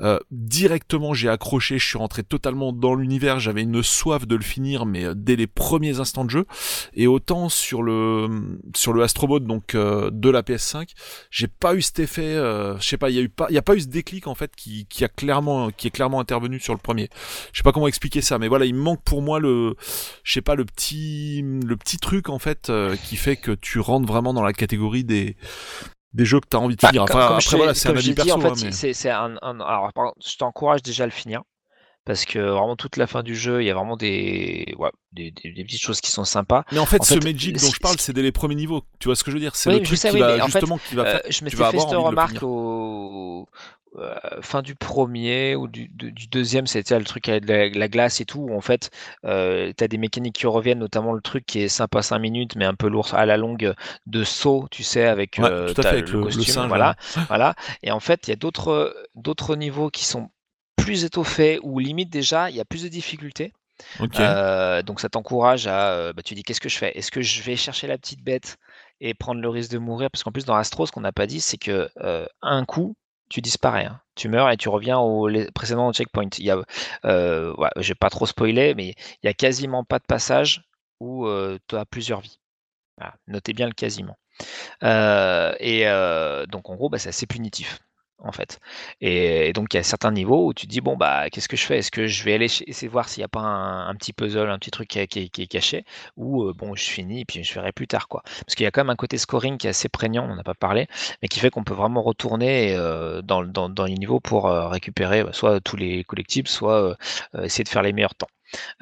euh, 0.00 0.18
directement 0.30 1.14
j'ai 1.14 1.28
accroché, 1.28 1.78
je 1.78 1.86
suis 1.86 1.98
rentré 1.98 2.22
totalement 2.22 2.72
dans 2.72 2.94
l'univers, 2.94 3.40
j'avais 3.40 3.62
une 3.62 3.82
soif 3.82 4.26
de 4.26 4.34
le 4.34 4.42
finir, 4.42 4.86
mais 4.86 5.04
euh, 5.04 5.14
dès 5.14 5.36
les 5.36 5.46
premiers 5.46 6.00
instants 6.00 6.24
de 6.24 6.30
jeu. 6.30 6.46
Et 6.94 7.06
autant 7.06 7.48
sur 7.48 7.82
le 7.82 8.58
sur 8.74 8.92
le 8.92 9.02
Astrobot 9.02 9.40
donc 9.40 9.74
euh, 9.74 10.10
de 10.12 10.30
la 10.30 10.42
PS5, 10.42 10.88
j'ai 11.30 11.48
pas 11.48 11.74
eu 11.74 11.82
cet 11.82 11.98
effet, 12.00 12.34
je 12.34 12.76
sais 12.80 12.96
pas, 12.96 13.10
il 13.10 13.16
y 13.16 13.18
a 13.18 13.22
eu 13.22 13.28
pas, 13.28 13.50
y 13.50 13.58
a 13.58 13.62
pas 13.62 13.74
eu 13.74 13.80
ce 13.80 13.86
déclic 13.86 14.26
en 14.26 14.34
fait 14.34 14.54
qui, 14.56 14.86
qui 14.86 15.04
a 15.04 15.08
clairement 15.08 15.70
qui 15.70 15.88
est 15.88 15.90
clairement 15.90 16.20
intervenu 16.20 16.58
sur 16.60 16.74
le 16.74 16.80
premier. 16.80 17.08
Je 17.52 17.58
sais 17.58 17.62
pas 17.62 17.72
comment 17.72 17.88
expliquer 17.88 18.20
ça, 18.20 18.38
mais 18.38 18.48
voilà, 18.48 18.64
il 18.64 18.74
manque 18.74 19.02
pour 19.04 19.22
moi 19.22 19.38
le, 19.38 19.76
je 20.22 20.32
sais 20.32 20.42
pas 20.42 20.54
le 20.54 20.64
petit 20.64 21.42
le 21.42 21.76
petit 21.76 21.98
truc 21.98 22.28
en 22.28 22.38
fait 22.38 22.72
qui 23.04 23.16
fait 23.16 23.36
que 23.36 23.52
tu 23.52 23.80
rentres 23.80 24.06
vraiment 24.06 24.34
dans 24.34 24.42
la 24.42 24.52
catégorie 24.52 25.04
des 25.04 25.36
des 26.14 26.24
jeux 26.24 26.40
que 26.40 26.46
tu 26.50 26.56
as 26.56 26.60
envie 26.60 26.76
de 26.76 26.80
Bah, 26.80 26.88
finir. 26.88 27.02
Enfin, 27.02 27.26
comme 27.28 27.36
après, 27.36 27.56
voilà, 27.56 27.74
c'est 27.74 27.88
un 27.88 27.96
avis 27.96 28.08
l'ai 28.08 28.14
dit, 28.14 28.14
perso. 28.14 28.32
en 28.34 28.40
fait, 28.40 28.48
hein, 28.48 28.54
mais- 28.64 28.72
c'est 28.72 28.92
c'est 28.94 29.10
un, 29.10 29.36
un- 29.42 29.60
alors, 29.60 29.92
par 29.92 30.06
contre, 30.12 30.26
je 30.26 30.36
t'encourage 30.36 30.82
déjà 30.82 31.04
à 31.04 31.06
le 31.06 31.12
finir. 31.12 31.42
Parce 32.06 32.26
que 32.26 32.38
vraiment 32.38 32.76
toute 32.76 32.98
la 32.98 33.06
fin 33.06 33.22
du 33.22 33.34
jeu, 33.34 33.62
il 33.62 33.66
y 33.66 33.70
a 33.70 33.74
vraiment 33.74 33.96
des, 33.96 34.74
ouais, 34.78 34.90
des, 35.12 35.30
des- 35.30 35.52
des 35.52 35.64
petites 35.64 35.80
choses 35.80 36.02
qui 36.02 36.10
sont 36.10 36.24
sympas. 36.26 36.64
Mais 36.70 36.78
en 36.78 36.84
fait, 36.84 37.00
En 37.00 37.04
ce 37.04 37.14
fait, 37.14 37.20
Magic 37.24 37.56
dont 37.58 37.70
je 37.70 37.80
parle, 37.80 37.96
c'est 37.98 38.12
dès 38.12 38.20
les 38.20 38.30
premiers 38.30 38.56
niveaux. 38.56 38.82
Tu 38.98 39.08
vois 39.08 39.16
ce 39.16 39.24
que 39.24 39.30
je 39.30 39.36
veux 39.36 39.40
dire? 39.40 39.56
C'est 39.56 39.70
Oui, 39.70 39.78
le 39.78 39.84
truc 39.86 39.96
sais, 39.96 40.10
qui 40.10 40.16
oui, 40.16 40.20
va 40.20 40.36
mais 40.36 40.42
en 40.42 40.48
fait, 40.48 40.60
justement 40.60 40.76
qui 40.76 40.94
va 40.96 41.02
Euh, 41.04 41.12
faire. 41.12 41.22
je 41.30 41.44
m'étais 41.44 41.56
fait 41.56 41.78
cette 41.78 41.88
remarque 41.92 42.42
au 42.42 43.48
euh, 43.98 44.14
fin 44.42 44.62
du 44.62 44.74
premier 44.74 45.56
ou 45.56 45.68
du, 45.68 45.88
du- 45.88 46.12
du 46.12 46.26
deuxième, 46.28 46.66
c'était 46.66 46.98
le 46.98 47.04
truc 47.04 47.28
avec 47.28 47.48
la, 47.48 47.68
la 47.68 47.88
glace 47.88 48.20
et 48.20 48.24
tout, 48.24 48.40
où 48.40 48.54
en 48.56 48.60
fait, 48.60 48.90
euh, 49.24 49.72
tu 49.76 49.84
as 49.84 49.88
des 49.88 49.98
mécaniques 49.98 50.34
qui 50.36 50.46
reviennent, 50.46 50.78
notamment 50.80 51.12
le 51.12 51.20
truc 51.20 51.46
qui 51.46 51.60
est 51.60 51.68
sympa 51.68 52.02
5 52.02 52.18
minutes, 52.18 52.56
mais 52.56 52.64
un 52.64 52.74
peu 52.74 52.88
lourd 52.88 53.14
à 53.14 53.26
la 53.26 53.36
longue, 53.36 53.74
de 54.06 54.24
saut, 54.24 54.66
tu 54.70 54.82
sais, 54.82 55.04
avec, 55.06 55.38
Ouais, 55.38 55.50
euh, 55.50 55.74
tout 55.74 55.80
à 55.80 55.84
t'as 55.84 55.90
fait, 55.90 55.96
avec 55.96 56.10
le- 56.10 56.30
le 56.32 56.44
costume, 56.44 56.44
singe, 56.44 56.68
voilà, 56.68 56.96
voilà. 57.28 57.54
Et 57.82 57.90
en 57.92 58.00
fait, 58.00 58.26
il 58.26 58.30
y 58.30 58.32
a 58.32 58.36
d'autres 58.36 59.56
niveaux 59.56 59.90
qui 59.90 60.04
sont 60.04 60.30
plus 60.76 61.04
étoffés, 61.04 61.58
où 61.62 61.78
limite 61.78 62.10
déjà, 62.10 62.50
il 62.50 62.56
y 62.56 62.60
a 62.60 62.64
plus 62.64 62.82
de 62.82 62.88
difficultés. 62.88 63.52
Euh, 64.16 64.82
donc 64.82 65.00
ça 65.00 65.08
t'encourage 65.08 65.66
à, 65.66 66.12
bah, 66.12 66.22
tu 66.22 66.34
dis 66.34 66.42
qu'est-ce 66.42 66.60
que 66.60 66.68
je 66.68 66.78
fais? 66.78 66.96
Est-ce 66.98 67.10
que 67.10 67.22
je 67.22 67.42
vais 67.42 67.56
chercher 67.56 67.86
la 67.86 67.98
petite 67.98 68.22
bête 68.22 68.56
et 69.00 69.14
prendre 69.14 69.40
le 69.40 69.48
risque 69.48 69.70
de 69.72 69.78
mourir? 69.78 70.10
Parce 70.10 70.22
qu'en 70.24 70.32
plus 70.32 70.44
dans 70.44 70.54
Astro, 70.54 70.86
ce 70.86 70.92
qu'on 70.92 71.00
n'a 71.02 71.12
pas 71.12 71.26
dit, 71.26 71.40
c'est 71.40 71.58
que 71.58 71.88
un 72.42 72.64
coup, 72.64 72.96
tu 73.28 73.40
disparais, 73.40 73.86
hein. 73.86 74.00
tu 74.14 74.28
meurs 74.28 74.50
et 74.50 74.56
tu 74.56 74.68
reviens 74.68 74.98
au 74.98 75.28
précédent 75.54 75.92
checkpoint. 75.92 76.28
Il 76.38 76.44
y 76.44 76.52
euh, 77.04 77.54
vais 77.76 77.94
pas 77.94 78.10
trop 78.10 78.26
spoiler, 78.26 78.74
mais 78.74 78.94
il 79.22 79.26
y 79.26 79.28
a 79.28 79.34
quasiment 79.34 79.84
pas 79.84 79.98
de 79.98 80.04
passage 80.04 80.62
où 81.00 81.26
tu 81.68 81.76
as 81.76 81.84
plusieurs 81.86 82.20
vies. 82.20 82.38
Notez 83.26 83.52
bien 83.52 83.66
le 83.66 83.72
quasiment. 83.72 84.16
Euh, 84.82 85.54
et 85.60 85.86
euh, 85.88 86.46
donc 86.46 86.70
en 86.70 86.74
gros, 86.74 86.88
bah, 86.88 86.98
c'est 86.98 87.10
assez 87.10 87.26
punitif 87.26 87.80
en 88.24 88.32
fait. 88.32 88.58
Et, 89.00 89.52
donc 89.52 89.72
il 89.74 89.76
y 89.76 89.80
a 89.80 89.82
certains 89.82 90.12
niveaux 90.12 90.46
où 90.48 90.54
tu 90.54 90.66
dis 90.66 90.80
bon 90.80 90.96
bah 90.96 91.30
qu'est-ce 91.30 91.48
que 91.48 91.56
je 91.56 91.64
fais? 91.64 91.78
Est-ce 91.78 91.90
que 91.90 92.06
je 92.06 92.24
vais 92.24 92.34
aller 92.34 92.46
essayer 92.46 92.88
de 92.88 92.92
voir 92.92 93.08
s'il 93.08 93.20
n'y 93.20 93.24
a 93.24 93.28
pas 93.28 93.40
un, 93.40 93.94
petit 93.94 94.12
puzzle, 94.12 94.50
un 94.50 94.58
petit 94.58 94.70
truc 94.70 94.88
qui, 94.88 94.98
est- 95.00 95.46
caché? 95.46 95.84
Ou 96.16 96.44
euh, 96.44 96.52
bon 96.54 96.74
je 96.74 96.84
finis 96.84 97.20
et 97.20 97.24
puis 97.24 97.44
je 97.44 97.54
verrai 97.54 97.72
plus 97.72 97.86
tard 97.86 98.08
quoi. 98.08 98.22
Parce 98.24 98.54
qu'il 98.54 98.64
y 98.64 98.66
a 98.66 98.70
quand 98.70 98.82
même 98.82 98.90
un 98.90 98.96
côté 98.96 99.18
scoring 99.18 99.58
qui 99.58 99.66
est 99.66 99.70
assez 99.70 99.88
prégnant, 99.88 100.26
on 100.30 100.34
n'a 100.36 100.42
pas 100.44 100.54
parlé, 100.54 100.86
mais 101.22 101.28
qui 101.28 101.40
fait 101.40 101.50
qu'on 101.50 101.64
peut 101.64 101.74
vraiment 101.74 102.02
retourner 102.02 102.74
euh, 102.76 103.22
dans, 103.22 103.40
le- 103.42 103.48
dans, 103.48 103.68
dans 103.68 103.84
les 103.84 103.94
niveaux 103.94 104.20
pour 104.20 104.46
euh, 104.46 104.68
récupérer 104.68 105.22
bah, 105.24 105.32
soit 105.32 105.60
tous 105.60 105.76
les 105.76 106.04
collectibles, 106.04 106.48
soit 106.48 106.96
essayer 107.42 107.64
de 107.64 107.68
faire 107.68 107.82
les 107.82 107.92
meilleurs 107.92 108.14
temps. 108.14 108.28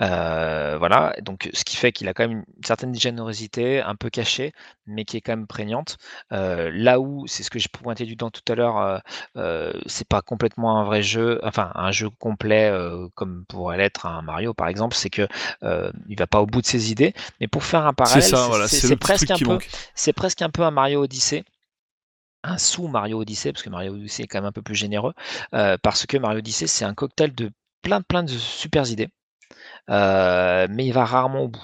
Euh, 0.01 0.77
voilà, 0.79 1.15
donc 1.23 1.51
ce 1.53 1.65
qui 1.65 1.77
fait 1.77 1.93
qu'il 1.93 2.09
a 2.09 2.15
quand 2.15 2.27
même 2.29 2.39
une 2.39 2.65
certaine 2.65 2.95
générosité, 2.95 3.81
un 3.81 3.95
peu 3.95 4.11
cachée, 4.11 4.53
mais 4.87 5.05
qui 5.05 5.17
est 5.17 5.21
quand 5.21 5.33
même 5.33 5.47
prégnante. 5.47 5.99
Euh, 6.33 6.71
là 6.75 7.01
où, 7.01 7.27
c'est 7.27 7.43
ce 7.43 7.51
que 7.51 7.59
j'ai 7.59 7.69
pointé 7.69 8.05
du 8.05 8.17
doigt 8.17 8.31
tout 8.31 8.53
à 8.53 8.55
l'heure, 8.55 9.01
euh, 9.37 9.73
c'est 9.87 10.07
pas 10.09 10.23
complètement 10.23 10.79
un 10.79 10.85
vrai 10.85 11.03
jeu, 11.03 11.41
enfin 11.43 11.71
un 11.75 11.93
jeu 11.93 12.09
complet 12.11 12.73
comme 13.15 13.45
pourrait 13.49 13.77
l'être 13.79 14.07
un 14.07 14.23
Mario 14.23 14.55
par 14.55 14.69
exemple, 14.69 14.97
c'est 14.97 15.11
que 15.11 15.29
il 16.09 16.19
va 16.19 16.27
pas 16.27 16.41
au 16.41 16.47
bout 16.47 16.61
de 16.63 16.67
ses 16.67 16.91
idées. 16.91 17.15
Mais 17.41 17.49
pour 17.49 17.65
faire 17.65 17.87
un 17.87 17.93
parallèle, 17.93 18.23
c'est- 18.23 18.47
voilà, 18.47 18.67
presque 18.97 19.31
un 19.31 19.39
peu, 19.39 19.45
manque. 19.47 19.69
c'est 19.95 20.13
presque 20.13 20.43
un 20.43 20.51
peu 20.51 20.63
un 20.63 20.71
Mario 20.71 21.03
Odyssey 21.03 21.45
un 22.45 22.59
sous 22.59 22.89
Mario 22.89 23.21
Odyssey, 23.21 23.53
parce 23.53 23.63
que 23.63 23.71
Mario 23.71 23.93
Odyssey 23.95 24.25
est 24.25 24.27
quand 24.27 24.39
même 24.39 24.47
un 24.47 24.53
peu 24.53 24.63
plus 24.63 24.75
généreux, 24.75 25.15
euh, 25.55 25.77
parce 25.83 26.07
que 26.07 26.17
Mario 26.17 26.39
Odyssey, 26.39 26.67
c'est 26.67 26.85
un 26.85 26.95
cocktail 26.95 27.35
de 27.35 27.51
plein 27.83 28.01
plein 28.03 28.23
de 28.23 28.29
super 28.31 28.89
idées, 28.91 29.09
mais 29.89 30.87
il 30.87 30.93
va 30.93 31.05
rarement 31.05 31.43
au 31.43 31.49
bout. 31.49 31.63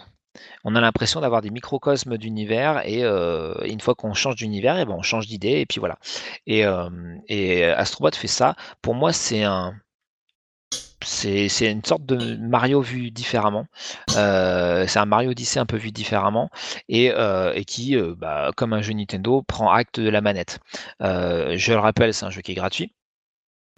On 0.64 0.76
a 0.76 0.80
l'impression 0.80 1.20
d'avoir 1.20 1.40
des 1.42 1.50
microcosmes 1.50 2.16
d'univers, 2.18 2.82
et 2.86 3.04
euh, 3.04 3.54
une 3.64 3.80
fois 3.80 3.94
qu'on 3.94 4.14
change 4.14 4.36
d'univers, 4.36 4.78
et 4.78 4.84
ben 4.84 4.94
on 4.96 5.02
change 5.02 5.26
d'idée, 5.26 5.60
et 5.60 5.66
puis 5.66 5.80
voilà. 5.80 5.98
Et, 6.46 6.64
euh, 6.64 6.88
et 7.28 7.64
Astrobot 7.64 8.14
fait 8.14 8.28
ça. 8.28 8.54
Pour 8.82 8.94
moi, 8.94 9.12
c'est 9.12 9.42
un, 9.44 9.74
c'est 11.02 11.70
une 11.70 11.84
sorte 11.84 12.04
de 12.06 12.36
Mario 12.36 12.80
vu 12.80 13.10
différemment. 13.10 13.66
Euh, 14.16 14.86
c'est 14.86 14.98
un 14.98 15.06
Mario 15.06 15.30
Odyssey 15.30 15.58
un 15.60 15.66
peu 15.66 15.76
vu 15.76 15.90
différemment 15.92 16.50
et, 16.88 17.12
euh, 17.12 17.62
qui, 17.62 17.96
euh, 17.96 18.14
bah, 18.16 18.50
comme 18.56 18.72
un 18.72 18.82
jeu 18.82 18.92
Nintendo, 18.92 19.42
prend 19.42 19.70
acte 19.70 20.00
de 20.00 20.10
la 20.10 20.20
manette. 20.20 20.58
Euh, 21.02 21.56
je 21.56 21.72
le 21.72 21.78
rappelle, 21.78 22.14
c'est 22.14 22.26
un 22.26 22.30
jeu 22.30 22.42
qui 22.42 22.52
est 22.52 22.56
gratuit. 22.56 22.92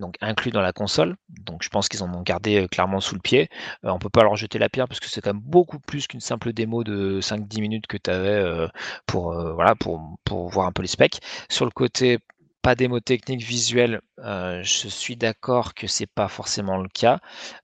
Donc 0.00 0.16
inclus 0.20 0.50
dans 0.50 0.62
la 0.62 0.72
console, 0.72 1.16
donc 1.28 1.62
je 1.62 1.68
pense 1.68 1.88
qu'ils 1.88 2.02
en 2.02 2.12
ont 2.14 2.22
gardé 2.22 2.62
euh, 2.62 2.66
clairement 2.66 3.00
sous 3.00 3.14
le 3.14 3.20
pied. 3.20 3.48
Euh, 3.84 3.90
on 3.90 3.98
peut 3.98 4.10
pas 4.10 4.22
leur 4.22 4.36
jeter 4.36 4.58
la 4.58 4.68
pierre 4.68 4.88
parce 4.88 5.00
que 5.00 5.06
c'est 5.08 5.20
quand 5.20 5.34
même 5.34 5.42
beaucoup 5.42 5.78
plus 5.78 6.06
qu'une 6.06 6.20
simple 6.20 6.52
démo 6.52 6.84
de 6.84 7.20
5-10 7.20 7.60
minutes 7.60 7.86
que 7.86 7.96
tu 7.96 8.10
avais 8.10 8.68
pour, 9.06 9.32
euh, 9.32 9.52
voilà, 9.54 9.74
pour, 9.74 10.18
pour 10.24 10.48
voir 10.48 10.66
un 10.66 10.72
peu 10.72 10.82
les 10.82 10.88
specs. 10.88 11.20
Sur 11.48 11.64
le 11.64 11.70
côté 11.70 12.18
pas 12.62 12.74
démo 12.74 13.00
technique 13.00 13.42
visuelle, 13.42 14.00
euh, 14.18 14.62
je 14.62 14.88
suis 14.88 15.16
d'accord 15.16 15.74
que 15.74 15.86
c'est 15.86 16.06
pas 16.06 16.28
forcément 16.28 16.76
le 16.78 16.88
cas. 16.88 17.20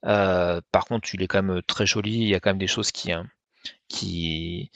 Euh, 0.06 0.60
par 0.73 0.86
contre, 0.86 1.15
il 1.15 1.23
est 1.23 1.26
quand 1.28 1.42
même 1.42 1.62
très 1.62 1.86
joli. 1.86 2.15
Il 2.15 2.28
y 2.28 2.34
a 2.34 2.40
quand 2.40 2.50
même 2.50 2.58
des 2.58 2.66
choses 2.66 2.92
qui, 2.92 3.12
hein, 3.12 3.26
qui, 3.89 4.70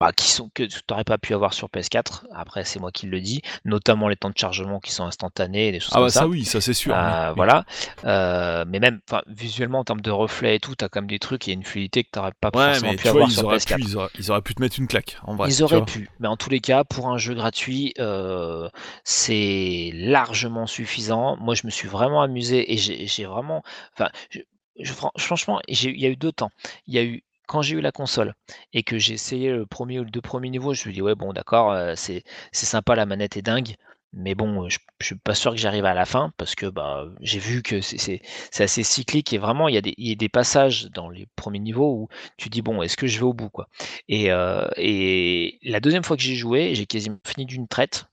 bah, 0.00 0.12
qui 0.12 0.30
sont 0.30 0.50
que 0.54 0.64
tu 0.64 0.80
n'aurais 0.90 1.04
pas 1.04 1.18
pu 1.18 1.34
avoir 1.34 1.54
sur 1.54 1.68
PS4. 1.68 2.26
Après, 2.34 2.64
c'est 2.64 2.80
moi 2.80 2.90
qui 2.92 3.06
le 3.06 3.20
dis, 3.20 3.42
notamment 3.64 4.08
les 4.08 4.16
temps 4.16 4.30
de 4.30 4.36
chargement 4.36 4.80
qui 4.80 4.92
sont 4.92 5.04
instantanés, 5.04 5.68
et 5.68 5.72
des 5.72 5.80
choses 5.80 5.90
Ah 5.92 5.96
comme 5.96 6.04
bah 6.04 6.10
ça. 6.10 6.20
ça 6.20 6.26
oui, 6.28 6.44
ça 6.44 6.60
c'est 6.60 6.74
sûr. 6.74 6.94
Euh, 6.94 7.28
oui. 7.28 7.32
Voilà. 7.36 7.64
Euh, 8.04 8.64
mais 8.68 8.80
même, 8.80 9.00
visuellement 9.28 9.78
en 9.80 9.84
termes 9.84 10.00
de 10.00 10.10
reflets 10.10 10.56
et 10.56 10.60
tout, 10.60 10.74
t'as 10.74 10.88
quand 10.88 11.00
même 11.00 11.08
des 11.10 11.18
trucs. 11.18 11.48
A 11.48 11.52
une 11.52 11.64
fluidité 11.64 12.04
que 12.04 12.10
t'aurais 12.10 12.32
pas 12.40 12.50
Ouais, 12.54 12.66
forcément 12.66 12.90
mais 12.90 12.96
pu 12.96 13.02
vois, 13.04 13.10
avoir 13.12 13.30
sur 13.30 13.44
auraient, 13.44 13.56
PS4. 13.58 13.76
pu, 13.76 13.82
ils, 13.82 13.96
auraient, 13.96 14.10
ils 14.18 14.30
auraient 14.30 14.42
pu 14.42 14.54
te 14.54 14.62
mettre 14.62 14.78
une 14.78 14.86
claque, 14.88 15.16
en 15.24 15.36
vrai. 15.36 15.48
Ils 15.48 15.62
auraient 15.62 15.84
pu, 15.84 16.10
mais 16.20 16.28
en 16.28 16.36
tous 16.36 16.50
les 16.50 16.60
cas, 16.60 16.84
pour 16.84 17.08
un 17.08 17.18
jeu 17.18 17.34
gratuit, 17.34 17.94
euh, 17.98 18.68
c'est 19.04 19.90
largement 19.94 20.66
suffisant. 20.66 21.36
Moi, 21.36 21.54
je 21.54 21.66
me 21.66 21.70
suis 21.70 21.88
vraiment 21.88 22.22
amusé 22.22 22.72
et 22.72 22.76
j'ai 22.76 23.24
vraiment, 23.26 23.62
enfin, 23.94 24.10
je- 24.30 24.40
je- 24.80 24.92
fran- 24.92 25.12
franchement, 25.16 25.60
il 25.68 26.00
y 26.00 26.06
a 26.06 26.08
eu 26.08 26.16
deux 26.16 26.32
temps. 26.32 26.50
Il 26.86 26.94
y 26.94 26.98
a 26.98 27.04
eu 27.04 27.22
quand 27.46 27.62
j'ai 27.62 27.76
eu 27.76 27.80
la 27.80 27.92
console 27.92 28.34
et 28.72 28.82
que 28.82 28.98
j'ai 28.98 29.14
essayé 29.14 29.50
le 29.52 29.66
premier 29.66 30.00
ou 30.00 30.04
le 30.04 30.10
deux 30.10 30.20
premiers 30.20 30.50
niveaux, 30.50 30.74
je 30.74 30.88
me 30.88 30.94
dit 30.94 31.02
ouais 31.02 31.14
bon 31.14 31.32
d'accord, 31.32 31.72
euh, 31.72 31.94
c'est 31.96 32.24
sympa, 32.52 32.94
la 32.94 33.06
manette 33.06 33.36
est 33.36 33.42
dingue. 33.42 33.74
Mais 34.16 34.36
bon, 34.36 34.64
euh, 34.64 34.68
je, 34.68 34.78
je 35.00 35.06
suis 35.06 35.16
pas 35.16 35.34
sûr 35.34 35.50
que 35.50 35.56
j'arrive 35.56 35.84
à 35.86 35.94
la 35.94 36.06
fin 36.06 36.32
parce 36.36 36.54
que 36.54 36.66
bah, 36.66 37.04
j'ai 37.20 37.40
vu 37.40 37.62
que 37.62 37.80
c'est 37.80 38.20
assez 38.58 38.84
cyclique 38.84 39.32
et 39.32 39.38
vraiment 39.38 39.66
il 39.68 39.74
y, 39.74 39.78
a 39.78 39.80
des, 39.80 39.94
y 39.98 40.12
a 40.12 40.14
des 40.14 40.28
passages 40.28 40.88
dans 40.92 41.10
les 41.10 41.26
premiers 41.34 41.58
niveaux 41.58 41.92
où 42.02 42.08
tu 42.36 42.48
dis 42.48 42.62
bon 42.62 42.80
est-ce 42.82 42.96
que 42.96 43.06
je 43.08 43.18
vais 43.18 43.24
au 43.24 43.34
bout 43.34 43.50
quoi. 43.50 43.68
Et, 44.08 44.30
euh, 44.30 44.68
et 44.76 45.58
la 45.64 45.80
deuxième 45.80 46.04
fois 46.04 46.16
que 46.16 46.22
j'ai 46.22 46.36
joué, 46.36 46.74
j'ai 46.76 46.86
quasiment 46.86 47.18
fini 47.26 47.44
d'une 47.46 47.66
traite. 47.68 48.06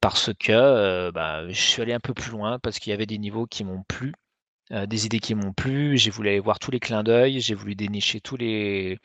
parce 0.00 0.30
que 0.38 1.10
bah, 1.10 1.48
je 1.48 1.60
suis 1.60 1.82
allé 1.82 1.92
un 1.92 2.00
peu 2.00 2.14
plus 2.14 2.30
loin 2.30 2.58
parce 2.58 2.78
qu'il 2.78 2.90
y 2.90 2.94
avait 2.94 3.06
des 3.06 3.18
niveaux 3.18 3.46
qui 3.46 3.64
m'ont 3.64 3.82
plu 3.86 4.14
euh, 4.72 4.86
des 4.86 5.06
idées 5.06 5.20
qui 5.20 5.34
m'ont 5.34 5.52
plu, 5.52 5.98
j'ai 5.98 6.10
voulu 6.10 6.28
aller 6.30 6.40
voir 6.40 6.58
tous 6.58 6.70
les 6.70 6.80
clins 6.80 7.02
d'œil, 7.02 7.40
j'ai 7.40 7.54
voulu 7.54 7.74
dénicher 7.74 8.20
tous 8.20 8.36
les 8.36 8.98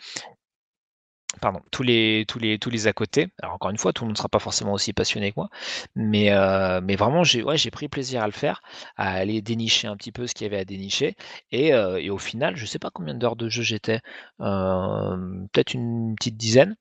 pardon, 1.41 1.61
tous 1.71 1.83
les 1.83 2.25
tous 2.27 2.39
les 2.39 2.59
tous 2.59 2.69
les 2.69 2.87
à 2.87 2.93
côté. 2.93 3.27
Alors 3.41 3.55
encore 3.55 3.69
une 3.71 3.77
fois, 3.77 3.93
tout 3.93 4.03
le 4.03 4.07
monde 4.07 4.15
ne 4.15 4.17
sera 4.17 4.29
pas 4.29 4.39
forcément 4.39 4.73
aussi 4.73 4.93
passionné 4.93 5.31
que 5.31 5.35
moi, 5.37 5.49
mais 5.95 6.31
euh, 6.31 6.81
vraiment 6.97 7.23
j'ai 7.23 7.43
ouais, 7.43 7.57
pris 7.71 7.87
plaisir 7.89 8.23
à 8.23 8.25
le 8.25 8.31
faire, 8.33 8.61
à 8.97 9.11
aller 9.11 9.41
dénicher 9.41 9.87
un 9.87 9.95
petit 9.97 10.11
peu 10.11 10.27
ce 10.27 10.33
qu'il 10.33 10.45
y 10.45 10.47
avait 10.47 10.59
à 10.59 10.65
dénicher 10.65 11.15
et, 11.51 11.73
euh, 11.73 12.13
au 12.13 12.17
final, 12.17 12.55
je 12.55 12.65
sais 12.65 12.79
pas 12.79 12.89
combien 12.91 13.13
d'heures 13.13 13.35
de 13.35 13.49
jeu 13.49 13.63
j'étais, 13.63 13.99
peut-être 14.39 15.73
une 15.73 16.15
petite 16.15 16.37
dizaine. 16.37 16.75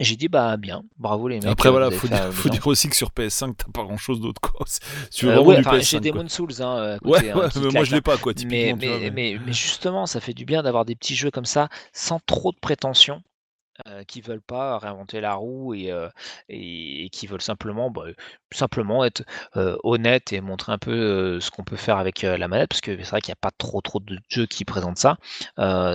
J'ai 0.00 0.14
dit 0.16 0.28
bah 0.28 0.56
bien, 0.56 0.84
bravo 0.98 1.26
les 1.28 1.36
mecs. 1.36 1.46
Après 1.46 1.68
euh, 1.68 1.72
voilà, 1.72 1.90
faut 1.90 2.06
dire, 2.06 2.22
euh, 2.22 2.30
faut 2.30 2.48
dire 2.48 2.64
aussi 2.66 2.88
que 2.88 2.94
sur 2.96 3.08
PS5 3.10 3.54
t'as 3.56 3.64
pas 3.72 3.82
grand 3.82 3.96
chose 3.96 4.20
d'autre 4.20 4.40
quoi. 4.40 4.64
Si 4.66 4.80
tu 5.10 5.26
veux 5.26 5.32
Euh, 5.32 5.40
ouais, 5.42 5.56
du 5.56 5.60
enfin, 5.66 5.78
PS5. 5.78 5.82
j'ai. 5.90 6.00
Demon 6.00 6.28
Souls, 6.28 6.52
hein, 6.60 6.76
euh, 6.78 6.98
Ouais, 7.02 7.20
qui 7.20 7.26
mais 7.60 7.70
moi 7.72 7.84
je 7.84 7.90
l'ai 7.90 7.96
hein. 7.98 8.00
pas 8.02 8.16
quoi, 8.16 8.32
typiquement. 8.34 8.78
mais, 8.80 9.10
mais 9.10 9.38
justement, 9.48 10.06
ça 10.06 10.20
fait 10.20 10.34
du 10.34 10.44
bien 10.44 10.62
d'avoir 10.62 10.84
des 10.84 10.94
petits 10.94 11.16
jeux 11.16 11.30
comme 11.30 11.44
ça, 11.46 11.68
sans 11.92 12.20
trop 12.24 12.52
de 12.52 12.58
prétention, 12.60 13.22
euh, 13.86 14.02
qui 14.04 14.20
veulent 14.20 14.40
pas 14.40 14.78
réinventer 14.78 15.20
la 15.20 15.34
roue 15.34 15.74
et, 15.74 15.90
euh, 15.92 16.08
et, 16.48 17.04
et 17.04 17.08
qui 17.10 17.26
veulent 17.26 17.40
simplement, 17.42 17.90
bah, 17.90 18.02
simplement 18.52 19.04
être 19.04 19.22
euh, 19.56 19.76
honnêtes 19.84 20.32
et 20.32 20.40
montrer 20.40 20.72
un 20.72 20.78
peu 20.78 20.90
euh, 20.92 21.40
ce 21.40 21.50
qu'on 21.50 21.64
peut 21.64 21.76
faire 21.76 21.98
avec 21.98 22.22
la 22.22 22.48
manette, 22.48 22.68
parce 22.70 22.80
que 22.80 22.96
c'est 22.96 23.10
vrai 23.10 23.20
qu'il 23.20 23.30
n'y 23.30 23.36
a 23.38 23.40
pas 23.40 23.50
trop 23.56 23.80
trop 23.80 24.00
de 24.00 24.18
jeux 24.28 24.46
qui 24.46 24.64
présentent 24.64 24.98
ça. 24.98 25.16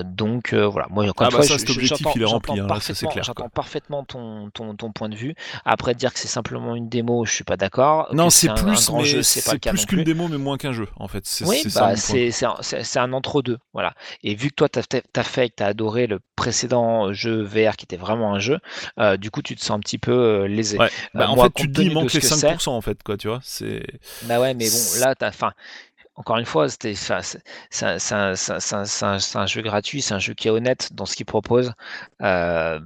Donc 0.03 0.53
voilà, 0.53 0.87
moi 0.89 1.07
encore 1.07 1.27
Ah 1.27 1.29
une 1.29 1.37
bah 1.37 1.37
fois, 1.37 1.45
ça, 1.45 1.53
je- 1.55 1.59
cet 1.59 1.67
je- 1.69 1.73
objectif, 1.73 1.97
j'entends- 2.05 2.13
il 2.15 2.21
est 2.21 2.25
rempli, 2.25 2.55
j'entends 2.55 2.63
hein, 2.65 2.75
là, 2.75 2.79
ça, 2.79 2.93
c'est 2.93 3.05
parfaitement- 3.05 3.11
clair, 3.11 3.23
J'entends 3.23 3.43
quoi. 3.43 3.49
parfaitement 3.49 4.03
ton, 4.03 4.49
ton, 4.51 4.75
ton 4.75 4.91
point 4.91 5.09
de 5.09 5.15
vue. 5.15 5.35
Après 5.65 5.95
dire 5.95 6.13
que 6.13 6.19
c'est 6.19 6.27
simplement 6.27 6.75
une 6.75 6.89
démo, 6.89 7.25
je 7.25 7.33
suis 7.33 7.43
pas 7.43 7.57
d'accord. 7.57 8.09
Non, 8.13 8.27
Que 8.27 8.33
c'est 8.33 8.49
un- 8.49 8.53
un 8.53 8.63
plus, 8.63 8.85
grand 8.87 8.99
mais 8.99 9.05
jeu, 9.05 9.21
c'est 9.23 9.41
pas 9.41 9.45
c'est 9.51 9.53
le 9.53 9.59
cas 9.59 9.69
plus 9.71 9.79
non 9.81 9.85
qu'une 9.85 9.97
plus. 9.99 10.03
démo, 10.05 10.27
mais 10.27 10.37
moins 10.37 10.57
qu'un 10.57 10.73
jeu, 10.73 10.87
en 10.97 11.07
fait. 11.07 11.25
C'est 11.25 11.45
Oui, 11.45 11.59
c'est 11.63 11.69
ça 11.69 11.79
bah, 11.81 11.85
mon 11.87 11.91
point. 11.93 11.97
c'est 12.01 12.31
c'est 12.31 12.45
un, 12.45 12.55
c'est- 12.61 12.83
c'est 12.83 12.99
un 12.99 13.13
entre-deux. 13.13 13.57
Voilà. 13.73 13.93
Et 14.23 14.35
vu 14.35 14.49
que 14.49 14.55
toi, 14.55 14.69
tu 14.69 14.79
as, 14.79 15.23
fait 15.23 15.45
et 15.45 15.49
que 15.49 15.55
tu 15.57 15.63
as 15.63 15.67
adoré 15.67 16.07
le 16.07 16.19
précédent 16.35 17.13
jeu 17.13 17.41
VR 17.43 17.73
qui 17.76 17.85
était 17.85 17.98
vraiment 17.98 18.34
un 18.34 18.40
jeu, 18.40 18.60
euh, 19.00 19.18
du 19.18 19.32
coup, 19.32 19.42
tu 19.42 19.56
te 19.56 19.61
sens 19.61 19.72
un 19.77 19.80
petit 19.80 19.98
peu 19.98 20.11
euh, 20.11 20.48
lésé. 20.48 20.77
Ouais. 20.80 20.90
Bah, 21.14 21.26
Euh, 21.26 21.27
en 21.27 21.35
moi, 21.35 21.45
fait, 21.45 21.53
tu 21.53 21.68
te 21.68 21.74
dis, 21.74 21.85
il 21.85 21.93
manque 21.93 22.14
les 22.14 22.19
que 22.19 22.27
5%, 22.27 22.76
en 22.76 22.82
fait, 22.82 23.02
quoi, 23.03 23.18
tu 23.18 23.27
vois. 23.27 23.40
C'est. 23.43 23.84
Bah 24.22 24.40
ouais, 24.40 24.53
mais 24.53 24.69
bon, 24.69 25.00
là, 25.00 25.16
t'as, 25.16 25.30
enfin, 25.30 25.53
encore 26.16 26.38
une 26.38 26.45
fois, 26.45 26.69
c'était, 26.69 26.93
enfin, 26.93 27.22
c'est 27.72 27.85
un, 29.38 29.45
jeu 29.48 29.61
gratuit, 29.61 30.02
c'est 30.02 30.14
un 30.14 30.19
jeu 30.19 30.34
qui 30.34 30.48
est 30.48 30.52
honnête 30.52 30.93
dans 30.93 31.06
ce 31.06 31.16
qu'il 31.16 31.26
propose. 31.26 31.74
Euh, 32.22 32.80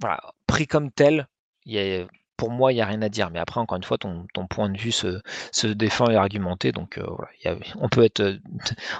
voilà, 0.00 0.20
pris 0.46 0.66
comme 0.66 0.90
tel, 0.90 1.28
il 1.66 1.74
y 1.74 1.78
a- 1.78 2.06
pour 2.36 2.50
moi, 2.50 2.72
il 2.72 2.76
n'y 2.76 2.80
a 2.82 2.86
rien 2.86 3.02
à 3.02 3.08
dire. 3.08 3.30
Mais 3.30 3.38
après, 3.38 3.60
encore 3.60 3.76
une 3.76 3.84
fois, 3.84 3.96
ton, 3.98 4.26
ton 4.34 4.46
point 4.46 4.68
de 4.68 4.76
vue 4.78 4.92
se, 4.92 5.20
se 5.52 5.66
défend 5.68 6.10
et 6.10 6.16
argumenté. 6.16 6.72
Donc, 6.72 6.98
euh, 6.98 7.04
voilà, 7.06 7.30
il 7.40 7.44
y 7.46 7.48
a- 7.48 7.56
on 7.80 7.88
peut 7.88 8.04
être, 8.04 8.20
euh, 8.20 8.38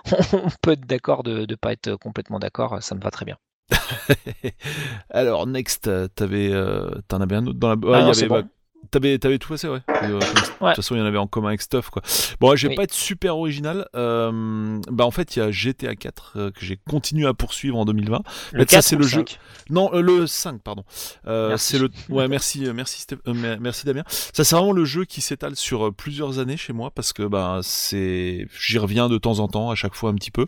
on 0.32 0.48
peut 0.62 0.72
être 0.72 0.86
d'accord 0.86 1.22
de 1.24 1.44
ne 1.46 1.54
pas 1.56 1.72
être 1.72 1.96
complètement 1.96 2.38
d'accord. 2.38 2.82
Ça 2.82 2.94
me 2.94 3.00
va 3.00 3.10
très 3.10 3.24
bien. 3.24 3.36
Alors, 5.10 5.46
next, 5.46 5.88
t'avais, 6.14 6.50
euh, 6.52 6.90
t'en 7.08 7.20
avais 7.20 7.36
un 7.36 7.46
autre 7.46 7.58
dans 7.58 7.68
la. 7.68 7.76
Ouais, 7.76 7.98
Ah 7.98 8.00
il 8.00 8.08
y 8.08 8.10
avait, 8.10 8.28
bah, 8.28 8.42
bon. 8.42 8.48
T'avais, 8.90 9.18
t'avais 9.18 9.38
tout 9.38 9.48
passé, 9.48 9.68
ouais. 9.68 9.80
Euh, 10.02 10.18
De 10.18 10.24
toute 10.24 10.76
façon, 10.76 10.94
il 10.94 10.98
y 10.98 11.00
en 11.00 11.06
avait 11.06 11.18
en 11.18 11.26
commun 11.26 11.48
avec 11.48 11.62
Stuff, 11.62 11.90
quoi. 11.90 12.02
Bon, 12.40 12.50
ouais, 12.50 12.56
je 12.56 12.66
vais 12.66 12.70
Oui. 12.70 12.76
pas 12.76 12.82
être 12.84 12.92
super 12.94 13.36
original. 13.38 13.86
Euh, 13.96 14.78
bah, 14.90 15.04
en 15.04 15.10
fait, 15.10 15.36
il 15.36 15.38
y 15.40 15.42
a 15.42 15.50
GTA 15.50 15.94
4 15.96 16.32
euh, 16.36 16.50
que 16.50 16.64
j'ai 16.64 16.78
continué 16.88 17.26
à 17.26 17.34
poursuivre 17.34 17.76
en 17.76 17.84
2020. 17.84 18.22
Le 18.52 18.60
fait, 18.60 18.70
ça, 18.70 18.76
4 18.78 18.84
c'est 18.84 18.96
ou 18.96 18.98
le 18.98 19.04
le 19.04 19.08
jeu. 19.10 19.18
5? 19.26 19.38
Non, 19.70 19.90
euh, 19.94 20.00
le 20.02 20.26
5, 20.26 20.60
pardon. 20.62 20.84
Euh, 21.26 21.48
Merci. 21.50 21.72
c'est 21.72 21.78
le. 21.78 21.88
Ouais, 22.08 22.28
merci, 22.28 22.66
merci, 22.74 23.00
Steph- 23.00 23.18
euh, 23.26 23.34
mer- 23.34 23.58
merci 23.60 23.86
Damien. 23.86 24.02
Ça, 24.08 24.44
c'est 24.44 24.54
vraiment 24.56 24.72
le 24.72 24.84
jeu 24.84 25.04
qui 25.04 25.20
s'étale 25.20 25.56
sur 25.56 25.92
plusieurs 25.94 26.38
années 26.38 26.56
chez 26.56 26.72
moi 26.72 26.90
parce 26.90 27.12
que 27.12 27.22
bah 27.22 27.60
c'est, 27.62 28.46
j'y 28.60 28.78
reviens 28.78 29.08
de 29.08 29.18
temps 29.18 29.38
en 29.38 29.48
temps, 29.48 29.70
à 29.70 29.74
chaque 29.74 29.94
fois 29.94 30.10
un 30.10 30.14
petit 30.14 30.30
peu. 30.30 30.46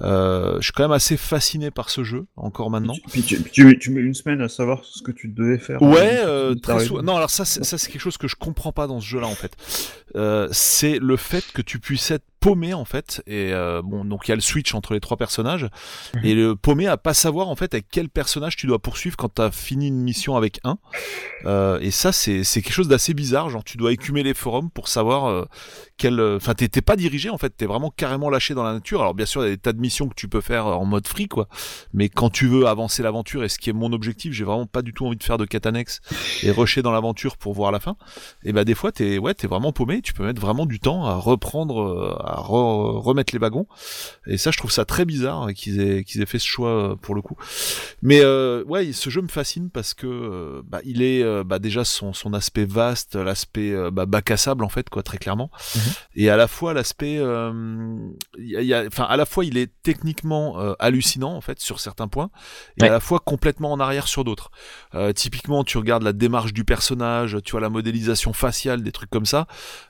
Euh, 0.00 0.56
je 0.58 0.64
suis 0.64 0.72
quand 0.72 0.84
même 0.84 0.92
assez 0.92 1.16
fasciné 1.16 1.70
par 1.70 1.90
ce 1.90 2.04
jeu 2.04 2.26
encore 2.36 2.70
maintenant. 2.70 2.94
Puis 3.10 3.22
tu, 3.22 3.40
puis 3.40 3.50
tu, 3.52 3.78
tu 3.78 3.90
mets 3.90 4.00
une 4.00 4.14
semaine 4.14 4.40
à 4.40 4.48
savoir 4.48 4.84
ce 4.84 5.02
que 5.02 5.10
tu 5.12 5.28
devais 5.28 5.58
faire. 5.58 5.80
Ouais, 5.82 6.20
tu 6.54 6.60
très 6.60 6.84
souvent. 6.84 7.02
Non, 7.02 7.16
alors 7.16 7.30
ça, 7.30 7.44
c'est- 7.44 7.63
ça 7.64 7.78
c'est 7.78 7.90
quelque 7.90 8.00
chose 8.00 8.16
que 8.16 8.28
je 8.28 8.36
comprends 8.36 8.72
pas 8.72 8.86
dans 8.86 9.00
ce 9.00 9.06
jeu-là 9.06 9.26
en 9.26 9.34
fait. 9.34 9.56
Euh, 10.16 10.48
c'est 10.52 10.98
le 10.98 11.16
fait 11.16 11.44
que 11.52 11.62
tu 11.62 11.78
puisses 11.80 12.10
être 12.10 12.24
paumé 12.40 12.74
en 12.74 12.84
fait. 12.84 13.22
Et 13.26 13.54
euh, 13.54 13.80
bon, 13.82 14.04
donc 14.04 14.28
il 14.28 14.30
y 14.30 14.32
a 14.32 14.34
le 14.34 14.42
switch 14.42 14.74
entre 14.74 14.92
les 14.92 15.00
trois 15.00 15.16
personnages 15.16 15.66
Mhm. 16.14 16.20
et 16.24 16.34
le 16.34 16.56
paumé 16.56 16.86
à 16.86 16.98
pas 16.98 17.14
savoir 17.14 17.48
en 17.48 17.56
fait 17.56 17.72
avec 17.72 17.86
quel 17.90 18.10
personnage 18.10 18.54
tu 18.56 18.66
dois 18.66 18.78
poursuivre 18.78 19.16
quand 19.16 19.30
t'as 19.30 19.50
fini 19.50 19.88
une 19.88 20.02
mission 20.02 20.36
avec 20.36 20.60
un. 20.62 20.76
Euh, 21.46 21.78
et 21.80 21.90
ça, 21.90 22.12
c'est 22.12 22.44
c'est 22.44 22.60
quelque 22.60 22.74
chose 22.74 22.88
d'assez 22.88 23.14
bizarre. 23.14 23.48
Genre, 23.48 23.64
tu 23.64 23.76
dois 23.78 23.92
écumer 23.92 24.22
les 24.22 24.34
forums 24.34 24.70
pour 24.70 24.88
savoir 24.88 25.24
euh, 25.26 25.44
quel. 25.96 26.20
Enfin, 26.20 26.52
t'es 26.54 26.68
t'es 26.68 26.82
pas 26.82 26.96
dirigé 26.96 27.30
en 27.30 27.38
fait. 27.38 27.50
T'es 27.56 27.64
vraiment 27.66 27.90
carrément 27.90 28.28
lâché 28.28 28.52
dans 28.54 28.62
la 28.62 28.74
nature. 28.74 29.00
Alors 29.00 29.14
bien 29.14 29.26
sûr, 29.26 29.42
il 29.42 29.44
y 29.48 29.48
a 29.48 29.54
des 29.54 29.60
tas 29.60 29.72
de 29.72 29.80
missions 29.80 30.08
que 30.08 30.14
tu 30.14 30.28
peux 30.28 30.42
faire 30.42 30.66
en 30.66 30.84
mode 30.84 31.08
free 31.08 31.28
quoi. 31.28 31.48
Mais 31.94 32.10
quand 32.10 32.28
tu 32.30 32.46
veux 32.46 32.66
avancer 32.66 33.02
l'aventure 33.02 33.42
et 33.42 33.48
ce 33.48 33.58
qui 33.58 33.70
est 33.70 33.74
mon 33.74 33.92
objectif, 33.94 34.32
j'ai 34.34 34.44
vraiment 34.44 34.66
pas 34.66 34.82
du 34.82 34.92
tout 34.92 35.06
envie 35.06 35.16
de 35.16 35.24
faire 35.24 35.38
de 35.38 35.46
quête 35.46 35.64
annexe 35.64 36.00
et 36.42 36.50
rusher 36.50 36.82
dans 36.82 36.92
l'aventure 36.92 37.38
pour 37.38 37.54
voir 37.54 37.72
la 37.72 37.80
fin. 37.80 37.96
Et 38.44 38.52
bah 38.52 38.64
des 38.64 38.74
fois 38.74 38.92
t'es 38.92 39.16
ouais 39.16 39.32
t'es 39.32 39.46
vraiment 39.46 39.72
paumé. 39.72 40.02
Tu 40.04 40.12
peux 40.12 40.24
mettre 40.24 40.40
vraiment 40.40 40.66
du 40.66 40.78
temps 40.78 41.06
à 41.06 41.14
reprendre, 41.16 41.80
euh, 41.82 42.14
à 42.22 42.36
re- 42.42 42.98
remettre 43.00 43.32
les 43.34 43.38
wagons. 43.40 43.66
Et 44.26 44.36
ça, 44.36 44.50
je 44.52 44.58
trouve 44.58 44.70
ça 44.70 44.84
très 44.84 45.04
bizarre 45.04 45.52
qu'ils 45.54 45.80
aient 45.80 46.04
qu'ils 46.04 46.20
aient 46.22 46.26
fait 46.26 46.38
ce 46.38 46.46
choix 46.46 46.68
euh, 46.68 46.94
pour 46.94 47.14
le 47.14 47.22
coup. 47.22 47.36
Mais 48.02 48.20
euh, 48.22 48.62
ouais, 48.64 48.92
ce 48.92 49.08
jeu 49.10 49.22
me 49.22 49.28
fascine 49.28 49.70
parce 49.70 49.94
que 49.94 50.62
bah, 50.66 50.80
il 50.84 51.02
est 51.02 51.24
bah, 51.44 51.58
déjà 51.58 51.84
son, 51.84 52.12
son 52.12 52.34
aspect 52.34 52.66
vaste, 52.66 53.16
l'aspect 53.16 53.74
bah, 53.90 54.04
bac 54.06 54.30
à 54.30 54.36
sable 54.36 54.62
en 54.62 54.68
fait 54.68 54.88
quoi 54.90 55.02
très 55.02 55.18
clairement, 55.18 55.50
Mhm. 55.74 55.80
et 56.16 56.28
à 56.30 56.36
la 56.36 56.46
fois 56.48 56.74
l'aspect, 56.74 57.16
euh, 57.18 57.96
il 58.38 58.50
y 58.50 58.56
a- 58.56 58.60
il 58.60 58.66
y 58.66 58.74
a- 58.74 58.84
enfin 58.86 59.04
à 59.04 59.16
la 59.16 59.24
fois 59.26 59.44
il 59.44 59.56
est 59.56 59.70
techniquement 59.82 60.60
euh, 60.60 60.74
hallucinant 60.78 61.34
en 61.34 61.40
fait 61.40 61.60
sur 61.60 61.80
certains 61.80 62.08
points, 62.08 62.30
et 62.76 62.82
Ouais. 62.82 62.88
à 62.88 62.92
la 62.92 63.00
fois 63.00 63.20
complètement 63.20 63.72
en 63.72 63.80
arrière 63.80 64.06
sur 64.06 64.22
d'autres. 64.24 64.50
Typiquement, 65.16 65.64
tu 65.64 65.78
regardes 65.78 66.02
la 66.04 66.12
démarche 66.12 66.52
du 66.52 66.64
personnage, 66.64 67.38
tu 67.44 67.52
vois 67.52 67.60
la 67.60 67.68
modélisation 67.70 68.32
faciale, 68.32 68.82
des 68.82 68.92
trucs 68.92 69.10
comme 69.10 69.26
ça. 69.26 69.46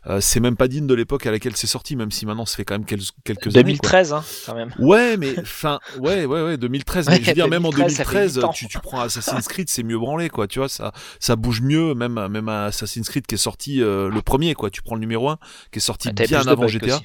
Euh, 0.06 0.20
c'est 0.20 0.40
même 0.40 0.56
pas 0.56 0.68
digne 0.68 0.86
de 0.86 0.94
l'époque 0.94 1.26
à 1.26 1.30
laquelle 1.30 1.56
c'est 1.56 1.66
sorti, 1.66 1.96
même 1.96 2.10
si 2.10 2.26
maintenant 2.26 2.44
ça 2.44 2.56
fait 2.56 2.64
quand 2.64 2.74
même 2.74 2.84
quelques, 2.84 3.08
quelques 3.24 3.56
années. 3.56 3.78
quoi. 3.78 3.90
2013, 3.90 4.12
hein, 4.12 4.24
quand 4.46 4.54
même. 4.54 4.74
Ouais, 4.78 5.16
mais 5.16 5.34
enfin, 5.40 5.80
ouais, 5.98 6.26
ouais, 6.26 6.42
ouais, 6.42 6.56
2013. 6.56 7.08
mais 7.08 7.20
je 7.22 7.26
veux 7.26 7.32
dire, 7.32 7.48
même 7.48 7.64
en 7.64 7.70
2013, 7.70 7.96
ça 7.96 8.04
fait 8.04 8.10
2013, 8.12 8.36
huit 8.36 8.44
ans. 8.44 8.52
tu, 8.52 8.68
tu 8.68 8.78
prends 8.80 9.00
Assassin's 9.00 9.48
Creed, 9.48 9.68
c'est 9.68 9.82
mieux 9.82 9.98
branlé, 9.98 10.28
quoi. 10.28 10.46
Tu 10.46 10.58
vois, 10.58 10.68
ça, 10.68 10.92
ça 11.20 11.36
bouge 11.36 11.62
mieux, 11.62 11.94
même, 11.94 12.26
même 12.28 12.48
Assassin's 12.48 13.08
Creed 13.08 13.26
qui 13.26 13.36
est 13.36 13.38
sorti 13.38 13.82
euh, 13.82 14.10
le 14.10 14.22
premier, 14.22 14.54
quoi. 14.54 14.70
Tu 14.70 14.82
prends 14.82 14.94
le 14.94 15.00
numéro 15.00 15.28
1, 15.28 15.38
qui 15.72 15.78
est 15.78 15.80
sorti 15.80 16.12
t'avais 16.14 16.28
bien 16.28 16.46
avant 16.46 16.68
GTA. 16.68 17.00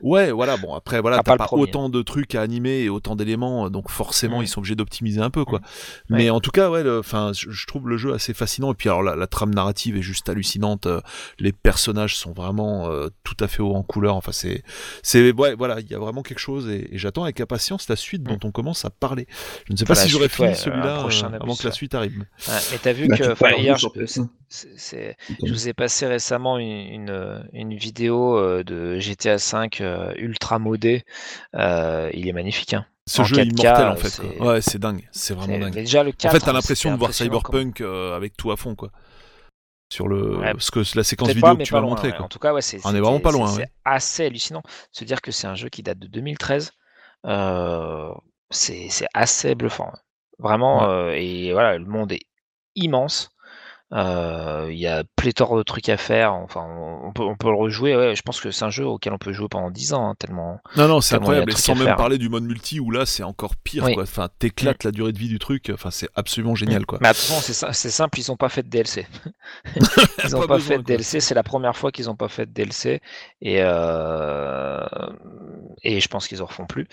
Ouais, 0.00 0.30
voilà. 0.30 0.56
Bon, 0.56 0.74
après, 0.74 1.00
voilà, 1.00 1.18
Ah, 1.18 1.22
t'as 1.24 1.36
pas 1.36 1.48
autant 1.52 1.88
de 1.88 2.02
trucs 2.02 2.34
à 2.34 2.42
animer 2.42 2.80
et 2.82 2.88
autant 2.88 3.16
d'éléments, 3.16 3.66
euh, 3.66 3.68
donc 3.70 3.90
forcément, 3.90 4.40
Mm. 4.40 4.42
ils 4.44 4.48
sont 4.48 4.58
obligés 4.60 4.74
d'optimiser 4.76 5.20
un 5.20 5.30
peu, 5.30 5.44
quoi. 5.44 5.58
Mm. 5.58 5.62
Mais 6.16 6.24
Ouais. 6.24 6.30
en 6.30 6.40
tout 6.40 6.50
cas, 6.50 6.70
ouais, 6.70 6.82
le- 6.82 6.98
enfin, 7.00 7.32
je, 7.34 7.66
trouve 7.66 7.88
le 7.88 7.96
jeu 7.96 8.12
assez 8.14 8.32
fascinant. 8.34 8.72
Et 8.72 8.74
puis, 8.74 8.88
alors, 8.88 9.02
la, 9.02 9.16
la 9.16 9.26
trame 9.26 9.54
narrative 9.54 9.96
est 9.96 10.02
juste 10.02 10.28
hallucinante. 10.28 10.86
euh, 10.86 11.00
Les 11.38 11.52
personnages 11.52 12.16
sont 12.16 12.32
vraiment 12.32 12.88
euh, 12.90 13.08
tout 13.24 13.36
à 13.40 13.48
fait 13.48 13.62
haut 13.62 13.74
en 13.74 13.82
couleur. 13.82 14.16
Enfin, 14.16 14.32
c'est, 14.32 14.62
c'est, 15.02 15.32
ouais, 15.32 15.54
voilà, 15.54 15.80
il 15.80 15.86
y 15.90 15.94
a 15.94 15.98
vraiment 15.98 16.22
quelque 16.22 16.38
chose. 16.38 16.68
Et, 16.68 16.94
et 16.94 16.98
j'attends 16.98 17.24
avec 17.24 17.40
impatience 17.40 17.88
la 17.88 17.96
suite 17.96 18.22
dont 18.22 18.38
on 18.44 18.50
commence 18.50 18.84
à 18.84 18.90
parler. 18.90 19.26
Je 19.66 19.72
ne 19.72 19.76
sais 19.78 19.84
pas 19.84 19.94
Voilà, 19.94 20.06
si 20.06 20.10
j'aurais 20.10 20.28
fini 20.28 20.48
ouais, 20.48 20.54
celui-là 20.54 21.04
euh, 21.06 21.38
avant 21.40 21.54
que 21.56 21.64
la 21.66 21.72
suite 21.72 21.94
arrive. 21.94 22.18
Ouais, 22.20 22.54
mais 22.72 22.78
t'as 22.82 22.92
vu 22.92 23.08
Bah, 23.08 23.16
que, 23.16 23.34
je, 24.50 24.54
PS1. 24.54 24.72
c'est- 24.76 24.78
c'est- 24.78 25.16
je 25.44 25.52
vous 25.52 25.68
ai 25.68 25.72
passé 25.74 26.06
récemment 26.06 26.58
une, 26.58 26.66
une, 26.68 27.48
une 27.52 27.74
vidéo 27.74 28.36
euh, 28.38 28.64
de 28.64 28.98
GTA 28.98 29.36
V 29.36 29.68
euh, 29.80 30.12
ultra 30.16 30.58
modée. 30.58 31.04
Euh, 31.54 32.10
il 32.14 32.28
est 32.28 32.32
magnifique. 32.32 32.74
Hein. 32.74 32.86
Ce 33.06 33.22
En 33.22 33.24
jeu 33.24 33.38
est 33.38 33.44
4K, 33.46 33.60
immortel 33.62 33.86
en 33.86 33.92
euh, 33.92 33.96
fait. 33.96 34.38
Ouais, 34.40 34.60
c'est 34.60 34.78
dingue. 34.78 35.08
C'est 35.12 35.34
vraiment 35.34 35.58
dingue. 35.58 35.72
déjà 35.72 36.02
le 36.02 36.12
4, 36.12 36.26
En 36.26 36.32
fait, 36.32 36.38
t'as 36.40 36.46
c'était 36.46 36.52
l'impression 36.52 36.92
de 36.92 36.98
voir 36.98 37.14
Cyberpunk 37.14 37.80
euh, 37.80 38.14
avec 38.16 38.36
tout 38.36 38.50
à 38.52 38.56
fond, 38.56 38.74
quoi. 38.74 38.90
Sur 39.90 40.06
le, 40.08 40.36
Ouais. 40.36 40.52
que 40.52 40.80
la 40.98 41.02
séquence 41.04 41.28
vidéo 41.28 41.40
pas, 41.40 41.56
que 41.56 41.62
tu 41.62 41.72
m'as 41.72 41.80
loin. 41.80 41.88
montré, 41.90 42.08
ouais. 42.10 42.18
En 42.18 42.28
tout 42.28 42.38
cas, 42.38 42.52
ouais, 42.52 42.60
c'est 42.60 42.78
On 42.84 42.94
est 42.94 43.00
vraiment 43.00 43.20
pas 43.20 43.30
loin, 43.32 43.46
c'est- 43.48 43.72
assez 43.86 44.26
hallucinant. 44.26 44.62
Se 44.92 45.04
dire 45.04 45.22
que 45.22 45.30
c'est 45.30 45.46
un 45.46 45.54
jeu 45.54 45.70
qui 45.70 45.82
date 45.82 45.98
de 45.98 46.06
2013, 46.08 46.72
euh, 47.26 48.12
c'est 48.50 48.88
assez 49.14 49.54
bluffant. 49.54 49.90
hein. 49.94 49.98
Vraiment, 50.38 50.88
euh, 50.90 51.12
et 51.16 51.52
voilà, 51.52 51.78
le 51.78 51.86
monde 51.86 52.12
est 52.12 52.26
immense. 52.76 53.30
Euh, 53.92 54.68
Il 54.70 54.78
y 54.78 54.86
a 54.86 55.02
pléthore 55.16 55.56
de 55.56 55.62
trucs 55.62 55.88
à 55.88 55.96
faire. 55.96 56.34
Enfin, 56.34 56.66
on, 57.04 57.10
peut, 57.12 57.22
on 57.22 57.36
peut 57.36 57.48
le 57.48 57.56
rejouer. 57.56 57.96
Ouais, 57.96 58.14
je 58.14 58.20
pense 58.22 58.40
que 58.40 58.50
c'est 58.50 58.64
un 58.64 58.70
jeu 58.70 58.84
auquel 58.86 59.12
on 59.14 59.18
peut 59.18 59.32
jouer 59.32 59.48
pendant 59.50 59.70
10 59.70 59.94
ans, 59.94 60.10
hein, 60.10 60.14
tellement. 60.18 60.60
Non, 60.76 60.88
non, 60.88 61.00
c'est 61.00 61.14
incroyable. 61.14 61.52
Et 61.52 61.54
sans 61.56 61.74
même 61.74 61.84
faire. 61.86 61.96
parler 61.96 62.18
du 62.18 62.28
mode 62.28 62.42
multi 62.44 62.80
où 62.80 62.90
là, 62.90 63.06
c'est 63.06 63.22
encore 63.22 63.56
pire, 63.56 63.84
Oui. 63.84 63.94
quoi. 63.94 64.02
Enfin, 64.02 64.28
t'éclates 64.38 64.84
la 64.84 64.90
durée 64.90 65.12
de 65.12 65.18
vie 65.18 65.28
du 65.28 65.38
truc. 65.38 65.70
Enfin, 65.72 65.90
c'est 65.90 66.08
absolument 66.14 66.54
génial, 66.54 66.84
quoi. 66.84 66.98
Mais 67.00 67.08
attention, 67.08 67.36
c'est 67.40 67.54
sim- 67.54 67.72
c'est 67.72 67.90
simple, 67.90 68.18
ils 68.18 68.30
ont 68.30 68.36
pas 68.36 68.50
fait 68.50 68.62
de 68.62 68.68
DLC. 68.68 69.06
ils 70.24 70.36
ont 70.36 70.46
Pas 70.46 70.58
fait 70.58 70.78
de. 70.78 70.82
DLC, 70.82 71.20
c'est 71.20 71.34
la 71.34 71.42
première 71.42 71.76
fois 71.76 71.90
qu'ils 71.90 72.10
ont 72.10 72.16
pas 72.16 72.28
fait 72.28 72.44
de 72.46 72.52
DLC 72.52 73.00
et 73.40 73.62
euh, 73.62 74.86
et 75.82 76.00
je 76.00 76.08
pense 76.08 76.28
qu'ils 76.28 76.42
en 76.42 76.46
refont 76.46 76.66
plus. 76.66 76.86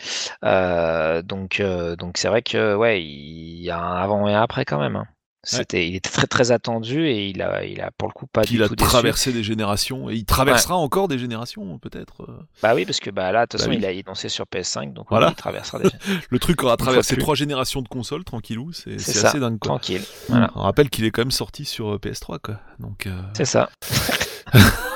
Euh, 0.43 1.21
donc 1.21 1.59
euh, 1.59 1.95
donc 1.95 2.17
c'est 2.17 2.27
vrai 2.27 2.41
que 2.41 2.75
ouais, 2.75 3.03
il 3.03 3.61
y 3.63 3.69
a 3.69 3.79
un 3.79 3.95
avant 4.01 4.27
et 4.27 4.33
un 4.33 4.41
après 4.41 4.65
quand 4.65 4.79
même. 4.79 4.95
hein. 4.95 5.07
C'était, 5.45 5.87
il 5.87 5.95
était 5.95 6.09
très 6.09 6.27
très 6.27 6.51
attendu 6.51 7.07
et 7.07 7.27
il 7.29 7.41
a, 7.41 7.63
il 7.63 7.79
a 7.81 7.91
pour 7.91 8.07
le 8.07 8.13
coup 8.13 8.27
pas 8.27 8.43
Qu'il 8.43 8.57
du 8.57 8.63
a 8.63 8.67
tout 8.67 8.75
déçu. 8.75 8.89
traversé 8.89 9.31
des 9.31 9.43
générations 9.43 10.09
et 10.09 10.15
il 10.15 10.25
traversera 10.25 10.75
encore 10.75 11.07
des 11.07 11.17
générations 11.19 11.77
peut-être. 11.79 12.23
euh. 12.23 12.37
Bah 12.63 12.73
oui, 12.75 12.85
parce 12.85 12.99
que 12.99 13.09
bah 13.09 13.31
là, 13.31 13.45
de 13.45 13.49
toute 13.49 13.59
Bah 13.59 13.65
façon, 13.65 13.69
oui. 13.71 13.77
il 13.77 13.85
a 13.85 13.89
annoncé 13.89 14.27
sur 14.29 14.45
PS5, 14.45 14.93
donc 14.93 15.05
Voilà. 15.09 15.29
il 15.29 15.35
traversera 15.35 15.79
déjà. 15.79 15.95
Le 16.29 16.39
truc 16.39 16.63
aura 16.63 16.77
traversé 16.77 17.15
trois 17.17 17.35
générations 17.35 17.81
de 17.81 17.87
consoles 17.87 18.23
tranquillou, 18.23 18.71
c'est 18.73 18.99
C'est 18.99 19.11
c'est 19.13 19.19
ça, 19.19 19.29
assez 19.29 19.39
dingue 19.39 19.59
quoi. 19.59 19.69
tranquille. 19.69 20.01
Voilà. 20.29 20.51
On 20.55 20.61
rappelle 20.61 20.89
qu'il 20.89 21.05
est 21.05 21.11
quand 21.11 21.21
même 21.21 21.31
sorti 21.31 21.65
sur 21.65 21.93
euh, 21.93 21.97
PS3 21.97 22.39
quoi. 22.41 22.59
Donc 22.79 23.05
euh, 23.07 23.11
C'est 23.33 23.45
ça. 23.45 23.69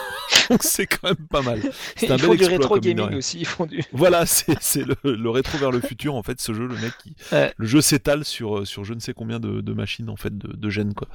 c'est 0.61 0.87
quand 0.87 1.07
même 1.09 1.27
pas 1.29 1.41
mal. 1.41 1.61
C'est 1.95 2.09
un 2.11 2.15
Ils 2.15 2.21
bel 2.21 2.27
font 2.27 2.35
du 2.35 2.45
rétro 2.45 2.79
gaming 2.79 3.15
aussi. 3.15 3.39
Ils 3.39 3.45
font 3.45 3.65
du. 3.65 3.83
Voilà, 3.91 4.25
c'est 4.25 4.83
le, 4.85 5.15
le 5.15 5.29
rétro 5.29 5.57
vers 5.57 5.71
le 5.71 5.79
futur 5.81 6.15
en 6.15 6.23
fait 6.23 6.39
ce 6.41 6.53
jeu 6.53 6.67
le 6.67 6.75
mec 6.75 6.91
qui 7.03 7.15
Ouais. 7.31 7.53
le 7.57 7.67
jeu 7.67 7.81
s'étale 7.81 8.25
sur 8.25 8.59
euh, 8.59 8.65
sur 8.65 8.83
je 8.83 8.93
ne 8.93 8.99
sais 8.99 9.13
combien 9.13 9.39
de, 9.39 9.61
de 9.61 9.73
machines 9.73 10.09
en 10.09 10.15
fait 10.15 10.37
de, 10.37 10.55
de 10.55 10.69
gènes 10.69 10.93
quoi. 10.93 11.07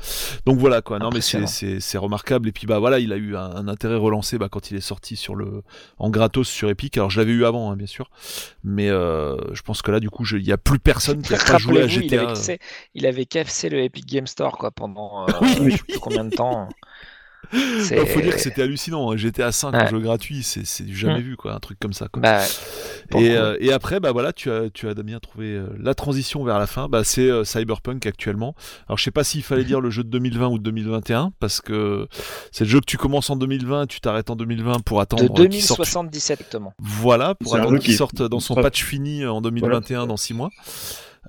Donc 0.46 0.58
voilà 0.58 0.82
quoi. 0.82 0.98
Non 0.98 1.10
mais 1.12 1.20
c'est 1.20 1.98
remarquable 1.98 2.48
et 2.48 2.52
puis 2.52 2.66
bah 2.66 2.78
voilà, 2.78 2.98
il 2.98 3.12
a 3.12 3.16
eu 3.16 3.36
un, 3.36 3.40
un 3.54 3.68
intérêt 3.68 3.96
relancé 3.96 4.38
bah, 4.38 4.48
quand 4.50 4.70
il 4.70 4.76
est 4.76 4.80
sorti 4.80 5.16
sur 5.16 5.34
le 5.34 5.62
en 5.98 6.10
gratos 6.10 6.48
sur 6.48 6.68
Epic. 6.70 6.96
Alors 6.96 7.10
je 7.10 7.18
l'avais 7.20 7.32
eu 7.32 7.44
avant 7.44 7.70
hein, 7.70 7.76
bien 7.76 7.86
sûr. 7.86 8.10
Mais 8.62 8.88
euh, 8.88 9.36
je 9.52 9.62
pense 9.62 9.82
que 9.82 9.90
là 9.90 10.00
du 10.00 10.10
coup, 10.10 10.24
je- 10.24 10.36
il 10.36 10.44
y 10.46 10.52
a 10.52 10.58
plus 10.58 10.78
personne 10.78 11.22
qui 11.22 11.34
a 11.34 11.38
pas 11.38 11.58
joué 11.58 11.78
à 11.78 11.82
Rappelez-vous, 11.82 12.00
il 12.02 12.08
GTA. 12.10 12.22
avait, 12.22 12.32
cassé- 12.32 12.58
il 12.94 13.06
avait 13.06 13.26
cassé 13.26 13.68
le 13.68 13.78
Epic 13.80 14.06
Game 14.06 14.26
Store 14.26 14.56
quoi 14.58 14.70
pendant 14.70 15.24
euh, 15.28 15.32
Oui, 15.40 15.48
je 15.48 15.54
sais 15.54 15.60
oui. 15.60 15.76
plus 15.88 15.98
combien 15.98 16.24
de 16.24 16.34
temps. 16.34 16.68
Il 17.52 18.06
faut 18.06 18.20
dire 18.20 18.34
que 18.34 18.40
c'était 18.40 18.62
hallucinant. 18.62 19.10
hein. 19.12 19.16
GTA 19.16 19.52
5 19.52 19.74
en 19.74 19.78
Ouais. 19.78 19.88
jeu 19.88 19.98
gratuit, 20.00 20.42
c'est 20.42 20.84
du 20.84 20.96
jamais 20.96 21.20
Mm. 21.20 21.22
vu 21.22 21.36
quoi, 21.36 21.54
un 21.54 21.60
truc 21.60 21.78
comme 21.78 21.92
ça 21.92 22.08
quoi. 22.08 22.22
Bah, 22.22 22.40
Et, 23.18 23.36
euh, 23.36 23.56
et 23.60 23.72
après, 23.72 24.00
bah 24.00 24.12
voilà, 24.12 24.32
tu 24.32 24.50
as, 24.50 24.70
tu 24.70 24.88
as 24.88 24.94
Damien 24.94 25.18
trouvé 25.20 25.46
euh, 25.54 25.66
la 25.78 25.94
transition 25.94 26.42
vers 26.44 26.58
la 26.58 26.66
fin. 26.66 26.88
Bah, 26.88 27.04
c'est 27.04 27.28
euh, 27.28 27.44
Cyberpunk 27.44 28.06
actuellement. 28.06 28.54
Alors, 28.88 28.98
je 28.98 29.04
sais 29.04 29.10
pas 29.10 29.24
s'il 29.24 29.42
fallait 29.42 29.64
dire 29.64 29.80
le 29.80 29.90
jeu 29.90 30.02
de 30.04 30.08
2020 30.08 30.48
ou 30.48 30.58
de 30.58 30.62
2021, 30.64 31.32
parce 31.40 31.60
que 31.60 32.08
c'est 32.52 32.64
le 32.64 32.70
jeu 32.70 32.80
que 32.80 32.86
tu 32.86 32.96
commences 32.96 33.30
en 33.30 33.36
2020, 33.36 33.86
tu 33.86 34.00
t'arrêtes 34.00 34.30
en 34.30 34.36
2020 34.36 34.80
pour 34.84 35.00
attendre 35.00 35.22
de 35.22 35.42
euh, 35.42 35.46
qu'il 35.48 35.62
sorte. 35.62 35.80
2077 35.80 36.40
exactement. 36.40 36.72
Voilà, 36.78 37.34
pour 37.34 37.54
attendre 37.56 37.78
qu'il 37.78 37.90
qui- 37.90 37.94
sorte 37.94 38.22
dans 38.22 38.40
son 38.40 38.54
patch 38.54 38.82
fini 38.82 39.24
en 39.26 39.40
2021 39.40 40.06
dans 40.06 40.16
6 40.16 40.34
mois. 40.34 40.50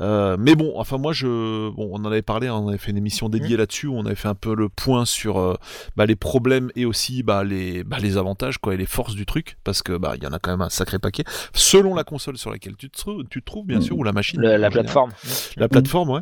Euh, 0.01 0.35
mais 0.39 0.55
bon, 0.55 0.73
enfin 0.75 0.97
moi 0.97 1.13
je, 1.13 1.69
bon, 1.69 1.89
on 1.91 1.95
en 1.95 2.05
avait 2.05 2.21
parlé, 2.21 2.47
hein, 2.47 2.55
on 2.55 2.67
avait 2.69 2.77
fait 2.77 2.91
une 2.91 2.97
émission 2.97 3.29
dédiée 3.29 3.55
là-dessus, 3.57 3.87
on 3.87 4.05
avait 4.05 4.15
fait 4.15 4.27
un 4.27 4.35
peu 4.35 4.53
le 4.55 4.67
point 4.69 5.05
sur 5.05 5.37
euh, 5.39 5.55
bah, 5.95 6.05
les 6.05 6.15
problèmes 6.15 6.69
et 6.75 6.85
aussi 6.85 7.23
bah, 7.23 7.43
les, 7.43 7.83
bah, 7.83 7.97
les 8.01 8.17
avantages 8.17 8.57
quoi 8.57 8.73
et 8.73 8.77
les 8.77 8.85
forces 8.85 9.15
du 9.15 9.25
truc, 9.25 9.57
parce 9.63 9.81
que 9.83 9.97
bah 9.97 10.13
il 10.17 10.23
y 10.23 10.27
en 10.27 10.33
a 10.33 10.39
quand 10.39 10.51
même 10.51 10.61
un 10.61 10.69
sacré 10.69 10.99
paquet, 10.99 11.23
selon 11.53 11.95
la 11.95 12.03
console 12.03 12.37
sur 12.37 12.51
laquelle 12.51 12.75
tu 12.75 12.89
te, 12.89 12.97
trou- 12.97 13.23
tu 13.23 13.41
te 13.41 13.45
trouves 13.45 13.65
bien 13.65 13.79
sûr 13.81 13.97
ou 13.97 14.03
la 14.03 14.11
machine. 14.11 14.41
La 14.41 14.69
plateforme. 14.69 15.11
La 15.57 15.67
plateforme, 15.69 16.09
ouais. 16.09 16.21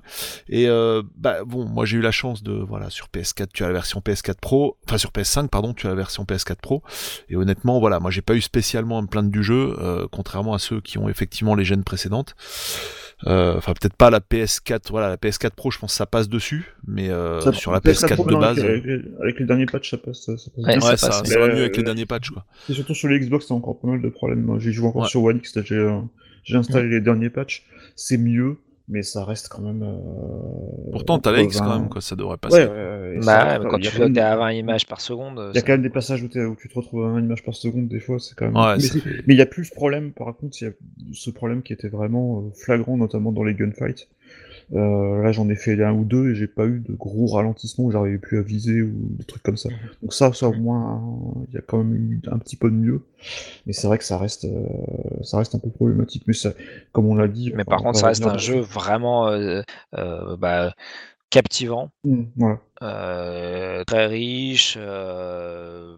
Et 0.50 0.68
euh, 0.68 1.02
bah 1.18 1.44
bon, 1.46 1.66
moi 1.66 1.86
j'ai 1.86 1.98
eu 1.98 2.02
la 2.02 2.12
chance 2.12 2.44
de 2.44 2.54
voilà 2.54 2.90
sur 2.90 3.08
PS4, 3.08 3.48
tu 3.54 3.64
as 3.64 3.68
la 3.68 3.74
version 3.74 4.00
PS4 4.02 4.36
Pro, 4.40 4.78
enfin 4.88 4.98
sur 4.98 5.10
PS5 5.12 5.48
pardon, 5.48 5.74
tu 5.74 5.88
as 5.88 5.90
la 5.90 5.96
version 5.96 6.24
PS4 6.24 6.56
Pro. 6.62 6.84
Et 7.30 7.36
honnêtement, 7.36 7.80
voilà, 7.80 8.00
moi 8.00 8.12
j'ai 8.12 8.22
pas 8.22 8.36
eu 8.36 8.42
spécialement 8.42 9.00
à 9.00 9.02
me 9.02 9.08
plaindre 9.08 9.32
du 9.32 9.44
jeu, 9.44 9.76
euh, 9.80 10.08
contrairement 10.12 10.54
à 10.54 10.60
ceux 10.60 10.80
qui 10.82 10.98
ont 10.98 11.10
effectivement 11.10 11.56
les 11.56 11.66
gènes 11.66 11.84
précédentes. 11.84 12.36
Euh, 13.28 13.56
Enfin 13.58 13.74
peut-être 13.74 13.96
pas 13.96 14.10
la 14.10 14.20
PS4, 14.20 14.90
voilà 14.90 15.10
la 15.10 15.18
PS4 15.18 15.52
Pro, 15.56 15.72
je 15.72 15.80
pense 15.80 15.92
que 15.94 15.98
ça 15.98 16.06
passe 16.06 16.28
dessus, 16.30 16.74
mais 16.88 17.10
euh, 17.10 17.40
Ça- 17.42 17.54
sur 17.54 17.72
la 17.72 17.80
PS4 17.80 18.08
PS4 18.10 18.16
Pro, 18.16 18.26
de 18.26 18.32
non, 18.34 18.40
base, 18.40 18.60
Avec, 18.60 19.40
les 19.40 19.46
derniers 19.46 19.66
patchs, 19.66 19.92
ça 19.92 19.98
passe. 19.98 20.26
Ça, 20.26 20.38
ça 20.38 20.50
passe 20.56 20.66
Ouais, 20.66 20.80
ça 20.82 20.98
ça, 20.98 21.08
passe, 21.08 21.30
ça 21.30 21.40
va 21.40 21.48
mieux 21.48 21.58
avec 21.62 21.76
les 21.78 21.84
euh, 21.84 21.86
derniers 21.86 22.06
patchs 22.06 22.30
quoi. 22.32 22.46
Et 22.70 22.74
surtout 22.74 22.94
sur 22.96 23.08
les 23.08 23.20
Xbox, 23.20 23.48
t'as 23.48 23.54
encore 23.56 23.80
pas 23.80 23.88
mal 23.88 24.02
de 24.02 24.10
problèmes. 24.10 24.60
J'ai 24.60 24.72
joué 24.72 24.88
encore 24.88 25.04
Ouais. 25.04 25.08
sur 25.10 25.24
One 25.24 25.38
X, 25.38 25.58
j'ai 25.64 26.00
j'ai 26.44 26.58
installé 26.58 26.90
les 26.90 27.00
derniers 27.02 27.30
patchs. 27.30 27.64
C'est 27.96 28.18
mieux, 28.18 28.58
mais 28.90 29.02
ça 29.04 29.24
reste 29.26 29.48
quand 29.50 29.62
même. 29.62 29.82
euh, 29.84 30.92
Pourtant 30.92 31.20
t'as 31.20 31.32
la 31.32 31.42
X 31.42 31.58
quand 31.60 31.66
20. 31.68 31.80
même 31.80 31.90
quoi, 31.90 32.02
ça 32.02 32.16
devrait 32.16 32.38
passer. 32.38 32.58
Ouais, 32.58 32.68
ouais, 32.70 33.18
ouais, 33.18 33.20
Bah, 33.26 33.60
quand 33.70 33.78
il 33.78 33.86
y 33.86 33.88
a 33.88 33.92
tu 33.92 34.00
même- 34.00 34.14
t'es 34.14 34.20
à 34.22 34.36
20 34.36 34.52
images 34.52 34.86
par 34.88 35.02
seconde. 35.02 35.42
Il 35.54 35.56
y 35.56 35.60
a 35.60 35.62
quand 35.62 35.72
même 35.74 35.82
des 35.82 35.90
passages 35.90 36.22
où, 36.24 36.28
t'es- 36.28 36.44
où 36.46 36.56
tu 36.56 36.68
te 36.70 36.76
retrouves 36.76 37.06
à 37.06 37.10
20 37.10 37.22
images 37.22 37.44
par 37.44 37.56
seconde, 37.56 37.88
des 37.88 38.00
fois, 38.00 38.20
c'est 38.20 38.36
quand 38.36 38.46
même. 38.46 38.56
Ouais, 38.56 38.76
mais 38.76 38.82
ça 38.82 38.94
c'est- 38.94 39.00
fait- 39.00 39.24
mais 39.28 39.34
il 39.34 39.38
y 39.38 39.42
a 39.42 39.46
plus 39.46 39.66
ce 39.66 39.74
problème, 39.74 40.12
par 40.12 40.28
contre, 40.36 40.62
il 40.62 40.66
y 40.66 40.68
a 40.68 40.72
ce 41.14 41.30
problème 41.30 41.62
qui 41.64 41.74
était 41.74 41.88
vraiment 41.90 42.40
euh, 42.42 42.52
flagrant, 42.56 42.98
notamment 42.98 43.32
dans 43.32 43.44
les 43.44 43.54
gunfights. 43.54 44.08
Euh, 44.74 45.22
là, 45.24 45.32
j'en 45.32 45.50
ai 45.50 45.56
fait 45.56 45.82
un 45.84 45.94
ou 45.94 46.06
deux 46.06 46.32
et 46.32 46.36
j'ai 46.36 46.48
pas 46.48 46.66
eu 46.66 46.80
de 46.80 46.94
gros 46.94 47.28
ralentissements 47.28 47.86
où 47.86 47.92
j'arrivais 47.92 48.18
plus 48.18 48.40
à 48.40 48.42
viser 48.42 48.82
ou 48.82 48.92
des 49.18 49.26
trucs 49.26 49.44
comme 49.44 49.58
ça. 49.58 49.70
Mhm. 49.70 49.76
Donc 50.02 50.14
ça, 50.14 50.32
ça 50.34 50.48
au 50.50 50.54
moins, 50.54 51.02
il 51.50 51.54
y 51.56 51.58
a 51.58 51.62
quand 51.62 51.78
même 51.80 51.96
eu 51.96 52.22
un 52.32 52.38
petit 52.40 52.56
peu 52.56 52.70
de 52.70 52.76
mieux. 52.76 53.02
Mais 53.66 53.74
c'est 53.74 53.88
vrai 53.88 53.98
que 53.98 54.04
ça 54.04 54.18
reste, 54.18 54.46
euh, 54.46 54.66
ça 55.24 55.38
reste 55.38 55.56
un 55.56 55.60
peu 55.60 55.70
problématique. 55.70 56.24
Mais 56.28 56.34
ça, 56.34 56.54
comme 56.92 57.06
on 57.08 57.16
l'a 57.16 57.28
dit. 57.28 57.52
Mais 57.56 57.64
par 57.66 57.80
on 57.80 57.84
contre, 57.84 58.00
ça 58.00 58.08
reste 58.08 58.26
un 58.26 58.38
jeu 58.38 58.60
vraiment 58.60 59.28
euh, 59.30 59.62
bah, 60.38 60.74
captivant, 61.30 61.90
Mm, 62.04 62.24
voilà. 62.36 62.60
euh, 62.84 63.84
très 63.86 64.08
riche, 64.08 64.76
euh, 64.78 65.98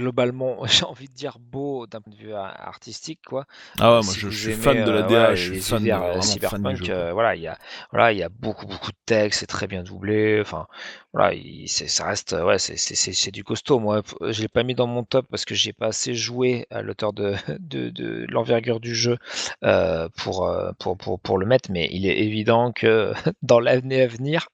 globalement, 0.00 0.64
j'ai 0.66 0.84
envie 0.84 1.08
de 1.08 1.14
dire 1.14 1.38
beau 1.38 1.86
d'un 1.86 2.00
point 2.00 2.12
de 2.12 2.18
vue 2.18 2.34
a- 2.34 2.44
artistique, 2.46 3.20
quoi. 3.26 3.46
Ah 3.78 3.96
ouais, 3.98 4.02
moi 4.04 4.14
Si 4.14 4.20
je, 4.20 4.28
suis 4.30 4.52
fan 4.52 4.82
de 4.82 4.90
la 4.90 5.02
euh, 5.02 5.04
DA, 5.04 5.30
ouais, 5.30 5.36
je 5.36 5.42
suis 5.42 5.58
fan, 5.58 5.90
de, 5.90 5.90
univers, 5.90 6.02
euh, 6.02 6.20
fan 6.20 6.22
cyberpunk, 6.22 6.88
euh, 6.88 7.12
voilà, 7.12 7.36
il 7.36 7.42
y 7.42 7.46
a, 7.48 7.58
voilà, 7.92 8.12
il 8.12 8.18
y 8.18 8.22
a 8.22 8.28
beaucoup, 8.28 8.66
beaucoup 8.66 8.90
de 8.92 8.96
textes, 9.06 9.40
c'est 9.40 9.46
très 9.46 9.66
bien 9.66 9.82
doublé. 9.82 10.40
Enfin, 10.40 10.66
voilà, 11.12 11.34
il- 11.34 11.68
ça 11.68 12.06
reste, 12.06 12.32
euh, 12.32 12.44
ouais, 12.44 12.58
c'est- 12.58 12.76
c'est 12.76 12.94
c'est- 12.94 13.12
c'est 13.12 13.30
du 13.30 13.44
costaud. 13.44 13.78
Moi, 13.80 14.02
je 14.28 14.42
l'ai 14.42 14.48
pas 14.48 14.62
mis 14.62 14.74
dans 14.74 14.86
mon 14.86 15.04
top 15.04 15.26
parce 15.30 15.44
que 15.44 15.54
j'ai 15.54 15.72
pas 15.72 15.86
assez 15.88 16.14
joué 16.14 16.66
à 16.70 16.82
l'auteur 16.82 17.12
de, 17.12 17.34
de, 17.60 17.90
de 17.90 18.26
l'envergure 18.30 18.80
du 18.80 18.94
jeu 18.94 19.16
euh, 19.64 20.08
pour, 20.16 20.46
euh, 20.46 20.72
pour, 20.78 20.96
pour, 20.96 21.20
pour 21.20 21.38
le 21.38 21.46
mettre, 21.46 21.70
mais 21.70 21.88
il 21.92 22.06
est 22.06 22.18
évident 22.20 22.72
que 22.72 23.12
dans 23.42 23.60
l'année 23.60 24.02
à 24.02 24.06
venir 24.06 24.48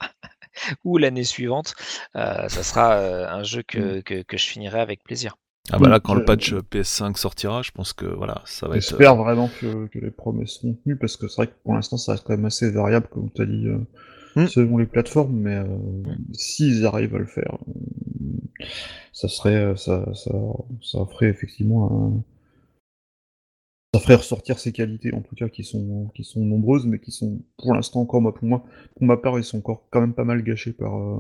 ou 0.85 0.99
l'année 0.99 1.25
suivante, 1.25 1.75
euh, 2.17 2.49
ça 2.49 2.63
sera 2.63 2.95
euh, 2.99 3.29
un 3.29 3.43
jeu 3.43 3.63
que, 3.63 4.01
que, 4.01 4.23
que 4.23 4.37
je 4.37 4.47
finirai 4.47 4.81
avec 4.81 5.03
plaisir. 5.05 5.37
Ah 5.71 5.79
bah 5.79 5.89
là, 5.89 6.01
quand 6.01 6.15
le 6.15 6.21
je- 6.21 6.25
patch 6.25 6.53
euh, 6.55 6.63
PS5 6.63 7.17
sortira, 7.19 7.63
je 7.63 7.71
pense 7.71 7.93
que 7.93 8.07
voilà, 8.07 8.43
ça 8.47 8.67
va 8.69 8.77
être. 8.79 8.95
euh, 8.95 9.03
J'espère 9.03 9.17
vraiment 9.17 9.49
que, 9.49 9.87
que 9.87 9.99
les 9.99 10.11
promesses 10.11 10.59
seront 10.61 10.75
tenues 10.75 10.97
parce 10.97 11.17
que 11.17 11.29
c'est 11.29 11.37
vrai 11.37 11.47
que 11.49 11.55
pour 11.65 11.75
l'instant 11.75 11.97
ça 11.97 12.13
reste 12.13 12.25
quand 12.25 12.35
même 12.37 12.45
assez 12.45 12.71
variable 12.71 13.09
comme 13.09 13.31
tu 13.33 13.43
as 13.43 13.47
dit 13.47 13.67
euh, 13.69 13.79
Mm. 14.37 14.47
selon 14.47 14.79
les 14.79 14.87
plateformes 14.87 15.35
mais 15.37 15.57
euh, 15.57 15.67
s'ils 16.33 16.87
arrivent 16.87 17.15
à 17.17 17.19
le 17.19 17.27
faire 17.27 17.59
ça 19.13 19.29
serait 19.29 19.75
ça, 19.77 20.05
ça, 20.15 20.33
ça 20.83 20.99
ferait 21.13 21.29
effectivement 21.29 21.91
un... 21.91 22.23
ça 23.97 24.01
ferait 24.01 24.15
ressortir 24.17 24.59
ces 24.59 24.73
qualités 24.73 25.13
en 25.15 25.21
tout 25.23 25.35
cas 25.35 25.49
qui 25.49 25.65
sont 25.65 26.11
qui 26.15 26.25
sont 26.25 26.41
nombreuses 26.45 26.87
mais 26.87 26.99
qui 26.99 27.11
sont 27.13 27.41
pour 27.59 27.75
l'instant 27.75 28.01
encore 28.01 28.21
moi 28.23 28.35
pour 28.35 28.45
moi 28.47 28.65
pour 28.97 29.07
ma 29.07 29.17
part 29.17 29.39
ils 29.39 29.45
sont 29.45 29.59
encore 29.59 29.85
quand 29.91 30.01
même 30.01 30.15
pas 30.15 30.25
mal 30.25 30.43
gâchés 30.43 30.73
par 30.73 30.97
euh, 30.99 31.19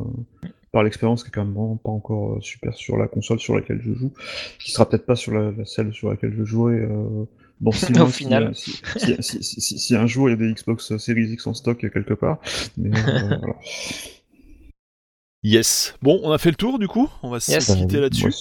par 0.72 0.82
l'expérience 0.82 1.22
qui 1.22 1.28
est 1.28 1.32
quand 1.32 1.44
même 1.44 1.54
vraiment 1.54 1.76
pas 1.76 1.90
encore 1.90 2.34
euh, 2.34 2.40
super 2.40 2.74
sur 2.74 2.96
la 2.96 3.08
console 3.08 3.38
sur 3.40 3.54
laquelle 3.56 3.80
je 3.82 3.92
joue 3.94 4.12
qui 4.58 4.70
sera 4.72 4.88
peut-être 4.88 5.06
pas 5.06 5.16
sur 5.16 5.32
la, 5.32 5.50
la 5.52 5.64
celle 5.64 5.92
sur 5.92 6.10
laquelle 6.10 6.34
je 6.36 6.44
jouerai 6.44 6.76
euh, 6.80 7.24
dans 7.60 7.72
six 7.72 7.94
Au 8.00 8.06
final. 8.06 8.54
si, 8.54 8.80
si, 8.96 9.16
si, 9.20 9.42
si- 9.42 9.60
si- 9.60 9.78
si 9.78 9.96
un 9.96 10.06
jour 10.06 10.28
il 10.28 10.32
y 10.32 10.34
a 10.34 10.36
des 10.36 10.52
Xbox 10.52 10.96
Series 10.98 11.32
X 11.32 11.46
en 11.46 11.54
stock 11.54 11.78
quelque 11.78 12.14
part 12.14 12.38
mais 12.76 12.90
euh, 12.90 13.36
voilà. 13.38 13.56
Yes. 15.48 15.94
Bon, 16.02 16.18
on 16.24 16.32
a 16.32 16.38
fait 16.38 16.50
le 16.50 16.56
tour 16.56 16.80
du 16.80 16.88
coup. 16.88 17.08
On 17.22 17.30
va 17.30 17.38
se 17.38 17.52
Yes. 17.52 17.72
quitter 17.76 18.00
là-dessus. 18.00 18.32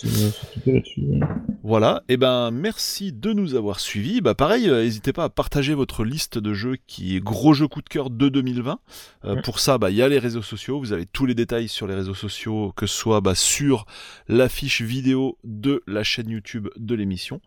Voilà. 1.64 2.02
Et 2.10 2.18
ben, 2.18 2.50
merci 2.50 3.12
de 3.14 3.32
nous 3.32 3.54
avoir 3.54 3.80
suivis. 3.80 4.22
Bah, 4.22 4.34
pareil, 4.34 4.68
euh, 4.70 4.84
n'hésitez 4.84 5.14
pas 5.14 5.26
à 5.26 5.30
partager 5.30 5.76
votre 5.76 6.04
liste 6.04 6.40
de 6.40 6.54
jeux 6.54 6.78
qui 6.88 7.16
est 7.16 7.20
gros 7.20 7.54
jeu 7.54 7.68
coup 7.68 7.82
de 7.84 7.90
cœur 7.90 8.10
de 8.10 8.30
2020. 8.30 8.80
Euh. 9.26 9.42
Pour 9.44 9.60
ça, 9.60 9.78
bah, 9.78 9.92
il 9.92 9.96
y 9.98 10.02
a 10.02 10.08
les 10.10 10.18
réseaux 10.18 10.42
sociaux. 10.42 10.80
Vous 10.80 10.94
avez 10.94 11.06
tous 11.06 11.28
les 11.28 11.36
détails 11.36 11.68
sur 11.68 11.86
les 11.86 11.94
réseaux 11.94 12.14
sociaux, 12.16 12.74
que 12.76 12.88
ce 12.88 12.96
soit 12.98 13.22
bah, 13.22 13.36
sur 13.36 13.86
la 14.28 14.50
fiche 14.50 14.82
vidéo 14.82 15.38
de 15.44 15.84
la 15.86 16.04
chaîne 16.04 16.30
YouTube 16.32 16.70
de 16.76 16.96
l'émission, 16.96 17.40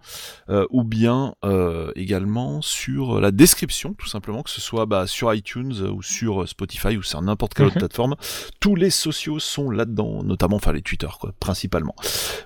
euh, 0.51 0.67
ou 0.71 0.85
bien 0.85 1.35
euh, 1.45 1.91
également 1.97 2.63
sur 2.63 3.21
la 3.21 3.33
description, 3.33 3.95
tout 3.95 4.09
simplement, 4.09 4.45
que 4.45 4.51
ce 4.51 4.61
soit 4.61 4.87
bah, 4.87 5.09
sur 5.09 5.35
iTunes 5.35 5.75
ou 5.93 6.01
sur 6.03 6.49
Spotify 6.49 6.97
ou 6.97 7.03
sur 7.03 7.21
n'importe 7.23 7.55
quelle 7.55 7.67
autre 7.67 7.75
Mhm. 7.77 7.81
plateforme. 7.81 8.15
Tous 8.61 8.77
les 8.77 8.91
sociaux 8.91 9.39
sont 9.49 9.71
là-dedans, 9.71 10.23
notamment, 10.23 10.57
enfin 10.57 10.73
les 10.73 10.83
Twitter, 10.83 11.09
quoi, 11.21 11.33
principalement. 11.41 11.95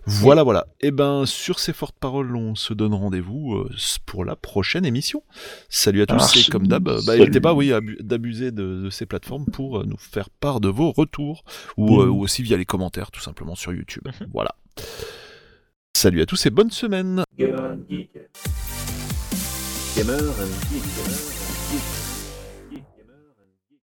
Voilà, 0.07 0.43
voilà. 0.43 0.67
Et 0.81 0.91
ben, 0.91 1.27
sur 1.27 1.59
ces 1.59 1.73
fortes 1.73 1.97
paroles, 1.99 2.35
on 2.37 2.55
se 2.55 2.73
donne 2.75 2.95
rendez-vous 2.95 3.55
euh, 3.55 3.71
pour 4.07 4.25
la 4.25 4.37
prochaine 4.37 4.87
émission. 4.87 5.23
Salut 5.69 6.03
à 6.03 6.07
tous, 6.07 6.37
et 6.37 6.51
comme 6.51 6.67
d'hab, 6.67 6.85
bah, 6.85 7.17
n'hésitez 7.17 7.41
pas, 7.41 7.55
oui, 7.55 7.73
d'abuser 8.01 8.51
de, 8.51 8.83
de 8.85 8.91
ces 8.91 9.07
plateformes 9.07 9.47
pour 9.47 9.79
euh, 9.79 9.85
nous 9.87 9.99
faire 9.99 10.31
part 10.31 10.61
de 10.61 10.69
vos 10.69 10.93
retours, 10.93 11.45
ou, 11.77 12.01
euh, 12.01 12.07
ou 12.07 12.23
aussi 12.23 12.43
via 12.43 12.57
les 12.57 12.65
commentaires, 12.65 13.11
tout 13.11 13.21
simplement, 13.21 13.55
sur 13.55 13.73
YouTube. 13.73 14.07
Voilà. 14.33 14.55
Salut 15.95 16.23
à 16.23 16.27
tous 16.27 16.47
et 16.47 16.51
bonne 16.51 16.71
semaine 16.71 17.23
Gamer 17.39 17.61
and 17.61 17.79
Geek. 17.89 18.11
Gamer 19.97 20.15
and 20.15 20.53
Geek. 20.71 20.83
Gamer 20.97 21.11
and 21.11 21.73
Geek. 21.73 22.02